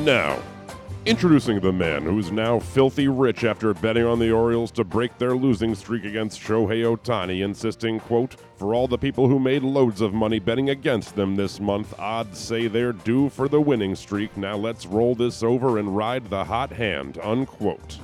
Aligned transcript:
And 0.00 0.06
now, 0.06 0.42
introducing 1.04 1.60
the 1.60 1.74
man 1.74 2.04
who's 2.04 2.32
now 2.32 2.58
filthy 2.58 3.06
rich 3.06 3.44
after 3.44 3.74
betting 3.74 4.06
on 4.06 4.18
the 4.18 4.30
Orioles 4.32 4.70
to 4.70 4.82
break 4.82 5.18
their 5.18 5.34
losing 5.34 5.74
streak 5.74 6.06
against 6.06 6.40
Shohei 6.40 6.84
Ohtani, 6.84 7.44
insisting, 7.44 8.00
quote, 8.00 8.36
for 8.56 8.74
all 8.74 8.88
the 8.88 8.96
people 8.96 9.28
who 9.28 9.38
made 9.38 9.62
loads 9.62 10.00
of 10.00 10.14
money 10.14 10.38
betting 10.38 10.70
against 10.70 11.16
them 11.16 11.36
this 11.36 11.60
month, 11.60 11.92
odds 11.98 12.38
say 12.38 12.66
they're 12.66 12.94
due 12.94 13.28
for 13.28 13.46
the 13.46 13.60
winning 13.60 13.94
streak. 13.94 14.34
Now 14.38 14.56
let's 14.56 14.86
roll 14.86 15.14
this 15.14 15.42
over 15.42 15.76
and 15.76 15.94
ride 15.94 16.30
the 16.30 16.44
hot 16.44 16.72
hand, 16.72 17.18
unquote. 17.22 17.98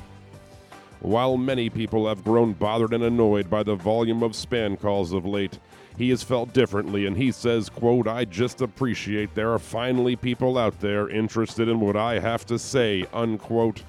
While 1.01 1.39
many 1.39 1.71
people 1.71 2.07
have 2.09 2.25
grown 2.25 2.53
bothered 2.53 2.93
and 2.93 3.05
annoyed 3.05 3.49
by 3.49 3.63
the 3.63 3.75
volume 3.75 4.23
of 4.23 4.33
spam 4.33 4.79
calls 4.79 5.15
of 5.15 5.25
late, 5.25 5.59
he 5.97 6.11
has 6.11 6.23
felt 6.23 6.53
differently 6.53 7.07
and 7.07 7.17
he 7.17 7.33
says, 7.33 7.69
quote, 7.69 8.07
I 8.07 8.25
just 8.25 8.61
appreciate 8.61 9.35
there 9.35 9.53
are 9.53 9.59
finally 9.59 10.17
people 10.17 10.59
out 10.59 10.81
there 10.81 11.09
interested 11.09 11.69
in 11.69 11.81
what 11.81 11.97
I 11.97 12.19
have 12.19 12.45
to 12.47 12.59
say, 12.59 13.07
unquote. 13.13 13.83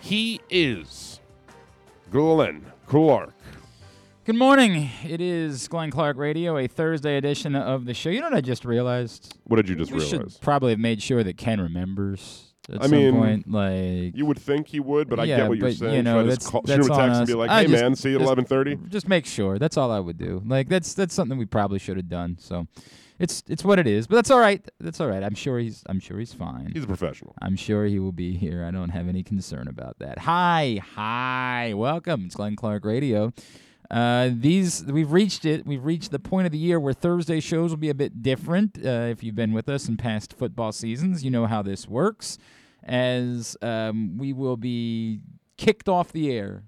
He 0.00 0.40
is 0.50 1.20
Glenn 2.10 2.64
Clark. 2.86 3.32
Good 4.24 4.36
morning. 4.36 4.88
It 5.06 5.20
is 5.20 5.68
Glenn 5.68 5.90
Clark 5.90 6.16
Radio, 6.16 6.56
a 6.56 6.66
Thursday 6.66 7.16
edition 7.16 7.54
of 7.54 7.84
the 7.84 7.92
show. 7.92 8.08
You 8.08 8.20
know 8.20 8.28
what 8.30 8.36
I 8.36 8.40
just 8.40 8.64
realized? 8.64 9.36
What 9.44 9.56
did 9.56 9.68
you 9.68 9.76
just 9.76 9.92
we 9.92 9.98
realize? 9.98 10.32
should 10.32 10.40
probably 10.40 10.70
have 10.70 10.78
made 10.78 11.02
sure 11.02 11.22
that 11.22 11.36
Ken 11.36 11.60
remembers 11.60 12.43
at 12.72 12.80
I 12.80 12.86
some 12.86 12.90
mean, 12.92 13.14
point. 13.14 13.50
Like, 13.50 14.16
You 14.16 14.26
would 14.26 14.38
think 14.38 14.68
he 14.68 14.80
would, 14.80 15.08
but 15.08 15.20
I 15.20 15.24
Yeah, 15.24 15.36
get 15.38 15.48
what 15.48 15.58
you're 15.58 15.68
but, 15.68 15.76
saying. 15.76 15.94
you 15.94 16.02
know, 16.02 16.18
Should 16.22 16.26
I 16.26 16.34
just 16.34 16.40
that's- 16.40 16.50
call, 16.50 16.62
that's 16.62 16.86
shoot 16.86 16.92
him 16.92 16.98
a 16.98 17.02
text 17.06 17.18
and 17.18 17.26
be 17.26 17.34
like, 17.34 17.50
I 17.50 17.60
hey, 17.62 17.66
just- 17.68 17.82
man, 17.82 17.94
see 17.96 18.10
you 18.10 18.16
at 18.16 18.20
1130? 18.22 18.88
just 18.88 19.08
make 19.08 19.26
sure. 19.26 19.58
That's 19.58 19.76
all 19.76 19.90
I 19.90 20.00
would 20.00 20.18
do. 20.18 20.42
Like, 20.46 20.68
that's 20.68 20.94
that's 20.94 21.14
something 21.14 21.38
we 21.38 21.46
probably 21.46 21.78
should 21.78 21.96
have 21.96 22.08
done. 22.08 22.36
So, 22.40 22.66
it's 23.18 23.42
it's 23.48 23.62
what 23.64 23.78
it 23.78 23.86
is. 23.86 24.06
But 24.06 24.16
that's 24.16 24.30
all 24.30 24.40
right. 24.40 24.60
That's 24.80 25.00
all 25.00 25.06
right. 25.08 25.22
I'm 25.22 25.34
sure 25.36 25.58
he's 25.58 25.82
I'm 25.86 26.00
sure 26.00 26.18
he's 26.18 26.32
fine. 26.32 26.72
He's 26.74 26.84
a 26.84 26.86
professional. 26.88 27.34
I'm 27.40 27.54
sure 27.56 27.84
he 27.86 27.98
will 28.00 28.12
be 28.12 28.36
here. 28.36 28.64
I 28.64 28.70
don't 28.72 28.90
have 28.90 29.08
any 29.08 29.22
concern 29.22 29.68
about 29.68 29.98
that. 30.00 30.18
Hi, 30.20 30.80
hi, 30.94 31.74
welcome. 31.76 32.24
It's 32.26 32.34
Glenn 32.34 32.56
Clark 32.56 32.84
Radio. 32.84 33.32
Uh, 33.94 34.28
these 34.32 34.84
we've 34.86 35.12
reached 35.12 35.44
it. 35.44 35.64
We've 35.64 35.84
reached 35.84 36.10
the 36.10 36.18
point 36.18 36.46
of 36.46 36.52
the 36.52 36.58
year 36.58 36.80
where 36.80 36.92
Thursday 36.92 37.38
shows 37.38 37.70
will 37.70 37.76
be 37.76 37.90
a 37.90 37.94
bit 37.94 38.22
different. 38.22 38.76
Uh, 38.84 39.06
if 39.12 39.22
you've 39.22 39.36
been 39.36 39.52
with 39.52 39.68
us 39.68 39.88
in 39.88 39.96
past 39.96 40.32
football 40.32 40.72
seasons, 40.72 41.22
you 41.22 41.30
know 41.30 41.46
how 41.46 41.62
this 41.62 41.86
works. 41.86 42.36
As 42.82 43.56
um, 43.62 44.18
we 44.18 44.32
will 44.32 44.56
be 44.56 45.20
kicked 45.56 45.88
off 45.88 46.10
the 46.10 46.32
air, 46.32 46.64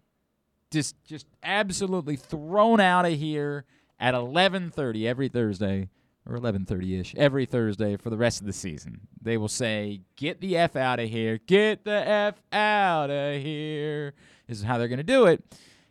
just 0.71 1.03
just 1.03 1.27
absolutely 1.43 2.15
thrown 2.15 2.79
out 2.79 3.05
of 3.05 3.15
here 3.15 3.65
at 3.99 4.15
11:30 4.15 5.09
every 5.09 5.29
Thursday 5.29 5.89
or 6.27 6.39
11:30ish 6.39 7.17
every 7.17 7.45
Thursday 7.45 7.97
for 7.97 8.09
the 8.09 8.17
rest 8.17 8.41
of 8.41 8.47
the 8.47 8.53
season. 8.53 9.01
They 9.21 9.37
will 9.37 9.49
say, 9.49 10.03
"Get 10.15 10.41
the 10.41 10.57
f 10.57 10.77
out 10.77 11.01
of 11.01 11.09
here! 11.09 11.41
Get 11.45 11.83
the 11.83 12.07
f 12.09 12.41
out 12.53 13.11
of 13.11 13.43
here!" 13.43 14.15
This 14.47 14.59
is 14.59 14.65
how 14.65 14.79
they're 14.79 14.87
going 14.87 14.99
to 14.99 15.03
do 15.03 15.27
it. 15.27 15.43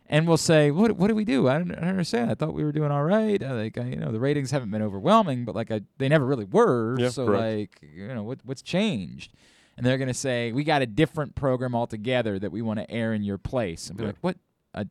And 0.08 0.28
we'll 0.28 0.36
say, 0.36 0.70
"What? 0.70 0.92
What 0.92 1.08
do 1.08 1.14
we 1.16 1.24
do? 1.24 1.48
I 1.48 1.58
don't, 1.58 1.72
I 1.72 1.80
don't 1.80 1.88
understand. 1.90 2.30
I 2.30 2.34
thought 2.34 2.54
we 2.54 2.62
were 2.62 2.70
doing 2.72 2.92
all 2.92 3.02
right. 3.02 3.42
Uh, 3.42 3.54
like, 3.54 3.76
I, 3.76 3.84
you 3.86 3.96
know, 3.96 4.12
the 4.12 4.20
ratings 4.20 4.52
haven't 4.52 4.70
been 4.70 4.82
overwhelming, 4.82 5.44
but 5.44 5.54
like, 5.56 5.70
I, 5.72 5.80
they 5.98 6.08
never 6.08 6.24
really 6.24 6.44
were. 6.44 6.96
Yeah, 6.98 7.08
so, 7.08 7.26
correct. 7.26 7.42
like, 7.82 7.90
you 7.92 8.06
know, 8.14 8.22
what, 8.22 8.38
what's 8.44 8.62
changed?" 8.62 9.32
And 9.76 9.84
they're 9.84 9.98
going 9.98 10.08
to 10.08 10.14
say, 10.14 10.52
"We 10.52 10.62
got 10.64 10.80
a 10.82 10.86
different 10.86 11.34
program 11.34 11.74
altogether 11.74 12.38
that 12.38 12.52
we 12.52 12.62
want 12.62 12.78
to 12.78 12.88
air 12.90 13.12
in 13.14 13.22
your 13.24 13.36
place." 13.38 13.88
And 13.88 13.98
be 13.98 14.04
Yeah. 14.04 14.08
like, 14.10 14.16
"What? 14.20 14.36
Uh, 14.74 14.84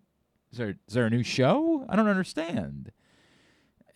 is 0.52 0.58
there 0.58 0.70
is 0.88 0.94
there 0.94 1.06
a 1.06 1.10
new 1.10 1.24
show? 1.24 1.86
I 1.88 1.96
don't 1.96 2.10
understand." 2.10 2.92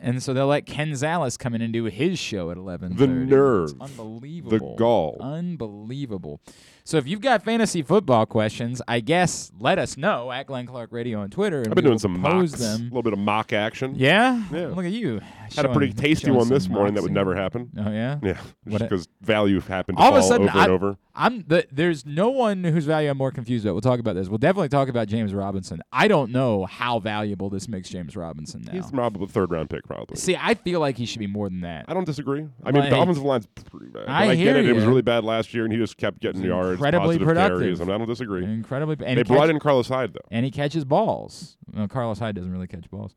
And 0.02 0.24
so 0.24 0.34
they'll 0.34 0.48
let 0.48 0.66
Ken 0.66 0.92
Zales 0.92 1.38
come 1.38 1.54
in 1.54 1.62
and 1.62 1.74
do 1.74 1.84
his 1.84 2.18
show 2.18 2.50
at 2.52 2.56
eleven. 2.58 2.96
The 2.96 3.06
nerve. 3.08 3.74
unbelievable, 3.82 4.58
The 4.58 4.76
gall. 4.78 5.18
unbelievable. 5.20 6.40
So 6.90 6.98
if 6.98 7.08
you've 7.08 7.22
got 7.22 7.44
fantasy 7.44 7.84
football 7.84 8.26
questions, 8.26 8.82
I 8.88 9.00
guess 9.00 9.52
let 9.60 9.78
us 9.78 9.96
know 9.96 10.32
at 10.32 10.48
Glenn 10.48 10.66
Clark 10.66 10.92
Radio 10.92 11.20
on 11.20 11.30
Twitter. 11.30 11.60
And 11.60 11.68
I've 11.68 11.76
been 11.76 11.86
doing 11.86 12.00
some 12.00 12.20
mocks, 12.20 12.60
a 12.60 12.78
little 12.80 13.04
bit 13.04 13.14
of 13.14 13.20
mock 13.20 13.54
action. 13.54 13.94
Yeah, 13.96 14.44
Yeah. 14.52 14.70
Look 14.70 14.86
at 14.86 14.92
you. 14.92 15.22
Had 15.56 15.66
a 15.66 15.70
pretty 15.74 15.94
tasty 15.94 16.32
one 16.32 16.50
this 16.50 16.68
morning 16.68 16.96
that 16.96 17.04
would 17.04 17.12
never 17.12 17.36
happen. 17.36 17.70
Oh 17.78 17.92
yeah. 17.92 18.18
Yeah, 18.24 18.42
because 18.66 19.08
value 19.22 19.60
happened 19.62 20.00
to 20.00 20.04
All 20.04 20.16
of 20.16 20.24
a 20.24 20.24
sudden, 20.24 20.50
over 20.50 20.58
I- 20.58 20.64
and 20.64 20.72
over. 20.72 20.98
I'm 21.16 21.44
the, 21.48 21.68
there's 21.70 22.06
no 22.06 22.30
one 22.30 22.64
whose 22.64 22.86
value 22.86 23.10
I'm 23.10 23.18
more 23.18 23.32
confused 23.32 23.66
about. 23.66 23.74
We'll 23.74 23.82
talk 23.82 24.00
about 24.00 24.16
this. 24.16 24.30
We'll 24.30 24.38
definitely 24.38 24.70
talk 24.70 24.88
about 24.88 25.10
James 25.10 25.34
Robinson. 25.34 25.82
I 25.92 26.08
don't 26.08 26.32
know 26.32 26.66
how 26.66 27.00
valuable 27.00 27.50
this 27.50 27.68
makes 27.68 27.90
James 27.90 28.16
Robinson 28.16 28.62
now. 28.62 28.72
He's 28.72 28.90
probably 28.90 29.26
a 29.26 29.28
third 29.28 29.52
round 29.52 29.70
pick, 29.70 29.84
probably. 29.86 30.16
See, 30.16 30.38
I 30.40 30.54
feel 30.54 30.80
like 30.80 30.98
he 30.98 31.06
should 31.06 31.20
be 31.20 31.28
more 31.28 31.50
than 31.50 31.60
that. 31.62 31.86
I 31.90 31.94
don't 31.94 32.06
disagree. 32.06 32.48
I 32.64 32.72
mean, 32.72 32.84
Like- 32.84 32.92
the 32.92 33.02
offensive 33.02 33.24
line's 33.24 33.48
pretty 33.48 33.88
bad. 33.88 34.06
I 34.08 34.28
I, 34.28 34.36
hear 34.36 34.54
get 34.54 34.64
it. 34.64 34.70
It 34.70 34.74
was 34.74 34.86
really 34.86 35.02
bad 35.02 35.26
last 35.26 35.54
year, 35.54 35.66
and 35.66 35.74
he 35.74 35.78
just 35.80 35.98
kept 35.98 36.22
getting 36.22 36.42
yards, 36.42 36.79
incredibly 36.88 37.20
productive. 37.20 37.60
carries. 37.60 37.82
I, 37.82 37.86
mean, 37.86 37.96
I 37.96 37.98
don't 37.98 38.08
disagree. 38.08 38.44
Incredibly, 38.44 38.96
and 39.06 39.18
they 39.18 39.22
he 39.22 39.24
brought 39.24 39.48
catch- 39.48 39.50
in 39.52 39.60
Carlos 39.60 39.88
Hyde, 39.88 40.14
though. 40.14 40.28
and 40.32 40.46
he 40.46 40.52
catches 40.52 40.86
balls. 40.86 41.58
Well, 41.74 41.88
Carlos 41.88 42.20
Hyde 42.20 42.36
doesn't 42.36 42.52
really 42.52 42.68
catch 42.68 42.90
balls. 42.90 43.16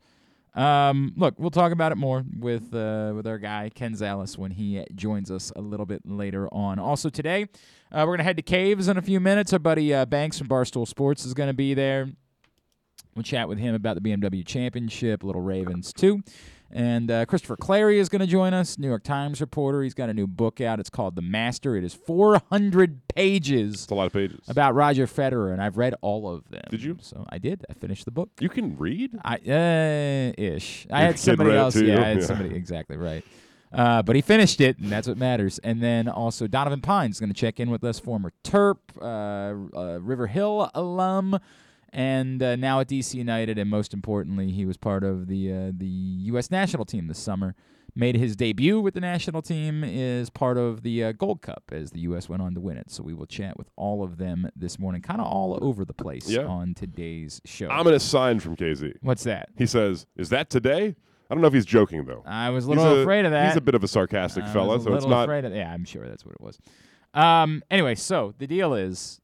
Um, 0.55 1.13
look, 1.17 1.33
we'll 1.39 1.49
talk 1.49 1.71
about 1.71 1.91
it 1.91 1.95
more 1.95 2.23
with 2.39 2.73
uh, 2.75 3.11
with 3.15 3.25
our 3.25 3.39
guy 3.39 3.71
Ken 3.73 3.93
Zales 3.93 4.37
when 4.37 4.51
he 4.51 4.85
joins 4.93 5.31
us 5.31 5.51
a 5.55 5.61
little 5.61 5.85
bit 5.87 6.01
later 6.05 6.47
on. 6.53 6.77
Also 6.77 7.09
today, 7.09 7.47
uh, 7.91 8.03
we're 8.05 8.13
gonna 8.13 8.23
head 8.23 8.37
to 8.37 8.43
Caves 8.43 8.87
in 8.87 8.97
a 8.97 9.01
few 9.01 9.19
minutes. 9.19 9.51
Our 9.51 9.59
buddy 9.59 9.93
uh, 9.93 10.05
Banks 10.05 10.37
from 10.37 10.47
Barstool 10.47 10.87
Sports 10.87 11.25
is 11.25 11.33
gonna 11.33 11.55
be 11.55 11.73
there. 11.73 12.07
We'll 13.15 13.23
chat 13.23 13.47
with 13.47 13.57
him 13.57 13.73
about 13.75 13.95
the 13.95 14.01
BMW 14.01 14.45
Championship, 14.45 15.23
Little 15.23 15.41
Ravens 15.41 15.91
too. 15.91 16.21
And 16.75 17.11
uh, 17.11 17.25
Christopher 17.27 17.55
Clarey 17.55 17.97
is 17.97 18.09
going 18.09 18.21
to 18.21 18.25
join 18.27 18.51
us, 18.55 18.79
New 18.79 18.87
York 18.87 19.03
Times 19.03 19.39
reporter. 19.39 19.83
He's 19.83 19.93
got 19.93 20.09
a 20.09 20.13
new 20.13 20.25
book 20.25 20.59
out. 20.59 20.79
It's 20.79 20.89
called 20.89 21.15
The 21.15 21.21
Master. 21.21 21.75
It 21.75 21.83
is 21.83 21.93
400 21.93 23.07
pages 23.09 23.83
It's 23.83 23.91
a 23.91 23.95
lot 23.95 24.07
of 24.07 24.13
pages. 24.13 24.39
about 24.47 24.73
Roger 24.73 25.05
Federer, 25.05 25.53
and 25.53 25.61
I've 25.61 25.77
read 25.77 25.93
all 26.01 26.27
of 26.33 26.49
them. 26.49 26.63
Did 26.71 26.81
you? 26.81 26.97
So 26.99 27.25
I 27.29 27.37
did. 27.37 27.63
I 27.69 27.73
finished 27.73 28.05
the 28.05 28.11
book. 28.11 28.29
you 28.39 28.49
can 28.49 28.75
read? 28.77 29.11
I 29.23 29.35
uh, 29.35 30.33
ish. 30.41 30.87
I 30.89 31.01
had 31.01 31.19
somebody 31.19 31.51
else. 31.51 31.75
Yeah. 31.75 32.01
I 32.01 32.05
had 32.05 32.17
Yeah. 32.21 32.25
somebody 32.25 32.55
exactly 32.55 32.97
right. 32.97 33.23
Uh, 33.71 34.01
but 34.03 34.15
he 34.15 34.21
finished 34.21 34.61
it, 34.61 34.77
and 34.79 34.91
that's 34.91 35.07
what 35.07 35.17
matters. 35.17 35.59
And 35.59 35.81
then 35.81 36.07
also 36.07 36.45
Donovan 36.47 36.81
Pines 36.81 37.15
is 37.15 37.19
going 37.19 37.31
to 37.33 37.39
check 37.39 37.59
in 37.59 37.69
with 37.71 37.83
us, 37.83 37.99
former 37.99 38.31
Terp, 38.43 38.77
uh, 39.01 39.05
uh, 39.77 39.99
River 39.99 40.27
Hill 40.27 40.69
alum, 40.75 41.39
and 41.93 42.43
uh, 42.43 42.55
now 42.57 42.79
at 42.81 42.89
DC 42.89 43.13
United. 43.13 43.57
And 43.57 43.69
most 43.69 43.93
importantly, 43.93 44.51
he 44.51 44.65
was 44.65 44.75
part 44.75 45.03
of 45.03 45.27
the 45.27 45.51
uh, 45.53 45.71
the 45.77 45.85
U.S. 45.87 46.51
national 46.51 46.83
team 46.85 47.07
this 47.07 47.19
summer. 47.19 47.55
Made 47.95 48.15
his 48.15 48.35
debut 48.35 48.81
with 48.81 48.95
the 48.95 48.99
national 49.01 49.43
team 49.43 49.83
is 49.83 50.31
part 50.31 50.57
of 50.57 50.81
the 50.81 51.03
uh, 51.03 51.11
Gold 51.11 51.43
Cup 51.43 51.65
as 51.71 51.91
the 51.91 51.99
U.S. 52.01 52.27
went 52.27 52.41
on 52.41 52.55
to 52.55 52.59
win 52.59 52.75
it. 52.75 52.89
So 52.89 53.03
we 53.03 53.13
will 53.13 53.27
chat 53.27 53.55
with 53.55 53.69
all 53.75 54.03
of 54.03 54.17
them 54.17 54.49
this 54.55 54.79
morning, 54.79 55.03
kind 55.03 55.21
of 55.21 55.27
all 55.27 55.59
over 55.61 55.85
the 55.85 55.93
place 55.93 56.27
Yeah. 56.27 56.45
on 56.45 56.73
today's 56.73 57.39
show. 57.45 57.69
Ominous 57.69 58.03
sign 58.03 58.39
from 58.39 58.55
KZ. 58.55 58.95
What's 59.01 59.23
that? 59.25 59.49
He 59.59 59.67
says, 59.67 60.07
"Is 60.15 60.29
that 60.29 60.49
today?" 60.49 60.95
I 61.29 61.35
don't 61.35 61.41
know 61.41 61.47
if 61.47 61.53
he's 61.53 61.67
joking 61.67 62.05
though. 62.05 62.23
I 62.25 62.49
was 62.49 62.65
a 62.65 62.69
He's 62.71 62.77
little 62.79 63.01
afraid 63.01 63.25
of 63.25 63.31
that. 63.31 63.49
He's 63.49 63.57
a 63.57 63.61
bit 63.61 63.75
of 63.75 63.83
a 63.83 63.87
sarcastic 63.87 64.43
I 64.45 64.51
fella, 64.53 64.69
was 64.77 64.85
a 64.87 64.89
so 64.89 64.95
it's 64.95 65.05
not. 65.05 65.23
afraid 65.25 65.45
of 65.45 65.53
yeah, 65.53 65.71
I'm 65.71 65.85
sure 65.85 66.07
that's 66.09 66.25
what 66.25 66.33
it 66.33 66.41
was. 66.41 66.57
Um. 67.13 67.61
Anyway, 67.69 67.93
so 67.93 68.33
the 68.39 68.47
deal 68.47 68.73
is, 68.73 69.21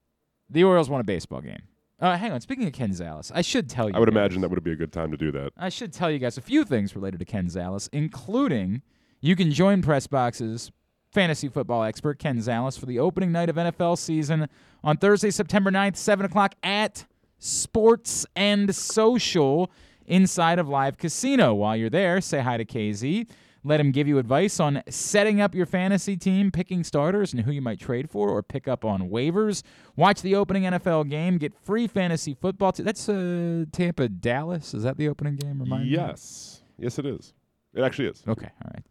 the 0.47 0.63
Orioles 0.63 0.91
won 0.91 1.01
a 1.01 1.03
baseball 1.03 1.41
game. 1.41 1.63
Uh, 1.99 2.15
hang 2.17 2.31
on. 2.31 2.39
Speaking 2.41 2.65
of 2.65 2.73
Ken 2.73 2.91
Zales, 2.91 3.31
I 3.33 3.41
should 3.41 3.69
tell 3.69 3.89
you. 3.89 3.95
I 3.95 3.99
would 3.99 4.07
guys- 4.07 4.13
imagine 4.15 4.41
that 4.41 4.49
would 4.49 4.63
be 4.63 4.71
a 4.71 4.75
good 4.75 4.93
time 4.93 5.11
to 5.11 5.17
do 5.17 5.31
that. 5.33 5.51
I 5.57 5.69
should 5.69 5.91
tell 5.91 6.09
you 6.09 6.17
guys 6.19 6.37
a 6.37 6.41
few 6.41 6.63
things 6.63 6.95
related 6.95 7.19
to 7.19 7.25
Ken 7.25 7.47
Zales, 7.47 7.89
including 7.91 8.81
you 9.21 9.35
can 9.35 9.51
join 9.51 9.81
Press 9.81 10.07
Box's 10.07 10.71
fantasy 11.11 11.49
football 11.49 11.83
expert 11.83 12.19
Ken 12.19 12.37
Zales 12.37 12.79
for 12.79 12.85
the 12.85 12.99
opening 12.99 13.31
night 13.31 13.49
of 13.49 13.55
NFL 13.57 13.97
season 13.97 14.47
on 14.83 14.95
Thursday, 14.97 15.31
September 15.31 15.71
9th, 15.71 15.97
7 15.97 16.25
o'clock 16.25 16.55
at 16.63 17.05
Sports 17.39 18.25
and 18.35 18.73
Social 18.75 19.69
inside 20.05 20.59
of 20.59 20.69
Live 20.69 20.97
Casino. 20.97 21.53
While 21.53 21.75
you're 21.75 21.89
there, 21.89 22.21
say 22.21 22.39
hi 22.41 22.57
to 22.57 22.65
KZ. 22.65 23.27
Let 23.63 23.79
him 23.79 23.91
give 23.91 24.07
you 24.07 24.17
advice 24.19 24.59
on 24.59 24.81
setting 24.89 25.41
up 25.41 25.53
your 25.53 25.65
fantasy 25.65 26.15
team, 26.15 26.49
picking 26.49 26.83
starters, 26.83 27.33
and 27.33 27.43
who 27.43 27.51
you 27.51 27.61
might 27.61 27.79
trade 27.79 28.09
for 28.09 28.29
or 28.29 28.41
pick 28.41 28.67
up 28.67 28.85
on 28.85 29.09
waivers. 29.09 29.63
Watch 29.97 30.21
the 30.21 30.35
opening 30.35 30.63
NFL 30.63 31.09
game. 31.09 31.37
Get 31.37 31.53
free 31.63 31.85
fantasy 31.87 32.33
football. 32.33 32.71
T- 32.71 32.83
That's 32.83 33.09
uh, 33.09 33.65
Tampa 33.71 34.07
Dallas. 34.07 34.73
Is 34.73 34.83
that 34.83 34.97
the 34.97 35.09
opening 35.09 35.35
game? 35.35 35.59
Remind 35.59 35.83
me? 35.83 35.89
Yes, 35.89 36.61
yes, 36.77 36.97
it 36.99 37.05
is. 37.05 37.33
It 37.73 37.81
actually 37.83 38.07
is. 38.07 38.23
Okay, 38.27 38.49
all 38.63 38.71
right. 38.73 38.83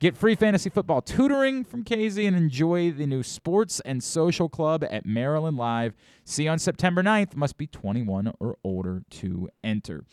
Get 0.00 0.16
free 0.16 0.34
fantasy 0.34 0.70
football 0.70 1.00
tutoring 1.00 1.62
from 1.64 1.84
KZ 1.84 2.26
and 2.26 2.36
enjoy 2.36 2.90
the 2.90 3.06
new 3.06 3.22
sports 3.22 3.80
and 3.84 4.02
social 4.02 4.48
club 4.48 4.84
at 4.90 5.06
Maryland 5.06 5.56
Live. 5.56 5.94
See 6.24 6.44
you 6.44 6.50
on 6.50 6.58
September 6.58 7.02
9th. 7.02 7.36
Must 7.36 7.56
be 7.56 7.66
21 7.68 8.32
or 8.40 8.56
older 8.64 9.02
to 9.10 9.48
enter. 9.62 10.04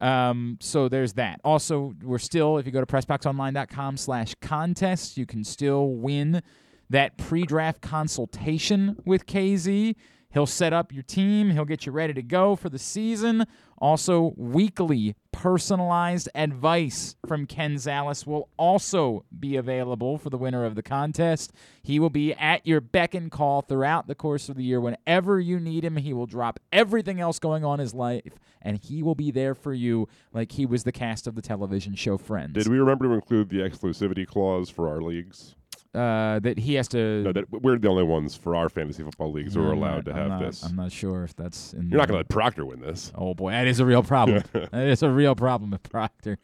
Um, 0.00 0.58
so 0.60 0.88
there's 0.88 1.14
that. 1.14 1.40
Also, 1.44 1.94
we're 2.02 2.18
still, 2.18 2.58
if 2.58 2.66
you 2.66 2.72
go 2.72 2.80
to 2.80 2.86
pressboxonline.com 2.86 3.96
slash 3.96 4.34
contest, 4.40 5.16
you 5.16 5.26
can 5.26 5.44
still 5.44 5.88
win 5.90 6.42
that 6.90 7.16
pre-draft 7.16 7.80
consultation 7.80 8.96
with 9.04 9.26
KZ. 9.26 9.94
He'll 10.34 10.46
set 10.46 10.72
up 10.72 10.92
your 10.92 11.04
team. 11.04 11.50
He'll 11.50 11.64
get 11.64 11.86
you 11.86 11.92
ready 11.92 12.12
to 12.12 12.22
go 12.22 12.56
for 12.56 12.68
the 12.68 12.78
season. 12.78 13.46
Also, 13.78 14.34
weekly 14.36 15.14
personalized 15.30 16.28
advice 16.34 17.14
from 17.24 17.46
Ken 17.46 17.76
Zales 17.76 18.26
will 18.26 18.48
also 18.56 19.24
be 19.38 19.56
available 19.56 20.18
for 20.18 20.30
the 20.30 20.36
winner 20.36 20.64
of 20.64 20.74
the 20.74 20.82
contest. 20.82 21.52
He 21.84 22.00
will 22.00 22.10
be 22.10 22.34
at 22.34 22.66
your 22.66 22.80
beck 22.80 23.14
and 23.14 23.30
call 23.30 23.62
throughout 23.62 24.08
the 24.08 24.16
course 24.16 24.48
of 24.48 24.56
the 24.56 24.64
year. 24.64 24.80
Whenever 24.80 25.38
you 25.38 25.60
need 25.60 25.84
him, 25.84 25.96
he 25.96 26.12
will 26.12 26.26
drop 26.26 26.58
everything 26.72 27.20
else 27.20 27.38
going 27.38 27.64
on 27.64 27.78
in 27.78 27.84
his 27.84 27.94
life, 27.94 28.32
and 28.60 28.78
he 28.78 29.04
will 29.04 29.14
be 29.14 29.30
there 29.30 29.54
for 29.54 29.72
you 29.72 30.08
like 30.32 30.52
he 30.52 30.66
was 30.66 30.82
the 30.82 30.92
cast 30.92 31.28
of 31.28 31.36
the 31.36 31.42
television 31.42 31.94
show 31.94 32.18
Friends. 32.18 32.54
Did 32.54 32.68
we 32.68 32.78
remember 32.78 33.06
to 33.06 33.12
include 33.12 33.50
the 33.50 33.58
exclusivity 33.58 34.26
clause 34.26 34.68
for 34.68 34.88
our 34.88 35.00
leagues? 35.00 35.54
Uh, 35.94 36.38
that 36.40 36.58
he 36.58 36.74
has 36.74 36.88
to. 36.88 37.22
No, 37.22 37.32
that 37.32 37.50
we're 37.50 37.78
the 37.78 37.88
only 37.88 38.02
ones 38.02 38.34
for 38.36 38.54
our 38.56 38.68
fantasy 38.68 39.02
football 39.02 39.32
leagues 39.32 39.54
who 39.54 39.62
are 39.62 39.72
allowed 39.72 40.04
not- 40.04 40.04
to 40.06 40.10
I'm 40.12 40.16
have 40.16 40.28
not- 40.28 40.40
this. 40.42 40.62
I'm 40.64 40.76
not 40.76 40.92
sure 40.92 41.24
if 41.24 41.34
that's 41.36 41.72
in. 41.72 41.88
You're 41.88 41.98
not 41.98 42.08
going 42.08 42.14
to 42.16 42.18
let 42.18 42.28
Proctor 42.28 42.64
win 42.66 42.80
this. 42.80 43.12
Oh 43.14 43.34
boy, 43.34 43.50
that 43.52 43.66
is 43.66 43.80
a 43.80 43.86
real 43.86 44.02
problem. 44.02 44.42
that 44.52 44.86
is 44.88 45.02
a 45.02 45.10
real 45.10 45.34
problem 45.34 45.70
with 45.70 45.82
Proctor. 45.84 46.38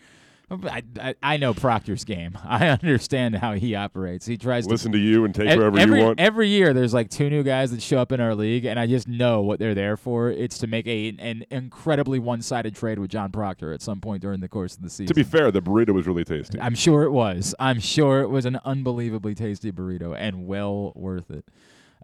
I, 0.51 0.83
I, 1.01 1.15
I 1.23 1.37
know 1.37 1.55
Proctor's 1.55 2.05
game. 2.05 2.37
I 2.45 2.69
understand 2.69 3.37
how 3.37 3.53
he 3.55 3.75
operates. 3.75 4.27
He 4.27 4.37
tries 4.37 4.67
to 4.67 4.71
Listen 4.71 4.93
to 4.93 4.99
you 4.99 5.25
and 5.25 5.35
take 5.35 5.49
Ev- 5.49 5.59
whoever 5.59 5.79
every, 5.79 6.01
you 6.01 6.07
want. 6.07 6.21
Every 6.21 6.49
year, 6.49 6.75
there's 6.75 6.93
like 6.93 7.09
two 7.09 7.31
new 7.31 7.43
guys 7.43 7.71
that 7.71 7.81
show 7.83 7.99
up 7.99 8.11
in 8.13 8.21
our 8.21 8.35
league, 8.35 8.65
and 8.65 8.79
I 8.79 8.87
just 8.87 9.07
know 9.07 9.43
what 9.43 9.59
they're 9.59 9.75
there 9.75 9.97
for. 9.97 10.31
It's 10.31 10.59
to 10.59 10.67
make 10.67 10.87
a 10.87 11.15
an 11.19 11.45
incredibly 11.51 12.19
one-sided 12.19 12.75
trade 12.75 12.99
with 12.99 13.11
John 13.11 13.31
Proctor 13.31 13.73
at 13.73 13.83
some 13.83 14.01
point 14.01 14.23
during 14.23 14.41
the 14.41 14.49
course 14.49 14.77
of 14.77 14.83
the 14.83 14.91
season. 14.91 15.07
to 15.07 15.15
be 15.15 15.23
fair, 15.23 15.51
the 15.51 15.63
burrito 15.63 15.91
was 15.91 16.07
really 16.07 16.25
tasty. 16.25 16.61
I'm 16.61 16.75
sure 16.75 17.05
it 17.05 17.11
was. 17.11 17.55
I'm 17.61 17.81
sure 17.81 18.21
it 18.21 18.29
was 18.29 18.45
an 18.45 18.59
unbelievably 18.65 19.37
tasty 19.37 19.71
burrito 19.71 20.17
and 20.17 20.47
well 20.47 20.93
worth 20.97 21.31
it. 21.31 21.45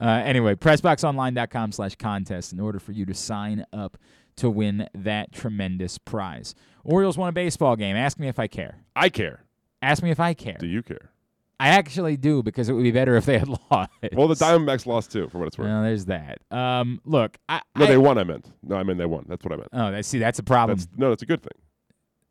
Uh, 0.01 0.07
anyway, 0.25 0.55
pressboxonline.com 0.55 1.73
slash 1.73 1.95
contest 1.97 2.53
in 2.53 2.61
order 2.61 2.79
for 2.79 2.93
you 2.93 3.07
to 3.07 3.15
sign 3.15 3.65
up 3.73 3.97
to 4.37 4.51
win 4.51 4.89
that 4.95 5.33
tremendous 5.33 5.99
prize. 5.99 6.55
Orioles 6.85 7.19
won 7.19 7.29
a 7.29 7.33
baseball 7.33 7.77
game. 7.77 7.97
Ask 7.97 8.19
me 8.19 8.29
if 8.29 8.39
I 8.39 8.47
care. 8.47 8.79
I 8.95 9.09
care. 9.09 9.45
Ask 9.83 10.03
me 10.03 10.11
if 10.11 10.21
I 10.21 10.35
care. 10.35 10.57
Do 10.59 10.67
you 10.67 10.83
care? 10.83 11.11
I 11.59 11.69
actually 11.69 12.19
do 12.19 12.43
because 12.43 12.69
it 12.69 12.75
would 12.75 12.83
be 12.83 12.91
better 12.91 13.17
if 13.17 13.25
they 13.25 13.39
had 13.39 13.49
lost. 13.71 13.91
Well, 14.13 14.29
the 14.29 14.35
Diamondbacks 14.35 14.85
lost 14.87 15.11
too, 15.11 15.29
for 15.31 15.39
what 15.39 15.49
it's 15.49 15.57
worth. 15.59 15.69
Well, 15.69 15.83
there's 15.83 16.05
that. 16.05 16.39
Um, 16.51 17.01
look, 17.05 17.39
I, 17.49 17.63
no, 17.77 17.85
I- 17.87 17.89
they 17.89 17.97
won. 17.99 18.19
I 18.19 18.25
meant. 18.25 18.51
No, 18.63 18.77
I 18.77 18.83
mean 18.83 18.99
they 18.99 19.07
won. 19.07 19.25
That's 19.27 19.43
what 19.43 19.53
I 19.53 19.57
meant. 19.57 19.69
Oh, 19.73 20.01
see, 20.03 20.19
that's 20.19 20.39
a 20.39 20.43
problem. 20.43 20.77
That's 20.77 20.89
no, 20.97 21.09
that's 21.09 21.23
a 21.23 21.27
good 21.27 21.43
thing. 21.43 21.59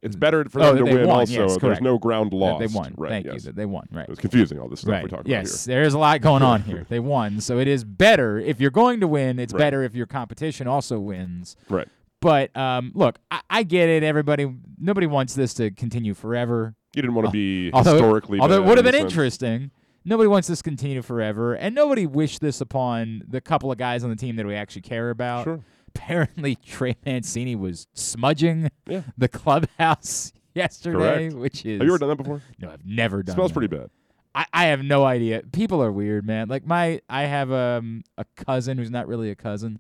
It's 0.06 0.16
better 0.16 0.46
for 0.46 0.62
Oh, 0.62 0.74
them 0.76 0.86
that 0.86 0.92
to 0.92 0.98
win. 1.00 1.08
won. 1.08 1.20
Also, 1.22 1.34
Yes, 1.48 1.58
there's 1.58 1.82
no 1.82 1.98
ground 1.98 2.32
lost. 2.32 2.60
they 2.60 2.68
won. 2.68 2.94
Right. 2.96 3.10
Thank 3.10 3.26
yes. 3.26 3.34
you. 3.36 3.40
That 3.42 3.56
they 3.56 3.66
won. 3.66 3.88
Right. 3.92 4.04
It 4.04 4.10
was 4.10 4.20
confusing 4.20 4.60
all 4.60 4.70
this 4.70 4.82
stuff 4.82 4.92
right. 4.92 5.04
we 5.04 5.10
talked 5.10 5.28
yes, 5.28 5.48
about. 5.48 5.52
Yes, 5.54 5.66
there's 5.66 5.94
a 5.94 6.00
lot 6.00 6.22
going 6.22 6.44
on 6.44 6.62
here. 6.62 6.86
They 6.90 7.00
won, 7.00 7.42
so 7.42 7.58
it 7.60 7.68
is 7.68 7.84
better 7.84 8.40
if 8.40 8.62
you're 8.62 8.70
going 8.72 9.00
to 9.02 9.08
win. 9.08 9.40
It's 9.40 9.52
Right. 9.54 9.60
better 9.60 9.84
if 9.84 9.96
your 9.96 10.06
competition 10.06 10.68
also 10.68 11.00
wins. 11.00 11.58
Right. 11.68 11.88
But 12.22 12.56
um, 12.56 12.92
look, 12.96 13.18
I, 13.32 13.42
I 13.50 13.64
get 13.64 13.90
it. 13.90 14.04
Everybody, 14.04 14.52
nobody 14.80 15.08
wants 15.08 15.34
this 15.36 15.54
to 15.56 15.72
continue 15.72 16.14
forever. 16.14 16.76
You 16.96 17.02
didn't 17.02 17.16
want 17.16 17.28
to 17.28 17.32
be 17.32 17.72
Although, 17.74 17.94
historically. 17.94 18.40
although 18.40 18.64
it 18.64 18.66
would 18.66 18.78
have 18.78 18.86
been 18.86 18.94
sense. 18.94 19.12
interesting. 19.12 19.72
Nobody 20.08 20.28
wants 20.28 20.48
this 20.48 20.60
to 20.60 20.64
continue 20.64 21.02
forever, 21.02 21.56
and 21.56 21.74
nobody 21.74 22.06
wished 22.06 22.40
this 22.40 22.62
upon 22.62 23.24
the 23.28 23.42
couple 23.42 23.72
of 23.72 23.80
guys 23.80 24.04
on 24.04 24.12
the 24.12 24.16
team 24.16 24.36
that 24.36 24.46
we 24.46 24.54
actually 24.54 24.84
care 24.84 25.10
about. 25.10 25.46
Sure. 25.46 25.60
Apparently, 25.96 26.56
Trey 26.66 26.96
Mancini 27.06 27.56
was 27.56 27.88
smudging 27.94 28.70
Yeah. 28.88 29.04
the 29.18 29.28
clubhouse 29.28 30.34
yesterday, 30.54 31.30
Correct. 31.30 31.36
which 31.36 31.66
is 31.66 31.80
Have 31.80 31.88
you 31.88 31.94
ever 31.94 31.98
done 31.98 32.10
that 32.10 32.16
before? 32.18 32.42
no, 32.60 32.70
I've 32.72 32.86
never 32.86 33.22
It 33.22 33.28
done. 33.28 33.36
smells 33.36 33.52
that. 33.52 33.60
pretty 33.60 33.76
bad. 33.76 33.90
I, 34.34 34.46
I 34.54 34.66
have 34.66 34.84
no 34.84 35.06
idea. 35.06 35.42
People 35.54 35.82
are 35.82 35.92
weird, 35.92 36.26
man. 36.28 36.50
Like 36.50 36.66
my, 36.66 37.00
I 37.10 37.24
have 37.24 37.52
um 37.52 38.04
a 38.18 38.26
cousin 38.36 38.78
who's 38.78 38.92
not 38.92 39.08
really 39.08 39.30
a 39.32 39.36
cousin. 39.36 39.80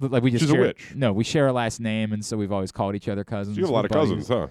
Like 0.00 0.22
we 0.22 0.30
just 0.30 0.40
She's 0.42 0.50
a 0.50 0.54
share, 0.54 0.60
witch. 0.62 0.92
No, 0.94 1.12
we 1.12 1.24
share 1.24 1.46
a 1.48 1.52
last 1.52 1.78
name, 1.78 2.14
and 2.14 2.24
so 2.24 2.38
we've 2.38 2.52
always 2.52 2.72
called 2.72 2.94
each 2.94 3.06
other 3.08 3.22
cousins. 3.24 3.56
So 3.56 3.60
you 3.60 3.64
have 3.66 3.70
a 3.70 3.74
lot 3.74 3.84
of 3.84 3.90
cousins, 3.90 4.28
huh? 4.28 4.46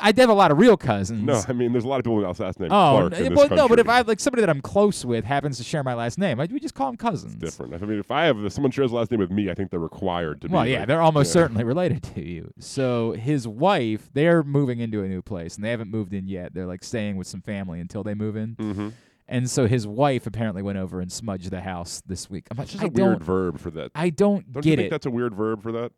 I 0.00 0.12
have 0.16 0.28
a 0.28 0.32
lot 0.34 0.50
of 0.52 0.58
real 0.58 0.76
cousins. 0.76 1.22
No, 1.22 1.42
I 1.48 1.52
mean, 1.52 1.72
there's 1.72 1.84
a 1.84 1.88
lot 1.88 1.96
of 1.98 2.04
people 2.04 2.16
with 2.16 2.38
last 2.38 2.60
name 2.60 2.70
Oh, 2.70 3.08
Clark 3.10 3.34
well, 3.34 3.48
no, 3.48 3.68
but 3.68 3.80
if. 3.80 3.88
I 3.88 3.96
have 3.96 4.06
like 4.06 4.20
somebody 4.20 4.40
that 4.42 4.48
I'm 4.50 4.60
close 4.60 5.04
with 5.04 5.24
happens 5.24 5.56
to 5.58 5.64
share 5.64 5.82
my 5.82 5.94
last 5.94 6.16
name, 6.16 6.38
I, 6.38 6.46
we 6.50 6.60
just 6.60 6.74
call 6.74 6.86
them 6.86 6.96
cousins. 6.96 7.34
different. 7.34 7.74
I 7.74 7.78
mean, 7.78 7.98
if 7.98 8.10
I 8.12 8.24
have 8.26 8.38
if 8.44 8.52
someone 8.52 8.70
shares 8.70 8.92
a 8.92 8.94
last 8.94 9.10
name 9.10 9.18
with 9.20 9.32
me, 9.32 9.50
I 9.50 9.54
think 9.54 9.70
they're 9.70 9.80
required 9.80 10.40
to 10.42 10.48
Well, 10.48 10.64
be. 10.64 10.70
yeah, 10.70 10.80
like- 10.80 10.88
they're 10.88 11.00
almost 11.02 11.30
yeah. 11.30 11.32
certainly 11.42 11.64
related 11.64 12.02
to 12.14 12.24
you. 12.24 12.52
So 12.60 13.12
his 13.12 13.48
wife, 13.48 14.10
they're 14.12 14.42
moving 14.44 14.78
into 14.78 15.02
a 15.02 15.08
new 15.08 15.22
place, 15.22 15.56
and 15.56 15.64
they 15.64 15.70
haven't 15.70 15.90
moved 15.90 16.14
in 16.14 16.28
yet. 16.28 16.54
They're 16.54 16.66
like 16.66 16.84
staying 16.84 17.16
with 17.16 17.26
some 17.26 17.40
family 17.40 17.80
until 17.80 18.04
they 18.04 18.14
move 18.14 18.36
in. 18.36 18.54
Mhm. 18.56 18.92
And 19.26 19.48
so 19.50 19.66
his 19.66 19.86
wife 19.86 20.26
apparently 20.26 20.60
went 20.62 20.76
over 20.78 21.00
and 21.00 21.10
smudged 21.10 21.50
the 21.50 21.62
house 21.62 22.02
this 22.06 22.28
week. 22.28 22.46
I'm 22.50 22.58
like, 22.58 22.66
It's 22.66 22.72
just 22.74 22.84
I 22.84 22.88
a 22.88 22.90
weird 22.90 23.24
verb 23.24 23.58
for 23.58 23.70
that. 23.70 23.90
I 23.94 24.10
don't, 24.10 24.52
Don't 24.52 24.64
you 24.66 24.72
get 24.72 24.76
think 24.76 24.86
it. 24.88 24.90
that's 24.90 25.06
a 25.06 25.10
weird 25.10 25.34
verb 25.34 25.62
for 25.62 25.72
that? 25.72 25.92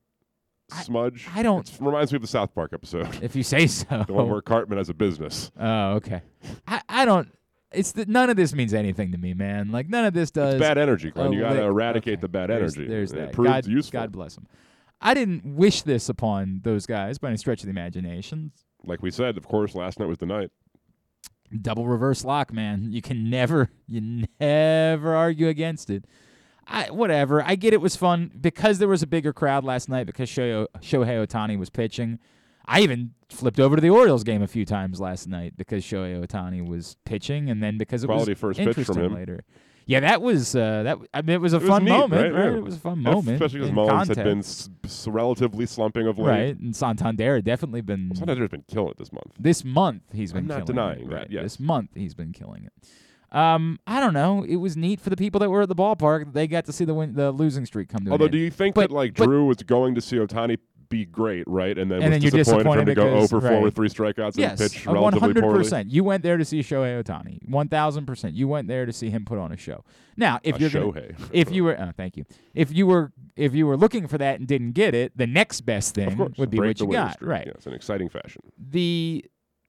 Smudge. 0.83 1.29
I 1.35 1.43
don't. 1.43 1.69
It 1.69 1.79
reminds 1.81 2.13
me 2.13 2.17
of 2.17 2.23
the 2.23 2.29
South 2.29 2.55
Park 2.55 2.73
episode, 2.73 3.23
If 3.23 3.37
you 3.37 3.43
say 3.43 3.67
so. 3.69 4.05
the 4.07 4.13
one 4.13 4.29
where 4.29 4.43
Cartman 4.43 4.79
has 4.79 4.89
a 4.89 4.95
business. 4.95 5.51
Oh, 5.59 5.93
okay. 5.95 6.23
I, 6.67 6.83
I 6.89 7.05
don't. 7.05 7.29
It's 7.73 7.93
the, 7.93 8.07
none 8.07 8.31
of 8.31 8.37
this 8.37 8.53
means 8.55 8.75
anything 8.75 9.13
to 9.13 9.19
me, 9.19 9.33
man. 9.35 9.71
Like 9.71 9.89
none 9.89 10.05
of 10.07 10.15
this 10.15 10.31
does. 10.31 10.55
It's 10.55 10.61
bad 10.61 10.79
energy, 10.79 11.11
Glenn. 11.11 11.33
you 11.33 11.41
got 11.41 11.53
to 11.55 11.63
eradicate 11.63 12.15
Okay. 12.15 12.21
the 12.21 12.29
bad 12.29 12.51
There's- 12.51 12.75
energy. 12.77 12.89
There's 12.89 13.13
that. 13.13 13.33
God, 13.37 13.67
useful. 13.67 14.01
God 14.01 14.13
bless 14.13 14.35
them. 14.35 14.47
I 15.01 15.15
didn't 15.15 15.45
wish 15.57 15.83
this 15.83 16.09
upon 16.09 16.61
those 16.65 16.87
guys 16.87 17.19
by 17.19 17.29
any 17.29 17.37
stretch 17.37 17.61
of 17.61 17.67
the 17.67 17.71
imagination. 17.71 18.51
Like 18.85 19.03
we 19.03 19.11
said, 19.11 19.37
of 19.37 19.47
course, 19.47 19.75
last 19.75 19.99
night 20.01 20.07
was 20.09 20.19
the 20.19 20.27
night. 20.27 20.51
Double 21.63 21.87
reverse 21.87 22.25
lock, 22.25 22.53
man. 22.53 22.91
You 22.91 23.03
can 23.03 23.29
never, 23.31 23.69
you 23.87 24.25
never 24.41 25.15
argue 25.15 25.49
against 25.49 25.91
it. 25.91 26.05
I 26.67 26.91
whatever. 26.91 27.43
I 27.43 27.55
get 27.55 27.73
it 27.73 27.81
was 27.81 27.95
fun 27.97 28.31
because 28.41 28.79
there 28.79 28.89
was 28.89 29.03
a 29.03 29.07
bigger 29.07 29.33
crowd 29.33 29.65
last 29.65 29.89
night 29.89 30.07
because 30.07 30.29
Shohei, 30.29 30.67
Shohei 30.81 31.25
Ohtani 31.27 31.59
was 31.59 31.71
pitching. 31.71 32.19
I 32.67 32.81
even 32.81 33.13
flipped 33.29 33.61
over 33.61 33.77
to 33.77 33.81
the 33.83 33.91
Orioles 33.91 34.25
game 34.25 34.43
a 34.43 34.49
few 34.49 34.65
times 34.65 35.01
last 35.01 35.29
night 35.29 35.57
because 35.57 35.85
Shohei 35.85 36.25
Ohtani 36.27 36.67
was 36.67 36.97
pitching, 37.05 37.49
and 37.51 37.63
then 37.63 37.79
because 37.79 38.03
it 38.03 38.09
Quality 38.09 38.33
was 38.33 38.39
first 38.41 38.59
pitch 38.59 38.87
from 38.87 38.99
him. 38.99 39.15
later. 39.15 39.45
Yeah, 39.89 40.01
that 40.01 40.21
was 40.21 40.57
uh, 40.57 40.83
that. 40.83 40.99
I 41.15 41.23
mean, 41.23 41.37
it 41.37 41.41
was 41.41 41.53
a 41.53 41.59
It 41.59 41.61
was 41.63 41.69
fun 41.69 41.85
neat, 41.85 41.91
moment, 41.93 42.35
right? 42.35 42.45
Yeah. 42.51 42.57
It 42.57 42.65
was 42.65 42.75
a 42.75 42.81
fun 42.81 42.99
moment, 43.01 43.37
Especially 43.41 43.61
because 43.61 43.69
in 43.69 43.75
Mullins 43.77 44.09
had 44.09 44.17
been 44.17 44.39
s- 44.41 44.69
s- 44.83 45.07
relatively 45.07 45.65
slumping 45.67 46.09
of 46.09 46.19
late. 46.19 46.27
right, 46.27 46.59
and 46.59 46.75
Santander 46.75 47.37
had 47.37 47.45
definitely 47.45 47.83
been 47.83 48.11
Santander's 48.13 48.49
been 48.49 48.65
killing 48.69 48.91
it 48.91 48.97
this 48.99 49.13
month. 49.13 49.31
this 49.39 49.65
month 49.65 50.03
he's 50.13 50.33
been 50.33 50.43
I'm 50.43 50.47
not 50.49 50.55
killing 50.55 50.67
denying 50.67 51.01
it. 51.03 51.11
that, 51.11 51.15
Right. 51.17 51.31
yes. 51.31 51.43
This 51.45 51.61
month 51.61 51.91
he's 51.95 52.15
been 52.15 52.33
killing 52.33 52.65
it. 52.65 52.73
Um, 53.37 53.79
I 53.87 54.01
don't 54.01 54.15
know. 54.15 54.45
It 54.49 54.57
was 54.57 54.77
neat 54.77 55.01
for 55.01 55.11
the 55.11 55.17
people 55.17 55.39
that 55.41 55.51
were 55.51 55.63
at 55.63 55.69
the 55.69 55.75
ballpark. 55.75 56.33
They 56.33 56.47
got 56.47 56.65
to 56.67 56.73
see 56.73 56.85
the 56.85 56.95
win- 56.95 57.15
the 57.15 57.31
losing 57.33 57.67
streak 57.67 57.89
come 57.89 58.05
to 58.07 58.11
Although, 58.11 58.25
an 58.27 58.31
do 58.33 58.39
you 58.39 58.51
think 58.51 58.75
But- 58.75 58.89
that 58.89 58.95
like 58.95 59.15
but- 59.15 59.27
Drew 59.27 59.45
was 59.47 59.59
going 59.59 59.95
to 59.97 60.01
see 60.01 60.17
Ohtani 60.17 60.59
be 60.89 61.05
great, 61.05 61.43
right? 61.49 61.77
And 61.77 61.91
then 61.91 61.97
And 62.01 62.05
was 62.05 62.11
then 62.13 62.23
you're 62.23 62.31
disappointed, 62.31 62.63
for 62.63 62.79
him 62.79 62.85
disappointed 62.87 62.87
to 62.87 62.95
go 62.95 63.05
because- 63.15 63.29
0 63.31 63.41
for 63.41 63.47
4 63.49 63.55
right. 63.57 63.63
with 63.65 63.75
three 63.75 63.89
strikeouts 63.89 64.39
yes, 64.39 64.61
and 64.61 64.71
pitch 64.71 64.87
relatively 64.87 65.19
hundred 65.21 65.43
poorly? 65.43 65.59
percent. 65.59 65.91
You 65.91 66.05
went 66.05 66.23
there 66.23 66.37
to 66.37 66.45
see 66.45 66.61
Shohei 66.61 67.03
Ohtani. 67.03 67.41
One 67.49 67.69
thousand 67.69 68.07
percent. 68.07 68.35
You 68.37 68.47
went 68.47 68.69
there 68.69 68.87
to 68.87 68.93
see 68.93 69.11
him 69.11 69.25
put 69.25 69.39
on 69.39 69.51
a 69.51 69.57
show. 69.57 69.85
Now, 70.17 70.39
if 70.45 70.57
A 70.57 70.61
you're 70.61 70.71
gonna, 70.71 70.87
Shohei. 70.93 71.29
if 71.33 71.51
you 71.51 71.65
were, 71.65 71.77
oh, 71.79 71.91
thank 71.97 72.17
you. 72.17 72.25
If 72.55 72.73
you 72.73 72.87
were, 72.87 73.13
if 73.35 73.53
you 73.53 73.67
were 73.67 73.77
looking 73.77 74.07
for 74.07 74.17
that 74.19 74.39
and 74.39 74.47
didn't 74.47 74.73
get 74.73 74.95
it, 74.95 75.11
the 75.17 75.27
next 75.27 75.63
best 75.63 75.97
thing 75.97 76.17
course, 76.17 76.39
would 76.39 76.51
be 76.51 76.57
break 76.59 76.69
what 76.71 76.77
the 76.79 76.85
you 76.85 76.89
winning 76.91 77.05
got, 77.07 77.15
streak. 77.15 77.31
right? 77.31 77.47
Yes, 77.53 77.67
in 77.67 77.73
exciting 77.75 78.09
fashion. 78.09 78.41
the 78.71 79.25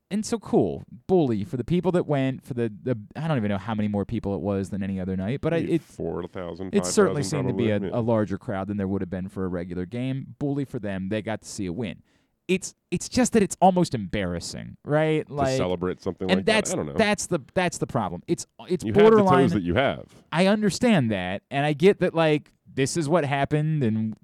and 0.09 0.25
so 0.25 0.39
cool 0.39 0.83
bully 1.07 1.43
for 1.43 1.57
the 1.57 1.63
people 1.63 1.91
that 1.91 2.05
went 2.07 2.43
for 2.45 2.53
the 2.53 2.71
the 2.83 2.97
I 3.15 3.27
don't 3.27 3.37
even 3.37 3.49
know 3.49 3.57
how 3.57 3.75
many 3.75 3.87
more 3.87 4.05
people 4.05 4.35
it 4.35 4.41
was 4.41 4.69
than 4.69 4.81
any 4.83 4.99
other 4.99 5.15
night, 5.17 5.41
but 5.41 5.53
I, 5.53 5.57
it 5.57 5.81
four 5.81 6.23
thousand. 6.27 6.73
it 6.73 6.85
certainly 6.85 7.23
seemed 7.23 7.47
to 7.47 7.53
be 7.53 7.71
a, 7.71 7.79
probably. 7.79 7.97
a 7.97 8.01
larger 8.01 8.37
crowd 8.37 8.67
than 8.67 8.77
there 8.77 8.87
would 8.87 9.01
have 9.01 9.09
been 9.09 9.27
for 9.29 9.45
a 9.45 9.47
regular 9.47 9.85
game. 9.85 10.35
Bully 10.39 10.65
for 10.65 10.79
them, 10.79 11.09
they 11.09 11.21
got 11.21 11.41
to 11.41 11.47
see 11.47 11.65
a 11.65 11.73
win. 11.73 12.01
It's 12.47 12.73
it's 12.91 13.09
just 13.09 13.33
that 13.33 13.43
it's 13.43 13.57
almost 13.59 13.93
embarrassing, 13.93 14.77
right? 14.85 15.27
to 15.27 15.33
Like 15.33 15.57
celebrate 15.57 16.01
something 16.01 16.29
and 16.31 16.39
like 16.39 16.45
that's 16.45 16.69
that. 16.69 16.75
I 16.75 16.77
don't 16.77 16.85
know. 16.87 16.93
that's 16.93 17.27
the 17.27 17.39
that's 17.53 17.77
the 17.77 17.87
problem. 17.87 18.23
It's 18.27 18.47
it's 18.69 18.85
you 18.85 18.93
have 18.93 19.03
the 19.03 19.09
borderline. 19.09 19.43
toes 19.43 19.51
that 19.51 19.63
you 19.63 19.75
have. 19.75 20.05
I 20.31 20.47
understand 20.47 21.11
that, 21.11 21.41
and 21.51 21.65
I 21.65 21.73
get 21.73 21.99
that 21.99 22.13
like 22.13 22.53
this 22.73 22.95
is 22.95 23.09
what 23.09 23.25
happened, 23.25 23.83
and 23.83 24.15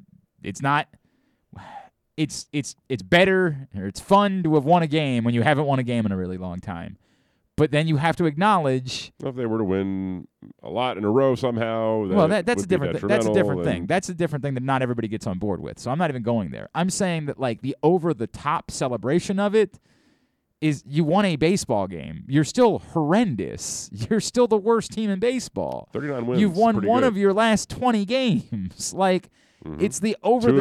it's 0.41 0.61
not. 0.61 0.87
It's 2.15 2.48
it's 2.51 2.75
it's 2.89 3.01
better 3.01 3.67
or 3.75 3.88
it's 3.88 4.00
fun 4.00 4.43
to 4.43 4.53
have 4.55 4.65
won 4.65 4.84
a 4.84 4.88
game 4.88 5.24
when 5.24 5.34
you 5.34 5.41
haven't 5.41 5.65
won 5.65 5.79
a 5.79 5.84
game 5.84 6.05
in 6.05 6.12
a 6.12 6.17
really 6.17 6.38
long 6.38 6.60
time, 6.60 6.98
but 7.55 7.72
then 7.72 7.88
you 7.88 7.98
have 7.98 8.15
to 8.17 8.25
acknowledge. 8.25 9.12
If 9.24 9.36
they 9.36 9.46
were 9.48 9.58
to 9.58 9.63
win 9.63 10.27
a 10.62 10.70
lot 10.70 10.98
in 10.98 11.05
a 11.05 11.10
row 11.10 11.34
somehow, 11.36 12.05
well, 12.05 12.27
that 12.27 12.46
that's 12.46 12.63
a 12.63 12.67
different 12.67 12.93
th- 12.93 13.03
that's 13.08 13.25
a 13.25 13.34
different 13.34 13.63
thing. 13.63 13.88
That's 13.88 14.10
a 14.10 14.13
different 14.13 14.43
thing 14.43 14.53
that 14.53 14.63
not 14.63 14.82
everybody 14.82 15.08
gets 15.08 15.25
on 15.25 15.39
board 15.39 15.60
with. 15.60 15.79
So 15.79 15.89
I'm 15.89 15.98
not 15.98 16.12
even 16.12 16.22
going 16.22 16.51
there. 16.51 16.70
I'm 16.75 16.89
saying 16.91 17.25
that 17.25 17.39
like 17.39 17.62
the 17.62 17.75
over 17.82 18.13
the 18.13 18.27
top 18.27 18.70
celebration 18.70 19.39
of 19.39 19.55
it 19.55 19.79
is 20.63 20.82
you 20.88 21.03
won 21.03 21.25
a 21.25 21.36
baseball 21.36 21.88
game. 21.88 22.24
You're 22.27 22.46
still 22.46 22.79
horrendous. 22.79 23.89
You're 24.10 24.22
still 24.22 24.48
the 24.48 24.58
worst 24.58 24.91
team 24.91 25.10
in 25.10 25.20
baseball. 25.20 25.89
Thirty-nine 25.91 26.25
wins. 26.25 26.39
You've 26.39 26.55
won 26.55 26.86
one 26.86 27.01
good. 27.01 27.08
of 27.08 27.17
your 27.17 27.34
last 27.34 27.70
20 27.70 28.05
games. 28.05 28.93
Like, 28.93 29.29
Mhm. 29.65 29.82
it's 29.82 30.00
the 30.00 30.17
over 30.24 30.50
Two 30.51 30.58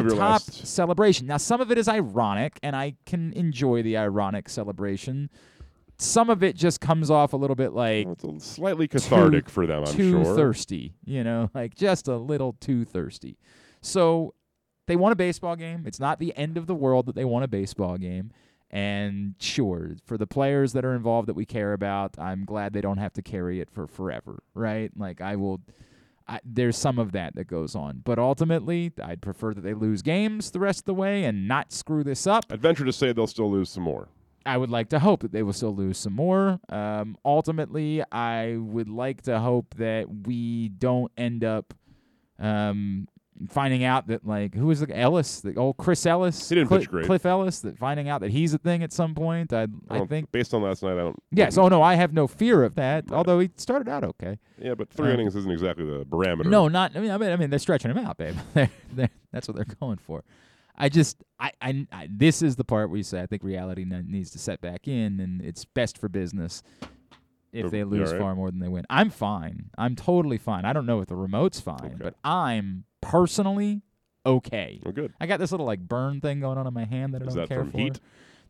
of 1.61 1.71
it 1.71 1.77
is 1.77 1.87
ironic, 1.87 2.59
and 2.63 2.75
I 2.75 2.95
can 3.05 3.33
enjoy 3.33 3.81
the 3.83 3.97
ironic 3.97 4.49
celebration. 4.49 5.29
some 5.99 6.29
of 6.29 6.41
it 6.43 6.55
just 6.55 6.81
comes 6.81 7.09
off 7.11 7.33
a 7.33 7.37
little 7.37 7.55
bit 7.55 7.71
like 7.71 8.07
Well, 8.23 8.39
slightly 8.39 8.87
cathartic 8.87 9.47
for 9.47 9.65
them, 9.67 9.83
I'm 9.85 9.93
too 9.93 10.23
sure. 10.23 10.35
thirsty, 10.35 10.95
you 11.05 11.23
know, 11.23 11.49
like 11.55 11.75
just 11.75 12.07
a 12.07 12.17
little 12.17 12.53
too 12.59 12.83
thirsty. 12.83 13.37
So 13.79 14.33
they 14.87 14.95
won 14.95 15.11
a 15.11 15.15
baseball 15.15 15.55
game. 15.55 15.83
It's 15.85 15.99
not 15.99 16.19
the 16.19 16.35
end 16.35 16.57
of 16.57 16.65
the 16.65 16.75
world 16.75 17.05
that 17.05 17.15
they 17.15 17.23
won 17.25 17.43
a 17.43 17.47
baseball 17.47 17.97
game. 17.97 18.31
And 18.71 19.35
sure, 19.39 19.91
for 20.03 20.17
the 20.17 20.25
players 20.27 20.73
that 20.73 20.83
are 20.83 20.95
involved 20.95 21.27
that 21.27 21.35
we 21.35 21.45
care 21.45 21.73
about, 21.73 22.17
I'm 22.17 22.43
glad 22.43 22.73
they 22.73 22.81
don't 22.81 22.97
have 22.97 23.13
to 23.13 23.21
carry 23.21 23.59
it 23.61 23.69
for 23.69 23.85
forever, 23.85 24.41
right? 24.55 24.91
Like 24.97 25.21
I 25.21 25.35
will 25.35 25.61
I, 26.27 26.39
there's 26.43 26.77
some 26.77 26.99
of 26.99 27.11
that 27.13 27.35
that 27.35 27.47
goes 27.47 27.75
on. 27.75 28.01
But 28.03 28.19
ultimately, 28.19 28.91
I'd 29.03 29.21
prefer 29.21 29.53
that 29.53 29.61
they 29.61 29.73
lose 29.73 30.01
games 30.01 30.51
the 30.51 30.59
rest 30.59 30.81
of 30.81 30.85
the 30.85 30.93
way 30.93 31.23
and 31.25 31.47
not 31.47 31.71
screw 31.71 32.03
this 32.03 32.27
up. 32.27 32.45
I'd 32.49 32.61
venture 32.61 32.85
to 32.85 32.93
say 32.93 33.13
they'll 33.13 33.27
still 33.27 33.51
lose 33.51 33.69
some 33.69 33.83
more. 33.83 34.07
I 34.45 34.57
would 34.57 34.69
like 34.69 34.89
to 34.89 34.99
hope 34.99 35.21
that 35.21 35.31
they 35.31 35.43
will 35.43 35.53
still 35.53 35.73
lose 35.75 35.97
some 35.97 36.13
more. 36.13 36.59
Um, 36.69 37.17
ultimately, 37.23 38.03
I 38.11 38.57
would 38.57 38.89
like 38.89 39.21
to 39.23 39.39
hope 39.39 39.75
that 39.75 40.27
we 40.27 40.69
don't 40.69 41.11
end 41.17 41.43
up 41.45 41.73
um, 42.39 43.07
finding 43.49 43.83
out 43.83 44.07
that 44.07 44.25
like 44.25 44.53
who 44.55 44.67
was 44.67 44.79
the 44.79 44.97
Ellis, 44.97 45.41
the 45.41 45.55
old 45.55 45.77
Chris 45.77 46.05
Ellis, 46.05 46.49
He 46.49 46.55
didn't 46.55 46.67
Cli- 46.67 46.79
pitch 46.79 46.89
great. 46.89 47.05
Cliff 47.05 47.25
Ellis, 47.25 47.59
that 47.61 47.77
finding 47.77 48.07
out 48.09 48.21
that 48.21 48.31
he's 48.31 48.53
a 48.53 48.57
thing 48.57 48.83
at 48.83 48.93
some 48.93 49.15
point. 49.15 49.51
I 49.53 49.63
I 49.63 49.67
Well, 49.89 50.05
think 50.05 50.31
based 50.31 50.53
on 50.53 50.61
last 50.61 50.83
night, 50.83 50.93
I 50.93 50.97
don't. 51.03 51.21
yes. 51.31 51.57
Oh 51.57 51.67
no, 51.67 51.81
I 51.81 51.95
have 51.95 52.13
no 52.13 52.27
fear 52.27 52.63
of 52.63 52.75
that. 52.75 53.11
Although 53.11 53.39
he 53.39 53.49
started 53.57 53.89
out 53.89 54.03
okay. 54.03 54.39
Yeah, 54.59 54.75
but 54.75 54.89
three 54.89 55.07
Um, 55.09 55.15
innings 55.15 55.35
isn't 55.35 55.51
exactly 55.51 55.85
the 55.85 56.05
barometer. 56.05 56.49
No, 56.49 56.67
not. 56.67 56.95
I 56.95 56.99
mean, 56.99 57.11
I 57.11 57.17
mean, 57.17 57.31
I 57.31 57.35
mean 57.35 57.49
they're 57.49 57.59
stretching 57.59 57.91
him 57.91 57.97
out, 57.97 58.17
babe. 58.17 58.35
they're, 58.53 58.69
they're, 58.93 59.09
that's 59.31 59.47
what 59.47 59.55
they're 59.57 59.65
going 59.79 59.97
for. 59.97 60.23
I 60.75 60.89
just, 60.89 61.23
I, 61.39 61.51
I, 61.61 61.87
I, 61.91 62.07
this 62.09 62.41
is 62.41 62.55
the 62.55 62.63
part 62.63 62.89
where 62.89 62.97
you 62.97 63.03
say 63.03 63.21
I 63.21 63.27
think 63.27 63.43
reality 63.43 63.85
ne- 63.85 64.01
needs 64.07 64.31
to 64.31 64.39
set 64.39 64.59
back 64.59 64.87
in, 64.87 65.19
and 65.19 65.39
it's 65.41 65.65
best 65.65 65.99
for 65.99 66.09
business 66.09 66.63
if 67.51 67.69
they 67.69 67.83
lose 67.83 68.07
alright? 68.07 68.19
far 68.21 68.35
more 68.35 68.49
than 68.49 68.59
they 68.59 68.67
win. 68.67 68.83
I'm 68.89 69.11
fine. 69.11 69.69
I'm 69.77 69.95
totally 69.95 70.39
fine. 70.39 70.65
I 70.65 70.73
don't 70.73 70.87
know 70.87 70.99
if 71.01 71.07
the 71.07 71.15
remote's 71.15 71.59
fine, 71.59 71.77
Okay. 71.85 71.95
but 71.99 72.15
I'm 72.23 72.85
personally 73.03 73.81
okay. 74.25 74.79
Oh, 74.85 74.91
good. 74.91 75.13
I 75.19 75.25
got 75.27 75.39
this 75.39 75.51
little 75.51 75.65
like 75.65 75.79
burn 75.81 76.21
thing 76.21 76.39
going 76.39 76.57
on 76.57 76.65
in 76.67 76.73
my 76.73 76.85
hand 76.85 77.13
that 77.13 77.21
I 77.21 77.25
Is 77.25 77.33
don't 77.35 77.43
that 77.43 77.49
care 77.49 77.59
from 77.59 77.71
for. 77.71 77.77
heat? 77.77 77.99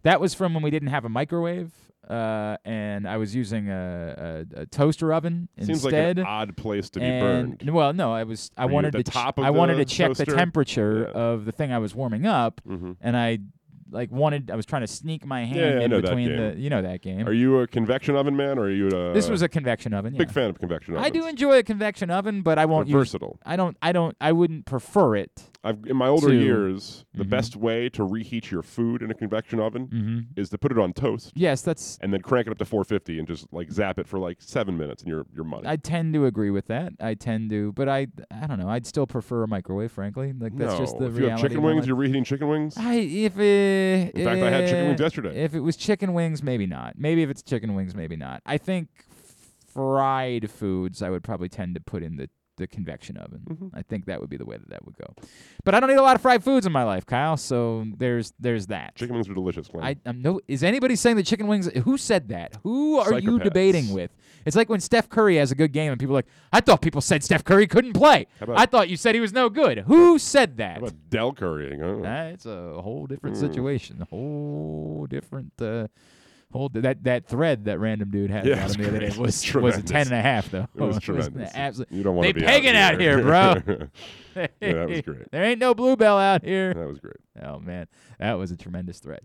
That 0.03 0.19
was 0.21 0.33
from 0.33 0.53
when 0.53 0.61
we 0.63 0.69
didn't 0.69 0.89
have 0.89 1.05
a 1.05 1.09
microwave, 1.09 1.71
uh, 2.09 2.57
and 2.65 3.07
I 3.07 3.15
was 3.17 3.33
using 3.33 3.69
a, 3.69 4.45
a, 4.55 4.61
a 4.61 4.65
toaster 4.65 5.13
oven 5.13 5.47
Seems 5.57 5.83
like 5.85 5.93
instead. 5.93 6.19
an 6.19 6.25
odd 6.25 6.57
place 6.57 6.89
to 6.91 6.99
be 6.99 7.05
And- 7.05 7.57
burned. 7.57 7.69
Well, 7.73 7.93
no, 7.93 8.13
I 8.13 8.23
was. 8.23 8.51
I 8.57 8.65
Were 8.65 8.71
you 8.71 8.75
wanted 8.75 8.93
the 8.93 9.03
to. 9.03 9.11
ch- 9.11 9.13
top 9.13 9.37
of 9.37 9.45
I 9.45 9.49
wanted 9.49 9.77
the 9.77 9.85
to 9.85 9.95
check 9.95 10.09
the 10.13 10.25
toaster? 10.25 10.35
temperature 10.37 11.09
Yeah. 11.13 11.19
of 11.21 11.45
the 11.45 11.51
thing 11.53 11.71
I 11.71 11.77
was 11.79 11.95
warming 11.95 12.25
up, 12.25 12.59
hmm 12.65 12.91
and 13.01 13.15
I 13.15 13.39
like 13.93 14.11
wanted. 14.11 14.51
I 14.51 14.55
was 14.55 14.65
trying 14.65 14.81
to 14.81 14.87
sneak 14.87 15.25
my 15.25 15.45
hand 15.45 15.55
Yeah, 15.55 15.79
I 15.81 15.83
in 15.83 15.91
know 15.91 15.97
that 16.01 16.07
between 16.07 16.27
game. 16.29 16.55
the. 16.55 16.59
You 16.59 16.69
know 16.69 16.81
that 16.81 17.01
game. 17.01 17.27
Are 17.27 17.33
you 17.33 17.59
a 17.59 17.67
convection 17.67 18.15
oven 18.15 18.35
man, 18.35 18.57
or 18.59 18.63
are 18.63 18.69
you 18.71 18.87
a? 18.87 19.13
this 19.13 19.29
was 19.29 19.41
a 19.41 19.47
convection 19.49 19.93
oven. 19.93 20.13
big 20.17 20.27
yeah. 20.27 20.33
fan 20.33 20.49
of 20.49 20.59
convection 20.59 20.95
ovens. 20.95 21.05
I 21.07 21.09
do 21.09 21.25
enjoy 21.27 21.59
a 21.59 21.63
convection 21.63 22.09
oven, 22.09 22.41
but 22.41 22.57
I 22.59 22.65
won't 22.65 22.87
They're 22.87 22.97
use. 22.99 23.09
versatile. 23.11 23.39
I 23.45 23.55
don't. 23.55 23.77
I 23.81 23.91
don't. 23.91 24.17
I 24.19 24.31
wouldn't 24.31 24.65
prefer 24.65 25.15
it. 25.15 25.43
I've 25.65 25.79
in 25.87 25.95
my 25.95 26.07
older 26.09 26.27
to- 26.27 26.35
years, 26.35 27.05
the 27.13 27.23
Mhm. 27.23 27.29
best 27.29 27.55
way 27.55 27.87
to 27.89 28.03
reheat 28.03 28.51
your 28.51 28.61
food 28.63 29.01
in 29.01 29.09
a 29.09 29.13
convection 29.13 29.61
oven 29.61 29.87
Mm-hmm. 29.87 30.19
is 30.41 30.49
to 30.49 30.57
put 30.57 30.73
it 30.73 30.77
on 30.77 30.91
toast 30.91 31.31
Yes, 31.35 31.61
that's. 31.61 31.97
and 32.01 32.11
then 32.13 32.19
crank 32.21 32.47
it 32.47 32.51
up 32.51 32.57
to 32.57 32.65
450 32.65 33.17
and 33.17 33.25
just 33.25 33.47
like 33.53 33.71
zap 33.71 33.97
it 33.97 34.05
for 34.05 34.19
like 34.19 34.41
seven 34.41 34.77
minutes, 34.77 35.03
and 35.03 35.09
you're 35.09 35.25
you're 35.33 35.45
money. 35.45 35.63
I 35.65 35.77
tend 35.77 36.13
to 36.15 36.25
agree 36.25 36.49
with 36.49 36.67
that. 36.67 36.91
I 36.99 37.13
tend 37.13 37.49
to, 37.51 37.71
but 37.73 37.87
I. 37.87 38.07
I 38.29 38.47
don't 38.47 38.59
know. 38.59 38.67
I'd 38.67 38.85
still 38.85 39.07
prefer 39.07 39.43
a 39.43 39.47
microwave, 39.47 39.91
frankly. 39.93 40.33
Like 40.37 40.57
that's 40.57 40.73
no, 40.73 40.79
just 40.79 40.97
the 40.97 41.05
if 41.05 41.11
you 41.11 41.15
have 41.15 41.23
reality. 41.23 41.41
chicken 41.43 41.57
of 41.57 41.63
my 41.63 41.67
wings, 41.69 41.79
life. 41.81 41.87
you're 41.87 41.95
reheating 41.95 42.23
chicken 42.25 42.47
wings. 42.49 42.75
I 42.77 42.95
if 42.95 43.39
it, 43.39 43.82
In 44.13 44.25
fact, 44.25 44.41
I 44.41 44.49
had 44.49 44.65
chicken 44.67 44.87
wings 44.87 45.01
eh, 45.01 45.03
yesterday. 45.03 45.43
If 45.43 45.53
it 45.53 45.59
was 45.59 45.75
chicken 45.75 46.13
wings, 46.13 46.43
maybe 46.43 46.65
not. 46.65 46.97
Maybe 46.97 47.23
if 47.23 47.29
it's 47.29 47.41
chicken 47.41 47.75
wings, 47.75 47.95
maybe 47.95 48.15
not. 48.15 48.41
I 48.45 48.57
think 48.57 48.89
fried 49.73 50.49
foods, 50.49 51.01
I 51.01 51.09
would 51.09 51.23
probably 51.23 51.49
tend 51.49 51.75
to 51.75 51.81
put 51.81 52.03
in 52.03 52.17
the 52.17 52.29
the 52.57 52.67
convection 52.67 53.17
oven. 53.17 53.41
Mhm. 53.49 53.69
I 53.73 53.81
think 53.81 54.05
that 54.05 54.21
would 54.21 54.29
be 54.29 54.37
the 54.37 54.45
way 54.45 54.57
that 54.57 54.69
that 54.69 54.85
would 54.85 54.95
go. 54.97 55.13
But 55.63 55.73
I 55.75 55.79
don't 55.79 55.89
eat 55.91 55.95
a 55.97 56.01
lot 56.03 56.15
of 56.15 56.21
fried 56.21 56.43
foods 56.43 56.65
in 56.65 56.71
my 56.71 56.83
life, 56.83 57.05
Kyle. 57.05 57.35
So 57.37 57.85
there's 57.97 58.33
there's 58.39 58.67
that. 58.67 58.95
Chicken 58.95 59.15
wings 59.15 59.27
are 59.29 59.33
delicious. 59.33 59.67
Glenn. 59.67 59.83
I 59.83 59.95
I'm 60.05 60.21
no. 60.21 60.39
Is 60.47 60.63
anybody 60.63 60.95
saying 60.95 61.15
that 61.17 61.25
chicken 61.25 61.47
wings? 61.47 61.67
Who 61.83 61.97
said 61.97 62.29
that? 62.29 62.57
Who 62.63 62.97
are 62.99 63.17
you 63.19 63.39
debating 63.39 63.91
with? 63.93 64.11
It's 64.45 64.55
like 64.55 64.69
when 64.69 64.81
Steph 64.81 65.09
Curry 65.09 65.37
has 65.37 65.51
a 65.51 65.55
good 65.55 65.71
game 65.71 65.91
and 65.91 65.99
people 65.99 66.15
are 66.15 66.19
like, 66.19 66.27
I 66.51 66.59
thought 66.59 66.81
people 66.81 66.99
said 67.01 67.23
Steph 67.23 67.43
Curry 67.43 67.65
couldn't 67.65 67.93
play. 67.93 68.27
How 68.39 68.43
about- 68.45 68.59
I 68.59 68.65
thought 68.65 68.89
you 68.89 68.97
said 68.97 69.15
he 69.15 69.21
was 69.21 69.31
no 69.33 69.49
good. 69.49 69.79
Who 69.79 70.19
said 70.19 70.57
that? 70.57 70.73
How 70.73 70.87
about 70.87 71.09
Del 71.09 71.31
currying? 71.33 72.01
That's 72.01 72.45
a 72.45 72.81
whole 72.81 73.07
different 73.07 73.37
Mm. 73.37 73.39
situation. 73.39 74.01
A 74.01 74.05
whole 74.05 75.07
different 75.09 75.53
uh 75.61 75.87
whole 76.53 76.69
that 76.69 77.03
that 77.03 77.27
thread 77.27 77.65
that 77.65 77.79
random 77.79 78.09
dude 78.11 78.29
had 78.29 78.45
Yeah, 78.45 78.53
about 78.53 78.75
him 78.75 78.81
the 78.83 78.87
other 78.87 78.99
day 78.99 79.17
was 79.17 79.53
was 79.55 79.77
a 79.77 79.81
ten 79.83 80.07
and 80.07 80.13
a 80.15 80.21
half 80.21 80.49
though. 80.49 80.67
It 80.75 80.81
was 80.81 80.99
tremendous. 80.99 81.51
absolute- 81.55 81.91
You 81.91 82.03
don't 82.03 82.15
want 82.15 82.27
to 82.29 82.33
be 82.33 82.41
pegging 82.41 82.75
out 82.75 82.93
out 82.95 83.01
here, 83.01 83.21
bro. 83.21 83.55
yeah, 84.35 84.47
that 84.61 84.89
was 84.89 85.01
great. 85.01 85.31
There 85.31 85.43
ain't 85.43 85.59
no 85.59 85.73
bluebell 85.73 86.17
out 86.17 86.43
here. 86.43 86.73
that 86.73 86.87
was 86.87 86.99
great. 86.99 87.17
Oh 87.41 87.59
man, 87.59 87.87
that 88.19 88.33
was 88.33 88.51
a 88.51 88.57
tremendous 88.57 88.99
threat. 88.99 89.23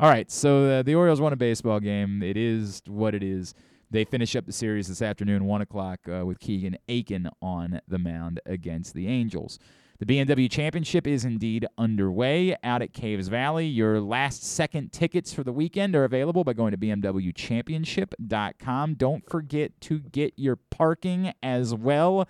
All 0.00 0.08
right, 0.08 0.30
so 0.30 0.64
uh, 0.66 0.82
the 0.82 0.94
Orioles 0.94 1.20
won 1.20 1.32
a 1.32 1.36
baseball 1.36 1.80
game. 1.80 2.22
It 2.22 2.36
is 2.36 2.80
what 2.86 3.14
it 3.14 3.22
is. 3.22 3.54
They 3.90 4.04
finish 4.04 4.36
up 4.36 4.46
the 4.46 4.52
series 4.52 4.86
this 4.86 5.02
afternoon, 5.02 5.44
one 5.46 5.62
o'clock, 5.62 6.00
uh, 6.08 6.24
with 6.24 6.38
Keegan 6.38 6.76
Akin 6.88 7.28
on 7.42 7.80
the 7.88 7.98
mound 7.98 8.38
against 8.46 8.94
the 8.94 9.08
Angels. 9.08 9.58
The 10.00 10.06
BMW 10.06 10.48
Championship 10.48 11.08
is 11.08 11.24
indeed 11.24 11.66
underway 11.76 12.54
out 12.62 12.82
at 12.82 12.92
Caves 12.92 13.26
Valley. 13.26 13.66
Your 13.66 14.00
last 14.00 14.44
second 14.44 14.92
tickets 14.92 15.32
for 15.32 15.42
the 15.42 15.52
weekend 15.52 15.96
are 15.96 16.04
available 16.04 16.44
by 16.44 16.52
going 16.52 16.70
to 16.70 16.76
BMWChampionship.com. 16.76 18.94
Don't 18.94 19.28
forget 19.28 19.72
to 19.80 19.98
get 19.98 20.34
your 20.36 20.54
parking 20.54 21.32
as 21.42 21.74
well. 21.74 22.28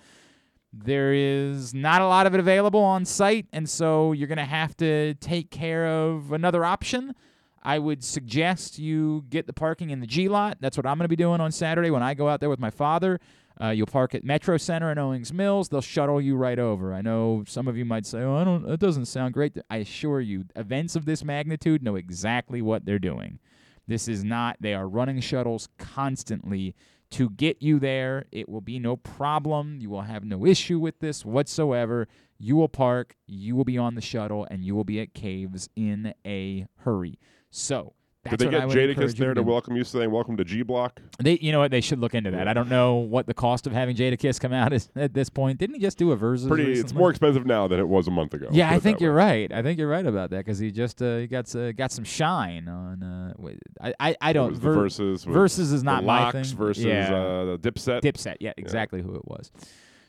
There 0.72 1.12
is 1.12 1.75
not 1.75 2.00
a 2.00 2.06
lot 2.06 2.26
of 2.26 2.32
it 2.32 2.40
available 2.40 2.80
on 2.80 3.04
site, 3.04 3.44
and 3.52 3.68
so 3.68 4.12
you're 4.12 4.28
going 4.28 4.38
to 4.38 4.44
have 4.44 4.75
to 4.78 5.12
take 5.16 5.50
care 5.50 5.87
of 5.87 6.32
another 6.32 6.64
option. 6.64 7.14
I 7.62 7.78
would 7.78 8.02
suggest 8.02 8.78
you 8.78 9.26
get 9.28 9.46
the 9.46 9.52
parking 9.52 9.90
in 9.90 10.00
the 10.00 10.06
G 10.06 10.30
lot. 10.30 10.56
That's 10.58 10.78
what 10.78 10.87
I'm 10.87 10.96
going 10.96 11.04
to 11.04 11.08
be 11.08 11.16
doing 11.16 11.42
on 11.42 11.52
Saturday 11.52 11.90
when 11.90 12.02
I 12.02 12.14
go 12.14 12.30
out 12.30 12.40
there 12.40 12.48
with 12.48 12.60
my 12.60 12.70
father. 12.70 13.20
Uh, 13.60 13.70
you'll 13.70 13.86
park 13.86 14.14
at 14.14 14.24
Metro 14.24 14.56
Center 14.56 14.92
in 14.92 14.98
Owings 14.98 15.32
Mills. 15.32 15.68
They'll 15.68 15.80
shuttle 15.80 16.20
you 16.20 16.36
right 16.36 16.58
over. 16.58 16.94
I 16.94 17.02
know 17.02 17.44
some 17.46 17.66
of 17.66 17.76
you 17.76 17.84
might 17.84 18.06
say, 18.06 18.20
"Oh, 18.20 18.36
I 18.36 18.44
don't. 18.44 18.66
That 18.66 18.78
doesn't 18.80 19.06
sound 19.06 19.34
great." 19.34 19.56
I 19.68 19.78
assure 19.78 20.20
you, 20.20 20.44
events 20.54 20.94
of 20.94 21.04
this 21.04 21.24
magnitude 21.24 21.82
know 21.82 21.96
exactly 21.96 22.62
what 22.62 22.84
they're 22.84 22.98
doing. 22.98 23.40
This 23.86 24.06
is 24.06 24.22
not. 24.22 24.56
They 24.60 24.74
are 24.74 24.88
running 24.88 25.20
shuttles 25.20 25.68
constantly 25.78 26.74
to 27.10 27.30
get 27.30 27.62
you 27.62 27.78
there. 27.78 28.26
It 28.30 28.48
will 28.48 28.60
be 28.60 28.78
no 28.78 28.96
problem. 28.96 29.78
You 29.80 29.90
will 29.90 30.02
have 30.02 30.24
no 30.24 30.44
issue 30.44 30.78
with 30.78 31.00
this 31.00 31.24
whatsoever. 31.24 32.06
You 32.38 32.54
will 32.54 32.68
park, 32.68 33.16
you 33.26 33.56
will 33.56 33.64
be 33.64 33.78
on 33.78 33.94
the 33.94 34.00
shuttle, 34.00 34.46
and 34.50 34.62
you 34.62 34.74
will 34.74 34.84
be 34.84 35.00
at 35.00 35.14
Caves 35.14 35.68
in 35.74 36.14
a 36.24 36.66
hurry. 36.76 37.18
So 37.50 37.94
Did 38.30 38.38
they 38.38 38.49
get 38.49 38.62
Jadakiss 38.62 39.16
there 39.16 39.35
to 39.35 39.40
do. 39.40 39.47
welcome 39.47 39.76
you, 39.76 39.85
saying 39.85 40.11
"Welcome 40.11 40.37
to 40.37 40.44
G 40.44 40.62
Block"? 40.62 41.00
They, 41.18 41.38
you 41.38 41.52
know 41.52 41.58
what? 41.58 41.70
They 41.70 41.80
should 41.80 41.99
look 41.99 42.14
into 42.14 42.30
that. 42.30 42.49
I 42.49 42.52
don't 42.52 42.68
know 42.68 42.97
what 42.97 43.26
the 43.26 43.35
cost 43.35 43.66
of 43.66 43.73
having 43.73 43.97
Jadakiss 43.97 44.40
come 44.40 44.52
out 44.52 44.73
is 44.73 44.88
at 44.97 45.14
this 45.14 45.28
point. 45.28 45.58
Didn't 45.58 45.76
he 45.76 45.80
just 45.80 45.99
do 45.99 46.12
a 46.12 46.16
Verzuz? 46.16 46.49
Pretty. 46.49 46.73
It's 46.73 46.94
more 46.94 47.11
expensive 47.11 47.47
now 47.47 47.68
than 47.68 47.80
it 47.80 47.88
was 47.88 48.08
a 48.08 48.11
month 48.11 48.35
ago. 48.35 48.49
Yeah, 48.50 48.70
I 48.70 48.78
think 48.78 49.00
you're 49.00 49.14
way. 49.14 49.47
right. 49.47 49.52
I 49.52 49.62
think 49.62 49.78
you're 49.78 49.88
right 49.88 50.06
about 50.06 50.30
that 50.30 50.44
because 50.44 50.58
he 50.58 50.70
just 50.70 51.02
uh, 51.02 51.18
he 51.18 51.26
got 51.26 51.54
uh, 51.54 51.73
got 51.73 51.92
some 51.92 52.04
shine 52.04 52.68
on. 52.68 53.02
Uh, 53.02 53.35
wait, 53.37 53.58
I 53.80 53.94
I, 54.00 54.16
I 54.20 54.32
don't. 54.32 54.54
ver- 54.54 54.76
Verzuz. 54.76 55.26
Verzuz 55.26 55.73
is 55.73 55.82
not 55.82 56.04
my 56.04 56.32
thing. 56.32 56.44
Verzuz 56.44 56.85
yeah. 56.85 57.14
uh, 57.14 57.56
the 57.56 57.58
Dipset. 57.58 58.02
Dipset. 58.02 58.37
Yeah, 58.40 58.52
exactly 58.56 59.02
who 59.02 59.14
it 59.14 59.26
was. 59.26 59.50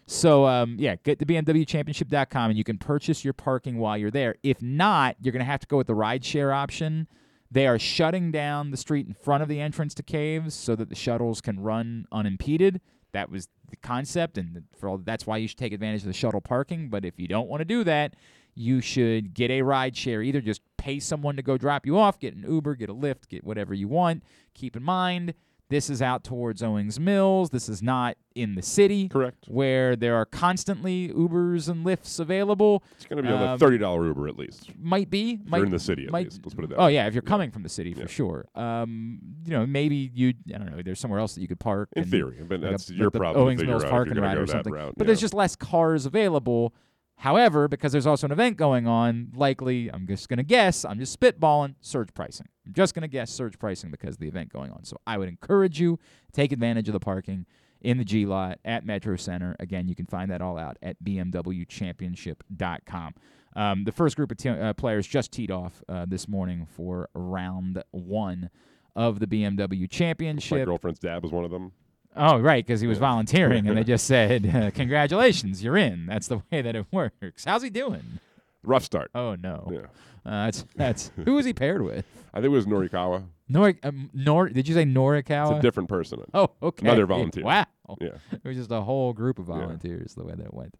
So 0.09 0.47
um, 0.47 0.75
yeah, 0.79 0.95
get 1.03 1.19
to 1.19 1.25
BMWChampionship.com 1.25 2.49
and 2.49 2.57
you 2.57 2.63
can 2.63 2.79
purchase 2.79 3.23
your 3.23 3.33
parking 3.33 3.77
while 3.77 3.95
you're 3.95 4.09
there. 4.09 4.35
If 4.41 4.59
not, 4.59 5.15
you're 5.21 5.31
gonna 5.31 5.43
have 5.43 5.59
to 5.59 5.67
go 5.67 5.77
with 5.77 5.85
the 5.85 5.93
rideshare 5.93 6.51
option. 6.53 7.07
They 7.51 7.65
are 7.65 7.79
shutting 7.79 8.31
down 8.31 8.71
the 8.71 8.77
street 8.77 9.07
in 9.07 9.13
front 9.13 9.41
of 9.41 9.49
the 9.49 9.59
entrance 9.59 9.93
to 9.95 10.03
caves 10.03 10.53
so 10.53 10.75
that 10.75 10.89
the 10.89 10.95
shuttles 10.95 11.41
can 11.41 11.59
run 11.59 12.05
unimpeded. 12.11 12.79
That 13.11 13.31
was 13.31 13.49
the 13.69 13.75
concept, 13.77 14.37
and 14.37 14.63
for 14.77 14.87
all, 14.87 14.97
that's 14.99 15.25
why 15.25 15.37
you 15.37 15.47
should 15.47 15.57
take 15.57 15.73
advantage 15.73 16.01
of 16.01 16.07
the 16.07 16.13
shuttle 16.13 16.41
parking. 16.41 16.89
But 16.89 17.05
if 17.05 17.19
you 17.19 17.27
don't 17.27 17.47
want 17.47 17.61
to 17.61 17.65
do 17.65 17.83
that, 17.85 18.15
you 18.53 18.81
should 18.81 19.33
get 19.33 19.49
a 19.49 19.63
ride 19.63 19.97
share. 19.97 20.21
Either 20.21 20.41
just 20.41 20.61
pay 20.77 20.99
someone 20.99 21.35
to 21.35 21.41
go 21.41 21.57
drop 21.57 21.85
you 21.87 21.97
off, 21.97 22.19
get 22.19 22.35
an 22.35 22.45
Uber, 22.47 22.75
get 22.75 22.89
a 22.89 22.93
Lyft, 22.93 23.27
get 23.29 23.43
whatever 23.43 23.73
you 23.73 23.87
want. 23.87 24.23
Keep 24.53 24.75
in 24.75 24.83
mind, 24.83 25.33
this 25.69 25.89
is 25.89 26.01
out 26.01 26.23
towards 26.23 26.61
Owings 26.63 26.99
Mills. 26.99 27.51
This 27.51 27.69
is 27.69 27.81
not 27.83 28.17
in 28.35 28.55
the 28.55 28.61
city 28.61 29.07
Correct. 29.09 29.45
where 29.47 29.95
there 29.95 30.15
are 30.15 30.25
constantly 30.25 31.09
Ubers 31.09 31.69
and 31.69 31.85
Lyfts 31.85 32.19
available. 32.19 32.83
It's 32.95 33.05
going 33.05 33.17
to 33.17 33.23
be 33.23 33.33
on 33.33 33.41
Um, 33.49 33.59
thirty 33.59 33.77
dollar 33.77 34.05
Uber 34.07 34.27
at 34.27 34.37
least. 34.37 34.71
Might 34.79 35.09
be. 35.09 35.39
Might, 35.45 35.57
you're 35.57 35.65
in 35.65 35.71
the 35.71 35.79
city 35.79 36.05
at 36.05 36.11
might- 36.11 36.25
least. 36.25 36.41
Let's 36.43 36.55
put 36.55 36.65
it 36.65 36.69
that 36.71 36.77
Oh 36.77 36.85
way. 36.85 36.95
yeah, 36.95 37.07
if 37.07 37.13
you're 37.13 37.21
coming 37.21 37.51
from 37.51 37.63
the 37.63 37.69
city 37.69 37.93
for 37.93 38.01
Yeah. 38.01 38.07
sure. 38.07 38.45
Um, 38.55 39.19
you 39.45 39.51
know, 39.51 39.65
maybe 39.65 40.09
you. 40.13 40.33
I 40.53 40.57
don't 40.57 40.75
know. 40.75 40.81
There's 40.81 40.99
somewhere 40.99 41.19
else 41.19 41.35
that 41.35 41.41
you 41.41 41.47
could 41.47 41.59
park. 41.59 41.89
In 41.95 42.03
theory, 42.05 42.37
but 42.47 42.61
like 42.61 42.71
that's 42.71 42.89
like 42.89 42.97
your 42.99 43.09
the 43.11 43.19
problem. 43.19 43.45
Owings 43.45 43.63
Mills 43.63 43.83
parking 43.85 44.15
lot 44.15 44.37
or 44.37 44.47
something. 44.47 44.73
route, 44.73 44.93
But 44.97 45.03
yeah. 45.05 45.07
there's 45.07 45.21
just 45.21 45.33
less 45.33 45.55
cars 45.55 46.05
available. 46.05 46.73
However, 47.19 47.67
because 47.67 47.91
there's 47.91 48.07
also 48.07 48.27
an 48.27 48.31
event 48.31 48.55
going 48.55 48.87
on, 48.87 49.33
likely, 49.35 49.91
I'm 49.91 50.07
just 50.07 50.29
going 50.29 50.37
to 50.37 50.43
guess, 50.43 50.85
I'm 50.85 50.99
just 50.99 51.19
spitballing, 51.19 51.75
surge 51.81 52.13
pricing. 52.13 52.47
I'm 52.65 52.71
just 52.73 52.95
going 52.95 53.01
to 53.01 53.09
guess 53.09 53.29
surge 53.29 53.59
pricing 53.59 53.91
because 53.91 54.15
of 54.15 54.19
the 54.19 54.29
event 54.29 54.53
going 54.53 54.71
on. 54.71 54.85
So 54.85 54.95
I 55.05 55.17
would 55.17 55.27
encourage 55.27 55.81
you 55.81 55.99
take 56.31 56.53
advantage 56.53 56.87
of 56.87 56.93
the 56.93 57.01
parking 57.01 57.45
in 57.81 57.97
the 57.97 58.05
G 58.05 58.25
lot 58.25 58.59
at 58.63 58.85
Metro 58.85 59.17
Center. 59.17 59.57
Again, 59.59 59.89
you 59.89 59.95
can 59.95 60.05
find 60.05 60.31
that 60.31 60.41
all 60.41 60.57
out 60.57 60.77
at 60.81 60.95
BMWChampionship.com. 61.03 63.13
Um, 63.53 63.83
the 63.83 63.91
first 63.91 64.15
group 64.15 64.31
of 64.31 64.37
te- 64.37 64.49
uh, 64.49 64.71
players 64.73 65.05
just 65.05 65.33
teed 65.33 65.51
off 65.51 65.83
uh, 65.89 66.05
this 66.07 66.29
morning 66.29 66.67
for 66.69 67.09
round 67.13 67.83
one 67.91 68.49
of 68.95 69.19
the 69.19 69.27
BMW 69.27 69.89
Championship. 69.89 70.51
My 70.51 70.59
Championship. 70.59 70.67
girlfriend's 70.67 70.99
dad 70.99 71.21
was 71.21 71.33
one 71.33 71.43
of 71.43 71.51
them. 71.51 71.73
Oh, 72.19 72.37
right, 72.39 72.65
because 72.65 72.81
he 72.81 72.87
was 72.87 72.97
volunteering, 72.97 73.67
and 73.67 73.77
they 73.77 73.83
just 73.95 74.05
said, 74.05 74.45
uh, 74.53 74.71
"Congratulations, 74.71 75.63
you're 75.63 75.77
in." 75.77 76.05
That's 76.05 76.27
the 76.27 76.41
way 76.51 76.61
that 76.61 76.75
it 76.75 76.85
works. 76.91 77.45
How's 77.45 77.63
he 77.63 77.69
doing? 77.69 78.19
Rough 78.63 78.83
start. 78.83 79.09
Oh 79.15 79.35
no, 79.35 79.67
Yeah. 79.71 79.79
uh, 80.25 80.45
that's 80.45 80.65
that's 80.75 81.11
who 81.25 81.35
was 81.35 81.45
he 81.45 81.53
paired 81.53 81.81
with? 81.81 82.05
I 82.33 82.37
think 82.37 82.45
it 82.45 82.49
was 82.49 82.65
Norikawa. 82.65 83.23
Nor 83.47 83.73
um, 83.83 84.09
Nor. 84.13 84.49
Did 84.49 84.67
you 84.67 84.73
say 84.75 84.83
Norikawa? 84.85 85.51
It's 85.51 85.59
a 85.59 85.61
different 85.61 85.89
person. 85.89 86.21
oh, 86.33 86.49
okay. 86.61 86.85
Another 86.85 87.05
volunteer. 87.05 87.43
Wow, 87.45 87.65
Yeah. 87.99 88.09
it 88.31 88.43
was 88.43 88.57
just 88.57 88.71
a 88.71 88.81
whole 88.81 89.13
group 89.13 89.39
of 89.39 89.47
Yeah. 89.47 89.59
volunteers 89.61 90.13
the 90.13 90.23
way 90.25 90.33
that 90.35 90.45
it 90.45 90.53
went. 90.53 90.75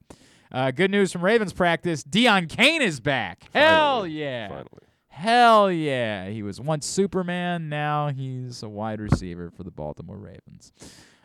Uh, 0.52 0.72
good 0.72 0.92
news 0.92 1.12
from 1.12 1.24
Ravens 1.24 1.54
practice: 1.54 2.04
Deon 2.04 2.50
Cain 2.50 2.82
is 2.82 3.00
back. 3.00 3.44
Hell 3.54 4.06
yeah! 4.06 4.50
Finally. 4.50 4.68
Hell 5.08 5.72
yeah. 5.72 6.30
He 6.30 6.44
was 6.44 6.62
once 6.62 6.86
Superman, 6.86 7.68
now 7.70 8.08
he's 8.10 8.62
a 8.64 8.70
wide 8.70 9.02
receiver 9.02 9.50
for 9.52 9.64
the 9.64 9.72
Baltimore 9.72 10.18
Ravens. 10.18 10.72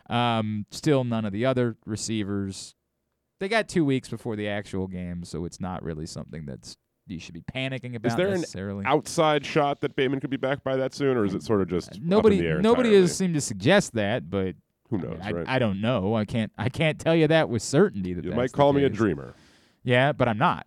Um, 0.09 0.65
still 0.71 1.03
none 1.03 1.25
of 1.25 1.33
the 1.33 1.45
other 1.45 1.77
receivers. 1.85 2.75
They 3.39 3.47
got 3.47 3.67
two 3.67 3.83
weeks 3.83 4.09
before 4.09 4.35
the 4.35 4.47
actual 4.47 4.87
game, 4.87 5.23
so 5.23 5.45
it's 5.45 5.59
not 5.59 5.83
really 5.83 6.05
something 6.05 6.45
that's 6.45 6.77
you 7.07 7.19
should 7.19 7.33
be 7.33 7.41
panicking 7.41 7.95
about 7.95 8.11
Is 8.11 8.51
there 8.53 8.69
an. 8.69 8.85
Outside 8.85 9.45
shot 9.45 9.81
that 9.81 9.95
Bateman 9.95 10.19
could 10.19 10.29
be 10.29 10.37
back 10.37 10.63
by 10.63 10.75
that 10.77 10.93
soon, 10.93 11.17
or 11.17 11.25
is 11.25 11.33
it 11.33 11.43
sort 11.43 11.61
of 11.61 11.67
just 11.67 11.99
nobody 12.01 12.37
up 12.37 12.39
in 12.39 12.45
the 12.45 12.51
air 12.51 12.61
nobody 12.61 12.89
entirely? 12.89 13.01
has 13.01 13.17
seemed 13.17 13.33
to 13.35 13.41
suggest 13.41 13.93
that, 13.93 14.29
but 14.29 14.55
Who 14.89 14.97
I, 14.97 15.01
mean, 15.01 15.09
knows, 15.11 15.19
I, 15.21 15.31
right? 15.31 15.45
I 15.47 15.59
don't 15.59 15.81
know. 15.81 16.15
I 16.15 16.25
can't 16.25 16.51
I 16.57 16.69
can't 16.69 16.99
tell 16.99 17.15
you 17.15 17.27
that 17.27 17.49
with 17.49 17.61
certainty 17.61 18.13
that 18.13 18.25
you 18.25 18.31
might 18.31 18.51
call 18.51 18.73
me 18.73 18.83
a 18.83 18.89
dreamer. 18.89 19.33
Yeah, 19.83 20.13
but 20.13 20.27
I'm 20.27 20.37
not. 20.39 20.65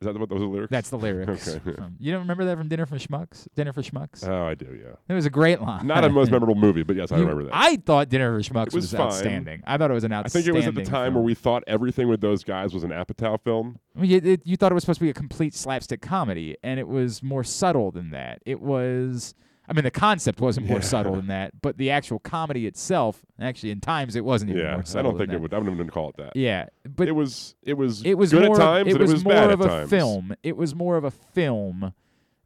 Is 0.00 0.06
that 0.06 0.16
what 0.16 0.28
those 0.28 0.40
are 0.40 0.46
lyrics? 0.46 0.70
That's 0.70 0.90
the 0.90 0.98
lyrics. 0.98 1.48
Okay. 1.48 1.74
from- 1.74 1.96
you 1.98 2.12
don't 2.12 2.20
remember 2.20 2.44
that 2.44 2.56
from 2.56 2.68
Dinner 2.68 2.86
for 2.86 2.96
Schmucks? 2.98 3.48
Dinner 3.56 3.72
for 3.72 3.82
Schmucks? 3.82 4.26
Oh, 4.28 4.44
I 4.46 4.54
do, 4.54 4.66
yeah. 4.80 4.92
it 5.08 5.12
was 5.12 5.26
a 5.26 5.30
great 5.30 5.60
line. 5.60 5.88
Not 5.88 6.04
a 6.04 6.08
most 6.08 6.30
memorable 6.30 6.54
movie, 6.54 6.84
but 6.84 6.94
yes, 6.94 7.10
I 7.10 7.16
You- 7.16 7.22
remember 7.22 7.44
that. 7.44 7.50
I 7.52 7.76
thought 7.76 8.08
Dinner 8.08 8.40
for 8.40 8.48
Schmucks 8.54 8.68
It 8.68 8.74
was 8.74 8.92
fine. 8.92 9.00
outstanding. 9.00 9.62
I 9.66 9.76
thought 9.76 9.90
it 9.90 9.94
was 9.94 10.04
an 10.04 10.12
outstanding. 10.12 10.40
I 10.40 10.44
think 10.44 10.54
it 10.54 10.56
was 10.56 10.66
at 10.68 10.74
the 10.76 10.88
time 10.88 11.14
where 11.14 11.22
we 11.24 11.34
thought 11.34 11.64
everything 11.66 12.06
with 12.06 12.20
those 12.20 12.44
guys 12.44 12.72
was 12.72 12.84
an 12.84 12.90
Apatow 12.90 13.40
film. 13.42 13.80
I 13.96 14.00
mean, 14.02 14.10
it, 14.12 14.24
it, 14.26 14.42
you 14.46 14.56
thought 14.56 14.70
it 14.70 14.74
was 14.76 14.84
supposed 14.84 15.00
to 15.00 15.04
be 15.04 15.10
a 15.10 15.14
complete 15.14 15.52
slapstick 15.54 16.00
comedy, 16.00 16.56
and 16.62 16.78
it 16.78 16.86
was 16.86 17.20
more 17.20 17.42
subtle 17.42 17.90
than 17.90 18.10
that. 18.10 18.40
It 18.46 18.60
was. 18.60 19.34
I 19.68 19.74
mean, 19.74 19.84
the 19.84 19.90
concept 19.90 20.40
wasn't 20.40 20.66
more 20.66 20.78
Yeah. 20.78 20.82
subtle 20.84 21.16
than 21.16 21.26
that, 21.28 21.60
but 21.60 21.76
the 21.76 21.90
actual 21.90 22.18
comedy 22.18 22.66
itself, 22.66 23.20
actually, 23.40 23.70
in 23.70 23.80
times, 23.80 24.16
it 24.16 24.24
wasn't 24.24 24.50
even 24.52 24.62
Yeah, 24.62 24.72
more 24.76 24.84
I 24.96 25.02
don't 25.02 25.18
think 25.18 25.30
it 25.32 25.40
would. 25.40 25.52
I 25.52 25.58
wouldn't 25.58 25.74
even 25.76 25.90
call 25.90 26.10
it 26.10 26.16
that. 26.16 26.34
Yeah, 26.36 26.66
but 26.88 27.08
it 27.08 27.12
was. 27.12 27.54
It 27.62 27.74
was. 27.74 28.02
it 28.04 28.14
was 28.14 28.30
good 28.32 28.46
more. 28.46 28.56
at 28.56 28.64
times. 28.64 28.88
it 28.88 28.90
and 28.92 29.00
was, 29.00 29.10
it 29.10 29.14
was 29.14 29.24
more 29.24 29.32
bad 29.34 29.50
of 29.50 29.60
at 29.60 29.66
a 29.66 29.68
times. 29.68 29.90
film. 29.90 30.34
It 30.42 30.56
was 30.56 30.74
more 30.74 30.96
of 30.96 31.04
a 31.04 31.10
film 31.10 31.92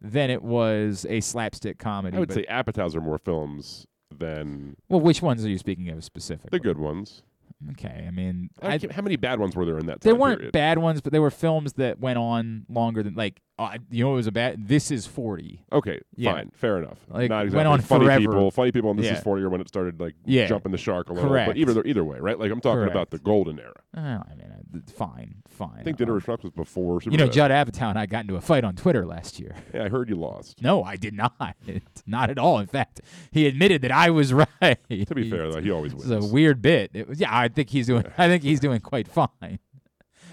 than 0.00 0.30
it 0.30 0.42
was 0.42 1.06
a 1.08 1.20
slapstick 1.20 1.78
comedy. 1.78 2.16
I 2.16 2.20
would 2.20 2.32
say 2.32 2.44
are 2.48 3.00
more 3.00 3.18
films 3.18 3.86
than 4.10 4.76
Well, 4.88 5.00
which 5.00 5.22
ones 5.22 5.44
are 5.44 5.48
you 5.48 5.58
speaking 5.58 5.88
of 5.90 6.02
specifically? 6.04 6.58
the 6.58 6.60
good 6.60 6.78
ones. 6.78 7.22
Okay, 7.70 8.04
I 8.08 8.10
mean, 8.10 8.50
I, 8.60 8.80
how 8.90 9.02
many 9.02 9.14
bad 9.14 9.38
ones 9.38 9.54
were 9.54 9.64
there 9.64 9.78
in 9.78 9.86
that? 9.86 10.00
There 10.00 10.16
weren't 10.16 10.38
period? 10.38 10.52
bad 10.52 10.78
ones, 10.78 11.00
but 11.00 11.12
there 11.12 11.22
were 11.22 11.30
films 11.30 11.74
that 11.74 12.00
went 12.00 12.18
on 12.18 12.66
longer 12.68 13.04
than 13.04 13.14
like 13.14 13.40
uh, 13.64 13.78
you 13.90 14.04
know 14.04 14.12
it 14.12 14.16
was 14.16 14.26
a 14.26 14.32
bad. 14.32 14.68
This 14.68 14.90
is 14.90 15.06
forty. 15.06 15.64
Okay, 15.72 16.00
Yeah. 16.16 16.32
fine, 16.34 16.50
fair 16.54 16.78
enough. 16.78 16.98
Like, 17.08 17.28
Not 17.30 17.36
went 17.38 17.46
exactly 17.48 17.66
on 17.66 17.80
funny 17.80 18.04
forever. 18.06 18.20
people. 18.20 18.50
Funny 18.50 18.72
people, 18.72 18.90
and 18.90 18.98
this 18.98 19.06
Yeah. 19.06 19.14
is 19.18 19.22
forty, 19.22 19.42
or 19.42 19.50
when 19.50 19.60
it 19.60 19.68
started 19.68 20.00
like 20.00 20.14
Yeah. 20.24 20.46
jumping 20.46 20.72
the 20.72 20.78
shark 20.78 21.08
a 21.10 21.12
little. 21.12 21.28
Correct. 21.30 21.48
But 21.48 21.56
either 21.56 21.82
either 21.84 22.04
way, 22.04 22.18
right? 22.18 22.38
Like 22.38 22.50
I'm 22.50 22.60
talking 22.60 22.84
about 22.90 23.10
the 23.10 23.18
golden 23.18 23.58
era. 23.58 23.74
Uh, 23.96 24.00
I 24.00 24.34
mean, 24.36 24.50
uh, 24.50 24.56
th- 24.72 24.84
fine, 24.96 25.34
fine. 25.48 25.78
I 25.80 25.82
think 25.82 25.96
Uh, 25.96 25.98
Dinner 25.98 26.14
with 26.14 26.24
Schmucks 26.26 26.42
was 26.44 26.52
before. 26.52 27.00
You 27.04 27.16
know. 27.16 27.26
Judd 27.28 27.50
Apatow 27.50 27.90
and 27.90 27.98
I 27.98 28.06
got 28.06 28.22
into 28.22 28.36
a 28.36 28.40
fight 28.40 28.64
on 28.64 28.74
Twitter 28.74 29.04
last 29.06 29.38
year. 29.40 29.54
Yeah, 29.74 29.84
I 29.84 29.88
heard 29.88 30.08
you 30.10 30.16
lost. 30.16 30.60
No, 30.62 30.82
I 30.82 30.96
did 30.96 31.14
not. 31.14 31.56
not 32.06 32.28
at 32.30 32.38
all. 32.38 32.58
In 32.58 32.66
fact, 32.66 33.00
he 33.30 33.46
admitted 33.46 33.80
that 33.82 33.92
I 33.92 34.10
was 34.10 34.32
right. 34.34 34.46
To 34.62 35.14
be 35.14 35.30
fair, 35.30 35.50
though, 35.50 35.60
he 35.60 35.70
always 35.70 35.94
was. 35.94 36.04
It's 36.04 36.10
wins. 36.10 36.30
a 36.30 36.32
weird 36.34 36.60
bit. 36.62 36.90
It 36.94 37.08
was, 37.08 37.20
yeah, 37.20 37.28
I 37.36 37.48
think 37.48 37.70
he's 37.70 37.86
doing. 37.86 38.04
I 38.18 38.28
think 38.28 38.42
he's 38.42 38.60
doing 38.60 38.80
quite 38.80 39.08
fine. 39.08 39.58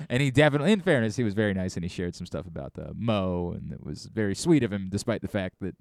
And 0.08 0.22
he 0.22 0.32
definitely, 0.32 0.72
in 0.72 0.82
fairness, 0.82 1.16
he 1.16 1.24
was 1.24 1.34
very 1.34 1.54
nice, 1.54 1.76
and 1.76 1.84
he 1.84 1.90
shared 1.90 2.16
some 2.16 2.26
stuff 2.26 2.46
about 2.46 2.74
the 2.76 2.94
Mo, 2.96 3.52
and 3.56 3.72
it 3.74 3.84
was 3.84 4.06
very 4.06 4.36
sweet 4.36 4.64
of 4.64 4.72
him, 4.72 4.88
despite 4.90 5.22
the 5.22 5.28
fact 5.28 5.56
that 5.62 5.76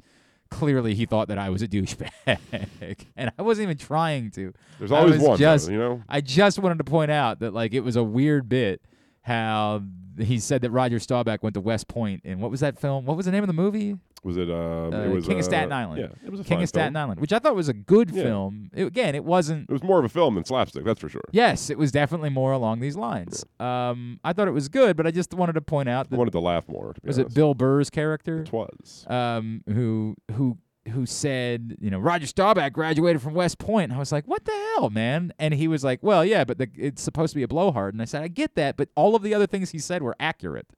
clearly 0.51 0.95
he 0.95 1.05
thought 1.07 1.29
that 1.29 1.39
I 1.39 1.51
was 1.51 1.63
a 1.63 1.69
douchebag, 1.69 3.07
and 3.17 3.33
I 3.39 3.43
wasn't 3.43 3.65
even 3.65 3.77
trying 3.79 4.31
to. 4.33 4.53
There's 4.79 4.93
always 4.93 5.21
one, 5.21 5.33
though, 5.33 5.37
just- 5.37 5.71
you 5.71 5.79
know. 5.79 6.03
I 6.09 6.21
just 6.21 6.59
wanted 6.59 6.79
to 6.79 6.85
point 6.85 7.11
out 7.11 7.41
that 7.41 7.53
like 7.53 7.75
it 7.75 7.81
was 7.81 7.97
a 7.97 8.03
weird 8.03 8.49
bit 8.49 8.81
how 9.23 9.83
he 10.19 10.39
said 10.39 10.63
that 10.63 10.71
Roger 10.71 10.99
Staubach 10.99 11.43
went 11.43 11.55
to 11.55 11.61
West 11.61 11.87
Point, 11.89 12.23
and 12.25 12.41
what 12.41 12.51
was 12.51 12.61
that 12.61 12.79
film? 12.79 13.05
What 13.07 13.17
was 13.17 13.27
the 13.27 13.33
name 13.33 13.43
of 13.43 13.47
the 13.47 13.53
movie? 13.53 13.97
Was 14.25 14.37
it? 14.37 14.51
Um, 14.51 14.93
Uh, 14.93 15.03
it 15.05 15.09
was 15.11 15.27
King 15.27 15.37
of 15.39 15.45
uh, 15.45 15.45
Staten 15.45 15.73
Island. 15.73 16.01
Yeah, 16.01 16.27
it 16.27 16.31
was 16.31 16.41
a 16.41 16.45
King 16.45 16.61
of 16.61 16.69
Staten 16.69 16.93
film. 16.95 17.03
Island, 17.05 17.21
which 17.21 17.33
I 17.33 17.39
thought 17.39 17.55
was 17.55 17.69
a 17.69 17.73
good 17.73 18.11
Yeah. 18.11 18.25
film. 18.25 18.69
It- 18.75 18.87
again, 18.87 19.15
it 19.15 19.25
wasn't 19.25 19.71
It 19.71 19.73
was 19.73 19.85
more 19.85 20.01
of 20.01 20.05
a 20.05 20.09
film 20.09 20.35
than 20.35 20.45
slapstick, 20.45 20.85
that's 20.85 20.99
for 21.01 21.09
sure. 21.09 21.23
Yes, 21.31 21.71
it 21.71 21.79
was 21.79 21.93
definitely 21.93 22.31
more 22.31 22.51
along 22.51 22.81
these 22.81 22.97
lines. 22.97 23.45
Um, 23.61 24.19
I 24.25 24.33
thought 24.33 24.49
it 24.49 24.53
was 24.53 24.69
good, 24.69 24.97
but 24.97 25.07
I 25.07 25.13
just 25.13 25.33
wanted 25.35 25.53
to 25.53 25.61
point 25.61 25.89
out 25.89 26.11
that 26.11 26.17
I 26.17 26.19
wanted 26.19 26.33
to 26.33 26.41
laugh 26.41 26.69
more. 26.69 26.95
To 26.95 27.01
was 27.05 27.19
it. 27.19 27.33
Bill 27.33 27.55
Burr's 27.55 27.91
character 27.91 28.41
It 28.41 28.53
was. 28.53 29.05
um, 29.09 29.63
who 29.69 30.17
who 30.33 30.59
who 30.89 31.07
said, 31.07 31.77
you 31.81 31.91
know, 31.91 31.99
Roger 31.99 32.27
Staubach 32.27 32.73
graduated 32.73 33.21
from 33.21 33.35
West 33.35 33.59
Point. 33.59 33.93
I 33.93 33.99
was 33.99 34.13
like, 34.13 34.27
what 34.27 34.45
the 34.45 34.73
hell, 34.77 34.91
man? 34.91 35.33
And 35.39 35.55
he 35.55 35.69
was 35.69 35.85
like, 35.85 36.03
well, 36.03 36.25
yeah, 36.25 36.45
but 36.45 36.59
the, 36.59 36.69
it's 36.77 37.03
supposed 37.03 37.33
to 37.33 37.37
be 37.37 37.43
a 37.43 37.49
blowhard. 37.49 37.95
And 37.95 38.01
I 38.03 38.07
said, 38.07 38.23
I 38.23 38.29
get 38.29 38.55
that, 38.55 38.77
but 38.77 38.89
all 38.95 39.15
of 39.15 39.23
the 39.23 39.35
other 39.35 39.47
things 39.47 39.71
he 39.71 39.79
said 39.79 40.03
were 40.03 40.17
accurate. 40.19 40.69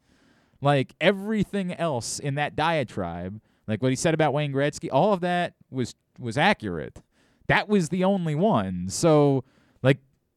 Like 0.61 0.95
everything 1.01 1.73
else 1.73 2.19
in 2.19 2.35
that 2.35 2.55
diatribe, 2.57 3.41
like 3.67 3.83
what 3.83 3.91
he 3.91 3.97
said 3.97 4.15
about 4.15 4.33
Wayne 4.33 4.53
Gretzky, 4.53 4.89
all 4.93 5.13
of 5.13 5.21
that 5.21 5.55
was 5.71 5.95
was 6.19 6.37
accurate. 6.37 7.01
That 7.47 7.69
was 7.69 7.89
the 7.89 8.05
only 8.05 8.35
one. 8.35 8.89
So, 8.89 9.45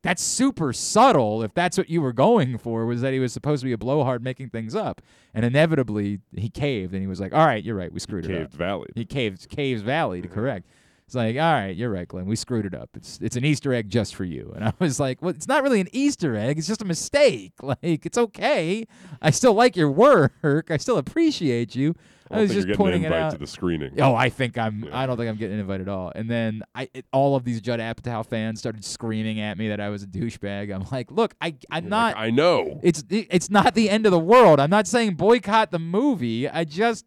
that's 0.04 0.22
super 0.22 0.74
subtle. 0.74 1.42
If 1.44 1.54
that's 1.54 1.78
what 1.78 1.90
you 1.90 2.02
were 2.02 2.14
going 2.14 2.58
for, 2.58 2.86
was 2.86 3.02
that 3.02 3.14
he 3.14 3.20
was 3.20 3.34
supposed 3.34 3.62
to 3.62 3.66
be 3.66 3.72
a 3.72 3.78
blowhard 3.78 4.24
making 4.24 4.50
things 4.50 4.76
up, 4.76 5.02
and 5.34 5.44
inevitably 5.46 6.20
he 6.36 6.50
caved 6.50 6.94
and 6.94 7.02
he 7.02 7.08
was 7.08 7.20
like, 7.20 7.34
"All 7.34 7.46
right, 7.46 7.64
you're 7.64 7.76
right, 7.76 7.92
we 7.92 8.00
screwed 8.00 8.26
it 8.26 8.32
up." 8.32 8.38
Caved 8.38 8.54
Valley. 8.54 8.90
He 8.96 9.06
caved 9.06 9.50
Caves 9.50 9.82
Valley 9.82 10.22
to 10.22 10.28
correct. 10.28 10.68
It's 11.06 11.16
like, 11.16 11.36
all 11.36 11.54
right, 11.54 11.76
you're 11.76 11.90
right, 11.90 12.08
Glenn. 12.08 12.26
We 12.26 12.36
screwed 12.36 12.66
it 12.66 12.74
up. 12.74 12.90
It's 12.96 13.20
it's 13.22 13.36
an 13.36 13.46
Easter 13.46 13.74
egg 13.74 13.90
just 13.90 14.16
for 14.16 14.24
you. 14.24 14.52
And 14.56 14.64
I 14.64 14.74
was 14.80 15.00
like, 15.00 15.22
well, 15.22 15.32
it's 15.32 15.48
not 15.48 15.64
really 15.64 15.82
an 15.82 15.90
Easter 15.92 16.36
egg. 16.36 16.58
It's 16.58 16.68
just 16.68 16.82
a 16.82 16.86
mistake. 16.86 17.54
Like, 17.64 18.06
it's 18.06 18.18
okay. 18.18 18.86
I 19.22 19.32
still 19.32 19.54
like 19.54 19.76
your 19.76 19.90
work. 19.90 20.70
I 20.70 20.78
still 20.78 20.98
appreciate 20.98 21.76
you. 21.76 21.96
I, 22.32 22.40
I, 22.40 22.42
was 22.42 22.54
just 22.54 22.68
pointing 22.78 23.06
an 23.06 23.12
it 23.12 23.16
invite 23.16 23.22
out. 23.22 23.32
to 23.34 23.38
the 23.38 23.48
screening. 23.48 24.00
Oh, 24.02 24.16
I 24.16 24.30
think 24.30 24.58
I'm. 24.58 24.86
Yeah. 24.86 24.98
I 24.98 25.06
don't 25.06 25.18
think 25.18 25.30
I'm 25.30 25.36
getting 25.36 25.56
an 25.56 25.60
invite 25.60 25.82
at 25.82 25.88
all. 25.90 26.12
And 26.16 26.30
then 26.30 26.64
I, 26.74 26.90
it, 26.94 27.06
all 27.12 27.36
of 27.36 27.44
these 27.44 27.62
Judd 27.62 27.80
Apatow 27.80 28.26
fans 28.26 28.60
started 28.60 28.84
screaming 28.86 29.40
at 29.40 29.58
me 29.58 29.68
that 29.70 29.80
I 29.80 29.90
was 29.90 30.04
a 30.04 30.08
douchebag. 30.08 30.74
I'm 30.74 30.86
like, 30.92 31.12
look, 31.12 31.36
I, 31.42 31.56
I'm 31.70 31.84
You're 31.84 31.90
not. 31.90 32.16
like, 32.16 32.24
I 32.24 32.30
know. 32.30 32.80
It's 32.84 33.04
it- 33.10 33.28
it's 33.30 33.50
not 33.50 33.76
the 33.76 33.90
end 33.90 34.06
of 34.06 34.12
the 34.12 34.20
world. 34.20 34.60
I'm 34.60 34.70
not 34.70 34.88
saying 34.88 35.16
boycott 35.16 35.72
the 35.72 35.80
movie. 35.80 36.48
I 36.50 36.64
just 36.64 37.06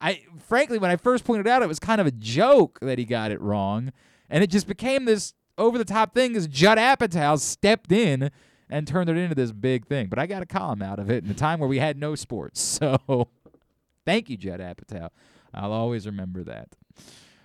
I 0.00 0.22
frankly 0.46 0.78
when 0.78 0.90
I 0.90 0.96
first 0.96 1.24
pointed 1.24 1.46
out 1.46 1.62
it 1.62 1.68
was 1.68 1.78
kind 1.78 2.00
of 2.00 2.06
a 2.06 2.10
joke 2.12 2.78
that 2.82 2.98
he 2.98 3.04
got 3.04 3.30
it 3.30 3.40
wrong 3.40 3.92
and 4.28 4.42
it 4.42 4.48
just 4.50 4.66
became 4.66 5.04
this 5.04 5.34
over 5.58 5.78
the 5.78 5.84
top 5.84 6.14
thing 6.14 6.34
as 6.34 6.48
Judd 6.48 6.78
Apatow 6.78 7.38
stepped 7.38 7.92
in 7.92 8.30
and 8.70 8.86
turned 8.88 9.10
it 9.10 9.16
into 9.18 9.34
this 9.34 9.52
big 9.52 9.86
thing. 9.86 10.06
But 10.08 10.18
I 10.18 10.26
got 10.26 10.42
a 10.42 10.46
column 10.46 10.80
out 10.82 10.98
of 10.98 11.10
it 11.10 11.22
in 11.24 11.30
a 11.30 11.34
time 11.34 11.60
where 11.60 11.68
we 11.68 11.78
had 11.78 11.98
no 11.98 12.14
sports. 12.14 12.60
So 12.82 13.28
thank 14.04 14.30
you 14.30 14.36
Judd 14.36 14.60
Apatow. 14.60 15.08
I'll 15.54 15.72
always 15.72 16.06
remember 16.06 16.44
that. 16.44 16.68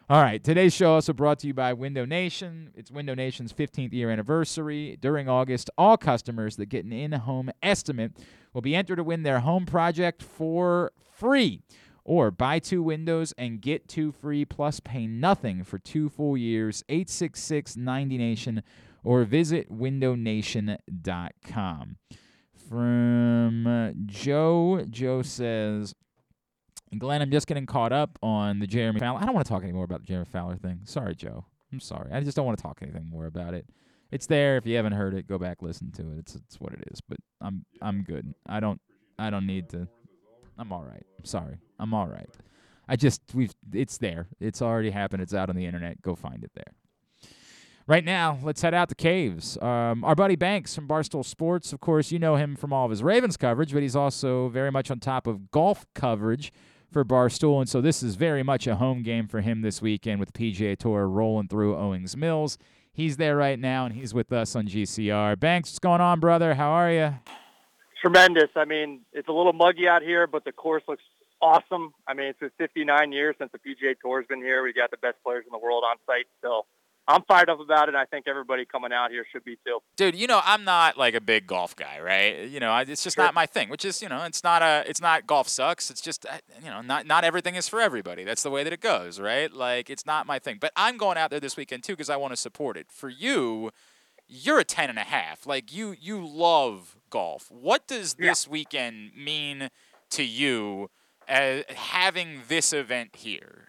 All 0.09 0.21
right, 0.21 0.41
today's 0.41 0.73
show 0.73 0.93
also 0.93 1.11
brought 1.11 1.39
to 1.39 1.47
you 1.47 1.53
by 1.53 1.73
Window 1.73 2.05
Nation. 2.05 2.71
It's 2.73 2.89
Window 2.89 3.13
Nation's 3.13 3.51
15th 3.51 3.91
year 3.91 4.09
anniversary. 4.09 4.97
During 5.01 5.27
August, 5.27 5.69
all 5.77 5.97
customers 5.97 6.55
that 6.55 6.67
get 6.67 6.85
an 6.85 6.93
in-home 6.93 7.49
estimate 7.61 8.13
will 8.53 8.61
be 8.61 8.73
entered 8.73 8.95
to 8.95 9.03
win 9.03 9.23
their 9.23 9.41
home 9.41 9.65
project 9.65 10.23
for 10.23 10.93
free. 11.13 11.59
Or 12.05 12.31
buy 12.31 12.59
two 12.59 12.81
windows 12.81 13.33
and 13.37 13.59
get 13.59 13.89
two 13.89 14.13
free 14.13 14.45
plus 14.45 14.79
pay 14.79 15.07
nothing 15.07 15.65
for 15.65 15.77
two 15.77 16.07
full 16.07 16.37
years. 16.37 16.85
866 16.87 17.75
90 17.75 18.17
Nation 18.17 18.63
or 19.03 19.25
visit 19.25 19.69
windownation.com. 19.69 21.97
From 22.69 23.93
Joe, 24.05 24.85
Joe 24.89 25.21
says, 25.21 25.95
Glenn, 26.97 27.21
I'm 27.21 27.31
just 27.31 27.47
getting 27.47 27.65
caught 27.65 27.91
up 27.91 28.17
on 28.23 28.59
the 28.59 28.67
Jeremy 28.67 28.99
Fowler. 28.99 29.19
I 29.21 29.25
don't 29.25 29.33
want 29.35 29.45
to 29.45 29.51
talk 29.51 29.63
anymore 29.63 29.83
about 29.83 30.01
the 30.01 30.07
Jeremy 30.07 30.25
Fowler 30.31 30.55
thing. 30.55 30.81
Sorry, 30.85 31.15
Joe. 31.15 31.45
I'm 31.71 31.79
sorry. 31.79 32.11
I 32.11 32.21
just 32.21 32.35
don't 32.35 32.45
want 32.45 32.57
to 32.57 32.61
talk 32.61 32.79
anything 32.81 33.09
more 33.09 33.25
about 33.25 33.53
it. 33.53 33.65
it's 34.11 34.25
there. 34.25 34.57
If 34.57 34.65
you 34.65 34.75
haven't 34.77 34.93
heard 34.93 35.13
it, 35.13 35.27
go 35.27 35.37
back 35.37 35.61
listen 35.61 35.91
to 35.93 36.11
it. 36.13 36.19
It's 36.19 36.35
it's 36.35 36.59
what 36.59 36.73
it 36.73 36.83
is. 36.91 37.01
But 37.01 37.17
I'm 37.41 37.65
I'm 37.81 38.03
good. 38.03 38.33
I 38.47 38.59
don't 38.59 38.79
I 39.19 39.29
don't 39.29 39.45
need 39.45 39.69
to. 39.69 39.87
I'm 40.57 40.71
all 40.71 40.83
right. 40.83 41.05
Sorry, 41.23 41.57
I'm 41.79 41.93
all 41.93 42.07
right. 42.07 42.29
I 42.87 42.95
just 42.95 43.21
we've 43.33 43.53
it's 43.73 43.97
there. 43.97 44.27
It's 44.39 44.61
already 44.61 44.91
happened. 44.91 45.23
It's 45.23 45.33
out 45.33 45.49
on 45.49 45.55
the 45.55 45.65
internet. 45.65 46.01
Go 46.01 46.15
find 46.15 46.43
it 46.43 46.51
there. 46.55 46.73
Right 47.85 48.03
now, 48.03 48.37
let's 48.43 48.61
head 48.61 48.73
out 48.73 48.89
to 48.89 48.95
Caves. 48.95 49.57
Um, 49.61 50.03
our 50.03 50.13
buddy 50.13 50.35
Banks 50.35 50.75
from 50.75 50.89
Barstool 50.89 51.23
Sports, 51.23 51.71
of 51.71 51.79
course, 51.79 52.11
you 52.11 52.19
know 52.19 52.35
him 52.35 52.57
from 52.57 52.73
all 52.73 52.83
of 52.83 52.91
his 52.91 53.01
Ravens 53.01 53.37
coverage, 53.37 53.71
but 53.71 53.81
he's 53.81 53.95
also 53.95 54.49
very 54.49 54.71
much 54.71 54.91
on 54.91 54.99
top 54.99 55.25
of 55.25 55.51
golf 55.51 55.85
coverage 55.95 56.51
for 56.91 57.03
Barstool, 57.03 57.59
and 57.59 57.69
so 57.69 57.81
this 57.81 58.01
is 58.01 58.15
very 58.15 58.43
much 58.43 58.67
a 58.67 58.75
home 58.75 59.03
game 59.03 59.27
for 59.27 59.41
him 59.41 59.61
this 59.61 59.81
weekend 59.81 60.19
with 60.19 60.33
PGA 60.33 60.77
Tour 60.77 61.07
rolling 61.07 61.47
through 61.47 61.75
Owings 61.75 62.15
Mills. 62.15 62.57
He's 62.91 63.17
there 63.17 63.35
right 63.35 63.59
now, 63.59 63.85
and 63.85 63.93
he's 63.93 64.13
with 64.13 64.31
us 64.31 64.55
on 64.55 64.67
GCR. 64.67 65.39
Banks, 65.39 65.69
what's 65.69 65.79
going 65.79 66.01
on, 66.01 66.19
brother? 66.19 66.55
How 66.55 66.69
are 66.69 66.91
you? 66.91 67.13
Tremendous. 68.01 68.49
I 68.55 68.65
mean, 68.65 69.01
it's 69.13 69.27
a 69.27 69.31
little 69.31 69.53
muggy 69.53 69.87
out 69.87 70.01
here, 70.01 70.27
but 70.27 70.45
the 70.45 70.51
course 70.51 70.83
looks 70.87 71.03
awesome. 71.41 71.93
I 72.07 72.13
mean, 72.13 72.27
it's 72.27 72.39
been 72.39 72.51
59 72.57 73.11
years 73.11 73.35
since 73.37 73.51
the 73.51 73.59
PGA 73.59 73.95
Tour's 74.01 74.25
been 74.27 74.41
here. 74.41 74.63
We 74.63 74.73
got 74.73 74.91
the 74.91 74.97
best 74.97 75.17
players 75.23 75.45
in 75.45 75.51
the 75.51 75.63
world 75.63 75.83
on 75.87 75.97
site 76.05 76.25
still. 76.39 76.65
I'm 77.07 77.23
fired 77.23 77.49
up 77.49 77.59
about 77.59 77.87
it. 77.87 77.95
I 77.95 78.05
think 78.05 78.27
everybody 78.27 78.65
coming 78.65 78.91
out 78.91 79.11
here 79.11 79.25
should 79.31 79.45
be 79.45 79.57
too. 79.65 79.79
Dude, 79.95 80.15
you 80.15 80.27
know 80.27 80.41
I'm 80.43 80.63
not 80.63 80.97
like 80.97 81.13
a 81.13 81.21
big 81.21 81.47
golf 81.47 81.75
guy, 81.75 81.99
right? 82.01 82.49
You 82.49 82.59
know, 82.59 82.75
it's 82.77 83.03
just 83.03 83.15
sure. 83.15 83.23
not 83.23 83.33
my 83.33 83.45
thing. 83.45 83.69
Which 83.69 83.85
is, 83.85 84.01
you 84.01 84.09
know, 84.09 84.23
it's 84.23 84.43
not 84.43 84.61
a, 84.61 84.83
it's 84.87 84.99
not 84.99 85.25
golf 85.25 85.47
sucks. 85.47 85.89
It's 85.89 86.01
just, 86.01 86.25
uh, 86.25 86.37
you 86.61 86.69
know, 86.69 86.81
not 86.81 87.05
not 87.05 87.23
everything 87.23 87.55
is 87.55 87.67
for 87.69 87.79
everybody. 87.79 88.23
That's 88.23 88.43
the 88.43 88.51
way 88.51 88.63
that 88.63 88.73
it 88.73 88.81
goes, 88.81 89.19
right? 89.19 89.51
Like 89.51 89.89
it's 89.89 90.05
not 90.05 90.27
my 90.27 90.39
thing. 90.39 90.57
But 90.59 90.71
I'm 90.75 90.97
going 90.97 91.17
out 91.17 91.29
there 91.29 91.39
this 91.39 91.55
weekend 91.55 91.83
too 91.83 91.93
because 91.93 92.09
I 92.09 92.17
want 92.17 92.33
to 92.33 92.37
support 92.37 92.75
it. 92.77 92.87
For 92.91 93.09
you, 93.09 93.71
you're 94.27 94.59
a 94.59 94.65
ten 94.65 94.89
and 94.89 94.99
a 94.99 95.03
half. 95.03 95.47
Like 95.47 95.73
you, 95.73 95.95
you 95.99 96.25
love 96.25 96.97
golf. 97.09 97.49
What 97.49 97.87
does 97.87 98.15
yeah. 98.19 98.29
this 98.29 98.47
weekend 98.47 99.11
mean 99.15 99.69
to 100.11 100.23
you? 100.23 100.89
As 101.29 101.65
having 101.75 102.43
this 102.47 102.71
event 102.71 103.17
here. 103.17 103.67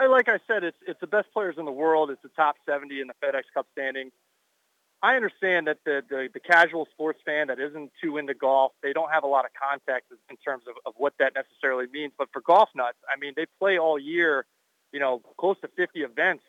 I 0.00 0.06
like 0.06 0.30
I 0.30 0.38
said, 0.46 0.64
it's 0.64 0.78
it's 0.86 0.98
the 1.00 1.06
best 1.06 1.28
players 1.34 1.56
in 1.58 1.66
the 1.66 1.72
world. 1.72 2.10
It's 2.10 2.22
the 2.22 2.30
top 2.30 2.56
70 2.64 3.02
in 3.02 3.06
the 3.08 3.14
FedEx 3.22 3.42
Cup 3.52 3.66
standings. 3.72 4.12
I 5.02 5.14
understand 5.16 5.66
that 5.66 5.78
the, 5.84 6.02
the, 6.08 6.28
the 6.32 6.40
casual 6.40 6.86
sports 6.90 7.20
fan 7.24 7.48
that 7.48 7.58
isn't 7.58 7.90
too 8.02 8.18
into 8.18 8.34
golf, 8.34 8.72
they 8.82 8.92
don't 8.92 9.10
have 9.10 9.24
a 9.24 9.26
lot 9.26 9.44
of 9.46 9.50
context 9.52 10.12
in 10.28 10.36
terms 10.36 10.64
of, 10.68 10.74
of 10.84 10.94
what 10.96 11.14
that 11.18 11.32
necessarily 11.34 11.86
means. 11.90 12.12
But 12.18 12.28
for 12.32 12.42
golf 12.42 12.68
nuts, 12.74 12.98
I 13.08 13.18
mean, 13.18 13.32
they 13.36 13.46
play 13.58 13.78
all 13.78 13.98
year, 13.98 14.44
you 14.92 15.00
know, 15.00 15.22
close 15.38 15.56
to 15.62 15.68
50 15.68 16.00
events 16.00 16.44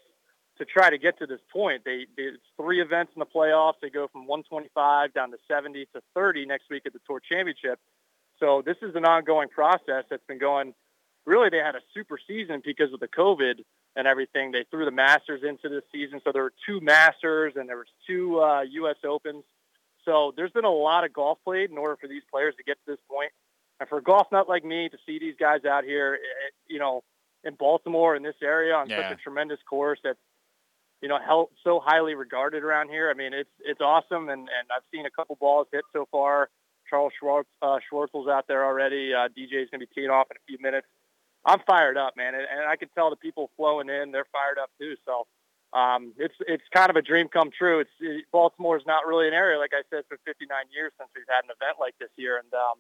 to 0.58 0.66
try 0.66 0.90
to 0.90 0.98
get 0.98 1.18
to 1.20 1.26
this 1.26 1.40
point. 1.52 1.84
They, 1.86 2.08
they 2.18 2.24
it's 2.24 2.44
three 2.58 2.82
events 2.82 3.14
in 3.16 3.20
the 3.20 3.26
playoffs. 3.26 3.80
They 3.82 3.90
go 3.90 4.08
from 4.12 4.28
125 4.28 5.14
down 5.14 5.32
to 5.32 5.38
70 5.48 5.88
to 5.94 6.02
30 6.14 6.46
next 6.46 6.66
week 6.70 6.84
at 6.86 6.92
the 6.92 7.00
Tour 7.08 7.22
Championship. 7.22 7.80
So 8.40 8.62
this 8.66 8.78
is 8.82 8.96
an 8.96 9.06
ongoing 9.06 9.48
process 9.48 10.04
that's 10.10 10.26
been 10.28 10.40
going 10.40 10.74
really 11.26 11.50
they 11.50 11.58
had 11.58 11.76
a 11.76 11.82
super 11.94 12.18
season 12.28 12.62
because 12.64 12.94
of 12.94 13.00
the 13.00 13.08
COVID 13.08 13.64
and 13.96 14.08
everything. 14.08 14.52
They 14.52 14.66
threw 14.70 14.86
the 14.86 14.92
Masters 14.92 15.42
into 15.48 15.70
the 15.70 15.82
season, 15.92 16.22
so 16.24 16.32
there 16.32 16.44
were 16.44 16.54
two 16.66 16.80
Masters 16.82 17.54
and 17.56 17.68
there 17.68 17.78
was 17.78 17.88
two 18.08 18.42
uh, 18.42 18.62
U.S. 18.62 18.98
Opens. 19.04 19.44
So 20.06 20.34
there's 20.36 20.52
been 20.52 20.66
a 20.66 20.72
lot 20.72 21.04
of 21.04 21.14
golf 21.14 21.38
played 21.44 21.70
in 21.70 21.78
order 21.78 21.96
for 22.00 22.08
these 22.08 22.24
players 22.32 22.56
to 22.58 22.64
get 22.64 22.78
to 22.86 22.92
this 22.92 23.00
point. 23.10 23.32
And 23.80 23.90
for 23.90 24.00
a 24.00 24.04
golf 24.04 24.28
nut 24.32 24.48
like 24.50 24.64
me 24.64 24.90
to 24.90 24.98
see 25.06 25.20
these 25.20 25.36
guys 25.40 25.66
out 25.66 25.84
here, 25.84 26.16
it, 26.16 26.22
you 26.68 26.80
know, 26.80 27.04
in 27.44 27.56
Baltimore 27.56 28.16
in 28.16 28.24
this 28.24 28.36
area 28.42 28.74
on 28.76 28.90
yeah. 28.90 29.10
such 29.10 29.20
a 29.20 29.22
tremendous 29.22 29.60
course 29.68 30.00
that's 30.04 30.20
you 31.02 31.10
know 31.10 31.18
held, 31.20 31.50
so 31.64 31.82
highly 31.84 32.14
regarded 32.14 32.64
around 32.64 32.90
here. 32.90 33.10
I 33.10 33.16
mean, 33.16 33.34
it's 33.34 33.50
it's 33.60 33.82
awesome, 33.82 34.30
and 34.30 34.42
and 34.42 34.68
I've 34.76 34.84
seen 34.94 35.06
a 35.06 35.10
couple 35.10 35.36
balls 35.40 35.68
hit 35.72 35.84
so 35.94 36.08
far. 36.12 36.50
Charles 36.90 37.14
Schwartz, 37.20 37.50
uh, 37.62 37.80
Schwartzel's 37.92 38.28
out 38.28 38.48
there 38.48 38.66
already. 38.66 39.14
Uh, 39.14 39.30
DJ's 39.30 39.70
going 39.72 39.80
to 39.80 39.88
be 39.88 39.90
teeing 39.96 40.10
off 40.10 40.28
in 40.30 40.38
a 40.38 40.44
few 40.46 40.58
minutes. 40.62 40.88
I'm 41.46 41.60
fired 41.66 41.98
up, 41.98 42.16
man, 42.16 42.36
and, 42.36 42.44
and 42.44 42.70
I 42.70 42.76
can 42.76 42.90
tell 42.90 43.10
the 43.10 43.16
people 43.16 43.50
flowing 43.58 43.90
in, 43.90 44.12
they're 44.12 44.28
fired 44.32 44.60
up 44.62 44.70
too. 44.80 44.96
So 45.06 45.26
um, 45.78 46.14
it's 46.18 46.36
it's 46.48 46.64
kind 46.74 46.90
of 46.90 46.96
a 46.96 47.02
dream 47.02 47.28
come 47.28 47.50
true. 47.56 47.80
It's 47.80 47.90
it, 48.00 48.26
Baltimore 48.32 48.78
is 48.78 48.84
not 48.86 49.08
really 49.08 49.28
an 49.28 49.34
area, 49.34 49.58
like 49.58 49.72
I 49.74 49.84
said, 49.90 50.04
for 50.08 50.18
59 50.26 50.48
years 50.74 50.92
since 51.00 51.10
we've 51.16 51.26
had 51.28 51.46
an 51.46 51.52
event 51.56 51.78
like 51.80 51.96
this 52.00 52.10
here, 52.16 52.38
and 52.38 52.54
um, 52.54 52.78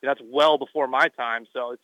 you 0.00 0.06
know, 0.06 0.14
that's 0.14 0.20
well 0.24 0.56
before 0.56 0.86
my 0.86 1.08
time. 1.08 1.46
So 1.52 1.72
it's 1.72 1.82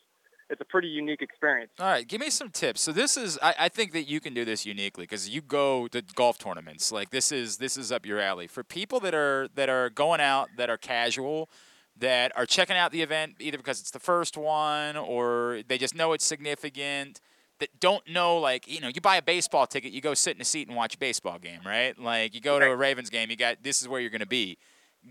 it's 0.51 0.61
a 0.61 0.65
pretty 0.65 0.89
unique 0.89 1.23
experience. 1.23 1.73
All 1.79 1.87
right, 1.87 2.07
give 2.07 2.21
me 2.21 2.31
some 2.31 2.51
tips. 2.51 2.83
So 2.83 2.93
this 2.93 3.17
is, 3.17 3.39
I, 3.43 3.55
I 3.61 3.69
think 3.69 3.93
that 3.93 4.05
you 4.05 4.21
can 4.21 4.35
do 4.35 4.45
this 4.45 4.67
uniquely 4.67 5.05
because 5.05 5.29
you 5.29 5.41
go 5.41 5.89
to 5.89 6.03
golf 6.15 6.39
tournaments. 6.39 6.93
Like 6.93 7.11
this 7.11 7.33
is 7.33 7.57
this 7.57 7.77
is 7.77 7.91
up 7.91 8.07
your 8.07 8.21
alley 8.21 8.47
for 8.47 8.63
people 8.63 9.01
that 9.01 9.15
are 9.15 9.49
that 9.55 9.69
are 9.69 9.91
going 9.91 10.21
out 10.21 10.51
that 10.57 10.71
are 10.71 10.77
casual 10.77 11.49
that 11.97 12.33
are 12.37 12.47
checking 12.47 12.77
out 12.77 12.93
the 12.93 13.03
event 13.03 13.37
either 13.41 13.57
because 13.57 13.81
it's 13.81 13.91
the 13.91 14.01
first 14.01 14.37
one 14.37 14.97
or 14.97 15.63
they 15.69 15.79
just 15.79 15.95
know 15.95 16.13
it's 16.13 16.25
significant 16.25 17.21
that 17.61 17.69
don't 17.81 18.09
know 18.09 18.37
like 18.39 18.67
you 18.67 18.81
know 18.81 18.89
you 18.89 19.01
buy 19.01 19.17
a 19.17 19.23
baseball 19.23 19.67
ticket 19.67 19.93
you 19.93 20.01
go 20.01 20.13
sit 20.13 20.35
in 20.35 20.43
a 20.43 20.45
seat 20.45 20.67
and 20.67 20.77
watch 20.77 20.97
a 20.97 20.99
baseball 20.99 21.39
game 21.39 21.61
right? 21.65 21.99
Like 21.99 22.35
you 22.35 22.41
go 22.41 22.59
to 22.59 22.67
a 22.67 22.77
ravens 22.77 23.11
game 23.11 23.31
you 23.31 23.37
got 23.37 23.63
this 23.63 23.81
is 23.81 23.89
where 23.89 24.01
you're 24.01 24.11
going 24.11 24.21
to 24.21 24.27
be. 24.27 24.59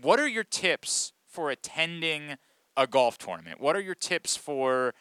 What 0.02 0.20
are 0.20 0.28
your 0.28 0.44
tips 0.44 1.12
for 1.26 1.50
attending 1.50 2.36
a 2.76 2.86
golf 2.86 3.16
tournament? 3.18 3.60
What 3.60 3.76
are 3.76 3.80
your 3.80 3.94
tips 3.94 4.36
for 4.36 4.92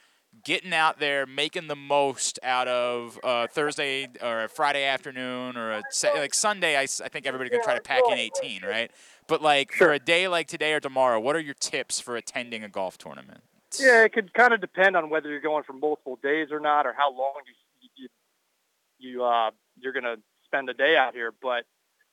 getting 0.43 0.74
out 0.74 1.00
there 1.00 1.26
making 1.26 1.67
the 1.67 1.76
most 1.76 2.39
out 2.43 2.67
of 2.67 3.19
uh, 3.24 3.48
thursday 3.48 4.08
or 4.22 4.46
a 4.46 4.50
friday 4.50 4.84
afternoon 4.84 5.56
or 5.56 5.72
a 5.72 5.84
like 6.15 6.34
sunday 6.34 6.76
i, 6.76 6.82
I 6.82 7.10
think 7.10 7.26
everybody's 7.26 7.52
going 7.52 7.62
to 7.62 7.65
try 7.65 7.76
to 7.76 7.82
pack 7.82 8.02
in 8.10 8.17
18 8.17 8.63
right 8.63 8.91
but 9.28 9.42
like 9.42 9.72
sure. 9.72 9.88
for 9.88 9.94
a 9.94 10.00
day 10.00 10.28
like 10.28 10.48
today 10.48 10.74
or 10.74 10.80
tomorrow, 10.80 11.20
what 11.20 11.36
are 11.36 11.42
your 11.42 11.54
tips 11.54 12.00
for 12.00 12.16
attending 12.16 12.64
a 12.64 12.70
golf 12.70 12.98
tournament? 12.98 13.42
Yeah, 13.80 14.04
it 14.04 14.14
could 14.14 14.34
kind 14.34 14.54
of 14.54 14.62
depend 14.62 14.96
on 14.96 15.10
whether 15.10 15.30
you're 15.30 15.42
going 15.42 15.64
for 15.64 15.74
multiple 15.74 16.20
days 16.22 16.50
or 16.52 16.60
not, 16.60 16.86
or 16.86 16.94
how 16.94 17.12
long 17.12 17.34
you 17.48 17.90
you, 17.96 18.08
you 19.00 19.24
uh, 19.24 19.52
you're 19.80 19.94
going 19.94 20.04
to 20.04 20.18
spend 20.46 20.70
a 20.70 20.74
day 20.74 20.96
out 20.96 21.14
here. 21.14 21.34
But 21.42 21.66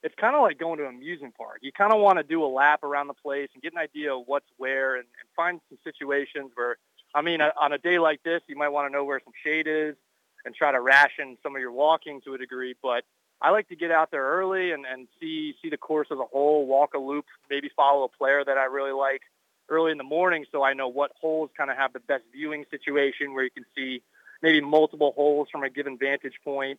it's 0.03 0.15
kind 0.15 0.35
of 0.35 0.43
like 0.43 0.59
going 0.59 0.79
to 0.79 0.87
an 0.87 0.95
amusement 0.95 1.37
park. 1.37 1.59
You 1.61 1.73
kind 1.73 1.93
of 1.93 2.01
want 2.01 2.19
to 2.19 2.23
do 2.23 2.43
a 2.45 2.47
lap 2.47 2.83
around 2.83 3.09
the 3.09 3.15
place 3.15 3.49
and 3.55 3.63
get 3.63 3.73
an 3.73 3.79
idea 3.79 4.15
of 4.15 4.23
what's 4.27 4.47
where, 4.57 4.97
and, 4.97 5.05
and 5.05 5.29
find 5.37 5.61
some 5.69 5.79
situations 5.85 6.53
where, 6.55 6.79
I 7.15 7.23
mean, 7.23 7.41
on 7.43 7.73
a 7.73 7.79
day 7.79 7.99
like 7.99 8.23
this, 8.23 8.41
you 8.47 8.57
might 8.57 8.71
want 8.71 8.89
to 8.89 8.93
know 8.93 9.05
where 9.05 9.21
some 9.23 9.35
shade 9.45 9.67
is 9.67 9.97
and 10.45 10.55
try 10.55 10.73
to 10.73 10.81
ration 10.81 11.37
some 11.43 11.55
of 11.55 11.61
your 11.61 11.73
walking 11.73 12.21
to 12.23 12.35
a 12.35 12.39
degree. 12.39 12.75
But 12.83 13.05
I 13.43 13.51
like 13.51 13.69
to 13.69 13.77
get 13.77 13.91
out 13.91 14.11
there 14.11 14.25
early 14.25 14.73
and, 14.73 14.85
and 14.85 15.09
see 15.19 15.55
see 15.63 15.71
the 15.71 15.77
course 15.77 16.09
as 16.11 16.19
a 16.19 16.25
whole, 16.25 16.67
walk 16.67 16.95
a 16.95 16.99
loop, 16.99 17.25
maybe 17.49 17.71
follow 17.75 18.05
a 18.05 18.09
player 18.09 18.45
that 18.45 18.59
I 18.59 18.65
really 18.65 18.93
like 18.93 19.23
early 19.69 19.93
in 19.93 19.99
the 19.99 20.05
morning 20.05 20.45
so 20.53 20.63
I 20.63 20.75
know 20.75 20.89
what 20.89 21.13
holes 21.21 21.51
kind 21.57 21.71
of 21.71 21.77
have 21.77 21.93
the 21.93 22.01
best 22.01 22.25
viewing 22.33 22.65
situation 22.71 23.33
where 23.33 23.45
you 23.45 23.51
can 23.51 23.65
see 23.75 24.03
maybe 24.43 24.61
multiple 24.61 25.13
holes 25.15 25.49
from 25.51 25.63
a 25.63 25.71
given 25.71 25.97
vantage 25.97 26.35
point. 26.45 26.79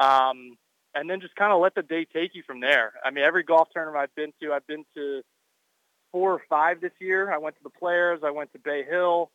Um, 0.00 0.56
and 0.94 1.08
then 1.08 1.20
just 1.20 1.34
kind 1.36 1.52
of 1.52 1.60
let 1.60 1.74
the 1.74 1.82
day 1.82 2.04
take 2.04 2.34
you 2.34 2.42
from 2.46 2.60
there. 2.60 2.94
I 3.04 3.10
mean, 3.10 3.24
every 3.24 3.42
golf 3.42 3.68
tournament 3.72 4.00
I've 4.02 4.14
been 4.14 4.32
to, 4.40 4.52
I've 4.52 4.66
been 4.66 4.84
to 4.94 5.22
four 6.12 6.32
or 6.32 6.42
five 6.48 6.80
this 6.80 6.92
year. 7.00 7.32
I 7.32 7.38
went 7.38 7.56
to 7.56 7.62
the 7.62 7.70
Players, 7.70 8.20
I 8.24 8.30
went 8.30 8.52
to 8.52 8.58
Bay 8.58 8.84
Hill, 8.84 9.30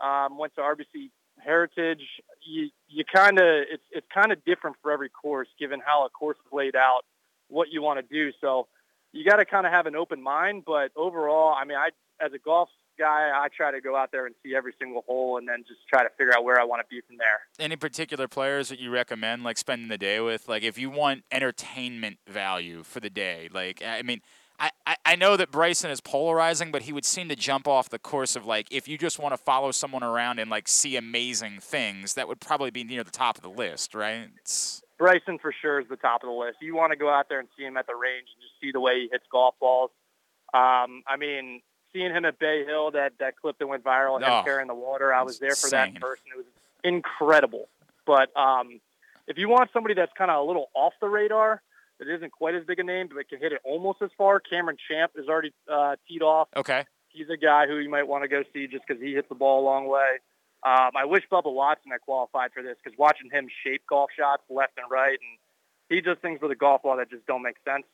um, 0.00 0.38
went 0.38 0.54
to 0.54 0.60
RBC 0.60 1.10
heritage, 1.40 2.02
you 2.42 2.70
you 2.88 3.04
kind 3.04 3.38
of 3.38 3.46
it's 3.70 3.82
it's 3.90 4.06
kind 4.12 4.32
of 4.32 4.44
different 4.44 4.76
for 4.82 4.92
every 4.92 5.08
course, 5.08 5.48
given 5.58 5.80
how 5.84 6.04
a 6.06 6.10
course 6.10 6.36
is 6.38 6.52
laid 6.52 6.76
out, 6.76 7.02
what 7.48 7.68
you 7.70 7.82
want 7.82 7.98
to 8.00 8.14
do. 8.14 8.32
So 8.40 8.68
you 9.12 9.24
got 9.28 9.36
to 9.36 9.44
kind 9.44 9.66
of 9.66 9.72
have 9.72 9.86
an 9.86 9.96
open 9.96 10.22
mind. 10.22 10.64
But 10.66 10.92
overall, 10.96 11.54
I 11.54 11.64
mean, 11.64 11.78
I 11.78 11.90
as 12.24 12.32
a 12.32 12.38
golf 12.38 12.68
guy, 12.98 13.30
I 13.34 13.48
try 13.54 13.70
to 13.70 13.80
go 13.80 13.96
out 13.96 14.12
there 14.12 14.26
and 14.26 14.34
see 14.42 14.54
every 14.54 14.74
single 14.78 15.02
hole, 15.06 15.38
and 15.38 15.48
then 15.48 15.64
just 15.66 15.80
try 15.88 16.02
to 16.02 16.10
figure 16.18 16.32
out 16.36 16.44
where 16.44 16.60
I 16.60 16.64
want 16.64 16.82
to 16.82 16.86
be 16.88 17.00
from 17.06 17.16
there. 17.16 17.40
Any 17.58 17.76
particular 17.76 18.28
players 18.28 18.68
that 18.68 18.78
you 18.78 18.90
recommend, 18.90 19.42
like 19.42 19.58
spending 19.58 19.88
the 19.88 19.98
day 19.98 20.20
with? 20.20 20.48
Like 20.48 20.62
if 20.62 20.78
you 20.78 20.90
want 20.90 21.24
entertainment 21.30 22.18
value 22.28 22.82
for 22.82 23.00
the 23.00 23.10
day, 23.10 23.48
like 23.52 23.82
I 23.84 24.02
mean. 24.02 24.20
I, 24.60 24.96
I 25.06 25.16
know 25.16 25.36
that 25.36 25.50
Bryson 25.50 25.90
is 25.90 26.00
polarizing, 26.00 26.70
but 26.70 26.82
he 26.82 26.92
would 26.92 27.04
seem 27.04 27.28
to 27.30 27.36
jump 27.36 27.66
off 27.66 27.88
the 27.88 27.98
course 27.98 28.36
of 28.36 28.44
like 28.44 28.66
if 28.70 28.88
you 28.88 28.98
just 28.98 29.18
want 29.18 29.32
to 29.32 29.38
follow 29.38 29.70
someone 29.70 30.02
around 30.02 30.38
and 30.38 30.50
like 30.50 30.68
see 30.68 30.96
amazing 30.96 31.60
things, 31.60 32.14
that 32.14 32.28
would 32.28 32.40
probably 32.40 32.70
be 32.70 32.84
near 32.84 33.02
the 33.02 33.10
top 33.10 33.36
of 33.36 33.42
the 33.42 33.50
list, 33.50 33.94
right? 33.94 34.28
It's... 34.38 34.82
Bryson 34.98 35.38
for 35.38 35.52
sure 35.62 35.80
is 35.80 35.88
the 35.88 35.96
top 35.96 36.22
of 36.22 36.28
the 36.28 36.34
list. 36.34 36.58
You 36.60 36.76
want 36.76 36.92
to 36.92 36.96
go 36.96 37.08
out 37.08 37.28
there 37.28 37.40
and 37.40 37.48
see 37.56 37.64
him 37.64 37.76
at 37.76 37.86
the 37.86 37.94
range 37.94 38.26
and 38.34 38.42
just 38.42 38.60
see 38.60 38.70
the 38.70 38.80
way 38.80 39.00
he 39.00 39.08
hits 39.10 39.24
golf 39.32 39.54
balls. 39.58 39.90
Um, 40.52 41.02
I 41.06 41.16
mean, 41.18 41.62
seeing 41.92 42.12
him 42.12 42.24
at 42.24 42.38
Bay 42.38 42.64
Hill, 42.66 42.90
that 42.90 43.12
that 43.20 43.36
clip 43.40 43.58
that 43.58 43.66
went 43.66 43.82
viral, 43.82 44.18
him 44.18 44.28
oh, 44.28 44.42
carrying 44.44 44.68
the 44.68 44.74
water, 44.74 45.14
I 45.14 45.22
was 45.22 45.38
there 45.38 45.54
for 45.54 45.68
insane. 45.68 45.94
that 45.94 46.00
person. 46.00 46.24
It 46.34 46.36
was 46.36 46.46
incredible. 46.84 47.68
But 48.06 48.36
um, 48.36 48.80
if 49.26 49.38
you 49.38 49.48
want 49.48 49.70
somebody 49.72 49.94
that's 49.94 50.12
kind 50.18 50.30
of 50.30 50.44
a 50.44 50.46
little 50.46 50.68
off 50.74 50.92
the 51.00 51.08
radar, 51.08 51.62
it 52.00 52.08
isn't 52.08 52.32
quite 52.32 52.54
as 52.54 52.64
big 52.64 52.78
a 52.78 52.84
name, 52.84 53.08
but 53.08 53.18
it 53.18 53.28
can 53.28 53.38
hit 53.38 53.52
it 53.52 53.60
almost 53.64 54.02
as 54.02 54.10
far. 54.16 54.40
Cameron 54.40 54.76
Champ 54.88 55.12
is 55.16 55.28
already 55.28 55.52
uh, 55.70 55.96
teed 56.08 56.22
off. 56.22 56.48
Okay. 56.56 56.84
He's 57.08 57.28
a 57.28 57.36
guy 57.36 57.66
who 57.66 57.78
you 57.78 57.90
might 57.90 58.06
want 58.06 58.22
to 58.24 58.28
go 58.28 58.42
see 58.52 58.66
just 58.66 58.84
because 58.86 59.02
he 59.02 59.12
hits 59.14 59.28
the 59.28 59.34
ball 59.34 59.62
a 59.62 59.64
long 59.64 59.88
way. 59.88 60.18
Um, 60.64 60.90
I 60.96 61.04
wish 61.06 61.24
Bubba 61.30 61.52
Watson 61.52 61.90
had 61.90 62.02
qualified 62.02 62.52
for 62.52 62.62
this 62.62 62.76
because 62.82 62.96
watching 62.98 63.30
him 63.30 63.48
shape 63.64 63.82
golf 63.88 64.10
shots 64.16 64.42
left 64.50 64.72
and 64.76 64.90
right 64.90 65.18
and 65.18 65.38
he 65.88 66.00
does 66.00 66.18
things 66.22 66.40
with 66.40 66.50
a 66.50 66.54
golf 66.54 66.82
ball 66.82 66.96
that 66.98 67.10
just 67.10 67.26
don't 67.26 67.42
make 67.42 67.56
sense. 67.64 67.84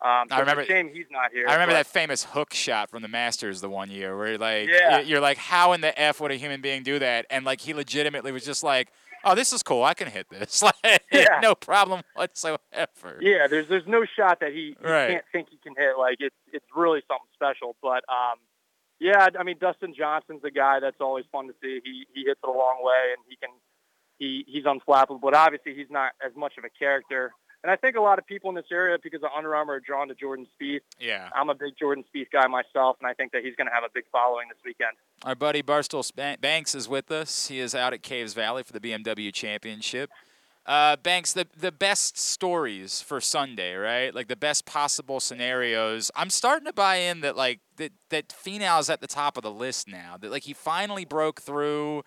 Um, 0.00 0.26
so 0.28 0.36
I 0.36 0.40
remember. 0.40 0.62
It's 0.62 0.70
a 0.70 0.72
shame 0.72 0.90
he's 0.92 1.06
not 1.10 1.32
here. 1.32 1.46
I 1.48 1.54
remember 1.54 1.74
but, 1.74 1.78
that 1.78 1.86
famous 1.86 2.22
hook 2.22 2.54
shot 2.54 2.90
from 2.90 3.02
the 3.02 3.08
Masters 3.08 3.60
the 3.60 3.68
one 3.68 3.90
year 3.90 4.16
where 4.16 4.38
like 4.38 4.68
Yeah. 4.68 5.00
you're 5.00 5.20
like, 5.20 5.38
how 5.38 5.72
in 5.72 5.80
the 5.80 5.98
f 5.98 6.20
would 6.20 6.30
a 6.30 6.36
human 6.36 6.60
being 6.60 6.82
do 6.82 6.98
that? 6.98 7.26
And 7.30 7.44
like 7.44 7.60
he 7.60 7.74
legitimately 7.74 8.30
was 8.30 8.44
just 8.44 8.62
like, 8.62 8.92
oh, 9.24 9.34
this 9.34 9.52
is 9.52 9.62
cool. 9.62 9.82
I 9.84 9.94
can 9.94 10.08
hit 10.08 10.26
this. 10.30 10.62
Like 10.84 11.02
Yeah. 11.12 11.40
no 11.42 11.54
problem 11.54 12.02
whatsoever. 12.14 12.58
Yeah, 13.20 13.46
there's 13.48 13.68
there's 13.68 13.86
no 13.86 14.04
shot 14.16 14.40
that 14.40 14.50
he, 14.52 14.76
he 14.80 14.86
Right. 14.86 15.08
can't 15.10 15.24
think 15.32 15.48
he 15.50 15.58
can 15.58 15.74
hit. 15.76 15.96
Like 15.98 16.16
it's 16.20 16.36
it's 16.52 16.66
really 16.74 17.00
something 17.08 17.28
special. 17.34 17.76
But 17.82 18.04
um, 18.08 18.38
yeah, 19.00 19.28
I 19.38 19.42
mean 19.42 19.56
Dustin 19.60 19.94
Johnson's 19.96 20.42
a 20.44 20.50
guy 20.50 20.80
that's 20.80 21.00
always 21.00 21.24
fun 21.32 21.46
to 21.48 21.54
see. 21.62 21.80
He 21.84 22.06
he 22.14 22.24
hits 22.26 22.40
it 22.42 22.48
a 22.48 22.52
long 22.52 22.78
way 22.82 23.12
and 23.16 23.24
he 23.28 23.36
can 23.36 23.50
he 24.18 24.44
he's 24.46 24.64
unflappable. 24.64 25.20
But 25.20 25.34
obviously 25.34 25.74
he's 25.74 25.90
not 25.90 26.12
as 26.24 26.32
much 26.36 26.54
of 26.58 26.64
a 26.64 26.70
character. 26.70 27.32
And 27.64 27.72
I 27.72 27.76
think 27.76 27.96
a 27.96 28.00
lot 28.00 28.18
of 28.18 28.26
people 28.26 28.50
in 28.50 28.54
this 28.56 28.70
area, 28.70 28.96
because 29.02 29.22
of 29.22 29.30
Under 29.36 29.54
Armour, 29.54 29.74
are 29.74 29.80
drawn 29.80 30.08
to 30.08 30.14
Jordan 30.14 30.46
Spieth. 30.60 30.80
Yeah. 31.00 31.28
I'm 31.34 31.48
a 31.48 31.54
big 31.54 31.76
Jordan 31.78 32.04
Spieth 32.14 32.30
guy 32.30 32.46
myself, 32.46 32.96
and 33.00 33.08
I 33.08 33.14
think 33.14 33.32
that 33.32 33.42
he's 33.42 33.56
going 33.56 33.66
to 33.66 33.72
have 33.72 33.82
a 33.82 33.90
big 33.92 34.04
following 34.12 34.48
this 34.48 34.58
weekend. 34.64 34.96
Our 35.24 35.34
buddy 35.34 35.62
Barstool 35.62 36.08
Banks 36.40 36.74
is 36.74 36.88
with 36.88 37.10
us. 37.10 37.48
He 37.48 37.58
is 37.58 37.74
out 37.74 37.92
at 37.92 38.02
Caves 38.02 38.34
Valley 38.34 38.62
for 38.62 38.72
the 38.72 38.80
BMW 38.80 39.32
Championship. 39.32 40.10
Uh, 40.68 40.96
Banks, 40.96 41.32
the 41.32 41.46
the 41.58 41.72
best 41.72 42.18
stories 42.18 43.00
for 43.00 43.22
Sunday, 43.22 43.74
right? 43.74 44.14
Like 44.14 44.28
the 44.28 44.36
best 44.36 44.66
possible 44.66 45.18
scenarios. 45.18 46.10
I'm 46.14 46.28
starting 46.28 46.66
to 46.66 46.74
buy 46.74 46.96
in 46.96 47.22
that 47.22 47.38
like 47.38 47.60
that 47.76 47.92
that 48.10 48.28
Finau's 48.28 48.90
at 48.90 49.00
the 49.00 49.06
top 49.06 49.38
of 49.38 49.42
the 49.42 49.50
list 49.50 49.88
now. 49.88 50.18
That 50.20 50.30
like 50.30 50.42
he 50.42 50.52
finally 50.52 51.06
broke 51.06 51.40
through, 51.40 52.02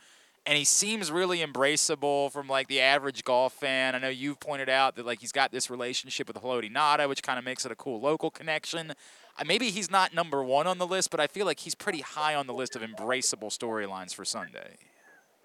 and 0.46 0.58
he 0.58 0.64
seems 0.64 1.12
really 1.12 1.40
embraceable 1.40 2.32
from 2.32 2.48
like 2.48 2.68
the 2.68 2.82
average 2.82 3.24
golf 3.24 3.54
fan. 3.54 3.96
I 3.96 4.00
know 4.00 4.10
you've 4.10 4.40
pointed 4.40 4.70
out 4.70 4.96
that 4.96 5.06
like 5.06 5.20
he's 5.20 5.32
got 5.32 5.52
this 5.52 5.70
relationship 5.70 6.28
with 6.28 6.38
Haloti 6.38 6.72
Ngata, 6.72 7.08
which 7.08 7.22
kind 7.22 7.38
of 7.38 7.46
makes 7.46 7.66
it 7.66 7.72
a 7.72 7.76
cool 7.76 8.02
local 8.02 8.32
connection. 8.32 8.92
Uh, 8.92 9.44
Maybe 9.46 9.70
he's 9.70 9.92
not 9.92 10.14
number 10.14 10.44
one 10.44 10.68
on 10.68 10.78
the 10.78 10.88
list, 10.88 11.12
but 11.12 11.20
I 11.20 11.28
feel 11.28 11.46
like 11.46 11.60
he's 11.60 11.76
pretty 11.76 12.02
high 12.02 12.36
on 12.36 12.48
the 12.48 12.54
list 12.54 12.76
of 12.76 12.82
embraceable 12.82 13.56
storylines 13.56 14.16
for 14.16 14.26
Sunday. 14.26 14.78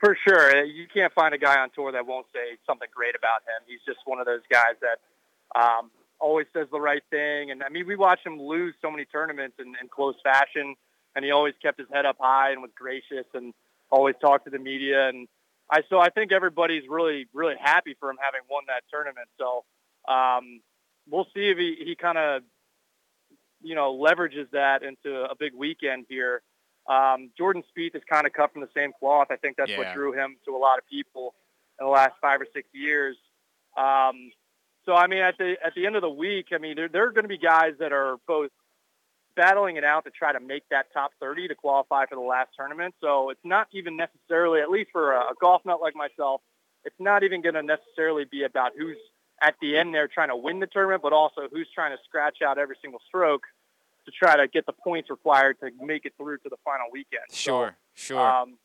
For 0.01 0.17
sure. 0.27 0.65
You 0.65 0.87
can't 0.93 1.13
find 1.13 1.35
a 1.35 1.39
guy 1.39 1.59
on 1.59 1.71
tour 1.75 1.93
that 1.93 2.07
won't 2.07 2.27
say 2.33 2.59
something 2.67 2.89
great 2.95 3.15
about 3.17 3.43
him. 3.43 3.65
He's 3.67 3.81
just 3.87 3.99
one 4.05 4.19
of 4.19 4.27
those 4.27 4.43
guys 4.51 4.77
that 4.81 5.61
um, 5.61 5.91
always 6.21 6.47
says 6.53 6.69
the 6.71 6.81
right 6.81 7.03
thing. 7.11 7.51
And 7.51 7.63
I 7.63 7.69
mean, 7.69 7.87
we 7.87 7.97
watched 7.97 8.27
him 8.27 8.41
lose 8.41 8.75
so 8.83 8.91
many 8.91 9.05
tournaments 9.07 9.57
in, 9.59 9.69
in 9.81 9.89
close 9.89 10.17
fashion, 10.23 10.75
and 11.15 11.25
he 11.25 11.31
always 11.31 11.55
kept 11.63 11.79
his 11.79 11.89
head 11.93 12.05
up 12.05 12.17
high 12.19 12.53
and 12.53 12.61
was 12.61 12.71
gracious 12.77 13.27
and 13.35 13.55
always 13.91 14.15
talk 14.21 14.45
to 14.45 14.51
the 14.51 14.59
media. 14.59 15.09
And 15.09 15.29
I 15.71 15.83
so 15.89 15.99
I 15.99 16.11
think 16.11 16.33
everybody's 16.33 16.85
really 16.89 17.27
really 17.33 17.57
happy 17.61 17.97
for 17.99 18.11
him 18.11 18.17
having 18.21 18.41
won 18.51 18.65
that 18.69 18.83
tournament. 18.91 19.29
So 19.39 19.65
um, 20.13 20.61
we'll 21.09 21.27
see 21.35 21.49
if 21.51 21.59
he, 21.59 21.77
he 21.85 21.97
kind 21.97 22.19
of 22.19 22.43
you 23.63 23.75
know 23.75 23.95
leverages 23.97 24.51
that 24.53 24.83
into 24.83 25.25
a 25.25 25.35
big 25.39 25.55
weekend 25.55 26.07
here. 26.09 26.43
Um, 26.89 27.31
Jordan 27.37 27.65
Spieth 27.77 27.97
is 27.97 28.03
kind 28.09 28.27
of 28.27 28.33
cut 28.33 28.53
from 28.53 28.63
the 28.63 28.69
same 28.77 28.93
cloth. 29.01 29.29
I 29.31 29.37
think 29.37 29.57
that's 29.57 29.71
Yeah. 29.71 29.79
what 29.79 29.93
drew 29.93 30.13
him 30.13 30.37
to 30.45 30.55
a 30.55 30.59
lot 30.59 30.79
of 30.79 30.87
people 30.87 31.35
in 31.81 31.87
the 31.87 31.91
last 31.91 32.15
five 32.21 32.41
or 32.41 32.47
six 32.55 32.69
years. 32.73 33.17
Um, 33.77 34.31
so 34.85 34.95
I 34.95 35.09
mean, 35.09 35.19
at 35.19 35.37
the 35.37 35.57
at 35.65 35.75
the 35.75 35.85
end 35.87 35.97
of 35.97 36.03
the 36.03 36.11
week, 36.11 36.49
I 36.53 36.59
mean, 36.59 36.77
there, 36.77 36.89
there 36.89 37.05
are 37.09 37.11
going 37.11 37.25
to 37.25 37.29
be 37.29 37.39
guys 37.39 37.73
that 37.81 37.93
are 37.93 38.17
both 38.29 38.51
battling 39.37 39.77
it 39.77 39.85
out 39.85 40.05
to 40.05 40.11
try 40.11 40.33
to 40.33 40.41
make 40.41 40.69
that 40.71 40.87
top 40.93 41.13
30 41.21 41.49
to 41.49 41.55
qualify 41.55 42.07
for 42.07 42.15
the 42.15 42.21
last 42.21 42.51
tournament. 42.57 42.95
So 43.01 43.31
it's 43.31 43.45
not 43.45 43.69
even 43.73 43.97
necessarily, 43.97 44.61
at 44.61 44.71
least 44.71 44.91
for 44.91 45.13
a, 45.13 45.21
a 45.21 45.35
golf 45.41 45.63
nut 45.65 45.81
like 45.81 45.95
myself, 45.95 46.41
it's 46.85 46.97
not 46.99 47.23
even 47.23 47.43
going 47.43 47.55
to 47.55 47.63
necessarily 47.63 48.25
be 48.25 48.45
about 48.45 48.73
who's 48.77 48.97
at 49.43 49.55
the 49.61 49.77
end 49.77 49.95
there 49.95 50.09
trying 50.09 50.29
to 50.29 50.37
win 50.37 50.61
the 50.61 50.67
tournament, 50.67 51.03
but 51.03 51.13
also 51.13 51.43
who's 51.53 51.69
trying 51.75 51.95
to 51.97 52.03
scratch 52.05 52.39
out 52.43 52.59
every 52.59 52.77
single 52.81 53.01
stroke 53.07 53.43
to 54.07 54.13
try 54.13 54.37
to 54.37 54.49
get 54.49 54.65
the 54.67 54.73
points 54.73 55.11
required 55.11 55.59
to 55.61 55.71
make 55.85 56.07
it 56.07 56.15
through 56.17 56.39
to 56.39 56.49
the 56.49 56.57
final 56.65 56.87
weekend. 56.93 57.25
So, 57.29 57.35
Sure, 57.37 57.77
sure. 57.95 58.21
um, 58.21 58.57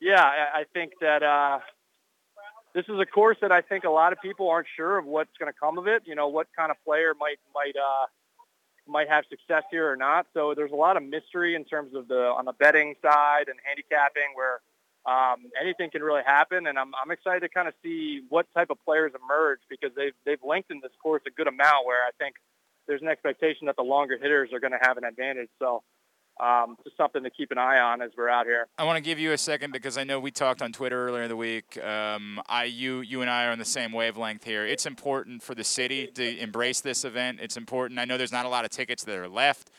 yeah, 0.00 0.22
I, 0.22 0.60
I 0.60 0.64
think 0.72 0.92
that 1.00 1.22
uh, 1.22 1.58
this 2.74 2.84
is 2.88 2.98
a 3.00 3.06
course 3.06 3.36
that 3.40 3.52
I 3.52 3.60
think 3.60 3.84
a 3.84 3.90
lot 3.90 4.12
of 4.12 4.20
people 4.20 4.48
aren't 4.48 4.68
sure 4.76 4.98
of 4.98 5.04
what's 5.06 5.36
going 5.38 5.52
to 5.52 5.58
come 5.58 5.78
of 5.78 5.86
it. 5.86 6.02
You 6.06 6.14
know, 6.14 6.28
what 6.28 6.46
kind 6.56 6.70
of 6.70 6.76
player 6.84 7.14
might 7.18 7.38
might 7.54 7.74
uh, 7.76 8.06
might 8.86 9.08
have 9.08 9.24
success 9.28 9.62
here 9.70 9.90
or 9.90 9.96
not. 9.96 10.26
So 10.34 10.54
there's 10.54 10.72
a 10.72 10.76
lot 10.76 10.96
of 10.96 11.02
mystery 11.02 11.54
in 11.54 11.64
terms 11.64 11.94
of 11.94 12.08
the 12.08 12.32
on 12.36 12.44
the 12.44 12.52
betting 12.52 12.94
side 13.02 13.48
and 13.48 13.58
handicapping 13.64 14.34
where 14.34 14.60
um, 15.06 15.50
anything 15.60 15.90
can 15.90 16.02
really 16.02 16.22
happen. 16.24 16.66
And 16.66 16.78
I'm 16.78 16.92
I'm 16.94 17.10
excited 17.10 17.40
to 17.40 17.48
kind 17.48 17.68
of 17.68 17.74
see 17.82 18.22
what 18.28 18.46
type 18.54 18.70
of 18.70 18.78
players 18.84 19.12
emerge 19.14 19.60
because 19.68 19.90
they've 19.96 20.14
they've 20.24 20.42
lengthened 20.42 20.82
this 20.82 20.92
course 21.02 21.22
a 21.26 21.30
good 21.30 21.48
amount 21.48 21.86
where 21.86 22.04
I 22.04 22.10
think 22.18 22.36
there's 22.86 23.02
an 23.02 23.08
expectation 23.08 23.66
that 23.66 23.76
the 23.76 23.82
longer 23.82 24.18
hitters 24.20 24.52
are 24.52 24.60
going 24.60 24.72
to 24.72 24.82
have 24.82 24.96
an 24.96 25.04
advantage. 25.04 25.48
So 25.58 25.82
um, 26.40 26.76
just 26.84 26.96
something 26.96 27.22
to 27.22 27.30
keep 27.30 27.50
an 27.50 27.58
eye 27.58 27.78
on 27.78 28.02
as 28.02 28.10
we're 28.16 28.28
out 28.28 28.46
here. 28.46 28.66
I 28.78 28.84
want 28.84 28.96
to 28.96 29.02
give 29.02 29.18
you 29.18 29.32
a 29.32 29.38
second 29.38 29.72
because 29.72 29.96
I 29.96 30.04
know 30.04 30.18
we 30.18 30.30
talked 30.30 30.62
on 30.62 30.72
Twitter 30.72 31.06
earlier 31.06 31.22
in 31.22 31.28
the 31.28 31.36
week. 31.36 31.82
Um, 31.82 32.40
I, 32.48 32.64
you, 32.64 33.00
you 33.00 33.20
and 33.20 33.30
I 33.30 33.46
are 33.46 33.52
on 33.52 33.58
the 33.58 33.64
same 33.64 33.92
wavelength 33.92 34.44
here. 34.44 34.66
It's 34.66 34.86
important 34.86 35.42
for 35.42 35.54
the 35.54 35.64
city 35.64 36.08
to 36.08 36.38
embrace 36.38 36.80
this 36.80 37.04
event. 37.04 37.38
It's 37.40 37.56
important. 37.56 38.00
I 38.00 38.04
know 38.04 38.16
there's 38.18 38.32
not 38.32 38.46
a 38.46 38.48
lot 38.48 38.64
of 38.64 38.70
tickets 38.70 39.04
that 39.04 39.16
are 39.16 39.28
left, 39.28 39.70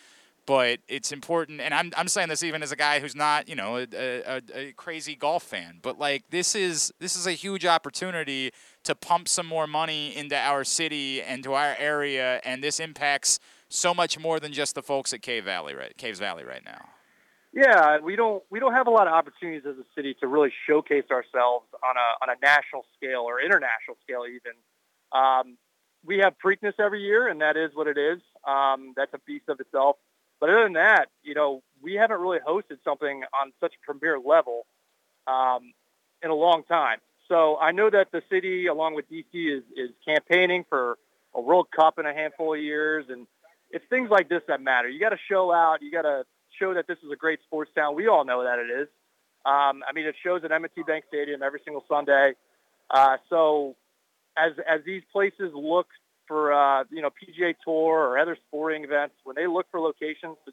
but 0.45 0.79
it's 0.87 1.11
important. 1.11 1.59
And 1.59 1.73
I'm, 1.73 1.91
I'm 1.97 2.07
saying 2.07 2.29
this 2.29 2.43
even 2.43 2.63
as 2.63 2.71
a 2.71 2.75
guy 2.75 2.99
who's 2.99 3.15
not, 3.15 3.49
you 3.49 3.55
know, 3.55 3.77
a, 3.77 3.87
a, 3.93 4.41
a 4.53 4.71
crazy 4.73 5.15
golf 5.15 5.43
fan. 5.43 5.79
But 5.81 5.99
like 5.99 6.29
this 6.29 6.55
is 6.55 6.93
this 6.99 7.15
is 7.15 7.25
a 7.27 7.31
huge 7.31 7.65
opportunity 7.65 8.51
to 8.83 8.95
pump 8.95 9.27
some 9.27 9.47
more 9.47 9.67
money 9.67 10.15
into 10.15 10.37
our 10.37 10.63
city 10.63 11.21
and 11.21 11.43
to 11.43 11.53
our 11.53 11.75
area, 11.79 12.41
and 12.45 12.63
this 12.63 12.79
impacts 12.79 13.39
so 13.75 13.93
much 13.93 14.19
more 14.19 14.39
than 14.39 14.53
just 14.53 14.75
the 14.75 14.81
folks 14.81 15.13
at 15.13 15.21
Cave 15.21 15.45
Valley, 15.45 15.75
right? 15.75 15.95
Caves 15.97 16.19
Valley 16.19 16.43
right 16.43 16.63
now. 16.63 16.89
Yeah, 17.53 17.99
we 17.99 18.17
don't 18.17 18.43
we 18.49 18.59
don't 18.59 18.73
have 18.73 18.88
a 18.88 18.89
lot 18.89 19.07
of 19.07 19.13
opportunities 19.13 19.63
as 19.65 19.77
a 19.77 19.85
city 19.95 20.13
to 20.19 20.27
really 20.27 20.51
showcase 20.67 21.05
ourselves 21.09 21.65
on 21.83 21.95
a 21.95 22.23
on 22.23 22.35
a 22.35 22.45
national 22.45 22.85
scale 22.97 23.21
or 23.21 23.39
international 23.39 23.95
scale 24.03 24.23
even. 24.27 24.53
Um, 25.13 25.57
we 26.05 26.19
have 26.19 26.33
Preakness 26.43 26.73
every 26.79 27.01
year, 27.01 27.27
and 27.29 27.39
that 27.41 27.55
is 27.55 27.71
what 27.73 27.88
it 27.88 27.97
is. 27.97 28.19
Um, 28.45 28.93
that's 28.95 29.13
a 29.13 29.19
beast 29.25 29.45
of 29.47 29.59
itself. 29.61 29.95
But 30.39 30.49
other 30.49 30.63
than 30.63 30.73
that, 30.73 31.05
you 31.23 31.33
know, 31.33 31.63
we 31.81 31.93
haven't 31.93 32.19
really 32.19 32.39
hosted 32.45 32.77
something 32.83 33.23
on 33.33 33.53
such 33.61 33.73
a 33.73 33.85
premier 33.85 34.19
level 34.19 34.65
um, 35.27 35.73
in 36.21 36.29
a 36.29 36.35
long 36.35 36.63
time. 36.63 36.99
So 37.29 37.57
I 37.57 37.71
know 37.71 37.89
that 37.89 38.11
the 38.11 38.21
city, 38.29 38.67
along 38.67 38.95
with 38.95 39.09
DC, 39.09 39.25
is 39.33 39.63
is 39.77 39.91
campaigning 40.05 40.65
for 40.69 40.97
a 41.33 41.39
World 41.39 41.67
Cup 41.75 41.99
in 41.99 42.05
a 42.05 42.13
handful 42.13 42.53
of 42.53 42.59
years, 42.59 43.05
and 43.09 43.27
it's 43.71 43.86
things 43.89 44.10
like 44.10 44.30
this 44.30 44.41
that 44.47 44.62
matter. 44.62 44.88
You 44.88 44.99
got 44.99 45.10
to 45.10 45.19
show 45.30 45.51
out. 45.51 45.82
You 45.82 45.91
got 45.91 46.04
to 46.04 46.23
show 46.60 46.73
that 46.73 46.88
this 46.88 46.97
is 47.04 47.12
a 47.12 47.15
great 47.15 47.39
sports 47.43 47.71
town. 47.75 47.95
We 47.95 48.08
all 48.08 48.25
know 48.25 48.43
that 48.43 48.60
it 48.60 48.71
is. 48.82 48.88
Um, 49.45 49.84
I 49.88 49.93
mean, 49.93 50.06
it 50.06 50.15
shows 50.23 50.43
at 50.43 50.51
M&T 50.51 50.84
Bank 50.88 51.06
Stadium 51.08 51.43
every 51.43 51.62
single 51.63 51.84
Sunday. 51.88 52.34
Uh, 52.89 53.17
so 53.30 53.75
as 54.38 54.54
as 54.67 54.82
these 54.86 55.04
places 55.12 55.51
look 55.54 55.88
for 56.28 56.54
uh, 56.54 56.84
you 56.89 57.01
know 57.01 57.10
PGA 57.10 57.56
Tour 57.63 57.99
or 57.99 58.17
other 58.17 58.38
sporting 58.47 58.84
events, 58.84 59.15
when 59.23 59.36
they 59.36 59.47
look 59.47 59.67
for 59.71 59.80
locations 59.80 60.38
to, 60.45 60.51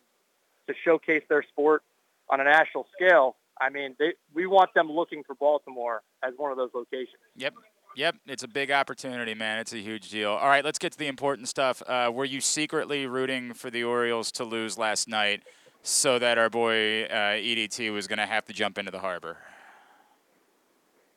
to 0.68 0.74
showcase 0.84 1.22
their 1.28 1.42
sport 1.42 1.82
on 2.30 2.40
a 2.40 2.44
national 2.44 2.86
scale, 2.94 3.36
I 3.60 3.70
mean, 3.70 3.94
they, 3.98 4.14
we 4.34 4.46
want 4.46 4.74
them 4.74 4.90
looking 4.90 5.22
for 5.24 5.34
Baltimore 5.34 6.02
as 6.22 6.34
one 6.36 6.50
of 6.50 6.56
those 6.56 6.70
locations. 6.74 7.20
Yep. 7.36 7.54
Yep, 7.96 8.16
it's 8.26 8.42
a 8.42 8.48
big 8.48 8.70
opportunity, 8.70 9.34
man. 9.34 9.58
It's 9.58 9.72
a 9.72 9.78
huge 9.78 10.10
deal. 10.10 10.30
All 10.30 10.48
right, 10.48 10.64
let's 10.64 10.78
get 10.78 10.92
to 10.92 10.98
the 10.98 11.08
important 11.08 11.48
stuff. 11.48 11.82
Uh, 11.86 12.10
were 12.12 12.24
you 12.24 12.40
secretly 12.40 13.06
rooting 13.06 13.52
for 13.52 13.70
the 13.70 13.84
Orioles 13.84 14.32
to 14.32 14.44
lose 14.44 14.78
last 14.78 15.08
night 15.08 15.42
so 15.82 16.18
that 16.18 16.38
our 16.38 16.48
boy 16.48 17.04
uh, 17.04 17.36
EDT 17.36 17.92
was 17.92 18.06
going 18.06 18.18
to 18.18 18.26
have 18.26 18.44
to 18.46 18.52
jump 18.52 18.78
into 18.78 18.90
the 18.90 19.00
harbor? 19.00 19.36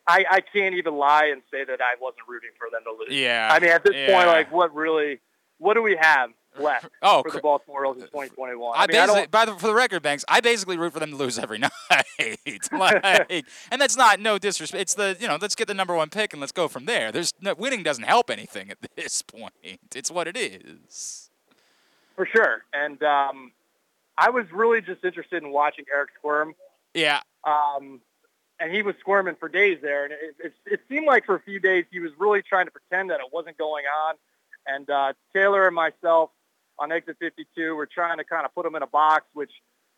I, 0.07 0.23
I 0.29 0.41
can't 0.41 0.75
even 0.75 0.95
lie 0.95 1.29
and 1.31 1.41
say 1.49 1.63
that 1.63 1.79
I 1.81 1.95
wasn't 1.99 2.27
rooting 2.27 2.51
for 2.57 2.67
them 2.71 2.81
to 2.83 2.91
lose. 2.91 3.19
Yeah. 3.19 3.49
I 3.51 3.59
mean, 3.59 3.71
at 3.71 3.83
this 3.83 3.95
yeah. 3.95 4.13
point, 4.13 4.27
like, 4.27 4.51
what 4.51 4.73
really, 4.75 5.19
what 5.57 5.73
do 5.73 5.81
we 5.81 5.97
have 5.99 6.29
left 6.59 6.87
Oh, 7.01 7.21
for 7.23 7.31
the 7.31 7.39
Baltimore 7.39 7.79
Orioles 7.79 7.97
in 7.97 8.03
2021? 8.03 8.73
I, 8.75 8.83
I 8.83 8.87
mean, 8.87 8.95
I 8.97 9.01
basically, 9.01 9.21
don't. 9.21 9.31
by 9.31 9.45
the, 9.45 9.55
for 9.55 9.67
the 9.67 9.73
record, 9.73 10.01
Banks, 10.01 10.25
I 10.27 10.41
basically 10.41 10.77
root 10.77 10.93
for 10.93 10.99
them 10.99 11.11
to 11.11 11.15
lose 11.15 11.37
every 11.39 11.57
night. 11.59 11.71
like, 12.71 13.45
and 13.71 13.81
that's 13.81 13.97
not 13.97 14.19
no 14.19 14.37
disrespect. 14.37 14.81
It's 14.81 14.93
the 14.93 15.17
you 15.19 15.27
know, 15.27 15.37
let's 15.39 15.55
get 15.55 15.67
the 15.67 15.73
number 15.73 15.95
one 15.95 16.09
pick 16.09 16.33
and 16.33 16.39
let's 16.39 16.51
go 16.51 16.67
from 16.67 16.85
there. 16.85 17.11
There's 17.11 17.33
no, 17.41 17.53
winning 17.53 17.83
doesn't 17.83 18.03
help 18.05 18.29
anything 18.29 18.69
at 18.69 18.77
this 18.95 19.21
point. 19.21 19.53
It's 19.93 20.11
what 20.11 20.27
it 20.27 20.37
is. 20.37 21.29
For 22.15 22.25
sure. 22.25 22.63
And 22.73 23.01
um, 23.03 23.51
I 24.17 24.29
was 24.29 24.45
really 24.51 24.81
just 24.81 25.03
interested 25.03 25.43
in 25.43 25.51
watching 25.51 25.85
Eric 25.93 26.11
squirm. 26.17 26.55
Yeah, 26.93 27.19
Um, 27.43 27.99
and 28.59 28.73
he 28.73 28.81
was 28.81 28.95
squirming 29.01 29.35
for 29.35 29.49
days 29.49 29.79
there. 29.81 30.05
And 30.05 30.13
it, 30.13 30.35
it, 30.39 30.53
it 30.65 30.79
seemed 30.87 31.05
like 31.05 31.25
for 31.25 31.35
a 31.35 31.41
few 31.41 31.59
days 31.59 31.83
he 31.91 31.99
was 31.99 32.11
really 32.17 32.41
trying 32.41 32.65
to 32.67 32.71
pretend 32.71 33.09
that 33.09 33.19
it 33.19 33.27
wasn't 33.33 33.57
going 33.57 33.83
on. 34.07 34.15
And 34.65 34.89
uh, 34.89 35.13
Taylor 35.33 35.67
and 35.67 35.75
myself 35.75 36.29
on 36.79 36.91
exit 36.91 37.17
52 37.19 37.75
We're 37.75 37.85
trying 37.85 38.17
to 38.17 38.23
kind 38.23 38.45
of 38.45 38.53
put 38.53 38.63
them 38.63 38.75
in 38.75 38.83
a 38.83 38.87
box, 38.87 39.25
which, 39.33 39.51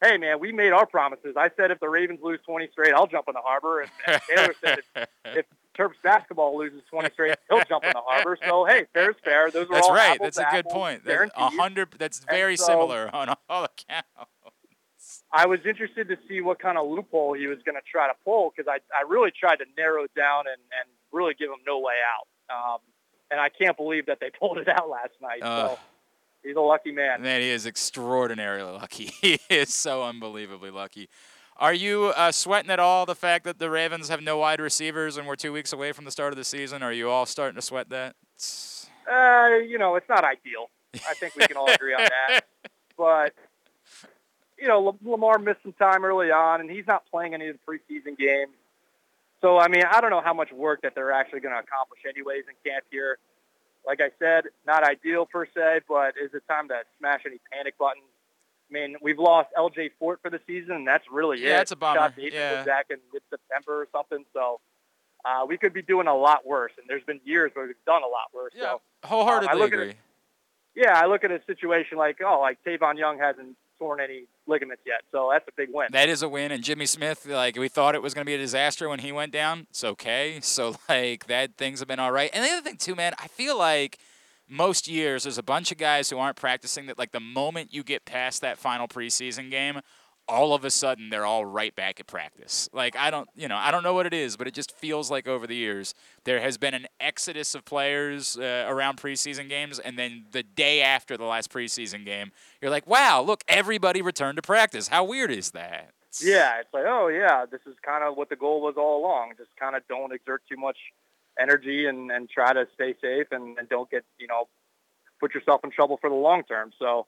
hey, 0.03 0.17
man, 0.17 0.39
we 0.39 0.51
made 0.51 0.71
our 0.71 0.85
promises. 0.85 1.35
I 1.37 1.49
said 1.57 1.71
if 1.71 1.79
the 1.79 1.89
Ravens 1.89 2.19
lose 2.21 2.39
20 2.45 2.69
straight, 2.71 2.93
I'll 2.93 3.07
jump 3.07 3.27
in 3.27 3.33
the 3.33 3.41
harbor. 3.41 3.81
And, 3.81 3.91
and 4.07 4.21
Taylor 4.29 4.53
said 4.63 4.79
if, 4.95 5.07
if 5.25 5.45
Terps 5.77 6.01
basketball 6.03 6.57
loses 6.57 6.81
20 6.89 7.09
straight, 7.13 7.35
he'll 7.49 7.63
jump 7.63 7.83
in 7.83 7.91
the 7.93 8.01
harbor. 8.03 8.37
So 8.45 8.65
hey, 8.65 8.85
fair's 8.93 9.15
fair. 9.23 9.51
Those 9.51 9.67
are 9.67 9.75
That's 9.75 9.87
all 9.87 9.93
right. 9.93 10.19
That's 10.19 10.37
a 10.37 10.47
good 10.51 10.67
point. 10.69 11.03
That's 11.05 11.31
a 11.35 11.49
hundred. 11.49 11.89
That's 11.97 12.19
very 12.19 12.57
so- 12.57 12.65
similar 12.65 13.13
on 13.13 13.35
all 13.49 13.65
accounts. 13.65 14.31
I 15.31 15.45
was 15.45 15.59
interested 15.65 16.07
to 16.07 16.17
see 16.27 16.41
what 16.41 16.59
kind 16.59 16.77
of 16.77 16.87
loophole 16.87 17.33
he 17.33 17.47
was 17.47 17.59
going 17.65 17.75
to 17.75 17.81
try 17.89 18.07
to 18.07 18.13
pull 18.23 18.53
because 18.55 18.69
I, 18.69 18.79
I 18.97 19.03
really 19.07 19.31
tried 19.31 19.57
to 19.57 19.65
narrow 19.77 20.03
it 20.05 20.11
down 20.15 20.45
and, 20.47 20.61
and 20.79 20.89
really 21.11 21.33
give 21.33 21.49
him 21.49 21.59
no 21.65 21.79
way 21.79 21.95
out. 21.99 22.27
Um, 22.49 22.79
and 23.29 23.39
I 23.39 23.49
can't 23.49 23.75
believe 23.75 24.05
that 24.05 24.19
they 24.19 24.29
pulled 24.39 24.57
it 24.57 24.67
out 24.67 24.89
last 24.89 25.13
night. 25.21 25.39
Ugh. 25.41 25.71
so 25.71 25.79
he's 26.47 26.55
a 26.55 26.61
lucky 26.61 26.91
man. 26.91 27.21
Man, 27.21 27.41
he 27.41 27.49
is 27.49 27.65
extraordinarily 27.65 28.71
lucky. 28.71 29.11
He 29.21 29.39
is 29.49 29.73
so 29.73 30.03
unbelievably 30.03 30.71
lucky. 30.71 31.09
Are 31.57 31.73
you 31.73 32.13
uh, 32.15 32.31
sweating 32.31 32.69
at 32.69 32.79
all 32.79 33.05
the 33.05 33.15
fact 33.15 33.43
that 33.45 33.59
the 33.59 33.69
Ravens 33.69 34.09
have 34.09 34.21
no 34.21 34.37
wide 34.37 34.61
receivers 34.61 35.17
and 35.17 35.27
we're 35.27 35.35
two 35.35 35.51
weeks 35.51 35.73
away 35.73 35.91
from 35.91 36.05
the 36.05 36.11
start 36.11 36.31
of 36.31 36.37
the 36.37 36.43
season? 36.43 36.83
Are 36.83 36.93
you 36.93 37.09
all 37.09 37.25
starting 37.25 37.55
to 37.55 37.61
sweat 37.61 37.89
that? 37.89 38.15
Uh, 39.11 39.57
you 39.67 39.77
know, 39.77 39.95
it's 39.95 40.07
not 40.07 40.23
ideal. 40.23 40.69
I 41.07 41.13
think 41.15 41.35
we 41.35 41.45
can 41.47 41.57
all 41.57 41.69
agree 41.69 41.93
on 41.93 42.03
that. 42.03 42.41
But 42.97 43.33
you 44.57 44.67
know, 44.67 44.97
Lamar 45.03 45.37
missed 45.37 45.61
some 45.61 45.73
time 45.73 46.03
early 46.03 46.31
on, 46.31 46.61
and 46.61 46.71
he's 46.71 46.87
not 46.87 47.03
playing 47.11 47.35
any 47.35 47.47
of 47.47 47.57
the 47.57 47.71
preseason 47.71 48.17
games. 48.17 48.53
So 49.39 49.59
I 49.59 49.67
mean, 49.67 49.83
I 49.87 50.01
don't 50.01 50.09
know 50.09 50.21
how 50.21 50.33
much 50.33 50.51
work 50.51 50.81
that 50.81 50.95
they're 50.95 51.11
actually 51.11 51.41
going 51.41 51.53
to 51.53 51.59
accomplish 51.59 51.99
anyways 52.09 52.45
in 52.49 52.55
camp 52.71 52.85
here. 52.89 53.19
Like 53.87 54.01
I 54.01 54.09
said, 54.19 54.43
not 54.67 54.83
ideal 54.83 55.25
per 55.25 55.45
se, 55.45 55.81
but 55.87 56.13
is 56.21 56.33
it 56.33 56.43
time 56.49 56.67
to 56.67 56.75
smash 56.99 57.21
any 57.25 57.39
panic 57.51 57.77
buttons? 57.77 58.03
I 58.69 58.73
mean, 58.73 58.97
we've 59.01 59.17
lost 59.17 59.47
L.J. 59.55 59.91
Fort 59.97 60.19
for 60.21 60.29
the 60.29 60.41
season, 60.45 60.75
and 60.75 60.87
that's 60.87 61.05
really 61.09 61.37
it. 61.37 61.47
Yeah, 61.47 61.61
it's 61.61 61.71
a 61.71 61.77
bummer. 61.77 62.13
Aiken 62.17 62.33
Yeah. 62.33 62.63
back 62.65 62.87
in 62.89 62.97
mid-September 63.13 63.81
or 63.83 63.87
something, 63.93 64.25
so 64.33 64.59
uh, 65.23 65.45
we 65.47 65.57
could 65.57 65.71
be 65.71 65.81
doing 65.81 66.07
a 66.07 66.13
lot 66.15 66.45
worse. 66.45 66.73
And 66.77 66.85
there's 66.89 67.03
been 67.03 67.21
years 67.23 67.51
where 67.53 67.65
we've 67.65 67.75
done 67.85 68.03
a 68.03 68.07
lot 68.07 68.27
worse. 68.33 68.51
yeah, 68.53 68.63
So 68.63 68.81
wholeheartedly 69.05 69.47
I 69.49 69.53
look 69.53 69.71
at 69.71 69.79
it- 69.79 69.81
agree. 69.83 69.95
yeah, 70.75 70.99
I 71.01 71.05
look 71.05 71.23
at 71.23 71.31
a 71.31 71.39
situation 71.47 71.97
like, 71.97 72.17
oh, 72.21 72.41
like 72.41 72.57
Tavon 72.65 72.97
Young 72.97 73.17
hasn't 73.19 73.55
torn 73.79 73.99
any 73.99 74.25
ligaments 74.47 74.83
yet, 74.85 75.01
so 75.11 75.29
that's 75.31 75.47
a 75.47 75.51
big 75.55 75.69
win. 75.71 75.87
That 75.91 76.09
is 76.09 76.21
a 76.21 76.29
win. 76.29 76.51
And 76.51 76.63
Jimmy 76.63 76.85
Smith, 76.85 77.25
like 77.25 77.57
we 77.57 77.67
thought 77.67 77.95
it 77.95 78.01
was 78.01 78.13
going 78.13 78.25
to 78.25 78.29
be 78.29 78.35
a 78.35 78.37
disaster 78.37 78.89
when 78.89 78.99
he 78.99 79.11
went 79.11 79.31
down. 79.31 79.67
It's 79.69 79.83
okay. 79.83 80.39
So 80.41 80.75
like 80.89 81.27
that 81.27 81.57
things 81.57 81.79
have 81.79 81.87
been 81.87 81.99
all 81.99 82.11
right. 82.11 82.29
And 82.33 82.43
the 82.43 82.49
other 82.49 82.61
thing 82.61 82.77
too, 82.77 82.95
man, 82.95 83.13
I 83.19 83.27
feel 83.27 83.57
like 83.57 83.97
most 84.49 84.87
years 84.87 85.23
there's 85.23 85.37
a 85.37 85.43
bunch 85.43 85.71
of 85.71 85.77
guys 85.77 86.09
who 86.09 86.17
aren't 86.17 86.37
practicing 86.37 86.85
that 86.87 86.97
like 86.97 87.11
the 87.11 87.19
moment 87.19 87.73
you 87.73 87.83
get 87.83 88.05
past 88.05 88.41
that 88.41 88.57
final 88.57 88.87
preseason 88.87 89.51
game 89.51 89.81
all 90.27 90.53
of 90.53 90.65
a 90.65 90.69
sudden 90.69 91.09
they're 91.09 91.25
all 91.25 91.45
right 91.45 91.75
back 91.75 91.99
at 91.99 92.07
practice 92.07 92.69
like 92.73 92.95
i 92.95 93.09
don't 93.09 93.29
you 93.35 93.47
know 93.47 93.57
i 93.57 93.71
don't 93.71 93.83
know 93.83 93.93
what 93.93 94.05
it 94.05 94.13
is 94.13 94.37
but 94.37 94.47
it 94.47 94.53
just 94.53 94.71
feels 94.71 95.09
like 95.09 95.27
over 95.27 95.47
the 95.47 95.55
years 95.55 95.93
there 96.23 96.41
has 96.41 96.57
been 96.57 96.73
an 96.73 96.85
exodus 96.99 97.55
of 97.55 97.63
players 97.65 98.37
uh, 98.37 98.65
around 98.67 98.97
preseason 98.97 99.47
games 99.49 99.79
and 99.79 99.97
then 99.97 100.25
the 100.31 100.43
day 100.43 100.81
after 100.81 101.17
the 101.17 101.25
last 101.25 101.51
preseason 101.51 102.05
game 102.05 102.31
you're 102.61 102.71
like 102.71 102.87
wow 102.87 103.21
look 103.21 103.43
everybody 103.47 104.01
returned 104.01 104.35
to 104.35 104.41
practice 104.41 104.87
how 104.89 105.03
weird 105.03 105.31
is 105.31 105.51
that 105.51 105.91
Yeah, 106.21 106.59
it's 106.59 106.73
like, 106.73 106.85
oh 106.87 107.07
yeah, 107.07 107.45
this 107.45 107.61
is 107.67 107.75
kind 107.85 108.03
of 108.03 108.17
what 108.17 108.29
the 108.29 108.35
goal 108.35 108.61
was 108.61 108.75
all 108.77 108.99
along. 108.99 109.33
Just 109.37 109.49
kind 109.59 109.75
of 109.75 109.83
don't 109.87 110.13
exert 110.13 110.41
too 110.49 110.57
much 110.57 110.77
energy 111.39 111.85
and, 111.85 112.11
and 112.11 112.29
try 112.29 112.53
to 112.53 112.67
stay 112.73 112.95
safe 113.01 113.27
and, 113.31 113.57
and 113.57 113.69
don't 113.69 113.89
get, 113.89 114.03
you 114.17 114.27
know, 114.27 114.47
put 115.19 115.33
yourself 115.33 115.61
in 115.63 115.71
trouble 115.71 115.97
for 115.99 116.09
the 116.09 116.15
long 116.15 116.43
term. 116.43 116.71
So 116.79 117.05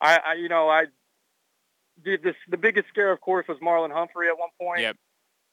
I, 0.00 0.20
I 0.24 0.34
you 0.34 0.48
know, 0.48 0.68
I 0.68 0.84
this, 2.02 2.34
the 2.48 2.56
biggest 2.56 2.88
scare, 2.88 3.12
of 3.12 3.20
course, 3.20 3.46
was 3.48 3.58
Marlon 3.58 3.92
Humphrey 3.92 4.28
at 4.28 4.38
one 4.38 4.50
point. 4.60 4.80
Yep. 4.80 4.96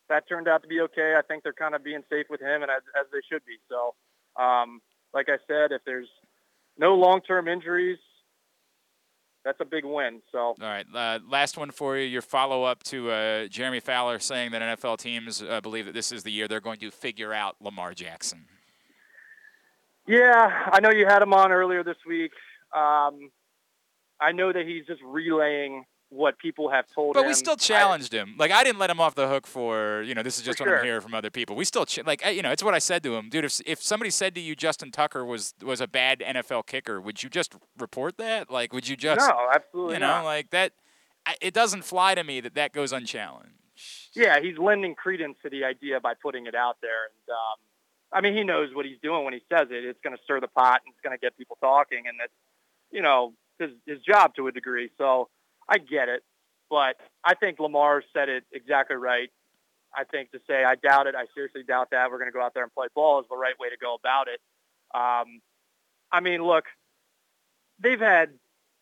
That 0.09 0.27
turned 0.27 0.47
out 0.47 0.61
to 0.63 0.67
be 0.67 0.81
okay. 0.81 1.15
I 1.17 1.21
think 1.21 1.43
they're 1.43 1.53
kind 1.53 1.75
of 1.75 1.83
being 1.83 2.03
safe 2.09 2.25
with 2.29 2.41
him 2.41 2.63
and 2.63 2.71
as, 2.71 2.81
as 2.99 3.07
they 3.11 3.19
should 3.31 3.45
be. 3.45 3.57
So, 3.69 3.95
um, 4.41 4.81
like 5.13 5.29
I 5.29 5.37
said, 5.47 5.71
if 5.71 5.81
there's 5.85 6.09
no 6.77 6.95
long-term 6.95 7.47
injuries, 7.47 7.99
that's 9.43 9.59
a 9.59 9.65
big 9.65 9.85
win. 9.85 10.21
So 10.31 10.39
All 10.39 10.55
right, 10.59 10.85
uh, 10.93 11.19
last 11.27 11.57
one 11.57 11.71
for 11.71 11.97
you. 11.97 12.05
Your 12.05 12.21
follow 12.21 12.63
up 12.63 12.83
to 12.83 13.09
uh, 13.11 13.47
Jeremy 13.47 13.79
Fowler 13.79 14.19
saying 14.19 14.51
that 14.51 14.61
NFL 14.61 14.99
teams 14.99 15.41
uh, 15.41 15.61
believe 15.61 15.85
that 15.85 15.93
this 15.93 16.11
is 16.11 16.23
the 16.23 16.31
year 16.31 16.47
they're 16.47 16.59
going 16.59 16.79
to 16.79 16.91
figure 16.91 17.33
out 17.33 17.55
Lamar 17.59 17.93
Jackson. 17.93 18.45
Yeah, 20.07 20.69
I 20.71 20.79
know 20.79 20.91
you 20.91 21.05
had 21.07 21.21
him 21.21 21.33
on 21.33 21.51
earlier 21.51 21.83
this 21.83 21.97
week. 22.07 22.31
Um, 22.75 23.31
I 24.19 24.31
know 24.33 24.51
that 24.51 24.65
he's 24.67 24.85
just 24.85 25.01
relaying 25.03 25.85
what 26.11 26.37
people 26.37 26.69
have 26.69 26.85
told 26.93 27.15
him. 27.15 27.23
But 27.23 27.27
we 27.27 27.33
still 27.33 27.53
I- 27.53 27.55
challenged 27.55 28.13
him. 28.13 28.35
Like 28.37 28.51
I 28.51 28.63
didn't 28.63 28.79
let 28.79 28.89
him 28.89 28.99
off 28.99 29.15
the 29.15 29.27
hook 29.27 29.47
for 29.47 30.03
you 30.03 30.13
know 30.13 30.21
this 30.21 30.37
is 30.37 30.43
just 30.43 30.59
what 30.59 30.69
I'm 30.69 30.83
hearing 30.83 31.01
from 31.01 31.13
other 31.15 31.29
people. 31.29 31.55
We 31.55 31.65
still 31.65 31.85
ch- 31.85 32.05
like 32.05 32.23
I- 32.25 32.31
you 32.31 32.41
know 32.41 32.51
it's 32.51 32.63
what 32.63 32.73
I 32.73 32.79
said 32.79 33.01
to 33.03 33.15
him, 33.15 33.29
dude. 33.29 33.45
If 33.45 33.61
if 33.65 33.81
somebody 33.81 34.11
said 34.11 34.35
to 34.35 34.41
you 34.41 34.55
Justin 34.55 34.91
Tucker 34.91 35.25
was 35.25 35.53
was 35.63 35.81
a 35.81 35.87
bad 35.87 36.19
NFL 36.19 36.67
kicker, 36.67 36.99
would 37.01 37.23
you 37.23 37.29
just 37.29 37.55
report 37.79 38.17
that? 38.17 38.51
Like 38.51 38.73
would 38.73 38.87
you 38.87 38.97
just 38.97 39.27
no, 39.27 39.47
absolutely 39.53 39.95
you 39.95 39.99
know 40.01 40.07
not. 40.07 40.25
like 40.25 40.49
that? 40.51 40.73
I, 41.25 41.35
it 41.41 41.53
doesn't 41.53 41.83
fly 41.83 42.13
to 42.15 42.23
me 42.23 42.41
that 42.41 42.55
that 42.55 42.73
goes 42.73 42.91
unchallenged. 42.91 43.53
Yeah, 44.13 44.39
he's 44.41 44.57
lending 44.57 44.95
credence 44.95 45.37
to 45.43 45.49
the 45.49 45.63
idea 45.63 45.99
by 45.99 46.13
putting 46.21 46.45
it 46.45 46.55
out 46.55 46.77
there. 46.81 47.05
And 47.05 47.29
um, 47.29 47.57
I 48.11 48.21
mean, 48.21 48.35
he 48.35 48.43
knows 48.43 48.69
what 48.73 48.85
he's 48.85 48.97
doing 49.01 49.23
when 49.23 49.33
he 49.33 49.41
says 49.49 49.67
it. 49.71 49.85
It's 49.85 49.99
going 50.03 50.15
to 50.15 50.21
stir 50.23 50.41
the 50.41 50.47
pot 50.49 50.81
and 50.85 50.93
it's 50.93 51.01
going 51.01 51.17
to 51.17 51.21
get 51.21 51.37
people 51.37 51.57
talking, 51.61 52.03
and 52.07 52.19
that's 52.19 52.33
you 52.91 53.01
know 53.01 53.33
his 53.59 53.69
his 53.85 53.99
job 53.99 54.35
to 54.35 54.47
a 54.47 54.51
degree. 54.51 54.89
So 54.97 55.29
I 55.69 55.77
get 55.77 56.09
it, 56.09 56.23
but 56.69 56.97
I 57.23 57.35
think 57.35 57.59
Lamar 57.59 58.03
said 58.13 58.29
it 58.29 58.43
exactly 58.51 58.95
right. 58.95 59.29
I 59.95 60.05
think 60.05 60.31
to 60.31 60.39
say 60.47 60.63
I 60.63 60.75
doubt 60.75 61.07
it, 61.07 61.15
I 61.15 61.25
seriously 61.33 61.63
doubt 61.63 61.89
that 61.91 62.09
we're 62.09 62.17
going 62.17 62.31
to 62.31 62.33
go 62.33 62.41
out 62.41 62.53
there 62.53 62.63
and 62.63 62.73
play 62.73 62.87
ball 62.95 63.19
is 63.19 63.25
the 63.29 63.37
right 63.37 63.57
way 63.59 63.69
to 63.69 63.77
go 63.77 63.95
about 63.95 64.27
it. 64.27 64.39
Um, 64.93 65.41
I 66.11 66.19
mean, 66.21 66.43
look, 66.43 66.65
they've 67.79 67.99
had 67.99 68.29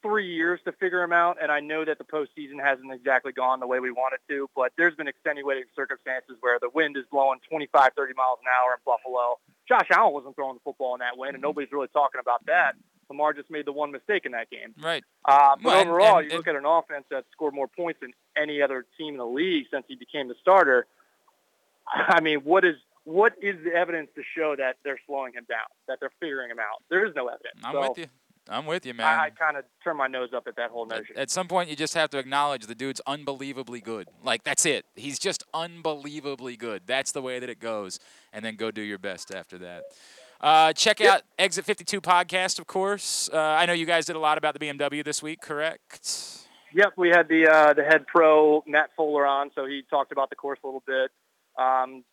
three 0.02 0.34
years 0.34 0.60
to 0.66 0.72
figure 0.74 1.04
him 1.04 1.12
out, 1.12 1.38
and 1.42 1.52
I 1.52 1.60
know 1.60 1.84
that 1.84 1.98
the 1.98 2.06
postseason 2.06 2.64
hasn't 2.64 2.92
exactly 2.94 3.32
gone 3.32 3.60
the 3.60 3.68
way 3.68 3.80
we 3.80 3.92
want 3.92 4.14
it 4.14 4.22
to, 4.32 4.50
but 4.56 4.72
there's 4.78 4.96
been 4.96 5.08
extenuating 5.08 5.66
circumstances 5.76 6.38
where 6.40 6.58
the 6.60 6.70
wind 6.74 6.96
is 6.96 7.04
blowing 7.12 7.40
25, 7.50 7.92
30 7.96 8.14
miles 8.14 8.40
an 8.42 8.48
hour 8.48 8.78
in 8.78 8.82
Buffalo. 8.86 9.40
Josh 9.68 9.88
Allen 9.92 10.14
wasn't 10.14 10.36
throwing 10.36 10.56
the 10.56 10.64
football 10.64 10.96
in 10.96 11.00
that 11.00 11.18
wind, 11.18 11.36
and 11.36 11.42
nobody's 11.42 11.72
really 11.72 11.90
talking 11.92 12.22
about 12.22 12.46
that. 12.46 12.76
Lamar 13.10 13.34
just 13.34 13.50
made 13.50 13.66
the 13.66 13.72
one 13.72 13.92
mistake 13.92 14.26
in 14.26 14.32
that 14.34 14.50
game. 14.50 14.74
Right. 14.80 15.04
Uh, 15.26 15.56
but 15.56 15.64
Well, 15.66 15.82
overall, 15.82 16.18
and- 16.20 16.32
you 16.32 16.38
look 16.38 16.48
at 16.48 16.56
an 16.56 16.66
offense 16.66 17.06
that 17.10 17.26
scored 17.32 17.54
more 17.54 17.68
points 17.68 18.00
than 18.02 18.14
any 18.38 18.62
other 18.62 18.86
team 18.98 19.16
in 19.16 19.18
the 19.18 19.26
league 19.26 19.66
since 19.72 19.86
he 19.88 19.96
became 19.96 20.28
the 20.28 20.36
starter. 20.42 20.86
I 21.88 22.22
mean, 22.22 22.40
what 22.42 22.64
is 22.66 22.76
what 23.06 23.34
is 23.42 23.56
the 23.64 23.72
evidence 23.74 24.10
to 24.16 24.22
show 24.36 24.56
that 24.56 24.78
they're 24.84 25.00
slowing 25.08 25.34
him 25.34 25.46
down, 25.50 25.66
that 25.88 26.00
they're 26.00 26.12
figuring 26.20 26.52
him 26.52 26.60
out? 26.60 26.84
There 26.90 27.06
is 27.06 27.16
no 27.16 27.28
evidence. 27.28 27.56
I'm 27.64 27.74
so 27.74 27.90
with 27.90 27.98
you. 27.98 28.06
I'm 28.48 28.66
with 28.66 28.86
you, 28.86 28.94
man. 28.96 29.06
I, 29.08 29.26
I 29.26 29.30
kind 29.30 29.58
of 29.58 29.64
turn 29.84 29.96
my 29.98 30.08
nose 30.08 30.30
up 30.36 30.48
at 30.48 30.56
that 30.56 30.72
whole 30.72 30.84
At, 30.92 31.00
notion. 31.00 31.18
at 31.18 31.30
some 31.30 31.48
point, 31.48 31.70
you 31.70 31.76
just 31.76 31.94
have 31.94 32.10
to 32.12 32.18
acknowledge 32.18 32.66
the 32.66 32.74
dude's 32.76 33.00
unbelievably 33.08 33.82
good. 33.82 34.08
Like 34.24 34.44
that's 34.44 34.66
it. 34.66 34.86
He's 34.96 35.18
just 35.20 35.44
unbelievably 35.54 36.58
good. 36.58 36.84
That's 36.86 37.12
the 37.12 37.22
way 37.22 37.40
that 37.40 37.50
it 37.50 37.60
goes, 37.60 38.00
and 38.34 38.44
then 38.46 38.56
go 38.56 38.70
do 38.72 38.82
your 38.82 39.00
best 39.00 39.34
after 39.34 39.58
that. 39.60 39.84
Uh, 40.42 40.72
check 40.74 41.02
out 41.02 41.24
Exit 41.38 41.66
52 41.66 42.00
podcast, 42.00 42.60
of 42.60 42.68
course. 42.68 43.30
Uh, 43.32 43.38
I 43.38 43.66
know 43.66 43.74
you 43.74 43.86
guys 43.86 44.06
did 44.06 44.16
a 44.16 44.20
lot 44.20 44.38
about 44.38 44.58
the 44.58 44.66
BMW 44.66 45.04
this 45.04 45.22
week, 45.22 45.42
correct? 45.42 46.48
Yep, 46.74 46.94
we 46.98 47.10
had 47.10 47.28
the 47.28 47.48
uh, 47.48 47.74
the 47.74 47.84
head 47.84 48.06
pro 48.08 48.64
Matt 48.68 48.92
Fuller 48.96 49.26
on, 49.26 49.52
so 49.56 49.66
he 49.66 49.84
talked 49.90 50.12
about 50.12 50.30
the 50.30 50.36
course 50.36 50.60
a 50.64 50.68
little 50.68 50.84
bit. 50.86 51.12
Um, 51.58 52.04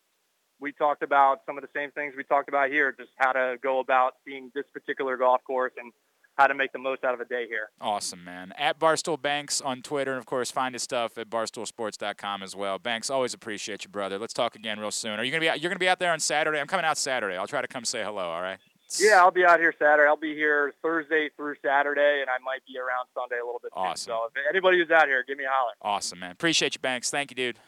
we 0.59 0.71
talked 0.71 1.03
about 1.03 1.41
some 1.45 1.57
of 1.57 1.61
the 1.61 1.69
same 1.75 1.91
things 1.91 2.15
we 2.17 2.23
talked 2.23 2.49
about 2.49 2.69
here, 2.69 2.91
just 2.91 3.11
how 3.17 3.33
to 3.33 3.57
go 3.61 3.79
about 3.79 4.15
seeing 4.25 4.51
this 4.55 4.65
particular 4.73 5.15
golf 5.15 5.43
course 5.43 5.73
and 5.77 5.93
how 6.37 6.47
to 6.47 6.53
make 6.53 6.71
the 6.71 6.79
most 6.79 7.03
out 7.03 7.13
of 7.13 7.19
a 7.19 7.25
day 7.25 7.47
here. 7.47 7.69
Awesome, 7.81 8.23
man. 8.23 8.53
At 8.57 8.79
Barstool 8.79 9.21
Banks 9.21 9.59
on 9.59 9.81
Twitter, 9.81 10.11
and 10.11 10.19
of 10.19 10.25
course, 10.25 10.51
find 10.51 10.75
his 10.75 10.83
stuff 10.83 11.17
at 11.17 11.29
barstoolsports.com 11.29 12.43
as 12.43 12.55
well. 12.55 12.77
Banks, 12.79 13.09
always 13.09 13.33
appreciate 13.33 13.83
you, 13.83 13.89
brother. 13.89 14.17
Let's 14.19 14.33
talk 14.33 14.55
again 14.55 14.79
real 14.79 14.91
soon. 14.91 15.19
Are 15.19 15.23
you 15.23 15.31
gonna 15.31 15.41
be 15.41 15.49
out, 15.49 15.61
you're 15.61 15.69
gonna 15.69 15.79
be 15.79 15.89
out 15.89 15.99
there 15.99 16.11
on 16.13 16.19
Saturday? 16.19 16.59
I'm 16.59 16.67
coming 16.67 16.85
out 16.85 16.97
Saturday. 16.97 17.35
I'll 17.37 17.47
try 17.47 17.61
to 17.61 17.67
come 17.67 17.85
say 17.85 18.03
hello. 18.03 18.29
All 18.29 18.41
right. 18.41 18.59
Yeah, 18.99 19.17
I'll 19.17 19.31
be 19.31 19.43
out 19.43 19.59
here 19.59 19.73
Saturday. 19.77 20.07
I'll 20.07 20.15
be 20.15 20.33
here 20.33 20.73
Thursday 20.81 21.29
through 21.35 21.55
Saturday, 21.61 22.19
and 22.21 22.29
I 22.29 22.37
might 22.45 22.61
be 22.65 22.77
around 22.79 23.07
Sunday 23.13 23.35
a 23.41 23.45
little 23.45 23.59
bit. 23.61 23.71
too. 23.73 23.79
Awesome. 23.79 24.11
So 24.11 24.19
if 24.33 24.45
anybody 24.49 24.77
who's 24.77 24.91
out 24.91 25.07
here, 25.07 25.25
give 25.27 25.37
me 25.37 25.43
a 25.43 25.49
holler. 25.51 25.73
Awesome, 25.81 26.19
man. 26.19 26.31
Appreciate 26.31 26.73
you, 26.75 26.79
Banks. 26.79 27.09
Thank 27.09 27.31
you, 27.31 27.35
dude. 27.35 27.59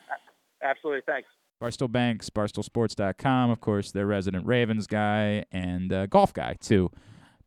Absolutely, 0.63 1.01
thanks. 1.05 1.27
Barstool 1.61 1.91
Banks, 1.91 2.29
barstoolsports.com, 2.29 3.49
of 3.49 3.59
course, 3.59 3.91
their 3.91 4.05
resident 4.05 4.45
Ravens 4.45 4.87
guy 4.87 5.43
and 5.51 5.91
uh, 5.91 6.05
golf 6.05 6.33
guy, 6.33 6.55
too. 6.61 6.89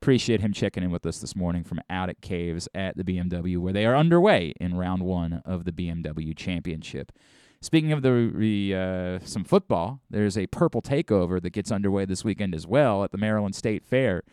Appreciate 0.03 0.41
him 0.41 0.53
checking 0.53 0.83
in 0.83 0.91
with 0.91 1.07
us 1.07 1.21
this 1.21 1.37
morning 1.37 1.63
from 1.63 1.81
out 1.89 2.09
at 2.09 2.21
Caves 2.21 2.69
at 2.75 2.97
the 2.97 3.05
BMW, 3.05 3.57
where 3.59 3.73
they 3.73 3.87
are 3.87 3.95
underway 3.95 4.53
in 4.61 4.77
round 4.77 5.05
one 5.05 5.43
of 5.45 5.65
the 5.65 5.71
BMW 5.71 6.37
Championship. 6.37 7.13
Speaking 7.61 7.93
of 7.93 8.03
the 8.03 8.33
the, 8.35 8.75
uh, 8.75 9.25
some 9.25 9.45
football, 9.45 10.01
there's 10.11 10.37
a 10.37 10.49
purple 10.49 10.83
takeover 10.83 11.41
that 11.41 11.51
gets 11.51 11.71
underway 11.71 12.05
this 12.05 12.25
weekend 12.25 12.53
as 12.53 12.67
well 12.67 13.05
at 13.05 13.13
the 13.13 13.17
Maryland 13.17 13.55
State 13.55 13.85
Fair, 13.85 14.25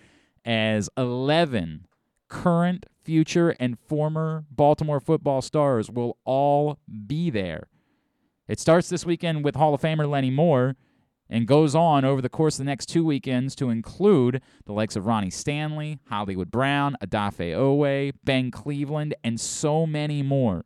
as 0.44 0.90
11 0.98 1.86
current, 2.30 2.88
future, 3.04 3.52
and 3.60 3.78
former 3.78 4.46
Baltimore 4.50 5.00
football 5.00 5.44
stars 5.44 5.92
will 5.92 6.18
all 6.26 6.80
be 7.06 7.30
there. 7.30 7.68
It 8.48 8.60
starts 8.60 8.90
this 8.90 9.06
weekend 9.06 9.46
with 9.46 9.54
Hall 9.54 9.76
of 9.76 9.82
Famer 9.82 10.10
Lenny 10.10 10.32
Moore. 10.32 10.76
And 11.30 11.48
goes 11.48 11.76
on 11.76 12.04
over 12.04 12.22
the 12.22 12.30
course 12.30 12.56
of 12.56 12.66
the 12.66 12.70
next 12.70 12.88
two 12.88 13.04
weekends 13.04 13.56
to 13.56 13.70
include 13.70 14.42
the 14.66 14.74
likes 14.74 14.96
of 14.96 15.06
Ronnie 15.06 15.30
Stanley, 15.30 16.00
Hollywood 16.10 16.50
Brown, 16.50 16.98
Odafe 17.04 17.54
Oweh, 17.56 18.14
Ben 18.24 18.52
Cleveland, 18.52 19.14
and 19.24 19.40
so 19.40 19.86
many 19.86 20.24
more. 20.24 20.66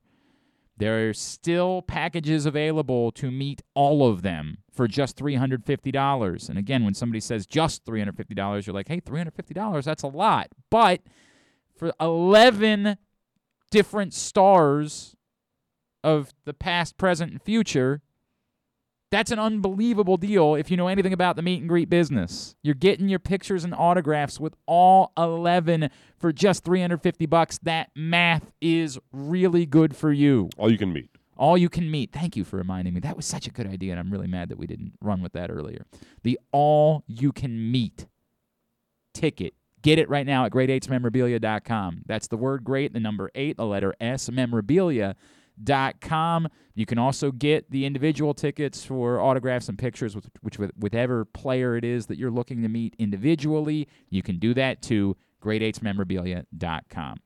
There 0.77 1.09
are 1.09 1.13
still 1.13 1.81
packages 1.81 2.45
available 2.45 3.11
to 3.13 3.29
meet 3.29 3.61
all 3.75 4.09
of 4.09 4.21
them 4.21 4.57
for 4.71 4.87
just 4.87 5.17
$350. 5.17 6.49
And 6.49 6.57
again, 6.57 6.83
when 6.83 6.95
somebody 6.95 7.19
says 7.19 7.45
just 7.45 7.85
$350, 7.85 8.65
you're 8.65 8.73
like, 8.73 8.87
hey, 8.87 8.99
$350, 9.01 9.83
that's 9.83 10.03
a 10.03 10.07
lot. 10.07 10.47
But 10.71 11.01
for 11.75 11.93
11 11.99 12.97
different 13.69 14.13
stars 14.13 15.15
of 16.03 16.33
the 16.45 16.53
past, 16.53 16.97
present, 16.97 17.31
and 17.31 17.41
future, 17.41 18.01
that's 19.13 19.29
an 19.29 19.37
unbelievable 19.37 20.17
deal 20.17 20.55
if 20.55 20.71
you 20.71 20.77
know 20.77 20.87
anything 20.87 21.13
about 21.13 21.35
the 21.35 21.43
meet 21.43 21.59
and 21.59 21.69
greet 21.69 21.87
business. 21.87 22.55
You're 22.63 22.73
getting 22.73 23.09
your 23.09 23.19
pictures 23.19 23.63
and 23.63 23.73
autographs 23.73 24.39
with 24.39 24.55
all 24.65 25.11
11 25.17 25.91
for 26.17 26.33
just 26.33 26.63
350 26.63 27.27
bucks. 27.27 27.59
That 27.61 27.91
math 27.95 28.51
is 28.59 28.97
really 29.11 29.67
good 29.67 29.95
for 29.95 30.11
you. 30.11 30.49
All 30.57 30.71
you 30.71 30.79
can 30.79 30.91
meet. 30.91 31.11
All 31.37 31.55
you 31.57 31.69
can 31.69 31.91
meet. 31.91 32.11
Thank 32.11 32.35
you 32.35 32.43
for 32.43 32.57
reminding 32.57 32.95
me. 32.95 33.01
That 33.01 33.15
was 33.15 33.27
such 33.27 33.45
a 33.45 33.51
good 33.51 33.67
idea, 33.67 33.91
and 33.91 33.99
I'm 33.99 34.11
really 34.11 34.27
mad 34.27 34.49
that 34.49 34.57
we 34.57 34.65
didn't 34.65 34.93
run 34.99 35.21
with 35.21 35.33
that 35.33 35.51
earlier. 35.51 35.85
The 36.23 36.39
all 36.51 37.03
you 37.05 37.31
can 37.31 37.71
meet 37.71 38.07
ticket. 39.13 39.53
Get 39.83 39.99
it 39.99 40.09
right 40.09 40.25
now 40.25 40.45
at 40.45 40.51
great8smemorabilia.com. 40.51 42.03
That's 42.07 42.27
the 42.27 42.37
word 42.37 42.63
great, 42.63 42.93
the 42.93 42.99
number 42.99 43.29
eight, 43.35 43.57
the 43.57 43.65
letter 43.65 43.93
S, 43.99 44.31
memorabilia 44.31 45.15
com. 46.01 46.47
You 46.75 46.85
can 46.85 46.97
also 46.97 47.31
get 47.31 47.69
the 47.69 47.85
individual 47.85 48.33
tickets 48.33 48.83
for 48.83 49.19
autographs 49.19 49.69
and 49.69 49.77
pictures 49.77 50.15
with 50.15 50.29
which 50.41 50.57
with 50.57 50.71
whatever 50.75 51.25
player 51.25 51.75
it 51.75 51.85
is 51.85 52.07
that 52.07 52.17
you're 52.17 52.31
looking 52.31 52.61
to 52.63 52.69
meet 52.69 52.95
individually. 52.97 53.87
You 54.09 54.23
can 54.23 54.39
do 54.39 54.53
that 54.55 54.81
to 54.83 55.15
great8smemorabilia.com. 55.41 57.17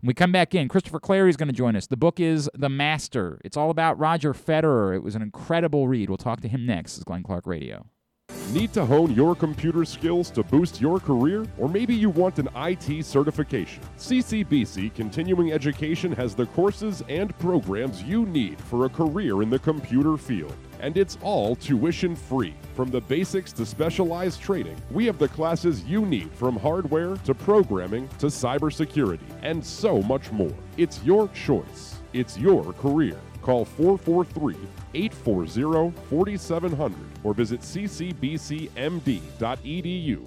When 0.00 0.08
we 0.08 0.14
come 0.14 0.32
back 0.32 0.54
in, 0.54 0.68
Christopher 0.68 0.98
Clarey 0.98 1.28
is 1.28 1.36
going 1.36 1.48
to 1.48 1.54
join 1.54 1.76
us. 1.76 1.86
The 1.86 1.96
book 1.96 2.20
is 2.20 2.48
The 2.54 2.70
Master. 2.70 3.38
It's 3.44 3.56
all 3.56 3.70
about 3.70 3.98
Roger 3.98 4.32
Federer. 4.32 4.96
It 4.96 5.02
was 5.02 5.14
an 5.14 5.20
incredible 5.20 5.88
read. 5.88 6.08
We'll 6.08 6.16
talk 6.16 6.40
to 6.40 6.48
him 6.48 6.64
next. 6.64 6.96
It's 6.96 7.04
Glenn 7.04 7.22
Clark 7.22 7.46
Radio. 7.46 7.86
Need 8.52 8.72
to 8.72 8.84
hone 8.84 9.14
your 9.14 9.36
computer 9.36 9.84
skills 9.84 10.28
to 10.32 10.42
boost 10.42 10.80
your 10.80 10.98
career? 10.98 11.46
Or 11.56 11.68
maybe 11.68 11.94
you 11.94 12.10
want 12.10 12.40
an 12.40 12.48
IT 12.56 13.04
certification? 13.04 13.80
CCBC 13.96 14.92
Continuing 14.92 15.52
Education 15.52 16.10
has 16.12 16.34
the 16.34 16.46
courses 16.46 17.04
and 17.08 17.36
programs 17.38 18.02
you 18.02 18.26
need 18.26 18.60
for 18.60 18.86
a 18.86 18.88
career 18.88 19.42
in 19.42 19.50
the 19.50 19.58
computer 19.60 20.16
field. 20.16 20.56
And 20.80 20.96
it's 20.96 21.16
all 21.22 21.54
tuition 21.54 22.16
free. 22.16 22.54
From 22.74 22.90
the 22.90 23.02
basics 23.02 23.52
to 23.52 23.64
specialized 23.64 24.40
training, 24.40 24.80
we 24.90 25.06
have 25.06 25.18
the 25.18 25.28
classes 25.28 25.84
you 25.84 26.04
need 26.04 26.32
from 26.32 26.56
hardware 26.56 27.14
to 27.18 27.34
programming 27.34 28.08
to 28.18 28.26
cybersecurity 28.26 29.20
and 29.42 29.64
so 29.64 30.02
much 30.02 30.32
more. 30.32 30.54
It's 30.76 31.02
your 31.04 31.28
choice. 31.28 31.98
It's 32.12 32.36
your 32.36 32.72
career. 32.72 33.20
Call 33.42 33.64
443 33.64 34.56
840 34.94 35.92
4700 36.08 36.98
or 37.24 37.34
visit 37.34 37.60
ccbcmd.edu 37.60 38.70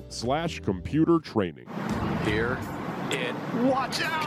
slash 0.10 0.60
computer 0.60 1.20
training. 1.20 1.68
Here 2.26 2.58
it. 3.14 3.36
Watch 3.64 4.02
out! 4.02 4.24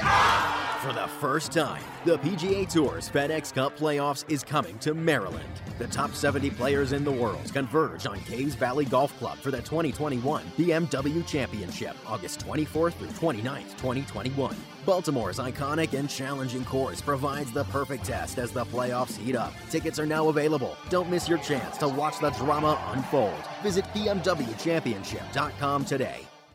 Oh 0.00 0.78
for 0.80 0.92
the 0.92 1.08
first 1.20 1.52
time, 1.52 1.82
the 2.04 2.18
PGA 2.18 2.70
Tour's 2.70 3.08
FedEx 3.08 3.52
Cup 3.52 3.76
Playoffs 3.76 4.24
is 4.30 4.42
coming 4.42 4.78
to 4.78 4.94
Maryland. 4.94 5.44
The 5.78 5.88
top 5.88 6.14
70 6.14 6.50
players 6.50 6.92
in 6.92 7.04
the 7.04 7.12
world 7.12 7.52
converge 7.52 8.06
on 8.06 8.20
Caves 8.20 8.54
Valley 8.54 8.84
Golf 8.84 9.16
Club 9.18 9.38
for 9.38 9.50
the 9.50 9.58
2021 9.58 10.44
BMW 10.56 11.26
Championship, 11.26 11.96
August 12.06 12.40
24th 12.46 12.94
through 12.94 13.08
29th, 13.08 13.70
2021. 13.78 14.56
Baltimore's 14.88 15.38
iconic 15.38 15.92
and 15.92 16.08
challenging 16.08 16.64
course 16.64 17.02
provides 17.02 17.52
the 17.52 17.64
perfect 17.64 18.06
test 18.06 18.38
as 18.38 18.52
the 18.52 18.64
playoffs 18.64 19.18
heat 19.18 19.36
up. 19.36 19.52
Tickets 19.68 19.98
are 19.98 20.06
now 20.06 20.30
available. 20.30 20.78
Don't 20.88 21.10
miss 21.10 21.28
your 21.28 21.36
chance 21.36 21.76
to 21.76 21.88
watch 21.88 22.18
the 22.20 22.30
drama 22.30 22.82
unfold. 22.94 23.38
Visit 23.62 23.84
BMWChampionship.com 23.92 25.84
today. 25.84 26.27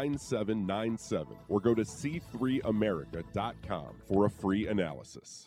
9797 0.00 1.36
or 1.48 1.60
go 1.60 1.74
to 1.74 1.82
c3america.com 1.82 3.96
for 4.06 4.24
a 4.24 4.30
free 4.30 4.66
analysis. 4.66 5.44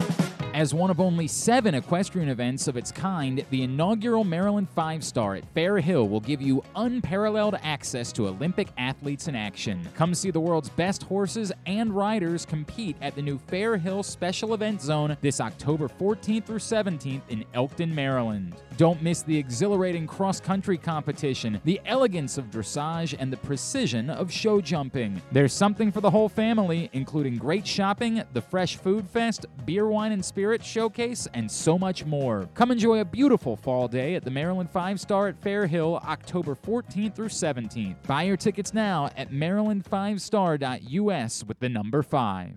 As 0.53 0.71
one 0.71 0.91
of 0.91 0.99
only 0.99 1.27
seven 1.27 1.73
equestrian 1.73 2.29
events 2.29 2.67
of 2.67 2.77
its 2.77 2.91
kind, 2.91 3.43
the 3.49 3.63
inaugural 3.63 4.23
Maryland 4.23 4.69
Five 4.69 5.03
Star 5.03 5.33
at 5.33 5.51
Fair 5.55 5.79
Hill 5.79 6.07
will 6.07 6.19
give 6.19 6.43
you 6.43 6.63
unparalleled 6.75 7.55
access 7.63 8.11
to 8.11 8.27
Olympic 8.27 8.67
athletes 8.77 9.27
in 9.27 9.35
action. 9.35 9.81
Come 9.95 10.13
see 10.13 10.29
the 10.29 10.39
world's 10.39 10.69
best 10.69 11.01
horses 11.01 11.51
and 11.65 11.91
riders 11.91 12.45
compete 12.45 12.95
at 13.01 13.15
the 13.15 13.21
new 13.23 13.39
Fair 13.39 13.77
Hill 13.77 14.03
Special 14.03 14.53
Event 14.53 14.79
Zone 14.79 15.17
this 15.21 15.41
October 15.41 15.87
14th 15.87 16.45
through 16.45 16.59
17th 16.59 17.21
in 17.29 17.43
Elkton, 17.55 17.93
Maryland. 17.93 18.55
Don't 18.77 19.01
miss 19.01 19.23
the 19.23 19.35
exhilarating 19.35 20.05
cross 20.05 20.39
country 20.39 20.77
competition, 20.77 21.59
the 21.63 21.81
elegance 21.87 22.37
of 22.37 22.51
dressage, 22.51 23.15
and 23.17 23.33
the 23.33 23.37
precision 23.37 24.11
of 24.11 24.31
show 24.43 24.61
jumping. 24.61 25.19
There's 25.31 25.53
something 25.53 25.91
for 25.91 26.01
the 26.01 26.11
whole 26.11 26.29
family, 26.29 26.89
including 26.93 27.37
great 27.37 27.65
shopping, 27.65 28.21
the 28.33 28.41
Fresh 28.41 28.77
Food 28.77 29.09
Fest, 29.09 29.47
beer, 29.65 29.87
wine, 29.87 30.11
and 30.11 30.23
spirits 30.23 30.43
Spirit 30.43 30.61
Showcase, 30.61 31.25
and 31.33 31.49
so 31.49 31.79
much 31.79 32.05
more. 32.05 32.49
Come 32.53 32.69
enjoy 32.69 32.99
a 32.99 33.05
beautiful 33.05 33.55
fall 33.55 33.87
day 33.87 34.15
at 34.15 34.25
the 34.25 34.29
Maryland 34.29 34.69
Five 34.69 34.99
Star 34.99 35.29
at 35.29 35.41
Fair 35.41 35.65
Hill, 35.65 36.01
October 36.05 36.53
14th 36.53 37.15
through 37.15 37.29
17th. 37.29 37.95
Buy 38.05 38.23
your 38.23 38.35
tickets 38.35 38.73
now 38.73 39.09
at 39.15 39.31
maryland5star.us 39.31 41.45
with 41.47 41.59
the 41.59 41.69
number 41.69 42.03
5. 42.03 42.51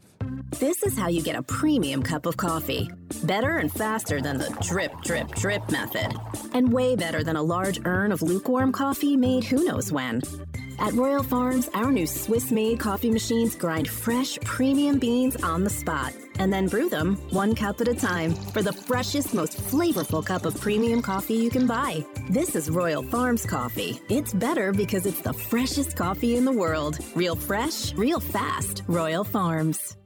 This 0.59 0.83
is 0.83 0.99
how 0.99 1.07
you 1.07 1.23
get 1.23 1.37
a 1.37 1.43
premium 1.43 2.03
cup 2.03 2.27
of 2.27 2.37
coffee. 2.37 2.91
Better 3.23 3.59
and 3.59 3.73
faster 3.73 4.21
than 4.21 4.39
the 4.39 4.51
drip, 4.61 4.91
drip, 5.03 5.29
drip 5.29 5.71
method. 5.71 6.13
And 6.55 6.73
way 6.73 6.97
better 6.97 7.23
than 7.23 7.37
a 7.37 7.43
large 7.43 7.79
urn 7.85 8.11
of 8.11 8.21
lukewarm 8.21 8.73
coffee 8.73 9.17
made 9.17 9.45
who 9.45 9.65
knows 9.65 9.93
when. 9.93 10.23
At 10.79 10.93
Royal 10.93 11.23
Farms, 11.23 11.69
our 11.75 11.91
new 11.91 12.07
Swiss 12.07 12.51
made 12.51 12.79
coffee 12.79 13.11
machines 13.11 13.57
grind 13.57 13.89
fresh, 13.89 14.39
premium 14.45 14.99
beans 14.99 15.37
on 15.43 15.65
the 15.65 15.71
spot 15.71 16.13
and 16.39 16.53
then 16.53 16.69
brew 16.69 16.89
them 16.89 17.17
one 17.31 17.55
cup 17.55 17.81
at 17.81 17.89
a 17.89 17.95
time 17.95 18.35
for 18.35 18.63
the 18.63 18.73
freshest, 18.73 19.35
most 19.35 19.57
flavorful 19.57 20.25
cup 20.25 20.45
of 20.45 20.61
premium 20.61 21.03
coffee 21.03 21.35
you 21.35 21.51
can 21.51 21.67
buy. 21.67 22.05
This 22.29 22.55
is 22.57 22.71
Royal 22.71 23.03
Farms 23.03 23.47
coffee. 23.47 24.01
It's 24.09 24.33
better 24.33 24.73
because 24.73 25.07
it's 25.07 25.21
the 25.21 25.33
freshest 25.33 25.97
coffee 25.97 26.37
in 26.37 26.45
the 26.45 26.53
world. 26.53 26.99
Real 27.15 27.37
fresh, 27.37 27.95
real 27.95 28.21
fast. 28.21 28.83
Royal 28.87 29.25
Farms. 29.25 29.97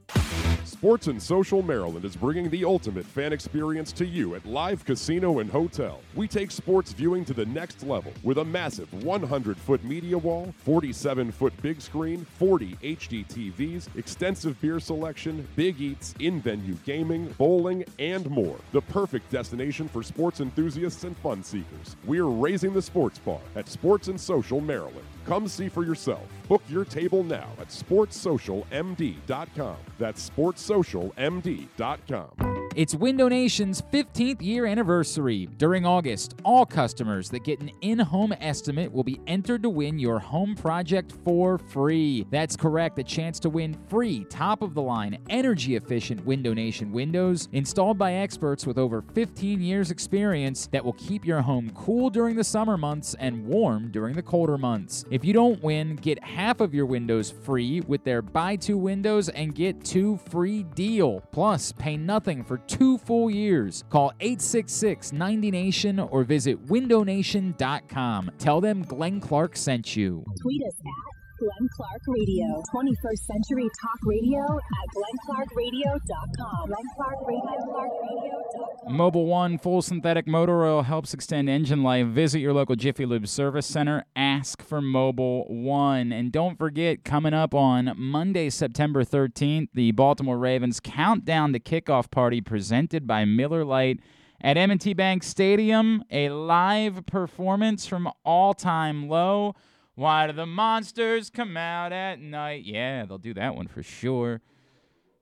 Sports 0.81 1.05
and 1.05 1.21
Social 1.21 1.61
Maryland 1.61 2.05
is 2.05 2.15
bringing 2.15 2.49
the 2.49 2.65
ultimate 2.65 3.05
fan 3.05 3.31
experience 3.31 3.91
to 3.91 4.03
you 4.03 4.33
at 4.33 4.43
Live 4.47 4.83
Casino 4.83 5.37
and 5.37 5.47
Hotel. 5.47 6.01
We 6.15 6.27
take 6.27 6.49
sports 6.49 6.91
viewing 6.91 7.23
to 7.25 7.35
the 7.35 7.45
next 7.45 7.83
level 7.83 8.11
with 8.23 8.39
a 8.39 8.43
massive 8.43 8.91
100 9.03 9.57
foot 9.57 9.83
media 9.83 10.17
wall, 10.17 10.51
47 10.63 11.31
foot 11.33 11.53
big 11.61 11.79
screen, 11.81 12.25
40 12.39 12.77
HD 12.81 13.27
TVs, 13.27 13.95
extensive 13.95 14.59
beer 14.59 14.79
selection, 14.79 15.47
big 15.55 15.79
eats, 15.79 16.15
in 16.17 16.41
venue 16.41 16.73
gaming, 16.83 17.27
bowling, 17.37 17.85
and 17.99 18.27
more. 18.31 18.57
The 18.71 18.81
perfect 18.81 19.29
destination 19.29 19.87
for 19.87 20.01
sports 20.01 20.39
enthusiasts 20.39 21.03
and 21.03 21.15
fun 21.17 21.43
seekers. 21.43 21.95
We're 22.05 22.25
raising 22.25 22.73
the 22.73 22.81
sports 22.81 23.19
bar 23.19 23.41
at 23.55 23.69
Sports 23.69 24.07
and 24.07 24.19
Social 24.19 24.59
Maryland. 24.59 25.05
Come 25.25 25.47
see 25.47 25.69
for 25.69 25.83
yourself. 25.83 26.27
Book 26.47 26.61
your 26.67 26.85
table 26.85 27.23
now 27.23 27.47
at 27.59 27.69
sportssocialmd.com. 27.69 29.77
That's 29.97 30.29
sportssocialmd.com. 30.29 32.60
It's 32.73 32.95
Window 32.95 33.27
Nation's 33.27 33.81
15th 33.81 34.41
year 34.41 34.65
anniversary. 34.65 35.49
During 35.57 35.85
August, 35.85 36.35
all 36.45 36.65
customers 36.65 37.29
that 37.31 37.43
get 37.43 37.59
an 37.59 37.69
in 37.81 37.99
home 37.99 38.33
estimate 38.39 38.89
will 38.93 39.03
be 39.03 39.19
entered 39.27 39.63
to 39.63 39.69
win 39.69 39.99
your 39.99 40.19
home 40.19 40.55
project 40.55 41.11
for 41.25 41.57
free. 41.57 42.25
That's 42.31 42.55
correct, 42.55 42.97
a 42.97 43.03
chance 43.03 43.41
to 43.41 43.49
win 43.49 43.75
free, 43.89 44.23
top 44.29 44.61
of 44.61 44.73
the 44.73 44.81
line, 44.81 45.17
energy 45.29 45.75
efficient 45.75 46.25
Window 46.25 46.53
Nation 46.53 46.93
windows 46.93 47.49
installed 47.51 47.97
by 47.97 48.13
experts 48.13 48.65
with 48.65 48.77
over 48.77 49.01
15 49.01 49.59
years' 49.59 49.91
experience 49.91 50.67
that 50.67 50.85
will 50.85 50.93
keep 50.93 51.25
your 51.25 51.41
home 51.41 51.73
cool 51.75 52.09
during 52.09 52.37
the 52.37 52.43
summer 52.43 52.77
months 52.77 53.17
and 53.19 53.45
warm 53.45 53.91
during 53.91 54.15
the 54.15 54.23
colder 54.23 54.57
months. 54.57 55.03
If 55.11 55.25
you 55.25 55.33
don't 55.33 55.61
win, 55.61 55.97
get 55.97 56.23
half 56.23 56.61
of 56.61 56.73
your 56.73 56.85
windows 56.85 57.31
free 57.31 57.81
with 57.81 58.05
their 58.05 58.21
buy 58.21 58.55
two 58.55 58.77
windows 58.77 59.27
and 59.27 59.53
get 59.53 59.83
two 59.83 60.15
free 60.29 60.63
deal. 60.63 61.19
Plus, 61.33 61.73
pay 61.73 61.97
nothing 61.97 62.45
for 62.45 62.60
two 62.67 62.97
full 62.97 63.29
years. 63.29 63.83
Call 63.89 64.11
866 64.19 65.13
90 65.13 65.51
Nation 65.51 65.99
or 65.99 66.23
visit 66.23 66.65
windownation.com. 66.67 68.31
Tell 68.37 68.61
them 68.61 68.83
Glenn 68.83 69.19
Clark 69.19 69.55
sent 69.57 69.95
you. 69.95 70.23
Tweet 70.41 70.61
us 70.67 70.73
at 70.79 71.10
Glenn 71.41 71.65
Clark 71.75 72.03
Radio. 72.07 72.61
21st 72.71 73.17
Century 73.17 73.67
Talk 73.81 73.97
Radio 74.05 74.37
at 74.37 74.87
glennclarkradio.com. 74.93 76.69
glennclarkradio.com. 76.69 78.95
Mobil 78.95 79.25
One 79.25 79.57
full 79.57 79.81
synthetic 79.81 80.27
motor 80.27 80.63
oil 80.63 80.83
helps 80.83 81.15
extend 81.15 81.49
engine 81.49 81.81
life. 81.81 82.05
Visit 82.05 82.41
your 82.41 82.53
local 82.53 82.75
Jiffy 82.75 83.07
Lube 83.07 83.27
service 83.27 83.65
center. 83.65 84.05
Ask 84.15 84.61
for 84.61 84.81
Mobil 84.81 85.49
One. 85.49 86.11
And 86.11 86.31
don't 86.31 86.59
forget, 86.59 87.03
coming 87.03 87.33
up 87.33 87.55
on 87.55 87.95
Monday, 87.97 88.51
September 88.51 89.03
13th, 89.03 89.69
the 89.73 89.93
Baltimore 89.93 90.37
Ravens 90.37 90.79
countdown 90.79 91.53
to 91.53 91.59
kickoff 91.59 92.11
party 92.11 92.41
presented 92.41 93.07
by 93.07 93.25
Miller 93.25 93.65
Lite 93.65 93.99
at 94.41 94.57
M&T 94.57 94.93
Bank 94.93 95.23
Stadium. 95.23 96.03
A 96.11 96.29
live 96.29 97.03
performance 97.07 97.87
from 97.87 98.07
All 98.23 98.53
Time 98.53 99.09
Low. 99.09 99.55
Why 99.95 100.27
do 100.27 100.33
the 100.33 100.45
monsters 100.45 101.29
come 101.29 101.57
out 101.57 101.91
at 101.91 102.19
night? 102.19 102.63
Yeah, 102.63 103.05
they'll 103.05 103.17
do 103.17 103.33
that 103.33 103.55
one 103.55 103.67
for 103.67 103.83
sure. 103.83 104.41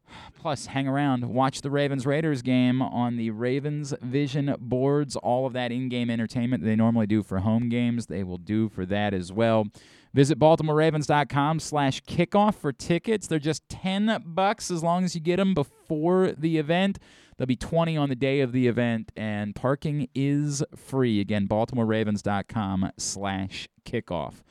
Plus, 0.40 0.68
hang 0.68 0.88
around, 0.88 1.26
watch 1.26 1.62
the 1.62 1.72
Ravens 1.72 2.06
Raiders 2.06 2.42
game 2.42 2.82
on 2.82 3.18
the 3.18 3.32
Ravens 3.32 3.94
Vision 4.02 4.56
boards. 4.60 5.16
All 5.16 5.46
of 5.46 5.54
that 5.54 5.72
in 5.72 5.90
game 5.90 6.10
entertainment 6.10 6.64
they 6.64 6.76
normally 6.76 7.08
do 7.08 7.24
for 7.24 7.40
home 7.40 7.70
games, 7.70 8.06
they 8.06 8.24
will 8.24 8.38
do 8.38 8.70
for 8.70 8.86
that 8.86 9.14
as 9.14 9.32
well. 9.32 9.68
Visit 10.14 10.40
BaltimoreRavens.com 10.40 11.60
slash 11.60 12.02
kickoff 12.04 12.56
for 12.56 12.72
tickets. 12.72 13.28
They're 13.28 13.38
just 13.38 13.68
10 13.70 14.24
bucks 14.26 14.72
as 14.72 14.82
long 14.82 15.04
as 15.04 15.14
you 15.14 15.22
get 15.22 15.38
them 15.38 15.54
before 15.54 16.32
the 16.32 16.58
event. 16.58 16.98
They'll 17.38 17.46
be 17.46 17.56
20 17.56 17.96
on 17.96 18.10
the 18.10 18.16
day 18.16 18.42
of 18.42 18.52
the 18.52 18.68
event, 18.68 19.12
and 19.16 19.56
parking 19.56 20.10
is 20.14 20.64
free. 20.76 21.22
Again, 21.22 21.48
BaltimoreRavens.com 21.48 22.92
slash 22.98 23.70
kickoff. 23.86 24.42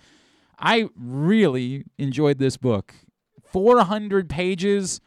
I 0.58 0.88
really 0.96 1.84
enjoyed 1.98 2.38
this 2.38 2.56
book. 2.56 2.94
400 3.52 4.28
pages, 4.28 5.00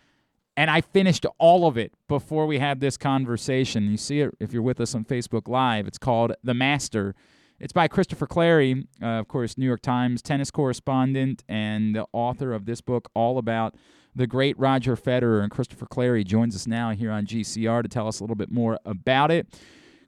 and 0.58 0.72
I 0.72 0.82
finished 0.82 1.26
all 1.38 1.68
of 1.68 1.78
it 1.78 1.94
before 2.08 2.48
we 2.48 2.60
had 2.60 2.80
this 2.80 2.98
conversation. 2.98 3.92
You 3.92 3.98
see 3.98 4.22
it 4.22 4.36
if 4.40 4.54
you're 4.54 4.62
with 4.62 4.80
us 4.80 4.96
on 4.96 5.06
Facebook 5.06 5.48
Live. 5.48 5.88
It's 5.88 5.98
called 5.98 6.34
The 6.44 6.54
Master. 6.54 7.16
It's 7.60 7.74
by 7.74 7.88
Christopher 7.88 8.26
Clarey, 8.26 8.88
uh, 9.04 9.06
of 9.06 9.28
course, 9.28 9.58
New 9.58 9.68
York 9.68 9.82
Times 9.82 10.24
tennis 10.24 10.50
correspondent 10.50 11.44
and 11.48 11.96
the 11.96 12.08
author 12.12 12.54
of 12.54 12.66
this 12.66 12.82
book 12.82 13.10
all 13.14 13.38
about 13.38 13.76
the 14.16 14.26
great 14.26 14.58
Roger 14.58 14.96
Federer. 14.96 15.44
And 15.44 15.52
Christopher 15.52 15.86
Clarey 15.86 16.26
joins 16.26 16.56
us 16.56 16.66
now 16.66 16.90
here 16.90 17.12
on 17.12 17.26
GCR 17.28 17.84
to 17.84 17.90
tell 17.90 18.08
us 18.08 18.20
a 18.20 18.24
little 18.24 18.36
bit 18.36 18.52
more 18.52 18.80
about 18.84 19.30
it. 19.30 19.48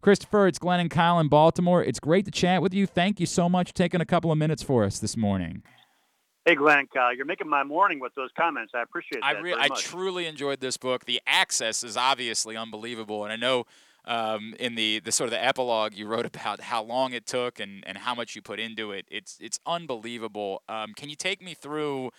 Christopher, 0.04 0.48
it's 0.48 0.60
Glenn 0.60 0.82
and 0.82 0.92
Kyle 0.92 1.18
in 1.22 1.30
Baltimore. 1.30 1.82
It's 1.82 2.02
great 2.02 2.26
to 2.26 2.32
chat 2.32 2.62
with 2.62 2.74
you. 2.74 2.86
Thank 2.86 3.22
you 3.22 3.26
so 3.26 3.48
much 3.48 3.70
for 3.70 3.74
taking 3.74 4.02
a 4.02 4.06
couple 4.06 4.34
of 4.34 4.38
minutes 4.38 4.62
for 4.62 4.84
us 4.84 5.00
this 5.00 5.16
morning. 5.16 5.64
Hey, 6.44 6.56
Glenn 6.56 6.80
and 6.80 6.90
Kyle, 6.92 7.16
you're 7.16 7.26
making 7.26 7.48
my 7.48 7.64
morning 7.64 8.02
with 8.02 8.14
those 8.14 8.30
comments. 8.38 8.74
I 8.76 8.82
appreciate 8.82 9.22
that. 9.22 9.38
I, 9.38 9.40
re- 9.40 9.52
very 9.52 9.62
I 9.62 9.70
truly 9.70 10.26
enjoyed 10.26 10.60
this 10.60 10.76
book. 10.76 11.06
The 11.06 11.22
access 11.26 11.86
is 11.86 11.96
obviously 11.96 12.58
unbelievable, 12.58 13.24
and 13.24 13.32
I 13.32 13.38
know 13.38 13.64
um, 14.04 14.54
in 14.60 14.76
the, 14.76 15.00
the 15.00 15.14
sort 15.14 15.28
of 15.28 15.32
the 15.32 15.42
epilogue 15.42 15.94
you 15.94 16.06
wrote 16.06 16.26
about 16.26 16.60
how 16.60 16.84
long 16.84 17.14
it 17.14 17.26
took 17.26 17.62
and, 17.62 17.82
and 17.88 17.98
how 17.98 18.14
much 18.14 18.36
you 18.36 18.42
put 18.42 18.60
into 18.60 18.92
it. 18.92 19.06
It's 19.10 19.38
it's 19.40 19.62
unbelievable. 19.66 20.64
Um, 20.68 20.94
can 20.98 21.08
you 21.08 21.16
take 21.16 21.42
me 21.42 21.54
through? 21.54 22.12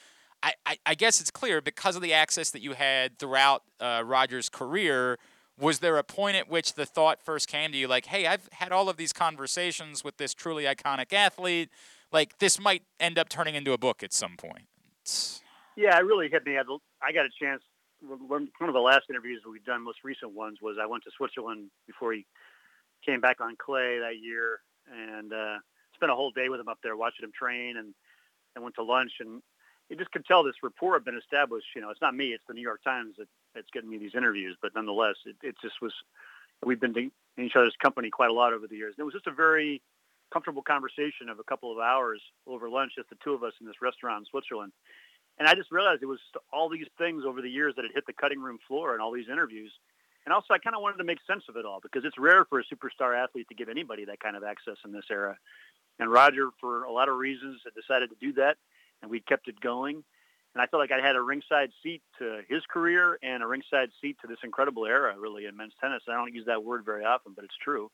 I, 0.43 0.55
I, 0.65 0.79
I 0.87 0.95
guess 0.95 1.21
it's 1.21 1.31
clear 1.31 1.61
because 1.61 1.97
of 1.97 2.03
the 2.03 2.15
access 2.15 2.51
that 2.53 2.63
you 2.63 2.73
had 2.73 3.19
throughout 3.19 3.63
uh, 3.79 4.03
Roger's 4.07 4.49
career. 4.49 5.19
Was 5.59 5.79
there 5.79 5.97
a 5.99 6.05
point 6.05 6.37
at 6.37 6.49
which 6.49 6.75
the 6.75 6.85
thought 6.85 7.23
first 7.23 7.49
came 7.49 7.71
to 7.73 7.79
you, 7.79 7.87
like, 7.87 8.07
"Hey, 8.07 8.27
I've 8.27 8.49
had 8.53 8.73
all 8.73 8.89
of 8.89 8.97
these 8.97 9.13
conversations 9.13 10.03
with 10.03 10.17
this 10.17 10.35
truly 10.35 10.65
iconic 10.65 11.13
athlete. 11.13 11.71
Like, 12.11 12.39
this 12.39 12.59
might 12.59 12.83
end 12.99 13.19
up 13.19 13.29
turning 13.29 13.55
into 13.55 13.73
a 13.73 13.79
book 13.79 14.03
at 14.03 14.13
some 14.13 14.37
point." 14.37 14.67
Yeah, 15.77 15.97
it 15.97 16.03
really 16.03 16.29
hit 16.29 16.45
me. 16.45 16.59
I 16.59 17.13
got 17.13 17.27
a 17.27 17.31
chance. 17.41 17.63
One 18.01 18.51
of 18.61 18.75
the 18.75 18.81
last 18.81 19.05
interviews 19.09 19.43
we've 19.49 19.65
done, 19.65 19.83
most 19.83 20.05
recent 20.05 20.33
ones, 20.33 20.59
was 20.61 20.77
I 20.81 20.87
went 20.87 21.05
to 21.05 21.11
Switzerland 21.17 21.71
before 21.87 22.13
he 22.13 22.27
came 23.05 23.21
back 23.21 23.41
on 23.41 23.57
clay 23.57 23.99
that 23.99 24.19
year, 24.19 24.61
and 24.91 25.33
uh, 25.33 25.59
spent 25.95 26.11
a 26.11 26.15
whole 26.15 26.31
day 26.31 26.49
with 26.49 26.61
him 26.61 26.69
up 26.69 26.79
there, 26.83 26.97
watching 26.97 27.25
him 27.25 27.33
train, 27.33 27.77
and 27.77 27.95
and 28.55 28.63
went 28.63 28.75
to 28.77 28.83
lunch, 28.83 29.13
and 29.21 29.43
you 29.89 29.97
just 29.97 30.11
could 30.13 30.25
tell 30.27 30.43
this 30.43 30.63
rapport 30.63 30.95
had 30.95 31.05
been 31.05 31.17
established. 31.17 31.67
You 31.75 31.83
know, 31.83 31.91
it's 31.91 32.01
not 32.01 32.15
me; 32.15 32.33
it's 32.33 32.45
the 32.47 32.55
New 32.55 32.63
York 32.63 32.83
Times 32.83 33.17
that, 33.19 33.29
that's 33.55 33.71
getting 33.73 33.91
me 33.91 33.99
these 33.99 34.15
interviews. 34.15 34.57
But 34.61 34.75
nonetheless, 34.75 35.17
it, 35.27 35.37
it 35.43 35.57
just 35.63 35.81
was. 35.81 35.93
We've 36.65 36.81
been 36.81 36.97
in 36.97 37.45
each 37.45 37.57
other's 37.57 37.77
company 37.83 38.11
quite 38.11 38.31
a 38.31 38.33
lot 38.33 38.53
over 38.53 38.67
the 38.67 38.77
years. 38.77 38.95
And 38.97 39.03
it 39.03 39.05
was 39.05 39.15
just 39.15 39.27
a 39.27 39.33
very 39.33 39.83
comfortable 40.33 40.63
conversation 40.63 41.29
of 41.29 41.39
a 41.39 41.45
couple 41.45 41.71
of 41.73 41.79
hours 41.79 42.21
over 42.47 42.69
lunch, 42.69 42.93
just 42.97 43.11
the 43.11 43.17
two 43.23 43.33
of 43.33 43.43
us 43.43 43.53
in 43.61 43.67
this 43.67 43.83
restaurant 43.83 44.21
in 44.21 44.27
Switzerland. 44.27 44.73
And 45.39 45.49
I 45.49 45.55
just 45.55 45.73
realized 45.73 46.03
it 46.03 46.07
was 46.07 46.21
all 46.53 46.69
these 46.69 46.87
things 46.97 47.25
over 47.27 47.43
the 47.43 47.51
years 47.51 47.75
that 47.77 47.85
had 47.85 47.93
hit 47.95 48.07
the 48.07 48.13
cutting 48.13 48.41
room 48.41 48.59
floor 48.67 48.93
and 48.93 49.03
all 49.03 49.13
these 49.13 49.29
interviews. 49.31 49.73
And 50.25 50.33
also, 50.33 50.55
I 50.55 50.59
kind 50.59 50.75
of 50.75 50.81
wanted 50.81 50.99
to 50.99 51.05
make 51.05 51.19
sense 51.27 51.45
of 51.49 51.57
it 51.57 51.67
all 51.67 51.81
because 51.83 52.05
it's 52.05 52.19
rare 52.19 52.45
for 52.45 52.61
a 52.61 52.65
superstar 52.65 53.21
athlete 53.21 53.47
to 53.49 53.55
give 53.55 53.69
anybody 53.69 54.05
that 54.07 54.21
kind 54.21 54.37
of 54.37 54.45
access 54.45 54.77
in 54.85 54.93
this 54.93 55.05
era. 55.11 55.37
And 55.99 56.11
Roger, 56.11 56.49
for 56.61 56.85
a 56.85 56.93
lot 56.93 57.09
of 57.09 57.17
reasons, 57.17 57.61
had 57.65 57.75
decided 57.75 58.11
to 58.11 58.17
do 58.21 58.33
that, 58.35 58.57
and 59.03 59.11
we 59.11 59.21
kept 59.21 59.49
it 59.49 59.61
going. 59.61 60.03
And 60.55 60.63
I 60.63 60.67
felt 60.67 60.81
like 60.81 60.93
I 60.93 61.05
had 61.05 61.17
a 61.17 61.21
ringside 61.21 61.71
seat 61.83 62.03
to 62.19 62.41
his 62.49 62.63
career 62.73 63.19
and 63.23 63.43
a 63.43 63.47
ringside 63.47 63.91
seat 64.01 64.17
to 64.23 64.29
this 64.29 64.39
incredible 64.45 64.87
era, 64.87 65.15
really, 65.19 65.47
in 65.47 65.57
men's 65.57 65.73
tennis. 65.81 66.03
I 66.09 66.13
don't 66.13 66.33
use 66.33 66.47
that 66.47 66.63
word 66.63 66.85
very 66.85 67.05
often, 67.05 67.33
but 67.35 67.45
it's 67.45 67.57
true. 67.63 67.91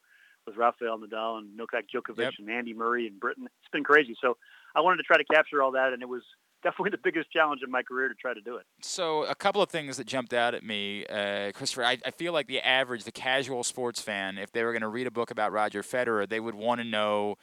With 0.47 0.57
Rafael 0.57 0.99
Nadal 0.99 1.39
and 1.39 1.57
Novak 1.57 1.85
Djokovic 1.95 2.19
Yep. 2.19 2.33
and 2.39 2.51
Andy 2.51 2.75
Murray 2.75 3.07
and 3.07 3.19
Britain, 3.19 3.45
it's 3.47 3.71
been 3.73 3.85
crazy. 3.85 4.15
So 4.21 4.37
I 4.75 4.81
wanted 4.81 4.99
to 4.99 5.03
try 5.05 5.17
to 5.17 5.25
capture 5.25 5.63
all 5.63 5.73
that, 5.73 5.93
and 5.93 6.03
it 6.03 6.09
was 6.09 6.23
definitely 6.63 6.91
the 6.91 6.99
biggest 7.03 7.31
challenge 7.31 7.63
in 7.65 7.71
my 7.71 7.83
career 7.83 8.09
to 8.09 8.15
try 8.15 8.35
to 8.35 8.41
do 8.43 8.57
it. 8.57 8.67
So 8.83 9.25
a 9.25 9.35
couple 9.35 9.63
of 9.63 9.71
things 9.71 9.97
that 9.97 10.07
jumped 10.07 10.35
out 10.35 10.55
at 10.55 10.63
me, 10.63 11.07
uh, 11.07 11.53
Christopher. 11.53 11.85
I, 11.85 11.99
I 12.05 12.11
feel 12.11 12.35
like 12.35 12.47
the 12.47 12.61
average, 12.61 13.05
the 13.05 13.13
casual 13.13 13.65
sports 13.65 14.03
fan, 14.03 14.37
if 14.37 14.53
they 14.53 14.65
were 14.65 14.73
going 14.73 14.83
to 14.83 14.89
read 14.89 15.07
a 15.07 15.11
book 15.11 15.31
about 15.31 15.53
Roger 15.53 15.83
Federer, 15.83 16.29
they 16.29 16.41
would 16.41 16.55
want 16.55 16.81
to 16.83 16.85
know 16.87 17.37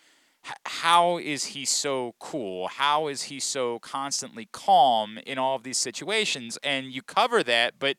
how 0.66 1.18
is 1.18 1.46
he 1.46 1.66
so 1.66 2.16
cool? 2.20 2.68
How 2.68 3.08
is 3.08 3.24
he 3.24 3.40
so 3.40 3.80
constantly 3.80 4.48
calm 4.52 5.20
in 5.26 5.38
all 5.38 5.56
of 5.56 5.64
these 5.64 5.78
situations? 5.78 6.58
And 6.64 6.88
you 6.88 7.02
cover 7.02 7.44
that, 7.44 7.76
but 7.80 7.98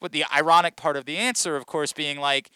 with 0.00 0.12
the 0.12 0.24
ironic 0.34 0.76
part 0.76 0.96
of 0.96 1.04
the 1.04 1.16
answer, 1.16 1.56
of 1.56 1.66
course, 1.66 1.92
being 1.92 2.18
like. 2.18 2.50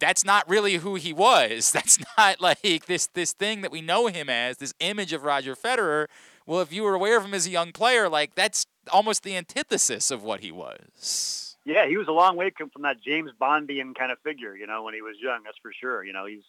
That's 0.00 0.24
not 0.24 0.46
really 0.50 0.74
who 0.74 0.96
he 0.96 1.12
was. 1.12 1.70
That's 1.72 2.00
not 2.18 2.40
like 2.40 2.86
this 2.86 3.06
this 3.14 3.32
thing 3.32 3.60
that 3.60 3.70
we 3.70 3.80
know 3.80 4.08
him 4.08 4.28
as, 4.28 4.56
this 4.56 4.74
image 4.80 5.12
of 5.12 5.22
Roger 5.22 5.54
Federer. 5.54 6.06
Well, 6.46 6.60
if 6.60 6.72
you 6.72 6.82
were 6.82 6.94
aware 6.94 7.16
of 7.16 7.24
him 7.24 7.32
as 7.32 7.46
a 7.46 7.50
young 7.50 7.70
player, 7.70 8.08
like 8.08 8.34
that's 8.34 8.66
almost 8.92 9.22
the 9.22 9.36
antithesis 9.36 10.10
of 10.10 10.22
what 10.22 10.40
he 10.40 10.52
was. 10.52 11.56
Yeah, 11.64 11.86
he 11.86 11.96
was 11.96 12.08
a 12.08 12.12
long 12.12 12.36
way 12.36 12.50
from 12.50 12.82
that 12.82 13.00
James 13.00 13.30
Bondian 13.40 13.94
kind 13.94 14.12
of 14.12 14.18
figure, 14.18 14.54
you 14.54 14.66
know, 14.66 14.82
when 14.82 14.92
he 14.92 15.00
was 15.00 15.16
young. 15.22 15.42
That's 15.44 15.56
for 15.62 15.72
sure. 15.72 16.04
You 16.04 16.12
know, 16.12 16.26
he's 16.26 16.42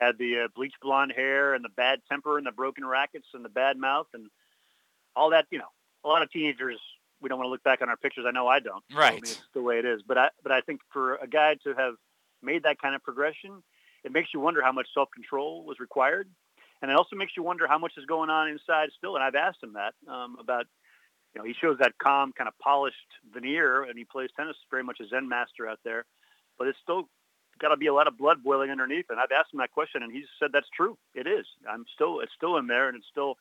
had 0.00 0.18
the 0.18 0.44
uh, 0.44 0.48
bleached 0.54 0.80
blonde 0.80 1.12
hair 1.14 1.54
and 1.54 1.64
the 1.64 1.68
bad 1.70 2.00
temper 2.08 2.38
and 2.38 2.46
the 2.46 2.52
broken 2.52 2.84
rackets 2.84 3.28
and 3.34 3.44
the 3.44 3.48
bad 3.50 3.76
mouth 3.76 4.06
and 4.14 4.28
all 5.14 5.30
that. 5.30 5.46
You 5.50 5.58
know, 5.58 5.68
a 6.04 6.08
lot 6.08 6.22
of 6.22 6.30
teenagers 6.30 6.80
we 7.20 7.28
don't 7.28 7.38
want 7.38 7.46
to 7.46 7.50
look 7.50 7.62
back 7.62 7.82
on 7.82 7.88
our 7.88 7.96
pictures. 7.96 8.24
I 8.26 8.30
know 8.30 8.48
I 8.48 8.60
don't. 8.60 8.82
So, 8.90 8.98
I 8.98 9.10
Right. 9.10 9.22
mean, 9.22 9.32
it's 9.32 9.40
the 9.52 9.62
way 9.62 9.78
it 9.78 9.84
is. 9.84 10.02
But 10.02 10.18
I 10.18 10.30
but 10.42 10.52
I 10.52 10.60
think 10.62 10.80
for 10.92 11.16
a 11.16 11.26
guy 11.26 11.56
to 11.64 11.74
have 11.74 11.94
made 12.42 12.62
that 12.62 12.80
kind 12.80 12.94
of 12.94 13.02
progression, 13.02 13.62
it 14.04 14.12
makes 14.12 14.32
you 14.32 14.40
wonder 14.40 14.62
how 14.62 14.72
much 14.72 14.88
self-control 14.94 15.64
was 15.64 15.78
required, 15.78 16.28
and 16.80 16.90
it 16.90 16.96
also 16.96 17.16
makes 17.16 17.32
you 17.36 17.42
wonder 17.42 17.66
how 17.66 17.78
much 17.78 17.92
is 17.98 18.06
going 18.06 18.30
on 18.30 18.48
inside 18.48 18.90
still. 18.96 19.14
And 19.16 19.22
I've 19.22 19.34
asked 19.34 19.62
him 19.62 19.74
that 19.74 19.94
um, 20.08 20.36
about 20.40 20.66
you 21.34 21.40
know, 21.40 21.46
he 21.46 21.52
shows 21.52 21.78
that 21.78 21.96
calm, 21.98 22.32
kind 22.32 22.48
of 22.48 22.58
polished 22.58 22.96
veneer, 23.32 23.84
and 23.84 23.96
he 23.96 24.04
plays 24.04 24.30
tennis 24.36 24.56
very 24.70 24.82
much 24.82 24.98
a 25.00 25.06
Zen 25.06 25.28
master 25.28 25.68
out 25.68 25.78
there. 25.84 26.04
But 26.58 26.68
it's 26.68 26.78
still 26.82 27.08
got 27.60 27.68
to 27.68 27.76
be 27.76 27.86
a 27.86 27.94
lot 27.94 28.06
of 28.06 28.16
blood 28.16 28.42
boiling 28.42 28.70
underneath. 28.70 29.06
And 29.10 29.18
I've 29.20 29.32
asked 29.32 29.52
him 29.52 29.58
that 29.58 29.72
question, 29.72 30.02
and 30.02 30.12
he 30.12 30.24
said 30.38 30.50
that's 30.52 30.68
true. 30.74 30.96
It 31.14 31.26
is. 31.26 31.46
I'm 31.68 31.84
still, 31.94 32.20
it's 32.20 32.32
still 32.36 32.56
in 32.56 32.66
there, 32.66 32.88
and 32.88 32.96
it's 32.96 33.06
still. 33.10 33.36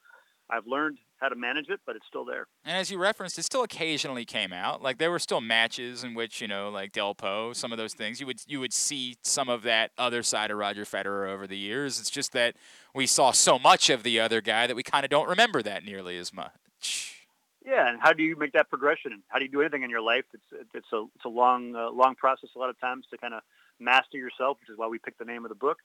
I've 0.51 0.65
learned 0.65 0.97
how 1.19 1.29
to 1.29 1.35
manage 1.35 1.69
it, 1.69 1.79
but 1.85 1.95
it's 1.95 2.05
still 2.07 2.25
there. 2.25 2.47
And 2.65 2.75
as 2.75 2.89
you 2.89 2.97
referenced, 2.97 3.37
it 3.37 3.43
still 3.43 3.61
occasionally 3.61 4.25
came 4.25 4.51
out. 4.51 4.81
Like 4.81 4.97
there 4.97 5.11
were 5.11 5.19
still 5.19 5.41
matches 5.41 6.03
in 6.03 6.15
which 6.15 6.41
you 6.41 6.47
know, 6.47 6.69
like 6.69 6.91
Delpo, 6.91 7.55
some 7.55 7.71
of 7.71 7.77
those 7.77 7.93
things 7.93 8.19
you 8.19 8.25
would 8.25 8.41
you 8.47 8.59
would 8.59 8.73
see 8.73 9.17
some 9.21 9.49
of 9.49 9.61
that 9.63 9.91
other 9.97 10.23
side 10.23 10.49
of 10.49 10.57
Roger 10.57 10.85
Federer 10.85 11.29
over 11.29 11.45
the 11.45 11.57
years. 11.57 11.99
It's 11.99 12.09
just 12.09 12.31
that 12.31 12.55
we 12.95 13.05
saw 13.05 13.31
so 13.31 13.59
much 13.59 13.89
of 13.89 14.03
the 14.03 14.19
other 14.19 14.41
guy 14.41 14.65
that 14.65 14.75
we 14.75 14.83
kind 14.83 15.03
of 15.03 15.11
don't 15.11 15.29
remember 15.29 15.61
that 15.61 15.85
nearly 15.85 16.17
as 16.17 16.33
much. 16.33 17.19
Yeah, 17.65 17.87
and 17.87 17.99
how 18.01 18.13
do 18.13 18.23
you 18.23 18.35
make 18.35 18.53
that 18.53 18.69
progression? 18.69 19.21
How 19.27 19.37
do 19.37 19.45
you 19.45 19.51
do 19.51 19.61
anything 19.61 19.83
in 19.83 19.89
your 19.89 20.01
life? 20.01 20.25
It's 20.33 20.65
it's 20.73 20.91
a 20.93 21.05
it's 21.15 21.25
a 21.25 21.29
long 21.29 21.75
uh, 21.75 21.91
long 21.91 22.15
process 22.15 22.49
a 22.55 22.59
lot 22.59 22.69
of 22.69 22.79
times 22.79 23.05
to 23.11 23.17
kind 23.17 23.33
of 23.33 23.41
master 23.79 24.17
yourself, 24.17 24.57
which 24.59 24.69
is 24.69 24.77
why 24.77 24.87
we 24.87 24.99
picked 24.99 25.19
the 25.19 25.25
name 25.25 25.45
of 25.45 25.49
the 25.49 25.55
book. 25.55 25.77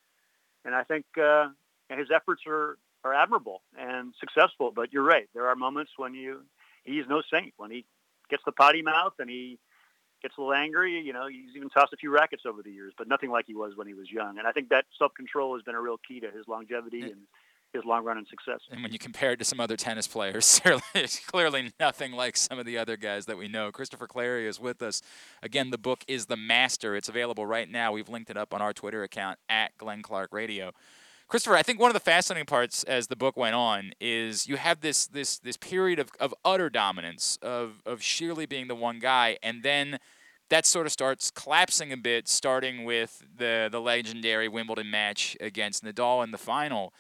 And 0.65 0.75
I 0.75 0.83
think 0.83 1.05
uh, 1.21 1.49
his 1.91 2.09
efforts 2.15 2.43
are 2.47 2.79
are 3.05 3.15
admirable 3.15 3.61
and 3.79 4.15
successful. 4.19 4.73
But 4.75 4.93
you're 4.93 5.05
right, 5.05 5.29
there 5.35 5.49
are 5.49 5.57
moments 5.57 5.93
when 5.97 6.15
you 6.15 6.43
he's 6.85 7.07
no 7.09 7.23
saint 7.33 7.55
when 7.57 7.71
he 7.71 7.85
gets 8.31 8.43
the 8.45 8.53
potty 8.53 8.83
mouth 8.83 9.15
and 9.19 9.29
he 9.29 9.59
gets 10.23 10.37
a 10.39 10.41
little 10.41 10.55
angry. 10.55 11.01
You 11.01 11.13
know, 11.13 11.27
he's 11.27 11.55
even 11.55 11.69
tossed 11.69 11.93
a 11.93 11.97
few 11.97 12.11
rackets 12.11 12.45
over 12.47 12.63
the 12.63 12.73
years, 12.73 12.95
but 12.97 13.09
nothing 13.09 13.31
like 13.31 13.47
he 13.47 13.55
was 13.55 13.77
when 13.77 13.87
he 13.87 13.95
was 13.95 14.11
young. 14.11 14.39
And 14.39 14.47
I 14.47 14.53
think 14.53 14.71
that 14.71 14.87
self 14.99 15.13
control 15.15 15.55
has 15.55 15.63
been 15.63 15.75
a 15.75 15.81
real 15.81 15.99
key 16.07 16.21
to 16.21 16.31
his 16.31 16.49
longevity 16.49 17.03
and 17.03 17.21
his 17.75 17.85
long 17.85 18.05
run 18.05 18.17
and 18.17 18.27
success. 18.29 18.61
And 18.71 18.83
when 18.83 18.93
you 18.93 18.99
compare 18.99 19.33
it 19.33 19.39
to 19.41 19.45
some 19.45 19.61
other 19.61 19.77
tennis 19.77 20.07
players, 20.07 20.61
it's 20.95 21.19
clearly 21.19 21.73
nothing 21.79 22.13
like 22.13 22.37
some 22.37 22.59
of 22.59 22.65
the 22.65 22.79
other 22.79 22.97
guys 22.97 23.27
that 23.27 23.37
we 23.37 23.49
know. 23.49 23.71
Christopher 23.73 24.07
Clarey 24.07 24.47
is 24.47 24.61
with 24.61 24.81
us. 24.81 25.03
Again, 25.43 25.71
the 25.71 25.79
book 25.79 26.05
is 26.09 26.27
The 26.27 26.37
Master. 26.37 26.97
It's 26.97 27.09
available 27.09 27.45
right 27.45 27.69
now. 27.69 27.93
We've 27.93 28.09
linked 28.09 28.31
it 28.31 28.37
up 28.37 28.55
on 28.55 28.63
our 28.63 28.73
Twitter 28.73 29.03
account 29.03 29.39
at 29.49 29.77
Glenn 29.77 30.03
Clark 30.03 30.33
Radio. 30.33 30.73
Christopher, 31.27 31.57
I 31.57 31.63
think 31.63 31.81
one 31.81 31.91
of 31.91 31.95
the 31.95 32.01
fascinating 32.01 32.47
parts 32.47 32.85
as 32.85 33.09
the 33.09 33.17
book 33.17 33.37
went 33.37 33.55
on 33.55 33.93
is 34.01 34.47
you 34.47 34.57
have 34.57 34.81
this 34.81 35.07
this 35.07 35.39
this 35.39 35.57
period 35.57 35.99
of, 35.99 36.11
of 36.21 36.35
utter 36.45 36.69
dominance 36.69 37.39
of 37.43 37.83
of 37.87 38.03
sheerly 38.03 38.47
being 38.47 38.69
the 38.69 38.75
one 38.75 38.99
guy, 38.99 39.39
and 39.43 39.63
then 39.63 39.99
that 40.51 40.67
sort 40.67 40.87
of 40.87 40.93
starts 40.93 41.31
collapsing 41.31 41.93
a 41.93 41.97
bit, 41.97 42.29
starting 42.29 42.85
with 42.85 43.25
the 43.37 43.69
the 43.73 43.81
legendary 43.81 44.49
Wimbledon 44.49 44.91
match 44.91 45.37
against 45.41 45.83
Nadal 45.83 46.23
in 46.23 46.31
the 46.31 46.39
final 46.39 46.93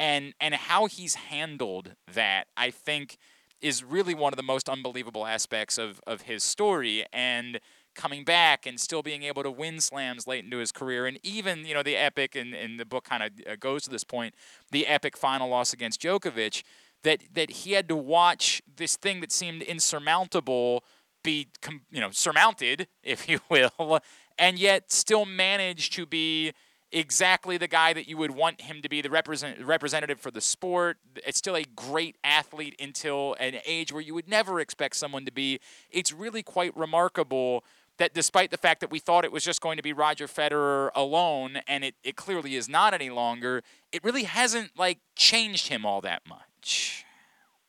and 0.00 0.32
and 0.40 0.54
how 0.54 0.86
he's 0.86 1.14
handled 1.14 1.94
that, 2.12 2.46
I 2.56 2.70
think, 2.70 3.18
is 3.60 3.84
really 3.84 4.14
one 4.14 4.32
of 4.32 4.38
the 4.38 4.42
most 4.42 4.68
unbelievable 4.68 5.26
aspects 5.26 5.76
of 5.78 6.00
of 6.06 6.22
his 6.22 6.42
story. 6.42 7.04
And 7.12 7.60
coming 7.94 8.24
back 8.24 8.66
and 8.66 8.80
still 8.80 9.02
being 9.02 9.24
able 9.24 9.42
to 9.42 9.50
win 9.50 9.80
slams 9.80 10.26
late 10.26 10.42
into 10.42 10.56
his 10.56 10.72
career, 10.72 11.06
and 11.06 11.20
even 11.22 11.66
you 11.66 11.74
know 11.74 11.82
the 11.82 11.96
epic, 11.96 12.34
and, 12.34 12.54
and 12.54 12.80
the 12.80 12.86
book 12.86 13.04
kind 13.04 13.22
of 13.22 13.30
uh, 13.46 13.56
goes 13.60 13.82
to 13.82 13.90
this 13.90 14.02
point, 14.02 14.34
the 14.72 14.86
epic 14.86 15.16
final 15.16 15.48
loss 15.48 15.74
against 15.74 16.00
Djokovic, 16.00 16.62
that 17.04 17.22
that 17.34 17.50
he 17.50 17.72
had 17.72 17.86
to 17.90 17.96
watch 17.96 18.62
this 18.74 18.96
thing 18.96 19.20
that 19.20 19.30
seemed 19.30 19.60
insurmountable 19.60 20.82
be 21.22 21.48
you 21.90 22.00
know 22.00 22.10
surmounted, 22.10 22.88
if 23.02 23.28
you 23.28 23.40
will, 23.50 24.00
and 24.38 24.58
yet 24.58 24.90
still 24.90 25.26
manage 25.26 25.90
to 25.90 26.06
be 26.06 26.52
exactly 26.92 27.56
the 27.56 27.68
guy 27.68 27.92
that 27.92 28.08
you 28.08 28.16
would 28.16 28.32
want 28.32 28.62
him 28.62 28.82
to 28.82 28.88
be 28.88 29.00
the 29.00 29.10
represent, 29.10 29.60
representative 29.60 30.20
for 30.20 30.30
the 30.30 30.40
sport. 30.40 30.98
It's 31.26 31.38
still 31.38 31.56
a 31.56 31.64
great 31.76 32.16
athlete 32.24 32.74
until 32.80 33.36
an 33.38 33.56
age 33.64 33.92
where 33.92 34.02
you 34.02 34.14
would 34.14 34.28
never 34.28 34.60
expect 34.60 34.96
someone 34.96 35.24
to 35.24 35.32
be. 35.32 35.60
It's 35.90 36.12
really 36.12 36.42
quite 36.42 36.76
remarkable 36.76 37.64
that 37.98 38.14
despite 38.14 38.50
the 38.50 38.56
fact 38.56 38.80
that 38.80 38.90
we 38.90 38.98
thought 38.98 39.24
it 39.24 39.32
was 39.32 39.44
just 39.44 39.60
going 39.60 39.76
to 39.76 39.82
be 39.82 39.92
Roger 39.92 40.26
Federer 40.26 40.90
alone, 40.94 41.60
and 41.68 41.84
it, 41.84 41.94
it 42.02 42.16
clearly 42.16 42.56
is 42.56 42.68
not 42.68 42.94
any 42.94 43.10
longer, 43.10 43.62
it 43.92 44.02
really 44.02 44.24
hasn't 44.24 44.78
like 44.78 44.98
changed 45.16 45.68
him 45.68 45.84
all 45.84 46.00
that 46.00 46.22
much. 46.26 47.04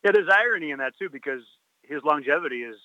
Yeah, 0.03 0.11
there's 0.13 0.29
irony 0.31 0.71
in 0.71 0.79
that 0.79 0.93
too 0.97 1.09
because 1.11 1.41
his 1.83 2.01
longevity 2.03 2.63
is 2.63 2.77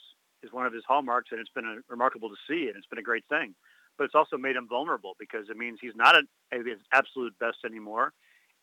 is 0.42 0.52
one 0.52 0.66
of 0.66 0.72
his 0.72 0.82
hallmarks, 0.86 1.30
and 1.32 1.40
it's 1.40 1.50
been 1.50 1.64
a, 1.64 1.76
remarkable 1.88 2.28
to 2.28 2.36
see, 2.46 2.68
and 2.68 2.76
it's 2.76 2.86
been 2.86 2.98
a 2.98 3.02
great 3.02 3.24
thing 3.28 3.54
but 3.98 4.04
it's 4.04 4.14
also 4.14 4.36
made 4.36 4.56
him 4.56 4.68
vulnerable 4.68 5.14
because 5.18 5.48
it 5.50 5.56
means 5.56 5.78
he's 5.80 5.96
not 5.96 6.16
at 6.16 6.24
his 6.52 6.78
absolute 6.92 7.38
best 7.38 7.58
anymore, 7.64 8.12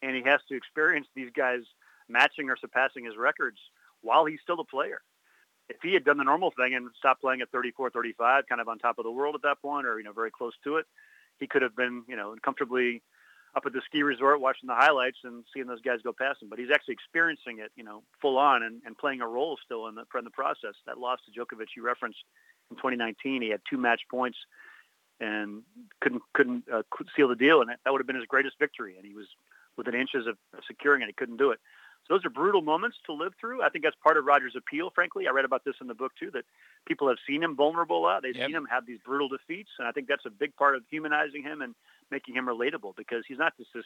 and 0.01 0.15
he 0.15 0.23
has 0.23 0.41
to 0.49 0.55
experience 0.55 1.07
these 1.15 1.29
guys 1.35 1.61
matching 2.09 2.49
or 2.49 2.57
surpassing 2.57 3.05
his 3.05 3.17
records 3.17 3.57
while 4.01 4.25
he's 4.25 4.39
still 4.41 4.59
a 4.59 4.65
player. 4.65 5.01
If 5.69 5.77
he 5.81 5.93
had 5.93 6.03
done 6.03 6.17
the 6.17 6.23
normal 6.23 6.51
thing 6.51 6.75
and 6.75 6.89
stopped 6.97 7.21
playing 7.21 7.41
at 7.41 7.49
34, 7.49 7.89
35, 7.89 8.43
kind 8.47 8.59
of 8.59 8.67
on 8.67 8.79
top 8.79 8.99
of 8.99 9.05
the 9.05 9.11
world 9.11 9.35
at 9.35 9.41
that 9.43 9.61
point, 9.61 9.87
or 9.87 9.97
you 9.97 10.03
know, 10.03 10.11
very 10.11 10.31
close 10.31 10.53
to 10.65 10.77
it, 10.77 10.85
he 11.39 11.47
could 11.47 11.61
have 11.61 11.75
been, 11.75 12.03
you 12.07 12.15
know, 12.15 12.35
comfortably 12.43 13.01
up 13.55 13.63
at 13.65 13.73
the 13.73 13.81
ski 13.85 14.01
resort 14.01 14.41
watching 14.41 14.67
the 14.67 14.75
highlights 14.75 15.19
and 15.23 15.45
seeing 15.53 15.67
those 15.67 15.81
guys 15.81 15.99
go 16.03 16.11
past 16.11 16.41
him. 16.41 16.49
But 16.49 16.59
he's 16.59 16.71
actually 16.73 16.95
experiencing 16.95 17.59
it, 17.59 17.71
you 17.75 17.83
know, 17.83 18.03
full 18.21 18.37
on 18.37 18.63
and, 18.63 18.81
and 18.85 18.97
playing 18.97 19.21
a 19.21 19.27
role 19.27 19.57
still 19.63 19.87
in 19.87 19.95
the, 19.95 20.03
in 20.17 20.23
the 20.23 20.31
process. 20.31 20.73
That 20.85 20.97
loss 20.97 21.19
to 21.25 21.31
Djokovic 21.39 21.67
you 21.77 21.83
referenced 21.83 22.19
in 22.71 22.77
2019, 22.77 23.41
he 23.41 23.49
had 23.49 23.61
two 23.69 23.77
match 23.77 24.01
points 24.09 24.37
and 25.23 25.63
couldn't 26.01 26.21
couldn't 26.33 26.63
uh, 26.71 26.83
seal 27.15 27.27
the 27.27 27.35
deal, 27.35 27.61
and 27.61 27.69
that 27.69 27.91
would 27.91 27.99
have 27.99 28.07
been 28.07 28.17
his 28.17 28.25
greatest 28.25 28.59
victory. 28.59 28.95
And 28.97 29.05
he 29.05 29.13
was 29.13 29.27
within 29.77 29.95
inches 29.95 30.27
of 30.27 30.37
securing 30.67 31.01
it. 31.01 31.07
He 31.07 31.13
couldn't 31.13 31.37
do 31.37 31.51
it. 31.51 31.59
So 32.07 32.15
those 32.15 32.25
are 32.25 32.29
brutal 32.29 32.61
moments 32.61 32.97
to 33.05 33.13
live 33.13 33.31
through. 33.39 33.63
I 33.63 33.69
think 33.69 33.85
that's 33.85 33.95
part 34.03 34.17
of 34.17 34.25
Roger's 34.25 34.57
appeal. 34.57 34.91
Frankly, 34.93 35.25
I 35.25 35.31
read 35.31 35.45
about 35.45 35.63
this 35.63 35.75
in 35.79 35.87
the 35.87 35.93
book 35.93 36.11
too. 36.19 36.29
That 36.31 36.43
people 36.85 37.07
have 37.07 37.17
seen 37.25 37.41
him 37.41 37.55
vulnerable. 37.55 38.11
They've 38.21 38.35
yep. 38.35 38.47
seen 38.47 38.55
him 38.55 38.67
have 38.69 38.85
these 38.85 38.99
brutal 39.05 39.29
defeats, 39.29 39.69
and 39.79 39.87
I 39.87 39.91
think 39.91 40.09
that's 40.09 40.25
a 40.25 40.29
big 40.29 40.53
part 40.57 40.75
of 40.75 40.83
humanizing 40.91 41.43
him 41.43 41.61
and 41.61 41.73
making 42.11 42.35
him 42.35 42.45
relatable 42.45 42.97
because 42.97 43.23
he's 43.25 43.37
not 43.37 43.55
just 43.57 43.69
this 43.73 43.85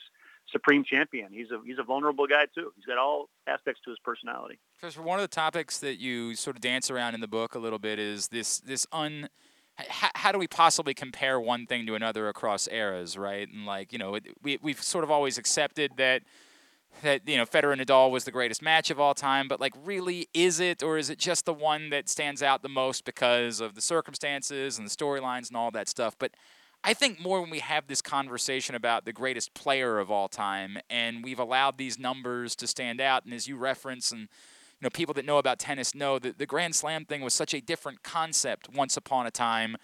supreme 0.51 0.83
champion. 0.83 1.31
He's 1.31 1.51
a 1.51 1.61
he's 1.63 1.77
a 1.77 1.83
vulnerable 1.83 2.25
guy 2.25 2.45
too. 2.55 2.73
He's 2.75 2.85
got 2.85 2.97
all 2.97 3.29
aspects 3.45 3.81
to 3.85 3.91
his 3.91 3.99
personality. 3.99 4.57
Because 4.81 4.97
one 4.97 5.19
of 5.19 5.23
the 5.23 5.35
topics 5.35 5.77
that 5.79 5.99
you 5.99 6.33
sort 6.33 6.55
of 6.55 6.61
dance 6.61 6.89
around 6.89 7.13
in 7.13 7.21
the 7.21 7.27
book 7.27 7.53
a 7.53 7.59
little 7.59 7.79
bit 7.79 7.99
is 7.99 8.29
this 8.29 8.59
this 8.59 8.87
un 8.91 9.29
how, 9.77 10.09
how 10.15 10.31
do 10.31 10.39
we 10.39 10.47
possibly 10.47 10.93
compare 10.93 11.39
one 11.39 11.65
thing 11.65 11.85
to 11.85 11.95
another 11.95 12.27
across 12.27 12.67
eras, 12.67 13.17
right? 13.17 13.47
And 13.47 13.65
like 13.65 13.93
you 13.93 13.99
know, 13.99 14.17
we 14.41 14.59
we've 14.61 14.81
sort 14.81 15.03
of 15.03 15.11
always 15.11 15.37
accepted 15.37 15.93
that 15.97 16.23
that 17.03 17.27
you 17.27 17.37
know 17.37 17.45
Federer 17.45 17.73
and 17.73 17.81
Nadal 17.81 18.11
was 18.11 18.23
the 18.23 18.31
greatest 18.31 18.61
match 18.61 18.89
of 18.89 18.99
all 18.99 19.13
time, 19.13 19.47
but 19.47 19.59
like 19.59 19.73
really 19.85 20.27
is 20.33 20.59
it 20.59 20.81
or 20.81 20.97
is 20.97 21.09
it 21.09 21.19
just 21.19 21.45
the 21.45 21.53
one 21.53 21.89
that 21.89 22.09
stands 22.09 22.41
out 22.41 22.63
the 22.63 22.69
most 22.69 23.05
because 23.05 23.59
of 23.59 23.75
the 23.75 23.81
circumstances 23.81 24.77
and 24.77 24.87
the 24.87 24.91
storylines 24.91 25.47
and 25.49 25.57
all 25.57 25.71
that 25.71 25.87
stuff? 25.87 26.15
But 26.17 26.31
I 26.83 26.93
think 26.93 27.19
more 27.19 27.41
when 27.41 27.49
we 27.49 27.59
have 27.59 27.87
this 27.87 28.01
conversation 28.01 28.75
about 28.75 29.05
the 29.05 29.13
greatest 29.13 29.53
player 29.53 29.99
of 29.99 30.09
all 30.09 30.27
time 30.27 30.77
and 30.89 31.23
we've 31.23 31.39
allowed 31.39 31.77
these 31.77 31.99
numbers 31.99 32.55
to 32.57 32.67
stand 32.67 33.01
out 33.01 33.25
and 33.25 33.33
as 33.33 33.47
you 33.47 33.57
reference 33.57 34.11
and 34.11 34.29
you 34.79 34.85
know, 34.85 34.89
people 34.89 35.13
that 35.15 35.25
know 35.25 35.37
about 35.37 35.59
tennis 35.59 35.95
know 35.95 36.19
that 36.19 36.37
the 36.37 36.45
Grand 36.45 36.75
Slam 36.75 37.05
thing 37.05 37.21
was 37.21 37.33
such 37.33 37.53
a 37.53 37.61
different 37.61 38.03
concept 38.03 38.69
once 38.69 38.95
upon 38.95 39.25
a 39.25 39.31
time. 39.31 39.75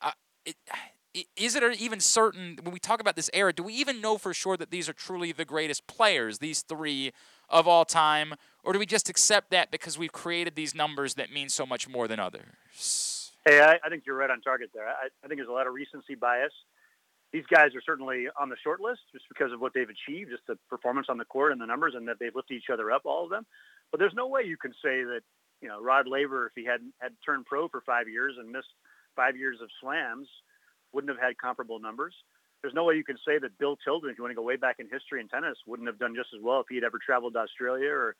Uh, 0.00 0.12
it, 0.44 0.56
is 1.36 1.54
it 1.54 1.62
even 1.78 2.00
certain 2.00 2.58
when 2.62 2.72
we 2.72 2.78
talk 2.78 3.00
about 3.00 3.16
this 3.16 3.28
era? 3.34 3.52
Do 3.52 3.62
we 3.62 3.74
even 3.74 4.00
know 4.00 4.16
for 4.16 4.32
sure 4.32 4.56
that 4.56 4.70
these 4.70 4.88
are 4.88 4.94
truly 4.94 5.32
the 5.32 5.44
greatest 5.44 5.86
players, 5.86 6.38
these 6.38 6.62
three 6.62 7.12
of 7.50 7.68
all 7.68 7.84
time, 7.84 8.34
or 8.64 8.72
do 8.72 8.78
we 8.78 8.86
just 8.86 9.10
accept 9.10 9.50
that 9.50 9.70
because 9.70 9.98
we've 9.98 10.12
created 10.12 10.54
these 10.54 10.74
numbers 10.74 11.14
that 11.14 11.30
mean 11.30 11.50
so 11.50 11.66
much 11.66 11.86
more 11.86 12.08
than 12.08 12.18
others? 12.18 13.32
Hey, 13.44 13.60
I, 13.60 13.78
I 13.84 13.88
think 13.90 14.04
you're 14.06 14.16
right 14.16 14.30
on 14.30 14.40
target 14.40 14.70
there. 14.72 14.88
I, 14.88 15.08
I 15.22 15.28
think 15.28 15.38
there's 15.38 15.50
a 15.50 15.52
lot 15.52 15.66
of 15.66 15.74
recency 15.74 16.14
bias. 16.14 16.52
These 17.32 17.46
guys 17.46 17.74
are 17.74 17.80
certainly 17.80 18.26
on 18.38 18.50
the 18.50 18.56
short 18.62 18.80
list 18.80 19.00
just 19.12 19.24
because 19.28 19.52
of 19.52 19.60
what 19.60 19.72
they've 19.74 19.88
achieved, 19.88 20.30
just 20.30 20.46
the 20.46 20.58
performance 20.68 21.06
on 21.08 21.16
the 21.16 21.24
court 21.24 21.52
and 21.52 21.60
the 21.60 21.66
numbers, 21.66 21.94
and 21.96 22.06
that 22.08 22.18
they've 22.20 22.34
lifted 22.34 22.54
each 22.54 22.70
other 22.70 22.90
up, 22.92 23.02
all 23.06 23.24
of 23.24 23.30
them. 23.30 23.46
But 23.90 24.00
there's 24.00 24.14
no 24.14 24.26
way 24.26 24.42
you 24.42 24.58
can 24.58 24.72
say 24.72 25.02
that, 25.04 25.20
you 25.62 25.68
know, 25.68 25.80
Rod 25.80 26.06
Laver, 26.06 26.46
if 26.46 26.52
he 26.54 26.64
hadn't 26.64 26.92
had 27.00 27.12
turned 27.24 27.46
pro 27.46 27.68
for 27.68 27.80
five 27.80 28.08
years 28.08 28.34
and 28.38 28.50
missed 28.50 28.74
five 29.16 29.36
years 29.36 29.58
of 29.62 29.70
slams, 29.80 30.28
wouldn't 30.92 31.10
have 31.10 31.20
had 31.20 31.38
comparable 31.38 31.78
numbers. 31.78 32.14
There's 32.60 32.74
no 32.74 32.84
way 32.84 32.94
you 32.94 33.04
can 33.04 33.18
say 33.26 33.38
that 33.38 33.58
Bill 33.58 33.76
Tilden, 33.82 34.10
if 34.10 34.18
you 34.18 34.24
want 34.24 34.32
to 34.32 34.36
go 34.36 34.42
way 34.42 34.56
back 34.56 34.76
in 34.78 34.88
history 34.88 35.20
in 35.20 35.28
tennis, 35.28 35.56
wouldn't 35.66 35.88
have 35.88 35.98
done 35.98 36.14
just 36.14 36.30
as 36.36 36.40
well 36.42 36.60
if 36.60 36.66
he 36.68 36.76
had 36.76 36.84
ever 36.84 36.98
traveled 37.04 37.32
to 37.32 37.40
Australia 37.40 37.90
or, 37.90 38.14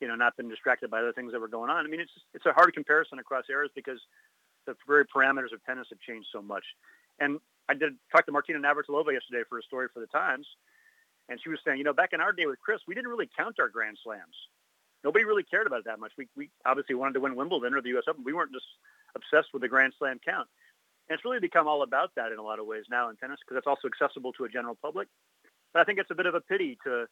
you 0.00 0.08
know, 0.08 0.14
not 0.14 0.36
been 0.36 0.48
distracted 0.48 0.90
by 0.90 0.98
other 0.98 1.12
things 1.12 1.32
that 1.32 1.40
were 1.40 1.48
going 1.48 1.70
on. 1.70 1.86
I 1.86 1.88
mean, 1.88 2.00
it's 2.00 2.12
it's 2.34 2.46
a 2.46 2.52
hard 2.52 2.74
comparison 2.74 3.18
across 3.18 3.44
eras 3.48 3.70
because 3.74 4.00
the 4.66 4.74
very 4.86 5.06
parameters 5.06 5.52
of 5.54 5.64
tennis 5.64 5.86
have 5.90 6.00
changed 6.00 6.28
so 6.32 6.42
much. 6.42 6.64
And 7.18 7.40
I 7.68 7.74
did 7.74 7.94
talk 8.10 8.26
to 8.26 8.32
Martina 8.32 8.58
Navratilova 8.58 9.12
yesterday 9.12 9.42
for 9.48 9.58
a 9.58 9.62
story 9.62 9.88
for 9.92 10.00
the 10.00 10.06
Times, 10.06 10.46
and 11.28 11.38
she 11.42 11.48
was 11.50 11.58
saying, 11.64 11.78
you 11.78 11.84
know, 11.84 11.92
back 11.92 12.12
in 12.12 12.20
our 12.20 12.32
day 12.32 12.46
with 12.46 12.58
Chris, 12.60 12.80
we 12.88 12.94
didn't 12.94 13.10
really 13.10 13.28
count 13.36 13.56
our 13.60 13.68
Grand 13.68 13.98
Slams 14.02 14.36
nobody 15.04 15.24
really 15.24 15.42
cared 15.42 15.66
about 15.66 15.80
it 15.80 15.84
that 15.86 16.00
much. 16.00 16.12
We, 16.16 16.28
we 16.36 16.50
obviously 16.66 16.94
wanted 16.94 17.14
to 17.14 17.20
win 17.20 17.36
Wimbledon 17.36 17.74
or 17.74 17.82
the 17.82 17.90
U.S. 17.90 18.04
Open. 18.08 18.24
We 18.24 18.32
weren't 18.32 18.52
just 18.52 18.66
obsessed 19.14 19.52
with 19.52 19.62
the 19.62 19.68
Grand 19.68 19.92
Slam 19.98 20.18
count. 20.24 20.48
And 21.08 21.16
it's 21.16 21.24
really 21.24 21.40
become 21.40 21.66
all 21.66 21.82
about 21.82 22.10
that 22.16 22.32
in 22.32 22.38
a 22.38 22.42
lot 22.42 22.58
of 22.58 22.66
ways 22.66 22.84
now 22.90 23.08
in 23.08 23.16
tennis 23.16 23.38
because 23.40 23.58
it's 23.58 23.66
also 23.66 23.88
accessible 23.88 24.32
to 24.34 24.44
a 24.44 24.48
general 24.48 24.76
public. 24.80 25.08
But 25.72 25.80
I 25.80 25.84
think 25.84 25.98
it's 25.98 26.10
a 26.10 26.14
bit 26.14 26.26
of 26.26 26.34
a 26.34 26.40
pity 26.40 26.78
to 26.84 27.06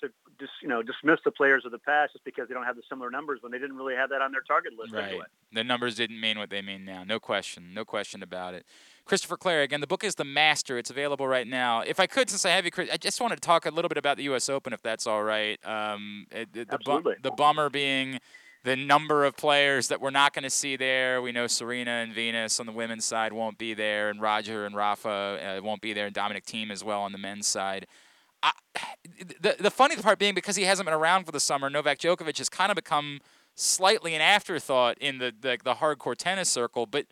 to 0.00 0.08
just 0.38 0.52
you 0.62 0.68
know 0.68 0.82
dismiss 0.82 1.18
the 1.24 1.30
players 1.30 1.64
of 1.64 1.72
the 1.72 1.78
past 1.78 2.12
just 2.12 2.24
because 2.24 2.48
they 2.48 2.54
don't 2.54 2.64
have 2.64 2.76
the 2.76 2.82
similar 2.88 3.10
numbers 3.10 3.40
when 3.42 3.52
they 3.52 3.58
didn't 3.58 3.76
really 3.76 3.94
have 3.94 4.10
that 4.10 4.22
on 4.22 4.32
their 4.32 4.42
target 4.42 4.72
list 4.78 4.92
right. 4.92 5.08
anyway. 5.08 5.24
The 5.52 5.64
numbers 5.64 5.94
didn't 5.94 6.20
mean 6.20 6.38
what 6.38 6.50
they 6.50 6.62
mean 6.62 6.84
now. 6.84 7.04
No 7.04 7.18
question. 7.18 7.72
No 7.74 7.84
question 7.84 8.22
about 8.22 8.54
it. 8.54 8.64
Christopher 9.04 9.38
Clarey, 9.38 9.64
again, 9.64 9.80
the 9.80 9.86
book 9.86 10.04
is 10.04 10.16
The 10.16 10.24
Master. 10.24 10.76
It's 10.76 10.90
available 10.90 11.26
right 11.26 11.46
now. 11.46 11.80
If 11.80 11.98
I 11.98 12.06
could, 12.06 12.28
since 12.28 12.44
I 12.44 12.50
have 12.50 12.66
you, 12.66 12.70
Chris, 12.70 12.90
I 12.92 12.98
just 12.98 13.22
wanted 13.22 13.36
to 13.36 13.40
talk 13.40 13.64
a 13.64 13.70
little 13.70 13.88
bit 13.88 13.96
about 13.96 14.18
the 14.18 14.24
U.S. 14.24 14.50
Open, 14.50 14.74
if 14.74 14.82
that's 14.82 15.06
all 15.06 15.22
right. 15.22 15.58
Um, 15.66 16.26
the, 16.30 16.64
the, 16.64 16.78
bu- 16.84 17.14
the 17.22 17.30
bummer 17.30 17.70
being 17.70 18.20
the 18.64 18.76
number 18.76 19.24
of 19.24 19.34
players 19.34 19.88
that 19.88 20.00
we're 20.00 20.10
not 20.10 20.34
going 20.34 20.42
to 20.42 20.50
see 20.50 20.76
there. 20.76 21.22
We 21.22 21.32
know 21.32 21.46
Serena 21.46 21.90
and 21.90 22.12
Venus 22.12 22.60
on 22.60 22.66
the 22.66 22.72
women's 22.72 23.06
side 23.06 23.32
won't 23.32 23.56
be 23.56 23.72
there, 23.72 24.10
and 24.10 24.20
Roger 24.20 24.66
and 24.66 24.76
Rafa 24.76 25.08
uh, 25.58 25.62
won't 25.62 25.80
be 25.80 25.94
there, 25.94 26.06
and 26.06 26.14
Dominic 26.14 26.44
Thiem 26.44 26.70
as 26.70 26.84
well 26.84 27.00
on 27.00 27.12
the 27.12 27.18
men's 27.18 27.46
side. 27.46 27.86
The 29.40 29.56
the 29.58 29.70
funny 29.70 29.96
part 29.96 30.18
being 30.18 30.34
because 30.34 30.56
he 30.56 30.64
hasn't 30.64 30.86
been 30.86 30.94
around 30.94 31.24
for 31.24 31.32
the 31.32 31.40
summer, 31.40 31.68
Novak 31.68 31.98
Djokovic 31.98 32.38
has 32.38 32.48
kind 32.48 32.70
of 32.70 32.76
become 32.76 33.20
slightly 33.54 34.14
an 34.14 34.20
afterthought 34.20 34.96
in 34.98 35.18
the, 35.18 35.32
the 35.38 35.58
the 35.62 35.74
hardcore 35.74 36.16
tennis 36.16 36.48
circle, 36.48 36.86
but 36.86 37.06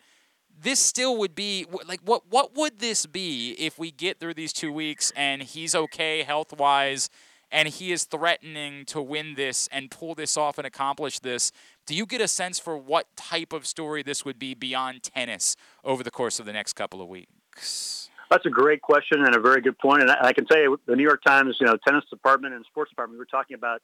this 0.59 0.79
still 0.79 1.17
would 1.17 1.35
be 1.35 1.65
like 1.87 1.99
what 2.03 2.23
what 2.29 2.55
would 2.55 2.79
this 2.79 3.05
be 3.05 3.51
if 3.59 3.77
we 3.77 3.91
get 3.91 4.19
through 4.19 4.33
these 4.33 4.53
two 4.53 4.71
weeks 4.71 5.11
and 5.15 5.43
he's 5.43 5.75
okay 5.75 6.23
health 6.23 6.57
wise 6.57 7.09
and 7.51 7.69
he 7.69 7.91
is 7.91 8.03
threatening 8.03 8.83
to 8.85 9.01
win 9.01 9.35
this 9.35 9.69
and 9.71 9.89
pull 9.91 10.15
this 10.15 10.35
off 10.37 10.57
and 10.57 10.65
accomplish 10.65 11.19
this? 11.19 11.51
Do 11.85 11.95
you 11.95 12.05
get 12.05 12.21
a 12.21 12.27
sense 12.27 12.59
for 12.59 12.77
what 12.77 13.07
type 13.15 13.53
of 13.53 13.65
story 13.65 14.03
this 14.03 14.25
would 14.25 14.39
be 14.39 14.53
beyond 14.53 15.03
tennis 15.03 15.55
over 15.83 16.03
the 16.03 16.11
course 16.11 16.39
of 16.39 16.45
the 16.45 16.53
next 16.53 16.73
couple 16.73 17.01
of 17.01 17.07
weeks 17.07 18.06
that's 18.29 18.45
a 18.45 18.49
great 18.49 18.81
question 18.81 19.23
and 19.23 19.35
a 19.35 19.39
very 19.39 19.61
good 19.61 19.77
point. 19.77 20.01
and 20.01 20.11
i 20.11 20.33
can 20.33 20.45
tell 20.45 20.57
you 20.57 20.79
the 20.85 20.95
new 20.95 21.03
york 21.03 21.23
times 21.23 21.57
you 21.59 21.65
know 21.65 21.77
tennis 21.87 22.03
department 22.09 22.53
and 22.53 22.65
sports 22.65 22.89
department 22.89 23.17
we 23.17 23.19
were 23.19 23.25
talking 23.25 23.55
about 23.55 23.81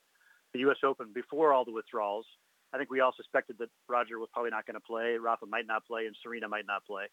the 0.54 0.60
us 0.60 0.78
open 0.84 1.08
before 1.14 1.54
all 1.54 1.66
the 1.66 1.72
withdrawals 1.72 2.26
I 2.74 2.78
think 2.78 2.90
we 2.90 3.02
all 3.02 3.14
suspected 3.16 3.58
that 3.60 3.70
Roger 3.88 4.18
was 4.18 4.30
probably 4.34 4.50
not 4.50 4.66
going 4.66 4.74
to 4.74 4.82
play. 4.82 5.18
Rafa 5.18 5.46
might 5.46 5.68
not 5.68 5.86
play, 5.86 6.08
and 6.08 6.16
Serena 6.24 6.48
might 6.48 6.66
not 6.66 6.84
play. 6.86 7.06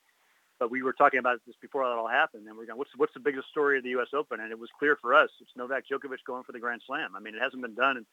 But 0.59 0.71
we 0.71 0.83
were 0.83 0.95
talking 0.95 1.19
about 1.19 1.41
this 1.47 1.57
before 1.61 1.85
that 1.85 1.97
all 1.97 2.09
happened, 2.09 2.47
and 2.47 2.57
we 2.57 2.65
are 2.65 2.67
going, 2.67 2.79
"What's 2.79 2.91
what's 2.97 3.15
the 3.15 3.21
biggest 3.21 3.49
story 3.49 3.79
of 3.79 3.85
the 3.85 3.91
U.S. 3.91 4.09
Open?" 4.15 4.41
And 4.41 4.51
it 4.51 4.59
was 4.59 4.71
clear 4.79 4.97
for 4.97 5.15
us. 5.15 5.31
It's 5.41 5.51
Novak 5.57 5.85
Djokovic 5.87 6.25
going 6.27 6.45
for 6.45 6.53
the 6.53 6.61
Grand 6.61 6.83
Slam. 6.87 7.15
I 7.15 7.21
mean, 7.21 7.35
it 7.35 7.43
hasn't 7.43 7.63
been 7.63 7.75
done 7.75 7.99
in, 7.99 8.07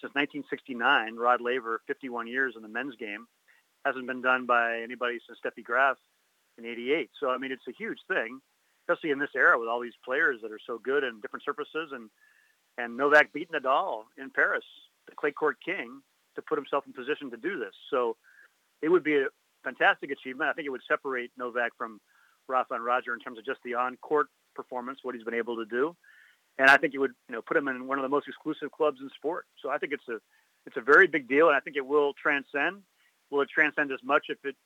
since 0.00 0.14
1969. 0.14 1.16
Rod 1.16 1.40
Laver, 1.40 1.80
51 1.86 2.26
years 2.26 2.54
in 2.56 2.62
the 2.62 2.68
men's 2.68 2.96
game, 2.96 3.26
hasn't 3.84 4.06
been 4.06 4.22
done 4.22 4.44
by 4.46 4.80
anybody 4.80 5.18
since 5.26 5.38
Steffi 5.40 5.64
Graf 5.64 5.96
in 6.58 6.64
'88. 6.64 7.10
So 7.20 7.30
I 7.30 7.38
mean, 7.38 7.52
it's 7.52 7.68
a 7.68 7.72
huge 7.72 8.00
thing, 8.08 8.40
especially 8.86 9.10
in 9.10 9.18
this 9.18 9.30
era 9.34 9.58
with 9.58 9.68
all 9.68 9.80
these 9.80 9.96
players 10.04 10.38
that 10.42 10.52
are 10.52 10.60
so 10.66 10.78
good 10.78 11.02
in 11.04 11.20
different 11.20 11.44
surfaces, 11.44 11.90
and 11.92 12.08
and 12.78 12.96
Novak 12.96 13.32
beat 13.32 13.50
Nadal 13.50 14.04
in 14.18 14.30
Paris, 14.30 14.64
the 15.08 15.14
clay 15.14 15.32
court 15.32 15.56
king 15.64 16.02
to 16.34 16.42
put 16.42 16.58
himself 16.58 16.84
in 16.86 16.92
position 16.92 17.30
to 17.30 17.36
do 17.36 17.58
this. 17.58 17.74
So 17.90 18.16
it 18.82 18.90
would 18.90 19.02
be 19.02 19.16
a 19.16 19.26
fantastic 19.64 20.10
achievement. 20.10 20.50
I 20.50 20.52
think 20.52 20.66
it 20.66 20.70
would 20.70 20.82
separate 20.86 21.30
Novak 21.38 21.72
from 21.78 22.00
Rafa 22.48 22.74
and 22.74 22.84
Roger 22.84 23.14
in 23.14 23.20
terms 23.20 23.38
of 23.38 23.46
just 23.46 23.60
the 23.64 23.74
on-court 23.74 24.28
performance, 24.54 24.98
what 25.02 25.14
he's 25.14 25.24
been 25.24 25.34
able 25.34 25.56
to 25.56 25.64
do. 25.64 25.96
And 26.58 26.68
I 26.68 26.76
think 26.76 26.94
it 26.94 26.98
would, 26.98 27.12
you 27.28 27.34
know, 27.34 27.42
put 27.42 27.56
him 27.56 27.68
in 27.68 27.86
one 27.86 27.98
of 27.98 28.02
the 28.02 28.08
most 28.08 28.28
exclusive 28.28 28.70
clubs 28.70 28.98
in 29.00 29.08
sport. 29.16 29.46
So 29.62 29.70
I 29.70 29.78
think 29.78 29.92
it's 29.92 30.08
a, 30.08 30.18
it's 30.66 30.76
a 30.76 30.80
very 30.82 31.06
big 31.06 31.28
deal, 31.28 31.48
and 31.48 31.56
I 31.56 31.60
think 31.60 31.76
it 31.76 31.86
will 31.86 32.12
transcend. 32.12 32.82
Will 33.30 33.40
it 33.40 33.48
transcend 33.48 33.90
as 33.90 34.00
much 34.04 34.26
if 34.28 34.38
it 34.44 34.56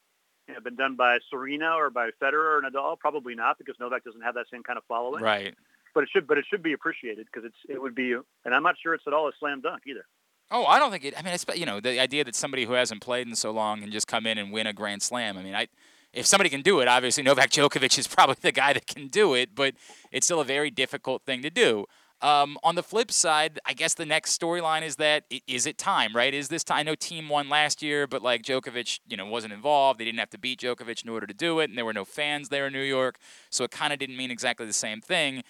know, 0.53 0.61
been 0.61 0.77
done 0.77 0.97
by 0.97 1.19
Serena 1.29 1.73
or 1.77 1.91
by 1.91 2.11
Federer 2.23 2.59
or 2.59 2.63
Nadal? 2.63 2.99
Probably 2.99 3.35
not, 3.35 3.59
because 3.59 3.77
Novak 3.81 4.05
doesn't 4.05 4.23
have 4.23 4.35
that 4.35 4.47
same 4.53 4.63
kind 4.63 4.77
of 4.77 4.85
following. 4.89 5.23
Right. 5.23 5.55
But 5.95 6.05
it 6.05 6.11
should, 6.13 6.27
but 6.27 6.39
it 6.39 6.45
should 6.49 6.63
be 6.63 6.73
appreciated 6.73 7.27
because 7.27 7.45
it's, 7.45 7.57
it 7.69 7.81
would 7.81 7.95
be, 7.95 8.13
and 8.45 8.55
I'm 8.55 8.63
not 8.63 8.77
sure 8.81 8.95
it's 8.95 9.05
at 9.07 9.13
all 9.13 9.29
a 9.29 9.33
slam 9.39 9.61
dunk 9.61 9.83
either. 9.87 10.05
Oh, 10.53 10.65
I 10.65 10.79
don't 10.79 10.91
think 10.91 11.05
it. 11.05 11.15
I 11.17 11.23
mean, 11.23 11.33
it's 11.33 11.45
you 11.55 11.67
know 11.67 11.81
the 11.81 12.01
idea 12.01 12.25
that 12.25 12.35
somebody 12.35 12.65
who 12.65 12.73
hasn't 12.73 13.01
played 13.01 13.29
in 13.29 13.37
so 13.37 13.53
long 13.53 13.81
can 13.81 13.93
just 13.93 14.09
come 14.09 14.27
in 14.27 14.37
and 14.37 14.53
win 14.53 14.67
a 14.67 14.73
Grand 14.73 15.01
Slam. 15.01 15.39
I 15.39 15.43
mean, 15.43 15.55
I 15.55 15.69
if 16.13 16.27
somebody 16.27 16.51
can 16.51 16.63
do 16.63 16.81
it, 16.81 16.89
obviously 16.89 17.23
Novak 17.23 17.51
Djokovic 17.51 17.99
is 17.99 18.07
probably 18.09 18.37
the 18.41 18.53
guy 18.53 18.73
that 18.73 18.87
can 18.87 19.09
do 19.09 19.35
it, 19.35 19.55
but 19.55 19.75
it's 20.11 20.27
still 20.27 20.41
a 20.41 20.45
very 20.45 20.71
difficult 20.71 21.23
thing 21.23 21.43
to 21.43 21.51
do. 21.51 21.87
Um, 22.23 22.59
on 22.63 22.75
the 22.75 22.83
flip 22.83 23.11
side, 23.11 23.59
I 23.65 23.73
guess 23.73 23.95
the 23.95 24.05
next 24.05 24.39
storyline 24.39 24.83
is 24.83 24.97
that 24.97 25.25
is 25.47 25.67
it 25.67 25.79
time, 25.79 26.15
right? 26.15 26.35
Is 26.35 26.49
this 26.49 26.63
time? 26.63 26.79
I 26.79 26.83
know 26.83 26.95
Thiem 26.95 27.29
won 27.29 27.49
last 27.49 27.83
year, 27.83 28.07
but 28.07 28.23
like 28.23 28.43
Djokovic, 28.43 29.01
you 29.09 29.17
know, 29.17 29.27
wasn't 29.27 29.55
involved. 29.55 29.99
They 29.99 30.05
didn't 30.05 30.19
have 30.19 30.31
to 30.31 30.39
beat 30.39 30.61
Djokovic 30.61 31.03
in 31.03 31.09
order 31.09 31.27
to 31.27 31.35
do 31.35 31.61
it, 31.61 31.71
and 31.71 31.79
there 31.79 31.85
were 31.85 31.95
no 31.95 32.05
fans 32.05 32.51
there 32.51 32.67
in 32.67 32.73
New 32.73 32.83
York, 32.83 33.17
so 33.49 33.65
it 33.65 33.71
kind 33.71 33.93
of 33.93 33.99
didn't 33.99 34.17
mean 34.17 34.31
exactly 34.31 34.67
the 34.67 34.73
same 34.73 35.01
thing 35.01 35.43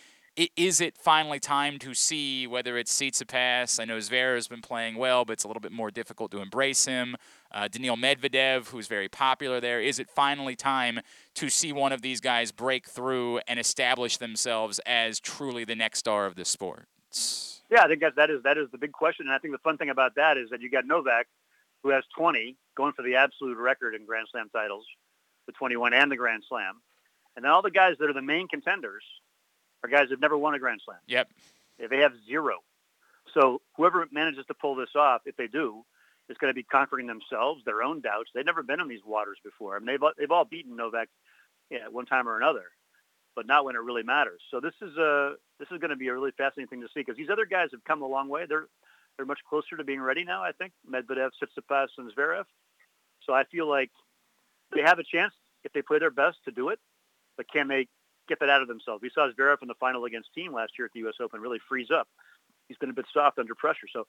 is 0.56 0.80
it 0.80 0.96
finally 0.96 1.40
time 1.40 1.78
to 1.78 1.92
see 1.92 2.46
whether 2.46 2.78
it's 2.78 2.96
Tsitsipas? 2.96 3.80
I 3.80 3.84
know 3.84 3.98
Zverev 3.98 4.36
has 4.36 4.48
been 4.48 4.62
playing 4.62 4.96
well, 4.96 5.24
but 5.24 5.34
it's 5.34 5.44
a 5.44 5.48
little 5.48 5.60
bit 5.60 5.72
more 5.72 5.90
difficult 5.90 6.30
to 6.30 6.40
embrace 6.40 6.84
him. 6.84 7.16
Uh, 7.52 7.68
Daniil 7.68 7.96
Medvedev, 7.96 8.68
who's 8.68 8.86
very 8.86 9.08
popular 9.08 9.60
there. 9.60 9.80
Is 9.80 9.98
it 9.98 10.08
finally 10.08 10.54
time 10.54 11.00
to 11.34 11.48
see 11.48 11.72
one 11.72 11.92
of 11.92 12.00
these 12.00 12.20
guys 12.20 12.52
break 12.52 12.88
through 12.88 13.38
and 13.48 13.58
establish 13.58 14.18
themselves 14.18 14.78
as 14.86 15.18
truly 15.18 15.64
the 15.64 15.74
next 15.74 15.98
star 15.98 16.26
of 16.26 16.36
the 16.36 16.44
sport? 16.44 16.86
Yeah, 17.70 17.82
I 17.82 17.88
think 17.88 18.00
that, 18.00 18.16
that 18.16 18.30
is 18.30 18.42
that 18.44 18.58
is 18.58 18.68
the 18.70 18.78
big 18.78 18.92
question, 18.92 19.26
and 19.26 19.34
I 19.34 19.38
think 19.38 19.52
the 19.54 19.58
fun 19.58 19.76
thing 19.78 19.90
about 19.90 20.14
that 20.16 20.36
is 20.36 20.50
that 20.50 20.60
you 20.60 20.70
got 20.70 20.86
Novak, 20.86 21.26
who 21.82 21.90
has 21.90 22.04
20, 22.16 22.56
going 22.76 22.92
for 22.92 23.02
the 23.02 23.16
absolute 23.16 23.58
record 23.58 23.94
in 23.94 24.04
Grand 24.04 24.26
Slam 24.30 24.48
titles, 24.52 24.84
the 25.46 25.52
21 25.52 25.92
and 25.92 26.10
the 26.10 26.16
Grand 26.16 26.42
Slam, 26.48 26.80
and 27.36 27.44
then 27.44 27.50
all 27.50 27.62
the 27.62 27.70
guys 27.70 27.96
that 27.98 28.08
are 28.08 28.12
the 28.12 28.22
main 28.22 28.48
contenders 28.48 29.04
are 29.82 29.88
guys 29.88 30.04
that 30.08 30.10
have 30.10 30.20
never 30.20 30.36
won 30.36 30.54
a 30.54 30.58
Grand 30.58 30.80
Slam. 30.84 30.98
Yep. 31.06 31.28
They 31.88 31.98
have 31.98 32.12
zero. 32.26 32.58
So 33.34 33.60
whoever 33.76 34.06
manages 34.10 34.44
to 34.46 34.54
pull 34.54 34.74
this 34.74 34.90
off, 34.96 35.22
if 35.24 35.36
they 35.36 35.46
do, 35.46 35.84
is 36.30 36.38
going 36.38 36.50
to 36.50 36.54
be 36.54 36.62
conquering 36.62 37.06
themselves, 37.06 37.62
their 37.64 37.82
own 37.82 38.00
doubts. 38.00 38.30
They've 38.34 38.46
never 38.46 38.62
been 38.62 38.80
in 38.80 38.88
these 38.88 39.04
waters 39.04 39.38
before. 39.44 39.76
I 39.76 39.80
mean, 39.80 39.86
they've 39.86 40.10
they've 40.18 40.30
all 40.30 40.44
beaten 40.44 40.76
Novak, 40.76 41.08
yeah, 41.70 41.88
one 41.90 42.06
time 42.06 42.28
or 42.28 42.36
another, 42.36 42.64
but 43.36 43.46
not 43.46 43.64
when 43.64 43.76
it 43.76 43.82
really 43.82 44.02
matters. 44.02 44.40
So 44.50 44.60
this 44.60 44.74
is 44.80 44.96
a 44.96 45.34
this 45.58 45.68
is 45.70 45.78
going 45.78 45.90
to 45.90 45.96
be 45.96 46.08
a 46.08 46.14
really 46.14 46.32
fascinating 46.38 46.68
thing 46.68 46.80
to 46.80 46.88
see 46.88 47.00
because 47.00 47.16
these 47.16 47.30
other 47.30 47.46
guys 47.46 47.68
have 47.72 47.84
come 47.84 48.02
a 48.02 48.06
long 48.06 48.28
way. 48.28 48.46
They're 48.48 48.66
they're 49.16 49.26
much 49.26 49.40
closer 49.48 49.76
to 49.76 49.84
being 49.84 50.00
ready 50.00 50.24
now. 50.24 50.42
I 50.42 50.52
think 50.52 50.72
Medvedev, 50.90 51.30
Tsitsipas, 51.42 51.88
and 51.98 52.10
Zverev. 52.14 52.44
So 53.26 53.34
I 53.34 53.44
feel 53.44 53.68
like 53.68 53.90
they 54.74 54.82
have 54.82 54.98
a 54.98 55.04
chance 55.04 55.34
if 55.64 55.72
they 55.72 55.82
play 55.82 55.98
their 55.98 56.10
best 56.10 56.38
to 56.46 56.52
do 56.52 56.70
it. 56.70 56.78
But 57.36 57.50
can 57.52 57.68
they 57.68 57.88
get 58.30 58.40
that 58.40 58.48
out 58.48 58.62
of 58.62 58.68
themselves. 58.68 59.02
We 59.02 59.10
saw 59.10 59.28
Zverev 59.28 59.60
in 59.60 59.68
the 59.68 59.74
final 59.74 60.04
against 60.06 60.30
Thiem 60.38 60.52
last 60.52 60.72
year 60.78 60.86
at 60.86 60.92
the 60.92 61.00
U.S. 61.00 61.14
Open 61.20 61.40
really 61.40 61.58
freeze 61.68 61.90
up. 61.90 62.08
He's 62.68 62.78
been 62.78 62.88
a 62.88 62.94
bit 62.94 63.06
soft 63.12 63.38
under 63.38 63.54
pressure. 63.56 63.88
So, 63.92 64.06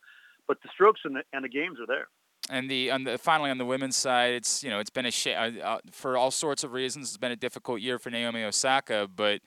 but 0.48 0.58
the 0.64 0.70
strokes 0.74 1.02
and 1.04 1.16
the, 1.16 1.22
and 1.34 1.44
the 1.44 1.50
games 1.50 1.78
are 1.80 1.88
there. 1.88 2.08
And 2.50 2.70
the, 2.70 2.92
on 2.92 3.04
the 3.04 3.18
finally 3.18 3.52
on 3.52 3.58
the 3.58 3.66
women's 3.66 3.96
side, 3.96 4.34
it's 4.34 4.64
you 4.64 4.70
know 4.70 4.80
it's 4.80 4.90
been 4.90 5.06
a 5.06 5.12
sh- 5.12 5.28
uh, 5.28 5.52
uh, 5.64 5.80
for 5.92 6.18
all 6.18 6.32
sorts 6.32 6.64
of 6.64 6.74
reasons. 6.74 7.10
It's 7.10 7.18
been 7.18 7.32
a 7.32 7.36
difficult 7.36 7.82
year 7.82 8.00
for 8.00 8.10
Naomi 8.10 8.44
Osaka, 8.44 9.08
but 9.16 9.42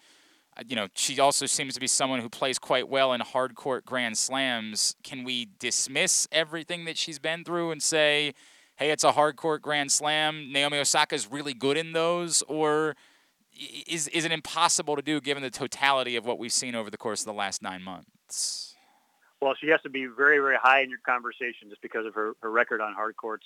uh, 0.57 0.63
you 0.67 0.77
know 0.77 0.87
she 0.95 1.19
also 1.19 1.45
seems 1.47 1.75
to 1.75 1.81
be 1.81 1.89
someone 1.89 2.21
who 2.21 2.29
plays 2.29 2.59
quite 2.59 2.89
well 2.89 3.13
in 3.13 3.21
hard 3.21 3.57
court 3.57 3.85
Grand 3.85 4.17
Slams. 4.17 4.95
Can 5.03 5.25
we 5.25 5.49
dismiss 5.59 6.29
everything 6.31 6.85
that 6.85 6.97
she's 6.97 7.19
been 7.19 7.45
through 7.45 7.73
and 7.73 7.83
say, 7.83 8.33
hey, 8.77 8.91
it's 8.91 9.05
a 9.05 9.13
hard 9.13 9.37
court 9.37 9.61
Grand 9.61 9.91
Slam? 9.91 10.53
Naomi 10.53 10.79
Osaka 10.79 11.17
is 11.17 11.31
really 11.31 11.53
good 11.53 11.77
in 11.77 11.93
those, 11.93 12.43
or 12.43 12.95
is 13.89 14.07
is 14.09 14.25
it 14.25 14.31
impossible 14.31 14.95
to 14.95 15.03
do 15.03 15.21
given 15.21 15.43
the 15.43 15.51
totality 15.51 16.15
of 16.15 16.25
what 16.25 16.39
we've 16.39 16.53
seen 16.53 16.77
over 16.77 16.91
the 16.91 16.97
course 16.97 17.21
of 17.21 17.27
the 17.27 17.35
last 17.35 17.61
nine 17.61 17.83
months? 17.83 18.64
Well, 19.45 19.55
she 19.61 19.69
has 19.69 19.83
to 19.83 19.91
be 19.91 20.07
very, 20.07 20.39
very 20.39 20.57
high 20.57 20.81
in 20.81 20.89
your 20.89 21.01
conversation 21.05 21.69
just 21.69 21.83
because 21.83 22.07
of 22.07 22.15
her, 22.15 22.33
her 22.41 22.51
record 22.51 22.81
on 22.81 22.95
hard 22.95 23.15
courts 23.19 23.45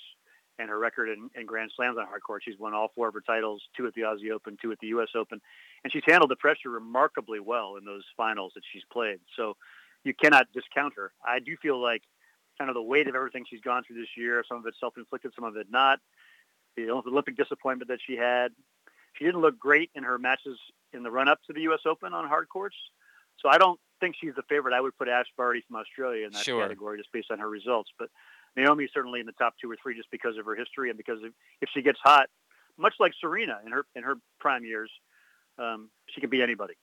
and 0.57 0.69
her 0.69 0.79
record 0.79 1.09
in, 1.09 1.29
in 1.35 1.45
Grand 1.45 1.71
Slams 1.75 1.97
on 1.97 2.05
hard 2.07 2.23
courts. 2.23 2.45
She's 2.47 2.57
won 2.57 2.73
all 2.73 2.93
four 2.95 3.09
of 3.09 3.13
her 3.15 3.19
titles, 3.19 3.61
two 3.75 3.85
at 3.85 3.93
the 3.95 4.03
Aussie 4.03 4.31
Open, 4.31 4.57
two 4.61 4.71
at 4.71 4.79
the 4.79 4.87
U.S. 4.87 5.09
Open, 5.13 5.41
and 5.83 5.91
she's 5.91 6.03
handled 6.07 6.31
the 6.31 6.37
pressure 6.37 6.69
remarkably 6.69 7.41
well 7.41 7.75
in 7.75 7.83
those 7.83 8.05
finals 8.15 8.53
that 8.55 8.63
she's 8.71 8.83
played. 8.89 9.19
So 9.35 9.57
you 10.05 10.13
cannot 10.13 10.47
discount 10.53 10.93
her. 10.95 11.11
I 11.21 11.39
do 11.39 11.57
feel 11.61 11.81
like 11.81 12.03
kind 12.57 12.69
of 12.69 12.75
the 12.75 12.81
weight 12.81 13.09
of 13.09 13.15
everything 13.15 13.43
she's 13.49 13.59
gone 13.59 13.83
through 13.83 13.99
this 13.99 14.15
year, 14.15 14.41
some 14.47 14.55
of 14.55 14.65
it 14.67 14.75
self-inflicted, 14.79 15.33
some 15.35 15.43
of 15.43 15.57
it 15.57 15.67
not, 15.69 15.99
the 16.77 16.91
Olympic 16.91 17.35
disappointment 17.35 17.89
that 17.89 17.99
she 18.07 18.15
had, 18.15 18.53
she 19.15 19.25
didn't 19.25 19.41
look 19.41 19.59
great 19.59 19.91
in 19.95 20.03
her 20.03 20.17
matches 20.17 20.57
in 20.93 21.03
the 21.03 21.11
run-up 21.11 21.39
to 21.47 21.51
the 21.51 21.63
U.S. 21.63 21.81
Open 21.85 22.13
on 22.13 22.25
hard 22.25 22.47
courts. 22.47 22.77
So 23.41 23.49
I 23.49 23.57
don't 23.57 23.79
think 23.99 24.15
she's 24.19 24.35
the 24.35 24.43
favorite. 24.49 24.73
I 24.73 24.81
would 24.81 24.97
put 24.97 25.07
Ash 25.07 25.25
Barty 25.37 25.63
from 25.67 25.77
Australia 25.77 26.25
in 26.25 26.33
that 26.33 26.43
sure. 26.43 26.61
category 26.61 26.97
just 26.97 27.11
based 27.11 27.31
on 27.31 27.39
her 27.39 27.49
results. 27.49 27.89
But 27.97 28.09
Naomi 28.55 28.85
is 28.85 28.91
certainly 28.93 29.19
in 29.19 29.25
the 29.25 29.33
top 29.33 29.53
two 29.61 29.69
or 29.71 29.75
three 29.81 29.95
just 29.95 30.09
because 30.11 30.37
of 30.37 30.45
her 30.45 30.55
history 30.55 30.89
and 30.89 30.97
because 30.97 31.23
of, 31.23 31.31
if 31.61 31.69
she 31.73 31.81
gets 31.81 31.99
hot, 32.03 32.27
much 32.77 32.93
like 32.99 33.11
Serena 33.19 33.59
in 33.65 33.71
her 33.71 33.83
in 33.95 34.03
her 34.03 34.15
prime 34.39 34.63
years, 34.63 34.91
um, 35.57 35.89
she 36.13 36.21
can 36.21 36.29
beat 36.29 36.41
anybody. 36.41 36.73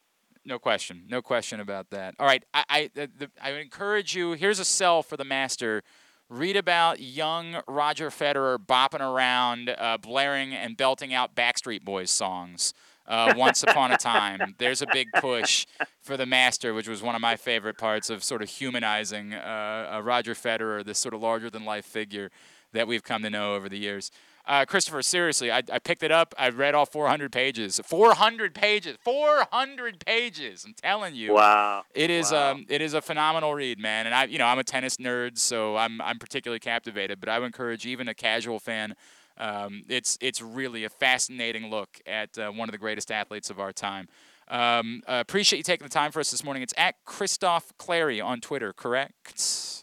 No 0.45 0.59
question, 0.59 1.05
no 1.09 1.23
question 1.23 1.59
about 1.59 1.91
that. 1.91 2.15
All 2.19 2.27
right, 2.27 2.45
I 2.55 2.65
I, 2.69 2.91
the, 2.95 3.31
I 3.43 3.51
encourage 3.53 4.15
you. 4.15 4.33
Here's 4.33 4.61
a 4.61 4.65
sell 4.65 5.03
for 5.03 5.17
the 5.17 5.25
master 5.25 5.83
read 6.29 6.57
about 6.57 7.01
young 7.01 7.63
Roger 7.69 8.11
Federer 8.11 8.59
bopping 8.59 9.01
around, 9.01 9.71
uh, 9.71 9.99
blaring 9.99 10.53
and 10.55 10.77
belting 10.77 11.15
out 11.15 11.35
Backstreet 11.35 11.83
Boys 11.83 12.11
songs. 12.11 12.75
Uh, 13.09 13.35
Once 13.37 13.63
Upon 13.63 13.93
a 13.93 13.97
Time. 13.97 14.55
There's 14.59 14.83
a 14.83 14.87
big 14.93 15.09
push 15.21 15.67
for 16.03 16.17
the 16.17 16.27
Master, 16.27 16.75
which 16.75 16.89
was 16.89 17.03
one 17.03 17.15
of 17.15 17.21
my 17.21 17.37
favorite 17.37 17.79
parts 17.79 18.11
of 18.11 18.25
sort 18.25 18.43
of 18.43 18.49
humanizing 18.49 19.33
uh, 19.35 19.93
uh, 19.97 20.01
Roger 20.03 20.35
Federer, 20.35 20.85
this 20.85 20.99
sort 20.99 21.15
of 21.15 21.21
larger 21.23 21.51
than 21.51 21.65
life 21.65 21.85
figure 21.87 22.31
that 22.73 22.89
we've 22.89 23.05
come 23.05 23.23
to 23.23 23.31
know 23.31 23.55
over 23.55 23.69
the 23.69 23.79
years. 23.79 24.11
Uh, 24.49 24.65
Christopher, 24.65 25.03
seriously, 25.03 25.51
I, 25.51 25.59
I 25.73 25.79
picked 25.81 26.05
it 26.05 26.13
up. 26.13 26.33
I 26.39 26.51
read 26.51 26.75
all 26.75 26.87
400 26.87 27.33
pages. 27.33 27.81
400 27.85 28.55
pages. 28.55 28.97
400 29.03 30.05
pages. 30.07 30.65
I'm 30.65 30.75
telling 30.75 31.15
you. 31.17 31.33
Wow. 31.35 31.83
It 31.95 32.11
is 32.11 32.31
Wow. 32.31 32.53
um 32.53 32.67
it 32.69 32.81
is 32.81 32.95
a 32.95 33.01
phenomenal 33.03 33.55
read, 33.55 33.79
man. 33.81 34.07
And 34.07 34.15
I 34.15 34.25
you 34.27 34.39
know, 34.39 34.47
I'm 34.47 34.59
a 34.61 34.65
tennis 34.65 34.99
nerd, 34.99 35.37
so 35.39 35.77
I'm 35.77 36.01
I'm 36.01 36.19
particularly 36.21 36.61
captivated, 36.61 37.19
but 37.19 37.29
I 37.29 37.41
would 37.41 37.47
encourage 37.47 37.87
even 37.87 38.07
a 38.07 38.15
casual 38.15 38.61
fan 38.61 38.95
um, 39.39 39.85
it's 39.89 40.19
it's 40.21 40.41
really 40.41 40.85
a 40.85 40.89
fascinating 40.89 41.71
look 41.71 42.01
at 42.07 42.39
uh, 42.39 42.51
one 42.51 42.69
of 42.69 42.73
the 42.73 42.79
greatest 42.79 43.11
athletes 43.11 43.51
of 43.51 43.61
our 43.61 43.73
time. 43.73 44.09
Um, 44.49 45.03
uh, 45.09 45.19
appreciate 45.21 45.59
you 45.59 45.63
taking 45.65 45.85
the 45.85 45.93
time 45.93 46.13
for 46.13 46.21
us 46.21 46.31
this 46.31 46.45
morning. 46.45 46.63
It's 46.63 46.75
at 46.77 46.95
Christoph 47.05 47.77
Clarey 47.79 48.25
on 48.25 48.41
Twitter, 48.41 48.73
correct? 48.73 49.35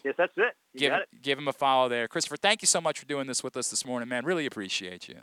Yes, 0.04 0.14
that's 0.16 0.32
it. 0.36 0.54
You 0.72 0.80
Give 0.80 0.90
got 0.90 1.02
it. 1.02 1.08
give 1.22 1.38
him 1.38 1.48
a 1.48 1.52
follow 1.52 1.88
there, 1.88 2.08
Christopher. 2.08 2.36
Thank 2.36 2.62
you 2.62 2.66
so 2.66 2.80
much 2.80 2.98
for 2.98 3.06
doing 3.06 3.26
this 3.26 3.44
with 3.44 3.56
us 3.56 3.68
this 3.68 3.84
morning, 3.84 4.08
man. 4.08 4.24
Really 4.24 4.46
appreciate 4.46 5.08
you. 5.08 5.16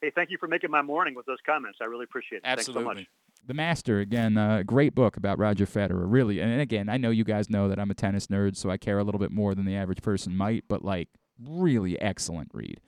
Hey, 0.00 0.10
thank 0.14 0.30
you 0.30 0.38
for 0.38 0.48
making 0.48 0.70
my 0.70 0.82
morning 0.82 1.14
with 1.14 1.26
those 1.26 1.38
comments. 1.46 1.78
I 1.80 1.84
really 1.84 2.04
appreciate 2.04 2.38
it. 2.38 2.42
Absolutely. 2.44 2.84
Thanks 2.84 2.98
so 2.98 3.00
much. 3.00 3.08
The 3.46 3.54
Master, 3.54 4.00
again, 4.00 4.38
uh, 4.38 4.62
great 4.62 4.94
book 4.94 5.18
about 5.18 5.38
Roger 5.38 5.66
Federer, 5.66 6.04
really. 6.06 6.40
And 6.40 6.60
again, 6.60 6.88
I 6.88 6.96
know 6.96 7.10
you 7.10 7.24
guys 7.24 7.50
know 7.50 7.68
that 7.68 7.78
I'm 7.78 7.90
a 7.90 7.94
tennis 7.94 8.28
nerd, 8.28 8.56
so 8.56 8.70
I 8.70 8.78
care 8.78 8.98
a 8.98 9.04
little 9.04 9.18
bit 9.18 9.30
more 9.30 9.54
than 9.54 9.66
the 9.66 9.76
average 9.76 10.00
person 10.00 10.34
might, 10.34 10.64
but 10.68 10.82
like, 10.82 11.08
really 11.38 12.00
excellent 12.00 12.50
read. 12.54 12.80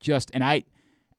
Just, 0.00 0.30
and 0.34 0.42
I, 0.42 0.64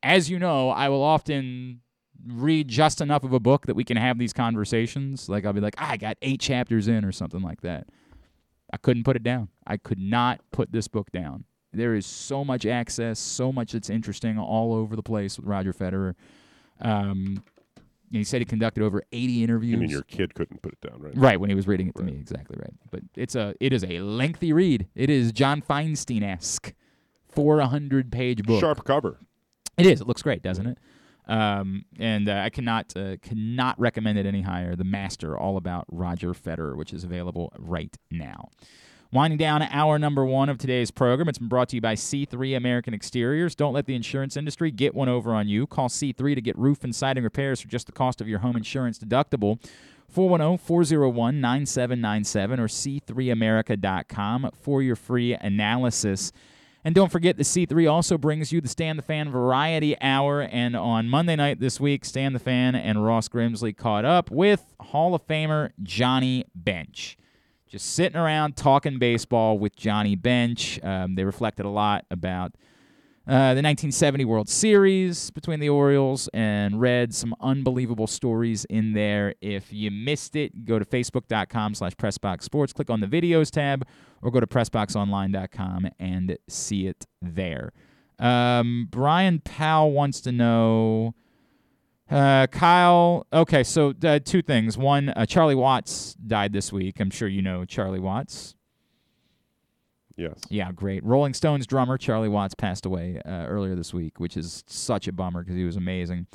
as 0.04 0.30
you 0.30 0.40
know, 0.40 0.70
I 0.70 0.90
will 0.90 1.04
often 1.04 1.82
read 2.28 2.68
just 2.68 3.02
enough 3.02 3.24
of 3.24 3.34
a 3.34 3.40
book 3.40 3.66
that 3.68 3.76
we 3.76 3.84
can 3.84 3.98
have 3.98 4.18
these 4.18 4.34
conversations. 4.34 5.30
Like, 5.30 5.46
I'll 5.46 5.54
be 5.54 5.62
like, 5.62 5.76
"Ah, 5.78 5.92
I 5.92 5.98
got 5.98 6.18
eight 6.22 6.40
chapters 6.40 6.88
in 6.88 7.06
or 7.06 7.12
something 7.12 7.42
like 7.42 7.62
that. 7.62 7.88
I 8.74 8.78
couldn't 8.78 9.04
put 9.04 9.16
it 9.16 9.24
down. 9.24 9.50
I 9.68 9.78
could 9.78 10.00
not 10.00 10.42
put 10.52 10.72
this 10.72 10.88
book 10.88 11.12
down. 11.12 11.46
There 11.74 11.96
is 11.96 12.06
so 12.06 12.44
much 12.44 12.66
access, 12.66 13.20
so 13.20 13.52
much 13.52 13.72
that's 13.72 13.90
interesting 13.90 14.38
all 14.38 14.74
over 14.74 14.96
the 14.96 15.04
place 15.04 15.38
with 15.38 15.48
Roger 15.48 15.74
Federer. 15.74 16.16
Um, 16.82 17.44
he 18.12 18.24
said 18.26 18.42
he 18.42 18.46
conducted 18.46 18.84
over 18.84 19.04
80 19.14 19.44
interviews. 19.44 19.72
You 19.72 19.78
mean 19.78 19.90
your 19.90 20.02
kid 20.04 20.36
couldn't 20.36 20.62
put 20.62 20.74
it 20.74 20.82
down, 20.82 21.02
right? 21.02 21.14
Right 21.16 21.40
when 21.40 21.50
he 21.50 21.56
was 21.56 21.66
reading 21.68 21.88
it 21.88 21.96
to 21.96 22.04
me, 22.04 22.14
exactly 22.14 22.58
right. 22.60 22.74
But 22.92 23.02
it's 23.16 23.36
a 23.36 23.56
it 23.62 23.72
is 23.72 23.86
a 23.86 24.00
lengthy 24.00 24.52
read. 24.52 24.88
It 24.96 25.10
is 25.10 25.32
John 25.32 25.62
Feinstein 25.62 26.22
esque, 26.24 26.74
four 27.32 27.60
hundred 27.62 28.12
page 28.12 28.44
book. 28.44 28.60
Sharp 28.60 28.84
cover. 28.86 29.20
It 29.78 29.86
is. 29.86 30.02
It 30.02 30.08
looks 30.08 30.22
great, 30.22 30.42
doesn't 30.42 30.68
it? 30.68 30.78
Um, 31.28 31.86
and 32.00 32.28
uh, 32.28 32.42
I 32.44 32.50
cannot 32.50 32.96
uh, 32.96 33.18
cannot 33.22 33.80
recommend 33.80 34.18
it 34.18 34.26
any 34.26 34.42
higher. 34.42 34.76
The 34.76 34.84
Master, 34.84 35.38
all 35.38 35.58
about 35.58 35.86
Roger 35.92 36.34
Federer, 36.34 36.76
which 36.76 36.94
is 36.94 37.04
available 37.04 37.54
right 37.58 37.96
now. 38.10 38.50
Winding 39.14 39.38
down 39.38 39.62
hour 39.62 40.00
number 40.00 40.26
one 40.26 40.48
of 40.48 40.58
today's 40.58 40.90
program. 40.90 41.28
It's 41.28 41.38
been 41.38 41.50
brought 41.50 41.68
to 41.70 41.76
you 41.76 41.82
by 41.82 41.96
C3 41.96 42.56
American 42.56 42.94
Exteriors. 42.94 43.56
Don't 43.56 43.74
let 43.74 43.86
the 43.86 43.94
insurance 43.94 44.38
industry 44.38 44.72
get 44.72 44.96
one 44.96 45.10
over 45.10 45.34
on 45.34 45.50
you. 45.50 45.68
Call 45.68 45.90
C3 45.90 46.34
to 46.34 46.42
get 46.42 46.58
roof 46.58 46.86
and 46.86 46.96
siding 46.96 47.26
repairs 47.26 47.60
for 47.60 47.68
just 47.68 47.88
the 47.88 47.92
cost 47.92 48.22
of 48.22 48.30
your 48.30 48.40
home 48.40 48.56
insurance 48.56 49.00
deductible. 49.00 49.60
410-401-9797 50.16 52.60
or 52.60 52.68
c3america.com 52.68 54.52
for 54.54 54.82
your 54.82 54.96
free 54.96 55.34
analysis. 55.34 56.32
And 56.84 56.96
don't 56.96 57.12
forget, 57.12 57.38
the 57.38 57.44
C3 57.44 57.92
also 57.92 58.18
brings 58.18 58.52
you 58.52 58.60
the 58.60 58.68
Stan 58.68 58.96
the 58.96 59.04
Fan 59.04 59.30
Variety 59.30 60.00
Hour. 60.02 60.42
And 60.42 60.76
on 60.76 61.10
Monday 61.10 61.36
night 61.36 61.60
this 61.60 61.80
week, 61.80 62.04
Stan 62.04 62.34
the 62.34 62.40
Fan 62.40 62.74
and 62.74 63.06
Ross 63.06 63.30
Grimsley 63.30 63.76
caught 63.76 64.04
up 64.04 64.32
with 64.32 64.74
Hall 64.80 65.14
of 65.14 65.26
Famer 65.28 65.72
Johnny 65.84 66.46
Bench. 66.56 67.18
Just 67.68 67.94
sitting 67.94 68.18
around 68.18 68.58
talking 68.58 68.98
baseball 68.98 69.60
with 69.60 69.76
Johnny 69.76 70.16
Bench. 70.16 70.80
Um, 70.84 71.16
they 71.16 71.24
reflected 71.24 71.66
a 71.66 71.70
lot 71.70 72.06
about 72.10 72.54
uh, 73.28 73.54
the 73.54 73.62
1970 73.62 74.26
World 74.26 74.50
Series 74.50 75.30
between 75.30 75.60
the 75.60 75.70
Orioles 75.70 76.28
and 76.34 76.82
Reds 76.82 77.18
some 77.18 77.36
unbelievable 77.40 78.08
stories 78.08 78.66
in 78.66 78.94
there. 78.94 79.36
If 79.42 79.72
you 79.72 79.92
missed 79.92 80.36
it, 80.36 80.66
go 80.66 80.80
to 80.80 80.86
facebook.com 80.86 81.76
slash 81.76 81.94
pressboxsports, 81.94 82.74
click 82.74 82.90
on 82.90 83.00
the 83.00 83.06
videos 83.06 83.52
tab, 83.52 83.86
or 84.24 84.32
go 84.32 84.40
to 84.40 84.48
pressboxonline.com 84.48 85.90
and 86.00 86.36
see 86.50 86.88
it 86.88 87.06
there. 87.22 87.74
Um, 88.18 88.88
Brian 88.90 89.40
Powell 89.40 89.92
wants 89.92 90.22
to 90.22 90.32
know, 90.32 91.14
uh, 92.10 92.48
Kyle, 92.48 93.28
okay, 93.32 93.64
so 93.64 93.94
uh, 94.04 94.18
two 94.18 94.42
things. 94.42 94.80
One, 94.80 95.10
uh, 95.10 95.28
Charlie 95.28 95.56
Watts 95.56 96.16
died 96.16 96.54
this 96.54 96.74
week. 96.74 97.00
I'm 97.00 97.12
sure 97.12 97.28
you 97.28 97.44
know 97.44 97.66
Charlie 97.66 98.00
Watts. 98.00 98.56
Yes. 100.18 100.40
Yeah, 100.50 100.72
great. 100.72 101.04
Rolling 101.04 101.34
Stones 101.34 101.66
drummer 101.66 101.98
Charlie 101.98 102.30
Watts 102.30 102.54
passed 102.56 102.86
away 102.86 103.22
uh, 103.26 103.46
earlier 103.48 103.76
this 103.76 103.94
week, 103.94 104.20
which 104.20 104.38
is 104.38 104.64
such 104.68 105.08
a 105.08 105.12
bummer 105.12 105.42
because 105.44 105.56
he 105.56 105.64
was 105.66 105.76
amazing. 105.76 106.28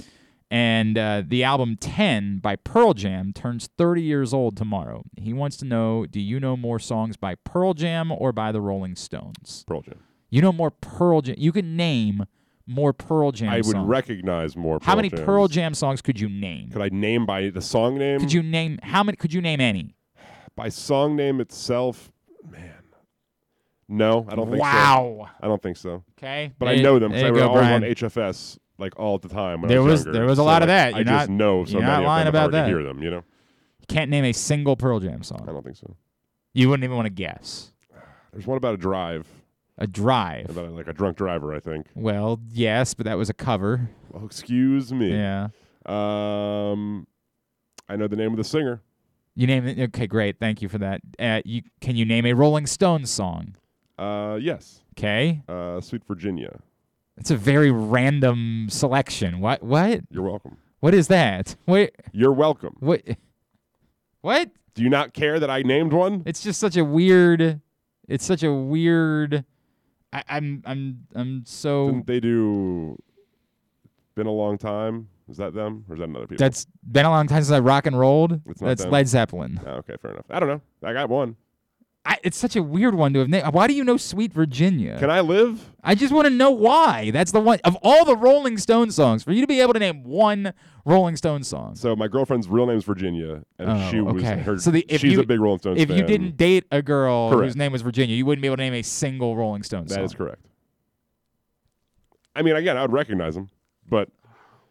And 0.51 0.97
uh, 0.97 1.22
the 1.27 1.43
album 1.43 1.77
10 1.81 2.39
by 2.39 2.57
Pearl 2.57 2.95
Jam 2.95 3.33
turns 3.33 3.68
30 3.77 4.03
years 4.03 4.33
old 4.33 4.57
tomorrow. 4.57 5.03
He 5.16 5.33
wants 5.33 5.57
to 5.59 5.64
know 5.64 6.07
do 6.07 6.20
you 6.20 6.39
know 6.39 6.57
more 6.57 6.79
songs 6.79 7.16
by 7.16 7.35
Pearl 7.35 7.74
Jam 7.74 8.12
or 8.12 8.33
by 8.33 8.53
the 8.53 8.61
Rolling 8.61 8.95
Stones? 8.95 9.64
Pearl 9.66 9.83
Jam. 9.83 9.99
You 10.31 10.43
know 10.43 10.53
more 10.53 10.70
Pearl 10.70 11.20
Jam. 11.20 11.35
You 11.39 11.51
can 11.51 11.77
name 11.77 12.27
more 12.66 12.93
Pearl 12.93 13.33
Jam 13.33 13.49
I 13.51 13.57
would 13.57 13.66
songs. 13.66 13.89
recognize 13.89 14.57
more. 14.57 14.79
how 14.83 14.95
many 14.95 15.11
Jams. 15.11 15.22
Pearl 15.22 15.49
Jam 15.49 15.74
songs 15.74 16.01
could 16.01 16.20
you 16.20 16.29
name? 16.29 16.70
Could 16.70 16.83
I 16.83 16.91
name 16.91 17.27
by 17.27 17.51
the 17.51 17.61
song 17.61 17.99
name? 17.99 18.20
Could 18.20 18.33
you 18.33 18.43
name 18.43 18.79
how 18.83 19.03
many 19.03 19.16
could 19.16 19.33
you 19.33 19.41
name 19.41 19.61
any? 19.61 19.95
by 20.57 20.68
song 20.70 21.16
name 21.16 21.41
itself? 21.41 22.11
Man, 22.49 22.76
no, 23.89 24.26
I 24.28 24.34
don't 24.34 24.47
think 24.47 24.57
so. 24.59 24.62
wow. 24.62 25.28
I 25.41 25.47
don't 25.47 25.62
think 25.62 25.76
so. 25.76 26.03
Okay. 26.18 26.53
But 26.59 26.68
I 26.68 26.74
There- 26.74 26.82
know 26.82 26.99
them 26.99 27.12
there 27.12 27.20
because 27.20 27.24
I 27.24 27.26
you 27.28 27.32
was 27.34 27.43
go, 27.43 27.49
always 27.49 27.61
Brian. 27.62 27.84
on 27.84 27.91
HFS 27.91 28.59
like 28.78 28.99
all 28.99 29.18
the 29.18 29.28
time. 29.28 29.61
When 29.62 29.68
There 29.68 29.78
I 29.78 29.82
was, 29.82 29.91
was- 29.93 30.05
younger. 30.07 30.18
there 30.18 30.26
was 30.26 30.39
a 30.39 30.43
So, 30.43 30.45
lot 30.45 30.62
of 30.62 30.68
that. 30.68 30.95
I 30.95 30.99
You're 30.99 31.05
just 31.05 31.28
not- 31.30 31.37
know 31.37 31.64
so 31.64 31.72
you're 31.72 31.80
not 31.82 31.89
many 31.89 32.03
of 32.05 32.09
lying 32.09 32.24
them. 32.26 32.34
about 32.34 32.47
to 32.47 32.53
that. 32.53 32.68
hear 32.68 32.82
them. 32.82 33.03
You 33.03 33.11
know, 33.11 33.24
You 33.80 33.87
can't 33.89 34.11
name 34.11 34.24
a 34.24 34.32
single 34.32 34.76
Pearl 34.76 35.01
Jam 35.01 35.22
song. 35.22 35.41
I 35.43 35.45
song. 35.47 35.55
don't 35.55 35.62
think 35.64 35.76
so. 35.76 35.97
You 36.55 36.68
wouldn't 36.68 36.84
even 36.84 36.97
want 36.97 37.07
to 37.07 37.11
guess. 37.12 37.72
There's 38.32 38.47
one 38.47 38.57
about 38.59 38.74
a 38.74 38.78
drive, 38.78 39.26
A 39.78 39.87
drive. 39.87 40.51
about 40.51 40.72
like 40.72 40.89
a 40.89 40.93
drunk 40.93 41.16
driver. 41.16 41.55
I 41.55 41.61
think. 41.61 41.87
Well, 41.95 42.41
yes, 42.51 42.93
but 42.95 43.07
that 43.07 43.16
was 43.16 43.30
a 43.30 43.34
cover. 43.34 43.89
Oh, 44.12 44.24
excuse 44.26 44.93
me. 44.93 45.11
Yeah. 45.12 45.49
Um, 45.87 47.07
I 47.89 47.97
know 47.97 48.09
the 48.09 48.16
name 48.16 48.32
of 48.32 48.37
the 48.37 48.45
singer. 48.45 48.82
You 49.34 49.47
name 49.47 49.66
it. 49.66 49.78
Okay, 49.78 50.07
great. 50.07 50.39
Thank 50.39 50.61
you 50.62 50.68
for 50.68 50.78
that. 50.78 51.01
Uh, 51.18 51.41
you 51.45 51.62
can 51.80 51.95
you 51.97 52.05
name 52.05 52.26
a 52.26 52.32
Rolling 52.32 52.66
Stones 52.66 53.11
song? 53.11 53.55
Uh, 53.99 54.38
yes. 54.40 54.80
Okay, 54.99 55.42
Uh, 55.49 55.80
Sweet 55.80 56.03
Virginia. 56.07 56.61
it's 57.16 57.30
a 57.30 57.36
very 57.36 57.70
random 57.70 58.66
selection. 58.70 59.40
What? 59.40 59.62
What? 59.62 60.01
You're 60.11 60.24
welcome. 60.24 60.57
What 60.80 60.94
is 60.94 61.09
that? 61.09 61.57
Wait. 61.66 61.94
You're 62.12 62.32
welcome. 62.32 62.76
What? 62.80 63.03
What? 64.20 64.51
Do 64.74 64.82
you 64.82 64.90
not 64.90 65.14
care 65.14 65.38
that 65.40 65.49
I 65.51 65.62
named 65.62 65.92
one? 65.92 66.22
It's 66.26 66.42
just 66.42 66.61
such 66.61 66.76
a 66.76 66.84
weird. 66.84 67.61
It's 68.09 68.24
such 68.24 68.42
a 68.42 68.53
weird. 68.53 69.44
I, 70.12 70.22
I'm 70.28 70.62
I'm 70.66 71.07
I'm 71.14 71.42
so. 71.47 71.86
Didn't 71.90 72.07
they 72.07 72.20
do? 72.20 72.99
Been 74.14 74.26
a 74.26 74.30
long 74.32 74.59
time. 74.59 75.09
Is 75.28 75.38
that 75.38 75.55
them 75.55 75.84
or 75.88 75.94
is 75.97 75.99
that 76.01 76.09
another 76.09 76.26
people? 76.26 76.44
That's 76.44 76.66
been 76.90 77.05
a 77.05 77.11
long 77.11 77.26
time 77.26 77.42
since 77.42 77.51
I 77.51 77.59
rock 77.59 77.86
and 77.86 77.99
rolled. 77.99 78.40
It's 78.47 78.61
not 78.61 78.68
That's 78.68 78.82
them. 78.82 78.92
Led 78.92 79.09
Zeppelin. 79.09 79.61
Oh, 79.66 79.70
okay, 79.78 79.97
fair 80.01 80.12
enough. 80.12 80.26
I 80.30 80.38
don't 80.38 80.49
know. 80.49 80.61
I 80.84 80.92
got 80.92 81.09
one. 81.09 81.36
I, 82.09 82.18
it's 82.22 82.38
such 82.38 82.54
a 82.54 82.62
weird 82.62 82.94
one 82.94 83.12
to 83.14 83.18
have 83.18 83.28
named. 83.28 83.52
Why 83.52 83.66
do 83.66 83.74
you 83.74 83.82
know 83.82 83.96
Sweet 83.96 84.32
Virginia? 84.32 84.96
Can 84.98 85.11
I 85.11 85.20
live? 85.20 85.72
I 85.82 85.96
just 85.96 86.12
want 86.12 86.26
to 86.26 86.30
know 86.30 86.52
why. 86.52 87.11
That's 87.11 87.32
the 87.32 87.40
one 87.40 87.59
of 87.64 87.76
all 87.82 88.04
the 88.04 88.16
Rolling 88.16 88.59
Stone 88.59 88.92
songs 88.92 89.24
for 89.24 89.32
you 89.32 89.40
to 89.40 89.46
be 89.48 89.61
able 89.61 89.72
to 89.72 89.80
name 89.80 90.04
one 90.04 90.52
Rolling 90.84 91.16
Stone 91.16 91.42
song. 91.42 91.74
So 91.74 91.96
my 91.96 92.07
girlfriend's 92.07 92.46
real 92.48 92.66
name's 92.66 92.84
Virginia, 92.84 93.42
and 93.59 93.70
Oh, 93.70 93.90
she 93.90 94.00
was 94.00 94.22
okay. 94.22 94.38
her. 94.40 94.57
So 94.59 94.70
the- 94.70 94.86
if 94.88 95.00
she's 95.00 95.14
you- 95.14 95.20
a 95.20 95.26
big 95.26 95.40
Rolling 95.40 95.59
Stones 95.59 95.80
if 95.80 95.88
fan. 95.88 95.98
you 95.98 96.04
didn't 96.04 96.36
date 96.36 96.64
a 96.70 96.80
girl 96.80 97.30
Correct. 97.30 97.44
whose 97.46 97.57
name 97.57 97.72
was 97.72 97.82
Virginia, 97.82 98.14
you 98.14 98.24
wouldn't 98.24 98.40
be 98.42 98.46
able 98.46 98.57
to 98.59 98.62
name 98.62 98.74
a 98.74 98.82
single 98.82 99.36
Rolling 99.36 99.64
Stone 99.64 99.86
that 99.86 99.94
song. 99.94 100.04
is 100.04 100.14
correct. 100.14 100.46
I 102.34 102.42
mean, 102.42 102.54
again, 102.57 102.76
I 102.76 102.82
would 102.82 102.92
recognize 102.92 103.34
them, 103.34 103.50
but 103.88 104.11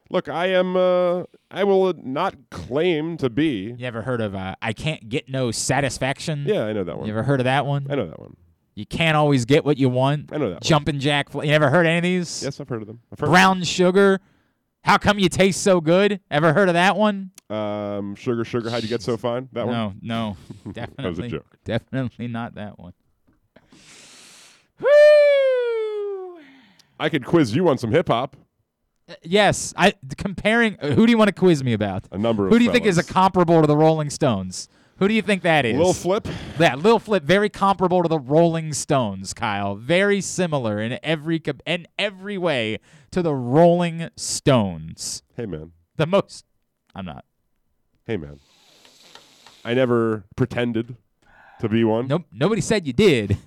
look, 0.09 0.29
I 0.29 0.47
am. 0.47 0.75
Uh, 0.75 1.23
I 1.51 1.63
will 1.63 1.93
not 2.03 2.35
claim 2.49 3.17
to 3.17 3.29
be. 3.29 3.75
You 3.77 3.85
ever 3.85 4.01
heard 4.01 4.21
of 4.21 4.35
uh, 4.35 4.55
"I 4.61 4.73
Can't 4.73 5.07
Get 5.09 5.29
No 5.29 5.51
Satisfaction"? 5.51 6.45
Yeah, 6.47 6.65
I 6.65 6.73
know 6.73 6.83
that 6.83 6.97
one. 6.97 7.07
You 7.07 7.13
ever 7.13 7.23
heard 7.23 7.39
of 7.39 7.45
that 7.45 7.65
one? 7.65 7.87
I 7.89 7.95
know 7.95 8.07
that 8.07 8.19
one. 8.19 8.35
You 8.75 8.85
can't 8.85 9.15
always 9.15 9.45
get 9.45 9.63
what 9.63 9.77
you 9.77 9.87
want. 9.87 10.33
I 10.33 10.37
know 10.37 10.49
that 10.49 10.69
one. 10.69 10.99
Jack. 10.99 11.33
You 11.33 11.41
never 11.43 11.69
heard 11.69 11.85
any 11.85 11.97
of 11.97 12.03
these? 12.03 12.43
Yes, 12.43 12.59
I've 12.59 12.67
heard 12.67 12.81
of 12.81 12.87
them. 12.87 12.99
Heard 13.17 13.29
Brown 13.29 13.63
Sugar. 13.63 14.19
How 14.83 14.97
come 14.97 15.17
you 15.17 15.29
taste 15.29 15.63
so 15.63 15.81
good? 15.81 16.19
Ever 16.29 16.53
heard 16.53 16.67
of 16.69 16.73
that 16.73 16.95
one? 16.95 17.31
Um, 17.49 18.15
sugar, 18.15 18.43
sugar. 18.43 18.69
How'd 18.69 18.83
you 18.83 18.89
get 18.89 19.01
so 19.01 19.17
fine? 19.17 19.49
That 19.53 19.65
one. 19.65 19.99
no, 20.01 20.37
no, 20.65 20.71
definitely. 20.71 20.95
That 21.03 21.09
was 21.09 21.17
definitely, 21.17 21.27
a 21.27 21.29
joke. 21.39 21.57
definitely 21.63 22.27
not 22.27 22.55
that 22.55 22.77
one. 22.77 22.93
Woo! 24.79 26.39
I 26.99 27.09
could 27.09 27.25
quiz 27.25 27.55
you 27.55 27.67
on 27.69 27.77
some 27.77 27.91
hip 27.91 28.07
hop. 28.09 28.35
Yes, 29.23 29.73
I 29.77 29.93
comparing. 30.17 30.77
uh, 30.81 30.91
Who 30.91 31.05
do 31.05 31.11
you 31.11 31.17
want 31.17 31.27
to 31.27 31.33
quiz 31.33 31.63
me 31.63 31.73
about? 31.73 32.07
A 32.11 32.17
number 32.17 32.45
of 32.47 32.51
Who 32.51 32.59
do 32.59 32.65
you 32.65 32.71
think 32.71 32.85
is 32.85 32.97
a 32.97 33.03
comparable 33.03 33.61
to 33.61 33.67
the 33.67 33.77
Rolling 33.77 34.09
Stones? 34.09 34.67
Who 34.97 35.07
do 35.07 35.13
you 35.13 35.21
think 35.21 35.43
that 35.43 35.65
is? 35.65 35.77
Lil 35.77 35.93
Flip. 35.93 36.27
Yeah, 36.57 36.75
Lil 36.75 36.99
Flip, 36.99 37.21
very 37.23 37.49
comparable 37.49 38.01
to 38.01 38.07
the 38.09 38.17
Rolling 38.17 38.71
Stones, 38.73 39.33
Kyle. 39.33 39.75
Very 39.75 40.21
similar 40.21 40.79
in 40.79 40.97
every 41.03 41.39
co- 41.39 41.51
in 41.67 41.85
every 41.99 42.37
way 42.37 42.79
to 43.11 43.21
the 43.21 43.33
Rolling 43.35 44.09
Stones. 44.15 45.21
Hey 45.35 45.45
man. 45.45 45.73
The 45.97 46.07
most. 46.07 46.45
I'm 46.95 47.05
not. 47.05 47.25
Hey 48.07 48.17
man. 48.17 48.39
I 49.65 49.73
never 49.73 50.23
pretended 50.37 50.95
to 51.59 51.67
be 51.69 51.83
one. 51.83 52.07
Nope. 52.07 52.23
Nobody 52.31 52.61
said 52.61 52.87
you 52.87 52.93
did. 52.93 53.37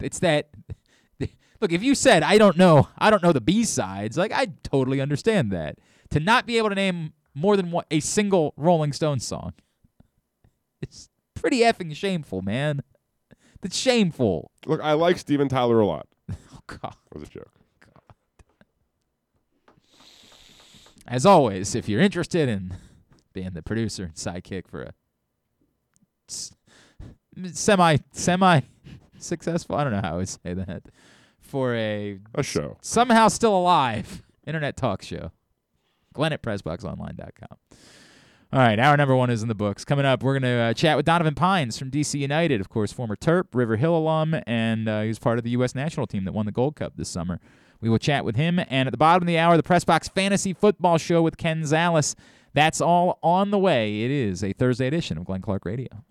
It's 0.00 0.18
that. 0.20 0.48
Look, 1.60 1.72
if 1.72 1.82
you 1.82 1.94
said 1.94 2.22
I 2.22 2.38
don't 2.38 2.56
know, 2.56 2.88
I 2.98 3.10
don't 3.10 3.22
know 3.22 3.32
the 3.32 3.40
B 3.40 3.64
sides. 3.64 4.16
Like 4.16 4.32
I 4.32 4.46
totally 4.62 5.00
understand 5.00 5.50
that. 5.52 5.78
To 6.10 6.20
not 6.20 6.46
be 6.46 6.58
able 6.58 6.68
to 6.68 6.74
name 6.74 7.12
more 7.34 7.56
than 7.56 7.70
one 7.70 7.84
a 7.90 8.00
single 8.00 8.54
Rolling 8.56 8.92
Stones 8.92 9.26
song, 9.26 9.54
it's 10.80 11.08
pretty 11.34 11.60
effing 11.60 11.94
shameful, 11.96 12.42
man. 12.42 12.82
That's 13.62 13.76
shameful. 13.76 14.50
Look, 14.66 14.80
I 14.82 14.92
like 14.92 15.18
Steven 15.18 15.48
Tyler 15.48 15.80
a 15.80 15.86
lot. 15.86 16.06
Oh 16.54 16.78
God. 16.80 16.94
That 17.10 17.18
was 17.18 17.28
a 17.28 17.30
joke. 17.30 17.50
As 21.06 21.26
always, 21.26 21.74
if 21.74 21.88
you're 21.88 22.00
interested 22.00 22.48
in 22.48 22.74
being 23.34 23.50
the 23.50 23.62
producer 23.62 24.04
and 24.04 24.14
sidekick 24.14 24.66
for 24.66 24.82
a 24.82 24.94
semi 27.52 27.98
semi 28.12 28.60
successful, 29.18 29.76
I 29.76 29.84
don't 29.84 29.92
know 29.92 30.00
how 30.00 30.14
I 30.14 30.16
would 30.16 30.28
say 30.28 30.54
that, 30.54 30.84
for 31.54 31.72
a 31.76 32.18
A 32.34 32.42
show. 32.42 32.76
somehow 32.80 33.28
still 33.28 33.56
alive 33.56 34.24
internet 34.44 34.76
talk 34.76 35.02
show, 35.02 35.30
Glenn 36.12 36.32
at 36.32 36.42
PressBoxOnline.com. 36.42 37.58
All 38.52 38.58
right, 38.58 38.76
hour 38.80 38.96
number 38.96 39.14
one 39.14 39.30
is 39.30 39.40
in 39.40 39.46
the 39.48 39.54
books. 39.54 39.84
Coming 39.84 40.04
up, 40.04 40.24
we're 40.24 40.36
going 40.36 40.42
to 40.42 40.58
uh, 40.58 40.74
chat 40.74 40.96
with 40.96 41.06
Donovan 41.06 41.36
Pines 41.36 41.78
from 41.78 41.92
DC 41.92 42.18
United, 42.18 42.60
of 42.60 42.68
course, 42.68 42.90
former 42.90 43.14
Terp, 43.14 43.44
River 43.52 43.76
Hill 43.76 43.96
alum, 43.96 44.34
and 44.48 44.88
uh, 44.88 45.02
he 45.02 45.08
was 45.08 45.20
part 45.20 45.38
of 45.38 45.44
the 45.44 45.50
U.S. 45.50 45.76
national 45.76 46.08
team 46.08 46.24
that 46.24 46.32
won 46.32 46.44
the 46.44 46.52
Gold 46.52 46.74
Cup 46.74 46.94
this 46.96 47.08
summer. 47.08 47.38
We 47.80 47.88
will 47.88 47.98
chat 47.98 48.24
with 48.24 48.34
him. 48.34 48.58
And 48.58 48.88
at 48.88 48.90
the 48.90 48.98
bottom 48.98 49.22
of 49.22 49.28
the 49.28 49.38
hour, 49.38 49.56
the 49.56 49.62
Press 49.62 49.84
Box 49.84 50.08
Fantasy 50.08 50.52
Football 50.52 50.98
Show 50.98 51.22
with 51.22 51.36
Ken 51.36 51.62
Zales. 51.62 52.16
That's 52.52 52.80
all 52.80 53.20
on 53.22 53.52
the 53.52 53.58
way. 53.60 54.02
It 54.02 54.10
is 54.10 54.42
a 54.42 54.52
Thursday 54.54 54.88
edition 54.88 55.18
of 55.18 55.24
Glenn 55.24 55.40
Clark 55.42 55.64
Radio. 55.64 56.02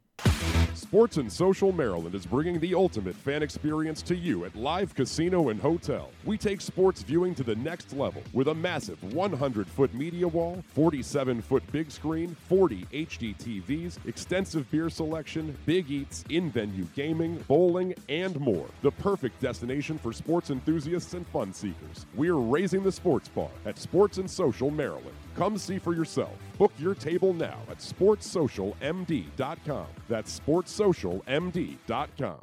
Sports 0.94 1.18
and 1.18 1.34
Social 1.34 1.72
Maryland 1.72 2.14
is 2.14 2.24
bringing 2.24 2.60
the 2.60 2.76
ultimate 2.76 3.16
fan 3.16 3.42
experience 3.42 4.04
to 4.04 4.16
you 4.16 4.46
at 4.46 4.56
Live 4.56 4.94
Casino 4.94 5.50
and 5.50 5.60
Hotel. 5.60 6.12
We 6.24 6.38
take 6.38 6.62
sports 6.62 7.02
viewing 7.02 7.34
to 7.34 7.44
the 7.44 7.56
next 7.56 7.94
level 7.94 8.22
with 8.32 8.50
a 8.50 8.54
massive 8.54 9.04
100 9.12 9.68
foot 9.68 9.92
media 9.96 10.28
wall, 10.28 10.64
47 10.76 11.42
foot 11.42 11.64
big 11.72 11.90
screen, 11.90 12.38
40 12.48 12.86
HD 12.94 13.36
TVs, 13.36 13.98
extensive 14.06 14.70
beer 14.70 14.88
selection, 14.88 15.58
big 15.66 15.90
eats, 15.90 16.26
in 16.30 16.52
venue 16.52 16.86
gaming, 16.96 17.44
bowling, 17.48 17.96
and 18.08 18.40
more. 18.40 18.68
The 18.84 18.92
perfect 18.92 19.42
destination 19.42 19.98
for 19.98 20.14
sports 20.14 20.52
enthusiasts 20.52 21.16
and 21.16 21.26
fun 21.30 21.54
seekers. 21.54 22.06
We're 22.14 22.36
raising 22.36 22.84
the 22.84 22.92
sports 22.92 23.30
bar 23.30 23.50
at 23.66 23.80
Sports 23.80 24.20
and 24.20 24.30
Social 24.30 24.70
Maryland. 24.70 25.16
Come 25.36 25.58
see 25.58 25.80
for 25.80 25.94
yourself. 25.94 26.32
Book 26.58 26.72
your 26.78 26.96
table 26.96 27.34
now 27.34 27.60
at 27.70 27.80
sportssocialmd.com. 27.80 29.88
That's 30.08 30.40
sportssocialmd.com. 30.40 32.40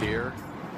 Here 0.00 0.32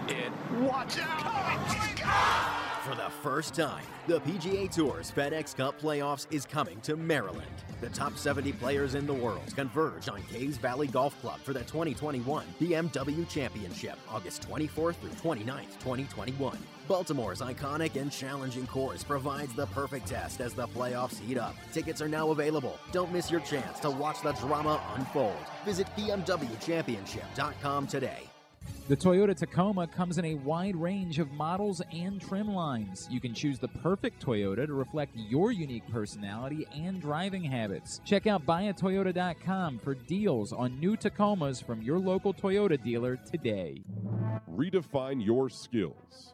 it. 0.09 0.33
Watch 0.61 0.99
out! 0.99 2.01
Oh 2.07 2.65
for 2.85 2.95
the 2.95 3.11
first 3.23 3.55
time, 3.55 3.83
the 4.07 4.21
PGA 4.21 4.71
Tour's 4.71 5.11
FedEx 5.11 5.57
Cup 5.57 5.81
Playoffs 5.81 6.27
is 6.31 6.45
coming 6.45 6.81
to 6.83 6.97
Maryland. 6.97 7.47
The 7.81 7.89
top 7.89 8.19
70 8.19 8.53
players 8.53 8.95
in 8.95 9.07
the 9.07 9.15
world 9.15 9.57
converge 9.57 10.09
on 10.09 10.23
Caves 10.25 10.59
Valley 10.59 10.87
Golf 10.87 11.19
Club 11.23 11.41
for 11.41 11.55
the 11.55 11.61
2021 11.61 12.45
BMW 12.61 13.27
Championship, 13.29 13.97
August 14.11 14.47
24th 14.49 14.97
through 14.97 15.11
29th, 15.11 15.79
2021. 15.81 16.59
Baltimore's 16.87 17.41
iconic 17.41 18.01
and 18.01 18.12
challenging 18.12 18.66
course 18.66 19.03
provides 19.03 19.55
the 19.55 19.66
perfect 19.66 20.07
test 20.07 20.41
as 20.41 20.55
the 20.55 20.68
playoffs 20.68 21.18
heat 21.18 21.39
up. 21.39 21.55
Tickets 21.72 22.01
are 22.01 22.09
now 22.09 22.30
available. 22.30 22.78
Don't 22.93 23.12
miss 23.12 23.30
your 23.30 23.41
chance 23.41 23.80
to 23.80 23.91
watch 23.91 24.22
the 24.22 24.32
drama 24.32 24.80
unfold. 24.97 25.37
Visit 25.64 25.87
BMWChampionship.com 25.97 27.87
today. 27.87 28.28
The 28.87 28.97
Toyota 28.97 29.35
Tacoma 29.35 29.87
comes 29.87 30.18
in 30.18 30.26
a 30.26 30.35
wide 30.35 30.76
range 30.76 31.18
of 31.18 31.30
models 31.32 31.80
and 31.91 32.20
trim 32.20 32.49
lines. 32.49 33.09
You 33.11 33.18
can 33.18 33.32
choose 33.32 33.59
the 33.59 33.68
perfect 33.68 34.22
Toyota 34.22 34.66
to 34.66 34.74
reflect 34.74 35.16
your 35.16 35.53
unique 35.53 35.89
personality 35.91 36.66
and 36.74 37.01
driving 37.01 37.43
habits. 37.43 38.03
Check 38.05 38.26
out 38.26 38.45
buyatoyota.com 38.45 39.78
for 39.78 39.95
deals 39.95 40.53
on 40.53 40.78
new 40.78 40.99
Tacomas 40.99 41.64
from 41.64 41.80
your 41.80 41.99
local 41.99 42.35
Toyota 42.35 42.82
dealer 42.82 43.16
today. 43.16 43.82
Redefine 44.55 45.24
your 45.24 45.49
skills, 45.49 46.34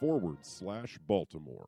forward 0.00 0.38
slash 0.40 0.98
Baltimore. 1.06 1.66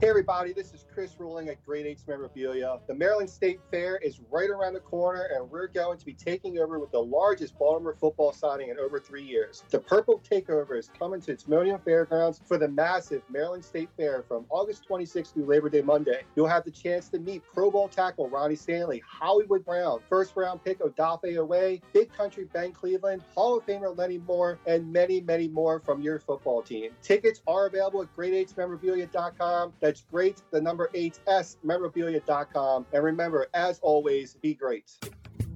Hey 0.00 0.08
everybody, 0.08 0.52
this 0.52 0.74
is 0.74 0.84
Chris 0.92 1.14
Ruling 1.20 1.48
at 1.48 1.64
Great 1.64 1.86
Eights 1.86 2.04
Memorabilia. 2.08 2.80
The 2.88 2.94
Maryland 2.94 3.30
State 3.30 3.60
Fair 3.70 3.98
is 3.98 4.20
right 4.32 4.50
around 4.50 4.74
the 4.74 4.80
corner, 4.80 5.28
and 5.32 5.48
we're 5.48 5.68
going 5.68 5.96
to 5.96 6.04
be 6.04 6.12
taking 6.12 6.58
over 6.58 6.80
with 6.80 6.90
the 6.90 6.98
largest 6.98 7.56
Baltimore 7.56 7.94
football 7.94 8.32
signing 8.32 8.70
in 8.70 8.80
over 8.80 8.98
three 8.98 9.22
years. 9.22 9.62
The 9.70 9.78
Purple 9.78 10.20
Takeover 10.28 10.76
is 10.76 10.90
coming 10.98 11.20
to 11.20 11.36
Timonium 11.36 11.80
Fairgrounds 11.84 12.40
for 12.44 12.58
the 12.58 12.66
massive 12.66 13.22
Maryland 13.30 13.64
State 13.64 13.90
Fair 13.96 14.24
from 14.26 14.44
August 14.50 14.88
26th 14.88 15.32
through 15.32 15.46
Labor 15.46 15.68
Day 15.68 15.82
Monday. 15.82 16.22
You'll 16.34 16.48
have 16.48 16.64
the 16.64 16.72
chance 16.72 17.08
to 17.10 17.20
meet 17.20 17.44
Pro 17.54 17.70
Bowl 17.70 17.86
tackle 17.86 18.28
Ronnie 18.28 18.56
Stanley, 18.56 19.00
Hollywood 19.08 19.64
Brown, 19.64 20.00
first 20.08 20.34
round 20.34 20.64
pick 20.64 20.80
Odafe 20.80 21.36
Oweh, 21.36 21.80
Big 21.92 22.12
Country 22.12 22.48
Ben 22.52 22.72
Cleveland, 22.72 23.22
Hall 23.36 23.56
of 23.56 23.64
Famer 23.66 23.96
Lenny 23.96 24.18
Moore, 24.18 24.58
and 24.66 24.92
many, 24.92 25.20
many 25.20 25.46
more 25.46 25.78
from 25.78 26.02
your 26.02 26.18
football 26.18 26.60
team. 26.60 26.90
Tickets 27.02 27.40
are 27.52 27.66
available 27.66 28.02
at 28.02 28.14
great8smemorabilia.com. 28.16 29.72
That's 29.80 30.04
great, 30.10 30.42
the 30.50 30.60
number 30.60 30.90
8s 30.94 31.56
memorabilia.com. 31.64 32.86
And 32.92 33.04
remember, 33.04 33.48
as 33.54 33.78
always, 33.80 34.34
be 34.34 34.54
great. 34.54 34.90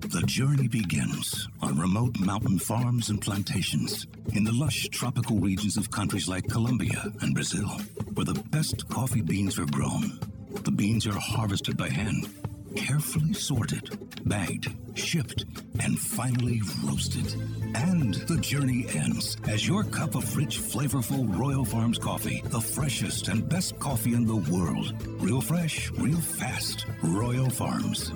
The 0.01 0.23
journey 0.23 0.69
begins 0.69 1.49
on 1.61 1.79
remote 1.79 2.21
mountain 2.21 2.59
farms 2.59 3.11
and 3.11 3.21
plantations 3.21 4.07
in 4.35 4.45
the 4.45 4.53
lush 4.53 4.89
tropical 4.91 5.39
regions 5.39 5.77
of 5.77 5.91
countries 5.91 6.29
like 6.29 6.49
Colombia 6.49 7.11
and 7.23 7.35
Brazil, 7.35 7.67
where 8.15 8.25
the 8.25 8.41
best 8.51 8.89
coffee 8.89 9.21
beans 9.21 9.59
are 9.59 9.67
grown. 9.67 10.21
The 10.63 10.71
beans 10.71 11.07
are 11.07 11.19
harvested 11.19 11.77
by 11.77 11.89
hand, 11.89 12.29
carefully 12.77 13.33
sorted, 13.33 13.99
bagged, 14.27 14.73
shipped, 14.97 15.45
and 15.81 15.99
finally 15.99 16.61
roasted. 16.85 17.35
And 17.75 18.15
the 18.15 18.39
journey 18.39 18.87
ends 18.95 19.37
as 19.49 19.67
your 19.67 19.83
cup 19.85 20.15
of 20.15 20.37
rich, 20.37 20.59
flavorful 20.61 21.27
Royal 21.39 21.65
Farms 21.65 21.99
coffee, 21.99 22.43
the 22.47 22.61
freshest 22.61 23.29
and 23.29 23.49
best 23.49 23.79
coffee 23.79 24.15
in 24.15 24.27
the 24.27 24.37
world. 24.37 24.95
Real 25.21 25.41
fresh, 25.41 25.91
real 25.93 26.21
fast. 26.21 26.87
Royal 27.03 27.51
Farms. 27.51 28.13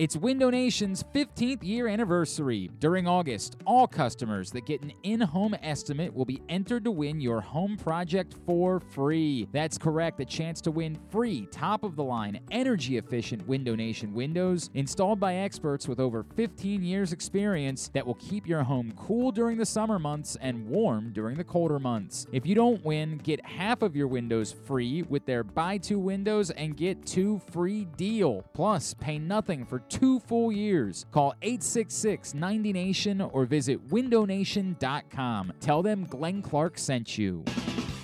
It's 0.00 0.16
Window 0.16 0.48
Nation's 0.48 1.02
15th 1.14 1.62
year 1.62 1.86
anniversary. 1.86 2.70
During 2.78 3.06
August, 3.06 3.58
all 3.66 3.86
customers 3.86 4.50
that 4.52 4.64
get 4.64 4.80
an 4.80 4.94
in 5.02 5.20
home 5.20 5.54
estimate 5.60 6.14
will 6.14 6.24
be 6.24 6.40
entered 6.48 6.84
to 6.84 6.90
win 6.90 7.20
your 7.20 7.42
home 7.42 7.76
project 7.76 8.34
for 8.46 8.80
free. 8.80 9.46
That's 9.52 9.76
correct, 9.76 10.18
a 10.20 10.24
chance 10.24 10.62
to 10.62 10.70
win 10.70 10.96
free, 11.10 11.46
top 11.50 11.84
of 11.84 11.96
the 11.96 12.02
line, 12.02 12.40
energy 12.50 12.96
efficient 12.96 13.46
Window 13.46 13.74
Nation 13.74 14.14
windows 14.14 14.70
installed 14.72 15.20
by 15.20 15.34
experts 15.34 15.86
with 15.86 16.00
over 16.00 16.24
15 16.34 16.82
years' 16.82 17.12
experience 17.12 17.90
that 17.92 18.06
will 18.06 18.14
keep 18.14 18.48
your 18.48 18.62
home 18.62 18.94
cool 18.96 19.30
during 19.30 19.58
the 19.58 19.66
summer 19.66 19.98
months 19.98 20.34
and 20.40 20.66
warm 20.66 21.12
during 21.12 21.36
the 21.36 21.44
colder 21.44 21.78
months. 21.78 22.26
If 22.32 22.46
you 22.46 22.54
don't 22.54 22.82
win, 22.86 23.18
get 23.18 23.44
half 23.44 23.82
of 23.82 23.94
your 23.94 24.08
windows 24.08 24.50
free 24.50 25.02
with 25.02 25.26
their 25.26 25.44
buy 25.44 25.76
two 25.76 25.98
windows 25.98 26.50
and 26.52 26.74
get 26.74 27.04
two 27.04 27.42
free 27.52 27.84
deal. 27.98 28.46
Plus, 28.54 28.94
pay 28.94 29.18
nothing 29.18 29.66
for 29.66 29.82
two 29.90 30.20
full 30.20 30.50
years. 30.50 31.04
Call 31.10 31.34
866 31.42 32.32
90 32.34 32.72
Nation 32.72 33.20
or 33.20 33.44
visit 33.44 33.86
windownation.com. 33.88 35.52
Tell 35.60 35.82
them 35.82 36.06
Glenn 36.06 36.40
Clark 36.40 36.78
sent 36.78 37.18
you. 37.18 37.44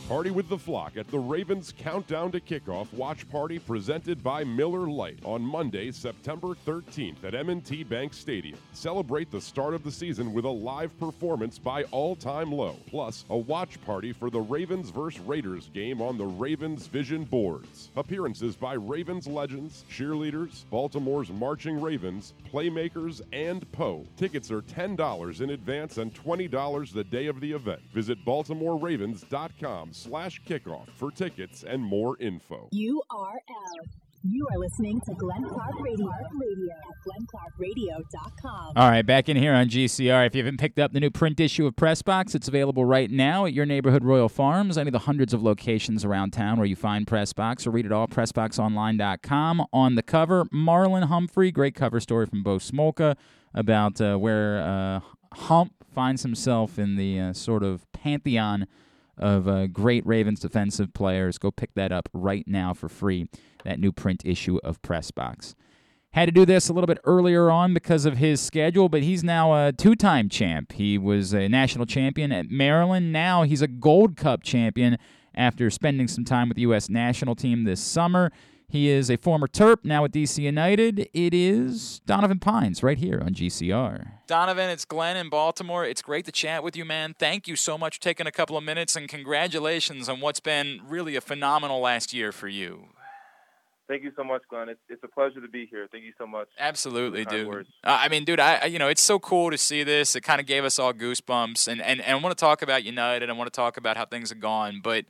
Party 0.08 0.30
with 0.30 0.48
the 0.48 0.56
flock 0.56 0.96
at 0.96 1.10
the 1.10 1.18
Ravens 1.18 1.74
Countdown 1.76 2.30
to 2.30 2.38
Kickoff 2.38 2.92
Watch 2.92 3.28
Party 3.28 3.58
presented 3.58 4.22
by 4.22 4.44
Miller 4.44 4.86
Lite 4.86 5.18
on 5.24 5.42
Monday, 5.42 5.90
September 5.90 6.54
13th 6.64 7.24
at 7.24 7.34
M&T 7.34 7.82
Bank 7.82 8.14
Stadium. 8.14 8.56
Celebrate 8.72 9.32
the 9.32 9.40
start 9.40 9.74
of 9.74 9.82
the 9.82 9.90
season 9.90 10.32
with 10.32 10.44
a 10.44 10.48
live 10.48 10.96
performance 11.00 11.58
by 11.58 11.82
All 11.90 12.14
Time 12.14 12.52
Low, 12.52 12.76
plus 12.86 13.24
a 13.30 13.36
watch 13.36 13.84
party 13.84 14.12
for 14.12 14.30
the 14.30 14.38
Ravens 14.38 14.90
vs. 14.90 15.20
Raiders 15.22 15.70
game 15.74 16.00
on 16.00 16.16
the 16.16 16.24
Ravens 16.24 16.86
Vision 16.86 17.24
boards. 17.24 17.90
Appearances 17.96 18.54
by 18.54 18.74
Ravens 18.74 19.26
legends, 19.26 19.84
cheerleaders, 19.90 20.66
Baltimore's 20.70 21.30
marching 21.30 21.80
Ravens, 21.80 22.32
playmakers, 22.52 23.22
and 23.32 23.70
Poe. 23.72 24.06
Tickets 24.16 24.52
are 24.52 24.62
$10 24.62 25.40
in 25.40 25.50
advance 25.50 25.98
and 25.98 26.14
$20 26.14 26.92
the 26.92 27.02
day 27.02 27.26
of 27.26 27.40
the 27.40 27.50
event. 27.50 27.80
Visit 27.92 28.24
BaltimoreRavens.com 28.24 29.94
slash 29.96 30.40
kickoff 30.42 30.88
for 30.94 31.10
tickets 31.10 31.64
and 31.66 31.82
more 31.82 32.16
info. 32.20 32.68
URL. 32.72 33.88
You 34.28 34.46
are 34.50 34.58
listening 34.58 35.00
to 35.02 35.14
Glenn 35.14 35.44
Clark 35.44 35.74
Radio, 35.80 36.10
Radio 36.34 36.74
at 36.74 36.96
glennclarkradio.com. 37.06 38.72
All 38.74 38.90
right, 38.90 39.06
back 39.06 39.28
in 39.28 39.36
here 39.36 39.54
on 39.54 39.68
GCR. 39.68 40.26
If 40.26 40.34
you 40.34 40.40
haven't 40.42 40.58
picked 40.58 40.80
up 40.80 40.92
the 40.92 40.98
new 40.98 41.10
print 41.10 41.38
issue 41.38 41.64
of 41.64 41.76
Pressbox, 41.76 42.34
it's 42.34 42.48
available 42.48 42.84
right 42.84 43.08
now 43.08 43.46
at 43.46 43.52
your 43.52 43.66
neighborhood 43.66 44.02
Royal 44.02 44.28
Farms, 44.28 44.76
any 44.76 44.88
of 44.88 44.92
the 44.92 45.00
hundreds 45.00 45.32
of 45.32 45.44
locations 45.44 46.04
around 46.04 46.32
town 46.32 46.56
where 46.58 46.66
you 46.66 46.74
find 46.74 47.06
Pressbox, 47.06 47.68
or 47.68 47.70
read 47.70 47.86
it 47.86 47.92
all 47.92 48.08
PressboxOnline.com. 48.08 49.64
On 49.72 49.94
the 49.94 50.02
cover, 50.02 50.44
Marlon 50.46 51.04
Humphrey, 51.04 51.52
great 51.52 51.76
cover 51.76 52.00
story 52.00 52.26
from 52.26 52.42
Bo 52.42 52.56
Smolka 52.56 53.16
about 53.54 54.00
uh, 54.00 54.16
where 54.16 54.58
uh, 54.60 55.00
Hump 55.34 55.72
finds 55.94 56.22
himself 56.22 56.80
in 56.80 56.96
the 56.96 57.20
uh, 57.20 57.32
sort 57.32 57.62
of 57.62 57.90
pantheon 57.92 58.66
of 59.18 59.48
uh, 59.48 59.66
great 59.66 60.06
Ravens 60.06 60.40
defensive 60.40 60.92
players. 60.92 61.38
Go 61.38 61.50
pick 61.50 61.74
that 61.74 61.92
up 61.92 62.08
right 62.12 62.46
now 62.46 62.74
for 62.74 62.88
free, 62.88 63.28
that 63.64 63.78
new 63.78 63.92
print 63.92 64.22
issue 64.24 64.58
of 64.58 64.82
Pressbox. 64.82 65.54
Had 66.12 66.26
to 66.26 66.32
do 66.32 66.46
this 66.46 66.68
a 66.68 66.72
little 66.72 66.86
bit 66.86 66.98
earlier 67.04 67.50
on 67.50 67.74
because 67.74 68.06
of 68.06 68.16
his 68.16 68.40
schedule, 68.40 68.88
but 68.88 69.02
he's 69.02 69.22
now 69.22 69.66
a 69.66 69.72
two 69.72 69.94
time 69.94 70.28
champ. 70.28 70.72
He 70.72 70.96
was 70.96 71.34
a 71.34 71.48
national 71.48 71.84
champion 71.84 72.32
at 72.32 72.50
Maryland. 72.50 73.12
Now 73.12 73.42
he's 73.42 73.60
a 73.60 73.68
Gold 73.68 74.16
Cup 74.16 74.42
champion 74.42 74.96
after 75.34 75.68
spending 75.68 76.08
some 76.08 76.24
time 76.24 76.48
with 76.48 76.56
the 76.56 76.62
U.S. 76.62 76.88
national 76.88 77.34
team 77.34 77.64
this 77.64 77.80
summer. 77.82 78.32
He 78.68 78.88
is 78.88 79.10
a 79.10 79.16
former 79.16 79.46
Terp, 79.46 79.84
now 79.84 80.04
at 80.04 80.10
DC 80.12 80.42
United. 80.42 81.08
It 81.14 81.32
is 81.32 82.00
Donovan 82.04 82.40
Pines 82.40 82.82
right 82.82 82.98
here 82.98 83.20
on 83.24 83.32
GCR. 83.32 84.08
Donovan, 84.26 84.70
it's 84.70 84.84
Glenn 84.84 85.16
in 85.16 85.28
Baltimore. 85.28 85.84
It's 85.84 86.02
great 86.02 86.24
to 86.24 86.32
chat 86.32 86.64
with 86.64 86.76
you, 86.76 86.84
man. 86.84 87.14
Thank 87.16 87.46
you 87.46 87.54
so 87.54 87.78
much 87.78 87.96
for 87.96 88.02
taking 88.02 88.26
a 88.26 88.32
couple 88.32 88.56
of 88.56 88.64
minutes, 88.64 88.96
and 88.96 89.08
congratulations 89.08 90.08
on 90.08 90.20
what's 90.20 90.40
been 90.40 90.80
really 90.88 91.14
a 91.14 91.20
phenomenal 91.20 91.80
last 91.80 92.12
year 92.12 92.32
for 92.32 92.48
you. 92.48 92.86
Thank 93.88 94.02
you 94.02 94.10
so 94.16 94.24
much, 94.24 94.42
Glenn. 94.50 94.68
It's, 94.68 94.80
it's 94.88 95.04
a 95.04 95.08
pleasure 95.08 95.40
to 95.40 95.46
be 95.46 95.66
here. 95.66 95.86
Thank 95.92 96.02
you 96.02 96.12
so 96.18 96.26
much. 96.26 96.48
Absolutely, 96.58 97.24
dude. 97.24 97.46
words. 97.46 97.68
Uh, 97.84 97.98
I 98.00 98.08
mean, 98.08 98.24
dude, 98.24 98.40
I 98.40 98.56
I- 98.56 98.64
you 98.64 98.80
know 98.80 98.88
it's 98.88 99.00
so 99.00 99.20
cool 99.20 99.52
to 99.52 99.56
see 99.58 99.84
this. 99.84 100.16
It 100.16 100.22
kind 100.22 100.40
of 100.40 100.46
gave 100.48 100.64
us 100.64 100.80
all 100.80 100.92
goosebumps, 100.92 101.68
and 101.68 101.80
and 101.80 102.00
and 102.00 102.18
I 102.18 102.20
want 102.20 102.36
to 102.36 102.40
talk 102.40 102.62
about 102.62 102.82
United. 102.82 103.30
I 103.30 103.32
want 103.34 103.46
to 103.46 103.56
talk 103.56 103.76
about 103.76 103.96
how 103.96 104.04
things 104.04 104.30
have 104.30 104.40
gone, 104.40 104.80
but 104.82 105.04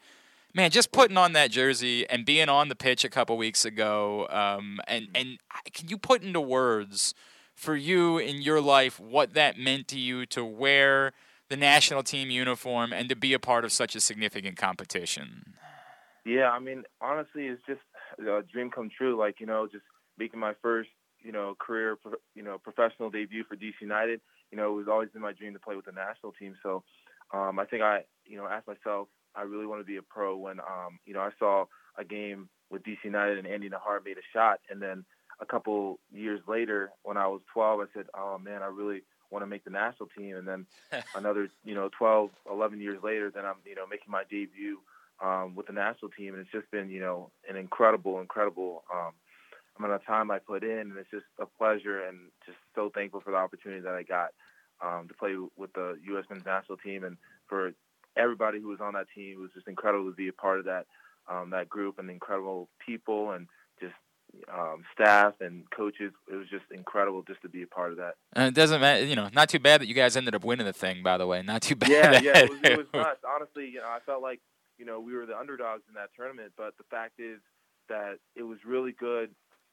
man, 0.56 0.70
just 0.70 0.90
putting 0.90 1.18
on 1.18 1.34
that 1.34 1.50
jersey 1.50 2.08
and 2.08 2.24
being 2.24 2.48
on 2.48 2.68
the 2.68 2.74
pitch 2.74 3.04
a 3.04 3.10
couple 3.10 3.36
weeks 3.36 3.64
ago, 3.64 4.26
um, 4.30 4.80
and 4.88 5.08
and 5.14 5.38
can 5.72 5.88
you 5.88 5.98
put 5.98 6.22
into 6.22 6.40
words 6.40 7.14
for 7.54 7.76
you 7.76 8.18
in 8.18 8.40
your 8.42 8.60
life 8.60 8.98
what 8.98 9.34
that 9.34 9.58
meant 9.58 9.86
to 9.88 9.98
you 9.98 10.26
to 10.26 10.44
wear 10.44 11.12
the 11.48 11.56
national 11.56 12.02
team 12.02 12.30
uniform 12.30 12.92
and 12.92 13.08
to 13.08 13.14
be 13.14 13.32
a 13.32 13.38
part 13.38 13.64
of 13.64 13.70
such 13.70 13.94
a 13.94 14.00
significant 14.00 14.56
competition? 14.56 15.54
Yeah, 16.24 16.50
I 16.50 16.58
mean, 16.58 16.82
honestly, 17.00 17.44
it's 17.46 17.62
just 17.66 17.80
a 18.18 18.42
dream 18.52 18.70
come 18.70 18.90
true. 18.96 19.16
Like, 19.16 19.36
you 19.38 19.46
know, 19.46 19.68
just 19.70 19.84
making 20.18 20.40
my 20.40 20.54
first, 20.60 20.90
you 21.22 21.30
know, 21.30 21.54
career, 21.58 21.96
you 22.34 22.42
know, 22.42 22.58
professional 22.58 23.10
debut 23.10 23.44
for 23.48 23.54
DC 23.56 23.74
United. 23.80 24.20
You 24.50 24.58
know, 24.58 24.72
it 24.72 24.76
was 24.76 24.88
always 24.90 25.10
been 25.10 25.22
my 25.22 25.32
dream 25.32 25.52
to 25.52 25.60
play 25.60 25.76
with 25.76 25.84
the 25.84 25.92
national 25.92 26.32
team. 26.32 26.56
So, 26.62 26.82
um, 27.32 27.58
I 27.58 27.64
think 27.64 27.82
I, 27.82 28.00
you 28.24 28.36
know, 28.36 28.46
asked 28.46 28.66
myself, 28.66 29.08
I 29.36 29.42
really 29.42 29.66
want 29.66 29.80
to 29.80 29.84
be 29.84 29.96
a 29.96 30.02
pro 30.02 30.36
when, 30.36 30.60
um, 30.60 30.98
you 31.04 31.14
know, 31.14 31.20
I 31.20 31.30
saw 31.38 31.66
a 31.98 32.04
game 32.04 32.48
with 32.70 32.82
DC 32.82 32.98
United 33.04 33.38
and 33.38 33.46
Andy 33.46 33.68
Najar 33.68 34.04
made 34.04 34.18
a 34.18 34.26
shot, 34.32 34.60
and 34.70 34.80
then 34.80 35.04
a 35.40 35.46
couple 35.46 35.98
years 36.12 36.40
later, 36.48 36.90
when 37.02 37.16
I 37.16 37.26
was 37.26 37.42
12, 37.52 37.80
I 37.80 37.84
said, 37.94 38.06
oh 38.14 38.38
man, 38.38 38.62
I 38.62 38.66
really 38.66 39.02
want 39.30 39.42
to 39.42 39.46
make 39.46 39.64
the 39.64 39.70
national 39.70 40.08
team. 40.16 40.36
And 40.36 40.46
then 40.46 40.66
another, 41.14 41.48
you 41.64 41.74
know, 41.74 41.90
12, 41.96 42.30
11 42.50 42.80
years 42.80 43.02
later, 43.02 43.30
then 43.30 43.44
I'm, 43.44 43.56
you 43.64 43.74
know, 43.74 43.86
making 43.86 44.10
my 44.10 44.22
debut 44.30 44.78
um, 45.22 45.54
with 45.54 45.66
the 45.66 45.72
national 45.72 46.10
team, 46.10 46.34
and 46.34 46.42
it's 46.42 46.52
just 46.52 46.70
been, 46.70 46.90
you 46.90 47.00
know, 47.00 47.30
an 47.48 47.56
incredible, 47.56 48.20
incredible 48.20 48.84
um, 48.92 49.12
amount 49.78 49.94
of 49.94 50.04
time 50.04 50.30
I 50.30 50.38
put 50.38 50.62
in, 50.62 50.78
and 50.78 50.96
it's 50.98 51.10
just 51.10 51.24
a 51.40 51.46
pleasure, 51.46 52.02
and 52.06 52.18
just 52.44 52.58
so 52.74 52.90
thankful 52.94 53.20
for 53.20 53.30
the 53.30 53.36
opportunity 53.36 53.80
that 53.80 53.94
I 53.94 54.02
got 54.02 54.30
um, 54.84 55.08
to 55.08 55.14
play 55.14 55.34
with 55.56 55.72
the 55.72 55.98
U.S. 56.08 56.24
men's 56.28 56.44
national 56.44 56.78
team, 56.78 57.04
and 57.04 57.16
for 57.48 57.72
everybody 58.16 58.60
who 58.60 58.68
was 58.68 58.80
on 58.80 58.94
that 58.94 59.06
team. 59.14 59.34
It 59.38 59.40
was 59.40 59.50
just 59.54 59.68
incredible 59.68 60.10
to 60.10 60.16
be 60.16 60.28
a 60.28 60.32
part 60.32 60.58
of 60.58 60.64
that 60.66 60.86
um, 61.28 61.50
that 61.50 61.68
group, 61.68 61.98
and 61.98 62.08
the 62.08 62.12
incredible 62.12 62.68
people, 62.84 63.32
and 63.32 63.48
just 63.80 63.94
um, 64.52 64.84
staff 64.92 65.34
and 65.40 65.64
coaches. 65.70 66.12
It 66.30 66.36
was 66.36 66.48
just 66.48 66.64
incredible 66.70 67.22
just 67.22 67.42
to 67.42 67.48
be 67.48 67.62
a 67.62 67.66
part 67.66 67.92
of 67.92 67.98
that. 67.98 68.14
Uh, 68.36 68.42
it 68.42 68.54
doesn't 68.54 68.80
matter, 68.80 69.04
you 69.04 69.16
know. 69.16 69.28
Not 69.32 69.48
too 69.48 69.58
bad 69.58 69.80
that 69.80 69.88
you 69.88 69.94
guys 69.94 70.16
ended 70.16 70.34
up 70.34 70.44
winning 70.44 70.66
the 70.66 70.72
thing. 70.72 71.02
By 71.02 71.18
the 71.18 71.26
way, 71.26 71.42
not 71.42 71.62
too 71.62 71.76
bad. 71.76 71.90
Yeah, 71.90 72.20
yeah, 72.20 72.38
it 72.38 72.50
was, 72.50 72.58
it 72.62 72.78
was 72.78 72.86
nuts. 72.94 73.20
Honestly, 73.26 73.68
you 73.68 73.80
know, 73.80 73.88
I 73.88 73.98
felt 74.04 74.22
like 74.22 74.40
you 74.78 74.84
know 74.84 75.00
we 75.00 75.14
were 75.14 75.26
the 75.26 75.36
underdogs 75.36 75.82
in 75.88 75.94
that 75.94 76.10
tournament, 76.16 76.52
but 76.56 76.76
the 76.78 76.84
fact 76.90 77.18
is 77.18 77.40
that 77.88 78.18
it 78.34 78.42
was 78.42 78.58
really 78.66 78.92
good 78.92 79.30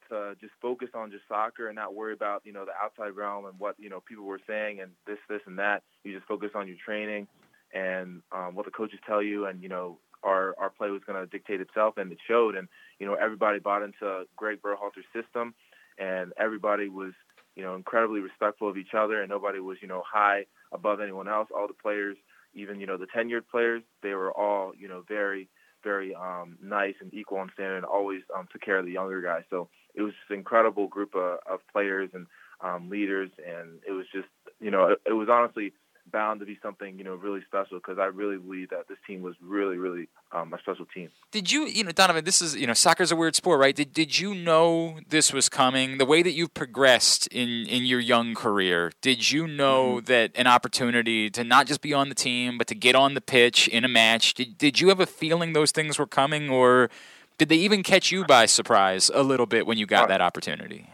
to 0.10 0.36
just 0.42 0.54
focus 0.62 0.90
on 0.94 1.12
just 1.12 1.24
soccer 1.28 1.68
and 1.68 1.76
not 1.76 1.96
worry 1.96 2.14
about 2.14 2.42
you 2.46 2.54
know 2.54 2.66
the 2.66 2.74
outside 2.84 3.16
realm 3.16 3.46
and 3.46 3.60
what 3.60 3.76
you 3.80 3.90
know 3.90 4.02
people 4.02 4.26
were 4.26 4.42
saying 4.48 4.80
and 4.82 4.92
this, 5.08 5.20
this, 5.30 5.42
and 5.46 5.60
that. 5.60 5.84
You 6.04 6.14
just 6.14 6.28
focus 6.28 6.52
on 6.56 6.68
your 6.68 6.78
training 6.84 7.28
and 7.74 8.22
um, 8.32 8.56
what 8.56 8.66
the 8.66 8.72
coaches 8.72 9.00
tell 9.06 9.22
you, 9.22 9.46
and 9.46 9.62
you 9.62 9.70
know 9.70 9.98
our 10.24 10.56
our 10.58 10.70
play 10.70 10.90
was 10.90 11.02
going 11.06 11.20
to 11.20 11.28
dictate 11.28 11.62
itself, 11.62 11.98
and 11.98 12.12
it 12.12 12.18
showed. 12.28 12.56
And 12.56 12.68
you 13.00 13.06
know 13.06 13.16
everybody 13.16 13.60
bought 13.60 13.84
into 13.84 14.24
Greg 14.36 14.62
Berhalter's 14.62 15.06
system, 15.14 15.54
and 15.98 16.34
everybody 16.38 16.90
was 16.90 17.14
you 17.56 17.64
know 17.64 17.76
incredibly 17.76 18.22
respectful 18.22 18.70
of 18.70 18.78
each 18.78 18.94
other, 18.98 19.22
and 19.22 19.30
nobody 19.30 19.60
was 19.60 19.78
you 19.82 19.88
know 19.88 20.04
high 20.10 20.46
above 20.72 21.02
anyone 21.02 21.28
else. 21.28 21.50
All 21.56 21.68
the 21.68 21.74
players, 21.74 22.18
even 22.54 22.80
you 22.80 22.88
know 22.88 22.98
the 22.98 23.08
tenured 23.08 23.48
players, 23.50 23.84
they 24.02 24.14
were 24.14 24.32
all 24.32 24.74
you 24.78 24.88
know 24.88 25.04
very 25.08 25.50
very 25.84 26.16
um, 26.16 26.58
nice 26.64 26.96
and 27.02 27.14
equal 27.14 27.42
in 27.42 27.50
standard, 27.54 27.78
and 27.78 27.86
always 27.86 28.22
um, 28.36 28.48
took 28.52 28.62
care 28.62 28.80
of 28.80 28.86
the 28.86 28.92
younger 28.92 29.22
guys. 29.22 29.44
So 29.50 29.68
it 29.96 30.02
was 30.02 30.14
just 30.14 30.32
an 30.32 30.38
incredible 30.38 30.88
group 30.88 31.14
of, 31.14 31.40
of 31.46 31.60
players 31.72 32.10
and 32.14 32.26
um, 32.62 32.90
leaders, 32.90 33.30
and 33.46 33.80
it 33.88 33.92
was 33.92 34.06
just 34.14 34.28
you 34.60 34.72
know 34.72 34.88
it, 34.88 35.02
it 35.08 35.14
was 35.14 35.28
honestly 35.30 35.74
bound 36.12 36.40
to 36.40 36.46
be 36.46 36.58
something 36.62 36.98
you 36.98 37.04
know 37.04 37.16
really 37.16 37.42
special 37.48 37.78
because 37.78 37.98
I 38.00 38.06
really 38.06 38.38
believe 38.38 38.70
that 38.70 38.88
this 38.88 38.98
team 39.08 39.22
was 39.22 39.36
really 39.42 39.78
really 39.78 40.08
um, 40.32 40.54
a 40.54 40.60
special 40.60 40.86
team. 40.86 41.10
Did 41.32 41.52
you, 41.52 41.66
you 41.66 41.84
know, 41.84 41.92
Donovan? 41.92 42.26
This 42.26 42.42
is, 42.42 42.56
you 42.56 42.68
know, 42.68 42.74
soccer's 42.74 43.12
a 43.12 43.16
weird 43.16 43.36
sport, 43.36 43.60
right? 43.60 43.76
Did 43.76 43.94
Did 43.94 44.20
you 44.20 44.34
know 44.34 45.00
this 45.10 45.32
was 45.32 45.50
coming? 45.50 45.98
The 45.98 46.06
way 46.06 46.22
that 46.22 46.32
you've 46.32 46.54
progressed 46.54 47.28
in 47.28 47.68
in 47.68 47.86
your 47.86 48.00
young 48.00 48.36
career, 48.36 48.92
did 49.02 49.32
you 49.32 49.48
know 49.48 50.02
that 50.02 50.32
an 50.36 50.48
opportunity 50.48 51.30
to 51.30 51.44
not 51.44 51.68
just 51.68 51.82
be 51.82 51.94
on 51.94 52.10
the 52.10 52.16
team, 52.16 52.58
but 52.58 52.68
to 52.68 52.76
get 52.76 52.96
on 52.96 53.14
the 53.14 53.22
pitch 53.22 53.68
in 53.68 53.86
a 53.86 53.90
match? 53.90 54.34
Did 54.34 54.58
Did 54.58 54.80
you 54.80 54.90
have 54.90 55.00
a 55.00 55.06
feeling 55.06 55.54
those 55.54 55.72
things 55.72 56.00
were 56.00 56.08
coming, 56.08 56.50
or 56.50 56.90
did 57.38 57.50
they 57.50 57.58
even 57.58 57.84
catch 57.84 58.12
you 58.12 58.26
by 58.26 58.46
surprise 58.46 59.10
a 59.14 59.24
little 59.24 59.46
bit 59.46 59.66
when 59.66 59.78
you 59.78 59.86
got 59.86 60.08
that 60.08 60.22
opportunity? 60.22 60.90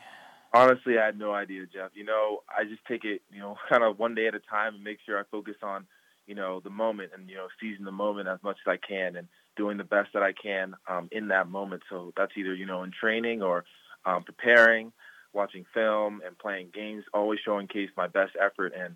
Honestly, 0.54 0.98
I 0.98 1.06
had 1.06 1.20
no 1.20 1.34
idea, 1.34 1.66
Jeff. 1.72 1.92
You 1.94 2.06
know, 2.06 2.40
I 2.50 2.64
just 2.64 2.84
take 2.88 3.06
it, 3.06 3.22
you 3.32 3.40
know, 3.40 3.56
kind 3.70 3.84
of 3.84 4.00
one 4.00 4.16
day 4.16 4.28
at 4.28 4.36
a 4.36 4.40
time 4.40 4.76
and 4.76 4.84
make 4.84 5.00
sure 5.06 5.20
I 5.20 5.24
focus 5.32 5.56
on, 5.62 5.86
you 6.26 6.36
know, 6.36 6.60
the 6.60 6.70
moment 6.70 7.12
and, 7.14 7.30
you 7.30 7.36
know, 7.36 7.48
seizing 7.60 7.86
the 7.86 7.92
moment 7.92 8.28
as 8.28 8.40
much 8.44 8.58
as 8.66 8.72
I 8.72 8.78
can 8.78 9.16
and 9.16 9.28
doing 9.56 9.78
the 9.78 9.84
best 9.84 10.10
that 10.14 10.24
I 10.24 10.34
can 10.34 10.74
um, 10.88 11.10
in 11.12 11.28
that 11.30 11.50
moment. 11.50 11.84
So 11.90 12.14
that's 12.16 12.32
either, 12.38 12.54
you 12.54 12.66
know, 12.66 12.84
in 12.84 12.92
training 12.92 13.42
or 13.42 13.66
um, 14.06 14.24
preparing, 14.24 14.92
watching 15.34 15.66
film 15.74 16.22
and 16.26 16.38
playing 16.38 16.70
games, 16.74 17.04
always 17.14 17.40
showing 17.46 17.68
case 17.68 17.90
my 17.98 18.08
best 18.08 18.32
effort. 18.42 18.74
And 18.78 18.96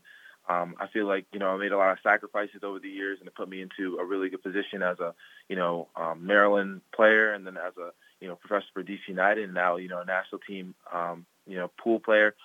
um, 0.49 0.75
I 0.79 0.87
feel 0.87 1.07
like, 1.07 1.25
you 1.31 1.39
know, 1.39 1.49
I 1.49 1.57
made 1.57 1.71
a 1.71 1.77
lot 1.77 1.91
of 1.91 1.97
sacrifices 2.03 2.61
over 2.63 2.79
the 2.79 2.89
years 2.89 3.19
and 3.19 3.27
it 3.27 3.35
put 3.35 3.49
me 3.49 3.61
into 3.61 3.97
a 3.99 4.05
really 4.05 4.29
good 4.29 4.43
position 4.43 4.81
as 4.81 4.99
a, 4.99 5.13
you 5.49 5.55
know, 5.55 5.87
um, 5.95 6.25
Maryland 6.25 6.81
player 6.95 7.33
and 7.33 7.45
then 7.45 7.57
as 7.57 7.73
a, 7.77 7.91
you 8.19 8.27
know, 8.27 8.35
professor 8.35 8.67
for 8.73 8.83
DC 8.83 8.99
United 9.07 9.45
and 9.45 9.53
now, 9.53 9.77
you 9.77 9.89
know, 9.89 10.01
a 10.01 10.05
national 10.05 10.39
team, 10.47 10.75
um, 10.93 11.25
you 11.45 11.57
know, 11.57 11.71
pool 11.81 11.99
player. 11.99 12.35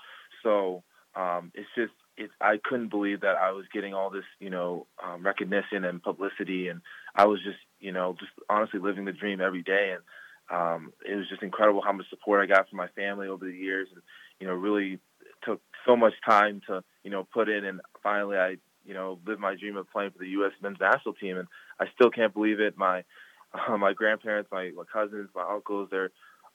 So 0.43 0.83
um, 1.15 1.53
it's 1.55 1.69
just, 1.77 1.93
it's, 2.17 2.33
I 2.41 2.59
couldn't 2.63 2.91
believe 2.91 3.21
that 3.21 3.37
I 3.37 3.53
was 3.53 3.65
getting 3.73 3.95
all 3.95 4.11
this, 4.11 4.25
you 4.41 4.51
know, 4.51 4.87
um, 5.05 5.25
recognition 5.25 5.85
and 5.85 6.03
publicity. 6.03 6.69
And 6.69 6.81
I 7.15 7.27
was 7.27 7.41
just, 7.45 7.59
you 7.81 7.93
know, 7.93 8.17
just 8.19 8.33
honestly 8.49 8.81
living 8.81 9.05
the 9.05 9.13
dream 9.13 9.41
every 9.41 9.63
day. 9.63 9.95
And 9.95 10.03
um, 10.51 10.93
it 11.09 11.15
was 11.15 11.29
just 11.29 11.43
incredible 11.43 11.83
how 11.83 11.93
much 11.93 12.11
support 12.11 12.43
I 12.43 12.53
got 12.53 12.69
from 12.69 12.79
my 12.79 12.89
family 12.89 13.29
over 13.29 13.45
the 13.45 13.53
years. 13.53 13.89
And, 13.93 14.03
you 14.41 14.47
know, 14.47 14.55
really 14.55 14.99
took 15.45 15.61
so 15.87 15.97
much 15.97 16.15
time 16.29 16.61
to, 16.67 16.83
you 17.05 17.11
know, 17.11 17.27
put 17.33 17.49
in. 17.49 17.65
And 17.65 17.81
finally 18.03 18.37
I, 18.37 18.57
you 18.85 18.95
know, 18.95 19.21
live 19.27 19.39
my 19.39 19.55
dream 19.55 19.77
of 19.77 19.91
playing 19.91 20.13
for 20.13 20.19
the 20.19 20.31
U.S. 20.31 20.53
men's 20.63 20.79
national 20.81 21.13
team, 21.15 21.37
and 21.37 21.47
I 21.79 21.85
still 21.95 22.11
can't 22.11 22.33
believe 22.33 22.59
it. 22.59 22.79
My 22.79 23.05
uh, 23.53 23.77
my 23.79 23.93
grandparents, 23.93 24.51
my, 24.51 24.71
my 24.75 24.85
cousins, 24.91 25.29
my 25.35 25.45
uncles, 25.49 25.89
they're 25.91 26.11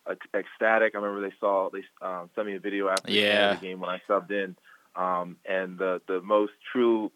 ecstatic. 0.07 0.95
I 0.95 0.97
remember 0.97 1.21
they 1.21 1.35
saw 1.39 1.69
they 1.69 1.83
um, 2.01 2.29
sent 2.35 2.47
me 2.47 2.55
a 2.55 2.59
video 2.59 2.89
after 2.89 3.11
yeah. 3.11 3.53
the 3.53 3.61
game 3.61 3.79
when 3.79 3.89
I 3.89 4.01
subbed 4.07 4.31
in, 4.31 4.55
um, 4.95 5.37
and 5.45 5.77
the 5.77 6.01
the 6.07 6.21
most 6.21 6.53
true 6.71 7.11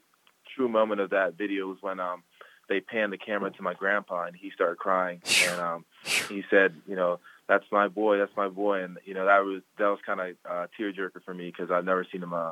true 0.56 0.70
moment 0.70 1.02
of 1.02 1.12
that 1.12 1.38
video 1.38 1.68
was 1.68 1.78
when 1.82 2.00
um, 2.00 2.24
they 2.70 2.80
panned 2.80 3.14
the 3.14 3.18
camera 3.18 3.52
to 3.52 3.62
my 3.62 3.74
grandpa 3.74 4.24
and 4.24 4.36
he 4.36 4.52
started 4.52 4.78
crying 4.78 5.22
and 5.48 5.60
um, 5.60 5.86
he 6.30 6.44
said, 6.50 6.74
you 6.88 6.96
know, 6.96 7.20
that's 7.48 7.66
my 7.72 7.88
boy, 7.88 8.18
that's 8.18 8.36
my 8.36 8.50
boy, 8.50 8.84
and 8.84 8.98
you 9.06 9.14
know 9.14 9.26
that 9.26 9.40
was 9.40 9.62
that 9.78 9.88
was 9.88 10.00
kind 10.06 10.20
of 10.20 10.36
uh, 10.50 10.68
tearjerker 10.78 11.24
for 11.24 11.34
me 11.34 11.48
because 11.48 11.72
I've 11.72 11.86
never 11.86 12.06
seen 12.12 12.22
him, 12.22 12.34
uh, 12.34 12.52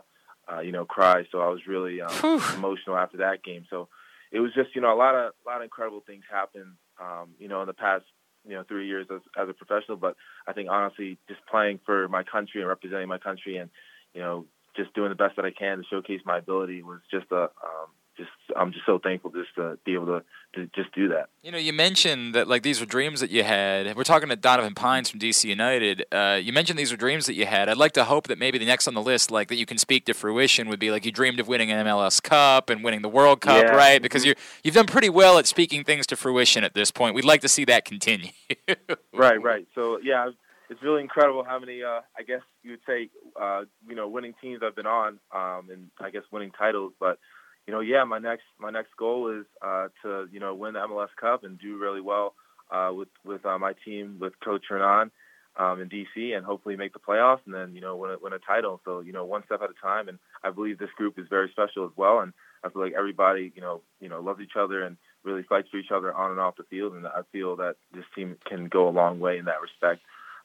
uh, 0.52 0.60
you 0.62 0.72
know, 0.72 0.86
cry. 0.86 1.26
So 1.32 1.42
I 1.42 1.50
was 1.50 1.68
really 1.68 2.02
um, 2.02 2.42
emotional 2.56 2.96
after 2.96 3.18
that 3.18 3.44
game. 3.44 3.66
So 3.70 3.90
it 4.32 4.40
was 4.40 4.54
just 4.54 4.74
you 4.74 4.82
know 4.82 4.94
a 4.94 4.96
lot 4.96 5.14
of 5.16 5.34
a 5.46 5.50
lot 5.50 5.58
of 5.58 5.64
incredible 5.64 6.02
things 6.08 6.24
happened, 6.32 6.76
um, 7.00 7.32
you 7.40 7.50
know, 7.50 7.62
in 7.62 7.68
the 7.68 7.74
past 7.74 8.06
you 8.48 8.56
know 8.56 8.64
three 8.64 8.88
years 8.88 9.08
as 9.14 9.22
as 9.38 9.50
a 9.50 9.54
professional. 9.54 9.98
But 9.98 10.16
I 10.48 10.54
think 10.54 10.70
honestly, 10.70 11.18
just 11.28 11.42
playing 11.50 11.80
for 11.86 12.08
my 12.08 12.24
country 12.24 12.62
and 12.62 12.68
representing 12.68 13.08
my 13.08 13.18
country 13.18 13.58
and 13.58 13.70
you 14.14 14.22
know 14.22 14.46
just 14.76 14.94
doing 14.94 15.10
the 15.10 15.16
best 15.16 15.36
that 15.38 15.46
I 15.46 15.52
can 15.52 15.78
to 15.78 15.84
showcase 15.90 16.22
my 16.26 16.38
ability 16.38 16.84
was 16.84 17.00
just 17.12 17.26
a 17.32 17.44
um, 17.44 17.90
just 18.18 18.30
I'm 18.56 18.72
just 18.72 18.86
so 18.86 19.00
thankful 19.00 19.32
just 19.32 19.54
to 19.56 19.78
be 19.86 19.94
able 19.94 20.08
to, 20.08 20.24
to 20.56 20.70
just 20.76 20.94
do 20.94 21.10
that. 21.10 21.30
You 21.44 21.52
know, 21.52 21.58
you 21.58 21.74
mentioned 21.74 22.34
that 22.36 22.48
like 22.48 22.64
these 22.64 22.80
were 22.80 22.86
dreams 22.86 23.20
that 23.20 23.30
you 23.30 23.44
had. 23.44 23.96
We're 23.96 24.04
talking 24.04 24.30
to 24.30 24.36
Donovan 24.36 24.76
Pines 24.76 25.10
from 25.10 25.20
DC 25.20 25.46
United. 25.46 26.06
Uh, 26.12 26.40
you 26.42 26.54
mentioned 26.54 26.80
these 26.80 26.92
were 26.92 26.98
dreams 26.98 27.26
that 27.26 27.34
you 27.34 27.46
had. 27.46 27.70
I'd 27.70 27.78
like 27.78 27.94
to 27.94 28.06
hope 28.06 28.28
that 28.28 28.38
maybe 28.38 28.58
the 28.58 28.66
next 28.66 28.88
on 28.88 28.94
the 28.94 29.02
list, 29.02 29.32
like 29.32 29.50
that 29.50 29.58
you 29.58 29.66
can 29.66 29.78
speak 29.78 30.06
to 30.06 30.14
fruition, 30.14 30.70
would 30.70 30.80
be 30.80 30.92
like 30.92 31.06
you 31.06 31.12
dreamed 31.12 31.40
of 31.40 31.48
winning 31.48 31.72
an 31.72 31.86
MLS 31.86 32.22
Cup 32.22 32.70
and 32.70 32.84
winning 32.84 33.02
the 33.02 33.10
World 33.10 33.42
Cup, 33.42 33.64
yeah. 33.64 33.72
right? 33.72 34.02
Because 34.02 34.26
you 34.26 34.34
you've 34.64 34.76
done 34.76 34.88
pretty 34.88 35.10
well 35.10 35.38
at 35.38 35.48
speaking 35.48 35.84
things 35.84 36.08
to 36.08 36.16
fruition 36.16 36.64
at 36.64 36.74
this 36.74 36.92
point. 36.92 37.16
We'd 37.16 37.26
like 37.26 37.42
to 37.42 37.50
see 37.50 37.66
that 37.66 37.86
continue. 37.86 38.32
right, 39.14 39.42
right. 39.42 39.68
So 39.76 40.00
yeah, 40.04 40.30
it's 40.70 40.82
really 40.82 41.02
incredible 41.02 41.44
how 41.44 41.60
many, 41.60 41.84
uh, 41.84 42.02
I 42.18 42.24
guess 42.24 42.42
you 42.64 42.72
would 42.72 42.80
say, 42.88 43.10
uh, 43.40 43.64
you 43.88 43.96
know, 43.96 44.08
winning 44.08 44.34
teams 44.42 44.62
I've 44.64 44.76
been 44.76 44.88
on, 44.88 45.20
um, 45.34 45.70
and 45.72 45.90
I 46.00 46.10
guess 46.10 46.24
winning 46.32 46.52
titles, 46.52 46.94
but 47.00 47.20
you 47.68 47.74
know, 47.74 47.80
yeah, 47.80 48.04
my 48.04 48.20
next 48.20 48.44
my 48.60 48.70
next 48.70 48.96
goal 48.98 49.40
is 49.40 49.46
uh, 49.62 49.88
to 50.04 50.28
you 50.32 50.40
know 50.40 50.54
win 50.54 50.74
the 50.74 50.80
MLS 50.80 51.10
Cup 51.20 51.44
and 51.44 51.60
do 51.60 51.78
really 51.78 52.02
well 52.02 52.36
uh, 52.72 52.92
with 52.94 53.10
with 53.24 53.46
uh, 53.46 53.58
my 53.58 53.74
team 53.84 54.18
with 54.20 54.34
Coach 54.44 54.66
Hernan 54.70 55.12
um, 55.58 55.82
in 55.82 55.90
DC 55.90 56.36
and 56.36 56.46
hopefully 56.46 56.76
make 56.76 56.94
the 56.94 57.00
playoffs 57.00 57.40
and 57.46 57.56
then 57.56 57.74
you 57.74 57.82
know 57.82 57.96
win 57.96 58.12
a, 58.12 58.18
win 58.20 58.34
a 58.34 58.40
title. 58.40 58.82
So 58.86 59.00
you 59.00 59.14
know 59.14 59.26
one 59.26 59.44
step 59.46 59.62
at 59.64 59.70
a 59.70 59.82
time. 59.82 60.10
And 60.10 60.20
I 60.44 60.52
believe 60.52 60.78
this 60.78 60.90
group 60.96 61.18
is 61.18 61.26
very 61.30 61.50
special 61.50 61.86
as 61.86 61.92
well. 61.96 62.20
And 62.20 62.34
I 62.64 62.70
feel 62.70 62.84
like 62.84 62.94
everybody 62.94 63.52
you 63.56 63.62
know 63.62 63.82
you 64.00 64.10
know 64.10 64.22
loves 64.22 64.42
each 64.42 64.56
other 64.58 64.84
and 64.84 64.98
really 65.24 65.44
fights 65.44 65.70
for 65.72 65.78
each 65.78 65.92
other 65.92 66.14
on 66.14 66.32
and 66.32 66.40
off 66.40 66.58
the 66.58 66.64
field. 66.64 66.94
And 66.94 67.08
I 67.08 67.22
feel 67.32 67.56
that 67.56 67.76
this 67.94 68.06
team 68.16 68.38
can 68.46 68.68
go 68.68 68.88
a 68.88 68.92
long 68.92 69.20
way 69.20 69.38
in 69.38 69.46
that 69.46 69.62
respect. 69.62 70.02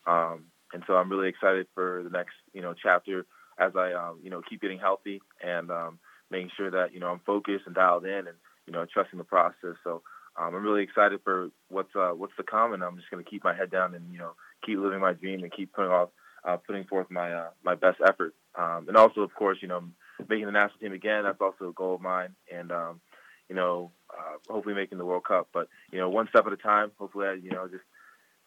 Um, 0.07 0.45
and 0.73 0.83
so 0.87 0.95
I'm 0.95 1.11
really 1.11 1.29
excited 1.29 1.67
for 1.75 2.03
the 2.03 2.11
next 2.11 2.35
you 2.55 2.63
know 2.63 2.75
chapter 2.81 3.27
as 3.59 3.73
I 3.77 3.93
um, 3.93 4.21
you 4.23 4.31
know 4.31 4.41
keep 4.49 4.63
getting 4.63 4.79
healthy 4.79 5.21
and 5.43 5.71
um, 5.71 5.99
making 6.31 6.51
sure 6.57 6.71
that 6.71 6.93
you 6.95 7.01
know 7.01 7.09
I'm 7.09 7.21
focused 7.27 7.67
and 7.67 7.75
dialed 7.75 8.05
in, 8.05 8.27
and 8.29 8.37
you 8.67 8.73
know 8.73 8.87
trusting 8.93 9.19
the 9.19 9.25
process. 9.25 9.77
So 9.85 10.03
um, 10.37 10.55
I'm 10.55 10.63
really 10.63 10.83
excited 10.83 11.21
for 11.25 11.51
what's 11.69 11.95
uh, 11.95 12.11
what's 12.11 12.37
to 12.37 12.43
come, 12.43 12.73
and 12.73 12.83
I'm 12.83 12.97
just 12.97 13.11
going 13.11 13.23
to 13.23 13.31
keep 13.31 13.45
my 13.45 13.55
head 13.55 13.71
down 13.71 13.95
and 13.95 14.13
you 14.13 14.19
know 14.19 14.33
keep 14.65 14.79
living 14.79 15.01
my 15.01 15.13
dream 15.13 15.43
and 15.43 15.53
keep 15.53 15.73
putting 15.73 15.91
off 15.91 16.11
uh, 16.45 16.57
putting 16.57 16.85
forth 16.85 17.11
my 17.11 17.33
uh, 17.33 17.51
my 17.65 17.75
best 17.75 17.99
effort. 18.07 18.35
Um, 18.55 18.87
and 18.89 18.97
also, 18.97 19.21
of 19.21 19.35
course, 19.35 19.59
you 19.61 19.69
know 19.69 19.83
making 20.29 20.47
the 20.47 20.53
national 20.53 20.79
team 20.81 20.93
again. 20.93 21.25
That's 21.25 21.41
also 21.41 21.71
a 21.71 21.73
goal 21.73 21.97
of 21.97 22.01
mine, 22.01 22.35
and 22.53 22.71
um, 22.73 23.01
you 23.49 23.55
know 23.57 23.93
uh, 24.11 24.37
hopefully 24.49 24.75
making 24.75 24.99
the 24.99 25.05
World 25.05 25.25
Cup. 25.25 25.49
But 25.53 25.69
you 25.93 25.99
know 25.99 26.09
one 26.09 26.29
step 26.29 26.47
at 26.47 26.53
a 26.53 26.57
time. 26.57 26.93
Hopefully, 26.99 27.27
I, 27.29 27.33
you 27.35 27.51
know 27.51 27.69
just 27.69 27.85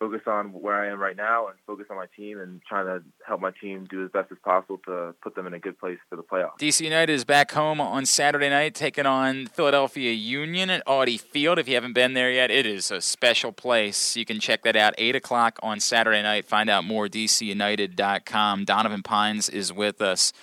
focus 0.03 0.21
on 0.27 0.47
where 0.47 0.75
I 0.75 0.88
am 0.88 0.99
right 0.99 1.15
now 1.15 1.47
and 1.47 1.55
focus 1.65 1.85
on 1.89 1.95
my 1.95 2.07
team 2.13 2.38
and 2.38 2.61
trying 2.67 2.85
to 2.88 3.01
help 3.25 3.39
my 3.39 3.51
team 3.51 3.88
do 3.89 4.03
as 4.03 4.11
best 4.11 4.31
as 4.34 4.38
possible 4.43 4.77
to 4.85 5.15
put 5.21 5.34
them 5.34 5.47
in 5.47 5.53
a 5.53 5.59
good 5.59 5.80
place 5.80 5.97
for 6.09 6.17
the 6.17 6.23
playoffs. 6.23 6.59
DC 6.59 6.81
United 6.81 7.13
is 7.13 7.23
back 7.23 7.51
home 7.51 7.80
on 7.80 8.05
Saturday 8.05 8.49
night, 8.49 8.75
taking 8.75 9.05
on 9.05 9.47
Philadelphia 9.47 10.11
Union 10.11 10.69
at 10.69 10.84
Audi 10.85 11.17
Field. 11.17 11.57
If 11.57 11.69
you 11.69 11.75
haven't 11.75 11.93
been 11.93 12.13
there 12.15 12.30
yet, 12.30 12.51
it 12.51 12.65
is 12.65 12.91
a 12.91 12.99
special 12.99 13.53
place. 13.53 14.17
You 14.17 14.25
can 14.25 14.41
check 14.41 14.63
that 14.63 14.75
out. 14.75 14.93
8 14.97 15.15
o'clock 15.15 15.57
on 15.63 15.80
Saturday 15.80 16.21
night. 16.21 16.45
Find 16.45 16.69
out 16.69 16.84
more, 16.84 17.07
dcunited.com. 17.07 18.65
Donovan 18.65 19.03
Pines 19.03 19.47
is 19.47 19.71
with 19.71 20.01
us. 20.01 20.34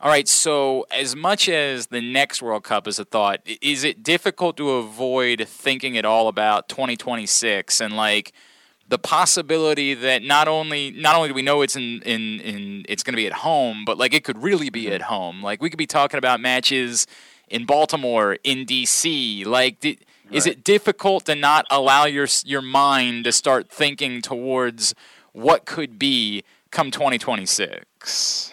All 0.00 0.10
right, 0.10 0.26
so 0.26 0.86
as 0.90 1.14
much 1.14 1.48
as 1.48 1.86
the 1.86 2.00
next 2.00 2.42
World 2.42 2.64
Cup 2.64 2.88
is 2.88 2.98
a 2.98 3.04
thought, 3.04 3.40
is 3.62 3.84
it 3.84 4.02
difficult 4.02 4.56
to 4.56 4.70
avoid 4.72 5.46
thinking 5.46 5.96
at 5.96 6.04
all 6.04 6.26
about 6.26 6.68
2026 6.68 7.80
and 7.80 7.96
like– 7.96 8.32
the 8.88 8.98
possibility 8.98 9.94
that 9.94 10.22
not 10.22 10.48
only 10.48 10.90
not 10.90 11.16
only 11.16 11.28
do 11.28 11.34
we 11.34 11.42
know 11.42 11.62
it's 11.62 11.76
in 11.76 12.02
in, 12.02 12.40
in 12.40 12.84
it's 12.88 13.02
going 13.02 13.12
to 13.12 13.16
be 13.16 13.26
at 13.26 13.32
home, 13.32 13.84
but 13.84 13.98
like 13.98 14.14
it 14.14 14.24
could 14.24 14.42
really 14.42 14.70
be 14.70 14.84
mm-hmm. 14.84 14.94
at 14.94 15.02
home. 15.02 15.42
Like 15.42 15.62
we 15.62 15.70
could 15.70 15.78
be 15.78 15.86
talking 15.86 16.18
about 16.18 16.40
matches 16.40 17.06
in 17.48 17.66
Baltimore, 17.66 18.38
in 18.44 18.66
DC. 18.66 19.46
Like, 19.46 19.78
Right. 20.24 20.36
is 20.36 20.46
it 20.46 20.64
difficult 20.64 21.26
to 21.26 21.34
not 21.34 21.66
allow 21.70 22.06
your 22.06 22.26
your 22.44 22.62
mind 22.62 23.24
to 23.24 23.32
start 23.32 23.68
thinking 23.68 24.22
towards 24.22 24.94
what 25.32 25.66
could 25.66 25.98
be 25.98 26.44
come 26.70 26.90
2026? 26.90 28.52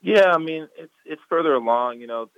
Yeah, 0.00 0.32
I 0.32 0.38
mean 0.38 0.68
it's 0.76 0.92
it's 1.04 1.22
further 1.28 1.54
along. 1.54 2.00
You 2.00 2.08
know, 2.08 2.28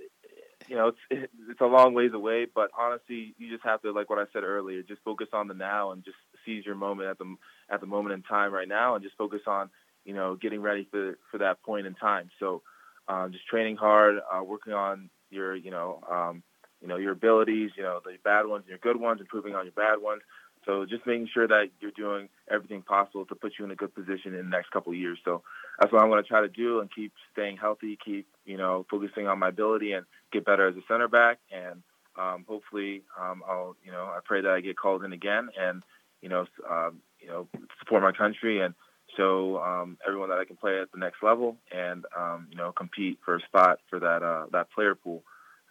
you 0.69 0.77
know 0.77 0.89
it's 1.11 1.31
it's 1.49 1.61
a 1.61 1.67
long 1.67 1.95
ways 1.95 2.13
away. 2.13 2.47
But 2.53 2.71
honestly, 2.79 3.35
you 3.39 3.51
just 3.51 3.65
have 3.65 3.81
to 3.83 3.93
like 3.93 4.11
what 4.11 4.19
I 4.19 4.27
said 4.35 4.45
earlier, 4.45 4.83
just 4.83 5.01
focus 5.03 5.29
on 5.33 5.49
the 5.49 5.55
now 5.55 5.93
and 5.93 6.05
just 6.05 6.19
seize 6.45 6.65
your 6.67 6.75
moment 6.75 7.09
at 7.09 7.19
the 7.19 7.37
at 7.71 7.81
the 7.81 7.87
moment 7.87 8.15
in 8.15 8.23
time 8.23 8.53
right 8.53 8.69
now, 8.69 8.95
and 8.95 9.05
just 9.05 9.17
focus 9.17 9.41
on 9.47 9.71
you 10.05 10.15
know 10.15 10.37
getting 10.37 10.61
ready 10.61 10.87
for 10.91 11.19
for 11.31 11.39
that 11.39 11.63
point 11.63 11.87
in 11.87 11.95
time. 11.95 12.31
So 12.39 12.63
um, 13.09 13.33
just 13.33 13.47
training 13.47 13.77
hard, 13.77 14.17
uh, 14.33 14.43
working 14.43 14.73
on 14.73 15.11
your 15.31 15.55
you 15.55 15.71
know 15.71 16.03
um, 16.11 16.43
you 16.81 16.89
know 16.89 16.97
your 16.97 17.13
abilities, 17.13 17.71
you 17.77 17.83
know 17.83 18.01
the 18.05 18.17
bad 18.23 18.47
ones 18.47 18.65
and 18.65 18.71
your 18.71 18.79
good 18.79 19.01
ones, 19.01 19.21
improving 19.21 19.55
on 19.55 19.65
your 19.65 19.73
bad 19.73 20.01
ones. 20.03 20.23
So 20.67 20.87
just 20.87 21.07
making 21.07 21.29
sure 21.33 21.47
that 21.47 21.67
you're 21.81 21.91
doing 21.91 22.29
everything 22.51 22.83
possible 22.83 23.27
to 23.27 23.35
put 23.35 23.53
you 23.59 23.65
in 23.65 23.71
a 23.71 23.77
good 23.77 23.95
position 23.95 24.35
in 24.35 24.45
the 24.45 24.51
next 24.51 24.71
couple 24.71 24.93
of 24.93 24.99
years. 24.99 25.19
So 25.25 25.43
that's 25.79 25.93
what 25.93 26.03
I'm 26.03 26.09
going 26.09 26.23
to 26.23 26.29
try 26.29 26.41
to 26.41 26.49
do 26.49 26.81
and 26.81 26.89
keep 26.95 27.13
staying 27.33 27.59
healthy, 27.59 27.99
keep 28.03 28.27
you 28.45 28.57
know 28.57 28.87
focusing 28.91 29.27
on 29.27 29.39
my 29.39 29.49
ability 29.49 29.93
and 29.93 30.07
get 30.33 30.45
better 30.45 30.69
as 30.69 30.77
a 30.77 30.81
center 30.89 31.09
back. 31.09 31.39
And 31.53 31.83
um, 32.17 32.45
hopefully, 32.49 33.03
um, 33.21 33.43
I'll 33.47 33.77
you 33.85 33.93
know 33.93 34.05
I 34.05 34.21
pray 34.25 34.41
that 34.41 34.51
I 34.51 34.61
get 34.61 34.77
called 34.77 35.05
in 35.05 35.13
again 35.13 35.49
and 35.59 35.83
you 36.25 36.31
know 36.31 36.47
um, 36.69 37.03
you 37.21 37.29
know 37.29 37.47
support 37.79 38.03
my 38.03 38.13
country 38.13 38.61
and 38.61 38.75
show 39.17 39.59
um, 39.59 39.99
everyone 40.07 40.31
that 40.31 40.39
I 40.39 40.45
can 40.47 40.57
play 40.57 40.81
at 40.81 40.91
the 40.91 40.99
next 40.99 41.23
level 41.23 41.59
and 41.71 42.05
um, 42.19 42.49
you 42.51 42.57
know 42.57 42.73
compete 42.73 43.19
for 43.25 43.37
a 43.37 43.41
spot 43.43 43.79
for 43.91 44.01
that 44.01 44.23
uh, 44.23 44.47
that 44.53 44.73
player 44.73 44.95
pool. 44.95 45.23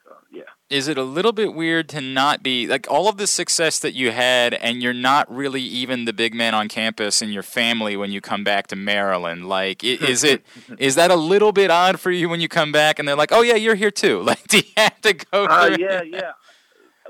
So 0.06 0.16
yeah. 0.32 0.44
Is 0.70 0.88
it 0.88 0.98
a 0.98 1.04
little 1.04 1.32
bit 1.32 1.54
weird 1.54 1.88
to 1.90 2.02
not 2.02 2.44
be 2.44 2.68
like 2.68 2.90
all 2.92 3.08
of 3.08 3.18
the 3.18 3.26
success 3.26 3.80
that 3.80 3.94
you 3.94 4.12
had, 4.12 4.54
and 4.54 4.84
you're 4.84 4.94
not 4.94 5.34
really 5.34 5.62
even 5.62 6.06
the 6.06 6.14
big 6.14 6.34
man 6.34 6.54
on 6.54 6.68
campus 6.68 7.22
and 7.22 7.34
your 7.34 7.44
family 7.44 7.96
when 7.96 8.12
you 8.12 8.20
come 8.20 8.44
back 8.44 8.68
to 8.68 8.76
Maryland? 8.76 9.48
Like, 9.48 9.84
is 9.84 10.24
it 10.24 10.46
is 10.78 10.96
that 10.96 11.10
a 11.10 11.16
little 11.16 11.52
bit 11.52 11.72
odd 11.72 12.00
for 12.00 12.12
you 12.12 12.28
when 12.28 12.42
you 12.42 12.50
come 12.50 12.72
back 12.72 13.00
and 13.00 13.08
they're 13.08 13.16
like, 13.16 13.32
"Oh 13.32 13.42
yeah, 13.42 13.56
you're 13.56 13.76
here 13.76 13.92
too"? 13.92 14.24
Like, 14.34 14.48
do 14.48 14.58
you 14.58 14.64
have 14.78 15.02
to 15.02 15.14
go? 15.14 15.46
Uh, 15.46 15.78
yeah, 15.80 16.02
yeah. 16.02 16.32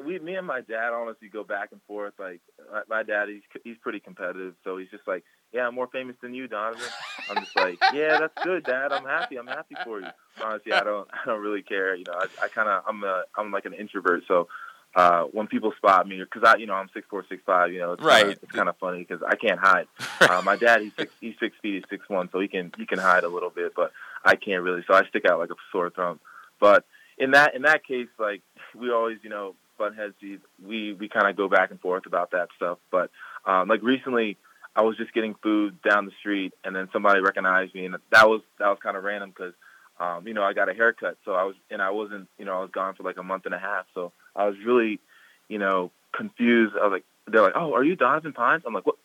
We, 0.06 0.20
me 0.20 0.36
and 0.36 0.48
my 0.48 0.62
dad, 0.62 0.92
honestly, 0.94 1.30
go 1.30 1.44
back 1.44 1.70
and 1.72 1.82
forth. 1.88 2.14
Like 2.20 2.42
my, 2.72 2.82
my 2.90 3.04
dad, 3.04 3.30
he's 3.30 3.42
he's 3.64 3.78
pretty 3.82 4.00
competitive, 4.00 4.56
so 4.64 4.78
he's 4.78 4.90
just 4.90 5.08
like, 5.08 5.24
"Yeah, 5.52 5.68
I'm 5.68 5.76
more 5.76 5.88
famous 5.88 6.16
than 6.22 6.34
you, 6.34 6.48
Donovan." 6.48 6.82
I'm 7.30 7.44
just 7.44 7.56
like, 7.56 7.78
"Yeah, 7.94 8.20
that's 8.20 8.44
good, 8.44 8.64
Dad. 8.64 8.92
I'm 8.92 9.06
happy. 9.06 9.38
I'm 9.38 9.48
happy 9.48 9.76
for 9.84 10.00
you." 10.00 10.08
Honestly, 10.42 10.74
I 10.74 10.84
don't 10.84 11.08
I 11.12 11.26
don't 11.26 11.42
really 11.42 11.62
care. 11.62 11.96
You 11.96 12.06
know, 12.08 12.14
I, 12.14 12.46
I 12.46 12.48
kind 12.48 12.70
of 12.70 12.84
I'm 12.88 13.04
a 13.04 13.24
I'm 13.38 13.52
like 13.52 13.66
an 13.66 13.74
introvert, 13.74 14.24
so 14.28 14.48
uh, 14.96 15.24
when 15.32 15.48
people 15.48 15.74
spot 15.78 16.08
me, 16.08 16.20
because 16.20 16.44
I 16.44 16.58
you 16.58 16.68
know 16.68 16.74
I'm 16.74 16.90
six 16.94 17.08
four 17.10 17.26
six 17.28 17.42
five, 17.46 17.72
you 17.72 17.80
know, 17.80 17.94
it's 17.94 18.04
Right. 18.04 18.22
Kinda, 18.22 18.40
it's 18.44 18.52
kind 18.52 18.70
of 18.70 18.78
funny 18.78 19.00
because 19.00 19.24
I 19.28 19.36
can't 19.36 19.60
hide. 19.60 19.88
Uh, 20.24 20.42
my 20.42 20.56
dad, 20.56 20.82
he's 20.82 20.94
six 20.98 21.14
he's 21.20 21.36
six 21.38 21.56
feet, 21.62 21.76
he's 21.76 21.84
six 21.90 22.08
one, 22.08 22.30
so 22.32 22.40
he 22.40 22.48
can 22.48 22.72
he 22.78 22.86
can 22.86 22.98
hide 22.98 23.24
a 23.24 23.28
little 23.28 23.50
bit, 23.50 23.74
but 23.76 23.92
I 24.24 24.36
can't 24.36 24.64
really. 24.64 24.84
So 24.88 24.94
I 24.94 25.06
stick 25.08 25.26
out 25.26 25.38
like 25.38 25.50
a 25.50 25.56
sore 25.72 25.90
thumb. 25.90 26.20
But 26.62 26.86
in 27.18 27.32
that 27.32 27.56
in 27.56 27.64
that 27.64 27.86
case, 27.86 28.08
like 28.18 28.42
we 28.74 28.90
always, 28.90 29.18
you 29.22 29.30
know, 29.30 29.56
butt 29.78 29.96
heads. 29.96 30.16
We 30.22 30.40
we, 30.66 30.94
we 30.94 31.10
kind 31.10 31.28
of 31.28 31.36
go 31.36 31.48
back 31.48 31.72
and 31.72 31.80
forth 31.80 32.06
about 32.06 32.32
that 32.32 32.50
stuff. 32.56 32.80
But 32.92 33.12
um, 33.46 33.68
like 33.68 33.82
recently, 33.84 34.38
I 34.76 34.82
was 34.82 34.98
just 34.98 35.14
getting 35.14 35.36
food 35.36 35.82
down 35.82 36.06
the 36.06 36.12
street, 36.20 36.54
and 36.64 36.76
then 36.76 36.90
somebody 36.92 37.22
recognized 37.22 37.76
me, 37.76 37.86
and 37.86 37.96
that 38.12 38.30
was 38.30 38.42
that 38.60 38.68
was 38.68 38.80
kind 38.82 38.98
of 38.98 39.04
random 39.04 39.30
because. 39.30 39.54
Um, 40.00 40.28
you 40.28 40.34
know, 40.34 40.42
I 40.42 40.54
got 40.54 40.70
a 40.70 40.74
haircut, 40.74 41.18
so 41.24 41.34
I 41.34 41.44
was, 41.44 41.56
and 41.70 41.80
I 41.80 41.92
wasn't, 41.92 42.28
you 42.40 42.46
know, 42.46 42.58
I 42.58 42.62
was 42.62 42.72
gone 42.72 42.96
for 42.96 43.04
like 43.04 43.18
a 43.18 43.24
month 43.24 43.46
and 43.46 43.54
a 43.54 43.60
half, 43.60 43.86
so 43.94 44.12
I 44.36 44.48
was 44.48 44.58
really, 44.66 45.00
you 45.48 45.60
know, 45.60 45.92
confused. 46.14 46.74
I 46.76 46.88
was 46.88 46.92
like, 46.92 47.06
they're 47.28 47.42
like, 47.42 47.54
"Oh, 47.56 47.74
are 47.74 47.84
you 47.84 47.96
Donovan 47.96 48.34
Pines?" 48.34 48.64
I'm 48.66 48.74
like, 48.74 48.86
"What? 48.86 48.98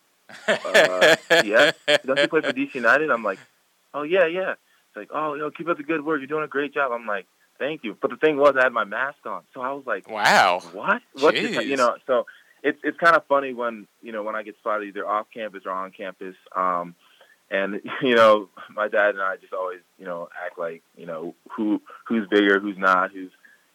Uh, 0.46 1.16
yes. 1.44 1.74
Don't 2.06 2.18
you 2.18 2.28
play 2.28 2.40
for 2.40 2.52
DC 2.52 2.74
United?" 2.74 3.10
I'm 3.10 3.22
like, 3.24 3.38
"Oh 3.94 4.02
yeah, 4.02 4.26
yeah." 4.26 4.52
It's 4.52 4.96
like, 4.96 5.10
"Oh, 5.12 5.34
you 5.34 5.40
know, 5.40 5.50
keep 5.50 5.68
up 5.68 5.76
the 5.76 5.82
good 5.82 6.04
work. 6.04 6.20
You're 6.20 6.26
doing 6.26 6.44
a 6.44 6.48
great 6.48 6.74
job." 6.74 6.92
I'm 6.92 7.06
like, 7.06 7.26
Thank 7.58 7.84
you. 7.84 7.96
But 8.00 8.10
the 8.10 8.16
thing 8.16 8.36
was, 8.36 8.54
I 8.58 8.64
had 8.64 8.72
my 8.72 8.84
mask 8.84 9.18
on, 9.26 9.42
so 9.52 9.60
I 9.60 9.72
was 9.72 9.84
like, 9.86 10.08
Wow. 10.08 10.60
what? 10.72 11.02
What? 11.14 11.34
You 11.36 11.76
know, 11.76 11.96
so 12.06 12.26
it's 12.62 12.78
it's 12.82 12.98
kind 12.98 13.16
of 13.16 13.24
funny 13.26 13.54
when 13.54 13.86
you 14.02 14.12
know 14.12 14.22
when 14.22 14.36
I 14.36 14.42
get 14.42 14.56
spotted 14.58 14.88
either 14.88 15.06
off 15.06 15.26
campus 15.32 15.62
or 15.66 15.72
on 15.72 15.90
campus. 15.90 16.34
Um, 16.54 16.94
and 17.50 17.80
you 18.02 18.14
know, 18.14 18.48
my 18.74 18.88
dad 18.88 19.10
and 19.10 19.22
I 19.22 19.36
just 19.36 19.52
always 19.52 19.80
you 19.98 20.04
know 20.04 20.28
act 20.44 20.58
like 20.58 20.82
you 20.96 21.06
know 21.06 21.34
who 21.56 21.80
who's 22.06 22.28
bigger, 22.28 22.60
who's 22.60 22.78
not, 22.78 23.12
who's 23.12 23.30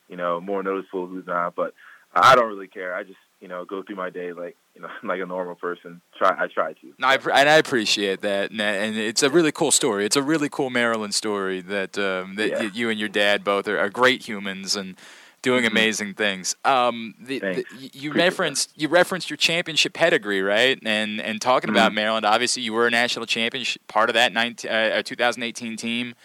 you 0.09 0.17
know 0.17 0.39
more 0.41 0.63
noticeable, 0.63 1.07
who's 1.07 1.27
not. 1.27 1.55
But 1.55 1.73
I 2.13 2.35
don't 2.35 2.47
really 2.47 2.67
care. 2.67 2.95
I 2.95 3.03
just 3.03 3.17
you 3.43 3.49
know 3.49 3.65
go 3.65 3.83
through 3.83 3.97
my 3.97 4.09
day 4.09 4.31
like 4.31 4.55
you 4.73 4.81
know 4.81 4.87
like 5.03 5.19
a 5.21 5.25
normal 5.25 5.55
person. 5.55 6.01
Try 6.17 6.29
I 6.43 6.47
try 6.47 6.73
to. 6.73 6.93
No, 6.97 7.07
I, 7.09 7.15
and 7.15 7.49
I 7.49 7.57
appreciate 7.57 8.21
that, 8.21 8.49
and, 8.51 8.61
and 8.61 8.97
it's 8.97 9.21
a 9.21 9.29
really 9.29 9.51
cool 9.51 9.71
story. 9.71 10.05
It's 10.05 10.15
a 10.15 10.23
really 10.23 10.49
cool 10.49 10.69
Maryland 10.69 11.13
story 11.13 11.59
that 11.61 11.97
um, 11.97 12.35
that 12.37 12.49
Yeah. 12.49 12.59
y- 12.61 12.71
you 12.73 12.89
and 12.89 12.97
your 12.99 13.09
dad 13.09 13.43
both 13.43 13.67
are, 13.67 13.77
are 13.77 13.89
great 13.89 14.25
humans 14.27 14.75
and 14.77 14.95
doing 15.41 15.65
Mhm. 15.65 15.71
amazing 15.71 16.13
things. 16.13 16.55
Um, 16.63 17.15
the, 17.19 17.39
the, 17.39 17.65
you 17.69 18.11
Appreciate 18.11 18.15
referenced 18.15 18.71
you 18.81 18.87
referenced 18.87 19.29
your 19.29 19.37
championship 19.37 19.91
pedigree, 19.93 20.41
right? 20.41 20.79
And 20.85 21.19
and 21.19 21.41
talking 21.41 21.69
about 21.69 21.93
Maryland, 21.93 22.25
obviously 22.25 22.63
you 22.63 22.71
were 22.73 22.87
a 22.87 22.91
national 22.91 23.25
championship 23.25 23.85
part 23.89 24.09
of 24.09 24.13
that 24.15 24.31
19, 24.31 24.71
uh, 24.71 25.01
2018 25.03 25.75
team. 25.75 26.15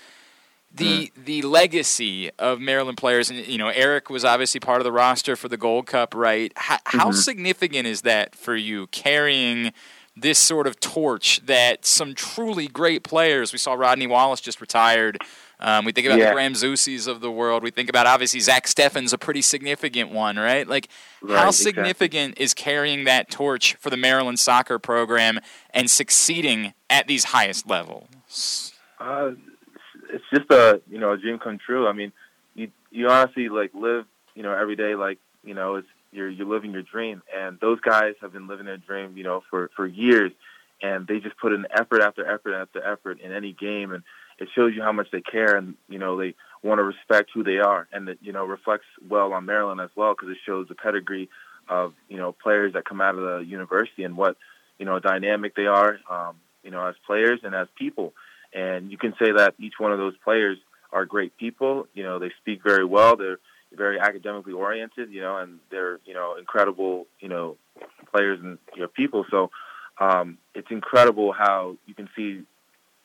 The 0.73 1.11
the 1.17 1.43
legacy 1.43 2.31
of 2.39 2.61
Maryland 2.61 2.99
players, 2.99 3.31
and 3.31 3.47
you 3.47 3.59
know, 3.59 3.71
Eryk 3.73 4.11
was 4.11 4.25
obviously 4.25 4.61
part 4.61 4.81
of 4.81 4.85
the 4.85 4.93
roster 4.93 5.35
for 5.35 5.49
the 5.49 5.57
Gold 5.57 5.87
Cup, 5.87 6.15
right? 6.15 6.53
How, 6.57 6.79
how 6.85 7.11
Mhm. 7.11 7.15
significant 7.15 7.87
is 7.87 8.03
that 8.03 8.35
for 8.37 8.55
you 8.55 8.87
carrying 8.89 9.73
this 10.15 10.39
sort 10.39 10.67
of 10.67 10.79
torch 10.79 11.41
that 11.47 11.87
some 11.87 12.15
truly 12.15 12.69
great 12.69 13.03
players? 13.03 13.53
We 13.53 13.59
saw 13.59 13.73
Rodney 13.75 14.07
Wallace 14.07 14.41
just 14.43 14.61
retired. 14.61 15.19
Um, 15.61 15.85
we 15.85 15.91
think 15.93 16.07
about 16.07 16.17
the 16.19 16.25
Yeah. 16.25 16.33
Graham 16.35 16.53
Zusis 16.53 17.09
of 17.09 17.21
the 17.21 17.31
world. 17.33 17.63
We 17.65 17.71
think 17.73 17.89
about 17.89 18.07
obviously 18.07 18.39
Zach 18.39 18.67
Steffen's 18.67 19.13
a 19.13 19.19
pretty 19.19 19.43
significant 19.43 20.11
one, 20.11 20.37
right? 20.37 20.69
Like, 20.69 20.89
Right, 21.21 21.37
how 21.39 21.49
exactly. 21.49 21.65
significant 21.73 22.35
is 22.39 22.55
carrying 22.55 23.05
that 23.05 23.29
torch 23.31 23.75
for 23.81 23.91
the 23.91 23.97
Maryland 23.97 24.39
soccer 24.39 24.79
program 24.79 25.41
and 25.71 25.91
succeeding 25.91 26.75
at 26.91 27.09
these 27.09 27.25
highest 27.25 27.67
levels? 27.69 28.73
Uh, 29.01 29.31
it's 30.19 30.25
just 30.35 30.51
a 30.51 30.81
you 30.91 30.99
know 30.99 31.13
a 31.13 31.17
dream 31.17 31.39
come 31.39 31.59
true. 31.59 31.87
I 31.87 31.93
mean, 31.93 32.13
you 32.55 32.71
you 32.91 33.09
honestly 33.09 33.49
like 33.49 33.73
live 33.75 34.05
you 34.35 34.43
know 34.43 34.53
every 34.53 34.77
day 34.77 34.95
like 34.95 35.19
you 35.45 35.55
know 35.55 35.77
it's 35.77 35.89
you're 36.13 36.29
you're 36.29 36.47
living 36.47 36.73
your 36.73 36.83
dream, 36.83 37.23
and 37.37 37.59
those 37.61 37.81
guys 37.81 38.15
have 38.21 38.33
been 38.33 38.49
living 38.49 38.67
their 38.67 38.79
dream 38.79 39.17
you 39.17 39.25
know 39.25 39.43
for 39.51 39.71
for 39.77 39.87
years, 39.87 40.33
and 40.83 41.07
they 41.07 41.21
just 41.21 41.37
put 41.39 41.53
in 41.53 41.67
effort 41.71 42.03
after 42.03 42.27
effort 42.27 42.55
after 42.55 42.85
effort 42.85 43.21
in 43.21 43.33
any 43.33 43.53
game, 43.53 43.93
and 43.93 44.03
it 44.39 44.49
shows 44.55 44.75
you 44.75 44.83
how 44.83 44.93
much 44.93 45.09
they 45.13 45.21
care, 45.21 45.57
and 45.57 45.75
you 45.89 45.99
know 45.99 46.19
they 46.19 46.35
want 46.63 46.79
to 46.79 46.85
respect 46.85 47.31
who 47.33 47.45
they 47.45 47.59
are, 47.59 47.87
and 47.93 48.09
that 48.09 48.19
you 48.21 48.33
know 48.33 48.45
reflects 48.45 48.87
well 49.09 49.33
on 49.33 49.47
Maryland 49.47 49.81
as 49.81 49.91
well 49.97 50.15
because 50.15 50.31
it 50.31 50.39
shows 50.45 50.67
the 50.69 50.75
pedigree 50.75 51.29
of 51.69 51.95
you 52.09 52.17
know 52.17 52.33
players 52.33 52.73
that 52.73 52.85
come 52.85 53.01
out 53.01 53.15
of 53.15 53.23
the 53.23 53.47
university 53.47 54.03
and 54.03 54.17
what 54.17 54.37
you 54.79 54.87
know 54.87 54.99
dynamic 54.99 55.55
they 55.55 55.67
are, 55.67 55.99
um, 56.11 56.37
you 56.65 56.71
know 56.71 56.85
as 56.87 56.97
players 57.07 57.41
and 57.45 57.55
as 57.55 57.69
people. 57.77 58.15
And 58.55 58.91
you 58.91 58.99
can 58.99 59.15
say 59.21 59.33
that 59.33 59.55
each 59.59 59.75
one 59.79 59.93
of 59.93 59.99
those 59.99 60.17
players 60.25 60.59
are 60.93 61.05
great 61.05 61.37
people. 61.37 61.87
You 61.95 62.03
know, 62.03 62.19
they 62.19 62.31
speak 62.41 62.61
very 62.65 62.85
well. 62.85 63.17
They're 63.17 63.39
very 63.73 64.01
academically 64.01 64.55
oriented. 64.55 65.13
You 65.13 65.21
know, 65.21 65.39
and 65.39 65.59
they're 65.71 66.01
you 66.05 66.15
know 66.15 66.37
incredible. 66.39 67.07
You 67.21 67.29
know, 67.29 67.57
players 68.15 68.41
and 68.43 68.59
you 68.75 68.83
know 68.83 68.89
people. 68.89 69.25
So 69.31 69.51
um, 70.01 70.39
it's 70.55 70.71
incredible 70.71 71.33
how 71.33 71.77
you 71.87 71.95
can 71.95 72.09
see 72.17 72.43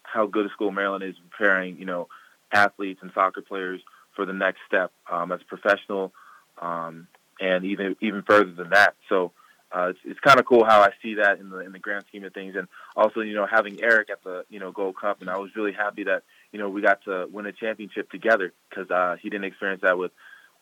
how 0.04 0.28
good 0.28 0.46
a 0.46 0.50
school 0.50 0.72
Maryland 0.72 1.04
is 1.04 1.16
preparing. 1.30 1.78
You 1.78 1.86
know, 1.86 2.08
athletes 2.52 3.00
and 3.02 3.12
soccer 3.14 3.42
players 3.42 3.82
for 4.16 4.26
the 4.26 4.34
next 4.34 4.60
step 4.68 4.92
um, 5.12 5.32
as 5.32 5.42
a 5.42 5.46
professional, 5.46 6.14
um, 6.62 7.08
and 7.40 7.66
even 7.66 7.96
even 8.02 8.24
further 8.24 8.52
than 8.52 8.70
that. 8.70 8.96
So 9.10 9.32
uh, 9.74 9.88
it's, 9.90 10.00
it's 10.06 10.20
kind 10.20 10.40
of 10.40 10.46
cool 10.46 10.64
how 10.64 10.82
I 10.82 10.92
see 11.02 11.16
that 11.16 11.40
in 11.40 11.50
the 11.50 11.60
in 11.60 11.72
the 11.72 11.80
grand 11.80 12.06
scheme 12.08 12.24
of 12.24 12.34
things, 12.34 12.56
and 12.56 12.68
also 12.96 13.22
you 13.22 13.34
know 13.34 13.48
having 13.48 13.78
Eryk 13.78 14.10
at 14.12 14.24
the 14.24 14.46
you 14.50 14.60
know 14.60 14.72
Gold 14.72 14.96
Cup, 14.98 15.22
and 15.22 15.30
I 15.30 15.38
was 15.38 15.56
really 15.56 15.74
happy 15.74 16.04
that 16.04 16.24
you 16.52 16.60
know 16.60 16.70
we 16.70 16.82
got 16.82 17.04
to 17.06 17.28
win 17.32 17.46
a 17.46 17.52
championship 17.52 18.12
together 18.12 18.54
because 18.70 18.90
uh, 18.92 19.16
he 19.22 19.30
didn't 19.30 19.46
experience 19.46 19.82
that 19.82 19.98
with 19.98 20.12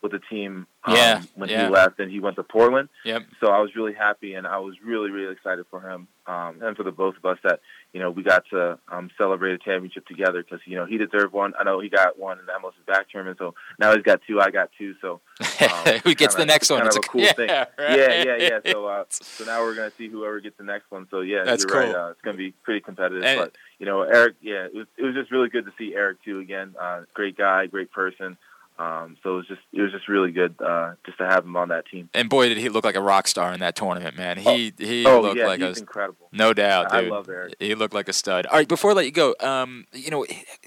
with 0.01 0.11
the 0.11 0.19
team 0.19 0.65
um, 0.83 0.95
Yeah, 0.95 1.21
when 1.35 1.49
yeah. 1.49 1.65
he 1.65 1.71
left 1.71 1.99
and 1.99 2.11
he 2.11 2.19
went 2.19 2.35
to 2.37 2.43
Portland. 2.43 2.89
Yep. 3.05 3.23
So 3.39 3.51
I 3.51 3.59
was 3.59 3.75
really 3.75 3.93
happy, 3.93 4.33
and 4.33 4.47
I 4.47 4.57
was 4.59 4.75
really 4.83 5.11
really 5.11 5.31
excited 5.31 5.65
for 5.69 5.81
him 5.81 6.07
um, 6.27 6.59
and 6.61 6.75
for 6.75 6.83
the 6.83 6.91
both 6.91 7.15
of 7.17 7.25
us 7.25 7.37
that 7.43 7.59
you 7.93 7.99
know 7.99 8.09
we 8.09 8.23
got 8.23 8.43
to 8.51 8.79
um, 8.89 9.09
celebrate 9.17 9.53
a 9.53 9.57
championship 9.57 10.05
together 10.07 10.41
because 10.43 10.59
you 10.65 10.75
know 10.75 10.85
he 10.85 10.97
deserved 10.97 11.33
one. 11.33 11.53
I 11.59 11.63
know 11.63 11.79
he 11.79 11.89
got 11.89 12.17
one 12.17 12.39
in 12.39 12.45
the 12.45 12.51
MLS 12.53 12.73
back 12.87 13.09
tournament, 13.09 13.37
so 13.37 13.53
now 13.79 13.93
he's 13.93 14.03
got 14.03 14.21
two. 14.27 14.39
I 14.41 14.49
got 14.49 14.69
two, 14.77 14.95
so 15.01 15.21
um, 15.39 15.99
Who 16.03 16.15
gets 16.15 16.33
the 16.33 16.39
kinda- 16.41 16.45
next 16.53 16.69
one? 16.69 16.85
It's 16.87 16.95
a- 16.95 16.99
a 16.99 17.03
cool 17.03 17.21
yeah, 17.21 17.33
thing. 17.33 17.49
right. 17.49 17.67
Yeah, 17.79 18.23
yeah, 18.23 18.35
yeah. 18.63 18.71
So, 18.71 18.87
uh, 18.87 19.03
so 19.09 19.45
now 19.45 19.61
we're 19.61 19.75
gonna 19.75 19.91
see 19.97 20.07
whoever 20.09 20.39
gets 20.39 20.57
the 20.57 20.63
next 20.63 20.89
one. 20.89 21.07
So 21.11 21.21
yeah, 21.21 21.43
That's 21.43 21.63
you're 21.67 21.79
right. 21.79 21.93
Uh, 21.93 22.09
it's 22.11 22.21
gonna 22.21 22.37
be 22.37 22.51
pretty 22.63 22.81
competitive. 22.81 23.23
And- 23.23 23.39
but 23.39 23.55
you 23.77 23.85
know, 23.87 23.99
Eryk, 23.99 24.35
yeah, 24.41 24.65
it 24.65 24.75
was, 24.75 24.85
it 24.95 25.03
was 25.03 25.15
just 25.15 25.31
really 25.31 25.49
good 25.49 25.65
to 25.65 25.71
see 25.77 25.95
Eryk 25.95 26.17
too 26.23 26.39
again. 26.39 26.75
Uh, 26.79 27.01
great 27.15 27.35
guy, 27.35 27.65
great 27.65 27.91
person. 27.91 28.37
Um, 28.79 29.17
so 29.21 29.33
it 29.33 29.35
was 29.35 29.47
just 29.47 29.61
it 29.73 29.81
was 29.81 29.91
just 29.91 30.07
really 30.07 30.31
good 30.31 30.55
uh, 30.59 30.93
just 31.05 31.19
to 31.19 31.27
have 31.27 31.45
him 31.45 31.55
on 31.55 31.69
that 31.69 31.85
team. 31.85 32.09
And 32.13 32.29
boy, 32.29 32.49
did 32.49 32.57
he 32.57 32.69
look 32.69 32.83
like 32.83 32.95
a 32.95 33.01
rock 33.01 33.27
star 33.27 33.53
in 33.53 33.59
that 33.59 33.75
tournament, 33.75 34.17
man. 34.17 34.37
He 34.37 34.73
he 34.77 35.05
oh 35.05 35.21
looked 35.21 35.37
yeah, 35.37 35.47
like 35.47 35.61
he's 35.61 35.77
a 35.77 35.81
incredible. 35.81 36.29
no 36.31 36.53
doubt, 36.53 36.91
I 36.91 37.01
love 37.01 37.27
Eryk. 37.27 37.53
He 37.59 37.75
looked 37.75 37.93
like 37.93 38.09
a 38.09 38.13
stud. 38.13 38.47
All 38.47 38.57
right, 38.57 38.67
before 38.67 38.91
I 38.91 38.93
let 38.95 39.05
you 39.05 39.11
go, 39.11 39.35
um, 39.39 39.85
you 39.93 40.09
know, 40.09 40.25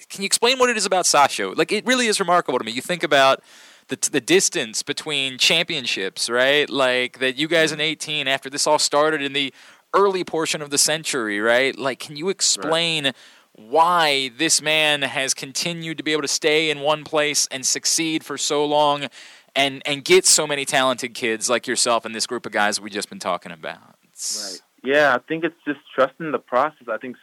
can 0.08 0.22
you 0.22 0.26
explain 0.26 0.58
what 0.58 0.70
it 0.70 0.76
is 0.76 0.86
about 0.86 1.06
Sasho? 1.06 1.56
Like, 1.56 1.72
it 1.72 1.84
really 1.86 2.06
is 2.06 2.20
remarkable 2.20 2.58
to 2.58 2.64
me. 2.64 2.70
You 2.70 2.82
think 2.82 3.02
about 3.02 3.42
the 3.88 3.98
the 4.10 4.20
distance 4.20 4.82
between 4.82 5.36
championships, 5.38 6.30
right? 6.30 6.70
Like 6.70 7.18
that 7.18 7.36
you 7.36 7.48
guys 7.48 7.72
in 7.72 7.80
'18, 7.80 8.28
after 8.28 8.48
this 8.48 8.66
all 8.66 8.78
started 8.78 9.22
in 9.22 9.32
the 9.32 9.52
early 9.92 10.24
portion 10.24 10.62
of 10.62 10.70
the 10.70 10.78
century, 10.78 11.40
right? 11.40 11.76
Like, 11.76 11.98
can 11.98 12.16
you 12.16 12.28
explain? 12.28 13.12
Why 13.56 14.30
this 14.36 14.60
man 14.60 15.02
has 15.02 15.32
continued 15.32 15.98
to 15.98 16.04
be 16.04 16.12
able 16.12 16.22
to 16.22 16.28
stay 16.28 16.70
in 16.70 16.80
one 16.80 17.04
place 17.04 17.46
and 17.50 17.64
succeed 17.64 18.24
for 18.24 18.36
so 18.36 18.64
long, 18.64 19.06
and 19.54 19.80
and 19.86 20.04
get 20.04 20.26
so 20.26 20.46
many 20.46 20.64
talented 20.64 21.14
kids 21.14 21.48
like 21.48 21.66
yourself 21.66 22.04
and 22.04 22.14
this 22.14 22.26
group 22.26 22.46
of 22.46 22.52
guys 22.52 22.80
we've 22.80 22.92
just 22.92 23.08
been 23.08 23.20
talking 23.20 23.52
about. 23.52 23.96
Right. 24.42 24.60
Yeah, 24.82 25.14
I 25.14 25.18
think 25.18 25.44
it's 25.44 25.56
just 25.64 25.80
trusting 25.94 26.32
the 26.32 26.38
process. 26.38 26.88
I 26.90 26.98
think, 26.98 27.16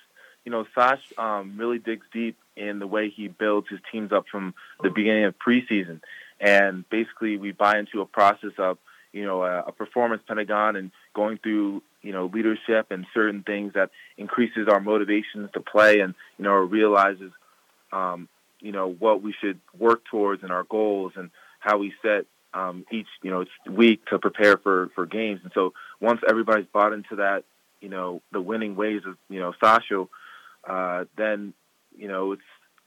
you 0.45 0.51
know, 0.51 0.65
Sash 0.73 1.01
um, 1.17 1.53
really 1.57 1.77
digs 1.77 2.05
deep 2.11 2.37
in 2.55 2.79
the 2.79 2.87
way 2.87 3.09
he 3.09 3.27
builds 3.27 3.67
his 3.69 3.79
teams 3.91 4.11
up 4.11 4.25
from 4.31 4.55
the 4.81 4.89
beginning 4.89 5.25
of 5.25 5.35
preseason. 5.37 6.01
And 6.39 6.89
basically, 6.89 7.37
we 7.37 7.51
buy 7.51 7.77
into 7.77 8.01
a 8.01 8.05
process 8.05 8.53
of, 8.57 8.79
you 9.13 9.25
know, 9.25 9.43
a, 9.43 9.65
a 9.67 9.71
performance 9.71 10.23
pentagon 10.27 10.75
and 10.75 10.91
going 11.13 11.37
through, 11.37 11.83
you 12.01 12.11
know, 12.11 12.29
leadership 12.33 12.87
and 12.89 13.05
certain 13.13 13.43
things 13.43 13.73
that 13.73 13.91
increases 14.17 14.67
our 14.67 14.79
motivations 14.79 15.49
to 15.53 15.59
play 15.59 15.99
and, 15.99 16.15
you 16.37 16.43
know, 16.43 16.53
realizes, 16.53 17.31
um, 17.91 18.27
you 18.59 18.71
know, 18.71 18.91
what 18.91 19.21
we 19.21 19.33
should 19.39 19.59
work 19.77 20.03
towards 20.05 20.43
and 20.43 20.51
our 20.51 20.63
goals 20.63 21.13
and 21.15 21.29
how 21.59 21.77
we 21.77 21.93
set 22.01 22.25
um, 22.53 22.85
each, 22.91 23.07
you 23.21 23.31
know, 23.31 23.45
week 23.69 24.05
to 24.07 24.19
prepare 24.19 24.57
for, 24.57 24.89
for 24.95 25.05
games. 25.05 25.41
And 25.43 25.51
so 25.53 25.73
once 25.99 26.21
everybody's 26.27 26.65
bought 26.73 26.93
into 26.93 27.17
that, 27.17 27.43
you 27.79 27.89
know, 27.89 28.21
the 28.31 28.41
winning 28.41 28.75
ways 28.75 29.01
of, 29.07 29.15
you 29.29 29.39
know, 29.39 29.53
Sasho, 29.61 30.09
uh, 30.67 31.05
then, 31.17 31.53
you 31.97 32.07
know, 32.07 32.33
it's, 32.33 32.41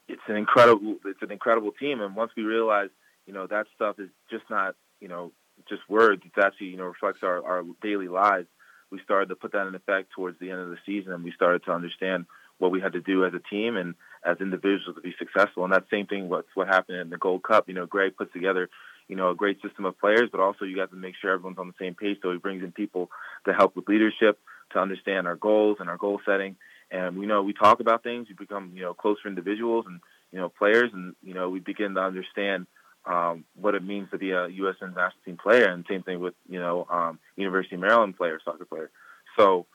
it's 0.07 0.21
an 0.27 0.35
incredible, 0.35 0.97
it's 1.05 1.21
an 1.21 1.31
incredible 1.31 1.71
team. 1.71 2.01
And 2.01 2.15
once 2.15 2.31
we 2.37 2.43
realize, 2.43 2.89
you 3.25 3.33
know, 3.33 3.47
that 3.47 3.65
stuff 3.75 3.99
is 3.99 4.09
just 4.29 4.43
not, 4.49 4.75
you 4.99 5.07
know, 5.07 5.31
just 5.67 5.81
words. 5.89 6.21
It's 6.25 6.37
actually, 6.37 6.67
you 6.67 6.77
know, 6.77 6.85
reflects 6.85 7.23
our, 7.23 7.43
our 7.43 7.63
daily 7.81 8.07
lives. 8.07 8.47
We 8.91 8.99
started 9.03 9.29
to 9.29 9.35
put 9.35 9.51
that 9.53 9.67
in 9.67 9.75
effect 9.75 10.11
towards 10.11 10.39
the 10.39 10.51
end 10.51 10.61
of 10.61 10.69
the 10.69 10.77
season 10.85 11.11
and 11.13 11.23
we 11.23 11.31
started 11.31 11.63
to 11.65 11.71
understand 11.71 12.25
what 12.57 12.71
we 12.71 12.79
had 12.79 12.93
to 12.93 13.01
do 13.01 13.25
as 13.25 13.33
a 13.33 13.39
team 13.39 13.75
and 13.75 13.95
as 14.23 14.37
individuals 14.39 14.95
to 14.95 15.01
be 15.01 15.13
successful. 15.19 15.63
And 15.63 15.73
that 15.73 15.85
same 15.91 16.07
thing, 16.07 16.29
what's 16.29 16.47
what 16.55 16.67
happened 16.67 16.99
in 16.99 17.09
the 17.09 17.17
Gold 17.17 17.43
Cup. 17.43 17.67
You 17.67 17.73
know, 17.73 17.85
Greg 17.85 18.15
puts 18.15 18.33
together, 18.33 18.69
you 19.07 19.15
know, 19.15 19.29
a 19.29 19.35
great 19.35 19.61
system 19.61 19.85
of 19.85 19.99
players, 19.99 20.29
but 20.31 20.39
also 20.39 20.65
you 20.65 20.75
got 20.75 20.89
to 20.91 20.95
make 20.95 21.15
sure 21.21 21.31
everyone's 21.31 21.59
on 21.59 21.67
the 21.67 21.73
same 21.79 21.95
page. 21.95 22.17
So 22.21 22.31
he 22.31 22.37
brings 22.37 22.63
in 22.63 22.71
people 22.71 23.09
to 23.45 23.53
help 23.53 23.75
with 23.75 23.87
leadership, 23.87 24.39
to 24.71 24.79
understand 24.79 25.27
our 25.27 25.35
goals 25.35 25.77
and 25.79 25.89
our 25.89 25.97
goal 25.97 26.21
setting. 26.25 26.55
And 26.91 27.17
we 27.17 27.25
know 27.25 27.43
we 27.43 27.53
talk 27.53 27.79
about 27.79 28.03
things, 28.03 28.27
we 28.29 28.35
become, 28.35 28.71
you 28.75 28.83
know, 28.83 28.93
closer 28.93 29.27
individuals 29.27 29.85
and, 29.87 29.99
you 30.31 30.39
know, 30.39 30.49
players. 30.49 30.91
And, 30.93 31.15
you 31.21 31.33
know, 31.33 31.49
we 31.49 31.59
begin 31.59 31.95
to 31.95 32.01
understand 32.01 32.67
um, 33.05 33.45
what 33.55 33.75
it 33.75 33.83
means 33.83 34.09
to 34.11 34.17
be 34.17 34.31
a 34.31 34.47
U.S. 34.47 34.75
international 34.81 35.21
team 35.25 35.37
player. 35.37 35.65
And 35.65 35.85
same 35.89 36.03
thing 36.03 36.19
with, 36.19 36.33
you 36.49 36.59
know, 36.59 36.87
um, 36.89 37.19
University 37.35 37.75
of 37.75 37.81
Maryland 37.81 38.17
player, 38.17 38.39
soccer 38.43 38.65
player. 38.65 38.89
So 39.37 39.65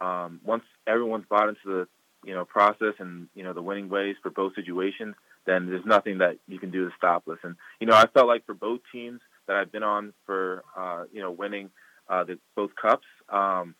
um, 0.00 0.40
once 0.44 0.64
everyone's 0.86 1.26
bought 1.28 1.48
into 1.48 1.60
the, 1.66 1.88
you 2.24 2.34
know, 2.34 2.44
process 2.44 2.94
and, 2.98 3.28
you 3.34 3.44
know, 3.44 3.52
the 3.52 3.62
winning 3.62 3.88
ways 3.88 4.16
for 4.22 4.30
both 4.30 4.54
situations, 4.54 5.14
then 5.46 5.66
there's 5.68 5.86
nothing 5.86 6.18
that 6.18 6.36
you 6.48 6.58
can 6.58 6.70
do 6.70 6.86
to 6.88 6.94
stop 6.96 7.26
us. 7.28 7.38
And, 7.42 7.56
you 7.80 7.86
know, 7.86 7.94
I 7.94 8.06
felt 8.06 8.26
like 8.26 8.44
for 8.44 8.54
both 8.54 8.80
teams 8.92 9.20
that 9.46 9.56
I've 9.56 9.72
been 9.72 9.82
on 9.82 10.12
for, 10.26 10.62
uh, 10.76 11.04
you 11.12 11.20
know, 11.22 11.30
winning 11.30 11.70
uh, 12.08 12.24
the, 12.24 12.38
both 12.54 12.70
cups, 12.80 13.06
um, 13.28 13.74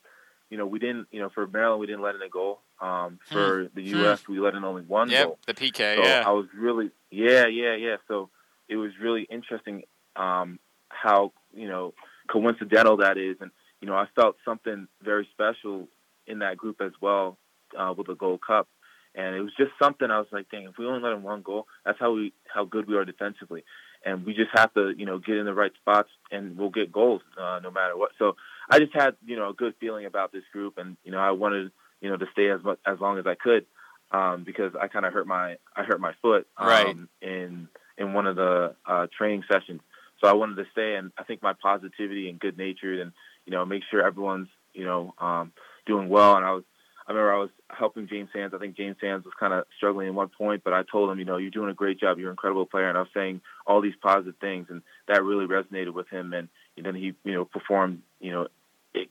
you 0.51 0.57
know, 0.59 0.67
we 0.67 0.79
didn't, 0.79 1.07
you 1.13 1.21
know, 1.21 1.29
for 1.31 1.47
Maryland, 1.47 1.81
we 1.81 1.87
didn't 1.87 2.03
let 2.03 2.15
in 2.15 2.23
a 2.23 2.29
goal. 2.29 2.61
Um, 2.81 3.19
for 3.31 3.69
the 3.75 3.83
Hmm. 3.83 3.99
U.S., 3.99 4.27
we 4.27 4.41
let 4.41 4.55
in 4.55 4.65
only 4.65 4.83
one 4.83 5.11
Yep, 5.11 5.27
goal. 5.27 5.39
the 5.47 5.55
PK. 5.55 5.97
So 5.97 6.03
yeah. 6.03 6.25
I 6.27 6.31
was 6.31 6.47
really, 6.57 6.91
yeah, 7.11 7.47
yeah, 7.47 7.75
yeah. 7.77 7.97
So 8.09 8.31
it 8.71 8.77
was 8.77 8.93
really 9.03 9.27
interesting 9.31 9.83
um, 10.17 10.59
how 10.89 11.33
you 11.53 11.69
know 11.69 11.93
coincidental 12.31 12.99
that 12.99 13.19
is, 13.19 13.37
and 13.41 13.51
you 13.81 13.89
know 13.89 13.95
I 13.95 14.07
felt 14.15 14.37
something 14.45 14.89
very 15.03 15.29
special 15.33 15.89
in 16.27 16.39
that 16.39 16.57
group 16.57 16.81
as 16.81 16.93
well 17.01 17.37
uh, 17.79 17.93
with 17.97 18.07
the 18.07 18.15
Gold 18.15 18.41
Cup, 18.47 18.69
and 19.15 19.35
it 19.35 19.41
was 19.43 19.53
just 19.59 19.73
something 19.83 20.11
I 20.11 20.19
was 20.19 20.29
like, 20.33 20.49
dang, 20.51 20.65
if 20.65 20.79
we 20.79 20.87
only 20.87 21.01
let 21.03 21.11
them 21.11 21.23
one 21.25 21.43
goal, 21.43 21.67
that's 21.85 21.99
how 21.99 22.13
we 22.13 22.33
how 22.47 22.65
good 22.65 22.87
we 22.89 22.97
are 22.97 23.05
defensively, 23.05 23.65
and 24.07 24.25
we 24.25 24.33
just 24.35 24.51
have 24.55 24.73
to 24.75 24.95
you 24.97 25.05
know 25.05 25.19
get 25.19 25.37
in 25.37 25.45
the 25.45 25.55
right 25.55 25.73
spots, 25.81 26.11
and 26.31 26.57
we'll 26.57 26.71
get 26.71 26.93
goals 26.93 27.23
uh, 27.39 27.59
no 27.63 27.71
matter 27.71 27.97
what. 27.97 28.13
So 28.19 28.37
I 28.71 28.79
just 28.79 28.95
had 28.95 29.17
you 29.27 29.37
know 29.37 29.51
a 29.51 29.55
good 29.55 29.75
feeling 29.81 30.07
about 30.07 30.33
this 30.33 30.45
group, 30.53 30.79
and 30.79 30.97
you 31.05 31.11
know 31.13 31.19
I 31.19 31.33
wanted 31.33 31.73
you 32.01 32.09
know 32.09 32.17
to 32.17 32.27
stay 32.33 32.51
as 32.51 32.63
much 32.63 32.79
as 32.87 33.01
long 33.01 33.19
as 33.19 33.27
I 33.27 33.35
could 33.35 33.67
um, 34.13 34.45
because 34.45 34.73
I 34.81 34.89
kind 34.89 35.07
of 35.07 35.13
hurt 35.13 35.27
my 35.27 35.57
I 35.77 35.83
hurt 35.85 36.01
my 36.01 36.13
foot 36.23 36.47
um, 36.57 36.69
Right. 36.69 36.97
in 37.23 37.69
in 38.01 38.15
one 38.15 38.27
of 38.27 38.35
the 38.35 38.75
uh, 38.87 39.07
training 39.17 39.45
sessions. 39.51 39.81
So 40.21 40.29
I 40.29 40.33
wanted 40.33 40.57
to 40.57 40.65
stay, 40.73 40.97
and 40.97 41.13
I 41.17 41.23
think 41.23 41.43
my 41.43 41.53
positivity 41.53 42.29
and 42.29 42.41
good 42.41 42.59
natured, 42.59 42.99
and 42.99 43.13
you 43.45 43.53
know, 43.53 43.65
make 43.65 43.83
sure 43.91 44.05
everyone's 44.05 44.49
you 44.73 44.85
know 44.85 45.15
um, 45.19 45.53
doing 45.87 46.09
well. 46.09 46.37
And 46.37 46.45
I 46.45 46.53
was, 46.53 46.65
I 47.07 47.13
remember 47.13 47.35
I 47.35 47.39
was 47.39 47.51
helping 47.69 48.09
James 48.09 48.31
Sands. 48.33 48.55
I 48.55 48.59
think 48.59 48.77
James 48.77 48.97
Sands 49.01 49.25
was 49.25 49.35
kind 49.39 49.53
of 49.53 49.65
struggling 49.77 50.09
at 50.09 50.15
one 50.15 50.29
point, 50.29 50.63
but 50.65 50.73
I 50.73 50.83
told 50.91 51.11
him, 51.11 51.19
you 51.19 51.25
know, 51.25 51.37
you're 51.37 51.51
doing 51.51 51.71
a 51.71 51.75
great 51.75 52.01
job. 52.01 52.19
You're 52.19 52.29
an 52.29 52.35
incredible 52.35 52.67
player, 52.67 52.89
and 52.89 52.99
I 52.99 53.03
was 53.03 53.11
saying 53.15 53.43
all 53.67 53.81
these 53.81 53.95
positive 54.03 54.37
things, 54.41 54.67
and 54.71 54.83
that 55.09 55.23
really 55.23 55.47
resonated 55.47 55.93
with 55.93 56.09
him. 56.09 56.33
And, 56.33 56.49
and 56.77 56.87
then 56.87 56.95
he, 56.95 57.15
you 57.25 57.35
know, 57.35 57.45
performed, 57.45 58.03
you 58.21 58.33
know, 58.33 58.49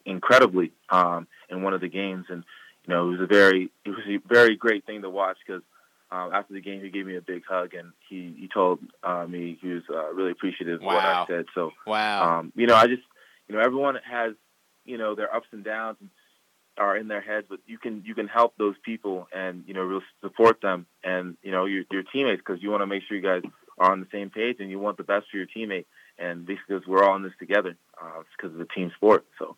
incredibly 0.05 0.71
um, 0.89 1.27
in 1.49 1.61
one 1.63 1.73
of 1.73 1.81
the 1.81 1.89
games, 1.89 2.25
and 2.29 2.43
you 2.85 2.93
know, 2.93 3.07
it 3.07 3.11
was 3.11 3.21
a 3.21 3.27
very, 3.27 3.71
it 3.85 3.89
was 3.89 4.05
a 4.07 4.17
very 4.27 4.55
great 4.55 4.85
thing 4.85 5.01
to 5.03 5.09
watch 5.09 5.37
because 5.45 5.61
um, 6.11 6.31
after 6.33 6.53
the 6.53 6.61
game, 6.61 6.81
he 6.81 6.89
gave 6.89 7.05
me 7.05 7.15
a 7.15 7.21
big 7.21 7.43
hug 7.47 7.73
and 7.73 7.91
he, 8.07 8.35
he 8.37 8.47
told 8.47 8.79
uh, 9.03 9.25
me 9.27 9.57
he 9.61 9.69
was 9.69 9.83
uh, 9.89 10.11
really 10.13 10.31
appreciative 10.31 10.81
of 10.81 10.85
what 10.85 11.03
I 11.03 11.25
said. 11.27 11.45
So, 11.53 11.71
Wow. 11.85 12.39
um, 12.39 12.53
you 12.55 12.67
know, 12.67 12.75
I 12.75 12.87
just, 12.87 13.03
you 13.47 13.55
know, 13.55 13.61
everyone 13.61 13.97
has, 14.09 14.33
you 14.85 14.97
know, 14.97 15.15
their 15.15 15.33
ups 15.33 15.47
and 15.51 15.63
downs 15.63 15.97
and 15.99 16.09
are 16.79 16.95
in 16.95 17.07
their 17.07 17.21
heads, 17.21 17.45
but 17.49 17.59
you 17.67 17.77
can 17.77 18.03
you 18.05 18.15
can 18.15 18.27
help 18.27 18.53
those 18.57 18.75
people 18.83 19.27
and 19.33 19.63
you 19.67 19.73
know 19.73 19.81
really 19.81 20.03
support 20.21 20.61
them 20.61 20.85
and 21.03 21.37
you 21.43 21.51
know 21.51 21.65
your 21.65 21.83
your 21.91 22.03
teammates 22.03 22.41
because 22.45 22.63
you 22.63 22.71
want 22.71 22.81
to 22.81 22.87
make 22.87 23.03
sure 23.03 23.17
you 23.17 23.23
guys 23.23 23.43
are 23.77 23.91
on 23.91 23.99
the 23.99 24.07
same 24.11 24.29
page 24.29 24.57
and 24.59 24.69
you 24.69 24.79
want 24.79 24.97
the 24.97 25.03
best 25.03 25.25
for 25.29 25.37
your 25.37 25.45
teammate 25.45 25.85
and 26.17 26.45
because 26.45 26.87
we're 26.87 27.03
all 27.03 27.15
in 27.15 27.23
this 27.23 27.33
together 27.37 27.75
uh, 28.01 28.21
it's 28.21 28.29
because 28.37 28.55
of 28.55 28.61
a 28.61 28.65
team 28.65 28.91
sport. 28.95 29.25
So 29.37 29.57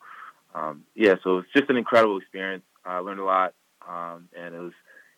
um, 0.53 0.84
yeah, 0.95 1.15
so 1.23 1.40
it's 1.40 1.53
just 1.56 1.69
an 1.69 1.78
incredible 1.78 2.18
experience. 2.18 2.64
I 2.84 2.98
learned 2.99 3.19
a 3.19 3.26
lot 3.26 3.53
um, 3.88 4.28
and 4.36 4.56
it 4.56 4.60
was 4.60 4.73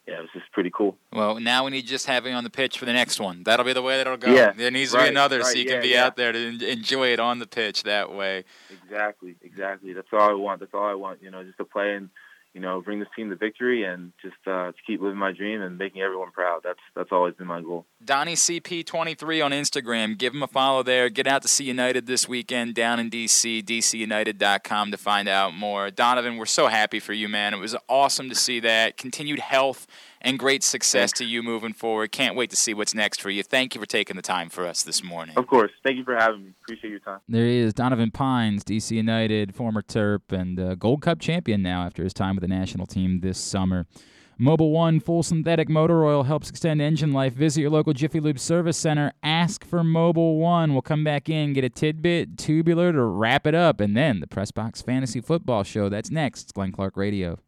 yeah, 0.07 0.15
it 0.15 0.21
was 0.21 0.29
just 0.33 0.51
pretty 0.51 0.69
cool. 0.69 0.97
Well, 1.13 1.39
now 1.39 1.63
we 1.63 1.71
need 1.71 1.87
just 1.87 2.07
having 2.07 2.33
on 2.33 2.43
the 2.43 2.49
pitch 2.49 2.77
for 2.77 2.85
the 2.85 2.91
next 2.91 3.19
one. 3.19 3.43
That'll 3.43 3.65
be 3.65 3.71
the 3.71 3.81
way 3.81 3.97
that 3.97 4.07
it'll 4.07 4.17
go. 4.17 4.33
Yeah, 4.33 4.51
there 4.51 4.69
needs 4.69 4.91
to 4.91 4.97
right, 4.97 5.05
be 5.05 5.09
another 5.09 5.41
so 5.41 5.47
right, 5.47 5.57
you 5.57 5.65
can 5.65 5.81
be 5.81 5.89
yeah. 5.89 6.05
out 6.05 6.17
there 6.17 6.33
to 6.33 6.69
enjoy 6.69 7.13
it 7.13 7.19
on 7.19 7.39
the 7.39 7.47
pitch 7.47 7.83
that 7.83 8.13
way. 8.13 8.43
Exactly, 8.69 9.35
exactly. 9.41 9.93
That's 9.93 10.07
all 10.11 10.29
I 10.29 10.33
want. 10.33 10.59
That's 10.59 10.73
all 10.73 10.85
I 10.85 10.93
want. 10.93 11.23
You 11.23 11.31
know, 11.31 11.43
just 11.43 11.57
to 11.57 11.65
play 11.65 11.95
and 11.95 12.09
you 12.53 12.61
know 12.61 12.81
bring 12.81 12.99
this 12.99 13.07
team 13.15 13.29
to 13.29 13.35
victory 13.35 13.83
and 13.83 14.13
just 14.21 14.35
uh, 14.45 14.71
to 14.71 14.73
keep 14.85 15.01
living 15.01 15.17
my 15.17 15.31
dream 15.31 15.61
and 15.61 15.77
making 15.77 16.01
everyone 16.01 16.31
proud. 16.31 16.61
That's 16.63 16.79
that's 16.95 17.11
always 17.11 17.35
been 17.35 17.47
my 17.47 17.61
goal. 17.61 17.85
Donnie 18.03 18.35
CP23 18.35 19.43
on 19.43 19.51
Instagram. 19.51 20.17
Give 20.17 20.33
him 20.33 20.43
a 20.43 20.47
follow 20.47 20.83
there. 20.83 21.09
Get 21.09 21.27
out 21.27 21.41
to 21.43 21.47
see 21.47 21.63
United 21.63 22.05
this 22.05 22.27
weekend 22.27 22.75
down 22.75 22.99
in 22.99 23.09
DC, 23.09 23.63
DCUnited.com 23.63 24.91
to 24.91 24.97
find 24.97 25.27
out 25.27 25.53
more. 25.53 25.89
Donovan, 25.89 26.37
we're 26.37 26.45
so 26.45 26.67
happy 26.67 26.99
for 26.99 27.13
you, 27.13 27.29
man. 27.29 27.53
It 27.53 27.59
was 27.59 27.75
awesome 27.87 28.29
to 28.29 28.35
see 28.35 28.59
that. 28.61 28.97
Continued 28.97 29.39
health 29.39 29.87
and 30.23 30.39
great 30.39 30.63
success 30.63 31.11
to 31.13 31.25
you 31.25 31.43
moving 31.43 31.73
forward. 31.73 32.11
Can't 32.11 32.35
wait 32.35 32.49
to 32.51 32.55
see 32.55 32.73
what's 32.73 32.95
next 32.95 33.21
for 33.21 33.29
you. 33.29 33.43
Thank 33.43 33.75
you 33.75 33.81
for 33.81 33.87
taking 33.87 34.15
the 34.15 34.21
time 34.21 34.49
for 34.49 34.65
us 34.65 34.83
this 34.83 35.03
morning. 35.03 35.35
Of 35.37 35.47
course. 35.47 35.71
Thank 35.83 35.97
you 35.97 36.03
for 36.03 36.15
having 36.15 36.45
me. 36.45 36.51
Appreciate 36.63 36.91
your 36.91 36.99
time. 36.99 37.19
There 37.27 37.45
he 37.45 37.57
is, 37.57 37.73
Donovan 37.73 38.11
Pines, 38.11 38.63
DC 38.63 38.91
United, 38.91 39.55
former 39.55 39.81
Terp, 39.81 40.31
and 40.31 40.59
uh, 40.59 40.75
Gold 40.75 41.01
Cup 41.01 41.19
champion 41.19 41.61
now 41.61 41.83
after 41.85 42.03
his 42.03 42.13
time 42.13 42.35
with 42.35 42.41
the 42.41 42.47
national 42.47 42.85
team 42.85 43.19
this 43.19 43.37
summer. 43.37 43.85
Mobil 44.39 44.71
One 44.71 44.99
full 44.99 45.21
synthetic 45.21 45.69
motor 45.69 46.03
oil 46.03 46.23
helps 46.23 46.49
extend 46.49 46.81
engine 46.81 47.13
life. 47.13 47.33
Visit 47.33 47.61
your 47.61 47.69
local 47.69 47.93
Jiffy 47.93 48.19
Lube 48.19 48.39
service 48.39 48.77
center. 48.77 49.13
Ask 49.21 49.63
for 49.63 49.81
Mobil 49.81 50.39
One. 50.39 50.73
We'll 50.73 50.81
come 50.81 51.03
back 51.03 51.29
in, 51.29 51.53
get 51.53 51.63
a 51.63 51.69
tidbit, 51.69 52.37
tubular 52.37 52.91
to 52.91 53.03
wrap 53.03 53.45
it 53.45 53.53
up, 53.53 53.79
and 53.79 53.95
then 53.95 54.21
the 54.21 54.27
Press 54.27 54.51
Box 54.51 54.81
Fantasy 54.81 55.21
Football 55.21 55.63
Show. 55.63 55.87
That's 55.87 56.09
next. 56.09 56.43
It's 56.43 56.51
Glenn 56.51 56.71
Clark 56.71 56.97
Radio. 56.97 57.39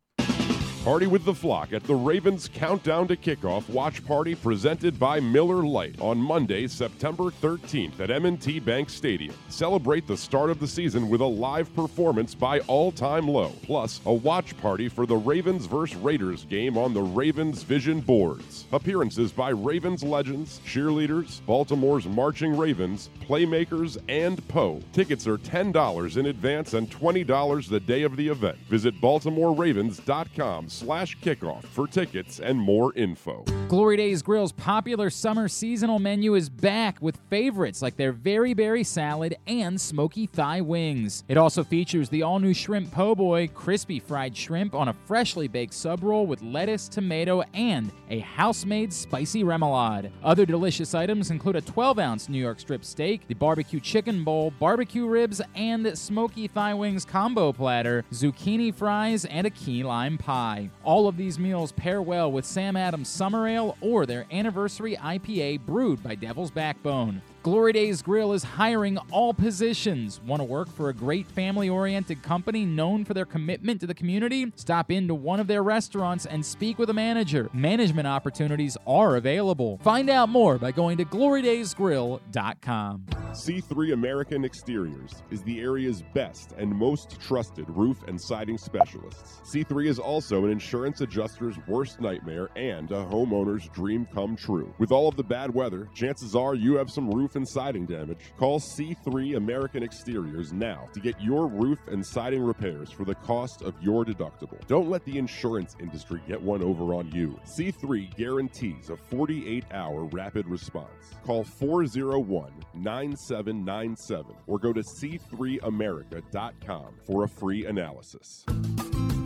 Party 0.85 1.07
with 1.07 1.25
the 1.25 1.33
flock 1.33 1.73
at 1.73 1.83
the 1.85 1.95
Ravens 1.95 2.47
Countdown 2.47 3.07
to 3.07 3.17
Kickoff 3.17 3.67
Watch 3.69 4.05
Party 4.05 4.35
presented 4.35 4.99
by 4.99 5.19
Miller 5.19 5.63
Lite 5.65 5.99
on 5.99 6.19
Monday, 6.19 6.67
September 6.67 7.31
13th 7.41 7.99
at 7.99 8.11
M&T 8.11 8.59
Bank 8.59 8.91
Stadium. 8.91 9.33
Celebrate 9.49 10.05
the 10.05 10.15
start 10.15 10.51
of 10.51 10.59
the 10.59 10.67
season 10.67 11.09
with 11.09 11.21
a 11.21 11.25
live 11.25 11.75
performance 11.75 12.35
by 12.35 12.59
All 12.67 12.91
Time 12.91 13.27
Low, 13.27 13.51
plus 13.63 13.99
a 14.05 14.13
watch 14.13 14.55
party 14.57 14.87
for 14.87 15.07
the 15.07 15.15
Ravens 15.15 15.65
vs. 15.65 15.97
Raiders 15.97 16.45
game 16.45 16.77
on 16.77 16.93
the 16.93 17.01
Ravens 17.01 17.63
Vision 17.63 17.99
boards. 17.99 18.65
Appearances 18.71 19.31
by 19.31 19.49
Ravens 19.49 20.03
legends, 20.03 20.61
cheerleaders, 20.67 21.43
Baltimore's 21.47 22.05
marching 22.05 22.55
Ravens, 22.55 23.09
playmakers, 23.27 23.97
and 24.07 24.47
Poe. 24.49 24.83
Tickets 24.93 25.25
are 25.25 25.39
$10 25.39 26.17
in 26.17 26.27
advance 26.27 26.75
and 26.75 26.91
$20 26.91 27.69
the 27.69 27.79
day 27.79 28.03
of 28.03 28.15
the 28.17 28.27
event. 28.27 28.59
Visit 28.69 29.01
BaltimoreRavens.com 29.01 30.69
slash 30.75 31.17
kickoff 31.19 31.63
for 31.63 31.87
tickets 31.87 32.39
and 32.39 32.59
more 32.59 32.93
info. 32.95 33.43
Glory 33.67 33.97
Days 33.97 34.21
Grill's 34.21 34.51
popular 34.51 35.09
summer 35.09 35.47
seasonal 35.47 35.99
menu 35.99 36.35
is 36.35 36.49
back 36.49 37.01
with 37.01 37.17
favorites 37.29 37.81
like 37.81 37.95
their 37.95 38.11
Very 38.11 38.53
Berry 38.53 38.83
Salad 38.83 39.37
and 39.47 39.79
Smoky 39.79 40.27
Thigh 40.27 40.61
Wings. 40.61 41.23
It 41.27 41.37
also 41.37 41.63
features 41.63 42.09
the 42.09 42.23
all 42.23 42.39
new 42.39 42.53
Shrimp 42.53 42.91
Po' 42.91 43.15
Boy, 43.15 43.47
crispy 43.47 43.99
fried 43.99 44.35
shrimp 44.35 44.75
on 44.75 44.89
a 44.89 44.95
freshly 45.05 45.47
baked 45.47 45.73
sub 45.73 46.03
roll 46.03 46.27
with 46.27 46.41
lettuce, 46.41 46.87
tomato, 46.87 47.41
and 47.53 47.91
a 48.09 48.19
house 48.19 48.65
made 48.65 48.93
spicy 48.93 49.43
remoulade. 49.43 50.11
Other 50.23 50.45
delicious 50.45 50.93
items 50.93 51.31
include 51.31 51.55
a 51.55 51.61
12 51.61 51.99
ounce 51.99 52.29
New 52.29 52.39
York 52.39 52.59
strip 52.59 52.83
steak, 52.85 53.27
the 53.27 53.33
barbecue 53.33 53.79
chicken 53.79 54.23
bowl, 54.23 54.51
barbecue 54.59 55.07
ribs, 55.07 55.41
and 55.55 55.97
Smoky 55.97 56.47
Thigh 56.47 56.73
Wings 56.73 57.05
combo 57.05 57.51
platter, 57.51 58.03
zucchini 58.11 58.73
fries, 58.73 59.25
and 59.25 59.47
a 59.47 59.49
key 59.49 59.83
lime 59.83 60.17
pie. 60.17 60.64
All 60.83 61.07
of 61.07 61.17
these 61.17 61.39
meals 61.39 61.71
pair 61.71 62.01
well 62.01 62.31
with 62.31 62.45
Sam 62.45 62.75
Adams 62.75 63.07
Summer 63.07 63.47
Ale 63.47 63.77
or 63.81 64.05
their 64.05 64.25
anniversary 64.31 64.95
IPA 64.95 65.65
brewed 65.65 66.01
by 66.03 66.15
Devil's 66.15 66.51
Backbone. 66.51 67.21
Glory 67.45 67.73
Days 67.73 68.01
Grill 68.01 68.33
is 68.33 68.43
hiring 68.43 68.97
all 69.11 69.31
positions. 69.31 70.19
Want 70.25 70.39
to 70.39 70.43
work 70.43 70.67
for 70.67 70.89
a 70.89 70.93
great 70.95 71.27
family 71.27 71.69
oriented 71.69 72.23
company 72.23 72.65
known 72.65 73.05
for 73.05 73.13
their 73.13 73.23
commitment 73.23 73.79
to 73.81 73.85
the 73.85 73.93
community? 73.93 74.51
Stop 74.55 74.89
into 74.89 75.13
one 75.13 75.39
of 75.39 75.45
their 75.45 75.61
restaurants 75.61 76.25
and 76.25 76.43
speak 76.43 76.79
with 76.79 76.89
a 76.89 76.93
manager. 76.93 77.51
Management 77.53 78.07
opportunities 78.07 78.77
are 78.87 79.17
available. 79.17 79.77
Find 79.83 80.09
out 80.09 80.27
more 80.27 80.57
by 80.57 80.71
going 80.71 80.97
to 80.97 81.05
glorydaysgrill.com. 81.05 83.05
C3 83.35 83.93
American 83.93 84.43
Exteriors 84.43 85.21
is 85.29 85.43
the 85.43 85.59
area's 85.59 86.01
best 86.15 86.53
and 86.57 86.73
most 86.73 87.19
trusted 87.19 87.69
roof 87.69 88.01
and 88.07 88.19
siding 88.19 88.57
specialists. 88.57 89.41
C3 89.43 89.87
is 89.87 89.99
also 89.99 90.45
an 90.45 90.51
insurance 90.51 91.01
adjuster's 91.01 91.57
worst 91.67 91.99
nightmare 91.99 92.49
and 92.55 92.91
a 92.91 93.05
homeowner's 93.05 93.69
dream 93.69 94.07
come 94.11 94.35
true. 94.35 94.73
With 94.79 94.91
all 94.91 95.07
of 95.07 95.15
the 95.15 95.23
bad 95.23 95.53
weather, 95.53 95.89
chances 95.93 96.33
are 96.33 96.55
you 96.55 96.77
have 96.77 96.89
some 96.89 97.11
roof 97.11 97.34
and 97.35 97.47
siding 97.47 97.85
damage. 97.85 98.33
Call 98.37 98.59
C3 98.59 99.37
American 99.37 99.83
Exteriors 99.83 100.51
now 100.53 100.89
to 100.93 100.99
get 100.99 101.19
your 101.21 101.47
roof 101.47 101.79
and 101.87 102.05
siding 102.05 102.43
repairs 102.43 102.91
for 102.91 103.05
the 103.05 103.15
cost 103.15 103.61
of 103.61 103.73
your 103.81 104.05
deductible. 104.05 104.59
Don't 104.67 104.89
let 104.89 105.05
the 105.05 105.17
insurance 105.17 105.75
industry 105.79 106.21
get 106.27 106.41
one 106.41 106.61
over 106.61 106.93
on 106.93 107.09
you. 107.11 107.39
C3 107.45 108.13
guarantees 108.15 108.89
a 108.89 108.97
48 108.97 109.65
hour 109.71 110.05
rapid 110.05 110.47
response. 110.47 111.15
Call 111.25 111.43
401 111.43 112.51
9797 112.73 114.35
or 114.47 114.59
go 114.59 114.73
to 114.73 114.81
c3america.com 114.81 116.95
for 117.05 117.23
a 117.23 117.27
free 117.27 117.65
analysis. 117.65 118.45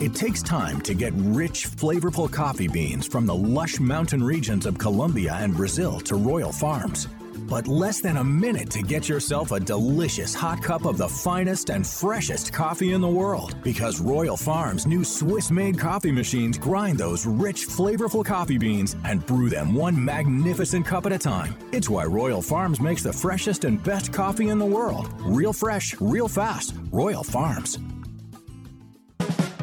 It 0.00 0.14
takes 0.14 0.42
time 0.42 0.80
to 0.82 0.94
get 0.94 1.12
rich, 1.14 1.68
flavorful 1.68 2.32
coffee 2.32 2.68
beans 2.68 3.06
from 3.06 3.26
the 3.26 3.34
lush 3.34 3.78
mountain 3.78 4.24
regions 4.24 4.64
of 4.64 4.78
Colombia 4.78 5.34
and 5.34 5.54
Brazil 5.54 6.00
to 6.00 6.16
Royal 6.16 6.52
Farms. 6.52 7.06
But 7.50 7.66
less 7.66 8.00
than 8.00 8.16
a 8.16 8.24
minute 8.24 8.70
to 8.70 8.80
get 8.80 9.08
yourself 9.08 9.50
a 9.50 9.58
delicious 9.58 10.34
hot 10.34 10.62
cup 10.62 10.86
of 10.86 10.96
the 10.96 11.08
finest 11.08 11.68
and 11.68 11.84
freshest 11.84 12.52
coffee 12.52 12.92
in 12.92 13.00
the 13.00 13.08
world. 13.08 13.56
Because 13.64 14.00
Royal 14.00 14.36
Farms' 14.36 14.86
new 14.86 15.02
Swiss 15.02 15.50
made 15.50 15.76
coffee 15.76 16.12
machines 16.12 16.56
grind 16.56 16.96
those 16.96 17.26
rich, 17.26 17.66
flavorful 17.66 18.24
coffee 18.24 18.56
beans 18.56 18.94
and 19.04 19.26
brew 19.26 19.50
them 19.50 19.74
one 19.74 20.02
magnificent 20.02 20.86
cup 20.86 21.06
at 21.06 21.12
a 21.12 21.18
time. 21.18 21.56
It's 21.72 21.90
why 21.90 22.04
Royal 22.04 22.40
Farms 22.40 22.80
makes 22.80 23.02
the 23.02 23.12
freshest 23.12 23.64
and 23.64 23.82
best 23.82 24.12
coffee 24.12 24.50
in 24.50 24.58
the 24.60 24.64
world. 24.64 25.12
Real 25.22 25.52
fresh, 25.52 25.96
real 26.00 26.28
fast. 26.28 26.74
Royal 26.92 27.24
Farms. 27.24 27.78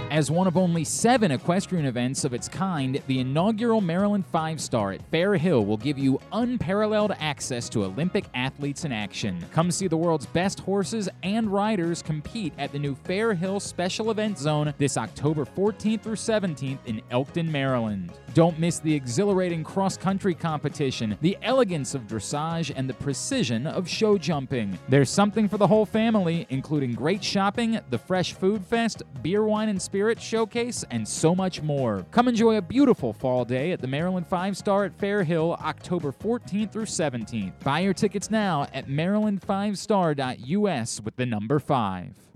As 0.10 0.32
one 0.32 0.48
of 0.48 0.56
only 0.56 0.86
seven 0.86 1.32
equestrian 1.32 1.86
events 1.86 2.24
of 2.24 2.34
its 2.34 2.48
kind, 2.48 3.02
the 3.08 3.20
inaugural 3.20 3.82
Maryland 3.82 4.26
Five 4.26 4.62
Star 4.62 4.94
at 4.94 5.02
Fair 5.12 5.36
Hill 5.36 5.66
will 5.66 5.76
give 5.76 5.98
you 5.98 6.18
unparalleled 6.32 7.12
access 7.20 7.68
to 7.70 7.84
Olympic 7.84 8.24
athletes 8.34 8.86
in 8.86 8.94
action. 8.94 9.46
Come 9.52 9.70
see 9.70 9.90
the 9.90 9.98
world's 9.98 10.26
best 10.26 10.62
horses 10.62 11.10
and 11.24 11.52
riders 11.52 12.02
compete 12.02 12.54
at 12.58 12.72
the 12.72 12.80
new 12.80 12.96
Fair 12.96 13.34
Hill 13.34 13.60
Special 13.60 14.10
Event 14.10 14.40
Zone 14.40 14.74
this 14.78 14.98
October 14.98 15.44
14th 15.44 16.04
through 16.04 16.16
17th 16.16 16.80
in 16.86 17.02
Elkton, 17.12 17.52
Maryland. 17.52 18.14
Don't 18.34 18.60
miss 18.60 18.80
the 18.80 18.94
exhilarating 18.94 19.64
cross 19.64 19.98
country 19.98 20.34
competition, 20.34 21.18
the 21.22 21.38
elegance 21.42 21.96
of 21.96 22.04
dressage, 22.04 22.72
and 22.76 22.90
the 22.90 22.94
precision 22.94 23.68
of 23.68 23.90
show 23.90 24.18
jumping. 24.18 24.78
There's 24.88 25.10
something 25.10 25.50
for 25.50 25.58
the 25.58 25.68
whole 25.68 25.86
family, 25.86 26.46
including 26.50 26.94
great 26.94 27.24
shopping, 27.24 27.80
the 27.90 27.98
Fresh 27.98 28.34
Food 28.34 28.64
Fest, 28.64 29.04
beer, 29.22 29.44
wine, 29.44 29.70
and 29.70 29.82
spirit 29.98 30.22
showcase, 30.22 30.86
and 30.92 31.08
so 31.08 31.34
much 31.34 31.64
more. 31.64 32.06
Come 32.12 32.28
enjoy 32.28 32.58
a 32.58 32.62
beautiful 32.62 33.14
fall 33.14 33.44
day 33.44 33.72
at 33.72 33.82
the 33.82 33.88
Maryland 33.88 34.28
Five 34.28 34.56
Star 34.56 34.86
at 34.86 34.94
Fair 34.94 35.24
Hill, 35.24 35.58
October 35.60 36.12
14th 36.12 36.72
through 36.72 36.86
17th. 36.86 37.54
Buy 37.64 37.80
your 37.80 37.96
tickets 37.96 38.30
now 38.30 38.68
at 38.76 38.88
maryland5star.us 38.88 41.02
with 41.02 41.16
the 41.16 41.26
number 41.26 41.58
5. 41.58 42.27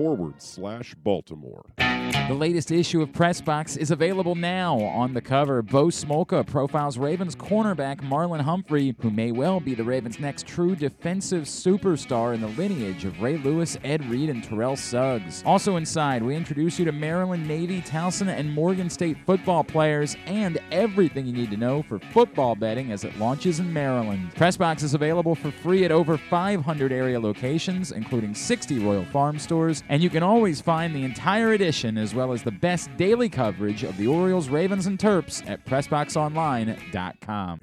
forward 0.00 0.40
slash 0.40 0.94
Baltimore. 0.94 1.66
The 1.76 2.36
latest 2.36 2.70
issue 2.70 3.02
of 3.02 3.10
Pressbox 3.10 3.76
is 3.76 3.90
available 3.90 4.34
now. 4.34 4.78
On 4.78 5.14
the 5.14 5.20
cover, 5.20 5.62
Bo 5.62 5.86
Smolka 5.86 6.46
profiles 6.46 6.96
Ravens 6.96 7.34
cornerback 7.34 8.00
Marlon 8.00 8.40
Humphrey, 8.40 8.94
who 9.00 9.10
may 9.10 9.32
well 9.32 9.58
be 9.58 9.74
the 9.74 9.82
Ravens' 9.82 10.20
next 10.20 10.46
true 10.46 10.76
defensive 10.76 11.44
superstar 11.44 12.32
in 12.32 12.40
the 12.40 12.46
lineage 12.48 13.04
of 13.04 13.20
Ray 13.20 13.36
Lewis, 13.38 13.76
Ed 13.82 14.08
Reed, 14.08 14.30
and 14.30 14.44
Terrell 14.44 14.76
Suggs. 14.76 15.42
Also 15.44 15.76
inside, 15.76 16.22
we 16.22 16.36
introduce 16.36 16.78
you 16.78 16.84
to 16.84 16.92
Maryland, 16.92 17.46
Navy, 17.48 17.82
Towson, 17.82 18.28
and 18.28 18.54
Morgan 18.54 18.88
State 18.88 19.16
football 19.26 19.64
players 19.64 20.16
and 20.26 20.58
everything 20.70 21.26
you 21.26 21.32
need 21.32 21.50
to 21.50 21.56
know 21.56 21.82
for 21.82 21.98
football 21.98 22.54
betting 22.54 22.92
as 22.92 23.02
it 23.02 23.18
launches 23.18 23.58
in 23.58 23.72
Maryland. 23.72 24.32
Pressbox 24.34 24.82
is 24.82 24.94
available 24.94 25.34
for 25.34 25.50
free 25.50 25.84
at 25.84 25.90
over 25.90 26.16
500 26.16 26.92
area 26.92 27.18
locations, 27.18 27.92
including 27.92 28.34
60 28.34 28.78
Royal 28.78 29.04
Farm 29.06 29.38
stores, 29.38 29.82
and 29.90 30.02
you 30.04 30.08
can 30.08 30.22
always 30.22 30.60
find 30.60 30.94
the 30.94 31.02
entire 31.02 31.52
edition 31.52 31.98
as 31.98 32.14
well 32.14 32.32
as 32.32 32.44
the 32.44 32.52
best 32.52 32.96
daily 32.96 33.28
coverage 33.28 33.82
of 33.82 33.96
the 33.96 34.06
Orioles, 34.06 34.48
Ravens, 34.48 34.86
and 34.86 34.96
Terps 34.96 35.46
at 35.50 35.66
PressBoxOnline.com. 35.66 37.60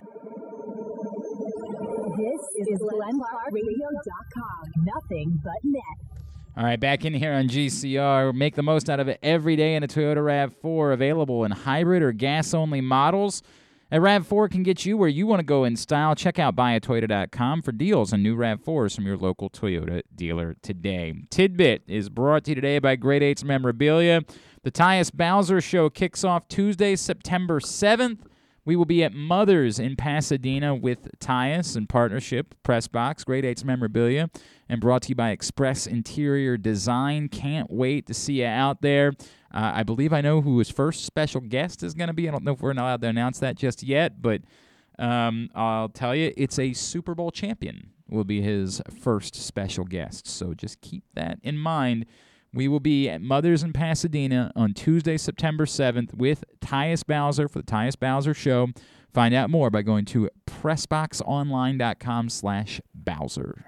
This 2.17 2.41
is 2.67 2.79
GlennClarkRadio.com. 2.79 4.71
Nothing 4.83 5.39
but 5.41 5.53
net. 5.63 5.83
All 6.57 6.65
right, 6.65 6.79
back 6.79 7.05
in 7.05 7.13
here 7.13 7.31
on 7.31 7.47
GCR. 7.47 8.35
Make 8.35 8.55
the 8.55 8.63
most 8.63 8.89
out 8.89 8.99
of 8.99 9.07
it 9.07 9.19
every 9.23 9.55
day 9.55 9.75
in 9.75 9.83
a 9.83 9.87
Toyota 9.87 10.17
RAV4, 10.17 10.91
available 10.91 11.45
in 11.45 11.51
hybrid 11.51 12.03
or 12.03 12.11
gas 12.11 12.53
only 12.53 12.81
models. 12.81 13.41
A 13.89 13.99
RAV4 13.99 14.51
can 14.51 14.63
get 14.63 14.85
you 14.85 14.97
where 14.97 15.07
you 15.07 15.25
want 15.27 15.39
to 15.39 15.45
go 15.45 15.63
in 15.63 15.77
style. 15.77 16.13
Check 16.13 16.39
out 16.39 16.57
buyatoyota.com 16.57 17.61
for 17.61 17.71
deals 17.71 18.11
on 18.11 18.21
new 18.21 18.35
RAV4s 18.35 18.93
from 18.93 19.05
your 19.05 19.15
local 19.15 19.49
Toyota 19.49 20.01
dealer 20.13 20.57
today. 20.61 21.13
Tidbit 21.29 21.83
is 21.87 22.09
brought 22.09 22.43
to 22.43 22.51
you 22.51 22.55
today 22.55 22.79
by 22.79 22.97
Great 22.97 23.21
8's 23.21 23.45
Memorabilia. 23.45 24.23
The 24.63 24.71
Tyus 24.71 25.09
Bowser 25.13 25.61
Show 25.61 25.89
kicks 25.89 26.25
off 26.25 26.49
Tuesday, 26.49 26.97
September 26.97 27.61
7th. 27.61 28.19
We 28.65 28.75
will 28.75 28.83
be 28.83 29.05
at 29.05 29.13
Mother's 29.13 29.79
in 29.79 29.95
Pasadena 29.95 30.75
with 30.75 31.07
Tyus 31.19 31.77
in 31.77 31.87
partnership, 31.87 32.55
Pressbox, 32.65 33.23
Great 33.23 33.45
8's 33.45 33.63
Memorabilia, 33.63 34.29
and 34.67 34.81
brought 34.81 35.03
to 35.03 35.09
you 35.09 35.15
by 35.15 35.29
Express 35.29 35.87
Interior 35.87 36.57
Design. 36.57 37.29
Can't 37.29 37.71
wait 37.71 38.05
to 38.07 38.13
see 38.13 38.41
you 38.41 38.47
out 38.47 38.81
there. 38.81 39.13
Uh, 39.53 39.71
I 39.75 39.83
believe 39.83 40.13
I 40.13 40.21
know 40.21 40.41
who 40.41 40.59
his 40.59 40.69
first 40.69 41.05
special 41.05 41.41
guest 41.41 41.83
is 41.83 41.93
going 41.93 42.07
to 42.07 42.13
be. 42.13 42.27
I 42.27 42.31
don't 42.31 42.43
know 42.43 42.53
if 42.53 42.61
we're 42.61 42.71
allowed 42.71 43.01
to 43.01 43.07
announce 43.07 43.39
that 43.39 43.55
just 43.55 43.83
yet, 43.83 44.21
but 44.21 44.41
um, 44.99 45.49
I'll 45.55 45.89
tell 45.89 46.15
you, 46.15 46.33
it's 46.35 46.59
a 46.59 46.73
Super 46.73 47.15
Bowl 47.15 47.31
champion 47.31 47.91
will 48.09 48.23
be 48.23 48.41
his 48.41 48.81
first 49.01 49.35
special 49.35 49.85
guest. 49.85 50.27
So 50.27 50.53
just 50.53 50.81
keep 50.81 51.03
that 51.13 51.39
in 51.43 51.57
mind. 51.57 52.05
We 52.53 52.67
will 52.67 52.79
be 52.79 53.09
at 53.09 53.21
Mother's 53.21 53.63
in 53.63 53.73
Pasadena 53.73 54.51
on 54.55 54.73
Tuesday, 54.73 55.17
September 55.17 55.65
7th 55.65 56.13
with 56.13 56.43
Tyus 56.61 57.05
Bowser 57.05 57.47
for 57.47 57.59
the 57.59 57.65
Tyus 57.65 57.99
Bowser 57.99 58.33
Show. 58.33 58.69
Find 59.13 59.33
out 59.33 59.49
more 59.49 59.69
by 59.69 59.81
going 59.81 60.05
to 60.05 60.29
pressboxonline.com 60.45 62.29
slash 62.29 62.81
Bowser. 62.93 63.65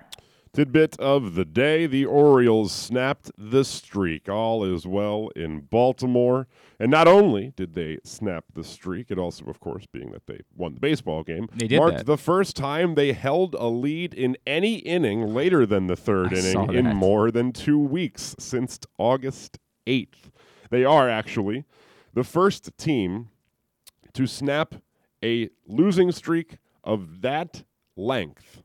Tidbit 0.51 0.99
of 0.99 1.35
the 1.35 1.45
day 1.45 1.85
the 1.85 2.05
Orioles 2.05 2.71
snapped 2.71 3.31
the 3.37 3.63
streak. 3.63 4.27
All 4.27 4.63
is 4.63 4.87
well 4.87 5.29
in 5.35 5.61
Baltimore. 5.61 6.47
And 6.79 6.89
not 6.89 7.07
only 7.07 7.53
did 7.55 7.75
they 7.75 7.99
snap 8.03 8.45
the 8.53 8.63
streak, 8.63 9.11
it 9.11 9.19
also, 9.19 9.45
of 9.45 9.59
course, 9.59 9.85
being 9.91 10.11
that 10.11 10.25
they 10.25 10.39
won 10.55 10.73
the 10.73 10.79
baseball 10.79 11.23
game, 11.23 11.47
marked 11.69 11.97
that. 11.97 12.05
the 12.05 12.17
first 12.17 12.55
time 12.55 12.95
they 12.95 13.13
held 13.13 13.53
a 13.55 13.67
lead 13.67 14.13
in 14.13 14.37
any 14.47 14.75
inning 14.75 15.33
later 15.33 15.65
than 15.65 15.87
the 15.87 15.95
third 15.95 16.33
I 16.33 16.37
inning 16.37 16.73
in 16.73 16.95
more 16.95 17.31
than 17.31 17.51
two 17.51 17.79
weeks 17.79 18.35
since 18.39 18.79
August 18.97 19.59
8th. 19.85 20.31
They 20.71 20.83
are 20.83 21.09
actually 21.09 21.65
the 22.13 22.23
first 22.23 22.75
team 22.77 23.29
to 24.13 24.25
snap 24.25 24.75
a 25.23 25.49
losing 25.67 26.11
streak 26.11 26.57
of 26.83 27.21
that 27.21 27.63
length 27.95 28.63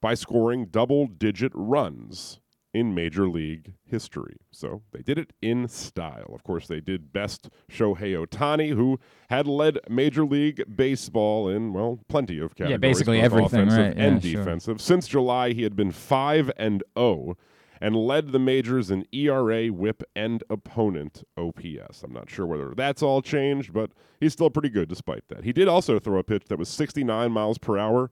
by 0.00 0.14
scoring 0.14 0.66
double 0.66 1.06
digit 1.06 1.52
runs 1.54 2.40
in 2.76 2.94
Major 2.94 3.26
League 3.26 3.72
history. 3.86 4.36
So 4.50 4.82
they 4.92 5.00
did 5.00 5.16
it 5.16 5.32
in 5.40 5.66
style. 5.66 6.30
Of 6.34 6.44
course, 6.44 6.68
they 6.68 6.80
did 6.80 7.10
best 7.10 7.48
Shohei 7.70 8.26
Ohtani, 8.26 8.74
who 8.74 9.00
had 9.30 9.46
led 9.46 9.78
Major 9.88 10.26
League 10.26 10.62
Baseball 10.76 11.48
in, 11.48 11.72
well, 11.72 12.00
plenty 12.08 12.38
of 12.38 12.54
categories. 12.54 12.72
Yeah, 12.72 12.76
basically 12.76 13.20
everything, 13.22 13.62
offensive 13.62 13.78
right. 13.78 13.96
and 13.96 14.22
Yeah, 14.22 14.30
sure. 14.30 14.44
defensive. 14.44 14.80
Since 14.82 15.08
July, 15.08 15.54
he 15.54 15.62
had 15.62 15.74
been 15.74 15.90
5 15.90 16.52
and 16.58 16.84
0 16.98 17.38
and 17.80 17.96
led 17.96 18.32
the 18.32 18.38
majors 18.38 18.90
in 18.90 19.06
ERA, 19.12 19.68
whip, 19.68 20.02
and 20.14 20.42
opponent 20.50 21.24
OPS. 21.38 22.02
I'm 22.02 22.12
not 22.12 22.28
sure 22.28 22.46
whether 22.46 22.74
that's 22.74 23.02
all 23.02 23.22
changed, 23.22 23.72
but 23.72 23.90
he's 24.20 24.34
still 24.34 24.50
pretty 24.50 24.70
good 24.70 24.88
despite 24.88 25.24
that. 25.28 25.44
He 25.44 25.52
did 25.52 25.68
also 25.68 25.98
throw 25.98 26.18
a 26.18 26.24
pitch 26.24 26.44
that 26.48 26.58
was 26.58 26.68
69 26.68 27.32
miles 27.32 27.58
per 27.58 27.78
hour 27.78 28.10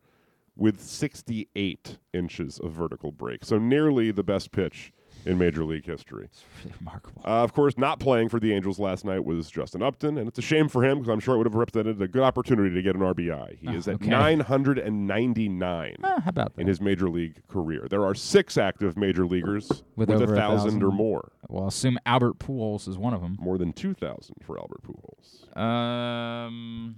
with 0.57 0.81
68 0.81 1.99
inches 2.13 2.59
of 2.61 2.73
vertical 2.73 3.11
break. 3.13 3.45
So 3.45 3.59
nearly 3.59 4.11
the 4.11 4.23
best 4.23 4.53
pitch 4.53 4.93
in 5.27 5.39
Major 5.39 5.65
League 5.65 5.87
history. 5.87 6.29
Really 6.63 6.77
remarkable. 6.81 7.23
Uh, 7.25 7.43
of 7.43 7.55
course, 7.55 7.79
not 7.79 7.99
playing 7.99 8.29
for 8.29 8.39
the 8.39 8.53
Angels 8.53 8.79
last 8.79 9.07
night 9.07 9.25
was 9.25 9.51
Justin 9.51 9.83
Upton, 9.83 10.19
and 10.19 10.29
it's 10.29 10.39
a 10.39 10.43
shame 10.43 10.69
for 10.69 10.85
him 10.85 10.99
because 10.99 11.09
I'm 11.11 11.19
sure 11.21 11.35
it 11.35 11.39
would 11.39 11.47
have 11.47 11.55
represented 11.55 12.01
a 12.03 12.07
good 12.09 12.23
opportunity 12.23 12.75
to 12.75 12.83
get 12.83 12.95
an 12.95 13.01
RBI. 13.01 13.59
He 13.59 13.69
Oh, 13.69 13.73
is 13.73 13.89
at 13.89 13.95
okay. 13.97 14.09
999 14.09 15.97
Ah, 16.05 16.21
how 16.21 16.29
about 16.29 16.53
in 16.59 16.67
his 16.67 16.81
Major 16.81 17.09
League 17.09 17.47
career. 17.49 17.87
There 17.89 18.05
are 18.05 18.15
six 18.15 18.59
active 18.59 18.97
Major 18.99 19.27
Leaguers 19.27 19.83
With 19.97 20.11
with, 20.11 20.23
a 20.23 20.27
thousand 20.27 20.37
thousand? 20.37 20.83
or 20.83 20.93
more. 20.93 21.33
Well, 21.49 21.63
I'll 21.63 21.69
assume 21.69 21.99
Albert 22.05 22.39
Pujols 22.39 22.87
is 22.87 22.99
one 22.99 23.15
of 23.15 23.23
them. 23.23 23.37
More 23.41 23.57
than 23.59 23.73
2,000 23.73 24.37
for 24.43 24.59
Albert 24.59 24.83
Pujols. 24.83 25.57
Um, 25.59 26.97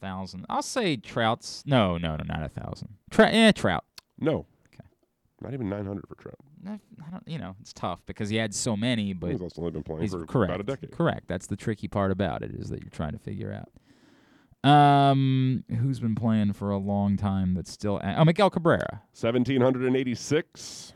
thousand. 0.00 0.46
I'll 0.48 0.62
say 0.62 0.96
Trout's. 0.96 1.62
No, 1.66 1.98
no, 1.98 2.16
no, 2.16 2.24
not 2.26 2.42
a 2.42 2.48
thousand. 2.48 2.88
Trout. 3.10 3.32
Eh, 3.32 3.52
Trout. 3.52 3.84
No. 4.18 4.46
Okay. 4.74 4.84
Not 5.40 5.54
even 5.54 5.68
900 5.68 6.06
for 6.08 6.14
Trout. 6.16 6.36
I, 6.66 6.72
I 7.06 7.10
don't. 7.10 7.22
You 7.26 7.38
know, 7.38 7.54
it's 7.60 7.72
tough 7.72 8.00
because 8.06 8.28
he 8.28 8.36
had 8.36 8.54
so 8.54 8.76
many, 8.76 9.12
but 9.12 9.30
He's 9.30 9.40
also 9.40 9.60
only 9.62 9.72
been 9.72 9.82
playing 9.82 10.08
for 10.08 10.26
correct. 10.26 10.50
about 10.50 10.60
a 10.60 10.64
decade. 10.64 10.90
Correct. 10.92 11.28
That's 11.28 11.46
the 11.46 11.56
tricky 11.56 11.86
part 11.88 12.10
about 12.10 12.42
it 12.42 12.50
is 12.52 12.68
that 12.70 12.80
you're 12.82 12.90
trying 12.90 13.12
to 13.12 13.18
figure 13.18 13.52
out. 13.52 13.68
Um, 14.68 15.62
who's 15.80 16.00
been 16.00 16.16
playing 16.16 16.52
for 16.54 16.70
a 16.70 16.78
long 16.78 17.16
time 17.16 17.54
that's 17.54 17.70
still? 17.70 18.00
Oh, 18.02 18.24
Miguel 18.24 18.50
Cabrera. 18.50 19.02
1,786. 19.18 20.92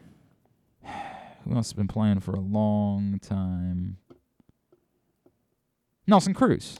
Who 1.44 1.54
else 1.54 1.68
has 1.68 1.72
been 1.72 1.88
playing 1.88 2.20
for 2.20 2.32
a 2.32 2.40
long 2.40 3.18
time? 3.20 3.98
Nelson 6.06 6.34
Cruz. 6.34 6.78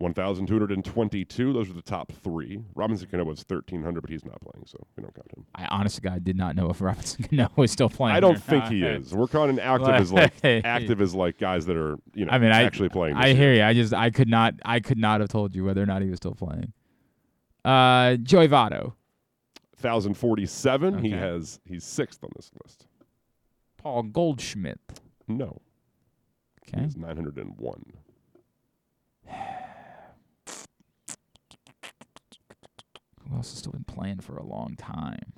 1,222. 0.00 1.52
Those 1.52 1.68
are 1.68 1.74
the 1.74 1.82
top 1.82 2.10
three. 2.24 2.62
Robinson 2.74 3.06
Cano 3.10 3.24
was 3.24 3.44
1,300, 3.46 4.00
but 4.00 4.10
he's 4.10 4.24
not 4.24 4.40
playing, 4.40 4.64
so 4.66 4.78
we 4.96 5.02
don't 5.02 5.14
count 5.14 5.30
him. 5.36 5.44
I 5.54 5.66
honestly, 5.66 6.00
God, 6.00 6.24
did 6.24 6.36
not 6.36 6.56
know 6.56 6.70
if 6.70 6.80
Robinson 6.80 7.24
Cano 7.24 7.50
was 7.56 7.70
still 7.70 7.90
playing. 7.90 8.16
I 8.16 8.20
don't 8.20 8.36
or 8.36 8.40
think 8.40 8.64
he 8.64 8.82
is. 8.82 9.14
We're 9.14 9.26
counting 9.26 9.58
active 9.58 9.88
as 9.88 10.12
like 10.12 10.32
active 10.44 11.00
as 11.00 11.14
like 11.14 11.38
guys 11.38 11.66
that 11.66 11.76
are 11.76 11.98
you 12.14 12.24
know 12.24 12.32
I 12.32 12.38
mean, 12.38 12.50
I 12.50 12.62
actually 12.62 12.88
playing. 12.88 13.16
this 13.16 13.24
I 13.24 13.28
year. 13.28 13.36
hear 13.36 13.54
you. 13.54 13.62
I 13.62 13.74
just, 13.74 13.92
I 13.92 14.10
could 14.10 14.28
not, 14.28 14.54
I 14.64 14.80
could 14.80 14.98
not 14.98 15.20
have 15.20 15.28
told 15.28 15.54
you 15.54 15.64
whether 15.64 15.82
or 15.82 15.86
not 15.86 16.02
he 16.02 16.08
was 16.08 16.16
still 16.16 16.34
playing. 16.34 16.72
Uh, 17.62 18.16
Joey 18.16 18.48
Votto, 18.48 18.94
1,047. 19.80 21.04
He 21.04 21.10
has 21.10 21.60
he's 21.64 21.84
sixth 21.84 22.24
on 22.24 22.30
this 22.36 22.50
list. 22.64 22.86
Paul 23.76 24.04
Goldschmidt. 24.04 24.80
No. 25.28 25.60
Okay. 26.68 26.84
He's 26.84 26.96
901. 26.96 27.84
Who 33.30 33.36
else 33.36 33.50
has 33.50 33.58
still 33.58 33.72
been 33.72 33.84
playing 33.84 34.20
for 34.20 34.36
a 34.36 34.42
long 34.44 34.74
time? 34.76 35.32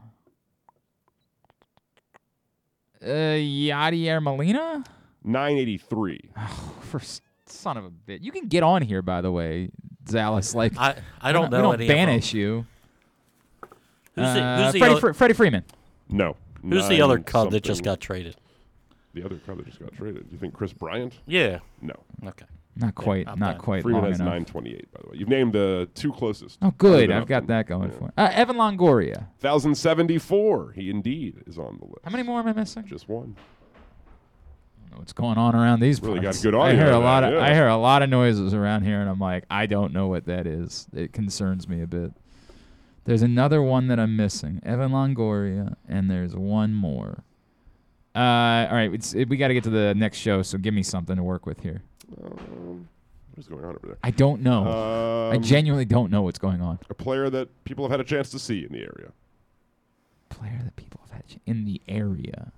Uh, 3.02 3.06
Yadier 3.36 4.23
Molina. 4.23 4.85
983. 5.24 6.20
For 6.82 7.01
s- 7.01 7.20
son 7.47 7.77
of 7.77 7.85
a 7.85 7.90
bit, 7.90 8.23
you 8.23 8.32
can 8.32 8.47
get 8.48 8.62
on 8.62 8.82
here. 8.82 9.02
By 9.02 9.20
the 9.20 9.31
way, 9.31 9.70
Zallis. 10.06 10.55
Like 10.55 10.77
I- 10.78 10.97
I 11.20 11.32
don't 11.32 11.51
we 11.51 11.56
know 11.59 11.62
don't 11.62 11.74
any 11.74 11.85
of 11.85 11.89
them. 11.89 11.97
banish 11.97 12.32
you. 12.32 12.66
Who's 14.14 14.35
the- 14.35 14.43
Uh, 14.43 14.64
who's 14.64 14.73
the 14.73 14.78
Freddie, 14.78 14.93
other- 14.93 15.01
Fre- 15.01 15.12
Freddie 15.12 15.35
Freeman. 15.35 15.64
No. 16.09 16.36
Who's 16.62 16.89
the 16.89 17.01
other 17.02 17.16
Nine 17.16 17.24
Cub 17.24 17.51
that 17.51 17.64
just 17.64 17.82
got 17.82 18.01
traded? 18.01 18.36
The 19.14 19.24
other 19.24 19.39
Cub 19.39 19.56
that 19.59 19.66
just 19.66 19.81
got 19.81 19.93
traded. 19.93 20.27
You 20.31 20.39
think 20.39 20.55
Kris 20.55 20.73
Bryant? 20.73 21.19
Yeah. 21.27 21.59
No. 21.81 21.94
Okay. 22.24 22.47
Not 22.74 22.94
quite. 22.94 23.28
I'm 23.28 23.38
not 23.38 23.58
quite 23.58 23.82
Freeman 23.82 24.04
has 24.04 24.18
928, 24.18 24.92
by 24.92 25.00
the 25.02 25.10
way. 25.10 25.16
You've 25.18 25.28
named 25.28 25.52
the 25.52 25.88
two 25.94 26.10
closest. 26.12 26.58
Oh, 26.62 26.72
good. 26.78 27.10
I've 27.10 27.26
got 27.26 27.46
that 27.48 27.66
going 27.66 27.90
Yeah. 27.90 27.98
for 27.98 28.08
it. 28.08 28.14
Uh, 28.16 28.30
Evan 28.32 28.56
Longoria. 28.56 29.26
1,074. 29.40 30.72
He 30.72 30.88
indeed 30.88 31.42
is 31.46 31.58
on 31.58 31.78
the 31.78 31.84
list. 31.84 31.98
How 32.04 32.10
many 32.10 32.22
more 32.22 32.40
am 32.40 32.48
I 32.48 32.52
missing? 32.54 32.86
Just 32.86 33.08
one. 33.08 33.36
I 33.36 34.80
don't 34.84 34.92
know 34.92 34.98
what's 34.98 35.12
going 35.12 35.36
on 35.36 35.54
around 35.54 35.80
these 35.80 36.02
Really 36.02 36.20
got 36.20 36.38
good 36.42 36.54
I 36.54 36.74
hear 36.74 36.90
a 36.90 36.98
lot 36.98 37.20
that, 37.20 37.34
of 37.34 37.40
yeah. 37.40 37.46
I 37.46 37.52
hear 37.54 37.68
a 37.68 37.76
lot 37.76 38.02
of 38.02 38.08
noises 38.08 38.54
around 38.54 38.84
here, 38.84 39.00
and 39.00 39.08
I'm 39.10 39.18
like, 39.20 39.44
I 39.50 39.66
don't 39.66 39.92
know 39.92 40.08
what 40.08 40.24
that 40.26 40.46
is. 40.46 40.86
It 40.94 41.12
concerns 41.12 41.68
me 41.68 41.82
a 41.82 41.86
bit. 41.86 42.12
There's 43.04 43.22
another 43.22 43.60
one 43.60 43.88
that 43.88 43.98
I'm 43.98 44.16
missing, 44.16 44.60
Evan 44.64 44.92
Longoria, 44.92 45.74
and 45.88 46.10
there's 46.10 46.34
one 46.36 46.72
more. 46.72 47.24
Uh, 48.14 48.18
all 48.68 48.74
right, 48.74 48.92
it's, 48.92 49.14
it, 49.14 49.28
we 49.28 49.36
got 49.36 49.48
to 49.48 49.54
get 49.54 49.64
to 49.64 49.70
the 49.70 49.94
next 49.94 50.18
show, 50.18 50.42
so 50.42 50.56
give 50.58 50.72
me 50.74 50.82
something 50.82 51.16
to 51.16 51.22
work 51.22 51.46
with 51.46 51.60
here. 51.60 51.82
Um, 52.24 52.89
what 53.30 53.39
is 53.39 53.47
going 53.48 53.64
on 53.64 53.70
over 53.70 53.86
there? 53.86 53.98
I 54.02 54.10
don't 54.10 54.43
know. 54.43 55.30
I 55.32 55.36
Um, 55.36 55.43
genuinely 55.43 55.84
don't 55.84 56.10
know 56.10 56.22
what's 56.22 56.39
going 56.39 56.60
on. 56.60 56.78
A 56.90 56.94
player 56.94 57.30
that 57.30 57.64
people 57.64 57.84
have 57.84 57.90
had 57.93 58.01
a 58.01 58.05
chance 58.05 58.30
to 58.30 58.39
see 58.39 58.64
in 58.64 58.72
the 58.72 58.80
area. 58.80 59.12
Player 60.28 60.60
that 60.64 60.76
people 60.76 61.01
have 61.05 61.12
had 61.12 61.40
in 61.47 61.64
the 61.64 61.80
area. 61.89 62.52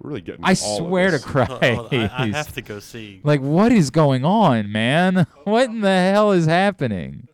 We're 0.00 0.10
really 0.10 0.20
getting. 0.20 0.44
I 0.44 0.54
all 0.62 0.78
of 0.82 0.86
swear 0.88 1.10
to. 1.12 1.18
Christ. 1.18 1.52
I, 1.62 2.10
I 2.18 2.26
have 2.28 2.52
to 2.54 2.62
go 2.62 2.80
see. 2.80 3.20
Like, 3.22 3.40
what 3.40 3.70
is 3.72 3.90
going 3.90 4.24
on, 4.24 4.70
man? 4.72 5.26
What 5.44 5.70
in 5.70 5.80
the 5.80 5.88
hell 5.88 6.30
is 6.32 6.46
happening? 6.46 7.28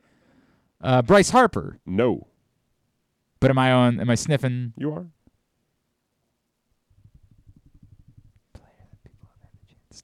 Uh, 0.80 1.02
Bryce 1.02 1.30
Harper. 1.30 1.78
No. 1.86 2.26
But 3.40 3.50
am 3.50 3.58
I 3.58 3.72
on? 3.72 4.00
Am 4.00 4.08
I 4.10 4.14
sniffing? 4.14 4.72
You 4.76 4.92
are. 4.92 5.06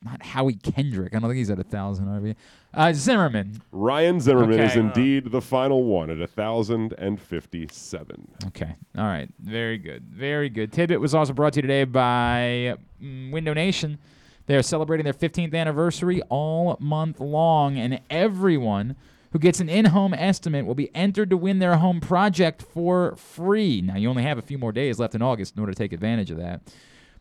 Not 0.05 0.22
Howie 0.22 0.55
Kendrick. 0.55 1.14
I 1.14 1.18
don't 1.18 1.28
think 1.28 1.39
he's 1.39 1.51
at 1.51 1.59
a 1.59 1.64
thousand 1.64 2.06
RB. 2.06 2.36
Uh, 2.72 2.93
Zimmerman. 2.93 3.62
Ryan 3.72 4.20
Zimmerman 4.20 4.60
is 4.60 4.76
indeed 4.76 5.31
the 5.31 5.40
final 5.40 5.85
one 5.85 6.10
at 6.10 6.18
a 6.18 6.26
1,057. 6.26 8.28
Okay. 8.48 8.74
All 8.97 9.05
right. 9.05 9.28
Very 9.40 9.78
good. 9.78 10.05
Very 10.05 10.48
good. 10.48 10.72
Tidbit 10.72 11.01
was 11.01 11.14
also 11.14 11.32
brought 11.32 11.55
to 11.55 11.59
you 11.59 11.62
today 11.62 11.85
by 11.85 12.76
mm, 13.02 13.31
Window 13.31 13.55
Nation. 13.55 13.98
They 14.47 14.56
are 14.56 14.62
celebrating 14.62 15.05
their 15.05 15.14
15th 15.14 15.55
anniversary 15.55 16.20
all 16.28 16.76
month 16.81 17.20
long, 17.20 17.78
and 17.78 18.01
everyone 18.10 18.97
who 19.32 19.39
gets 19.39 19.59
an 19.59 19.68
in-home 19.68 20.14
estimate 20.14 20.66
will 20.66 20.74
be 20.74 20.94
entered 20.94 21.31
to 21.31 21.36
win 21.36 21.59
their 21.59 21.76
home 21.76 22.01
project 22.01 22.62
for 22.62 23.16
free. 23.16 23.81
Now, 23.81 23.97
you 23.97 24.09
only 24.09 24.22
have 24.22 24.39
a 24.39 24.43
few 24.43 24.59
more 24.59 24.70
days 24.70 24.98
left 24.98 25.14
in 25.14 25.22
August 25.22 25.56
in 25.56 25.60
order 25.60 25.72
to 25.72 25.78
take 25.78 25.93
advantage 25.93 26.31
of 26.31 26.36
that. 26.39 26.60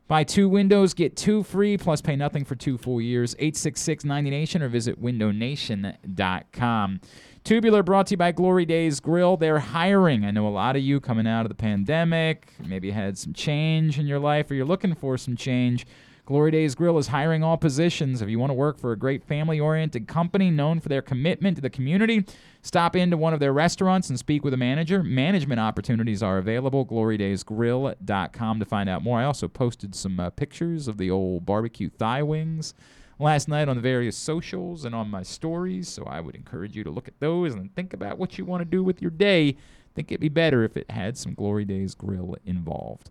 Buy 0.07 0.23
two 0.25 0.49
windows, 0.49 0.93
get 0.93 1.15
two 1.15 1.43
free, 1.43 1.77
plus 1.77 2.01
pay 2.01 2.15
nothing 2.15 2.43
for 2.43 2.55
two 2.55 2.77
full 2.77 2.99
years. 2.99 3.35
866 3.39 4.03
90Nation 4.03 4.61
or 4.61 4.67
visit 4.67 5.01
windownation.com. 5.01 6.99
Tubular 7.43 7.83
brought 7.83 8.07
to 8.07 8.11
you 8.13 8.17
by 8.17 8.31
Glory 8.31 8.65
Days 8.65 8.99
Grill. 8.99 9.37
They're 9.37 9.59
hiring. 9.59 10.25
I 10.25 10.31
know 10.31 10.47
a 10.47 10.49
lot 10.49 10.75
of 10.75 10.81
you 10.81 10.99
coming 10.99 11.27
out 11.27 11.45
of 11.45 11.49
the 11.49 11.55
pandemic, 11.55 12.47
maybe 12.65 12.91
had 12.91 13.17
some 13.17 13.33
change 13.33 13.97
in 13.99 14.05
your 14.05 14.19
life 14.19 14.51
or 14.51 14.55
you're 14.55 14.65
looking 14.65 14.93
for 14.95 15.17
some 15.17 15.35
change. 15.35 15.85
Glory 16.25 16.51
Days 16.51 16.73
Grill 16.73 16.97
is 16.97 17.07
hiring 17.07 17.43
all 17.43 17.57
positions. 17.57 18.21
If 18.21 18.29
you 18.29 18.39
want 18.39 18.51
to 18.51 18.53
work 18.55 18.79
for 18.79 18.93
a 18.93 18.97
great 18.97 19.25
family 19.25 19.59
oriented 19.59 20.07
company 20.07 20.49
known 20.49 20.79
for 20.79 20.87
their 20.87 21.01
commitment 21.01 21.57
to 21.57 21.61
the 21.61 21.69
community, 21.69 22.23
stop 22.61 22.95
into 22.95 23.17
one 23.17 23.33
of 23.33 23.41
their 23.41 23.51
restaurants 23.51 24.09
and 24.09 24.17
speak 24.17 24.41
with 24.45 24.53
a 24.53 24.57
manager. 24.57 25.03
Management 25.03 25.59
opportunities 25.59 26.23
are 26.23 26.37
available. 26.37 26.85
GloryDaysGrill.com 26.85 28.59
to 28.59 28.65
find 28.65 28.87
out 28.87 29.03
more. 29.03 29.19
I 29.19 29.25
also 29.25 29.49
posted 29.49 29.93
some 29.95 30.17
uh, 30.17 30.29
pictures 30.29 30.87
of 30.87 30.97
the 30.97 31.11
old 31.11 31.45
barbecue 31.45 31.89
thigh 31.89 32.23
wings 32.23 32.73
last 33.19 33.49
night 33.49 33.67
on 33.67 33.75
the 33.75 33.81
various 33.81 34.15
socials 34.15 34.85
and 34.85 34.95
on 34.95 35.09
my 35.09 35.23
stories, 35.23 35.89
so 35.89 36.05
I 36.05 36.21
would 36.21 36.35
encourage 36.35 36.77
you 36.77 36.85
to 36.85 36.89
look 36.89 37.09
at 37.09 37.19
those 37.19 37.53
and 37.53 37.75
think 37.75 37.93
about 37.93 38.17
what 38.17 38.37
you 38.37 38.45
want 38.45 38.61
to 38.61 38.65
do 38.65 38.81
with 38.81 39.01
your 39.01 39.11
day. 39.11 39.57
Think 39.95 40.11
it'd 40.11 40.21
be 40.21 40.29
better 40.29 40.63
if 40.63 40.75
it 40.75 40.89
had 40.89 41.17
some 41.17 41.33
Glory 41.33 41.65
Days 41.65 41.95
Grill 41.95 42.35
involved. 42.45 43.09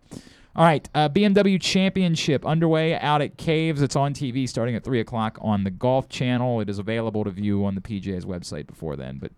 All 0.55 0.65
right, 0.65 0.87
uh, 0.93 1.09
BMW 1.09 1.59
Championship 1.59 2.45
underway 2.45 2.95
out 2.95 3.23
at 3.23 3.37
Caves. 3.37 3.81
It's 3.81 3.95
on 3.95 4.13
TV 4.13 4.47
starting 4.47 4.75
at 4.75 4.83
3 4.83 4.99
o'clock 4.99 5.39
on 5.41 5.63
the 5.63 5.71
Golf 5.71 6.09
Channel. 6.09 6.61
It 6.61 6.69
is 6.69 6.77
available 6.77 7.23
to 7.23 7.31
view 7.31 7.65
on 7.65 7.73
the 7.73 7.81
PGA's 7.81 8.25
website 8.25 8.67
before 8.67 8.95
then, 8.95 9.17
but 9.17 9.31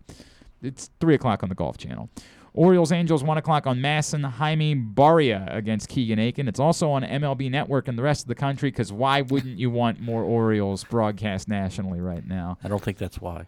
it's 0.62 0.90
3 1.00 1.14
o'clock 1.14 1.42
on 1.42 1.48
the 1.48 1.54
Golf 1.54 1.78
Channel. 1.78 2.10
Orioles 2.52 2.90
Angels 2.90 3.22
1 3.22 3.38
o'clock 3.38 3.66
on 3.66 3.78
MASN 3.78 4.24
Jaime 4.24 4.74
Barria 4.74 5.54
against 5.54 5.88
Keegan 5.88 6.18
Akin. 6.18 6.48
It's 6.48 6.60
also 6.60 6.90
on 6.90 7.02
MLB 7.02 7.50
Network 7.50 7.86
and 7.86 7.98
the 7.98 8.02
rest 8.02 8.22
of 8.22 8.28
the 8.28 8.34
country 8.34 8.70
because 8.70 8.92
why 8.92 9.20
wouldn't 9.22 9.58
you 9.58 9.70
want 9.70 10.00
more 10.00 10.22
Orioles 10.22 10.82
broadcast 10.84 11.48
nationally 11.48 12.00
right 12.00 12.26
now? 12.26 12.58
I 12.64 12.68
don't 12.68 12.82
think 12.82 12.96
that's 12.98 13.20
why. 13.20 13.46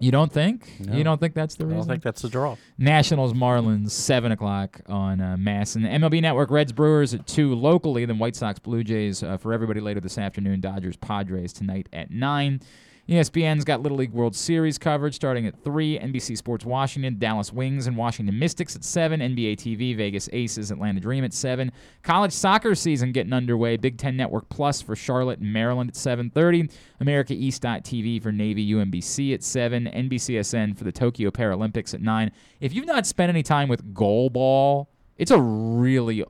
You 0.00 0.12
don't 0.12 0.32
think? 0.32 0.80
No. 0.80 0.96
You 0.96 1.02
don't 1.02 1.18
think 1.20 1.34
that's 1.34 1.56
the 1.56 1.64
reason? 1.66 1.78
I 1.78 1.80
don't 1.80 1.88
think 1.88 2.02
that's 2.04 2.22
the 2.22 2.28
draw. 2.28 2.56
Nationals 2.78 3.32
Marlins 3.32 3.90
seven 3.90 4.30
o'clock 4.30 4.80
on 4.86 5.20
uh, 5.20 5.36
MASN. 5.38 5.82
MLB 5.84 6.22
Network 6.22 6.50
Reds 6.50 6.72
Brewers 6.72 7.14
at 7.14 7.26
two 7.26 7.54
locally. 7.54 8.04
Then 8.04 8.18
White 8.18 8.36
Sox 8.36 8.58
Blue 8.60 8.84
Jays 8.84 9.22
uh, 9.22 9.36
for 9.38 9.52
everybody 9.52 9.80
later 9.80 10.00
this 10.00 10.16
afternoon. 10.16 10.60
Dodgers 10.60 10.96
Padres 10.96 11.52
tonight 11.52 11.88
at 11.92 12.10
nine. 12.10 12.60
ESPN's 13.08 13.64
got 13.64 13.80
Little 13.80 13.96
League 13.96 14.12
World 14.12 14.36
Series 14.36 14.76
coverage 14.76 15.14
starting 15.14 15.46
at 15.46 15.64
3. 15.64 15.98
NBC 15.98 16.36
Sports 16.36 16.66
Washington, 16.66 17.18
Dallas 17.18 17.50
Wings, 17.50 17.86
and 17.86 17.96
Washington 17.96 18.38
Mystics 18.38 18.76
at 18.76 18.84
7. 18.84 19.20
NBA 19.20 19.56
TV, 19.56 19.96
Vegas 19.96 20.28
Aces, 20.30 20.70
Atlanta 20.70 21.00
Dream 21.00 21.24
at 21.24 21.32
7. 21.32 21.72
College 22.02 22.32
soccer 22.32 22.74
season 22.74 23.12
getting 23.12 23.32
underway. 23.32 23.78
Big 23.78 23.96
Ten 23.96 24.14
Network 24.14 24.50
Plus 24.50 24.82
for 24.82 24.94
Charlotte 24.94 25.38
and 25.38 25.50
Maryland 25.50 25.88
at 25.88 25.94
7.30. 25.94 26.70
America 27.00 27.32
East.TV 27.32 28.22
for 28.22 28.30
Navy 28.30 28.70
UMBC 28.72 29.32
at 29.32 29.42
7. 29.42 29.86
NBCSN 29.86 30.76
for 30.76 30.84
the 30.84 30.92
Tokyo 30.92 31.30
Paralympics 31.30 31.94
at 31.94 32.02
9. 32.02 32.30
If 32.60 32.74
you've 32.74 32.84
not 32.84 33.06
spent 33.06 33.30
any 33.30 33.42
time 33.42 33.70
with 33.70 33.94
goal 33.94 34.28
ball, 34.28 34.90
it's 35.16 35.30
a 35.30 35.40
really 35.40 36.24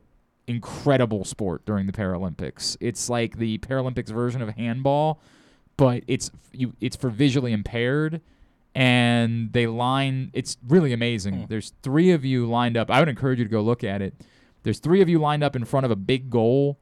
incredible 0.47 1.25
sport 1.25 1.67
during 1.67 1.87
the 1.89 1.93
Paralympics. 1.93 2.77
It's 2.81 3.11
like 3.11 3.37
the 3.37 3.59
Paralympics 3.59 4.11
version 4.11 4.43
of 4.43 4.51
handball 4.51 5.21
but 5.79 6.03
it's 6.07 6.31
you 6.53 6.75
it's 6.81 6.95
for 6.97 7.09
visually 7.09 7.53
impaired 7.55 8.21
and 8.75 9.53
they 9.55 9.67
line 9.67 10.31
it's 10.35 10.59
really 10.69 10.93
amazing 10.93 11.35
hmm. 11.35 11.45
there's 11.49 11.73
three 11.83 12.11
of 12.11 12.25
you 12.25 12.47
lined 12.47 12.77
up 12.77 12.91
i 12.91 12.99
would 13.01 13.09
encourage 13.09 13.39
you 13.39 13.45
to 13.45 13.51
go 13.51 13.63
look 13.63 13.83
at 13.83 14.03
it 14.03 14.15
there's 14.65 14.79
three 14.79 15.01
of 15.01 15.09
you 15.09 15.19
lined 15.19 15.43
up 15.43 15.57
in 15.57 15.65
front 15.65 15.87
of 15.87 15.91
a 15.91 15.97
big 15.97 16.29
goal 16.29 16.79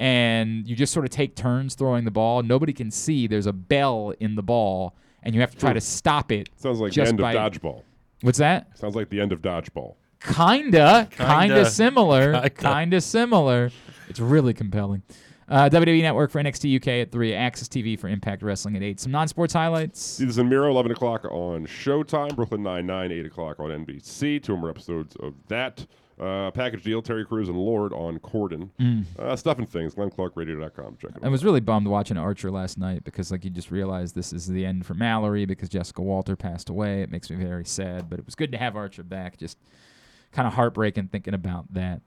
and 0.00 0.66
you 0.66 0.74
just 0.74 0.92
sort 0.92 1.04
of 1.04 1.10
take 1.10 1.36
turns 1.36 1.74
throwing 1.76 2.04
the 2.04 2.10
ball 2.10 2.42
nobody 2.42 2.72
can 2.72 2.90
see 2.90 3.26
there's 3.28 3.46
a 3.46 3.52
bell 3.52 4.12
in 4.18 4.34
the 4.34 4.42
ball 4.42 4.96
and 5.22 5.34
you 5.34 5.40
have 5.40 5.50
to 5.52 5.58
try 5.58 5.72
to 5.72 5.80
stop 5.80 6.32
it 6.32 6.48
Sounds 6.56 6.80
like 6.80 6.90
the 6.90 6.96
just 6.96 7.10
end 7.10 7.20
of 7.20 7.26
dodgeball. 7.26 7.82
what's 8.22 8.38
that 8.38 8.76
Sounds 8.78 8.96
like 8.96 9.08
the 9.10 9.20
end 9.20 9.32
of 9.32 9.40
dodgeball. 9.42 9.94
kinda, 10.20 11.08
kinda, 11.10 11.36
Kinda. 11.38 11.64
similar, 11.66 12.32
Kinda. 12.40 12.50
kinda. 12.50 13.00
similar. 13.00 13.70
It's 14.08 14.20
really 14.20 14.52
compelling. 14.54 15.02
Uh, 15.50 15.68
WWE 15.68 16.00
Network 16.00 16.30
for 16.30 16.40
NXT 16.40 16.76
UK 16.76 16.88
at 16.88 17.10
three, 17.10 17.34
Access 17.34 17.68
TV 17.68 17.98
for 17.98 18.06
Impact 18.08 18.42
Wrestling 18.42 18.76
at 18.76 18.82
eight. 18.84 19.00
Some 19.00 19.10
non-sports 19.10 19.52
highlights. 19.52 20.00
Season 20.00 20.48
Miro, 20.48 20.70
11 20.70 20.92
o'clock 20.92 21.24
on 21.24 21.66
Showtime. 21.66 22.36
Brooklyn 22.36 22.62
Nine-Nine, 22.62 23.10
8 23.10 23.26
o'clock 23.26 23.58
on 23.58 23.70
NBC. 23.70 24.40
Two 24.40 24.56
more 24.56 24.70
episodes 24.70 25.16
of 25.16 25.34
that. 25.48 25.86
Uh, 26.20 26.50
package 26.50 26.84
deal, 26.84 27.00
Terry 27.00 27.24
Crews 27.24 27.48
and 27.48 27.56
Lorde 27.56 27.94
on 27.94 28.18
Corden. 28.18 28.68
Mm. 28.78 29.04
Uh, 29.18 29.34
stuff 29.34 29.58
and 29.58 29.68
things, 29.68 29.94
glennclarkradio.com. 29.94 30.98
Check 31.00 31.12
it 31.12 31.16
out. 31.16 31.24
I 31.24 31.28
was 31.28 31.44
really 31.44 31.60
bummed 31.60 31.88
watching 31.88 32.18
Archer 32.18 32.50
last 32.50 32.76
night 32.76 33.04
because 33.04 33.32
like 33.32 33.42
you 33.42 33.50
just 33.50 33.70
realized 33.70 34.14
this 34.14 34.32
is 34.32 34.46
the 34.46 34.66
end 34.66 34.84
for 34.84 34.92
Mallory 34.92 35.46
because 35.46 35.70
Jessica 35.70 36.02
Walter 36.02 36.36
passed 36.36 36.68
away. 36.68 37.00
It 37.00 37.10
makes 37.10 37.30
me 37.30 37.36
very 37.36 37.64
sad, 37.64 38.10
but 38.10 38.18
it 38.18 38.26
was 38.26 38.34
good 38.34 38.52
to 38.52 38.58
have 38.58 38.76
Archer 38.76 39.02
back. 39.02 39.38
Just 39.38 39.56
kind 40.30 40.46
of 40.46 40.52
heartbreaking 40.52 41.08
thinking 41.08 41.34
about 41.34 41.72
that. 41.72 42.02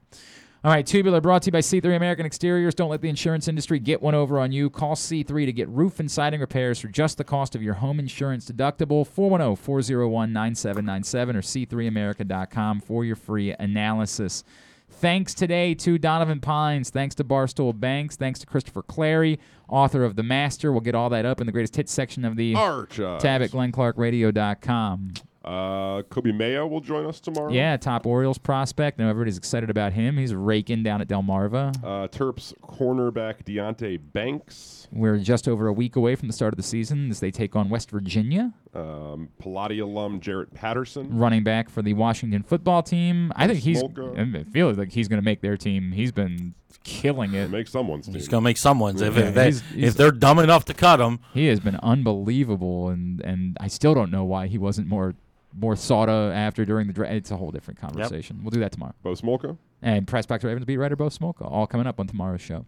All 0.64 0.70
right, 0.70 0.86
Tubular 0.86 1.20
brought 1.20 1.42
to 1.42 1.48
you 1.48 1.52
by 1.52 1.60
C3 1.60 1.94
American 1.94 2.24
Exteriors. 2.24 2.74
Don't 2.74 2.88
let 2.88 3.02
the 3.02 3.10
insurance 3.10 3.48
industry 3.48 3.78
get 3.78 4.00
one 4.00 4.14
over 4.14 4.40
on 4.40 4.50
you. 4.50 4.70
Call 4.70 4.94
C3 4.94 5.44
to 5.44 5.52
get 5.52 5.68
roof 5.68 6.00
and 6.00 6.10
siding 6.10 6.40
repairs 6.40 6.80
for 6.80 6.88
just 6.88 7.18
the 7.18 7.24
cost 7.24 7.54
of 7.54 7.62
your 7.62 7.74
home 7.74 7.98
insurance 7.98 8.50
deductible. 8.50 9.00
oh, 9.00 9.04
410 9.04 9.56
401 9.56 10.32
9797 10.32 11.36
or 11.36 11.42
C3America.com 11.42 12.80
for 12.80 13.04
your 13.04 13.14
free 13.14 13.54
analysis. 13.58 14.42
Thanks 14.88 15.34
today 15.34 15.74
to 15.74 15.98
Donovan 15.98 16.40
Pines. 16.40 16.88
Thanks 16.88 17.14
to 17.16 17.24
Barstool 17.24 17.78
Banks. 17.78 18.16
Thanks 18.16 18.40
to 18.40 18.46
Christopher 18.46 18.82
Clarey, 18.82 19.38
author 19.68 20.02
of 20.02 20.16
The 20.16 20.22
Master. 20.22 20.72
We'll 20.72 20.80
get 20.80 20.94
all 20.94 21.10
that 21.10 21.26
up 21.26 21.42
in 21.42 21.46
the 21.46 21.52
greatest 21.52 21.76
hits 21.76 21.92
section 21.92 22.24
of 22.24 22.36
the 22.36 22.54
Archives. 22.54 23.22
tab 23.22 23.42
at 23.42 23.50
glennclarkradio.com. 23.50 25.12
Uh, 25.44 26.02
Coby 26.08 26.34
Mayo 26.34 26.66
will 26.66 26.80
join 26.80 27.04
us 27.06 27.20
tomorrow. 27.20 27.52
Yeah, 27.52 27.76
top 27.76 28.06
Orioles 28.06 28.38
prospect. 28.38 28.98
Now 28.98 29.10
everybody's 29.10 29.36
excited 29.36 29.68
about 29.68 29.92
him. 29.92 30.16
He's 30.16 30.34
raking 30.34 30.82
down 30.84 31.00
at 31.02 31.08
Delmarva. 31.08 31.76
Uh, 31.84 32.08
Terps 32.08 32.54
cornerback 32.62 33.44
Deonte 33.44 34.00
Banks. 34.12 34.88
We're 34.90 35.18
just 35.18 35.46
over 35.46 35.66
a 35.66 35.72
week 35.72 35.96
away 35.96 36.14
from 36.14 36.28
the 36.28 36.34
start 36.34 36.54
of 36.54 36.56
the 36.56 36.62
season 36.62 37.10
as 37.10 37.20
they 37.20 37.30
take 37.30 37.54
on 37.56 37.68
West 37.68 37.90
Virginia. 37.90 38.52
Um, 38.74 39.28
Pallotti 39.42 39.82
alum 39.82 40.20
Jaret 40.20 40.54
Patterson. 40.54 41.16
Running 41.16 41.44
back 41.44 41.68
for 41.68 41.82
the 41.82 41.92
Washington 41.92 42.42
football 42.42 42.82
team. 42.82 43.32
I 43.36 43.46
think 43.46 43.60
he's. 43.60 43.82
Smolka. 43.82 44.38
I 44.38 44.44
feel 44.44 44.72
like 44.72 44.92
he's 44.92 45.08
going 45.08 45.20
to 45.20 45.24
make 45.24 45.42
their 45.42 45.56
team. 45.56 45.92
He's 45.92 46.10
been 46.12 46.54
killing 46.84 47.34
it. 47.34 47.50
Make 47.50 47.68
someone's 47.68 48.06
He's 48.06 48.28
gonna 48.28 48.42
make 48.42 48.56
someone's 48.56 49.00
if, 49.00 49.16
if, 49.16 49.34
they, 49.34 49.44
he's- 49.46 49.60
he's- 49.72 49.88
if 49.90 49.94
they're 49.96 50.10
dumb 50.10 50.38
enough 50.38 50.64
to 50.66 50.74
cut 50.74 51.00
him. 51.00 51.18
He 51.32 51.46
has 51.46 51.60
been 51.60 51.76
unbelievable, 51.76 52.88
and 52.88 53.20
and 53.22 53.56
I 53.60 53.68
still 53.68 53.94
don't 53.94 54.10
know 54.10 54.24
why 54.24 54.46
he 54.48 54.58
wasn't 54.58 54.88
more 54.88 55.14
more 55.56 55.76
sought 55.76 56.08
uh, 56.08 56.30
after 56.32 56.64
during 56.64 56.86
the 56.86 56.92
draft. 56.92 57.14
It's 57.14 57.30
a 57.30 57.36
whole 57.36 57.50
different 57.50 57.80
conversation. 57.80 58.40
We'll 58.42 58.50
do 58.50 58.60
that 58.60 58.72
tomorrow. 58.72 58.94
Bo 59.02 59.12
Smolka. 59.12 59.56
And 59.82 60.06
Press 60.06 60.26
Box 60.26 60.44
Ravens 60.44 60.64
beat 60.64 60.78
writer 60.78 60.96
Bo 60.96 61.06
Smolka, 61.06 61.50
all 61.50 61.66
coming 61.66 61.86
up 61.86 62.00
on 62.00 62.06
tomorrow's 62.06 62.40
show. 62.40 62.64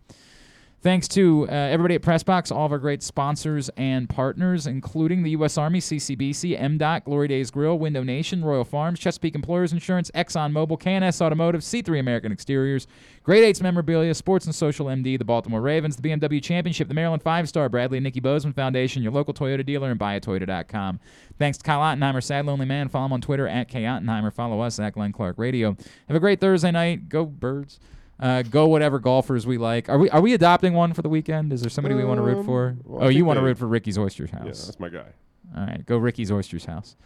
Thanks 0.87 1.09
to 1.09 1.49
uh, 1.49 1.53
everybody 1.53 1.97
at 1.97 2.03
Pressbox, 2.03 2.55
all 2.55 2.65
of 2.65 2.71
our 2.71 2.79
great 2.79 3.03
sponsors 3.03 3.69
and 3.77 4.09
partners, 4.09 4.69
including 4.69 5.25
the 5.25 5.31
U.S. 5.31 5.59
Army, 5.59 5.81
CCBC, 5.81 6.57
MDOT, 6.57 7.03
Glory 7.03 7.27
Days 7.27 7.51
Grill, 7.51 7.77
Window 7.77 8.05
Nation, 8.05 8.45
Royal 8.45 8.63
Farms, 8.65 9.01
Chesapeake 9.01 9.35
Employers 9.35 9.73
Insurance, 9.73 10.13
ExxonMobil, 10.13 10.81
KNS 10.81 11.21
Automotive, 11.21 11.63
C3 11.63 11.99
American 11.99 12.31
Exteriors, 12.31 12.87
Great 13.25 13.43
Eights 13.43 13.61
Memorabilia, 13.61 14.15
Sports 14.15 14.47
and 14.47 14.55
Social 14.55 14.87
MD, 14.87 15.19
the 15.19 15.25
Baltimore 15.25 15.61
Ravens, 15.61 15.97
the 15.97 16.09
BMW 16.09 16.41
Championship, 16.41 16.87
the 16.87 16.95
Maryland 16.95 17.25
Five 17.25 17.49
Star, 17.49 17.69
Bradley 17.69 17.99
and 17.99 18.05
Nikki 18.05 18.21
Bozeman 18.21 18.55
Foundation, 18.55 19.03
your 19.03 19.11
local 19.11 19.35
Toyota 19.35 19.67
dealer, 19.67 19.91
and 19.91 19.99
buyatoyota.com. 19.99 21.01
Thanks 21.37 21.59
to 21.59 21.65
Kyle 21.65 21.81
Ottenheimer, 21.81 22.23
Sad 22.23 22.47
Lonely 22.47 22.65
Man. 22.65 22.89
Follow 22.89 23.07
him 23.07 23.13
on 23.13 23.21
Twitter 23.21 23.49
at 23.49 23.67
K 23.67 23.83
Ottenheimer. 23.83 24.33
Follow 24.33 24.61
us 24.61 24.79
at 24.79 24.93
Glenn 24.93 25.11
Clark 25.11 25.37
Radio. 25.37 25.77
Have 26.07 26.17
a 26.17 26.21
great 26.21 26.41
Thursday 26.41 26.71
night. 26.71 27.09
Go 27.09 27.25
Birds. 27.25 27.81
Uh, 28.19 28.43
go 28.43 28.67
whatever 28.67 28.99
golfers 28.99 29.47
we 29.47 29.59
like. 29.59 29.89
Are 29.89 29.99
we 29.99 30.09
are 30.11 30.21
we 30.23 30.33
adopting 30.33 30.73
one 30.73 30.95
for 30.95 31.03
the 31.03 31.09
weekend? 31.09 31.53
Is 31.53 31.61
there 31.61 31.69
somebody 31.71 31.95
we 31.95 32.05
want 32.05 32.19
to 32.19 32.23
root 32.23 32.39
Um, 32.39 32.45
for? 32.45 32.77
well, 32.85 33.05
oh, 33.05 33.09
you 33.09 33.25
want 33.25 33.39
to 33.39 33.45
root 33.45 33.59
for 33.59 33.67
Ricky's 33.67 33.99
Oyster 33.99 34.27
House? 34.27 34.43
Yeah, 34.45 34.51
that's 34.67 34.81
my 34.81 34.89
guy. 34.89 35.09
All 35.57 35.67
right, 35.67 35.85
go 35.85 35.99
Ricky's 35.99 36.33
Oysters 36.33 36.65
House. 36.65 36.97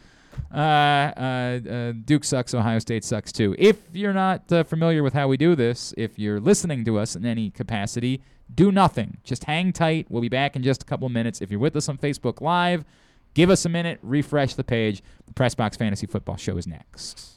Uh, 0.55 0.57
uh, 0.59 0.61
uh, 1.69 1.93
Duke 2.05 2.23
sucks. 2.25 2.55
Ohio 2.55 2.79
State 2.79 3.05
sucks 3.05 3.33
too. 3.33 3.55
If 3.59 3.77
you're 3.93 4.13
not 4.13 4.51
uh, 4.53 4.63
familiar 4.63 5.03
with 5.03 5.13
how 5.13 5.27
we 5.27 5.37
do 5.37 5.57
this, 5.57 5.93
if 5.97 6.19
you're 6.19 6.39
listening 6.41 6.85
to 6.85 6.99
us 6.99 7.17
in 7.17 7.27
any 7.27 7.51
capacity, 7.51 8.23
do 8.55 8.71
nothing. 8.71 9.19
Just 9.25 9.45
hang 9.45 9.73
tight. 9.73 10.07
We'll 10.09 10.23
be 10.23 10.29
back 10.29 10.55
in 10.55 10.63
just 10.63 10.83
a 10.83 10.87
couple 10.87 11.07
of 11.07 11.13
minutes. 11.13 11.41
If 11.41 11.51
you're 11.51 11.61
with 11.61 11.75
us 11.75 11.89
on 11.89 11.99
Facebook 11.99 12.41
Live, 12.41 12.85
give 13.35 13.51
us 13.51 13.65
a 13.65 13.69
minute. 13.69 13.99
Refresh 14.03 14.55
the 14.55 14.65
page. 14.65 15.03
The 15.27 15.35
Pressbox 15.35 15.77
Fantasy 15.77 16.07
Football 16.07 16.37
Show 16.37 16.57
is 16.57 16.67
next. 16.69 17.33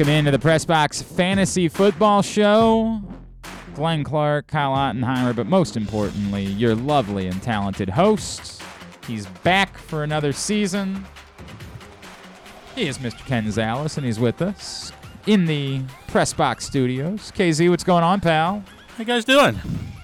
Welcome 0.00 0.14
into 0.14 0.30
the 0.30 0.38
Press 0.38 0.64
Box 0.64 1.02
Fantasy 1.02 1.68
Football 1.68 2.22
Show. 2.22 3.02
Glenn 3.74 4.02
Clark, 4.02 4.46
Kyle 4.46 4.72
Ottenheimer, 4.72 5.36
but 5.36 5.46
most 5.46 5.76
importantly, 5.76 6.42
your 6.42 6.74
lovely 6.74 7.26
and 7.26 7.42
talented 7.42 7.90
host. 7.90 8.62
He's 9.06 9.26
back 9.26 9.76
for 9.76 10.02
another 10.02 10.32
season. 10.32 11.04
He 12.74 12.88
is 12.88 12.96
Mr. 12.96 13.18
Ken 13.26 13.44
Zales, 13.48 13.98
and 13.98 14.06
he's 14.06 14.18
with 14.18 14.40
us 14.40 14.90
in 15.26 15.44
the 15.44 15.82
Press 16.08 16.32
Box 16.32 16.64
Studios. 16.64 17.30
KZ, 17.36 17.68
what's 17.68 17.84
going 17.84 18.02
on, 18.02 18.20
pal? 18.20 18.64
How 18.96 19.00
you 19.00 19.04
guys 19.04 19.26
doing? 19.26 19.60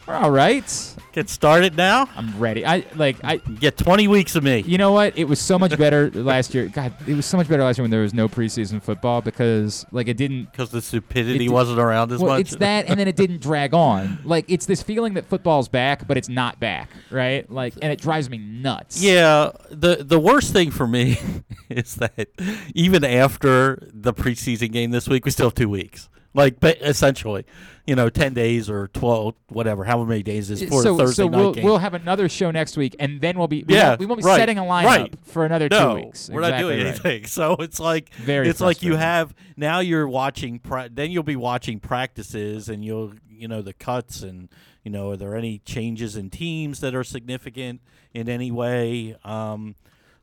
We're 0.07 0.13
all 0.13 0.31
right. 0.31 0.96
Get 1.17 1.31
started 1.31 1.79
now. 1.79 2.11
I'm 2.15 2.39
ready. 2.39 2.67
I 2.67 2.85
like 2.95 3.17
I 3.25 3.39
get 3.39 3.79
20 3.79 4.07
weeks 4.07 4.37
of 4.37 4.45
me. 4.45 4.59
You 4.67 4.77
know 4.77 4.93
what? 4.93 5.17
It 5.17 5.25
was 5.25 5.41
so 5.41 5.59
much 5.59 5.75
better 5.79 6.11
last 6.15 6.55
year. 6.55 6.69
God, 6.69 6.93
it 7.09 7.15
was 7.15 7.25
so 7.25 7.39
much 7.39 7.49
better 7.49 7.65
last 7.65 7.79
year 7.79 7.85
when 7.85 7.91
there 7.91 8.03
was 8.03 8.13
no 8.13 8.29
preseason 8.29 8.83
football 8.83 9.23
because 9.23 9.87
like 9.93 10.09
it 10.09 10.19
didn't 10.19 10.51
because 10.53 10.69
the 10.69 10.83
stupidity 10.83 11.47
it- 11.47 11.51
wasn't 11.51 11.79
around 11.79 12.13
as 12.13 12.21
well, 12.21 12.33
much. 12.35 12.43
It's 12.43 12.57
that, 12.57 12.85
and 12.91 13.01
then 13.01 13.09
it 13.09 13.17
didn't 13.17 13.41
drag 13.41 13.73
on. 13.73 14.19
Like 14.27 14.45
it's 14.49 14.67
this 14.67 14.83
feeling 14.83 15.15
that 15.15 15.25
football's 15.25 15.69
back, 15.69 16.07
but 16.07 16.19
it's 16.19 16.29
not 16.29 16.61
back, 16.61 16.91
right? 17.11 17.51
Like, 17.51 17.73
and 17.81 17.91
it 17.91 17.99
drives 17.99 18.29
me 18.29 18.37
nuts. 18.37 19.03
Yeah, 19.03 19.53
the 19.71 20.05
the 20.05 20.21
worst 20.21 20.53
thing 20.53 20.71
for 20.71 20.87
me 20.87 21.17
is 21.71 21.95
that 21.95 22.29
even 22.75 23.05
after 23.05 23.89
the 23.91 24.13
preseason 24.13 24.71
game 24.71 24.91
this 24.91 25.09
week, 25.09 25.25
we 25.25 25.31
still 25.31 25.47
have 25.47 25.55
two 25.55 25.71
weeks. 25.71 26.11
Like, 26.37 26.61
but 26.61 26.77
essentially, 26.83 27.47
you 27.87 27.97
know, 27.97 28.11
ten 28.11 28.35
days 28.35 28.69
or 28.69 28.89
twelve, 28.89 29.37
whatever, 29.49 29.85
however 29.85 30.11
many 30.11 30.23
days 30.23 30.51
is 30.51 30.63
for 30.63 30.83
so, 30.83 30.99
Thursday 30.99 31.23
so 31.23 31.29
night 31.29 31.39
we'll 31.39 31.53
game. 31.55 31.65
we'll 31.65 31.79
have 31.79 31.95
another 31.95 32.29
show 32.29 32.51
next 32.51 32.77
week, 32.77 32.95
and 33.01 33.23
then 33.23 33.39
we'll 33.39 33.49
be 33.49 33.65
we 33.65 33.75
yeah, 33.75 33.89
won't, 33.89 34.01
we 34.01 34.07
won't 34.07 34.21
be 34.21 34.27
right, 34.27 34.37
setting 34.37 34.59
a 34.59 34.63
lineup 34.63 34.85
right. 34.85 35.15
for 35.25 35.47
another 35.47 35.69
no, 35.71 35.95
two 35.95 36.05
weeks. 36.05 36.29
We're 36.29 36.43
not 36.43 36.59
doing 36.59 36.79
right. 36.79 36.89
anything. 36.89 37.25
So 37.37 37.55
it's 37.55 37.81
like 37.81 38.13
Very 38.15 38.49
it's 38.49 38.61
like 38.61 38.83
you 38.83 38.97
have 38.97 39.35
now 39.57 39.81
you're 39.81 40.07
watching. 40.07 40.61
Then 40.91 41.11
you'll 41.11 41.23
be 41.23 41.37
watching 41.37 41.81
practices, 41.81 42.69
and 42.69 42.85
you'll 42.85 43.15
you 43.31 43.49
know 43.49 43.63
the 43.63 43.73
cuts, 43.73 44.23
and 44.23 44.51
you 44.85 44.91
know 44.91 45.13
are 45.13 45.17
there 45.17 45.35
any 45.35 45.59
changes 45.61 46.17
in 46.17 46.29
teams 46.29 46.81
that 46.81 46.95
are 46.95 47.05
significant 47.05 47.81
in 48.13 48.29
any 48.29 48.51
way? 48.51 49.17
Um, 49.25 49.75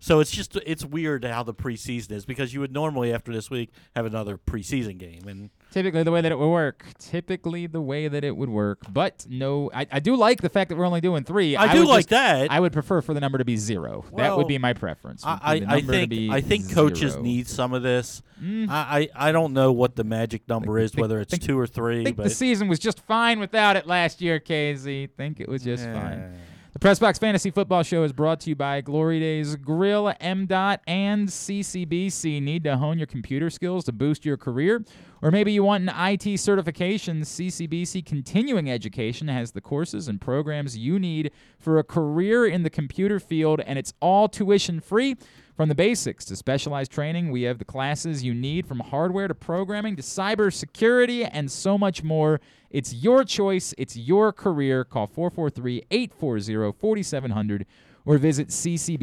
so 0.03 0.19
it's 0.19 0.31
just 0.31 0.57
it's 0.65 0.83
weird 0.83 1.23
how 1.23 1.43
the 1.43 1.53
preseason 1.53 2.11
is 2.11 2.25
because 2.25 2.53
you 2.53 2.59
would 2.59 2.73
normally 2.73 3.13
after 3.13 3.31
this 3.31 3.49
week 3.49 3.71
have 3.95 4.05
another 4.05 4.37
preseason 4.37 4.97
game, 4.97 5.27
and 5.27 5.49
Typically, 5.73 6.03
the 6.03 6.11
way 6.11 6.21
that 6.21 6.31
it 6.31 6.37
would 6.37 6.49
work. 6.51 6.85
Typically, 6.99 7.65
the 7.65 7.81
way 7.81 8.07
that 8.07 8.23
it 8.23 8.37
would 8.37 8.49
work. 8.49 8.81
But 8.91 9.25
no, 9.27 9.71
I, 9.73 9.87
I 9.91 9.99
do 9.99 10.15
like 10.15 10.39
the 10.39 10.49
fact 10.49 10.69
that 10.69 10.75
we're 10.75 10.85
only 10.85 11.01
doing 11.01 11.23
three. 11.23 11.57
I 11.57 11.73
do 11.73 11.83
like 11.83 12.01
just- 12.05 12.09
that. 12.09 12.51
I 12.51 12.59
would 12.59 12.73
prefer 12.73 13.01
for 13.01 13.15
the 13.15 13.19
number 13.19 13.39
to 13.39 13.45
be 13.45 13.57
zero. 13.57 14.05
that 14.15 14.37
would 14.37 14.47
be 14.47 14.59
my 14.59 14.73
preference. 14.73 15.25
I, 15.25 15.39
I, 15.41 15.75
I 15.77 15.81
think 15.81 16.13
I 16.31 16.41
think 16.41 16.71
coaches 16.71 17.17
need 17.17 17.47
some 17.47 17.73
of 17.73 17.81
this. 17.81 18.21
Mm. 18.39 18.69
I, 18.69 19.09
I 19.15 19.29
I 19.29 19.31
don't 19.31 19.53
know 19.53 19.71
what 19.71 19.95
the 19.95 20.03
magic 20.03 20.47
number 20.47 20.77
is, 20.77 20.95
whether 20.95 21.19
it's 21.19 21.37
two 21.39 21.57
or 21.57 21.65
three. 21.65 22.01
I 22.01 22.03
think 22.03 22.17
but 22.17 22.23
the 22.23 22.29
season 22.29 22.67
was 22.67 22.77
just 22.77 22.99
fine 23.01 23.39
without 23.39 23.75
it 23.75 23.87
last 23.87 24.21
year, 24.21 24.39
KZ. 24.39 25.09
Think 25.17 25.39
it 25.39 25.49
was 25.49 25.63
just 25.63 25.85
fine. 25.85 26.37
Pressbox 26.83 27.17
Fantasy 27.17 27.49
Football 27.49 27.83
Show 27.83 28.03
is 28.03 28.11
brought 28.11 28.41
to 28.41 28.49
you 28.49 28.57
by 28.57 28.81
Glory 28.81 29.17
Days 29.17 29.55
Grill, 29.55 30.13
MDOT, 30.19 30.79
and 30.85 31.29
CCBC. 31.29 32.41
Need 32.41 32.65
to 32.65 32.75
hone 32.75 32.97
your 32.97 33.07
computer 33.07 33.49
skills 33.49 33.85
to 33.85 33.93
boost 33.93 34.25
your 34.25 34.35
career? 34.35 34.83
Or 35.21 35.31
maybe 35.31 35.53
you 35.53 35.63
want 35.63 35.89
an 35.89 35.95
IT 35.97 36.37
certification? 36.41 37.21
CCBC 37.21 38.05
Continuing 38.05 38.69
Education 38.69 39.29
has 39.29 39.53
the 39.53 39.61
courses 39.61 40.09
and 40.09 40.19
programs 40.19 40.77
you 40.77 40.99
need 40.99 41.31
for 41.57 41.79
a 41.79 41.85
career 41.85 42.45
in 42.45 42.63
the 42.63 42.69
computer 42.69 43.17
field, 43.17 43.61
and 43.61 43.79
it's 43.79 43.93
all 44.01 44.27
tuition 44.27 44.81
free. 44.81 45.15
From 45.55 45.69
the 45.69 45.75
basics 45.75 46.25
to 46.25 46.35
specialized 46.35 46.91
training, 46.91 47.31
we 47.31 47.43
have 47.43 47.59
the 47.59 47.65
classes 47.65 48.23
you 48.23 48.33
need 48.33 48.65
from 48.65 48.79
hardware 48.79 49.27
to 49.27 49.35
programming 49.35 49.95
to 49.97 50.01
cybersecurity 50.01 51.29
and 51.31 51.51
so 51.51 51.77
much 51.77 52.01
more. 52.01 52.41
It's 52.71 52.91
your 52.91 53.23
choice, 53.23 53.75
it's 53.77 53.95
your 53.95 54.33
career. 54.33 54.83
Call 54.83 55.05
443 55.05 55.83
840 55.91 56.71
4700 56.79 57.67
or 58.03 58.17
visit 58.17 58.47
ccbcmd.edu 58.47 58.99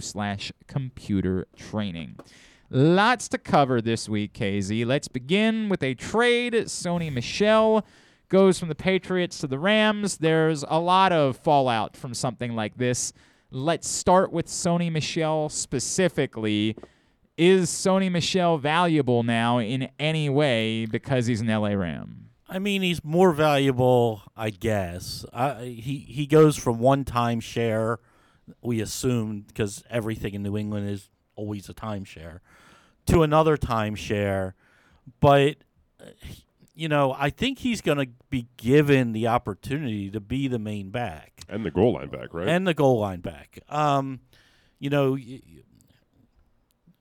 slash 0.00 0.52
computer 0.68 1.48
training. 1.56 2.16
Lots 2.70 3.26
to 3.28 3.38
cover 3.38 3.80
this 3.82 4.08
week, 4.08 4.32
KZ. 4.32 4.86
Let's 4.86 5.08
begin 5.08 5.68
with 5.68 5.82
a 5.82 5.94
trade. 5.94 6.52
Sony 6.54 7.12
Michel 7.12 7.84
goes 8.28 8.60
from 8.60 8.68
the 8.68 8.76
Patriots 8.76 9.38
to 9.38 9.48
the 9.48 9.58
Rams. 9.58 10.18
There's 10.18 10.64
a 10.68 10.78
lot 10.78 11.10
of 11.10 11.36
fallout 11.38 11.96
from 11.96 12.14
something 12.14 12.54
like 12.54 12.76
this. 12.76 13.12
Let's 13.50 13.88
start 13.88 14.32
with 14.32 14.46
Sony 14.46 14.90
Michel 14.90 15.48
specifically. 15.48 16.76
Is 17.36 17.70
Sony 17.70 18.10
Michel 18.10 18.58
valuable 18.58 19.22
now 19.22 19.58
in 19.58 19.88
any 19.98 20.28
way 20.28 20.86
because 20.86 21.26
he's 21.26 21.40
an 21.40 21.48
LA 21.48 21.70
Ram? 21.70 22.30
I 22.48 22.58
mean, 22.58 22.82
he's 22.82 23.02
more 23.02 23.32
valuable, 23.32 24.22
I 24.36 24.50
guess. 24.50 25.24
I, 25.32 25.64
he 25.64 25.98
he 25.98 26.26
goes 26.26 26.56
from 26.56 26.78
one 26.78 27.04
timeshare, 27.04 27.96
we 28.62 28.80
assume, 28.80 29.44
because 29.48 29.82
everything 29.88 30.34
in 30.34 30.42
New 30.42 30.56
England 30.56 30.88
is 30.88 31.10
always 31.34 31.68
a 31.68 31.74
timeshare, 31.74 32.40
to 33.06 33.22
another 33.22 33.56
timeshare. 33.56 34.52
But 35.20 35.56
uh, 36.00 36.10
you 36.74 36.88
know, 36.88 37.14
I 37.18 37.30
think 37.30 37.60
he's 37.60 37.80
going 37.80 37.98
to 37.98 38.08
be 38.30 38.46
given 38.56 39.12
the 39.12 39.28
opportunity 39.28 40.10
to 40.10 40.20
be 40.20 40.48
the 40.48 40.58
main 40.58 40.90
back 40.90 41.42
And 41.48 41.64
the 41.64 41.70
goal 41.70 41.94
line 41.94 42.08
back, 42.08 42.34
right? 42.34 42.48
and 42.48 42.66
the 42.66 42.74
goal 42.74 42.98
line 43.00 43.20
back. 43.20 43.60
Um, 43.68 44.20
you 44.78 44.90
know, 44.90 45.12
y- 45.12 45.40
y- 45.46 45.62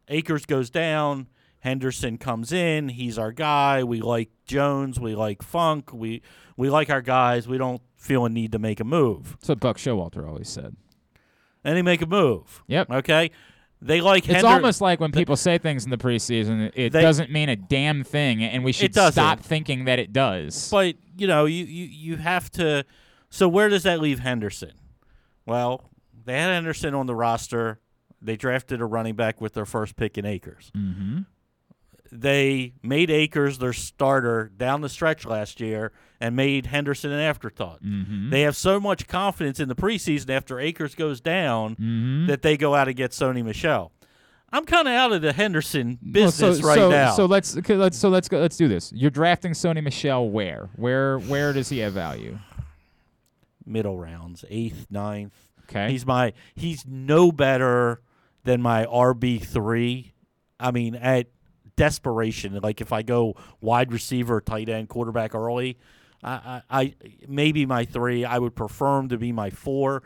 Akers 0.09 0.45
goes 0.45 0.69
down. 0.69 1.27
Henderson 1.59 2.17
comes 2.17 2.51
in. 2.51 2.89
He's 2.89 3.17
our 3.17 3.31
guy. 3.31 3.83
We 3.83 4.01
like 4.01 4.29
Jones. 4.45 4.99
We 4.99 5.15
like 5.15 5.41
Funk. 5.41 5.93
We 5.93 6.21
we 6.57 6.69
like 6.69 6.89
our 6.89 7.01
guys. 7.01 7.47
We 7.47 7.57
don't 7.57 7.81
feel 7.95 8.25
a 8.25 8.29
need 8.29 8.51
to 8.51 8.59
make 8.59 8.81
a 8.81 8.83
move. 8.83 9.37
That's 9.39 9.47
what 9.49 9.59
Buck 9.61 9.77
Showalter 9.77 10.27
always 10.27 10.49
said. 10.49 10.75
And 11.63 11.77
he 11.77 11.81
make 11.81 12.01
a 12.01 12.05
move. 12.05 12.61
Yep. 12.67 12.91
Okay. 12.91 13.31
They 13.85 14.01
like. 14.01 14.25
Henderson. 14.25 14.35
It's 14.35 14.45
Hender- 14.47 14.61
almost 14.63 14.81
like 14.81 14.99
when 14.99 15.11
people 15.11 15.35
say 15.35 15.57
things 15.57 15.83
in 15.83 15.91
the 15.91 15.97
preseason, 15.97 16.71
it 16.75 16.91
They- 16.91 17.01
doesn't 17.01 17.31
mean 17.31 17.49
a 17.49 17.55
damn 17.55 18.03
thing, 18.03 18.43
and 18.43 18.63
we 18.63 18.71
should 18.71 18.93
doesn't. 18.93 19.11
stop 19.13 19.39
thinking 19.41 19.85
that 19.85 19.99
it 19.99 20.13
does. 20.13 20.69
But 20.71 20.95
you 21.17 21.27
know, 21.27 21.45
you, 21.45 21.65
you 21.65 21.85
you 21.85 22.15
have 22.17 22.49
to. 22.51 22.85
So 23.29 23.47
where 23.47 23.69
does 23.69 23.83
that 23.83 23.99
leave 23.99 24.19
Henderson? 24.19 24.71
Well, 25.45 25.89
they 26.25 26.33
had 26.39 26.51
Henderson 26.53 26.93
on 26.93 27.05
the 27.07 27.15
roster. 27.15 27.79
They 28.21 28.37
drafted 28.37 28.79
a 28.79 28.85
running 28.85 29.15
back 29.15 29.41
with 29.41 29.53
their 29.53 29.65
first 29.65 29.95
pick 29.97 30.17
in 30.17 30.25
Akers. 30.25 30.71
Mm-hmm. 30.77 31.19
They 32.21 32.73
made 32.83 33.09
Akers 33.09 33.57
their 33.57 33.73
starter 33.73 34.51
down 34.55 34.81
the 34.81 34.89
stretch 34.89 35.25
last 35.25 35.59
year 35.59 35.91
and 36.19 36.35
made 36.35 36.67
Henderson 36.67 37.11
an 37.11 37.19
afterthought. 37.19 37.83
Mm-hmm. 37.83 38.29
They 38.29 38.41
have 38.41 38.55
so 38.55 38.79
much 38.79 39.07
confidence 39.07 39.59
in 39.59 39.67
the 39.67 39.75
preseason 39.75 40.29
after 40.29 40.59
Akers 40.59 40.95
goes 40.95 41.19
down 41.21 41.75
Mm-hmm. 41.75 42.27
that 42.27 42.41
they 42.43 42.55
go 42.55 42.75
out 42.75 42.87
and 42.87 42.95
get 42.95 43.11
Sony 43.11 43.43
Michel. 43.43 43.91
I'm 44.51 44.65
kind 44.65 44.87
of 44.87 44.93
out 44.93 45.11
of 45.11 45.21
the 45.23 45.33
Henderson 45.33 45.97
Well, 46.03 46.11
business 46.11 46.59
so, 46.59 46.67
right 46.67 46.75
so, 46.75 46.89
now. 46.91 47.11
So 47.15 47.25
let's 47.25 47.55
let's 47.67 47.97
so 47.97 48.09
let's 48.09 48.29
go. 48.29 48.39
Let's 48.39 48.55
do 48.57 48.67
this. 48.67 48.93
You're 48.93 49.09
drafting 49.09 49.53
Sony 49.53 49.83
Michel. 49.83 50.29
Where 50.29 50.69
where 50.75 51.17
where 51.17 51.53
does 51.53 51.69
he 51.69 51.79
have 51.79 51.93
value? 51.93 52.37
middle 53.65 53.97
rounds, 53.97 54.45
eighth, 54.49 54.87
ninth. 54.89 55.33
Okay. 55.63 55.89
He's 55.91 56.05
my 56.05 56.33
he's 56.55 56.85
no 56.85 57.31
better 57.31 58.01
than 58.43 58.61
my 58.61 58.85
RB 58.85 59.41
three. 59.43 60.13
I 60.59 60.71
mean, 60.71 60.95
at 60.95 61.27
desperation, 61.75 62.59
like 62.61 62.81
if 62.81 62.91
I 62.93 63.01
go 63.01 63.35
wide 63.61 63.91
receiver, 63.91 64.41
tight 64.41 64.69
end, 64.69 64.89
quarterback 64.89 65.33
early, 65.35 65.77
I, 66.23 66.61
I, 66.69 66.81
I 66.81 66.93
maybe 67.27 67.65
my 67.65 67.85
three. 67.85 68.23
I 68.25 68.37
would 68.39 68.55
prefer 68.55 68.99
him 68.99 69.09
to 69.09 69.17
be 69.17 69.31
my 69.31 69.49
four. 69.49 70.03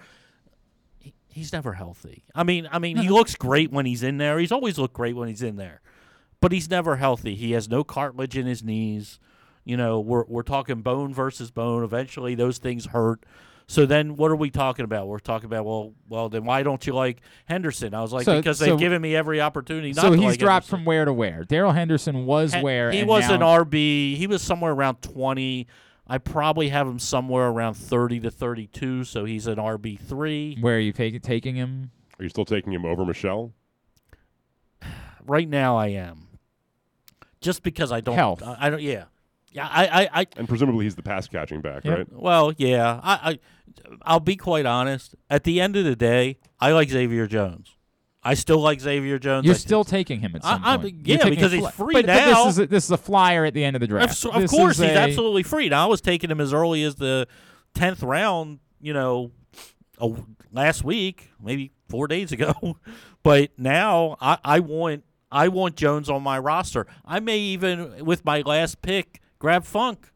He- 0.99 1.14
He's 1.30 1.53
never 1.53 1.73
healthy. 1.73 2.23
I 2.34 2.44
mean, 2.44 2.68
I 2.72 2.80
mean, 2.80 2.98
he 2.98 3.10
looks 3.10 3.35
great 3.35 3.72
when 3.72 3.85
he's 3.85 4.02
in 4.03 4.18
there. 4.18 4.39
He's 4.39 4.52
always 4.52 4.77
looked 4.80 4.95
great 4.95 5.15
when 5.15 5.27
he's 5.27 5.44
in 5.44 5.56
there, 5.57 5.81
but 6.41 6.52
he's 6.52 6.69
never 6.69 6.95
healthy. 6.95 7.35
He 7.35 7.52
has 7.52 7.69
no 7.69 7.84
cartilage 7.84 8.35
in 8.38 8.45
his 8.48 8.64
knees. 8.64 9.19
You 9.64 9.77
know, 9.77 9.99
we're 9.99 10.23
we're 10.27 10.44
talking 10.44 10.81
bone 10.81 11.14
versus 11.14 11.52
bone. 11.52 11.84
Eventually, 11.84 12.34
those 12.35 12.57
things 12.57 12.88
hurt. 12.88 13.23
So 13.69 13.85
then, 13.85 14.15
what 14.15 14.31
are 14.31 14.35
we 14.35 14.49
talking 14.49 14.85
about? 14.85 15.07
We're 15.07 15.19
talking 15.19 15.45
about 15.45 15.65
well, 15.65 15.94
well, 16.07 16.30
then 16.30 16.45
why 16.45 16.64
don't 16.64 16.85
you 16.88 16.94
like 16.94 17.19
Henderson? 17.45 17.94
I 17.94 18.02
was 18.02 18.14
like, 18.14 18.23
So- 18.23 18.38
because 18.38 18.60
so- 18.60 18.65
they've 18.65 18.80
given 18.80 19.02
me 19.02 19.14
every 19.15 19.41
opportunity. 19.41 19.91
Not 19.91 20.02
so 20.03 20.11
to 20.11 20.15
he's 20.18 20.26
like 20.26 20.39
dropped 20.39 20.65
Henderson. 20.68 20.77
from 20.80 20.85
where 20.85 21.03
to 21.06 21.11
where? 21.11 21.44
Darrell 21.44 21.73
Henderson 21.73 22.26
was 22.26 22.53
Hen- 22.53 22.64
where? 22.64 22.91
he 22.91 22.99
and 22.99 23.10
was 23.10 23.30
an 23.30 23.41
RB. 23.41 24.15
He 24.15 24.26
was 24.26 24.41
somewhere 24.41 24.72
around 24.72 25.02
twenty. 25.02 25.68
I 26.07 26.18
probably 26.18 26.69
have 26.69 26.88
him 26.88 26.99
somewhere 26.99 27.48
around 27.48 27.73
thirty 27.73 28.22
to 28.22 28.31
thirty-two. 28.31 29.03
So 29.03 29.26
he's 29.26 29.48
an 29.48 29.57
RB 29.57 29.99
three 29.99 30.57
Where 30.61 30.77
are 30.77 30.80
you 30.80 30.94
taking 30.94 31.19
taking 31.19 31.56
him? 31.56 31.91
Are 32.19 32.23
you 32.23 32.30
still 32.30 32.45
taking 32.45 32.72
him 32.72 32.85
over 32.85 33.06
Michel? 33.06 33.52
right 35.27 35.48
now. 35.49 35.76
I 35.77 35.88
am 35.88 36.27
just 37.41 37.64
because 37.64 37.91
I 37.91 37.99
don't. 37.99 38.15
Health. 38.15 38.41
I, 38.44 38.56
I 38.61 38.69
don't. 38.69 38.81
Yeah, 38.81 39.06
yeah. 39.52 39.68
I, 39.69 39.88
I, 40.03 40.10
I 40.22 40.27
And 40.38 40.48
presumably 40.48 40.85
he's 40.85 40.95
the 40.95 41.03
pass 41.03 41.27
catching 41.27 41.60
back, 41.60 41.84
Yep. 41.84 41.98
right? 41.98 42.07
Well, 42.14 42.53
yeah. 42.57 42.99
I, 43.03 43.31
I, 43.31 43.39
I'll 44.04 44.20
be 44.20 44.36
quite 44.36 44.66
honest. 44.66 45.16
At 45.30 45.44
the 45.44 45.60
end 45.62 45.76
of 45.76 45.86
the 45.86 45.95
day, 45.95 46.40
I 46.60 46.72
like 46.72 46.90
Xavier 46.90 47.28
Jones. 47.28 47.76
I 48.24 48.34
still 48.34 48.60
like 48.60 48.82
Xavier 48.82 49.20
Jones. 49.20 49.45
You're 49.45 49.56
I- 49.56 49.58
still 49.58 49.84
taking 49.84 50.20
him 50.20 50.36
at 50.36 50.44
some 50.44 50.62
I- 50.64 50.78
point. 50.78 51.08
yeah, 51.08 51.30
because 51.30 51.52
he's 51.52 51.68
free 51.70 51.94
but, 51.94 52.06
but 52.06 52.16
now. 52.16 52.44
this 52.45 52.54
is 52.54 52.60
a, 52.60 52.68
this 52.68 52.84
is 52.86 52.91
a 52.91 52.98
flyer 52.98 53.45
at 53.45 53.54
the 53.54 53.64
end 53.64 53.76
of 53.76 53.80
the 53.80 53.88
draft. 53.88 54.26
of 54.26 54.41
This 54.41 54.52
course, 54.52 54.78
he's 54.78 54.90
a- 54.90 54.98
absolutely 54.98 55.44
free. 55.44 55.70
Now 55.70 55.84
I 55.84 55.88
was 55.88 56.02
taking 56.02 56.30
him 56.30 56.41
as 56.41 56.54
early 56.54 56.84
as 56.84 56.95
the 56.95 57.28
tenth 57.74 58.04
round. 58.04 58.60
You 58.82 58.94
know, 58.94 59.32
a, 59.99 60.12
last 60.52 60.84
week, 60.84 61.30
maybe 61.41 61.72
four 61.90 62.08
days 62.08 62.32
ago. 62.32 62.78
but 63.24 63.52
now 63.58 64.18
I, 64.20 64.38
I 64.44 64.60
want 64.60 65.04
I 65.32 65.48
want 65.48 65.76
Jones 65.78 66.10
on 66.10 66.22
my 66.22 66.38
roster. 66.38 66.86
I 67.06 67.20
may 67.20 67.38
even 67.40 68.06
with 68.06 68.26
my 68.26 68.41
last 68.41 68.82
pick 68.82 69.22
grab 69.40 69.64
Funk. 69.64 70.12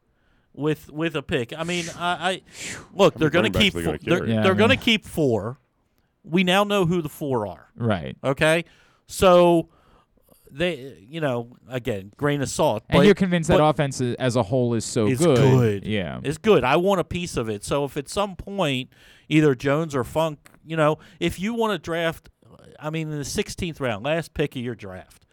With 0.53 0.91
with 0.91 1.15
a 1.15 1.22
pick, 1.22 1.53
I 1.57 1.64
mean, 1.64 1.86
I, 1.98 2.32
I 2.32 2.41
look. 2.94 3.14
They're 3.15 3.30
going 3.30 3.52
to 3.52 3.57
keep. 3.57 3.73
backs 3.73 3.86
are 3.86 3.98
they 3.98 3.98
Four, 3.98 4.10
gonna 4.10 4.19
they're? 4.19 4.36
Yeah, 4.36 4.44
they're 4.44 4.56
going 4.56 4.69
to 4.69 4.76
keep 4.76 5.06
four. 5.06 5.57
We 6.23 6.44
now 6.44 6.64
know 6.65 6.86
who 6.86 7.02
the 7.02 7.10
four 7.10 7.48
are. 7.48 7.69
right. 7.78 8.18
Okay, 8.23 8.65
so 9.07 9.69
they, 10.52 10.98
you 11.07 11.22
know, 11.22 11.56
again, 11.69 12.11
grain 12.18 12.41
of 12.41 12.49
salt. 12.49 12.84
And 12.90 13.06
you're 13.06 13.15
convinced 13.15 13.49
that 13.49 13.64
offense 13.64 14.02
is, 14.02 14.15
as 14.15 14.36
a 14.36 14.44
whole 14.44 14.73
is 14.73 14.86
so 14.86 15.06
good. 15.06 15.14
it's 15.14 15.26
good. 15.26 15.38
good. 15.38 15.86
Yeah. 15.86 16.19
It's 16.23 16.38
good. 16.38 16.64
I 16.64 16.76
want 16.76 16.99
a 16.99 17.03
piece 17.03 17.38
of 17.38 17.49
it. 17.49 17.64
So 17.64 17.86
if 17.86 17.98
at 17.98 18.10
some 18.10 18.36
point 18.36 18.90
either 19.30 19.56
Jones 19.56 19.95
or 19.95 20.03
Funk, 20.03 20.40
you 20.65 20.76
know, 20.76 20.99
if 21.19 21.40
you 21.40 21.53
want 21.53 21.73
to 21.73 21.78
draft, 21.80 22.30
I 22.80 22.90
mean, 22.90 23.10
in 23.10 23.18
the 23.18 23.23
16th 23.23 23.80
round, 23.80 24.03
last 24.03 24.34
pick 24.34 24.56
of 24.56 24.61
your 24.61 24.76
draft, 24.76 25.26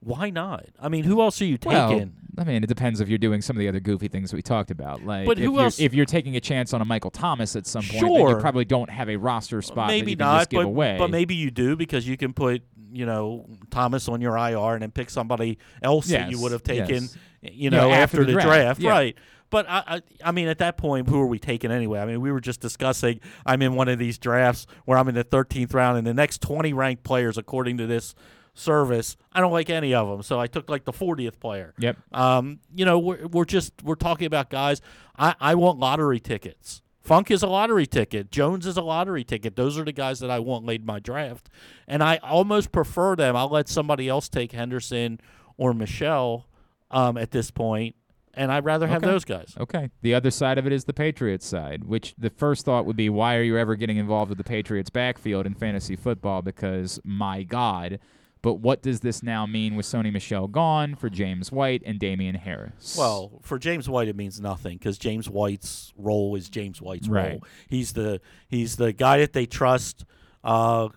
why 0.00 0.30
not? 0.30 0.66
I 0.80 0.88
mean, 0.88 1.04
who 1.04 1.20
else 1.20 1.40
are 1.40 1.46
you 1.46 1.58
taking? 1.58 1.76
Well? 1.78 2.10
I 2.38 2.44
mean, 2.44 2.62
it 2.62 2.66
depends 2.66 3.00
if 3.00 3.08
you're 3.08 3.18
doing 3.18 3.40
some 3.40 3.56
of 3.56 3.60
the 3.60 3.68
other 3.68 3.80
goofy 3.80 4.08
things 4.08 4.32
we 4.32 4.42
talked 4.42 4.70
about. 4.70 5.02
Like, 5.04 5.26
But 5.26 5.38
if, 5.38 5.44
who 5.44 5.54
you're, 5.54 5.64
else- 5.64 5.80
if 5.80 5.94
you're 5.94 6.06
taking 6.06 6.36
a 6.36 6.40
chance 6.40 6.74
on 6.74 6.82
a 6.82 6.84
Michael 6.84 7.10
Thomas 7.10 7.56
at 7.56 7.66
some 7.66 7.82
point, 7.82 8.02
then 8.02 8.12
you 8.12 8.18
Sure. 8.28 8.40
probably 8.40 8.64
don't 8.64 8.90
have 8.90 9.08
a 9.08 9.16
roster 9.16 9.62
spot 9.62 9.88
that 9.88 9.94
maybe 9.94 10.14
not, 10.14 10.40
just 10.40 10.50
give 10.50 10.58
but, 10.58 10.66
away. 10.66 10.96
but 10.98 11.10
maybe 11.10 11.34
you 11.34 11.50
do 11.50 11.76
because 11.76 12.06
you 12.06 12.16
can 12.16 12.34
put, 12.34 12.62
you 12.92 13.06
know, 13.06 13.46
Thomas 13.70 14.08
on 14.08 14.20
your 14.20 14.36
IR 14.36 14.74
and 14.74 14.82
then 14.82 14.90
pick 14.90 15.08
somebody 15.08 15.58
else 15.82 16.08
that 16.08 16.30
you 16.30 16.40
would 16.40 16.52
have 16.52 16.62
taken, 16.62 17.04
yes. 17.04 17.16
you 17.42 17.70
know, 17.70 17.88
know, 17.88 17.90
after 17.90 18.02
after, 18.02 18.18
the 18.18 18.24
the, 18.26 18.32
draft, 18.32 18.48
draft, 18.48 18.80
yeah. 18.80 18.90
right? 18.90 19.16
But 19.48 19.66
I, 19.68 19.82
I, 19.86 20.02
I 20.24 20.32
mean, 20.32 20.48
at 20.48 20.58
that 20.58 20.76
point, 20.76 21.08
who 21.08 21.20
are 21.20 21.26
we 21.26 21.38
taking 21.38 21.70
anyway? 21.70 22.00
I 22.00 22.04
mean, 22.06 22.20
we 22.20 22.32
were 22.32 22.40
just 22.40 22.60
discussing. 22.60 23.20
I'm 23.46 23.62
in 23.62 23.74
one 23.74 23.88
of 23.88 23.98
these 23.98 24.18
drafts 24.18 24.66
where 24.84 24.98
I'm 24.98 25.08
in 25.08 25.14
the 25.14 25.24
13th 25.24 25.72
round, 25.72 25.98
and 25.98 26.06
the 26.06 26.14
next 26.14 26.42
20 26.42 26.72
ranked 26.72 27.04
players, 27.04 27.38
according 27.38 27.78
to 27.78 27.86
this 27.86 28.14
service, 28.58 29.16
I 29.32 29.40
don't 29.40 29.52
like 29.52 29.70
any 29.70 29.94
of 29.94 30.08
them. 30.08 30.22
So 30.22 30.40
I 30.40 30.46
took 30.46 30.68
like 30.68 30.84
the 30.84 30.92
40th 30.92 31.38
player. 31.38 31.74
Yep. 31.78 31.96
Um, 32.12 32.60
you 32.74 32.84
know, 32.84 32.98
we're, 32.98 33.26
we're 33.28 33.44
just 33.44 33.72
we're 33.84 33.94
talking 33.94 34.26
about 34.26 34.50
guys. 34.50 34.80
I, 35.18 35.34
I 35.40 35.54
want 35.54 35.78
lottery 35.78 36.18
tickets. 36.20 36.82
Funk 37.02 37.30
is 37.30 37.44
a 37.44 37.46
lottery 37.46 37.86
ticket. 37.86 38.32
Jones 38.32 38.66
is 38.66 38.76
a 38.76 38.82
lottery 38.82 39.22
ticket. 39.22 39.54
Those 39.54 39.78
are 39.78 39.84
the 39.84 39.92
guys 39.92 40.18
that 40.18 40.30
I 40.30 40.40
want 40.40 40.64
late 40.64 40.80
in 40.80 40.86
my 40.86 40.98
draft, 40.98 41.48
and 41.86 42.02
I 42.02 42.16
almost 42.16 42.72
prefer 42.72 43.14
them. 43.14 43.36
I'll 43.36 43.48
let 43.48 43.68
somebody 43.68 44.08
else 44.08 44.28
take 44.28 44.50
Henderson 44.50 45.20
or 45.56 45.72
Michel 45.72 46.48
um, 46.90 47.16
at 47.16 47.30
this 47.30 47.52
point, 47.52 47.94
and 48.34 48.50
I'd 48.50 48.64
rather 48.64 48.88
have 48.88 49.04
Okay. 49.04 49.12
those 49.12 49.24
guys. 49.24 49.54
Okay. 49.56 49.88
The 50.02 50.14
other 50.14 50.32
side 50.32 50.58
of 50.58 50.66
it 50.66 50.72
is 50.72 50.84
the 50.84 50.92
Patriots 50.92 51.46
side, 51.46 51.84
which 51.84 52.12
the 52.18 52.28
first 52.30 52.64
thought 52.64 52.86
would 52.86 52.96
be 52.96 53.08
why 53.08 53.36
are 53.36 53.42
you 53.42 53.56
ever 53.56 53.76
getting 53.76 53.98
involved 53.98 54.30
with 54.30 54.38
the 54.38 54.44
Patriots 54.44 54.90
backfield 54.90 55.46
in 55.46 55.54
fantasy 55.54 55.94
football? 55.94 56.42
Because 56.42 56.98
my 57.04 57.44
God. 57.44 58.00
But 58.46 58.60
what 58.60 58.80
does 58.80 59.00
this 59.00 59.24
now 59.24 59.44
mean 59.44 59.74
with 59.74 59.86
Sony 59.86 60.12
Michel 60.12 60.46
gone 60.46 60.94
for 60.94 61.10
James 61.10 61.50
White 61.50 61.82
and 61.84 61.98
Damien 61.98 62.36
Harris? 62.36 62.94
Well, 62.96 63.40
for 63.42 63.58
James 63.58 63.88
White, 63.88 64.06
it 64.06 64.14
means 64.14 64.40
nothing 64.40 64.78
because 64.78 64.98
James 64.98 65.28
White's 65.28 65.92
role 65.96 66.36
is 66.36 66.48
James 66.48 66.80
White's 66.80 67.08
Right. 67.08 67.30
role. 67.32 67.44
He's 67.68 67.94
the 67.94 68.20
he's 68.46 68.76
the 68.76 68.92
guy 68.92 69.18
that 69.18 69.32
they 69.32 69.46
trust. 69.46 70.04
Uh, 70.44 70.90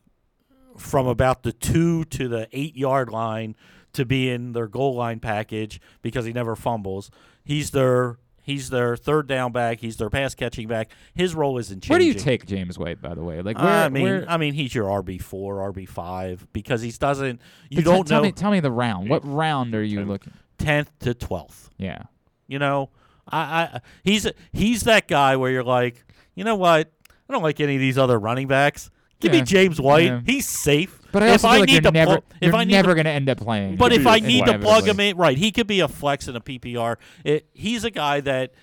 from 0.78 1.08
about 1.08 1.42
the 1.42 1.52
two 1.52 2.04
to 2.06 2.28
the 2.28 2.48
eight 2.52 2.78
yard 2.78 3.10
line 3.10 3.56
to 3.94 4.06
be 4.06 4.30
in 4.30 4.52
their 4.54 4.68
goal 4.68 4.94
line 4.94 5.20
package 5.20 5.82
because 6.04 6.26
he 6.26 6.32
never 6.34 6.56
fumbles. 6.56 7.10
He's 7.44 7.72
their 7.72 8.20
he's 8.50 8.70
their 8.70 8.98
third 8.98 9.28
down 9.28 9.52
back. 9.52 9.80
He's 9.80 9.98
their 9.98 10.10
pass 10.10 10.34
catching 10.36 10.68
back. 10.68 10.90
His 11.14 11.36
role 11.36 11.58
isn't 11.60 11.82
changing. 11.84 11.94
Where 11.94 12.00
do 12.00 12.06
you 12.06 12.14
take 12.14 12.46
James 12.46 12.78
White, 12.78 13.02
by 13.02 13.14
the 13.14 13.24
way? 13.24 13.42
Like, 13.42 13.58
where, 13.58 13.68
I 13.68 13.90
mean, 13.90 14.04
where, 14.04 14.26
I 14.28 14.38
mean, 14.38 14.54
he's 14.54 14.74
your 14.74 14.86
RB 14.86 15.22
four, 15.22 15.72
RB 15.72 15.88
five 15.88 16.48
because 16.52 16.82
he 16.82 16.92
doesn't. 16.92 17.42
You 17.70 17.78
but 17.78 17.86
don't 17.86 18.08
tell 18.08 18.20
know 18.22 18.24
Me, 18.24 18.32
tell 18.32 18.52
me 18.52 18.60
the 18.60 18.72
round. 18.72 19.10
What 19.10 19.26
round 19.26 19.76
are 19.76 19.84
you 19.84 20.04
looking? 20.04 20.34
tenth 20.58 20.92
to 21.00 21.14
twelfth. 21.14 21.70
Yeah. 21.78 22.04
You 22.48 22.60
know, 22.60 22.90
I, 23.30 23.40
I 23.40 23.82
he's 24.04 24.28
he's 24.52 24.84
that 24.84 25.08
guy 25.08 25.36
where 25.36 25.52
you're 25.52 25.64
like, 25.64 26.04
you 26.36 26.44
know 26.44 26.56
what? 26.56 26.92
I 27.08 27.34
don't 27.34 27.44
like 27.44 27.60
any 27.60 27.76
of 27.76 27.80
these 27.80 27.98
other 27.98 28.20
running 28.20 28.48
backs. 28.48 28.90
Give 29.20 29.34
Yeah, 29.34 29.40
me 29.42 29.46
James 29.46 29.82
White. 29.82 30.04
yeah. 30.06 30.22
He's 30.26 30.48
safe. 30.48 31.00
But 31.12 31.24
I 31.24 31.28
if 31.28 31.32
also 31.34 31.48
I 31.48 31.52
feel 31.52 31.60
like 31.62 31.68
need 31.68 31.74
you're 31.74 31.82
to 31.82 31.92
never, 31.92 32.12
plug, 32.12 32.24
if 32.40 32.48
you're 32.48 32.56
I 32.56 32.64
need 32.64 32.72
never 32.74 32.90
to, 32.90 32.96
going 32.96 33.06
to 33.06 33.12
end 33.12 33.30
up 33.30 33.38
playing. 33.40 33.76
but 33.78 33.92
if 33.92 34.06
I 34.06 34.20
need 34.20 34.46
to 34.46 34.60
plug 34.60 34.88
him 34.88 35.00
in, 35.00 35.18
right, 35.18 35.38
he 35.38 35.52
could 35.52 35.66
be 35.68 35.80
a 35.80 35.88
flex 35.88 36.28
in 36.28 36.36
a 36.36 36.42
PPR. 36.42 36.98
It, 37.24 37.48
he's 37.54 37.84
a 37.84 37.90
guy 37.92 38.22
that 38.22 38.54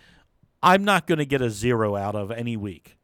I'm 0.63 0.85
not 0.85 1.07
going 1.07 1.19
to 1.19 1.27
get 1.27 1.43
a 1.43 1.51
zero 1.51 1.97
out 1.97 2.15
of 2.15 2.31
any 2.31 2.57
week. 2.57 2.97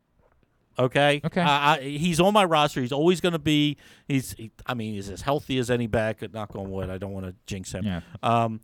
Okay. 0.78 1.20
Okay. 1.24 1.40
I, 1.40 1.74
I, 1.76 1.80
he's 1.80 2.18
on 2.20 2.32
my 2.32 2.44
roster. 2.44 2.80
He's 2.80 2.92
always 2.92 3.20
going 3.20 3.32
to 3.34 3.38
be. 3.38 3.76
He's. 4.08 4.32
He, 4.32 4.50
I 4.64 4.74
mean, 4.74 4.94
he's 4.94 5.10
as 5.10 5.20
healthy 5.20 5.58
as 5.58 5.70
any 5.70 5.86
back. 5.86 6.22
Knock 6.32 6.54
on 6.56 6.70
wood. 6.70 6.88
I 6.88 6.96
don't 6.98 7.12
want 7.12 7.26
to 7.26 7.34
jinx 7.46 7.72
him. 7.72 7.84
Yeah. 7.84 8.00
Um, 8.22 8.60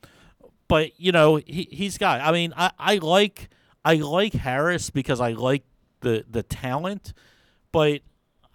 but 0.69 0.98
you 0.98 1.12
know, 1.12 1.36
he 1.36 1.69
he's 1.70 1.98
got. 1.98 2.20
I 2.23 2.32
mean, 2.32 2.55
I, 2.56 2.70
I 2.78 2.94
like 2.97 3.51
I 3.85 3.94
like 3.97 4.32
Harris 4.32 4.89
because 4.90 5.20
I 5.20 5.32
like 5.32 5.65
the 6.01 6.24
the 6.31 6.43
talent, 6.43 7.12
but 7.73 8.01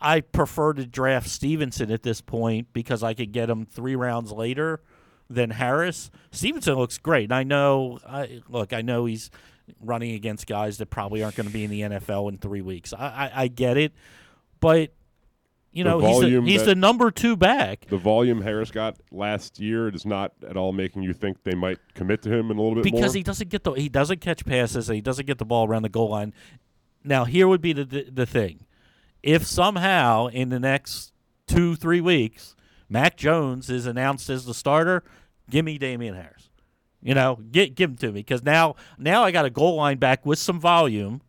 I 0.04 0.20
prefer 0.22 0.74
to 0.74 0.86
draft 0.86 1.30
Stevenson 1.30 1.90
at 1.90 2.04
this 2.04 2.20
point 2.22 2.68
because 2.74 3.02
I 3.04 3.14
could 3.14 3.32
get 3.32 3.50
him 3.50 3.66
three 3.66 3.96
rounds 3.96 4.32
later 4.32 4.82
than 5.30 5.50
Harris. 5.52 6.12
Stevenson 6.32 6.76
looks 6.76 6.98
great. 6.98 7.24
And 7.24 7.34
I 7.34 7.44
know. 7.44 8.00
I 8.08 8.42
look. 8.50 8.74
I 8.74 8.82
know 8.82 9.06
he's 9.06 9.32
running 9.80 10.12
against 10.14 10.46
guys 10.46 10.78
that 10.80 10.88
probably 10.88 11.24
aren't 11.24 11.38
going 11.38 11.48
to 11.48 11.54
be 11.54 11.64
in 11.64 11.72
the 11.72 11.82
NFL 11.82 12.30
in 12.30 12.38
three 12.38 12.62
weeks. 12.62 12.94
I 12.94 13.06
I, 13.06 13.32
I 13.44 13.48
get 13.48 13.78
it, 13.78 13.94
but. 14.60 14.92
You 15.76 15.84
The 15.84 15.90
know, 15.90 16.00
he's, 16.06 16.20
the, 16.20 16.42
he's 16.42 16.66
the 16.66 16.76
number 16.76 17.10
two 17.10 17.36
back. 17.36 17.88
The 17.90 17.98
volume 17.98 18.44
Harris 18.44 18.70
got 18.70 18.96
last 19.12 19.60
year 19.60 19.88
is 19.90 20.06
not 20.06 20.32
at 20.48 20.56
all 20.56 20.72
making 20.72 21.02
you 21.02 21.14
think 21.14 21.42
they 21.44 21.56
might 21.56 21.80
commit 21.96 22.22
to 22.22 22.30
him 22.32 22.52
in 22.52 22.60
a 22.60 22.62
little 22.62 22.76
bit 22.84 22.92
more. 22.92 23.00
because 23.02 23.16
he 23.16 23.24
doesn't 23.24 23.50
get 23.50 23.64
the 23.64 23.72
he 23.72 23.90
doesn't 23.90 24.22
catch 24.22 24.46
passes 24.46 24.88
and 24.88 24.96
he 24.96 25.02
doesn't 25.02 25.26
get 25.26 25.40
the 25.40 25.46
ball 25.46 25.68
around 25.68 25.82
the 25.82 25.90
goal 25.90 26.12
line. 26.12 26.32
Now 27.04 27.26
here 27.26 27.48
would 27.48 27.60
be 27.62 27.74
the 27.74 27.86
the, 27.86 28.04
the 28.04 28.26
thing: 28.28 28.68
if 29.24 29.46
somehow 29.48 30.28
in 30.28 30.50
the 30.50 30.60
next 30.60 31.14
two 31.48 31.76
three 31.76 32.02
weeks, 32.02 32.56
Mac 32.90 33.18
Jones 33.18 33.70
is 33.70 33.86
announced 33.88 34.30
as 34.30 34.46
the 34.46 34.54
starter, 34.54 35.04
give 35.50 35.66
me 35.66 35.78
Damien 35.78 36.14
Harris. 36.16 36.50
You 37.02 37.14
know, 37.16 37.40
get 37.52 37.76
give 37.76 37.90
him 37.92 37.96
to 37.98 38.08
me 38.08 38.20
because 38.22 38.44
now 38.44 38.76
now 38.98 39.24
I 39.24 39.32
got 39.32 39.46
a 39.46 39.50
goal 39.50 39.76
line 39.76 39.98
back 39.98 40.26
with 40.26 40.40
some 40.40 40.60
volume. 40.60 41.22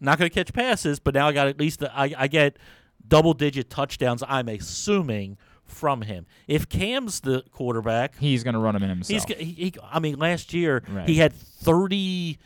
Not 0.00 0.18
going 0.18 0.28
to 0.28 0.34
catch 0.34 0.52
passes, 0.52 0.98
but 0.98 1.14
now 1.14 1.28
I 1.28 1.32
got 1.32 1.46
at 1.46 1.58
least 1.58 1.82
I, 1.82 2.12
I 2.16 2.26
get 2.26 2.58
double 3.06 3.32
digit 3.32 3.70
touchdowns. 3.70 4.22
I'm 4.26 4.48
assuming 4.48 5.38
from 5.64 6.02
him. 6.02 6.26
If 6.46 6.68
Cam's 6.68 7.20
the 7.20 7.42
quarterback, 7.52 8.18
he's 8.18 8.42
going 8.44 8.54
to 8.54 8.60
run 8.60 8.76
him 8.76 8.82
in 8.82 8.88
himself. 8.90 9.26
He's 9.28 9.38
he, 9.38 9.52
he, 9.52 9.74
I 9.90 9.98
mean, 10.00 10.18
last 10.18 10.52
year 10.52 10.82
Right. 10.88 11.08
he 11.08 11.16
had 11.16 11.32
thirty. 11.32 12.38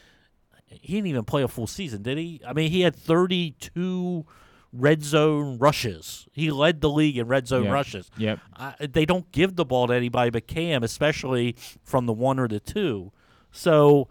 He 0.70 0.94
didn't 0.94 1.08
even 1.08 1.24
play 1.24 1.42
a 1.42 1.48
full 1.48 1.66
season, 1.66 2.02
did 2.02 2.18
he? 2.18 2.40
I 2.46 2.52
mean, 2.52 2.70
he 2.70 2.82
had 2.82 2.94
thirty-two 2.96 4.26
red 4.72 5.02
zone 5.02 5.58
rushes. 5.58 6.28
He 6.32 6.50
led 6.50 6.80
the 6.82 6.90
league 6.90 7.16
in 7.16 7.26
red 7.26 7.48
zone 7.48 7.64
Yep. 7.64 7.72
rushes. 7.72 8.10
Yep. 8.18 8.38
Uh, 8.56 8.72
they 8.90 9.06
don't 9.06 9.30
give 9.32 9.56
the 9.56 9.64
ball 9.64 9.86
to 9.86 9.94
anybody 9.94 10.30
but 10.30 10.46
Cam, 10.46 10.82
especially 10.82 11.56
from 11.84 12.04
the 12.06 12.12
one 12.12 12.38
or 12.38 12.48
the 12.48 12.60
two. 12.60 13.10
So 13.50 14.08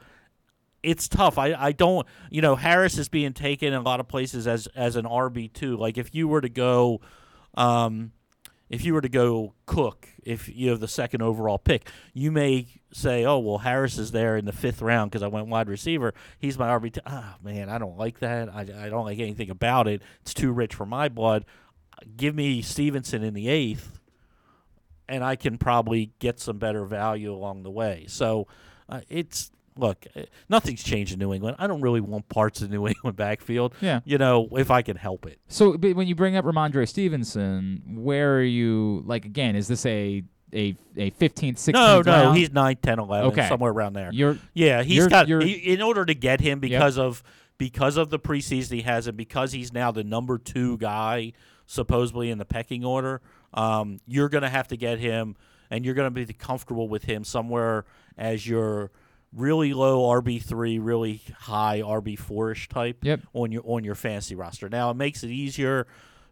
it's 0.81 1.07
tough. 1.07 1.37
I, 1.37 1.53
I 1.53 1.71
don't 1.73 2.07
you 2.31 2.41
know 2.41 2.55
Harris 2.55 2.97
is 2.97 3.07
being 3.09 3.33
taken 3.33 3.69
in 3.69 3.73
a 3.75 3.81
lot 3.81 3.99
of 3.99 4.07
places 4.07 4.47
as 4.47 4.67
as 4.75 4.95
an 4.95 5.05
RB 5.05 5.51
two. 5.53 5.77
Like 5.77 5.97
if 5.97 6.15
you 6.15 6.27
were 6.27 6.41
to 6.41 6.49
go, 6.49 7.01
um, 7.53 8.11
if 8.69 8.83
you 8.83 8.93
were 8.93 9.01
to 9.01 9.09
go 9.09 9.53
Cook, 9.65 10.07
if 10.23 10.49
you 10.49 10.69
have 10.71 10.79
the 10.79 10.87
second 10.87 11.21
overall 11.21 11.57
pick, 11.57 11.89
you 12.13 12.31
may 12.31 12.67
say, 12.91 13.25
oh 13.25 13.39
well, 13.39 13.59
Harris 13.59 13.97
is 13.97 14.11
there 14.11 14.37
in 14.37 14.45
the 14.45 14.51
fifth 14.51 14.81
round 14.81 15.11
because 15.11 15.23
I 15.23 15.27
went 15.27 15.47
wide 15.47 15.69
receiver. 15.69 16.13
He's 16.39 16.57
my 16.57 16.67
RB 16.69 16.93
two. 16.93 17.01
Ah 17.05 17.37
man, 17.43 17.69
I 17.69 17.77
don't 17.77 17.97
like 17.97 18.19
that. 18.19 18.49
I 18.49 18.61
I 18.61 18.89
don't 18.89 19.05
like 19.05 19.19
anything 19.19 19.49
about 19.49 19.87
it. 19.87 20.01
It's 20.21 20.33
too 20.33 20.51
rich 20.51 20.75
for 20.75 20.85
my 20.85 21.09
blood. 21.09 21.45
Give 22.15 22.35
me 22.35 22.61
Stevenson 22.61 23.23
in 23.23 23.33
the 23.33 23.49
eighth 23.49 23.99
and 25.09 25.23
I 25.23 25.35
can 25.35 25.57
probably 25.57 26.11
get 26.19 26.39
some 26.39 26.57
better 26.57 26.85
value 26.85 27.33
along 27.33 27.63
the 27.63 27.71
way. 27.71 28.05
So 28.07 28.47
uh, 28.89 29.01
it's 29.09 29.51
look, 29.79 30.05
uh, 30.15 30.21
nothing's 30.49 30.83
changed 30.83 31.13
in 31.13 31.19
New 31.19 31.33
England. 31.33 31.55
I 31.59 31.67
don't 31.67 31.81
really 31.81 32.01
want 32.01 32.27
parts 32.29 32.61
of 32.61 32.69
New 32.69 32.87
England 32.87 33.15
backfield. 33.17 33.73
Yeah. 33.81 33.99
you 34.05 34.17
know, 34.17 34.47
if 34.53 34.71
I 34.71 34.81
can 34.81 34.97
help 34.97 35.25
it. 35.25 35.39
So, 35.47 35.77
but 35.77 35.95
when 35.95 36.07
you 36.07 36.15
bring 36.15 36.35
up 36.35 36.45
Rhamondre 36.45 36.87
Stevenson, 36.87 37.81
where 37.95 38.37
are 38.37 38.43
you? 38.43 39.03
Like 39.05 39.25
again, 39.25 39.55
is 39.55 39.67
this 39.67 39.85
a 39.85 40.23
a 40.53 40.75
a 40.95 41.11
15th, 41.11 41.55
16th 41.55 41.73
No, 41.73 42.01
no, 42.01 42.11
round? 42.23 42.37
he's 42.37 42.51
9, 42.51 42.77
10, 42.81 42.99
11, 42.99 43.31
Okay. 43.31 43.47
somewhere 43.49 43.71
around 43.71 43.93
there. 43.93 44.09
You're 44.13 44.37
yeah, 44.53 44.81
he's 44.83 44.97
you're- 44.97 45.09
got. 45.09 45.27
you're- 45.27 45.45
he- 45.45 45.73
in 45.73 45.81
order 45.81 46.05
to 46.05 46.13
get 46.13 46.39
him 46.41 46.59
because 46.59 46.97
of 46.97 47.21
because 47.57 47.97
of 47.97 48.09
the 48.11 48.19
preseason 48.19 48.73
he 48.75 48.81
has, 48.83 49.07
and 49.07 49.17
because 49.17 49.51
he's 49.51 49.73
now 49.73 49.91
the 49.91 50.03
number 50.03 50.37
two 50.37 50.77
guy 50.77 51.33
supposedly 51.65 52.29
in 52.29 52.37
the 52.37 52.45
pecking 52.45 52.85
order, 52.85 53.19
um, 53.53 53.99
you're 54.07 54.29
going 54.29 54.43
to 54.43 54.49
have 54.49 54.67
to 54.69 54.77
get 54.77 54.99
him, 54.99 55.35
and 55.69 55.83
you're 55.83 55.95
going 55.95 56.11
to 56.13 56.25
be 56.25 56.31
comfortable 56.33 56.87
with 56.87 57.03
him 57.03 57.23
somewhere 57.23 57.83
as 58.17 58.47
your 58.47 58.91
really 59.33 59.73
low 59.73 60.01
RB 60.21 60.41
three, 60.41 60.79
really 60.79 61.21
high 61.37 61.81
RB 61.81 62.17
four 62.17 62.51
ish 62.51 62.67
type 62.69 62.99
Yep. 63.03 63.21
on 63.33 63.51
your 63.51 63.61
on 63.65 63.83
your 63.83 63.95
fantasy 63.95 64.35
roster. 64.35 64.69
Now 64.69 64.89
it 64.91 64.95
makes 64.95 65.23
it 65.23 65.29
easier 65.29 65.87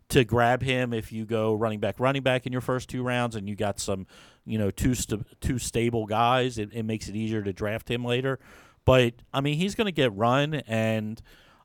to 0.09 0.23
grab 0.23 0.61
him 0.61 0.93
if 0.93 1.11
you 1.11 1.25
go 1.25 1.53
running 1.55 1.79
back, 1.79 1.99
running 1.99 2.21
back 2.21 2.45
in 2.45 2.51
your 2.51 2.61
first 2.61 2.89
two 2.89 3.01
rounds, 3.03 3.35
and 3.35 3.49
you 3.49 3.55
got 3.55 3.79
some, 3.79 4.05
you 4.45 4.57
know, 4.57 4.69
two 4.69 4.93
st- 4.93 5.25
two 5.41 5.57
stable 5.57 6.05
guys. 6.05 6.57
It, 6.57 6.69
it 6.73 6.83
makes 6.83 7.07
it 7.09 7.15
easier 7.15 7.41
to 7.41 7.51
draft 7.51 7.89
him 7.89 8.05
later. 8.05 8.39
But 8.85 9.15
I 9.33 9.41
mean, 9.41 9.57
he's 9.57 9.73
going 9.73 9.85
to 9.87 9.91
get 9.91 10.13
run, 10.15 10.53
and 10.67 11.19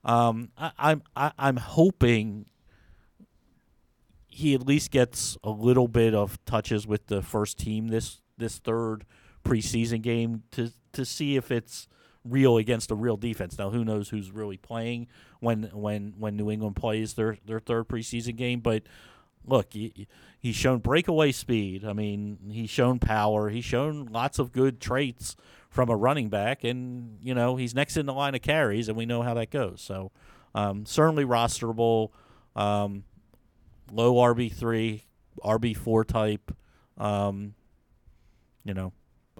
um, 0.05 0.49
I, 0.57 0.73
I'm 0.79 1.03
I, 1.15 1.33
I'm 1.39 1.59
hoping 1.59 2.47
he 4.27 4.55
at 4.55 4.67
least 4.67 4.91
gets 4.91 5.37
a 5.45 5.51
little 5.51 5.89
bit 5.89 6.15
of 6.15 6.43
touches 6.45 6.87
with 6.87 7.07
the 7.09 7.21
first 7.23 7.59
team 7.59 7.89
this 7.89 8.21
this 8.39 8.59
third 8.59 9.05
preseason 9.45 10.01
game 10.01 10.45
to 10.53 10.73
to 10.93 11.05
see 11.05 11.37
if 11.37 11.51
it's 11.51 11.89
real 12.25 12.57
against 12.57 12.91
a 12.91 12.95
real 12.95 13.17
defense. 13.17 13.59
Now, 13.59 13.71
who 13.71 13.85
knows 13.85 14.11
who's 14.11 14.31
really 14.31 14.57
playing 14.57 15.09
when 15.41 15.65
when 15.73 16.15
when 16.19 16.37
New 16.37 16.51
England 16.51 16.77
plays 16.77 17.15
their 17.15 17.39
their 17.45 17.61
third 17.61 17.89
preseason 17.89 18.37
game? 18.37 18.61
But 18.61 18.85
look, 19.47 19.73
he, 19.73 20.07
he's 20.39 20.57
shown 20.57 20.79
breakaway 20.79 21.33
speed. 21.33 21.85
I 21.85 21.93
mean, 21.93 22.39
he's 22.51 22.71
shown 22.71 22.99
power. 22.99 23.49
He's 23.49 23.65
shown 23.65 24.07
lots 24.07 24.39
of 24.39 24.53
good 24.53 24.81
traits 24.81 25.37
from 25.71 25.89
a 25.89 25.97
running 25.97 26.29
back, 26.29 26.65
and 26.65 27.19
you 27.23 27.35
know 27.35 27.57
he's 27.57 27.75
next 27.75 27.97
in 27.97 28.07
the 28.07 28.15
line 28.15 28.35
of 28.35 28.43
carries, 28.43 28.89
and 28.89 28.97
we 28.97 29.07
know 29.07 29.23
how 29.23 29.35
that 29.35 29.51
goes. 29.51 29.81
So 29.81 30.11
um, 30.55 30.85
certainly 30.87 31.25
rosterable. 31.25 32.11
Um, 32.57 33.05
low 33.93 34.15
RB 34.15 34.53
three, 34.53 35.05
RB 35.45 35.77
four 35.77 36.05
type. 36.05 36.55
Um, 36.99 37.55
you 38.65 38.75
know, 38.75 38.93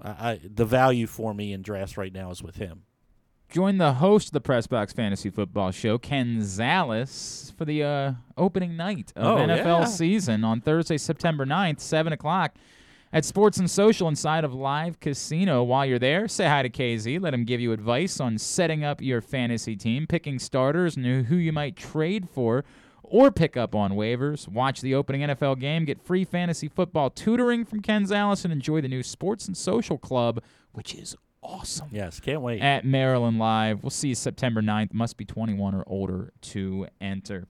I, 0.03 0.39
the 0.43 0.65
value 0.65 1.07
for 1.07 1.33
me 1.33 1.53
in 1.53 1.61
drafts 1.61 1.97
right 1.97 2.13
now 2.13 2.31
is 2.31 2.41
with 2.41 2.55
him. 2.55 2.83
Join 3.49 3.77
the 3.77 3.93
host 3.95 4.29
of 4.29 4.31
the 4.33 4.41
Press 4.41 4.65
Box 4.65 4.93
Fantasy 4.93 5.29
Football 5.29 5.71
Show, 5.71 5.97
Ken 5.97 6.37
Zales, 6.39 7.53
for 7.57 7.65
the 7.65 7.83
uh, 7.83 8.13
opening 8.37 8.77
night 8.77 9.11
of 9.15 9.25
Oh, 9.39 9.41
NFL 9.43 9.81
yeah. 9.81 9.85
season 9.85 10.43
on 10.43 10.61
Thursday, 10.61 10.97
September 10.97 11.45
9th, 11.45 11.81
7 11.81 12.13
o'clock 12.13 12.55
at 13.11 13.25
Sports 13.25 13.57
and 13.57 13.69
Social 13.69 14.07
inside 14.07 14.45
of 14.45 14.53
Live 14.53 15.01
Casino. 15.01 15.63
While 15.63 15.85
you're 15.85 15.99
there, 15.99 16.29
say 16.29 16.47
hi 16.47 16.61
to 16.63 16.69
KZ. 16.69 17.19
Let 17.19 17.33
him 17.33 17.43
give 17.43 17.59
you 17.59 17.73
advice 17.73 18.21
on 18.21 18.37
setting 18.37 18.85
up 18.85 19.01
your 19.01 19.19
fantasy 19.19 19.75
team, 19.75 20.07
picking 20.07 20.39
starters, 20.39 20.95
and 20.95 21.25
who 21.25 21.35
you 21.35 21.51
might 21.51 21.75
trade 21.75 22.29
for 22.29 22.63
or 23.11 23.31
pick 23.31 23.55
up 23.57 23.75
on 23.75 23.91
waivers. 23.91 24.47
Watch 24.47 24.81
the 24.81 24.95
opening 24.95 25.21
NFL 25.21 25.59
game, 25.59 25.85
get 25.85 26.01
free 26.01 26.23
fantasy 26.25 26.67
football 26.67 27.09
tutoring 27.09 27.65
from 27.65 27.81
Ken 27.81 28.05
Zales, 28.05 28.43
and 28.43 28.51
enjoy 28.51 28.81
the 28.81 28.87
new 28.87 29.03
Sports 29.03 29.47
and 29.47 29.55
Social 29.55 29.97
Club, 29.97 30.41
which 30.71 30.95
is 30.95 31.15
awesome 31.43 31.87
Yes, 31.91 32.19
can't 32.19 32.41
wait. 32.41 32.61
at 32.61 32.85
Maryland 32.85 33.39
Live. 33.39 33.83
We'll 33.83 33.89
see 33.89 34.09
you 34.09 34.15
September 34.15 34.61
9th. 34.61 34.93
Must 34.93 35.17
be 35.17 35.25
21 35.25 35.73
or 35.75 35.83
older 35.87 36.31
to 36.41 36.87
enter. 36.99 37.47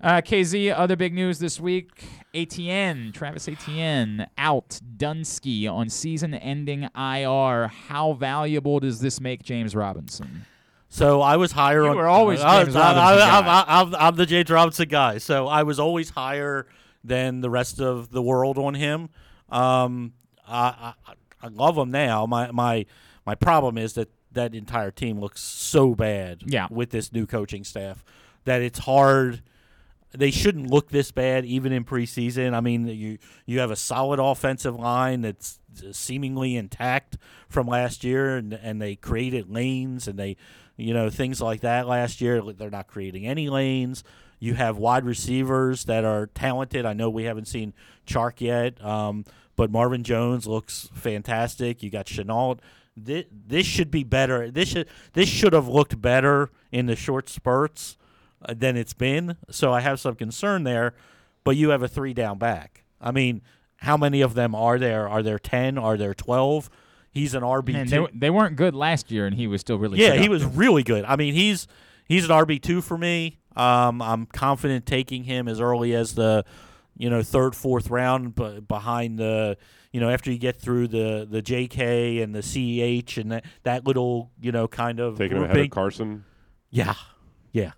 Uh, 0.00 0.20
KZ, 0.20 0.74
other 0.76 0.96
big 0.96 1.14
news 1.14 1.38
this 1.38 1.60
week. 1.60 2.04
Etienne, 2.34 3.12
Travis 3.12 3.46
Etienne, 3.46 4.26
out. 4.36 4.80
Dunsky 4.96 5.70
on 5.70 5.88
season 5.88 6.34
ending 6.34 6.88
IR. 6.96 7.68
How 7.68 8.14
valuable 8.14 8.80
does 8.80 8.98
this 9.00 9.20
make 9.20 9.44
James 9.44 9.76
Robinson? 9.76 10.44
So 10.92 11.22
I 11.22 11.38
was 11.38 11.52
higher 11.52 11.84
You 11.84 11.90
on. 11.90 11.96
were 11.96 12.06
always 12.06 12.42
I, 12.42 12.64
James 12.64 12.76
I, 12.76 12.80
Robinson 12.80 13.28
I, 13.28 13.40
guy. 13.40 13.64
I'm, 13.66 13.86
I'm, 13.88 13.94
I'm 13.94 14.16
the 14.16 14.26
James 14.26 14.50
Robinson 14.50 14.88
guy. 14.88 15.16
So 15.16 15.46
I 15.48 15.62
was 15.62 15.80
always 15.80 16.10
higher 16.10 16.66
than 17.02 17.40
the 17.40 17.48
rest 17.48 17.80
of 17.80 18.10
the 18.10 18.20
world 18.20 18.58
on 18.58 18.74
him. 18.74 19.08
Um, 19.48 20.12
I, 20.46 20.92
I 21.06 21.12
I 21.44 21.48
love 21.48 21.78
him 21.78 21.90
now. 21.90 22.26
My 22.26 22.50
my 22.50 22.84
my 23.24 23.34
problem 23.34 23.78
is 23.78 23.94
that 23.94 24.10
that 24.32 24.54
entire 24.54 24.90
team 24.90 25.18
looks 25.18 25.40
so 25.40 25.94
bad 25.94 26.42
Yeah. 26.46 26.66
with 26.70 26.90
this 26.90 27.10
new 27.10 27.26
coaching 27.26 27.64
staff 27.64 28.04
that 28.44 28.60
it's 28.60 28.80
hard. 28.80 29.42
They 30.14 30.30
shouldn't 30.30 30.68
look 30.70 30.90
this 30.90 31.10
bad 31.10 31.46
even 31.46 31.72
in 31.72 31.84
preseason. 31.84 32.52
I 32.52 32.60
mean, 32.60 32.86
you 32.86 33.16
you 33.46 33.60
have 33.60 33.70
a 33.70 33.76
solid 33.76 34.20
offensive 34.20 34.76
line 34.76 35.22
that's 35.22 35.58
seemingly 35.92 36.54
intact 36.54 37.16
from 37.48 37.66
last 37.66 38.04
year, 38.04 38.36
and 38.36 38.52
and 38.52 38.80
they 38.80 38.94
created 38.94 39.48
lanes 39.50 40.06
and 40.06 40.18
they, 40.18 40.36
you 40.82 40.94
know, 40.94 41.10
things 41.10 41.40
like 41.40 41.60
that 41.60 41.86
last 41.86 42.20
year. 42.20 42.42
They're 42.52 42.70
not 42.70 42.86
creating 42.86 43.26
any 43.26 43.48
lanes. 43.48 44.04
You 44.38 44.54
have 44.54 44.76
wide 44.76 45.04
receivers 45.04 45.84
that 45.84 46.04
are 46.04 46.26
talented. 46.26 46.84
I 46.84 46.92
know 46.94 47.08
we 47.08 47.24
haven't 47.24 47.46
seen 47.46 47.74
Chark 48.06 48.40
yet, 48.40 48.84
um, 48.84 49.24
but 49.54 49.70
Marvin 49.70 50.02
Jones 50.02 50.46
looks 50.46 50.90
fantastic. 50.92 51.82
You 51.82 51.90
got 51.90 52.06
Shenault. 52.06 52.58
This, 52.96 53.24
this 53.30 53.66
should 53.66 53.90
be 53.90 54.04
better. 54.04 54.50
This 54.50 54.70
should 54.70 54.88
this 55.12 55.28
should 55.28 55.52
have 55.52 55.68
looked 55.68 56.00
better 56.00 56.50
in 56.70 56.86
the 56.86 56.96
short 56.96 57.28
spurts 57.28 57.96
uh, 58.44 58.54
than 58.54 58.76
it's 58.76 58.94
been. 58.94 59.36
So 59.50 59.72
I 59.72 59.80
have 59.80 60.00
some 60.00 60.16
concern 60.16 60.64
there. 60.64 60.94
But 61.44 61.56
you 61.56 61.70
have 61.70 61.82
a 61.82 61.88
three 61.88 62.14
down 62.14 62.38
back. 62.38 62.84
I 63.00 63.10
mean, 63.10 63.42
how 63.76 63.96
many 63.96 64.20
of 64.20 64.34
them 64.34 64.54
are 64.54 64.78
there? 64.78 65.08
Are 65.08 65.22
there 65.22 65.38
ten? 65.38 65.78
Are 65.78 65.96
there 65.96 66.14
twelve? 66.14 66.68
He's 67.12 67.34
an 67.34 67.42
RB 67.42 67.72
Man, 67.74 67.86
two. 67.86 68.08
they, 68.12 68.18
they 68.18 68.30
weren't 68.30 68.56
good 68.56 68.74
last 68.74 69.10
year, 69.10 69.26
and 69.26 69.36
he 69.36 69.46
was 69.46 69.60
still 69.60 69.78
really 69.78 69.98
good. 69.98 70.14
Yeah, 70.14 70.20
he 70.20 70.30
was 70.30 70.44
really 70.44 70.82
good. 70.82 71.04
I 71.04 71.16
mean, 71.16 71.34
he's 71.34 71.66
he's 72.06 72.24
an 72.24 72.30
RB 72.30 72.60
two 72.60 72.80
for 72.80 72.96
me. 72.96 73.38
Um, 73.54 74.00
I'm 74.00 74.24
confident 74.26 74.86
taking 74.86 75.24
him 75.24 75.46
as 75.46 75.60
early 75.60 75.94
as 75.94 76.14
the, 76.14 76.42
you 76.96 77.10
know, 77.10 77.22
third, 77.22 77.54
fourth 77.54 77.90
round, 77.90 78.34
but 78.34 78.66
behind 78.66 79.18
the, 79.18 79.58
you 79.92 80.00
know, 80.00 80.08
after 80.08 80.32
you 80.32 80.38
get 80.38 80.58
through 80.58 80.88
the 80.88 81.28
the 81.30 81.42
JK 81.42 82.22
and 82.22 82.34
the 82.34 82.40
CEH 82.40 83.18
and 83.18 83.30
that 83.32 83.44
that 83.64 83.86
little, 83.86 84.30
you 84.40 84.50
know, 84.52 84.66
kind 84.66 84.98
of 84.98 85.18
Taking 85.18 85.36
him 85.36 85.44
ahead 85.44 85.58
of 85.58 85.70
Carson. 85.70 86.24
Yeah, 86.70 86.94
yeah, 87.52 87.72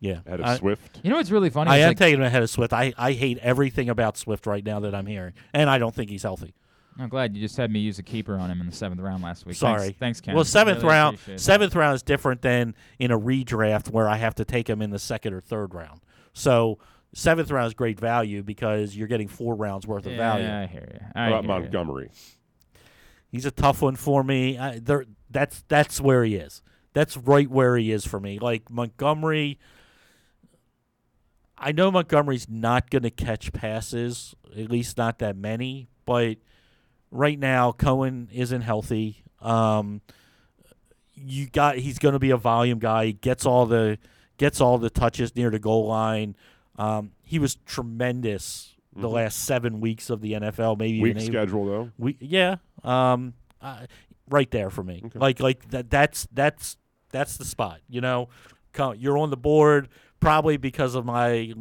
yeah. 0.00 0.20
Ahead 0.26 0.40
of 0.40 0.46
I- 0.46 0.56
Swift. 0.56 1.00
You 1.02 1.10
know 1.10 1.16
what's 1.16 1.30
really 1.30 1.50
funny? 1.50 1.70
I 1.70 1.78
am 1.78 1.88
like- 1.88 1.98
taking 1.98 2.20
him 2.20 2.24
ahead 2.24 2.42
of 2.42 2.48
Swift. 2.48 2.72
I, 2.72 2.94
I 2.96 3.12
hate 3.12 3.36
everything 3.42 3.90
about 3.90 4.16
Swift 4.16 4.46
right 4.46 4.64
now 4.64 4.80
that 4.80 4.94
I'm 4.94 5.04
hearing, 5.04 5.34
and 5.52 5.68
I 5.68 5.76
don't 5.76 5.94
think 5.94 6.08
he's 6.08 6.22
healthy. 6.22 6.54
I'm 6.98 7.08
glad 7.08 7.36
you 7.36 7.40
just 7.40 7.56
had 7.56 7.70
me 7.70 7.78
use 7.80 7.98
a 7.98 8.02
keeper 8.02 8.34
on 8.36 8.50
him 8.50 8.60
in 8.60 8.66
the 8.66 8.72
seventh 8.72 9.00
round 9.00 9.22
last 9.22 9.46
week. 9.46 9.56
Sorry. 9.56 9.80
Thanks, 9.82 9.98
thanks 9.98 10.20
Ken. 10.20 10.34
Well, 10.34 10.44
seventh 10.44 10.78
Really 10.78 10.88
round, 10.88 11.14
appreciate 11.14 11.34
it. 11.36 11.40
seventh 11.40 11.74
round 11.76 11.94
is 11.94 12.02
different 12.02 12.42
than 12.42 12.74
in 12.98 13.10
a 13.12 13.18
redraft 13.18 13.90
where 13.90 14.08
I 14.08 14.16
have 14.16 14.34
to 14.36 14.44
take 14.44 14.68
him 14.68 14.82
in 14.82 14.90
the 14.90 14.98
second 14.98 15.32
or 15.32 15.40
third 15.40 15.74
round. 15.74 16.00
So 16.32 16.78
seventh 17.14 17.50
round 17.50 17.68
is 17.68 17.74
great 17.74 18.00
value 18.00 18.42
because 18.42 18.96
you're 18.96 19.06
getting 19.08 19.28
four 19.28 19.54
rounds 19.54 19.86
worth 19.86 20.06
of 20.06 20.14
value. 20.14 20.44
Yeah, 20.46 20.60
I 20.60 20.66
hear 20.66 20.88
you. 20.92 21.06
I 21.14 21.28
about 21.28 21.44
hear 21.44 21.52
ya. 21.52 21.58
Montgomery? 21.60 22.10
He's 23.30 23.46
a 23.46 23.50
tough 23.52 23.80
one 23.82 23.94
for 23.96 24.24
me. 24.24 24.58
I, 24.58 24.78
there, 24.80 25.04
that's 25.30 25.62
that's 25.68 26.00
where 26.00 26.24
he 26.24 26.34
is. 26.34 26.62
That's 26.94 27.16
right 27.16 27.48
where 27.48 27.76
he 27.76 27.92
is 27.92 28.04
for 28.06 28.18
me. 28.18 28.38
Like 28.40 28.70
Montgomery, 28.70 29.58
I 31.56 31.72
know 31.72 31.90
Montgomery's 31.90 32.48
not 32.48 32.90
going 32.90 33.02
to 33.02 33.10
catch 33.10 33.52
passes, 33.52 34.34
at 34.56 34.70
least 34.70 34.96
not 34.96 35.18
that 35.18 35.36
many. 35.36 35.88
But 36.06 36.38
right 37.10 37.38
now, 37.38 37.72
Cohen 37.72 38.28
isn't 38.32 38.62
healthy. 38.62 39.22
Um, 39.40 40.00
you 41.14 41.48
got 41.48 41.76
he's 41.78 41.98
going 41.98 42.12
to 42.12 42.18
be 42.18 42.30
a 42.30 42.36
volume 42.36 42.78
guy. 42.78 43.06
He 43.06 43.12
gets 43.12 43.44
all 43.44 43.66
the 43.66 43.98
gets 44.36 44.60
all 44.60 44.78
the 44.78 44.90
touches 44.90 45.34
near 45.34 45.50
the 45.50 45.58
goal 45.58 45.86
line. 45.86 46.36
Um, 46.76 47.12
he 47.22 47.38
was 47.38 47.56
tremendous 47.66 48.74
the 48.94 49.08
Mhm. 49.08 49.12
last 49.12 49.38
seven 49.40 49.80
weeks 49.80 50.10
of 50.10 50.20
the 50.20 50.32
NFL. 50.34 50.76
Maybe 50.76 51.10
eight- 51.10 51.20
schedule 51.22 51.64
though. 51.66 51.90
we 51.98 52.16
yeah, 52.20 52.56
um, 52.84 53.34
uh, 53.60 53.86
right 54.28 54.50
there 54.50 54.70
for 54.70 54.82
me. 54.84 55.02
Like 55.14 55.40
like 55.40 55.68
that. 55.70 55.90
That's 55.90 56.28
that's 56.32 56.76
that's 57.10 57.36
the 57.36 57.44
spot. 57.44 57.80
You 57.88 58.00
know, 58.00 58.28
you're 58.96 59.18
on 59.18 59.30
the 59.30 59.36
board 59.36 59.88
probably 60.20 60.56
because 60.56 60.94
of 60.94 61.04
my 61.04 61.52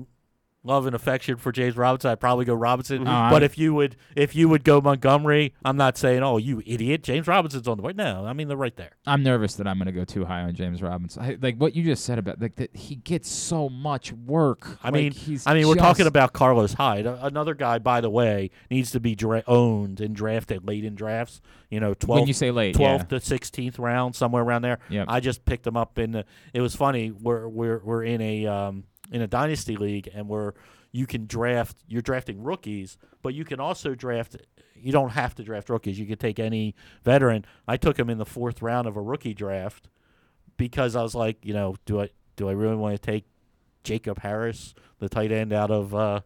love 0.67 0.85
and 0.85 0.95
affection 0.95 1.37
for 1.37 1.51
James 1.51 1.75
Robinson. 1.77 2.11
I'd 2.11 2.19
probably 2.19 2.45
go 2.45 2.53
Robinson. 2.53 3.07
Uh, 3.07 3.29
But 3.31 3.41
if 3.43 3.57
you 3.57 3.73
would 3.73 3.95
if 4.15 4.35
you 4.35 4.49
would 4.49 4.63
go 4.63 4.81
Montgomery, 4.81 5.53
I'm 5.65 5.77
not 5.77 5.97
saying 5.97 6.21
oh 6.23 6.37
you 6.37 6.61
idiot. 6.65 7.01
James 7.03 7.27
Robinson's 7.27 7.67
on 7.67 7.77
the 7.77 7.81
board. 7.81 7.97
No, 7.97 8.25
I 8.25 8.33
mean 8.33 8.47
they're 8.47 8.57
right 8.57 8.75
there. 8.75 8.91
I'm 9.05 9.23
nervous 9.23 9.55
that 9.55 9.67
I'm 9.67 9.77
going 9.77 9.87
to 9.87 9.91
go 9.91 10.03
too 10.05 10.25
high 10.25 10.41
on 10.41 10.53
James 10.53 10.81
Robinson. 10.81 11.23
I, 11.23 11.37
like 11.41 11.55
what 11.57 11.75
you 11.75 11.83
just 11.83 12.05
said 12.05 12.19
about 12.19 12.39
like 12.41 12.55
that 12.57 12.75
he 12.75 12.95
gets 12.95 13.29
so 13.29 13.69
much 13.69 14.11
work. 14.13 14.67
I 14.83 14.87
Like, 14.89 14.93
mean, 14.93 15.11
he's 15.13 15.47
I 15.47 15.53
mean, 15.53 15.67
we're 15.67 15.75
talking 15.75 16.05
about 16.07 16.33
Carlos 16.33 16.73
Hyde, 16.73 17.05
another 17.05 17.53
guy, 17.53 17.79
by 17.79 18.01
the 18.01 18.09
way, 18.09 18.51
needs 18.69 18.91
to 18.91 18.99
be 18.99 19.15
dra- 19.15 19.43
owned 19.47 20.01
and 20.01 20.15
drafted 20.15 20.67
late 20.67 20.83
in 20.83 20.95
drafts. 20.95 21.41
You 21.69 21.79
know, 21.79 21.93
twelve. 21.93 22.21
when 22.21 22.27
you 22.27 22.33
say 22.33 22.51
late, 22.51 22.75
twelfth 22.75 23.11
yeah. 23.11 23.19
to 23.19 23.25
sixteenth 23.25 23.77
round, 23.79 24.15
somewhere 24.15 24.43
around 24.43 24.61
there. 24.61 24.79
Yep. 24.89 25.05
I 25.09 25.19
just 25.19 25.43
picked 25.45 25.65
him 25.67 25.75
up 25.77 25.97
in. 25.99 26.11
The, 26.11 26.25
it 26.53 26.61
was 26.61 26.75
funny. 26.75 27.11
We're 27.11 27.47
we're 27.47 27.79
we're 27.79 28.03
in 28.03 28.21
a 28.21 28.45
um, 28.47 28.83
in 29.11 29.21
a 29.21 29.27
dynasty 29.27 29.75
league, 29.75 30.09
and 30.13 30.27
we're 30.27 30.53
you 30.91 31.05
can 31.05 31.25
draft. 31.25 31.77
You're 31.87 32.01
drafting 32.01 32.41
rookies, 32.43 32.97
but 33.21 33.33
you 33.33 33.45
can 33.45 33.59
also 33.59 33.95
draft. 33.95 34.37
You 34.75 34.91
don't 34.91 35.09
have 35.09 35.35
to 35.35 35.43
draft 35.43 35.69
rookies. 35.69 35.99
You 35.99 36.05
can 36.05 36.17
take 36.17 36.39
any 36.39 36.75
veteran. 37.03 37.45
I 37.67 37.77
took 37.77 37.97
him 37.97 38.09
in 38.09 38.17
the 38.17 38.25
fourth 38.25 38.61
round 38.61 38.87
of 38.87 38.95
a 38.95 39.01
rookie 39.01 39.33
draft 39.33 39.89
because 40.57 40.95
I 40.95 41.01
was 41.01 41.15
like, 41.15 41.37
you 41.43 41.53
know, 41.53 41.75
do 41.85 42.01
I 42.01 42.09
do 42.35 42.49
I 42.49 42.53
really 42.53 42.75
want 42.75 42.95
to 42.95 43.01
take 43.01 43.25
Jacob 43.83 44.19
Harris, 44.19 44.73
the 44.99 45.09
tight 45.09 45.31
end 45.31 45.53
out 45.53 45.71
of 45.71 45.93
uh, 45.95 46.21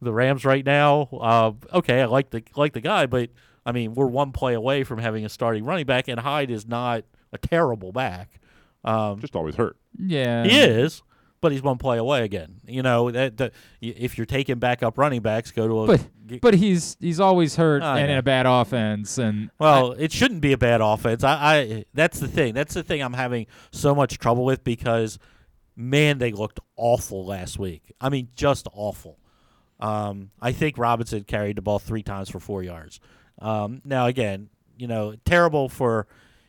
the 0.00 0.12
Rams 0.12 0.44
right 0.44 0.64
now? 0.64 1.08
Uh, 1.12 1.52
okay, 1.74 2.02
I 2.02 2.06
like 2.06 2.30
the 2.30 2.42
like 2.56 2.72
the 2.72 2.80
guy, 2.80 3.06
but 3.06 3.30
I 3.64 3.72
mean, 3.72 3.94
we're 3.94 4.06
one 4.06 4.32
play 4.32 4.54
away 4.54 4.84
from 4.84 4.98
having 4.98 5.24
a 5.24 5.28
starting 5.28 5.64
running 5.64 5.86
back, 5.86 6.08
and 6.08 6.18
Hyde 6.18 6.50
is 6.50 6.66
not 6.66 7.04
a 7.32 7.38
terrible 7.38 7.92
back. 7.92 8.40
Um, 8.84 9.20
Just 9.20 9.36
always 9.36 9.56
hurt. 9.56 9.76
Yeah. 9.98 10.44
he 10.44 10.58
is, 10.58 11.02
but 11.40 11.52
he's 11.52 11.62
one 11.62 11.78
play 11.78 11.98
away 11.98 12.24
again. 12.24 12.60
You 12.66 12.82
know 12.82 13.10
that, 13.10 13.36
that 13.38 13.52
if 13.80 14.18
you're 14.18 14.26
taking 14.26 14.58
backup 14.58 14.98
running 14.98 15.22
backs, 15.22 15.50
go 15.50 15.66
to 15.66 15.80
a. 15.82 15.86
But 15.86 16.06
g- 16.26 16.38
but 16.40 16.54
he's 16.54 16.96
he's 17.00 17.20
always 17.20 17.56
hurt 17.56 17.82
I 17.82 18.00
and 18.00 18.10
in 18.10 18.18
a 18.18 18.22
bad 18.22 18.46
offense 18.46 19.18
and 19.18 19.50
Well, 19.58 19.92
it 19.92 20.12
shouldn't 20.12 20.40
be 20.40 20.52
a 20.52 20.58
bad 20.58 20.80
offense. 20.80 21.24
I, 21.24 21.34
I 21.34 21.84
that's 21.94 22.20
the 22.20 22.28
thing. 22.28 22.54
That's 22.54 22.74
the 22.74 22.82
thing 22.82 23.02
I'm 23.02 23.14
having 23.14 23.46
so 23.72 23.94
much 23.94 24.18
trouble 24.18 24.44
with 24.44 24.64
because 24.64 25.18
man, 25.76 26.18
they 26.18 26.32
looked 26.32 26.60
awful 26.76 27.24
last 27.24 27.58
week. 27.58 27.92
I 28.00 28.10
mean, 28.10 28.28
just 28.34 28.68
awful. 28.72 29.18
Um, 29.78 30.30
I 30.40 30.52
think 30.52 30.76
Robinson 30.76 31.24
carried 31.24 31.56
the 31.56 31.62
ball 31.62 31.78
three 31.78 32.02
times 32.02 32.28
for 32.28 32.38
four 32.38 32.62
yards. 32.62 33.00
Um, 33.40 33.80
now 33.84 34.06
again, 34.06 34.50
you 34.76 34.86
know, 34.86 35.14
terrible 35.24 35.68
for 35.68 36.06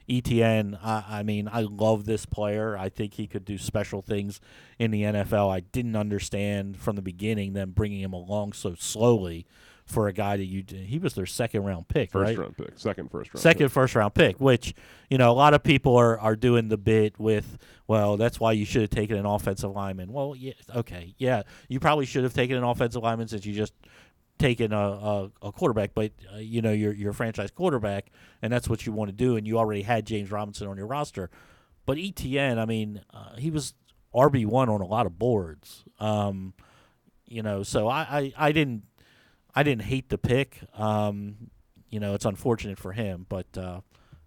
Etienne. 0.10 0.78
I, 0.84 1.04
I 1.10 1.24
mean, 1.24 1.50
I 1.52 1.62
love 1.62 2.06
this 2.06 2.26
player. 2.26 2.78
I 2.78 2.90
think 2.90 3.16
he 3.16 3.28
could 3.28 3.46
do 3.46 3.58
special 3.58 4.02
things 4.02 4.40
in 4.80 4.92
the 4.92 5.04
NFL. 5.04 5.50
I 5.52 5.62
didn't 5.62 5.96
understand 5.96 6.78
from 6.78 6.96
the 6.96 7.02
beginning 7.02 7.54
them 7.54 7.72
bringing 7.72 8.02
him 8.02 8.14
along 8.14 8.54
so 8.54 8.76
slowly 8.76 9.46
for 9.86 10.08
a 10.08 10.14
guy 10.14 10.38
that 10.38 10.46
you 10.46 10.64
he 10.70 10.98
was 11.00 11.14
their 11.16 11.26
second 11.26 11.64
round 11.64 11.88
pick, 11.88 12.12
First 12.12 12.30
right? 12.30 12.38
round 12.38 12.58
pick. 12.58 12.72
Second 12.76 13.12
first 13.12 13.34
round. 13.34 13.42
second 13.42 13.66
pick. 13.66 13.74
first 13.74 13.96
round 13.96 14.14
pick, 14.14 14.40
which 14.40 14.74
you 15.10 15.18
know 15.18 15.32
a 15.32 15.34
lot 15.34 15.54
of 15.54 15.64
people 15.64 15.96
are, 15.98 16.20
are 16.20 16.36
doing 16.36 16.70
the 16.70 16.78
bit 16.78 17.20
with. 17.20 17.58
Well, 17.88 18.16
that's 18.16 18.40
why 18.40 18.54
you 18.54 18.64
should 18.64 18.82
have 18.82 18.90
taken 18.90 19.18
an 19.18 19.26
offensive 19.26 19.72
lineman. 19.72 20.14
Well, 20.14 20.34
yeah, 20.38 20.54
okay, 20.74 21.14
yeah, 21.18 21.44
you 21.68 21.80
probably 21.82 22.06
should 22.06 22.24
have 22.24 22.34
taken 22.34 22.56
an 22.56 22.64
offensive 22.64 23.04
lineman 23.04 23.28
since 23.28 23.46
you 23.46 23.54
just 23.54 23.74
taken 24.42 24.74
a, 24.74 24.78
a, 24.78 25.32
a 25.44 25.52
quarterback, 25.52 25.92
but 25.94 26.12
uh, 26.34 26.38
you 26.38 26.62
know 26.62 26.72
you're 26.72 27.12
a 27.12 27.14
franchise 27.14 27.52
quarterback, 27.52 28.12
and 28.42 28.52
that's 28.52 28.68
what 28.68 28.86
you 28.86 28.92
want 28.92 29.10
to 29.10 29.16
do, 29.16 29.38
and 29.38 29.48
you 29.48 29.58
already 29.58 29.84
had 29.84 30.06
James 30.06 30.32
Robinson 30.32 30.68
on 30.68 30.78
your 30.78 30.88
roster. 30.88 31.30
But 31.86 31.98
Etienne, 31.98 32.60
I 32.60 32.66
mean, 32.66 33.02
uh, 33.14 33.36
he 33.38 33.50
was 33.52 33.74
RB 34.14 34.46
one 34.46 34.70
on 34.70 34.82
a 34.82 34.86
lot 34.86 35.06
of 35.06 35.18
boards. 35.18 35.84
Um, 36.00 36.54
you 37.26 37.42
know, 37.42 37.64
so 37.64 37.88
I, 37.88 38.02
I, 38.02 38.34
I 38.38 38.52
didn't 38.52 38.84
I 39.56 39.64
didn't 39.64 39.84
hate 39.84 40.10
the 40.10 40.18
pick. 40.18 40.60
Um, 40.78 41.50
you 41.90 42.00
know, 42.00 42.14
it's 42.14 42.26
unfortunate 42.26 42.80
for 42.80 42.94
him, 42.94 43.26
but 43.30 43.58
uh, 43.58 43.82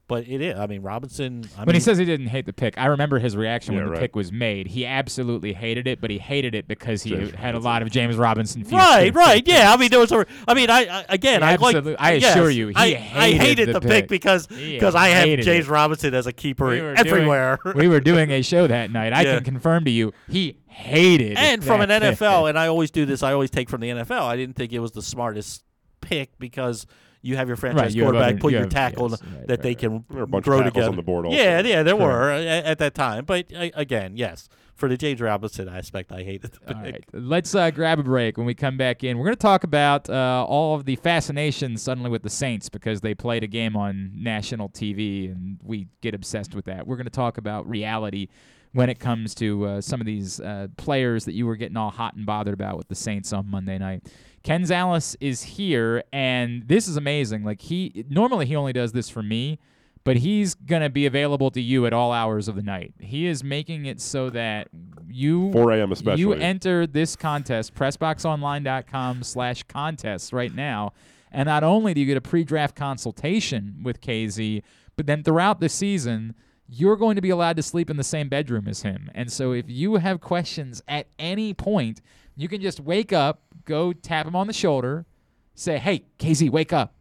but 0.07 0.29
it 0.29 0.41
is. 0.43 0.59
I 0.59 0.67
mean, 0.67 0.83
Robinson. 0.83 1.45
I 1.57 1.61
when 1.61 1.69
mean, 1.69 1.75
he 1.77 1.81
says 1.81 1.97
he 1.99 2.05
didn't 2.05 2.27
hate 2.27 2.45
the 2.47 2.53
pick, 2.53 2.77
I 2.77 2.87
remember 2.87 3.19
his 3.19 3.37
reaction 3.37 3.73
Yeah, 3.75 3.79
when 3.81 3.87
the 3.87 3.93
right. 3.93 4.01
pick 4.01 4.15
was 4.15 4.31
made. 4.33 4.67
He 4.67 4.85
absolutely 4.85 5.53
hated 5.55 5.87
it, 5.87 6.01
but 6.01 6.11
he 6.11 6.19
hated 6.19 6.55
it 6.55 6.69
because 6.69 7.03
he 7.03 7.11
James 7.11 7.33
had 7.33 7.55
a 7.55 7.59
lot 7.59 7.81
of 7.83 7.91
James 7.91 8.17
Robinson. 8.17 8.63
Right, 8.71 9.15
right, 9.15 9.43
yeah. 9.47 9.73
I 9.73 9.77
mean, 9.79 9.91
there 9.91 10.01
was 10.01 10.13
a. 10.13 10.27
I 10.47 10.55
mean, 10.55 10.69
I, 10.71 10.87
I 11.01 11.05
again, 11.09 11.43
I 11.43 11.57
like. 11.57 11.77
absolute- 11.77 11.97
I 11.99 12.13
yes, 12.15 12.37
assure 12.37 12.51
you, 12.51 12.69
he 12.69 12.75
I, 12.77 12.85
I 12.85 12.91
hated 12.93 13.41
hated 13.41 13.69
the 13.69 13.73
the, 13.75 13.81
pick. 13.81 13.91
pick 14.05 14.09
because 14.09 14.47
because 14.47 14.95
I 14.95 15.09
had 15.09 15.41
James 15.43 15.67
it. 15.69 15.71
Robinson 15.71 16.13
as 16.15 16.27
a 16.27 16.33
keeper 16.33 16.69
We 16.69 16.81
everywhere. 16.81 17.59
Doing, 17.65 17.77
we 17.79 17.89
were 17.89 18.01
doing 18.01 18.31
a 18.31 18.43
show 18.43 18.67
that 18.67 18.91
night. 18.91 19.13
I 19.13 19.23
Yeah. 19.23 19.37
can 19.37 19.45
confirm 19.45 19.85
to 19.87 19.91
you, 19.91 20.13
he 20.29 20.59
hated. 20.67 21.37
and 21.39 21.65
from 21.65 21.81
an 21.81 21.89
pick. 21.89 22.19
NFL, 22.19 22.49
and 22.51 22.59
I 22.59 22.67
always 22.67 22.91
do 22.91 23.07
this. 23.07 23.23
I 23.23 23.33
always 23.33 23.51
take 23.51 23.71
from 23.71 23.81
the 23.81 23.89
NFL. 23.91 24.23
I 24.23 24.37
didn't 24.37 24.57
think 24.57 24.73
it 24.73 24.81
was 24.81 24.93
the 24.93 25.03
smartest 25.03 25.65
pick 26.01 26.39
because 26.39 26.87
you 27.25 27.37
have 27.37 27.49
your 27.49 27.57
franchise 27.57 27.95
you 27.95 28.03
quarterback, 28.03 28.31
other- 28.35 28.39
put 28.41 28.53
you 28.53 28.59
your 28.59 28.65
have- 28.67 28.73
tackle 28.73 29.11
yes, 29.11 29.21
that 29.21 29.49
right, 29.49 29.63
they 29.63 29.75
can 29.75 30.05
There 30.09 30.19
were 30.19 30.23
a 30.23 30.27
bunch 30.27 30.43
of 30.43 30.45
grow 30.51 30.59
tackles 30.59 30.73
together. 30.75 30.91
on 30.91 30.97
the 30.97 31.03
board 31.03 31.27
also. 31.27 31.37
Yeah, 31.39 31.61
yeah, 31.61 31.83
there 31.83 31.97
Sure. 31.97 32.07
were 32.07 32.31
at, 32.31 32.65
at 32.65 32.79
that 32.79 32.95
time. 32.95 33.25
But 33.25 33.47
uh, 33.55 33.71
again, 33.75 34.17
yes, 34.17 34.49
for 34.75 34.89
the 34.89 34.97
James 34.97 35.21
Robinson 35.21 35.69
aspect, 35.69 36.11
I 36.13 36.23
hated 36.23 36.53
the 36.53 36.75
All 36.77 36.83
pick. 36.83 36.93
right, 36.95 37.05
let's 37.13 37.55
uh, 37.55 37.71
grab 37.71 37.99
a 37.99 38.03
break. 38.03 38.37
When 38.37 38.47
we 38.47 38.55
come 38.55 38.77
back 38.77 39.05
in, 39.05 39.19
we're 39.19 39.25
going 39.27 39.37
to 39.37 39.41
talk 39.41 39.65
about 39.65 40.11
uh, 40.11 40.45
all 40.49 40.75
of 40.75 40.85
the 40.85 40.97
fascination 40.97 41.77
suddenly 41.77 42.11
with 42.11 42.23
the 42.23 42.31
Saints 42.31 42.69
because 42.69 43.01
they 43.01 43.15
played 43.15 43.43
a 43.45 43.47
game 43.47 43.77
on 43.77 44.11
national 44.15 44.69
TV, 44.69 45.31
and 45.31 45.59
we 45.63 45.89
get 46.03 46.15
obsessed 46.15 46.55
with 46.55 46.65
that. 46.67 46.87
We're 46.87 46.97
going 46.97 47.05
to 47.07 47.11
talk 47.11 47.39
about 47.39 47.69
reality 47.69 48.29
when 48.73 48.91
it 48.91 48.99
comes 48.99 49.37
to 49.37 49.65
uh, 49.67 49.81
some 49.81 50.01
of 50.01 50.07
these 50.07 50.41
uh, 50.41 50.67
players 50.77 51.25
that 51.27 51.35
you 51.35 51.47
were 51.47 51.55
getting 51.55 51.77
all 51.77 51.91
hot 51.91 52.15
and 52.17 52.27
bothered 52.27 52.55
about 52.55 52.77
with 52.77 52.89
the 52.89 52.97
Saints 52.97 53.33
on 53.33 53.49
Monday 53.49 53.79
night. 53.79 54.03
Ken 54.45 54.63
Zales 54.63 55.17
is 55.21 55.43
here, 55.43 56.05
and 56.13 56.69
this 56.69 56.87
is 56.87 56.97
amazing. 56.97 57.45
Like 57.45 57.63
he 57.63 58.05
normally 58.09 58.47
he 58.47 58.55
only 58.55 58.75
does 58.75 58.93
this 58.93 59.09
for 59.09 59.23
me, 59.23 59.59
but 60.05 60.19
he's 60.19 60.55
gonna 60.55 60.91
be 60.91 61.07
available 61.07 61.51
to 61.51 61.63
you 61.63 61.87
at 61.87 61.95
all 61.95 62.13
hours 62.13 62.47
of 62.47 62.55
the 62.55 62.63
night. 62.63 62.93
He 63.01 63.27
is 63.27 63.43
making 63.43 63.87
it 63.87 64.03
so 64.03 64.29
that 64.31 64.69
you 65.09 65.51
4 65.53 65.73
a.m. 65.73 65.93
especially. 65.93 66.21
you 66.21 66.35
enter 66.35 66.87
this 66.87 67.17
contest, 67.17 67.75
pressboxonline.com 67.75 69.23
slash 69.23 69.63
contests 69.65 70.33
right 70.33 70.55
now. 70.55 70.93
And 71.33 71.47
not 71.47 71.65
only 71.65 71.95
do 71.95 72.01
you 72.01 72.07
get 72.07 72.17
a 72.17 72.21
pre-draft 72.21 72.77
consultation 72.77 73.81
with 73.83 74.01
KZ, 74.01 74.63
but 74.95 75.07
then 75.07 75.25
throughout 75.25 75.59
the 75.59 75.69
season, 75.69 76.35
you're 76.69 76.97
going 76.97 77.17
to 77.17 77.23
be 77.23 77.31
allowed 77.31 77.57
to 77.57 77.63
sleep 77.63 77.91
in 77.91 77.97
the 77.97 78.05
same 78.05 78.29
bedroom 78.29 78.69
as 78.69 78.83
him. 78.83 79.11
And 79.15 79.33
so 79.33 79.53
if 79.53 79.65
you 79.69 79.97
have 79.97 80.21
questions 80.21 80.81
at 80.87 81.09
any 81.19 81.53
point, 81.53 82.01
you 82.37 82.47
can 82.47 82.61
just 82.61 82.79
wake 82.79 83.13
up, 83.13 83.43
go 83.65 83.93
tap 83.93 84.27
him 84.27 84.37
on 84.37 84.47
the 84.47 84.53
shoulder, 84.53 85.07
say, 85.55 85.79
"Hey, 85.79 86.05
KZ, 86.19 86.51
wake 86.51 86.73
up. 86.73 86.95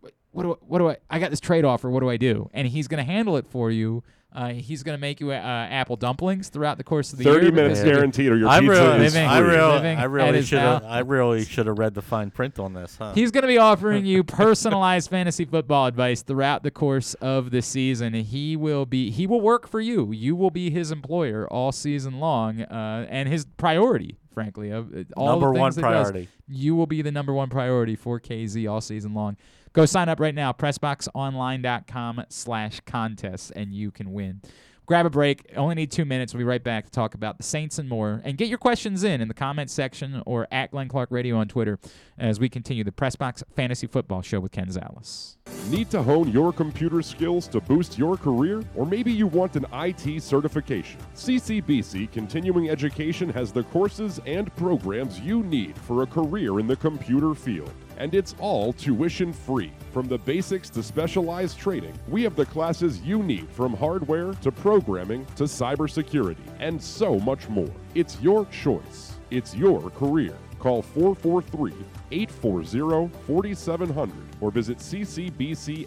What- 0.00 0.14
What 0.32 0.42
do 0.42 0.52
I, 0.52 0.56
what 0.66 0.78
do 0.78 0.88
I? 0.90 0.96
I 1.10 1.18
got 1.18 1.30
this 1.30 1.40
trade 1.40 1.64
offer. 1.64 1.90
What 1.90 2.00
do 2.00 2.10
I 2.10 2.16
do?" 2.16 2.48
And 2.52 2.68
he's 2.68 2.86
going 2.88 3.04
to 3.04 3.10
handle 3.10 3.36
it 3.36 3.46
for 3.48 3.70
you. 3.70 4.02
Uh, 4.30 4.50
he's 4.50 4.82
going 4.82 4.94
to 4.96 5.00
make 5.00 5.20
you 5.20 5.30
uh, 5.30 5.34
apple 5.34 5.96
dumplings 5.96 6.50
throughout 6.50 6.76
the 6.76 6.84
course 6.84 7.12
of 7.14 7.18
the 7.18 7.24
year. 7.24 7.32
30 7.32 7.50
minutes 7.50 7.82
guaranteed 7.82 8.30
or 8.30 8.36
your 8.36 8.46
I 8.50 8.60
pizza 8.60 8.72
really, 8.72 9.06
is 9.06 9.14
living- 9.14 9.28
I 9.28 9.40
free. 9.40 9.48
really, 9.48 9.72
living 9.72 9.98
I 9.98 10.04
really 10.04 10.42
should 10.42 10.58
have. 10.58 10.84
I 10.84 10.98
really 10.98 11.44
should 11.46 11.66
have 11.66 11.78
read 11.78 11.94
the 11.94 12.02
fine 12.02 12.30
print 12.30 12.58
on 12.58 12.74
this, 12.74 12.96
huh? 12.98 13.14
He's 13.14 13.30
going 13.30 13.42
to 13.42 13.48
be 13.48 13.56
offering 13.56 14.04
you 14.04 14.22
personalized 14.22 15.08
fantasy 15.16 15.46
football 15.46 15.86
advice 15.86 16.20
throughout 16.20 16.62
the 16.62 16.70
course 16.70 17.14
of 17.14 17.50
the 17.50 17.62
season. 17.62 18.12
He 18.12 18.54
will 18.54 18.84
be 18.84 19.10
he 19.10 19.26
will 19.26 19.40
work 19.40 19.66
for 19.66 19.80
you. 19.80 20.12
You 20.12 20.36
will 20.36 20.50
be 20.50 20.68
his 20.68 20.90
employer 20.92 21.48
all 21.50 21.72
season 21.72 22.20
long, 22.20 22.60
uh, 22.60 23.06
and 23.08 23.30
his 23.30 23.46
priority, 23.56 24.18
frankly, 24.38 24.70
of 24.70 24.94
uh, 24.94 25.02
all 25.16 25.40
Number 25.40 25.52
the 25.52 25.58
one 25.58 25.72
things 25.72 25.82
that 25.82 26.12
does, 26.12 26.26
you 26.46 26.76
will 26.76 26.86
be 26.86 27.02
the 27.02 27.10
number 27.10 27.32
one 27.34 27.48
priority 27.48 27.96
for 27.96 28.20
KZ 28.20 28.70
all 28.70 28.80
season 28.80 29.12
long. 29.12 29.36
Go 29.72 29.84
sign 29.84 30.08
up 30.08 30.20
right 30.20 30.34
now, 30.34 30.52
pressboxonline.com 30.52 32.24
slash 32.28 32.80
contests, 32.86 33.50
and 33.50 33.72
you 33.72 33.90
can 33.90 34.12
win. 34.12 34.40
Grab 34.88 35.04
a 35.04 35.10
break. 35.10 35.52
Only 35.54 35.74
need 35.74 35.90
two 35.90 36.06
minutes. 36.06 36.32
We'll 36.32 36.38
be 36.38 36.44
right 36.44 36.64
back 36.64 36.86
to 36.86 36.90
talk 36.90 37.12
about 37.12 37.36
the 37.36 37.42
Saints 37.42 37.78
and 37.78 37.90
more. 37.90 38.22
And 38.24 38.38
get 38.38 38.48
your 38.48 38.56
questions 38.56 39.04
in 39.04 39.20
in 39.20 39.28
the 39.28 39.34
comments 39.34 39.70
section 39.70 40.22
or 40.24 40.48
at 40.50 40.70
Glenn 40.70 40.88
Clark 40.88 41.10
Radio 41.10 41.36
on 41.36 41.46
Twitter 41.46 41.78
as 42.16 42.40
we 42.40 42.48
continue 42.48 42.84
the 42.84 42.90
Press 42.90 43.14
Box 43.14 43.44
Fantasy 43.54 43.86
Football 43.86 44.22
Show 44.22 44.40
with 44.40 44.50
Ken 44.50 44.68
Zales. 44.68 45.36
Need 45.68 45.90
to 45.90 46.02
hone 46.02 46.32
your 46.32 46.54
computer 46.54 47.02
skills 47.02 47.48
to 47.48 47.60
boost 47.60 47.98
your 47.98 48.16
career? 48.16 48.62
Or 48.74 48.86
maybe 48.86 49.12
you 49.12 49.26
want 49.26 49.56
an 49.56 49.66
IT 49.74 50.22
certification? 50.22 50.98
CCBC 51.14 52.10
Continuing 52.10 52.70
Education 52.70 53.28
has 53.28 53.52
the 53.52 53.64
courses 53.64 54.22
and 54.24 54.54
programs 54.56 55.20
you 55.20 55.42
need 55.42 55.76
for 55.76 56.02
a 56.02 56.06
career 56.06 56.60
in 56.60 56.66
the 56.66 56.76
computer 56.76 57.34
field. 57.34 57.74
And 57.98 58.14
it's 58.14 58.34
all 58.38 58.72
tuition 58.72 59.32
free. 59.32 59.72
From 59.92 60.08
the 60.08 60.18
basics 60.18 60.70
to 60.70 60.82
specialized 60.82 61.58
training, 61.58 61.94
we 62.08 62.22
have 62.22 62.36
the 62.36 62.46
classes 62.46 63.00
you 63.00 63.22
need 63.22 63.50
from 63.50 63.74
hardware 63.74 64.32
to 64.34 64.50
programming 64.50 65.26
to 65.36 65.44
cybersecurity 65.44 66.46
and 66.60 66.82
so 66.82 67.18
much 67.18 67.48
more. 67.48 67.70
It's 67.94 68.20
your 68.20 68.46
choice. 68.46 69.14
It's 69.30 69.54
your 69.54 69.90
career. 69.90 70.36
Call 70.58 70.82
443 70.82 71.74
840 72.10 73.10
4700 73.26 74.28
or 74.40 74.50
visit 74.50 74.78
ccbcmd.edu 74.78 75.86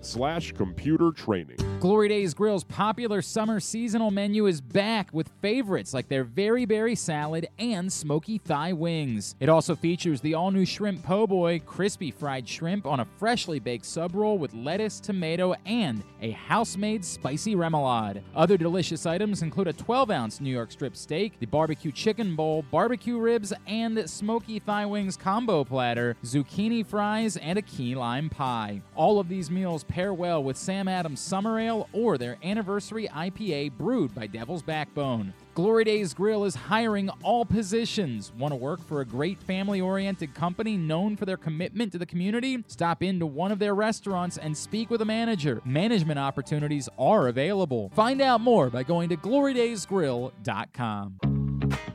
slash 0.00 0.52
computer 0.52 1.10
training. 1.10 1.56
Glory 1.80 2.08
Days 2.08 2.32
Grill's 2.34 2.64
popular 2.64 3.20
summer 3.22 3.60
seasonal 3.60 4.10
menu 4.10 4.46
is 4.46 4.60
back 4.60 5.10
with 5.12 5.28
favorites 5.42 5.92
like 5.92 6.08
their 6.08 6.24
very 6.24 6.64
berry 6.64 6.94
salad 6.94 7.48
and 7.58 7.92
smoky 7.92 8.38
thigh 8.38 8.72
wings. 8.72 9.34
It 9.40 9.48
also 9.48 9.74
features 9.74 10.20
the 10.20 10.34
all 10.34 10.50
new 10.50 10.64
shrimp 10.64 11.02
po' 11.02 11.26
boy, 11.26 11.60
crispy 11.60 12.10
fried 12.10 12.48
shrimp 12.48 12.86
on 12.86 13.00
a 13.00 13.06
freshly 13.18 13.58
baked 13.58 13.84
sub 13.84 14.14
roll 14.14 14.38
with 14.38 14.54
lettuce, 14.54 15.00
tomato, 15.00 15.54
and 15.64 16.02
a 16.22 16.30
house 16.30 16.76
made 16.76 17.04
spicy 17.04 17.56
remoulade. 17.56 18.22
Other 18.34 18.56
delicious 18.56 19.06
items 19.06 19.42
include 19.42 19.68
a 19.68 19.72
12 19.72 20.10
ounce 20.10 20.40
New 20.40 20.50
York 20.50 20.70
strip 20.70 20.96
steak, 20.96 21.38
the 21.40 21.46
barbecue 21.46 21.92
chicken 21.92 22.36
bowl, 22.36 22.64
barbecue 22.70 23.18
ribs, 23.18 23.52
and 23.66 24.08
smoky 24.08 24.45
thigh 24.46 24.86
wings 24.86 25.16
combo 25.16 25.64
platter, 25.64 26.16
zucchini 26.24 26.86
fries, 26.86 27.36
and 27.36 27.58
a 27.58 27.62
key 27.62 27.94
lime 27.94 28.30
pie. 28.30 28.80
All 28.94 29.18
of 29.18 29.28
these 29.28 29.50
meals 29.50 29.84
pair 29.84 30.14
well 30.14 30.42
with 30.42 30.56
Sam 30.56 30.88
Adams 30.88 31.20
Summer 31.20 31.58
Ale 31.58 31.88
or 31.92 32.16
their 32.16 32.38
anniversary 32.44 33.08
IPA 33.08 33.72
brewed 33.72 34.14
by 34.14 34.26
Devil's 34.26 34.62
Backbone. 34.62 35.34
Glory 35.54 35.84
Days 35.84 36.14
Grill 36.14 36.44
is 36.44 36.54
hiring 36.54 37.08
all 37.22 37.44
positions. 37.44 38.32
Want 38.38 38.52
to 38.52 38.56
work 38.56 38.80
for 38.86 39.00
a 39.00 39.06
great 39.06 39.42
family 39.42 39.80
oriented 39.80 40.34
company 40.34 40.76
known 40.76 41.16
for 41.16 41.24
their 41.24 41.38
commitment 41.38 41.92
to 41.92 41.98
the 41.98 42.06
community? 42.06 42.62
Stop 42.66 43.02
into 43.02 43.26
one 43.26 43.50
of 43.50 43.58
their 43.58 43.74
restaurants 43.74 44.36
and 44.36 44.56
speak 44.56 44.90
with 44.90 45.00
a 45.00 45.06
manager. 45.06 45.62
Management 45.64 46.18
opportunities 46.18 46.88
are 46.98 47.28
available. 47.28 47.90
Find 47.94 48.20
out 48.20 48.42
more 48.42 48.68
by 48.70 48.82
going 48.82 49.08
to 49.08 49.16
glorydaysgrill.com. 49.16 51.25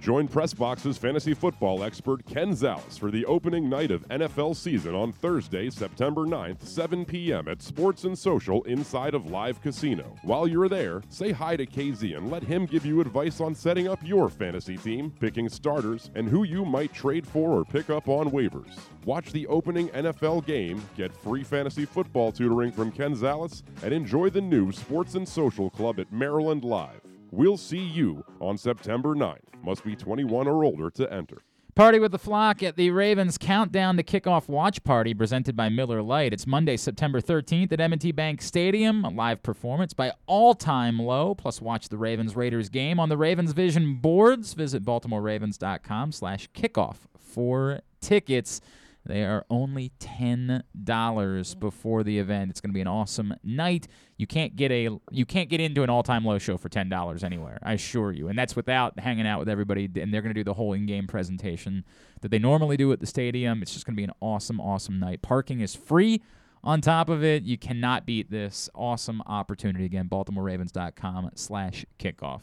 Join 0.02 0.28
Pressbox's 0.28 0.98
fantasy 0.98 1.36
football 1.36 1.84
expert 1.84 2.26
Ken 2.26 2.54
Zales 2.54 2.98
for 2.98 3.12
the 3.12 3.24
opening 3.28 3.70
night 3.70 3.92
of 3.92 4.08
NFL 4.08 4.56
season 4.56 4.96
on 4.96 5.12
Thursday, 5.12 5.70
September 5.70 6.22
9th, 6.22 6.64
7 6.64 7.06
p.m. 7.06 7.48
at 7.48 7.62
Sports 7.62 8.04
and 8.06 8.18
Social 8.18 8.64
inside 8.64 9.14
of 9.14 9.30
Live 9.30 9.62
Casino. 9.62 10.16
While 10.24 10.48
you're 10.48 10.70
there, 10.70 11.04
say 11.10 11.32
hi 11.32 11.56
to 11.56 11.68
KZ 11.68 12.18
and 12.18 12.32
let 12.32 12.42
him 12.42 12.66
give 12.66 12.84
you 12.84 13.00
advice 13.00 13.40
on 13.40 13.54
setting 13.54 13.88
up 13.88 14.00
your 14.04 14.28
fantasy 14.28 14.76
team, 14.76 15.14
picking 15.20 15.48
starters, 15.48 16.10
and 16.16 16.28
who 16.28 16.46
you 16.46 16.66
might 16.66 16.92
trade 16.92 17.28
for 17.28 17.52
or 17.52 17.64
pick 17.64 17.92
up 17.92 18.10
on 18.10 18.32
waivers. 18.32 18.80
Watch 19.06 19.32
the 19.32 19.46
opening 19.46 19.90
NFL 19.90 20.48
game, 20.48 20.82
get 20.98 21.14
free 21.14 21.44
fantasy 21.44 21.86
football 21.86 22.32
tutoring 22.32 22.72
from 22.72 22.92
Ken 22.92 23.16
Zales, 23.16 23.62
and 23.84 23.94
enjoy 23.94 24.32
the 24.32 24.42
new 24.42 24.72
Sports 24.72 25.14
and 25.14 25.30
Social 25.30 25.70
Club 25.70 26.00
at 26.00 26.12
Maryland 26.12 26.64
Live. 26.64 27.02
We'll 27.30 27.56
see 27.56 27.78
you 27.78 28.26
on 28.40 28.58
September 28.58 29.14
9th. 29.14 29.51
Must 29.64 29.84
be 29.84 29.96
21 29.96 30.48
or 30.48 30.64
older 30.64 30.90
to 30.92 31.12
enter. 31.14 31.38
Party 31.74 32.00
with 32.00 32.12
the 32.12 32.20
Flock 32.20 32.62
at 32.64 32.76
the 32.76 32.92
Ravens 32.92 33.38
Countdown 33.38 33.96
to 33.96 34.04
Kickoff 34.04 34.50
Watch 34.50 34.84
Party 34.84 35.14
presented 35.14 35.56
by 35.56 35.70
Miller 35.70 36.02
Lite. 36.02 36.34
It's 36.34 36.46
Monday, 36.46 36.76
September 36.76 37.22
13th 37.22 37.72
at 37.72 37.80
M&T 37.80 38.12
Bank 38.12 38.42
Stadium. 38.42 39.06
A 39.06 39.10
live 39.10 39.42
performance 39.42 39.94
by 39.94 40.12
All 40.26 40.54
Time 40.54 41.00
Low. 41.00 41.34
Plus, 41.34 41.62
watch 41.62 41.88
the 41.88 41.98
Ravens 41.98 42.36
Raiders 42.36 42.68
game 42.68 43.00
on 43.00 43.08
the 43.08 43.16
Ravens 43.16 43.54
Vision 43.54 43.96
boards. 43.96 44.54
Visit 44.54 44.84
BaltimoreRavens.com 44.84 46.12
slash 46.12 46.50
kickoff 46.54 46.98
for 47.18 47.80
tickets. 48.02 48.60
They 49.06 49.24
are 49.24 49.46
only 49.50 49.92
$10 50.00 50.64
mm. 50.76 51.60
before 51.60 52.04
the 52.04 52.20
event. 52.20 52.52
It's 52.52 52.62
going 52.62 52.70
to 52.70 52.74
be 52.74 52.82
an 52.82 52.88
awesome 52.88 53.34
night. 53.44 53.88
You 54.18 54.28
can't 54.28 54.56
get 54.56 54.72
a 54.72 54.90
you 55.10 55.26
can't 55.26 55.50
get 55.50 55.60
into 55.60 55.82
an 55.82 55.90
all-time 55.90 56.24
low 56.24 56.38
show 56.38 56.58
for 56.58 56.70
$10 56.70 57.24
anywhere. 57.24 57.60
I 57.64 57.74
assure 57.74 58.12
you. 58.12 58.28
And 58.28 58.38
that's 58.38 58.56
without 58.56 59.00
hanging 59.00 59.26
out 59.26 59.40
with 59.40 59.50
everybody 59.50 59.90
and 59.96 60.14
they're 60.14 60.22
going 60.22 60.34
to 60.34 60.40
do 60.40 60.44
the 60.44 60.54
whole 60.54 60.74
in-game 60.74 61.08
presentation 61.08 61.84
that 62.22 62.30
they 62.30 62.40
normally 62.40 62.78
do 62.78 62.92
at 62.92 63.00
the 63.00 63.08
stadium. 63.08 63.62
It's 63.62 63.74
just 63.74 63.86
going 63.86 63.96
to 63.96 64.00
be 64.00 64.04
an 64.04 64.14
awesome 64.22 64.62
awesome 64.62 65.00
night. 65.00 65.22
Parking 65.22 65.62
is 65.62 65.76
free. 65.76 66.22
On 66.64 66.80
top 66.80 67.10
of 67.10 67.24
it, 67.24 67.42
you 67.42 67.58
cannot 67.58 68.06
beat 68.06 68.30
this 68.30 68.70
awesome 68.76 69.24
opportunity. 69.26 69.86
Again, 69.86 70.08
BaltimoreRavens.com 70.08 71.32
slash 71.34 71.86
kickoff. 71.98 72.42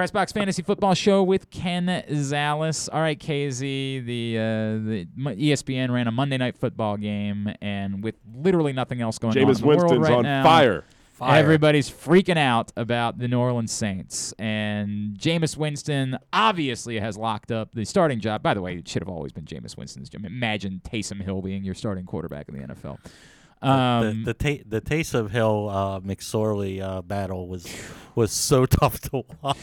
Pressbox 0.00 0.32
Fantasy 0.32 0.62
Football 0.62 0.94
Show 0.94 1.22
with 1.22 1.50
Ken 1.50 1.84
Zales. 2.08 2.88
All 2.90 3.02
right, 3.02 3.18
KZ, 3.18 4.06
the 4.06 4.38
uh, 4.38 4.42
the 4.88 5.06
ESPN 5.36 5.90
ran 5.90 6.06
a 6.06 6.10
Monday 6.10 6.38
Night 6.38 6.56
Football 6.56 6.96
game, 6.96 7.52
and 7.60 8.02
with 8.02 8.14
literally 8.34 8.72
nothing 8.72 9.02
else 9.02 9.18
going 9.18 9.36
on 9.36 9.44
Jameis 9.44 9.56
in 9.56 9.60
the 9.60 9.66
world 9.66 9.80
Winston's 9.82 10.08
right 10.08 10.12
on 10.16 10.22
now, 10.22 10.42
fire. 10.42 10.84
Fire. 11.12 11.38
Everybody's 11.38 11.90
freaking 11.90 12.38
out 12.38 12.72
about 12.78 13.18
the 13.18 13.28
New 13.28 13.38
Orleans 13.38 13.72
Saints, 13.72 14.32
and 14.38 15.18
Jameis 15.18 15.58
Winston 15.58 16.16
obviously 16.32 16.98
has 16.98 17.18
locked 17.18 17.52
up 17.52 17.74
the 17.74 17.84
starting 17.84 18.20
job. 18.20 18.42
By 18.42 18.54
the 18.54 18.62
way, 18.62 18.76
it 18.76 18.88
should 18.88 19.02
have 19.02 19.10
always 19.10 19.32
been 19.32 19.44
Jameis 19.44 19.76
Winston's 19.76 20.08
job. 20.08 20.24
Imagine 20.24 20.80
Taysom 20.82 21.22
Hill 21.22 21.42
being 21.42 21.62
your 21.62 21.74
starting 21.74 22.06
quarterback 22.06 22.48
in 22.48 22.56
the 22.58 22.74
NFL. 22.74 22.96
Um, 23.62 24.24
the 24.24 24.32
the, 24.32 24.34
ta- 24.34 24.62
the 24.66 24.80
Taysom 24.80 25.30
Hill 25.30 25.68
uh, 25.68 26.00
McSorley 26.00 26.80
uh, 26.80 27.02
battle 27.02 27.46
was 27.48 27.66
was 28.14 28.32
so 28.32 28.66
tough 28.66 29.00
to 29.02 29.24
watch. 29.42 29.58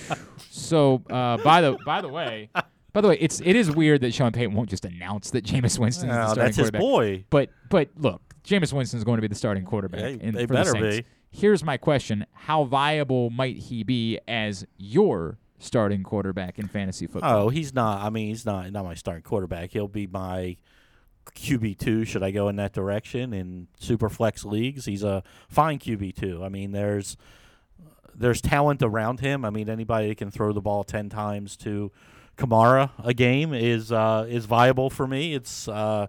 So 0.51 1.03
uh, 1.09 1.37
by 1.37 1.61
the 1.61 1.77
by 1.85 2.01
the 2.01 2.09
way, 2.09 2.49
By 2.93 3.01
the 3.01 3.09
way, 3.09 3.17
it's 3.19 3.41
it 3.41 3.55
is 3.55 3.69
weird 3.69 4.01
that 4.01 4.13
Sean 4.13 4.31
Payton 4.31 4.55
won't 4.55 4.69
just 4.69 4.83
announce 4.83 5.29
that 5.31 5.45
Jameis 5.45 5.77
Winston 5.77 6.09
is 6.09 6.15
the 6.15 6.25
starting 6.25 6.43
that's 6.43 6.57
his 6.57 6.71
boy. 6.71 7.25
But 7.29 7.49
but 7.69 7.89
look, 7.95 8.21
Jameis 8.43 8.73
Winston 8.73 8.97
is 8.97 9.03
going 9.03 9.17
to 9.17 9.21
be 9.21 9.27
the 9.27 9.35
starting 9.35 9.65
quarterback. 9.65 10.01
Yeah, 10.01 10.07
in, 10.07 10.33
they 10.33 10.47
for 10.47 10.47
the 10.47 10.53
better 10.53 10.71
Saints. 10.71 10.97
be. 10.97 11.05
Here's 11.29 11.63
my 11.63 11.77
question: 11.77 12.25
How 12.33 12.63
viable 12.63 13.29
might 13.29 13.57
he 13.57 13.83
be 13.83 14.19
as 14.27 14.65
your 14.77 15.37
starting 15.59 16.01
quarterback 16.01 16.57
in 16.57 16.67
fantasy 16.67 17.05
football? 17.05 17.45
Oh, 17.45 17.49
he's 17.49 17.71
not. 17.71 18.01
I 18.01 18.09
mean, 18.09 18.29
he's 18.29 18.47
not 18.47 18.71
not 18.71 18.83
my 18.83 18.95
starting 18.95 19.21
quarterback. 19.21 19.71
He'll 19.73 19.87
be 19.87 20.07
my 20.07 20.57
QB 21.35 21.77
two. 21.77 22.05
Should 22.05 22.23
I 22.23 22.31
go 22.31 22.47
in 22.49 22.55
that 22.57 22.73
direction 22.73 23.33
in 23.33 23.67
super 23.79 24.09
flex 24.09 24.45
leagues? 24.45 24.85
He's 24.85 25.03
a 25.03 25.23
fine 25.49 25.79
QB 25.79 26.15
two. 26.15 26.43
I 26.43 26.49
mean, 26.49 26.71
there's 26.71 27.17
there's 28.15 28.41
talent 28.41 28.81
around 28.81 29.19
him. 29.19 29.45
I 29.45 29.49
mean, 29.49 29.69
anybody 29.69 30.09
that 30.09 30.17
can 30.17 30.31
throw 30.31 30.51
the 30.53 30.61
ball 30.61 30.83
ten 30.83 31.09
times 31.09 31.55
to 31.57 31.91
Kamara 32.37 32.91
a 33.03 33.13
game 33.13 33.53
is 33.53 33.91
uh, 33.91 34.25
is 34.29 34.45
viable 34.45 34.89
for 34.89 35.07
me. 35.07 35.33
It's 35.33 35.67
uh, 35.67 36.07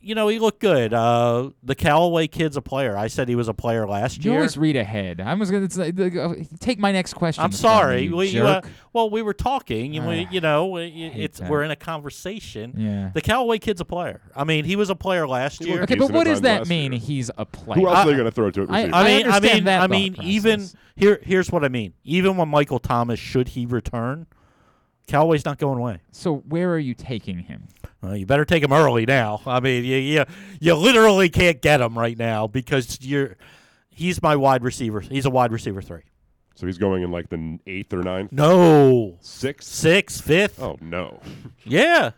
you 0.00 0.14
know 0.14 0.28
he 0.28 0.38
looked 0.38 0.60
good. 0.60 0.94
Uh, 0.94 1.50
the 1.62 1.74
Callaway 1.74 2.26
kid's 2.28 2.56
a 2.56 2.62
player. 2.62 2.96
I 2.96 3.08
said 3.08 3.28
he 3.28 3.34
was 3.34 3.48
a 3.48 3.54
player 3.54 3.86
last 3.86 4.24
You 4.24 4.30
year. 4.30 4.40
always 4.40 4.56
read 4.56 4.76
ahead. 4.76 5.20
I 5.20 5.34
was 5.34 5.50
going 5.50 5.66
to 5.68 6.44
take 6.60 6.78
my 6.78 6.92
next 6.92 7.14
question. 7.14 7.42
I'm 7.44 7.52
sorry. 7.52 8.02
you 8.02 8.16
we, 8.16 8.28
you, 8.28 8.44
uh, 8.44 8.60
well, 8.92 9.10
we 9.10 9.22
were 9.22 9.34
talking, 9.34 9.96
and 9.96 10.06
we, 10.06 10.24
Ah, 10.26 10.30
you 10.30 10.40
know, 10.40 10.66
we- 10.66 10.90
hate 10.90 11.22
it's 11.24 11.38
that. 11.40 11.50
we're 11.50 11.62
in 11.62 11.70
a 11.70 11.76
conversation. 11.76 12.74
Yeah. 12.76 13.10
The 13.12 13.20
Callaway 13.20 13.58
kid's 13.58 13.80
a 13.80 13.84
player. 13.84 14.20
I 14.36 14.44
mean, 14.44 14.64
he 14.64 14.76
was 14.76 14.90
a 14.90 14.94
player 14.96 15.26
last 15.26 15.64
year. 15.64 15.82
Okay, 15.82 15.96
but 15.96 16.10
what 16.10 16.24
does 16.24 16.42
that 16.42 16.68
mean? 16.68 16.92
He's 16.92 17.30
a 17.36 17.44
player. 17.44 17.80
Who 17.80 17.88
else 17.88 17.98
are 17.98 18.04
they 18.06 18.12
I- 18.12 18.14
going 18.14 18.24
to 18.26 18.30
throw 18.30 18.50
to 18.50 18.62
at 18.62 18.70
I- 18.70 18.78
receiver? 18.82 18.94
I 18.96 19.04
mean, 19.04 19.12
I 19.26 19.28
understand 19.28 19.54
mean, 19.54 19.64
that 19.64 19.80
I 19.82 19.86
mean, 19.88 20.16
even 20.22 20.60
process. 20.60 20.76
here. 20.96 21.20
Here's 21.22 21.50
what 21.50 21.64
I 21.64 21.68
mean. 21.68 21.94
Even 22.04 22.36
when 22.36 22.48
Michael 22.48 22.78
Thomas, 22.78 23.18
should 23.20 23.48
he 23.48 23.66
return, 23.66 24.26
Callaway's 25.08 25.44
not 25.44 25.58
going 25.58 25.78
away. 25.78 25.98
So 26.12 26.36
where 26.48 26.70
are 26.72 26.78
you 26.78 26.94
taking 26.94 27.38
him? 27.40 27.66
Well, 28.02 28.16
you 28.16 28.26
better 28.26 28.44
take 28.44 28.62
him 28.62 28.72
early 28.72 29.06
now. 29.06 29.40
I 29.46 29.58
mean, 29.58 29.84
you, 29.84 29.96
you 29.96 30.24
you 30.60 30.74
literally 30.74 31.28
can't 31.28 31.60
get 31.60 31.80
him 31.80 31.98
right 31.98 32.16
now 32.16 32.46
because 32.46 32.98
you're. 33.00 33.36
He's 33.90 34.22
my 34.22 34.36
wide 34.36 34.62
receiver. 34.62 35.00
He's 35.00 35.24
a 35.24 35.30
wide 35.30 35.50
receiver 35.50 35.82
three. 35.82 36.02
So 36.54 36.66
he's 36.66 36.78
going 36.78 37.02
in 37.02 37.10
like 37.10 37.28
the 37.30 37.58
eighth 37.66 37.92
or 37.92 38.02
ninth. 38.02 38.30
No, 38.32 39.16
Sixth. 39.20 39.68
sixth, 39.68 40.22
fifth. 40.24 40.62
Oh 40.62 40.76
no. 40.80 41.20
Yeah. 41.64 42.10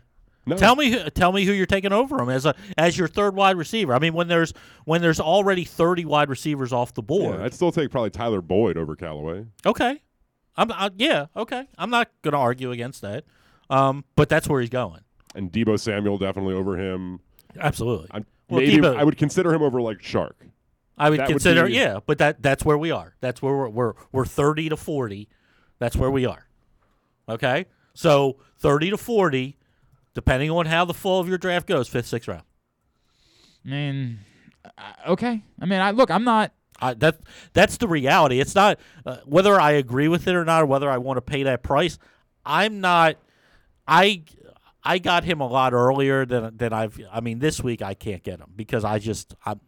No. 0.45 0.57
Tell 0.57 0.75
me, 0.75 0.89
who- 0.91 1.09
tell 1.11 1.31
me 1.31 1.45
who 1.45 1.51
you're 1.51 1.67
taking 1.67 1.93
over 1.93 2.19
him 2.19 2.29
as 2.29 2.45
a 2.47 2.55
as 2.77 2.97
your 2.97 3.07
third 3.07 3.35
wide 3.35 3.55
receiver. 3.57 3.93
I 3.93 3.99
mean, 3.99 4.13
when 4.13 4.27
there's 4.27 4.53
when 4.85 5.01
there's 5.01 5.19
already 5.19 5.63
30 5.63 6.05
wide 6.05 6.29
receivers 6.29 6.73
off 6.73 6.93
the 6.95 7.03
board. 7.03 7.37
Yeah, 7.39 7.45
I'd 7.45 7.53
still 7.53 7.71
take 7.71 7.91
probably 7.91 8.09
Tyler 8.09 8.41
Boyd 8.41 8.75
over 8.77 8.95
Callaway. 8.95 9.45
Okay, 9.65 10.01
I'm 10.57 10.71
I, 10.71 10.89
yeah 10.97 11.27
okay. 11.35 11.67
I'm 11.77 11.89
not 11.89 12.09
going 12.21 12.33
to 12.33 12.37
argue 12.37 12.71
against 12.71 13.01
that. 13.01 13.23
Um, 13.69 14.03
but 14.15 14.27
that's 14.29 14.47
where 14.49 14.59
he's 14.61 14.69
going. 14.69 15.01
And 15.33 15.51
Deebo 15.51 15.79
Samuel 15.79 16.17
definitely 16.17 16.55
over 16.55 16.77
him. 16.77 17.21
Absolutely. 17.57 18.07
I'm, 18.11 18.25
Well, 18.49 18.59
maybe 18.61 18.77
Debo- 18.77 18.97
I 18.97 19.03
would 19.03 19.17
consider 19.17 19.53
him 19.53 19.61
over 19.61 19.81
like 19.81 19.99
Chark. 19.99 20.33
I 20.97 21.09
would 21.09 21.19
That 21.19 21.27
would 21.27 21.33
consider 21.33 21.65
be- 21.67 21.73
yeah, 21.73 21.99
but 22.05 22.17
that 22.17 22.41
that's 22.43 22.65
where 22.65 22.77
we 22.77 22.91
are. 22.91 23.15
That's 23.21 23.41
where 23.41 23.55
we're 23.55 23.69
we're 23.69 23.93
we're 24.11 24.25
30 24.25 24.69
to 24.69 24.77
40. 24.77 25.29
That's 25.79 25.95
where 25.95 26.11
we 26.11 26.25
are. 26.25 26.47
Okay, 27.29 27.65
so 27.93 28.37
30 28.59 28.91
to 28.91 28.97
40, 28.97 29.57
depending 30.13 30.51
on 30.51 30.65
how 30.65 30.83
the 30.85 30.93
flow 30.93 31.19
of 31.19 31.29
your 31.29 31.37
draft 31.37 31.65
goes, 31.65 31.87
fifth, 31.87 32.07
sixth 32.07 32.27
round. 32.27 32.43
I 33.65 33.69
mean, 33.69 34.19
okay. 35.07 35.41
I 35.61 35.65
mean, 35.65 35.79
I 35.79 35.91
look. 35.91 36.11
I'm 36.11 36.23
not. 36.23 36.51
I, 36.81 36.93
that 36.95 37.19
that's 37.53 37.77
the 37.77 37.87
reality. 37.87 38.39
It's 38.39 38.55
not 38.55 38.79
uh, 39.05 39.17
whether 39.25 39.59
I 39.59 39.71
agree 39.71 40.07
with 40.07 40.27
it 40.27 40.35
or 40.35 40.43
not, 40.43 40.63
or 40.63 40.65
whether 40.65 40.89
I 40.89 40.97
want 40.97 41.17
to 41.17 41.21
pay 41.21 41.43
that 41.43 41.63
price. 41.63 41.97
I'm 42.45 42.81
not. 42.81 43.17
I 43.87 44.23
I 44.83 44.97
got 44.97 45.23
him 45.23 45.41
a 45.41 45.47
lot 45.47 45.73
earlier 45.73 46.25
than 46.25 46.57
than 46.57 46.73
I've. 46.73 46.99
I 47.11 47.21
mean, 47.21 47.39
this 47.39 47.61
week 47.61 47.81
I 47.81 47.93
can't 47.93 48.23
get 48.23 48.39
him 48.39 48.51
because 48.55 48.83
I 48.83 48.99
just 48.99 49.35
I'm. 49.45 49.59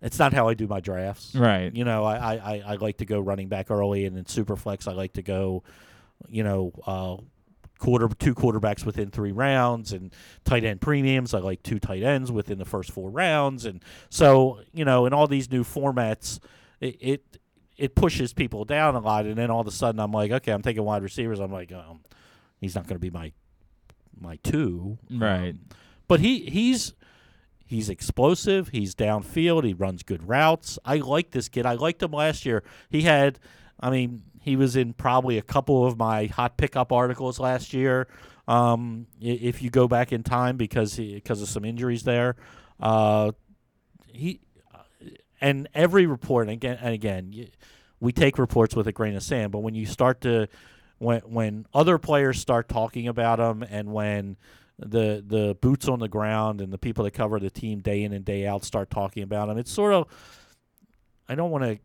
It's 0.00 0.18
not 0.18 0.34
how 0.34 0.48
I 0.48 0.54
do 0.54 0.66
my 0.66 0.80
drafts. 0.80 1.34
Right. 1.34 1.74
You 1.74 1.84
know, 1.84 2.04
I, 2.04 2.34
I, 2.34 2.62
I 2.66 2.74
like 2.74 2.98
to 2.98 3.06
go 3.06 3.20
running 3.20 3.48
back 3.48 3.70
early, 3.70 4.04
and 4.04 4.18
in 4.18 4.24
Superflex, 4.24 4.86
I 4.86 4.92
like 4.92 5.14
to 5.14 5.22
go, 5.22 5.62
you 6.28 6.44
know, 6.44 6.72
uh, 6.86 7.16
quarter 7.84 8.08
two 8.18 8.34
quarterbacks 8.34 8.84
within 8.84 9.10
three 9.10 9.32
rounds, 9.32 9.92
and 9.92 10.12
tight 10.44 10.64
end 10.64 10.80
premiums. 10.80 11.34
I 11.34 11.38
like 11.38 11.62
two 11.62 11.78
tight 11.78 12.02
ends 12.02 12.32
within 12.32 12.58
the 12.58 12.64
first 12.64 12.90
four 12.90 13.10
rounds, 13.10 13.64
and 13.66 13.82
so 14.08 14.60
you 14.72 14.84
know, 14.84 15.06
in 15.06 15.12
all 15.12 15.26
these 15.26 15.50
new 15.50 15.64
formats, 15.64 16.40
it 16.80 16.96
it, 17.00 17.38
it 17.76 17.94
pushes 17.94 18.32
people 18.32 18.64
down 18.64 18.94
a 18.94 19.00
lot, 19.00 19.26
and 19.26 19.36
then 19.36 19.50
all 19.50 19.60
of 19.60 19.66
a 19.66 19.70
sudden, 19.70 20.00
I'm 20.00 20.12
like, 20.12 20.30
okay, 20.30 20.52
I'm 20.52 20.62
taking 20.62 20.82
wide 20.82 21.02
receivers. 21.02 21.40
I'm 21.40 21.52
like, 21.52 21.72
um, 21.72 22.00
he's 22.60 22.74
not 22.74 22.86
going 22.86 22.96
to 22.96 23.00
be 23.00 23.10
my 23.10 23.32
my 24.18 24.36
two, 24.42 24.98
Right. 25.10 25.50
Um, 25.50 25.60
but 26.08 26.20
he 26.20 26.40
he's 26.46 26.94
He's 27.66 27.88
explosive. 27.88 28.68
He's 28.68 28.94
downfield. 28.94 29.64
He 29.64 29.72
runs 29.72 30.02
good 30.02 30.28
routes. 30.28 30.78
I 30.84 30.98
like 30.98 31.30
this 31.30 31.48
kid. 31.48 31.64
I 31.64 31.74
liked 31.74 32.02
him 32.02 32.12
last 32.12 32.44
year. 32.44 32.62
He 32.90 33.02
had, 33.02 33.38
I 33.80 33.90
mean, 33.90 34.22
he 34.44 34.56
was 34.56 34.76
in 34.76 34.92
probably 34.92 35.38
a 35.38 35.42
couple 35.42 35.86
of 35.86 35.96
my 35.96 36.26
hot 36.26 36.58
pickup 36.58 36.92
articles 36.92 37.40
last 37.40 37.72
year. 37.72 38.06
Um, 38.46 39.06
if 39.22 39.62
you 39.62 39.70
go 39.70 39.88
back 39.88 40.12
in 40.12 40.22
time 40.22 40.58
because 40.58 40.96
he, 40.96 41.14
because 41.14 41.40
of 41.40 41.48
some 41.48 41.64
injuries 41.64 42.02
there, 42.02 42.36
uh, 42.78 43.32
he 44.06 44.40
and 45.40 45.66
every 45.74 46.04
report 46.04 46.46
and 46.46 46.52
again 46.52 46.78
and 46.78 46.92
again 46.92 47.48
we 48.00 48.12
take 48.12 48.36
reports 48.36 48.76
with 48.76 48.86
a 48.86 48.92
grain 48.92 49.16
of 49.16 49.22
sand. 49.22 49.50
But 49.50 49.60
when 49.60 49.74
you 49.74 49.86
start 49.86 50.20
to 50.20 50.48
when 50.98 51.20
when 51.20 51.66
other 51.72 51.96
players 51.96 52.38
start 52.38 52.68
talking 52.68 53.08
about 53.08 53.40
him 53.40 53.62
and 53.62 53.94
when 53.94 54.36
the 54.78 55.24
the 55.26 55.56
boots 55.62 55.88
on 55.88 56.00
the 56.00 56.08
ground 56.08 56.60
and 56.60 56.70
the 56.70 56.78
people 56.78 57.04
that 57.04 57.12
cover 57.12 57.40
the 57.40 57.48
team 57.48 57.80
day 57.80 58.02
in 58.02 58.12
and 58.12 58.26
day 58.26 58.46
out 58.46 58.62
start 58.62 58.90
talking 58.90 59.22
about 59.22 59.48
him. 59.48 59.56
It's 59.56 59.72
sort 59.72 59.94
of 59.94 60.06
I 61.30 61.34
don't 61.34 61.50
want 61.50 61.64
to 61.64 61.78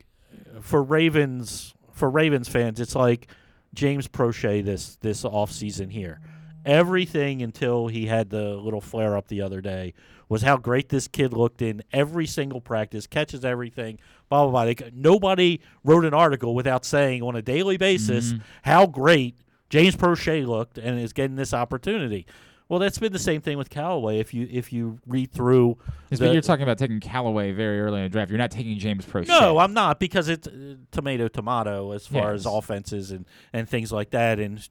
for 0.62 0.84
Ravens 0.84 1.74
for 2.00 2.10
Ravens 2.10 2.48
fans. 2.48 2.80
It's 2.80 2.96
like 2.96 3.28
James 3.74 4.08
Proche 4.08 4.64
this 4.64 4.96
this 5.02 5.24
off 5.24 5.52
season 5.52 5.90
here. 5.90 6.20
Everything 6.66 7.42
until 7.42 7.88
he 7.88 8.08
had 8.08 8.30
the 8.30 8.56
little 8.56 8.82
flare 8.82 9.16
up 9.16 9.28
the 9.28 9.42
other 9.42 9.62
day 9.62 9.94
was 10.28 10.42
how 10.42 10.58
great 10.58 10.90
this 10.90 11.08
kid 11.08 11.34
looked 11.34 11.62
in 11.62 11.82
every 11.92 12.26
single 12.26 12.62
practice, 12.62 13.08
catches 13.08 13.46
everything, 13.46 14.00
blah 14.30 14.44
blah 14.44 14.52
blah. 14.52 14.66
They, 14.66 14.92
nobody 14.94 15.60
wrote 15.84 16.06
an 16.06 16.14
article 16.14 16.56
without 16.56 16.86
saying 16.86 17.22
on 17.22 17.36
a 17.36 17.42
daily 17.42 17.78
basis 17.78 18.34
mm-hmm. 18.34 18.44
how 18.64 18.86
great 18.88 19.38
James 19.70 19.96
Proche 19.96 20.48
looked 20.48 20.78
and 20.78 21.00
is 21.00 21.14
getting 21.14 21.36
this 21.36 21.54
opportunity. 21.54 22.26
Well, 22.70 22.80
that's 22.80 23.00
been 23.00 23.12
the 23.12 23.20
same 23.20 23.42
thing 23.42 23.58
with 23.58 23.70
Callaway. 23.72 24.20
If 24.20 24.34
you 24.34 24.48
if 24.50 24.72
you 24.72 25.00
read 25.08 25.32
through, 25.32 25.78
Yes, 26.10 26.20
the- 26.20 26.28
but 26.28 26.34
you're 26.34 26.42
talking 26.44 26.64
about 26.64 26.78
taking 26.78 27.00
Callaway 27.00 27.52
very 27.52 27.82
early 27.82 27.98
in 27.98 28.04
the 28.04 28.10
draft. 28.10 28.30
You're 28.30 28.38
not 28.38 28.52
taking 28.52 28.78
James 28.80 29.06
Proche. 29.06 29.28
no, 29.28 29.58
I'm 29.58 29.74
not 29.74 30.00
because 30.00 30.30
it's 30.30 30.48
uh, 30.48 30.76
tomato 30.92 31.28
tomato 31.28 31.92
as 31.92 32.06
far 32.08 32.32
as 32.34 32.46
offenses 32.46 33.10
and 33.12 33.26
and 33.52 33.68
things 33.68 33.92
like 33.92 34.12
that. 34.12 34.40
And 34.40 34.66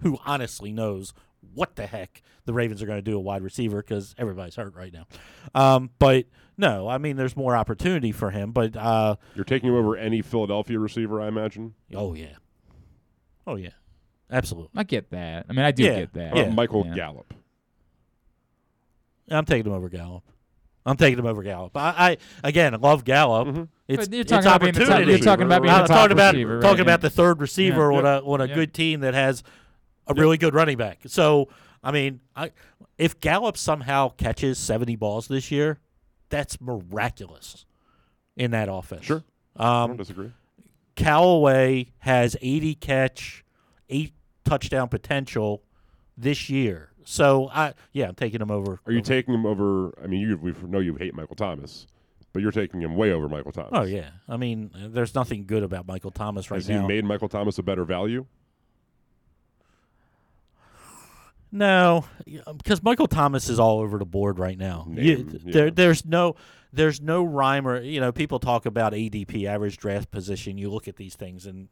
who 0.00 0.18
honestly 0.26 0.72
knows 0.72 1.14
what 1.54 1.76
the 1.76 1.86
heck 1.86 2.20
the 2.46 2.52
Ravens 2.52 2.82
are 2.82 2.86
going 2.86 2.98
to 2.98 3.02
do 3.02 3.16
a 3.16 3.20
wide 3.20 3.42
receiver 3.42 3.76
because 3.78 4.14
everybody's 4.18 4.56
hurt 4.56 4.74
right 4.74 4.92
now. 4.92 5.06
Um, 5.54 5.90
but 6.00 6.26
no, 6.58 6.88
I 6.88 6.98
mean 6.98 7.16
there's 7.16 7.36
more 7.36 7.54
opportunity 7.56 8.10
for 8.12 8.30
him. 8.30 8.50
But 8.50 8.76
uh, 8.76 9.16
You're 9.36 9.44
taking 9.44 9.68
him 9.68 9.76
over 9.76 9.96
any 9.96 10.20
Philadelphia 10.20 10.78
receiver, 10.80 11.20
I 11.20 11.28
imagine. 11.28 11.74
oh 11.94 12.14
yeah, 12.14 12.34
oh 13.46 13.54
yeah, 13.56 13.70
absolutely. 14.30 14.70
I 14.76 14.82
get 14.84 15.10
that. 15.10 15.46
I 15.48 15.52
mean, 15.52 15.64
I 15.64 15.70
do 15.70 15.82
Yeah, 15.84 16.00
get 16.00 16.12
that. 16.14 16.26
How 16.28 16.32
about 16.32 16.46
Yeah. 16.48 16.54
Michael 16.54 16.86
Yeah. 16.86 16.94
Gallup. 16.94 17.34
I'm 19.30 19.44
taking 19.44 19.66
him 19.66 19.76
over 19.76 19.88
Gallup. 19.88 20.24
I'm 20.86 20.96
taking 20.96 21.18
him 21.18 21.26
over 21.26 21.42
Gallup. 21.42 21.76
I, 21.76 22.16
I 22.42 22.48
again 22.48 22.78
love 22.80 23.04
Gallup. 23.04 23.48
It's, 23.48 23.56
Mm-hmm. 23.58 23.64
But 23.96 24.12
you're 24.12 24.20
it's 24.22 24.30
talking 24.30 24.46
about 24.46 24.60
being 24.60 24.72
the 24.72 24.80
top- 24.80 24.88
opportunity. 24.90 25.10
you're 25.12 25.18
talking 25.24 25.46
about 25.46 25.62
being 25.62 25.74
I'm 25.74 25.82
the 25.82 25.88
top 25.88 25.96
talking 25.96 26.12
about 26.12 26.34
receiver, 26.34 26.54
right, 26.54 26.62
talking 26.62 26.76
yeah. 26.78 26.82
about 26.82 27.00
the 27.02 27.10
third 27.10 27.40
receiver 27.40 27.92
Yeah. 27.92 27.98
on 27.98 28.06
a 28.06 28.18
on 28.24 28.40
a 28.40 28.46
Yeah. 28.46 28.54
good 28.54 28.74
team 28.74 29.00
that 29.00 29.14
has 29.14 29.42
a 30.06 30.14
really 30.14 30.38
good 30.38 30.54
running 30.54 30.78
back. 30.78 31.00
So 31.06 31.48
I 31.84 31.92
mean, 31.92 32.20
I 32.34 32.50
if 32.98 33.20
Gallup 33.20 33.56
somehow 33.56 34.08
catches 34.10 34.58
70 34.58 34.96
balls 34.96 35.28
this 35.28 35.50
year, 35.50 35.78
that's 36.28 36.60
miraculous 36.60 37.66
in 38.36 38.50
that 38.52 38.68
offense. 38.70 39.04
Sure. 39.04 39.22
I 39.56 39.82
don't 39.82 39.90
Um, 39.92 39.96
disagree. 39.96 40.32
Callaway 40.96 41.92
has 42.00 42.36
80 42.40 42.74
catch, 42.74 43.44
eight 43.88 44.12
touchdown 44.44 44.88
potential 44.88 45.62
this 46.16 46.48
year. 46.50 46.90
So 47.04 47.48
I 47.52 47.74
yeah, 47.92 48.08
I'm 48.08 48.14
taking 48.14 48.40
him 48.40 48.50
over. 48.50 48.80
Are 48.86 48.92
you 48.92 48.98
over- 48.98 49.06
taking 49.06 49.34
him 49.34 49.46
over? 49.46 49.92
I 50.02 50.06
mean, 50.06 50.20
you 50.20 50.36
we 50.36 50.52
know 50.68 50.80
you 50.80 50.94
hate 50.96 51.14
Michael 51.14 51.36
Thomas, 51.36 51.86
but 52.32 52.42
you're 52.42 52.52
taking 52.52 52.80
him 52.82 52.94
way 52.94 53.12
over 53.12 53.28
Michael 53.28 53.52
Thomas. 53.52 53.70
Oh 53.72 53.82
yeah, 53.82 54.10
I 54.28 54.36
mean, 54.36 54.70
there's 54.74 55.14
nothing 55.14 55.46
good 55.46 55.62
about 55.62 55.86
Michael 55.86 56.10
Thomas 56.10 56.50
right 56.50 56.58
Has 56.58 56.68
now. 56.68 56.82
he 56.82 56.86
made 56.86 57.04
Michael 57.04 57.28
Thomas 57.28 57.58
a 57.58 57.62
better 57.62 57.84
value? 57.84 58.26
no, 61.52 62.04
because 62.56 62.82
Michael 62.82 63.08
Thomas 63.08 63.48
is 63.48 63.58
all 63.58 63.80
over 63.80 63.98
the 63.98 64.04
board 64.04 64.38
right 64.38 64.56
now. 64.56 64.86
You- 64.88 65.16
Name, 65.16 65.40
there, 65.46 65.64
yeah. 65.66 65.72
there's 65.74 66.04
no, 66.04 66.36
there's 66.72 67.00
no 67.00 67.24
rhyme 67.24 67.66
or 67.66 67.80
you 67.80 67.98
know, 67.98 68.12
people 68.12 68.38
talk 68.38 68.66
about 68.66 68.92
ADP, 68.92 69.46
average 69.46 69.76
draft 69.76 70.10
position. 70.12 70.58
You 70.58 70.70
look 70.70 70.86
at 70.86 70.94
these 70.96 71.16
things, 71.16 71.46
and 71.46 71.68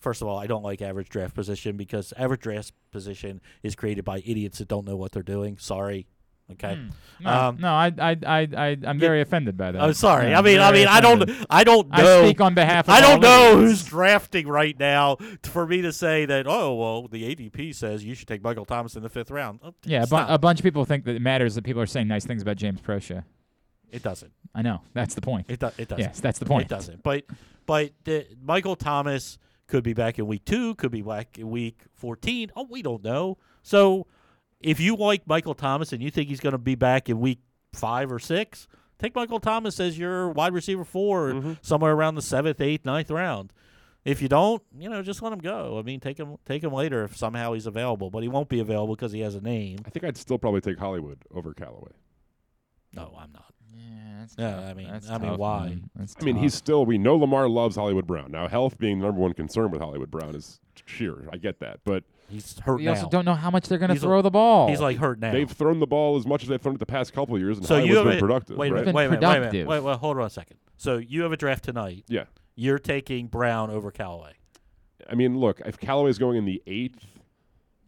First 0.00 0.22
of 0.22 0.28
all, 0.28 0.38
I 0.38 0.46
don't 0.46 0.62
like 0.62 0.80
average 0.82 1.08
draft 1.08 1.34
position 1.34 1.76
because 1.76 2.12
average 2.16 2.40
draft 2.40 2.72
position 2.90 3.40
is 3.62 3.74
created 3.76 4.04
by 4.04 4.18
idiots 4.24 4.58
that 4.58 4.68
don't 4.68 4.86
know 4.86 4.96
what 4.96 5.12
they're 5.12 5.22
doing. 5.22 5.58
Sorry. 5.58 6.06
Okay. 6.52 6.74
Hmm. 6.74 6.88
No, 7.24 7.50
no, 7.52 7.68
I, 7.68 7.92
I, 7.98 8.16
I, 8.26 8.48
I, 8.56 8.76
I'm 8.84 8.98
very 8.98 9.20
offended 9.20 9.56
by 9.56 9.70
that. 9.70 9.80
I'm 9.80 9.92
sorry. 9.94 10.30
Yeah, 10.30 10.38
I 10.40 10.42
mean, 10.42 10.58
I 10.58 10.72
mean, 10.72 10.88
I 10.88 11.00
don't. 11.00 11.30
I 11.48 11.62
don't 11.62 11.86
I 11.92 12.02
know. 12.02 12.24
speak 12.24 12.40
on 12.40 12.54
behalf 12.54 12.88
of 12.88 12.94
I 12.94 13.00
don't 13.00 13.20
know 13.20 13.56
who's 13.56 13.84
drafting 13.84 14.48
right 14.48 14.76
now 14.76 15.16
for 15.44 15.64
me 15.66 15.82
to 15.82 15.92
say 15.92 16.24
that. 16.26 16.46
Oh, 16.48 16.74
well, 16.74 17.06
the 17.08 17.34
ADP 17.34 17.74
says 17.74 18.04
you 18.04 18.14
should 18.14 18.26
take 18.26 18.42
Michael 18.42 18.64
Thomas 18.64 18.96
in 18.96 19.02
the 19.04 19.08
fifth 19.08 19.30
round. 19.30 19.60
Oh, 19.62 19.74
Yeah, 19.84 20.02
a, 20.02 20.06
bu- 20.08 20.16
a 20.16 20.38
bunch 20.38 20.58
of 20.58 20.64
people 20.64 20.84
think 20.84 21.04
that 21.04 21.14
it 21.14 21.22
matters 21.22 21.54
that 21.54 21.62
people 21.62 21.82
are 21.82 21.86
saying 21.86 22.08
nice 22.08 22.24
things 22.24 22.42
about 22.42 22.56
James 22.56 22.80
Proche. 22.80 23.22
It 23.92 24.02
doesn't. 24.02 24.32
I 24.54 24.62
know. 24.62 24.80
That's 24.92 25.14
the 25.14 25.20
point. 25.20 25.46
It, 25.48 25.60
do- 25.60 25.70
it 25.78 25.88
doesn't. 25.88 26.00
Yes, 26.00 26.20
that's 26.20 26.38
the 26.40 26.46
point. 26.46 26.64
It 26.64 26.68
doesn't. 26.74 27.02
But 27.04 27.24
but 27.66 27.92
the, 28.04 28.26
Michael 28.42 28.74
Thomas 28.74 29.38
could 29.70 29.82
be 29.84 29.94
back 29.94 30.18
in 30.18 30.26
week 30.26 30.44
two, 30.44 30.74
could 30.74 30.90
be 30.90 31.00
back 31.02 31.38
in 31.38 31.48
week 31.48 31.84
14. 31.94 32.50
Oh, 32.56 32.66
we 32.68 32.82
don't 32.82 33.02
know. 33.02 33.38
So 33.62 34.06
if 34.60 34.78
you 34.80 34.96
like 34.96 35.26
Michael 35.26 35.54
Thomas 35.54 35.92
and 35.92 36.02
you 36.02 36.10
think 36.10 36.28
he's 36.28 36.40
going 36.40 36.52
to 36.52 36.58
be 36.58 36.74
back 36.74 37.08
in 37.08 37.20
week 37.20 37.38
five 37.72 38.12
or 38.12 38.18
six, 38.18 38.66
take 38.98 39.14
Michael 39.14 39.40
Thomas 39.40 39.80
as 39.80 39.98
your 39.98 40.28
wide 40.30 40.52
receiver 40.52 40.84
4 40.84 41.30
Mm-hmm. 41.32 41.52
somewhere 41.62 41.92
around 41.92 42.16
the 42.16 42.22
seventh, 42.22 42.60
eighth, 42.60 42.84
ninth 42.84 43.10
round. 43.10 43.52
If 44.04 44.22
you 44.22 44.28
don't, 44.28 44.62
you 44.78 44.88
know, 44.88 45.02
just 45.02 45.20
let 45.22 45.30
him 45.32 45.40
go. 45.40 45.78
I 45.78 45.82
mean, 45.82 46.00
take 46.00 46.18
him 46.18 46.36
take 46.46 46.64
him 46.64 46.72
later 46.72 47.04
if 47.04 47.16
somehow 47.16 47.52
he's 47.52 47.66
available, 47.66 48.10
but 48.10 48.22
he 48.22 48.28
won't 48.28 48.48
be 48.48 48.58
available 48.58 48.96
because 48.96 49.12
he 49.12 49.20
has 49.20 49.34
a 49.34 49.40
name. 49.42 49.78
I 49.86 49.90
think 49.90 50.04
I'd 50.04 50.16
still 50.16 50.38
probably 50.38 50.62
take 50.62 50.78
Hollywood 50.78 51.18
over 51.30 51.52
Callaway. 51.52 51.92
No, 52.94 53.14
I'm 53.18 53.30
not. 53.32 53.52
Yeah, 53.90 53.96
that's 54.20 54.34
Yeah. 54.38 54.68
I 54.70 54.74
mean, 54.74 54.88
That's 54.90 55.10
I 55.10 55.18
mean, 55.18 55.36
why? 55.36 55.78
That's 55.96 56.14
I 56.20 56.24
mean, 56.24 56.36
he's 56.36 56.54
still. 56.54 56.86
We 56.86 56.98
know 56.98 57.16
Lamar 57.16 57.48
loves 57.48 57.76
Hollywood 57.76 58.06
Brown. 58.06 58.30
Now, 58.30 58.46
health 58.48 58.78
being 58.78 58.98
the 59.00 59.06
number 59.06 59.20
one 59.20 59.32
concern 59.32 59.70
with 59.70 59.80
Hollywood 59.80 60.10
Brown 60.10 60.34
is 60.34 60.60
sheer. 60.86 61.28
I 61.32 61.36
get 61.36 61.60
that, 61.60 61.80
but 61.84 62.04
He's 62.28 62.60
hurt 62.60 62.76
We 62.76 62.84
now. 62.84 62.92
also 62.92 63.08
don't 63.08 63.24
know 63.24 63.34
how 63.34 63.50
much 63.50 63.66
they're 63.66 63.78
going 63.78 63.88
to 63.88 63.94
He's 63.94 64.04
a- 64.04 64.06
throw 64.06 64.22
the 64.22 64.30
ball. 64.30 64.68
He's 64.68 64.80
like 64.80 64.98
hurt 64.98 65.18
now. 65.18 65.32
they've 65.32 65.50
thrown 65.50 65.80
the 65.80 65.86
ball 65.88 66.16
as 66.16 66.26
much 66.26 66.44
as 66.44 66.48
they've 66.48 66.60
thrown 66.60 66.76
it 66.76 66.78
the 66.78 66.86
past 66.86 67.12
couple 67.12 67.34
of 67.34 67.40
years, 67.40 67.58
and 67.58 67.66
So 67.66 67.78
you 67.78 67.96
have 67.96 68.04
been 68.04 68.18
a- 68.18 68.20
productive. 68.20 68.56
Wait, 68.56 68.70
right? 68.72 68.86
wait, 68.86 68.94
wait, 68.94 69.06
a 69.06 69.10
minute, 69.10 69.20
wait, 69.22 69.36
a 69.36 69.40
minute, 69.40 69.50
productive. 69.50 69.66
wait, 69.66 69.82
wait, 69.82 69.98
hold 69.98 70.16
on 70.18 70.24
a 70.26 70.30
second. 70.30 70.56
So 70.76 70.98
you 70.98 71.22
have 71.22 71.32
a 71.32 71.36
draft 71.36 71.64
tonight. 71.64 72.04
Yeah. 72.08 72.24
You're 72.54 72.78
taking 72.78 73.26
Brown 73.26 73.70
over 73.70 73.90
Callaway. 73.90 74.34
I 75.10 75.16
mean, 75.16 75.38
look, 75.38 75.60
if 75.66 75.76
Callaway's 75.80 76.18
going 76.18 76.36
in 76.36 76.44
the 76.44 76.62
eighth, 76.68 77.04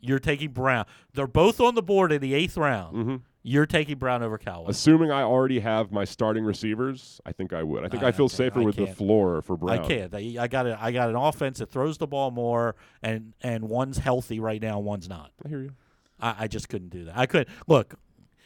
You're 0.00 0.18
taking 0.18 0.50
Brown. 0.50 0.86
They're 1.14 1.28
both 1.28 1.60
on 1.60 1.76
the 1.76 1.82
board 1.82 2.10
in 2.10 2.20
the 2.20 2.34
eighth 2.34 2.56
round. 2.56 2.96
Mm-hmm. 2.96 3.16
You're 3.44 3.66
taking 3.66 3.98
Brown 3.98 4.22
over 4.22 4.38
Callaway. 4.38 4.70
assuming 4.70 5.10
I 5.10 5.22
already 5.22 5.58
have 5.60 5.90
my 5.90 6.04
starting 6.04 6.44
receivers, 6.44 7.20
I 7.26 7.32
think 7.32 7.52
I 7.52 7.62
would. 7.64 7.84
I 7.84 7.88
think 7.88 8.04
I, 8.04 8.08
I- 8.08 8.12
feel 8.12 8.28
safer 8.28 8.60
I 8.60 8.64
with 8.64 8.76
the 8.76 8.84
can't. 8.86 8.96
floor 8.96 9.42
for 9.42 9.56
Brown. 9.56 9.78
I 9.80 9.86
can't. 9.86 10.14
I, 10.14 10.36
I 10.38 10.46
got 10.46 10.66
it. 10.66 10.76
I 10.80 10.92
got 10.92 11.08
an 11.10 11.16
offense 11.16 11.58
that 11.58 11.70
throws 11.70 11.98
the 11.98 12.06
ball 12.06 12.30
more, 12.30 12.76
and 13.02 13.32
and 13.42 13.64
one's 13.68 13.98
healthy 13.98 14.38
right 14.38 14.62
now, 14.62 14.78
one's 14.78 15.08
not. 15.08 15.32
I 15.44 15.48
hear 15.48 15.60
you. 15.62 15.72
I, 16.20 16.34
I 16.40 16.46
just 16.46 16.68
couldn't 16.68 16.90
do 16.90 17.06
that. 17.06 17.18
I 17.18 17.26
could 17.26 17.48
look. 17.66 17.94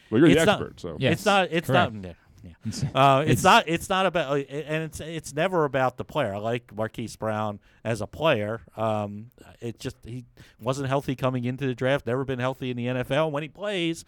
Well, 0.09 0.19
you're 0.21 0.29
the 0.29 0.37
it's 0.37 0.45
not- 0.45 0.61
expert, 0.61 0.79
so 0.79 0.97
Yes, 0.99 1.13
it's 1.13 1.25
not. 1.25 1.49
It's 1.51 1.67
correct. 1.67 1.93
not. 1.93 2.05
Yeah. 2.05 2.13
yeah. 2.65 2.89
Uh, 2.95 3.21
it's, 3.21 3.29
It's- 3.31 3.43
not. 3.43 3.63
It's 3.67 3.89
not 3.89 4.05
about. 4.07 4.31
uh, 4.31 4.35
And 4.35 4.83
it's 4.85 4.99
it's 4.99 5.33
never 5.33 5.65
about 5.65 5.97
the 5.97 6.05
player. 6.05 6.33
I 6.33 6.37
like 6.37 6.73
Marquise 6.75 7.15
Brown 7.15 7.59
as 7.83 8.01
a 8.01 8.07
player. 8.07 8.61
Um, 8.75 9.27
it 9.59 9.79
just 9.79 9.97
he 10.05 10.25
wasn't 10.59 10.87
healthy 10.87 11.15
coming 11.15 11.45
into 11.45 11.67
the 11.67 11.75
draft. 11.75 12.07
Never 12.07 12.25
been 12.25 12.39
healthy 12.39 12.71
in 12.71 12.77
the 12.77 12.85
NFL. 12.87 13.31
When 13.31 13.43
he 13.43 13.49
plays, 13.49 14.05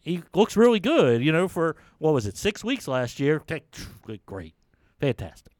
he 0.00 0.22
looks 0.34 0.56
really 0.56 0.80
good. 0.80 1.22
You 1.24 1.32
know, 1.32 1.48
for 1.48 1.76
what 1.98 2.14
was 2.14 2.26
it, 2.26 2.36
six 2.36 2.64
weeks 2.64 2.88
last 2.88 3.20
year? 3.20 3.42
Great, 4.26 4.54
fantastic. 4.98 5.52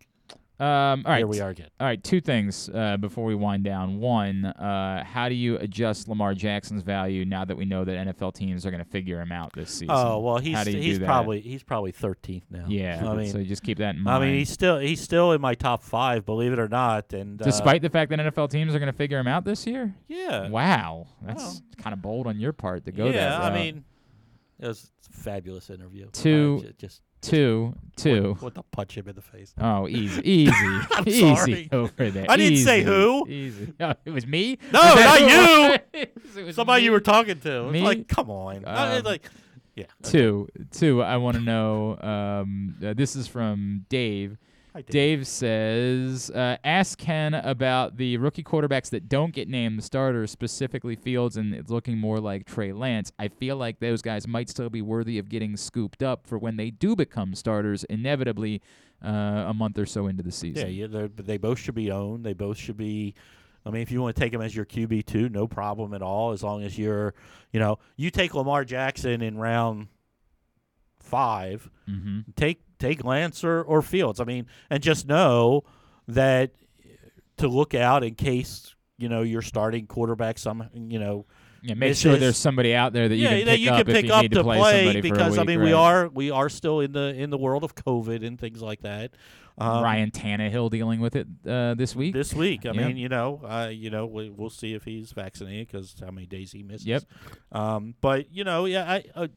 Um, 0.59 1.05
all 1.07 1.13
right. 1.13 1.19
Here 1.19 1.27
we 1.27 1.41
are 1.41 1.49
again. 1.49 1.69
All 1.81 1.87
right, 1.87 2.05
two 2.05 2.21
things 2.21 2.69
uh, 2.75 2.99
before 2.99 3.25
we 3.25 3.35
wind 3.35 3.65
down. 3.65 3.99
One, 3.99 4.45
uh, 4.45 5.03
how 5.05 5.31
do 5.31 5.35
you 5.35 5.57
adjust 5.57 6.07
Lamar 6.07 6.35
Jackson's 6.35 6.83
value 6.83 7.25
now 7.25 7.47
that 7.47 7.57
we 7.57 7.65
know 7.65 7.83
that 7.83 8.09
NFL 8.09 8.35
teams 8.35 8.67
are 8.67 8.71
going 8.71 8.85
to 8.85 8.91
figure 8.91 9.23
him 9.23 9.33
out 9.33 9.55
this 9.55 9.71
season? 9.71 9.89
Oh 9.89 10.19
well, 10.19 10.37
he's 10.37 10.67
he's 10.67 10.99
probably 10.99 11.41
he's 11.41 11.63
probably 11.63 11.93
thirteenth 11.93 12.45
now. 12.51 12.67
yeah. 12.69 13.03
I 13.11 13.15
mean, 13.15 13.33
so 13.33 13.43
just 13.43 13.63
keep 13.63 13.79
that 13.79 13.95
in 13.95 14.03
mind. 14.03 14.23
I 14.23 14.27
mean, 14.27 14.37
he's 14.39 14.51
still 14.51 14.79
he's 14.79 15.01
still 15.01 15.33
in 15.33 15.41
my 15.41 15.55
top 15.55 15.83
five, 15.83 16.27
believe 16.27 16.53
it 16.53 16.59
or 16.59 16.69
not. 16.69 17.15
And 17.15 17.41
uh, 17.41 17.45
despite 17.47 17.81
the 17.81 17.89
fact 17.89 18.11
that 18.11 18.19
NFL 18.19 18.51
teams 18.51 18.75
are 18.75 18.79
going 18.79 18.93
to 18.93 18.99
figure 18.99 19.19
him 19.19 19.29
out 19.29 19.47
this 19.47 19.67
year. 19.67 19.95
yeah, 20.09 20.47
Wow, 20.51 21.07
that's 21.23 21.43
Well. 21.43 21.61
kind 21.79 21.95
of 21.95 22.03
bold 22.03 22.27
on 22.27 22.39
your 22.39 22.53
part 22.53 22.85
to 22.85 22.93
go 22.93 23.05
there. 23.11 23.31
yeah, 23.31 23.41
I 23.41 23.55
mean, 23.55 23.85
it 24.61 24.67
was 24.69 24.91
a 25.09 25.13
fabulous 25.13 25.71
interview. 25.71 26.09
Two- 26.13 26.59
Uh, 26.61 26.67
ju- 26.67 26.75
just 26.79 27.03
two, 27.23 27.75
two. 27.97 28.37
What 28.41 28.55
to 28.55 28.63
punch 28.63 28.97
him 28.97 29.09
in 29.09 29.15
the 29.15 29.23
face. 29.23 29.55
Oh, 29.59 29.89
easy, 30.01 30.21
easy, 30.31 30.53
I'm 30.93 31.09
easy 31.09 31.21
sorry. 31.35 31.69
over 31.73 32.11
there. 32.11 32.27
I 32.29 32.37
didn't 32.37 32.59
say 32.59 32.83
who. 32.83 33.27
Easy. 33.29 33.73
No, 33.79 33.95
it 34.05 34.11
was 34.11 34.27
me. 34.27 34.59
No, 34.73 34.81
Was 34.81 34.95
not 35.05 35.21
you. 35.21 35.27
was? 36.01 36.37
It 36.37 36.47
was 36.47 36.57
Somebody 36.57 36.85
you 36.85 36.93
were 36.93 37.01
talking 37.01 37.39
to. 37.41 37.71
Me? 37.71 37.83
like, 37.83 38.09
come 38.09 38.31
on. 38.31 38.65
I- 38.65 38.99
Um, 38.99 39.05
like, 39.05 39.29
yeah. 39.77 39.87
Two, 40.03 40.49
two. 40.73 41.03
I 41.03 41.17
want 41.17 41.37
to 41.37 41.43
know. 41.43 41.99
Um, 42.01 42.77
uh, 42.85 42.93
this 42.95 43.17
is 43.17 43.27
from 43.27 43.87
Dave. 43.89 44.37
Dave. 44.75 44.87
Dave 44.87 45.27
says, 45.27 46.31
uh, 46.31 46.57
"Ask 46.65 46.99
Ken 46.99 47.35
about 47.35 47.97
the 47.97 48.17
rookie 48.19 48.43
quarterbacks 48.45 48.91
that 48.91 49.09
don't 49.09 49.33
get 49.35 49.49
named 49.49 49.83
starters, 49.83 50.31
specifically 50.31 50.95
Fields, 50.97 51.37
and 51.37 51.55
it's 51.55 51.71
looking 51.71 51.99
more 51.99 52.21
like 52.21 52.47
Trey 52.47 52.73
Lance. 52.73 53.11
I 53.19 53.29
feel 53.29 53.57
like 53.57 53.81
those 53.81 54.03
guys 54.03 54.29
might 54.29 54.49
still 54.49 54.71
be 54.71 54.83
worthy 54.83 55.19
of 55.19 55.29
getting 55.29 55.57
scooped 55.57 56.03
up 56.03 56.27
for 56.27 56.39
when 56.39 56.57
they 56.57 56.71
do 56.71 56.95
become 56.95 57.35
starters, 57.35 57.85
inevitably 57.85 58.63
uh, 59.05 59.09
a 59.49 59.55
month 59.55 59.79
or 59.79 59.87
so 59.87 60.07
into 60.07 60.23
the 60.23 60.33
season." 60.33 60.69
Yeah, 60.73 60.87
yeah 60.87 61.09
they're- 61.09 61.39
both 61.39 61.59
should 61.59 61.75
be 61.75 61.91
owned. 61.91 62.25
They 62.25 62.33
both 62.35 62.57
should 62.57 62.77
be. 62.77 63.15
I 63.67 63.71
mean, 63.71 63.83
if 63.83 63.91
you 63.91 64.01
want 64.01 64.17
to 64.17 64.21
take 64.21 64.33
them 64.33 64.41
as 64.41 64.57
your 64.57 64.65
QB 64.65 65.05
two, 65.05 65.29
no 65.29 65.47
problem 65.47 65.93
at 65.93 66.01
all. 66.01 66.31
As 66.33 66.43
long 66.43 66.63
as 66.63 66.79
you're, 66.79 67.13
you 67.53 67.61
know, 67.61 67.79
you 67.97 68.11
take 68.11 68.35
Lamar 68.35 68.65
Jackson 68.65 69.21
in 69.21 69.37
round 69.37 69.89
five, 70.99 71.69
Mm-hmm. 71.89 72.21
take 72.37 72.63
take 72.81 73.05
Lance 73.05 73.45
or, 73.45 73.63
or 73.63 73.83
Fields. 73.83 74.19
I 74.21 74.25
mean, 74.25 74.47
and 74.69 74.83
just 74.83 75.07
know 75.07 75.63
that 76.09 76.51
to 77.37 77.47
look 77.49 77.75
out 77.75 78.03
in 78.03 78.15
case 78.17 78.75
you 78.99 79.09
know 79.09 79.23
your 79.23 79.43
starting 79.43 79.87
quarterback 79.87 80.37
some 80.39 80.69
you 80.75 80.99
know 80.99 81.25
Yeah, 81.63 81.75
make 81.75 81.95
sure 81.97 82.15
is- 82.15 82.21
there's 82.21 82.37
somebody 82.37 82.75
out 82.75 82.93
there 82.93 83.09
that 83.09 83.15
you 83.17 83.23
yeah, 83.23 83.37
can 83.39 83.47
that 83.47 83.53
pick 83.53 83.61
you 83.61 83.71
up 83.71 83.77
can 83.87 83.89
if 83.89 83.95
pick 83.97 84.05
you 84.07 84.13
up 84.13 84.23
need 84.23 84.33
to 84.33 84.43
play, 84.43 84.59
play 84.59 84.85
somebody 84.85 85.01
for 85.01 85.07
a 85.07 85.11
because 85.11 85.39
I 85.39 85.41
week, 85.43 85.49
mean 85.49 85.63
we 85.63 85.73
are 85.73 86.09
we 86.09 86.31
are 86.31 86.49
still 86.49 86.81
in 86.81 86.93
the 86.93 87.15
in 87.15 87.31
the 87.31 87.39
world 87.39 87.63
of 87.65 87.75
COVID 87.75 88.27
and 88.27 88.39
things 88.39 88.61
like 88.61 88.81
that. 88.83 89.13
Um, 89.59 89.83
Ryan 89.85 90.11
Tannehill 90.11 90.71
dealing 90.71 91.01
with 91.01 91.17
it 91.17 91.27
uh, 91.47 91.75
this 91.75 91.95
week. 91.95 92.15
this 92.15 92.33
week. 92.33 92.65
I 92.65 92.71
Yeah. 92.73 92.87
mean, 92.87 92.97
you 92.97 93.11
know, 93.11 93.43
uh, 93.45 93.69
you 93.71 93.91
know, 93.91 94.07
we, 94.07 94.31
we'll 94.31 94.49
see 94.49 94.73
if 94.73 94.85
he's 94.85 95.13
vaccinated 95.13 95.67
because 95.67 95.95
how 96.01 96.11
many 96.11 96.27
days 96.27 96.53
he 96.53 96.63
misses. 96.63 96.87
Yep. 96.87 97.03
Um, 97.53 97.95
but 98.01 98.33
you 98.33 98.43
know, 98.45 98.65
yeah, 98.65 98.91
I, 98.91 99.05
uh, 99.15 99.29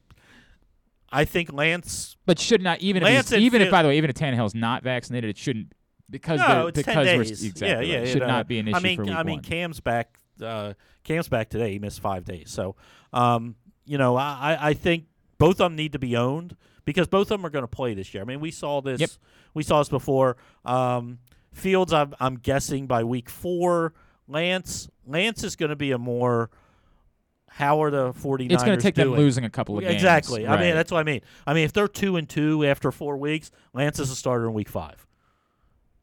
I 1.14 1.24
think 1.24 1.52
Lance. 1.52 2.16
But 2.26 2.38
should 2.38 2.62
not 2.62 2.80
even 2.80 3.02
Lance 3.02 3.32
if 3.32 3.40
even 3.40 3.62
if 3.62 3.70
by 3.70 3.82
the 3.82 3.88
way 3.88 3.96
even 3.96 4.10
if 4.10 4.16
Tannehill's 4.16 4.54
not 4.54 4.82
vaccinated, 4.82 5.30
it 5.30 5.38
shouldn't 5.38 5.72
because 6.10 6.40
no, 6.40 6.66
it's 6.66 6.76
because 6.76 6.94
ten 6.94 7.18
we're 7.18 7.24
days. 7.24 7.44
exactly 7.44 7.68
yeah, 7.90 7.98
right. 7.98 8.06
It 8.08 8.12
should 8.12 8.22
not 8.22 8.48
be 8.48 8.58
an 8.58 8.68
issue 8.68 8.76
I 8.76 8.80
mean, 8.80 9.10
I 9.10 9.22
mean, 9.22 9.36
one. 9.36 9.42
Cam's 9.42 9.80
back. 9.80 10.18
Uh, 10.42 10.74
Cam's 11.04 11.28
back 11.28 11.48
today. 11.48 11.72
He 11.72 11.78
missed 11.78 12.00
five 12.00 12.24
days. 12.24 12.50
So, 12.50 12.76
um, 13.12 13.54
you 13.86 13.98
know, 13.98 14.16
I, 14.16 14.56
I- 14.58 14.68
I 14.70 14.74
think 14.74 15.04
both 15.38 15.52
of 15.52 15.58
them 15.58 15.76
need 15.76 15.92
to 15.92 15.98
be 15.98 16.16
owned 16.16 16.56
because 16.84 17.06
both 17.06 17.30
of 17.30 17.38
them 17.38 17.46
are 17.46 17.50
going 17.50 17.62
to 17.62 17.68
play 17.68 17.94
this 17.94 18.12
year. 18.14 18.22
I 18.22 18.26
mean, 18.26 18.40
we 18.40 18.50
saw 18.50 18.80
this. 18.80 19.00
Yep. 19.00 19.10
We 19.54 19.62
saw 19.62 19.78
this 19.80 19.88
before. 19.88 20.36
Um, 20.64 21.18
Fields, 21.52 21.92
I'm, 21.92 22.14
I'm 22.18 22.36
guessing 22.36 22.86
by 22.88 23.04
week 23.04 23.30
four. 23.30 23.94
Lance, 24.26 24.88
Lance 25.06 25.44
is 25.44 25.54
going 25.54 25.70
to 25.70 25.76
be 25.76 25.92
a 25.92 25.98
more. 25.98 26.50
How 27.56 27.84
are 27.84 27.90
the 27.90 28.12
49ers 28.12 28.50
It's 28.52 28.64
going 28.64 28.76
to 28.76 28.82
take 28.82 28.96
them 28.96 29.10
losing 29.12 29.44
a 29.44 29.50
couple 29.50 29.78
of 29.78 29.82
games. 29.82 29.94
Exactly. 29.94 30.44
I 30.44 30.60
mean, 30.60 30.74
that's 30.74 30.90
what 30.90 30.98
I 30.98 31.04
mean. 31.04 31.20
I 31.46 31.54
mean, 31.54 31.64
if 31.64 31.72
they're 31.72 31.86
two 31.86 32.16
and 32.16 32.28
two 32.28 32.64
after 32.64 32.90
four 32.90 33.16
weeks, 33.16 33.52
Lance 33.72 34.00
is 34.00 34.10
a 34.10 34.16
starter 34.16 34.46
in 34.46 34.54
week 34.54 34.68
five. 34.68 35.06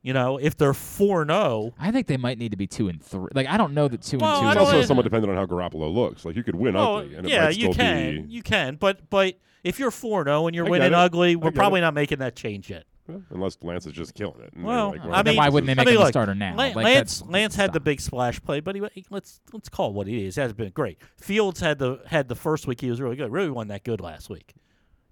You 0.02 0.14
know, 0.14 0.38
if 0.38 0.56
they're 0.56 0.74
four 0.74 1.24
and 1.24 1.30
zero, 1.30 1.74
I 1.78 1.92
think 1.92 2.08
they 2.08 2.16
might 2.16 2.38
need 2.38 2.52
to 2.52 2.58
be 2.58 2.68
two 2.68 2.88
and 2.88 3.04
three. 3.04 3.28
Like 3.36 3.48
I 3.48 3.58
don't 3.58 3.74
know 3.74 3.90
that 3.90 4.02
two 4.02 4.18
Well, 4.18 4.34
and 4.34 4.44
two. 4.44 4.48
I 4.48 4.52
It's 4.54 4.60
also 4.62 4.80
know. 4.80 4.86
somewhat 4.86 5.04
dependent 5.04 5.30
on 5.30 5.36
how 5.38 5.46
Garoppolo 5.46 5.94
looks. 5.94 6.24
Like 6.24 6.38
you 6.38 6.44
could 6.44 6.56
win 6.56 6.74
well, 6.74 7.00
ugly, 7.00 7.16
and 7.16 7.28
it 7.28 7.32
yeah, 7.32 7.44
might 7.46 7.58
you 7.58 7.74
still 7.74 7.74
can, 7.74 8.26
be 8.28 8.34
you 8.34 8.42
can, 8.42 8.78
but 8.78 9.10
but 9.10 9.36
if 9.66 9.78
you're 9.78 9.92
four 9.92 10.22
and 10.22 10.28
zero 10.28 10.48
and 10.48 10.56
you're 10.56 10.66
I 10.68 10.70
winning 10.70 10.94
ugly, 10.94 11.36
we're 11.36 11.52
probably 11.52 11.80
it. 11.80 11.84
not 11.84 11.94
making 11.94 12.20
that 12.20 12.36
change 12.38 12.70
yet. 12.70 12.86
Unless 13.30 13.58
Lance 13.62 13.86
is 13.86 13.94
just 13.94 14.14
killing 14.14 14.42
it. 14.42 14.54
and 14.54 14.64
they're 14.64 14.68
Well, 14.68 14.96
I 15.12 15.24
mean, 15.24 15.36
why 15.36 15.50
wouldn't 15.50 15.68
they 15.68 15.72
I 15.74 15.76
make 15.76 15.88
mean, 15.88 15.96
him 15.96 16.02
a 16.02 16.08
starter 16.08 16.36
now? 16.36 16.56
Lan- 16.56 16.74
Like, 16.76 16.86
Lance 16.86 17.22
Lance 17.24 17.56
had 17.56 17.74
the 17.74 17.80
big 17.80 18.00
splash 18.02 18.42
play, 18.42 18.60
but 18.60 18.76
he 18.76 19.06
let's 19.10 19.40
let's 19.54 19.70
call 19.70 19.90
it 19.90 19.94
what 19.94 20.08
it 20.08 20.16
is. 20.18 20.38
It 20.38 20.42
has 20.42 20.54
been 20.54 20.72
great. 20.72 21.00
Fields 21.18 21.60
had 21.60 21.80
the 21.80 22.00
had 22.08 22.28
the 22.28 22.36
first 22.36 22.68
week 22.68 22.82
he 22.82 22.90
was 22.90 23.00
really 23.02 23.16
good. 23.16 23.32
Really 23.32 23.50
wasn't 23.50 23.70
that 23.70 23.84
good 23.84 24.02
last 24.02 24.30
week. 24.30 24.54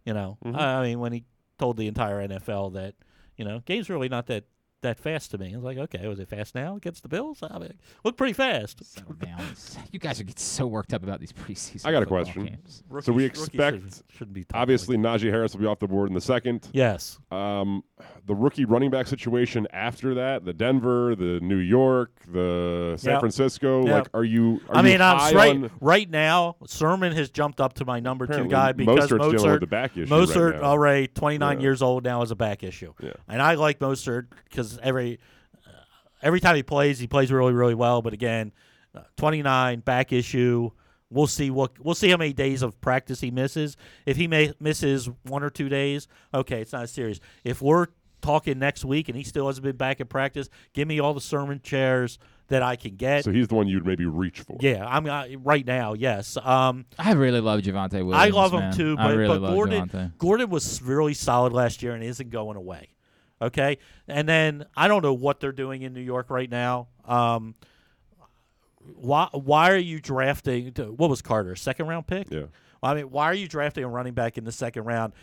You 0.06 0.14
know, 0.14 0.38
Mhm. 0.46 0.56
I 0.58 0.82
mean 0.84 1.00
when 1.00 1.14
he 1.14 1.26
told 1.58 1.78
the 1.78 1.88
entire 1.88 2.26
NFL 2.28 2.74
that 2.74 2.96
you 3.38 3.46
know 3.46 3.62
game's 3.66 3.90
really 3.90 4.10
not 4.10 4.28
that 4.28 4.46
that 4.82 5.00
fast 5.00 5.32
to 5.32 5.38
me. 5.38 5.52
I 5.54 5.56
was 5.56 5.64
like, 5.64 5.78
okay, 5.78 6.08
was 6.08 6.20
it 6.20 6.28
fast 6.30 6.56
now 6.56 6.76
against 6.76 7.04
the 7.04 7.10
Bills? 7.10 7.40
I 7.42 7.58
mean, 7.60 7.74
looked 8.04 8.18
pretty 8.18 8.34
fast. 8.34 8.84
Settle 8.84 9.14
down. 9.14 9.42
You 9.92 10.00
guys 10.00 10.20
are 10.20 10.24
getting 10.24 10.38
so 10.38 10.68
worked 10.68 10.94
up 10.94 11.04
about 11.04 11.20
these 11.20 11.32
preseason. 11.34 11.86
I 11.86 11.92
got 11.92 12.04
a 12.04 12.06
question. 12.06 12.46
games. 12.46 12.84
so 13.02 13.12
we 13.12 13.24
Rookies- 13.26 13.40
rookies 13.42 13.48
expect, 13.48 13.76
shouldn't- 13.78 14.04
shouldn't 14.10 14.34
be 14.34 14.44
talking 14.44 14.62
obviously, 14.62 14.98
Najee 14.98 15.30
Harris 15.32 15.54
will 15.54 15.62
be 15.62 15.66
off 15.66 15.80
the 15.80 15.88
board 15.88 16.10
in 16.10 16.14
the 16.16 16.22
second. 16.22 16.68
Yes. 16.74 17.18
Um, 17.32 17.84
the 18.26 18.36
rookie 18.36 18.66
running 18.66 18.92
back 18.92 19.08
situation 19.08 19.68
after 19.74 20.14
that, 20.16 20.46
the 20.46 20.54
Denver, 20.54 21.16
the 21.16 21.40
New 21.42 21.58
York, 21.58 22.12
the 22.32 22.96
San 22.98 23.14
Yep. 23.14 23.20
Francisco. 23.22 23.86
Yep. 23.86 23.92
Like, 23.94 24.08
are 24.14 24.24
you? 24.24 24.62
Are 24.70 24.78
I 24.78 24.82
mean, 24.82 25.00
you 25.00 25.04
I'm 25.04 25.18
high 25.18 25.32
right 25.34 25.56
on- 25.56 25.72
right 25.82 26.10
now. 26.10 26.56
Sermon 26.68 27.12
has 27.14 27.30
jumped 27.30 27.60
up 27.60 27.74
to 27.76 27.86
my 27.86 28.00
number 28.00 28.28
two 28.28 28.46
guy 28.48 28.72
because 28.74 29.10
Mostert's 29.10 29.10
dealing 29.10 29.32
with 29.34 29.42
Mostert, 29.44 29.60
the 29.62 29.68
back 29.68 29.98
issue 29.98 30.14
right 30.16 30.28
Mostert 30.28 30.56
now. 30.62 30.68
already 30.68 31.08
29 31.08 31.58
Yeah. 31.58 31.62
years 31.64 31.82
old 31.82 32.04
now 32.04 32.22
is 32.22 32.32
a 32.32 32.36
back 32.36 32.64
issue, 32.64 32.94
Yeah. 33.02 33.14
and 33.28 33.42
I 33.42 33.56
like 33.56 33.80
Mostert 33.80 34.28
because 34.50 34.69
every 34.82 35.20
uh, 35.66 35.70
every 36.22 36.40
time 36.40 36.56
he 36.56 36.64
plays, 36.64 37.00
he 37.00 37.08
plays 37.08 37.32
really 37.32 37.54
really 37.54 37.76
well. 37.76 38.02
But 38.02 38.14
again, 38.14 38.52
uh, 38.96 39.02
29 39.18 39.80
back 39.80 40.12
issue. 40.12 40.72
We'll 41.12 41.28
see 41.28 41.50
what 41.50 41.84
we'll 41.84 41.96
see 41.96 42.10
how 42.10 42.18
many 42.18 42.34
days 42.34 42.62
of 42.62 42.80
practice 42.82 43.20
he 43.20 43.32
misses. 43.32 43.76
If 44.06 44.16
he 44.18 44.28
may 44.28 44.54
misses 44.60 45.10
one 45.24 45.44
or 45.44 45.50
two 45.50 45.68
days, 45.68 46.08
okay, 46.34 46.62
it's 46.62 46.74
not 46.74 46.88
serious. 46.90 47.20
If 47.44 47.62
we're 47.64 47.88
talking 48.22 48.60
next 48.60 48.86
week 48.86 49.10
and 49.10 49.18
he 49.18 49.24
still 49.24 49.48
hasn't 49.48 49.64
been 49.64 49.76
back 49.78 50.00
in 50.00 50.08
practice, 50.08 50.50
give 50.74 50.88
me 50.88 51.00
all 51.00 51.14
the 51.14 51.22
sermon 51.22 51.62
chairs 51.64 52.20
that 52.50 52.62
I 52.62 52.76
can 52.76 52.96
get. 52.96 53.24
So 53.24 53.32
he's 53.32 53.48
the 53.48 53.56
one 53.56 53.68
you'd 53.68 53.86
maybe 53.86 54.06
reach 54.06 54.42
for. 54.42 54.58
Yeah, 54.60 54.86
I'm 54.86 55.06
uh, 55.08 55.26
right 55.44 55.66
now. 55.66 55.94
Yes, 55.94 56.38
um, 56.38 56.86
I 56.98 57.14
really 57.14 57.40
love 57.42 57.62
Javonte 57.62 57.94
Williams. 57.94 58.16
I 58.16 58.28
love 58.30 58.54
him 58.54 58.60
man. 58.60 58.74
too. 58.74 58.96
I 59.00 59.08
But, 59.08 59.18
really 59.18 59.28
but 59.28 59.42
love 59.42 59.54
Gordon, 59.54 59.90
Javonte. 59.90 60.18
Gordon 60.18 60.50
was 60.50 60.82
really 60.82 61.14
solid 61.14 61.54
last 61.54 61.82
year 61.82 61.94
and 61.94 62.04
isn't 62.04 62.30
going 62.30 62.58
away. 62.58 62.90
Okay, 63.42 63.78
and 64.08 64.28
then 64.28 64.66
I 64.76 64.88
don't 64.88 65.02
know 65.02 65.14
what 65.14 65.40
they're 65.40 65.52
doing 65.52 65.82
in 65.82 65.94
New 65.94 66.02
York 66.02 66.30
right 66.30 66.50
now. 66.50 66.88
Um, 67.06 67.56
why 68.96 69.30
why 69.32 69.72
are 69.72 69.78
you 69.78 70.00
drafting? 70.02 70.74
What 70.76 71.10
was 71.10 71.22
Carter 71.22 71.56
second 71.56 71.88
round 71.88 72.08
pick? 72.08 72.28
Yeah. 72.30 72.46
I 72.82 72.94
mean, 72.94 73.06
why 73.12 73.26
are 73.26 73.34
you 73.34 73.48
drafting 73.48 73.84
a 73.84 73.88
running 73.88 74.14
back 74.14 74.38
in 74.38 74.44
the 74.44 74.52
second 74.52 74.86
round? 74.86 75.14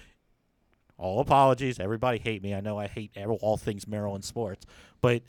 All 0.98 1.20
apologies. 1.20 1.78
Everybody 1.78 2.18
hate 2.18 2.43
me. 2.43 2.55
I 2.55 2.60
know 2.60 2.78
I 2.78 2.86
hate 2.86 3.12
all 3.16 3.56
things 3.56 3.86
Maryland 3.86 4.24
sports, 4.24 4.64
but 5.01 5.22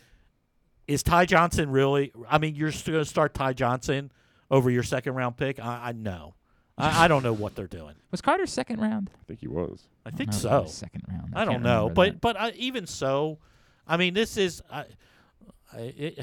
is 0.88 1.04
Ty 1.04 1.26
Johnson 1.26 1.70
really? 1.70 2.14
I 2.30 2.38
mean, 2.38 2.56
you're 2.56 2.72
still 2.72 2.94
going 2.94 3.04
to 3.04 3.10
start 3.10 3.34
Ty 3.34 3.54
Johnson 3.54 4.12
over 4.50 4.70
your 4.70 4.84
second 4.84 5.16
round 5.16 5.36
pick? 5.36 5.60
I, 5.60 5.90
I 5.90 5.92
know. 5.92 6.36
I, 6.78 7.06
I 7.06 7.08
don't 7.08 7.24
know 7.24 7.34
what 7.34 7.56
they're 7.56 7.68
doing. 7.68 7.96
Was 8.12 8.22
Carter 8.22 8.46
second 8.46 8.80
round? 8.82 9.10
I 9.16 9.24
think 9.28 9.40
he 9.40 9.48
was. 9.48 9.88
I 10.06 10.10
I 10.10 10.12
think 10.12 10.32
don't 10.32 10.44
know 10.44 10.50
if 10.50 10.54
it 10.54 10.60
so. 10.60 10.62
was 10.64 10.74
Second 10.74 11.04
round. 11.10 11.34
I, 11.36 11.44
don't 11.46 11.54
can't 11.56 11.64
know, 11.64 11.88
remember 11.90 11.94
but 11.94 12.12
that. 12.14 12.22
but 12.22 12.40
I, 12.40 12.50
even 12.52 12.86
so, 12.86 13.40
I 13.88 13.98
mean, 13.98 14.14
this 14.14 14.38
is 14.38 14.62
I, 14.72 14.86
I, 15.74 15.78
it, 15.80 16.20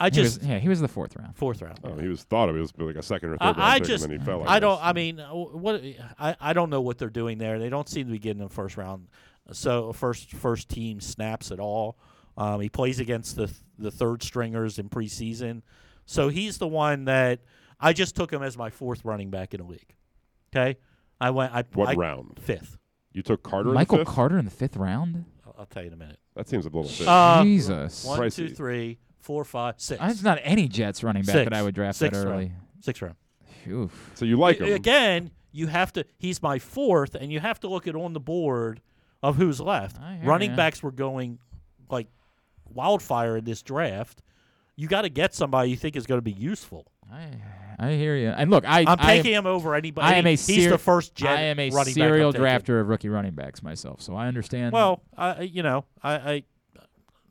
I 0.00 0.10
He 0.10 0.20
was- 0.20 0.36
just 0.38 0.42
yeah, 0.48 0.58
he 0.58 0.68
was 0.68 0.80
the 0.80 0.88
fourth 0.88 1.14
round. 1.16 1.36
fourth 1.36 1.60
round. 1.62 1.78
Oh, 1.84 1.96
he 1.98 2.08
was 2.08 2.22
thought 2.24 2.48
of 2.48 2.56
it 2.56 2.60
was 2.60 2.72
like 2.78 2.96
a 2.96 3.02
second 3.02 3.30
or 3.30 3.36
third 3.36 3.42
I, 3.42 3.46
round 3.48 3.62
I 3.62 3.78
pick, 3.80 3.88
just 3.88 4.04
and 4.04 4.12
then 4.12 4.20
he 4.20 4.24
fell. 4.24 4.48
I 4.48 4.58
don't. 4.60 4.76
guess. 4.76 4.84
I 4.86 4.92
mean, 4.92 5.20
uh, 5.20 5.28
what 5.34 5.82
I, 6.18 6.36
I 6.40 6.52
don't 6.52 6.70
know 6.70 6.80
what 6.80 6.98
they're 6.98 7.10
doing 7.10 7.38
there. 7.38 7.58
They 7.58 7.68
don't 7.68 7.88
seem 7.88 8.06
to 8.06 8.12
be 8.12 8.18
getting 8.18 8.42
the 8.42 8.48
first 8.48 8.76
round, 8.76 9.08
so 9.52 9.92
first 9.92 10.32
first 10.32 10.68
team 10.68 11.00
snaps 11.00 11.50
at 11.50 11.60
all. 11.60 11.98
Um, 12.36 12.60
he 12.60 12.68
plays 12.68 12.98
against 13.00 13.36
the 13.36 13.52
the 13.78 13.90
third 13.90 14.22
stringers 14.22 14.78
in 14.78 14.88
preseason, 14.88 15.62
so 16.06 16.28
he's 16.28 16.58
the 16.58 16.68
one 16.68 17.04
that 17.06 17.40
I 17.80 17.92
just 17.92 18.16
took 18.16 18.32
him 18.32 18.42
as 18.42 18.56
my 18.56 18.70
fourth 18.70 19.04
running 19.04 19.30
back 19.30 19.52
in 19.54 19.60
the 19.60 19.66
league. 19.66 19.94
Okay, 20.54 20.78
I 21.20 21.30
went. 21.30 21.52
I 21.54 21.64
What 21.74 21.88
I- 21.90 21.94
round? 21.94 22.38
Fifth. 22.40 22.78
You 23.12 23.22
took 23.22 23.42
Carter. 23.42 23.70
Michael 23.70 23.96
in 23.96 24.00
the 24.00 24.04
fifth? 24.06 24.14
Carter 24.14 24.38
in 24.38 24.44
the 24.44 24.50
fifth 24.50 24.76
round. 24.76 25.24
I'll, 25.46 25.54
I'll 25.60 25.66
tell 25.66 25.82
you 25.82 25.88
in 25.88 25.94
a 25.94 25.96
minute. 25.96 26.18
That 26.36 26.48
seems 26.48 26.66
a 26.66 26.68
little 26.68 26.84
bit. 26.84 27.08
Uh, 27.08 27.42
Jesus. 27.42 28.04
One, 28.04 28.18
two, 28.30 28.44
Pricey. 28.46 28.56
three, 28.56 28.98
four, 29.20 29.44
five, 29.44 29.74
six. 29.78 30.00
There's 30.00 30.22
not 30.22 30.38
any 30.42 30.68
Jets 30.68 31.02
running 31.02 31.24
back 31.24 31.32
Six. 31.34 31.50
that 31.50 31.56
I 31.56 31.62
would 31.62 31.74
draft 31.74 31.98
Six 31.98 32.16
that 32.16 32.24
round. 32.24 32.34
early. 32.36 32.52
Six 32.80 33.02
round. 33.02 33.16
Oof. 33.68 34.10
So 34.14 34.24
you 34.24 34.36
like 34.38 34.60
A- 34.60 34.66
him? 34.66 34.74
Again, 34.74 35.30
you 35.50 35.66
have 35.66 35.92
to. 35.94 36.04
He's 36.18 36.42
my 36.42 36.58
fourth, 36.60 37.14
and 37.16 37.32
you 37.32 37.40
have 37.40 37.58
to 37.60 37.68
look 37.68 37.88
at 37.88 37.96
on 37.96 38.12
the 38.12 38.20
board 38.20 38.80
of 39.22 39.34
who's 39.36 39.60
left. 39.60 39.98
I 40.00 40.16
hear 40.18 40.24
Running 40.28 40.50
ya. 40.50 40.56
backs 40.56 40.80
were 40.82 40.92
going 40.92 41.38
like 41.90 42.06
wildfire 42.72 43.38
in 43.38 43.44
this 43.44 43.62
draft. 43.62 44.22
You 44.76 44.86
got 44.86 45.02
to 45.02 45.08
get 45.08 45.34
somebody 45.34 45.70
you 45.70 45.76
think 45.76 45.96
is 45.96 46.06
going 46.06 46.18
to 46.18 46.22
be 46.22 46.30
useful. 46.30 46.86
I 47.10 47.30
I 47.78 47.92
hear 47.92 48.16
you. 48.16 48.28
And 48.30 48.50
look, 48.50 48.64
I 48.66 48.80
I'm 48.80 48.96
I 48.98 49.16
taking 49.16 49.32
him 49.34 49.46
over 49.46 49.74
anybody. 49.74 50.06
I 50.06 50.14
am 50.18 50.26
a 50.26 50.30
He's 50.30 50.68
the 50.68 50.78
first 50.78 51.14
jet 51.14 51.36
I 51.38 51.42
am 51.42 51.58
a 51.60 51.70
running 51.70 51.94
serial 51.94 52.32
drafter 52.32 52.80
of 52.80 52.88
rookie 52.88 53.08
running 53.08 53.34
backs 53.34 53.62
myself, 53.62 54.00
so 54.02 54.14
I 54.16 54.26
understand. 54.26 54.72
Well, 54.72 55.02
I 55.16 55.42
you 55.42 55.62
know 55.62 55.84
I 56.02 56.12
I, 56.14 56.42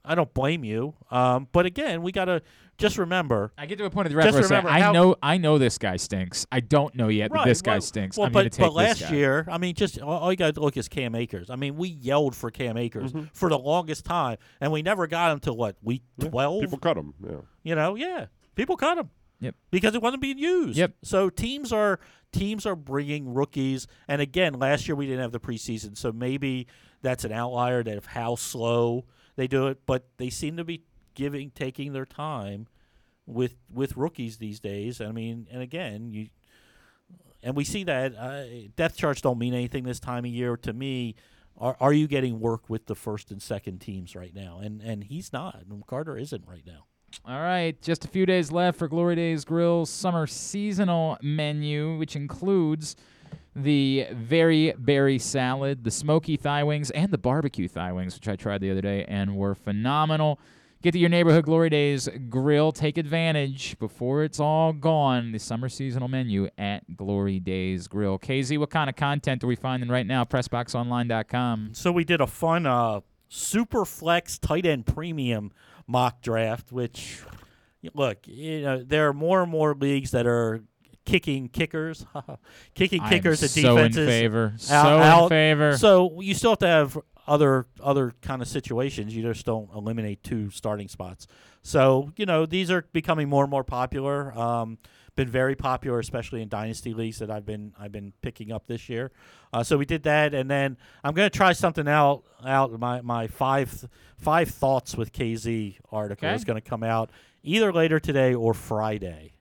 I 0.06 0.16
don't 0.16 0.34
blame 0.34 0.64
you. 0.64 0.94
Um, 1.12 1.48
but 1.52 1.66
again, 1.66 2.02
we 2.02 2.14
got 2.14 2.26
to 2.26 2.42
just 2.78 2.98
remember. 2.98 3.52
I 3.58 3.66
get 3.66 3.78
to 3.80 3.86
a 3.86 3.90
point 3.90 4.06
of 4.06 4.12
the 4.12 4.22
draft 4.22 4.28
Just 4.28 4.36
where 4.36 4.44
I 4.46 4.48
say, 4.48 4.56
remember 4.68 4.70
I 4.88 4.92
know 4.94 5.16
I 5.22 5.38
know 5.38 5.58
this 5.58 5.78
guy 5.78 5.98
stinks. 5.98 6.46
I 6.50 6.62
don't 6.62 6.96
know 6.96 7.10
yet 7.10 7.32
that 7.32 7.36
Right, 7.40 7.46
this 7.46 7.62
guy 7.62 7.74
well- 7.74 7.82
stinks. 7.82 8.18
Well, 8.18 8.28
I'm 8.28 8.32
but, 8.32 8.40
going 8.42 8.50
to 8.52 8.58
take 8.58 8.66
but 8.68 8.74
last 8.74 9.00
this 9.00 9.10
guy. 9.10 9.16
year, 9.16 9.46
I 9.52 9.58
mean, 9.58 9.76
just 9.76 10.00
all, 10.00 10.20
all 10.20 10.32
you 10.32 10.38
got 10.38 10.54
to 10.54 10.62
look 10.62 10.78
is 10.78 10.88
Cam 10.88 11.14
Akers. 11.16 11.50
I 11.50 11.58
mean, 11.58 11.76
we 11.76 11.90
yelled 11.90 12.36
for 12.36 12.52
Cam 12.52 12.78
Akers 12.78 13.12
Mm-hmm. 13.12 13.26
for 13.34 13.50
the 13.50 13.58
longest 13.60 14.06
time, 14.06 14.38
and 14.62 14.72
we 14.72 14.82
never 14.82 15.08
got 15.08 15.32
him 15.34 15.40
till 15.42 15.58
what 15.58 15.76
week 15.82 16.04
twelve. 16.22 16.62
People 16.62 16.78
cut 16.78 16.96
him. 16.98 17.14
Yeah. 17.22 17.32
You 17.64 17.76
know, 17.76 17.96
yeah, 17.96 18.28
people 18.56 18.78
cut 18.78 18.98
him. 18.98 19.10
Yep. 19.40 19.56
Because 19.72 19.96
it 19.96 20.02
wasn't 20.02 20.22
being 20.22 20.38
used. 20.38 20.78
Yep. 20.78 20.94
So 21.04 21.30
teams 21.30 21.72
are 21.72 22.00
teams 22.32 22.66
are 22.66 22.76
bringing 22.76 23.34
rookies, 23.34 23.88
and 24.08 24.22
again, 24.22 24.54
last 24.54 24.88
year 24.88 24.96
we 24.96 25.06
didn't 25.06 25.22
have 25.22 25.32
the 25.32 25.40
preseason, 25.40 25.98
so 25.98 26.12
maybe 26.12 26.68
that's 27.02 27.24
an 27.24 27.32
outlier 27.32 27.84
that 27.84 27.98
of 27.98 28.08
how 28.08 28.36
slow 28.36 29.06
they 29.36 29.48
do 29.48 29.68
it. 29.68 29.86
But 29.86 30.08
they 30.18 30.30
seem 30.30 30.58
to 30.58 30.64
be 30.64 30.84
giving 31.14 31.52
taking 31.52 31.94
their 31.94 32.06
time 32.06 32.68
with 33.26 33.56
with 33.72 33.96
rookies 33.96 34.38
these 34.38 34.60
days. 34.60 35.02
I 35.02 35.12
mean, 35.12 35.48
and 35.52 35.62
again, 35.62 36.12
you 36.12 36.30
and 37.44 37.56
we 37.56 37.64
see 37.64 37.84
that 37.84 38.16
uh, 38.16 38.44
depth 38.76 38.98
charts 38.98 39.22
don't 39.22 39.38
mean 39.38 39.54
anything 39.54 39.84
this 39.84 40.00
time 40.00 40.26
of 40.26 40.32
year 40.32 40.58
to 40.58 40.74
me. 40.74 41.16
Are, 41.60 41.76
are 41.80 41.94
you 41.94 42.08
getting 42.08 42.40
work 42.40 42.70
with 42.70 42.86
the 42.86 42.96
first 42.96 43.32
and 43.32 43.42
second 43.42 43.80
teams 43.80 44.16
right 44.16 44.34
now? 44.34 44.60
And 44.62 44.82
and 44.82 45.04
he's 45.04 45.32
not. 45.32 45.64
And 45.70 45.86
Carter 45.86 46.18
isn't 46.18 46.46
right 46.48 46.66
now. 46.66 46.86
All 47.26 47.40
right, 47.40 47.80
just 47.82 48.06
a 48.06 48.08
few 48.08 48.26
days 48.26 48.52
left 48.52 48.78
for 48.78 48.88
Glory 48.88 49.16
Days 49.16 49.44
Grill's 49.44 49.90
summer 49.90 50.28
seasonal 50.28 51.18
menu, 51.22 51.98
which 51.98 52.16
includes 52.16 52.96
the 53.56 54.08
very 54.12 54.74
berry 54.78 55.18
salad, 55.18 55.84
the 55.84 55.92
smoky 55.92 56.38
thigh 56.38 56.64
wings, 56.64 56.92
and 56.92 57.12
the 57.12 57.18
barbecue 57.18 57.68
thigh 57.68 57.92
wings, 57.92 58.16
which 58.16 58.28
I 58.28 58.36
tried 58.36 58.62
the 58.62 58.72
other 58.72 58.82
day 58.82 59.04
and 59.06 59.36
were 59.36 59.56
phenomenal. 59.56 60.40
Get 60.84 60.92
to 60.92 61.00
your 61.00 61.10
neighborhood 61.10 61.46
Glory 61.46 61.72
Days 61.72 62.08
Grill. 62.30 62.72
Take 62.72 63.00
advantage 63.00 63.80
before 63.80 64.24
it's 64.24 64.40
all 64.40 64.74
gone. 64.74 65.32
The 65.32 65.40
summer 65.40 65.70
seasonal 65.70 66.08
menu 66.08 66.50
at 66.56 66.96
Glory 66.96 67.40
Days 67.40 67.88
Grill. 67.88 68.20
KZ, 68.20 68.60
what 68.60 68.70
kind 68.70 68.88
of 68.88 68.96
content 68.96 69.44
are 69.44 69.48
we 69.48 69.56
finding 69.56 69.90
right 69.90 70.06
now? 70.06 70.24
PressBoxOnline.com. 70.24 71.70
So 71.74 71.92
we 71.92 72.04
did 72.04 72.22
a 72.22 72.28
fun 72.28 72.68
uh, 72.68 73.02
super 73.28 73.86
flex 73.86 74.38
tight 74.38 74.68
end 74.68 74.86
premium 74.86 75.52
mock 75.88 76.22
draft, 76.22 76.72
which 76.72 77.22
look, 77.94 78.20
you 78.26 78.62
know, 78.62 78.84
there 78.84 79.08
are 79.08 79.14
more 79.14 79.42
and 79.42 79.52
more 79.52 79.74
leagues 79.74 80.12
that 80.12 80.28
are 80.28 80.62
kicking 81.06 81.48
kickers, 81.48 82.06
kicking 82.76 83.02
kickers 83.10 83.42
at 83.44 83.50
so 83.50 83.78
in 83.78 83.84
favor. 84.08 84.54
out- 84.54 84.60
So 84.60 85.24
in 85.24 85.30
favor. 85.30 85.78
So 85.78 86.22
you 86.22 86.34
still 86.34 86.52
have 86.52 86.60
to 86.60 86.68
have 86.68 86.98
other 87.28 87.66
other 87.82 88.14
kind 88.22 88.42
of 88.42 88.48
situations. 88.48 89.16
You 89.16 89.22
just 89.24 89.46
don't 89.46 89.70
eliminate 89.74 90.24
two 90.24 90.50
starting 90.50 90.88
spots. 90.88 91.28
So 91.64 92.12
you 92.18 92.26
know 92.26 92.46
these 92.46 92.72
are 92.72 92.86
becoming 92.94 93.28
more 93.30 93.44
and 93.44 93.52
more 93.52 93.64
popular. 93.64 94.38
Um, 94.38 94.78
been 95.18 95.28
very 95.28 95.56
popular, 95.56 96.00
especially 96.00 96.42
in 96.42 96.48
dynasty 96.48 96.94
leagues 96.94 97.20
that 97.20 97.30
I've 97.30 97.46
been 97.46 97.74
I've 97.78 97.92
been 97.92 98.14
picking 98.22 98.54
up 98.54 98.68
this 98.68 98.88
year. 98.88 99.12
Uh, 99.52 99.64
so 99.64 99.78
we 99.78 99.86
did 99.86 100.04
that, 100.04 100.34
and 100.34 100.50
then 100.50 100.78
I'm 101.04 101.14
going 101.14 101.30
to 101.30 101.36
try 101.38 101.52
something 101.52 101.88
out. 101.90 102.24
Out 102.46 102.72
my 102.80 103.02
my 103.02 103.28
five 103.28 103.86
five 104.18 104.50
thoughts 104.50 104.96
with 104.96 105.12
KZ 105.12 105.76
article 105.92 106.28
Okay. 106.30 106.36
is 106.36 106.46
going 106.46 106.56
to 106.62 106.68
come 106.70 106.84
out 106.84 107.10
either 107.44 107.74
later 107.74 108.00
today 108.00 108.34
or 108.34 108.54
Friday. 108.54 109.34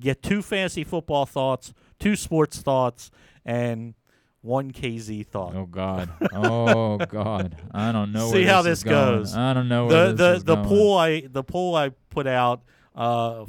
Get 0.00 0.22
two 0.22 0.40
fantasy 0.42 0.84
football 0.84 1.26
thoughts, 1.26 1.74
two 1.98 2.16
sports 2.16 2.60
thoughts, 2.60 3.10
and 3.44 3.94
one 4.42 4.70
KZ 4.70 5.26
thought. 5.26 5.54
Oh 5.56 5.66
God! 5.66 6.08
Oh 6.32 6.98
God! 7.08 7.56
I 7.72 7.90
don't 7.92 8.12
know. 8.12 8.30
See 8.30 8.44
where 8.44 8.52
how 8.52 8.62
this, 8.62 8.70
this 8.70 8.78
is 8.78 8.84
going. 8.84 9.18
goes. 9.18 9.36
I 9.36 9.52
don't 9.54 9.68
know. 9.68 9.88
The 9.88 9.94
Where 9.94 10.06
the 10.08 10.12
this 10.12 10.36
is 10.38 10.44
the 10.44 10.54
going. 10.56 10.68
pool 10.68 10.96
I 10.98 11.20
the 11.22 11.42
pool 11.42 11.74
I 11.74 11.88
put 12.10 12.26
out 12.28 12.62
uh, 12.94 13.46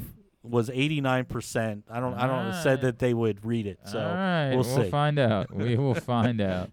was 0.49 0.69
eighty 0.69 1.01
nine 1.01 1.25
percent. 1.25 1.85
I 1.89 1.99
don't 1.99 2.13
I 2.13 2.27
don't 2.27 2.45
Alright. 2.47 2.63
said 2.63 2.81
that 2.81 2.99
they 2.99 3.13
would 3.13 3.45
read 3.45 3.67
it. 3.67 3.79
So 3.85 3.99
All 3.99 4.05
right, 4.05 4.49
we'll 4.49 4.57
we'll 4.63 4.83
see. 4.83 4.89
find 4.89 5.19
out. 5.19 5.47
We 5.55 5.75
will 5.77 5.95
find 5.95 6.39
out. 6.41 6.69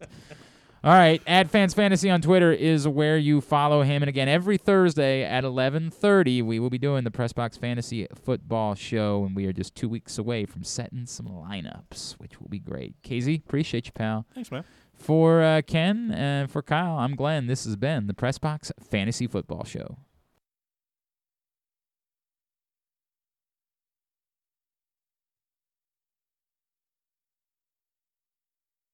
All 0.82 0.92
right, 0.92 1.22
at 1.26 1.48
Fans 1.48 1.72
Fantasy 1.72 2.10
on 2.10 2.20
Twitter 2.20 2.52
is 2.52 2.86
where 2.86 3.16
you 3.16 3.40
follow 3.40 3.80
him. 3.80 4.02
And 4.02 4.08
again, 4.10 4.28
every 4.28 4.58
Thursday 4.58 5.22
at 5.24 5.42
11:30, 5.42 6.44
we 6.44 6.60
will 6.60 6.68
be 6.68 6.76
doing 6.76 7.04
the 7.04 7.10
Pressbox 7.10 7.58
Fantasy 7.58 8.06
Football 8.14 8.74
Show, 8.74 9.24
and 9.24 9.34
we 9.34 9.46
are 9.46 9.52
just 9.54 9.74
two 9.74 9.88
weeks 9.88 10.18
away 10.18 10.44
from 10.44 10.62
setting 10.62 11.06
some 11.06 11.26
lineups, 11.26 12.12
which 12.18 12.38
will 12.38 12.48
be 12.50 12.58
great. 12.58 13.00
KZ, 13.02 13.38
appreciate 13.44 13.86
you, 13.86 13.92
pal. 13.92 14.26
Thanks, 14.34 14.50
man. 14.50 14.64
For 14.92 15.42
uh, 15.42 15.62
Ken 15.66 16.12
and 16.14 16.50
for 16.50 16.60
Kyle, 16.62 16.98
I'm 16.98 17.14
Glenn. 17.16 17.46
This 17.46 17.64
has 17.64 17.76
been 17.76 18.06
the 18.06 18.14
Press 18.14 18.36
Box 18.36 18.70
Fantasy 18.78 19.26
Football 19.26 19.64
Show. 19.64 19.96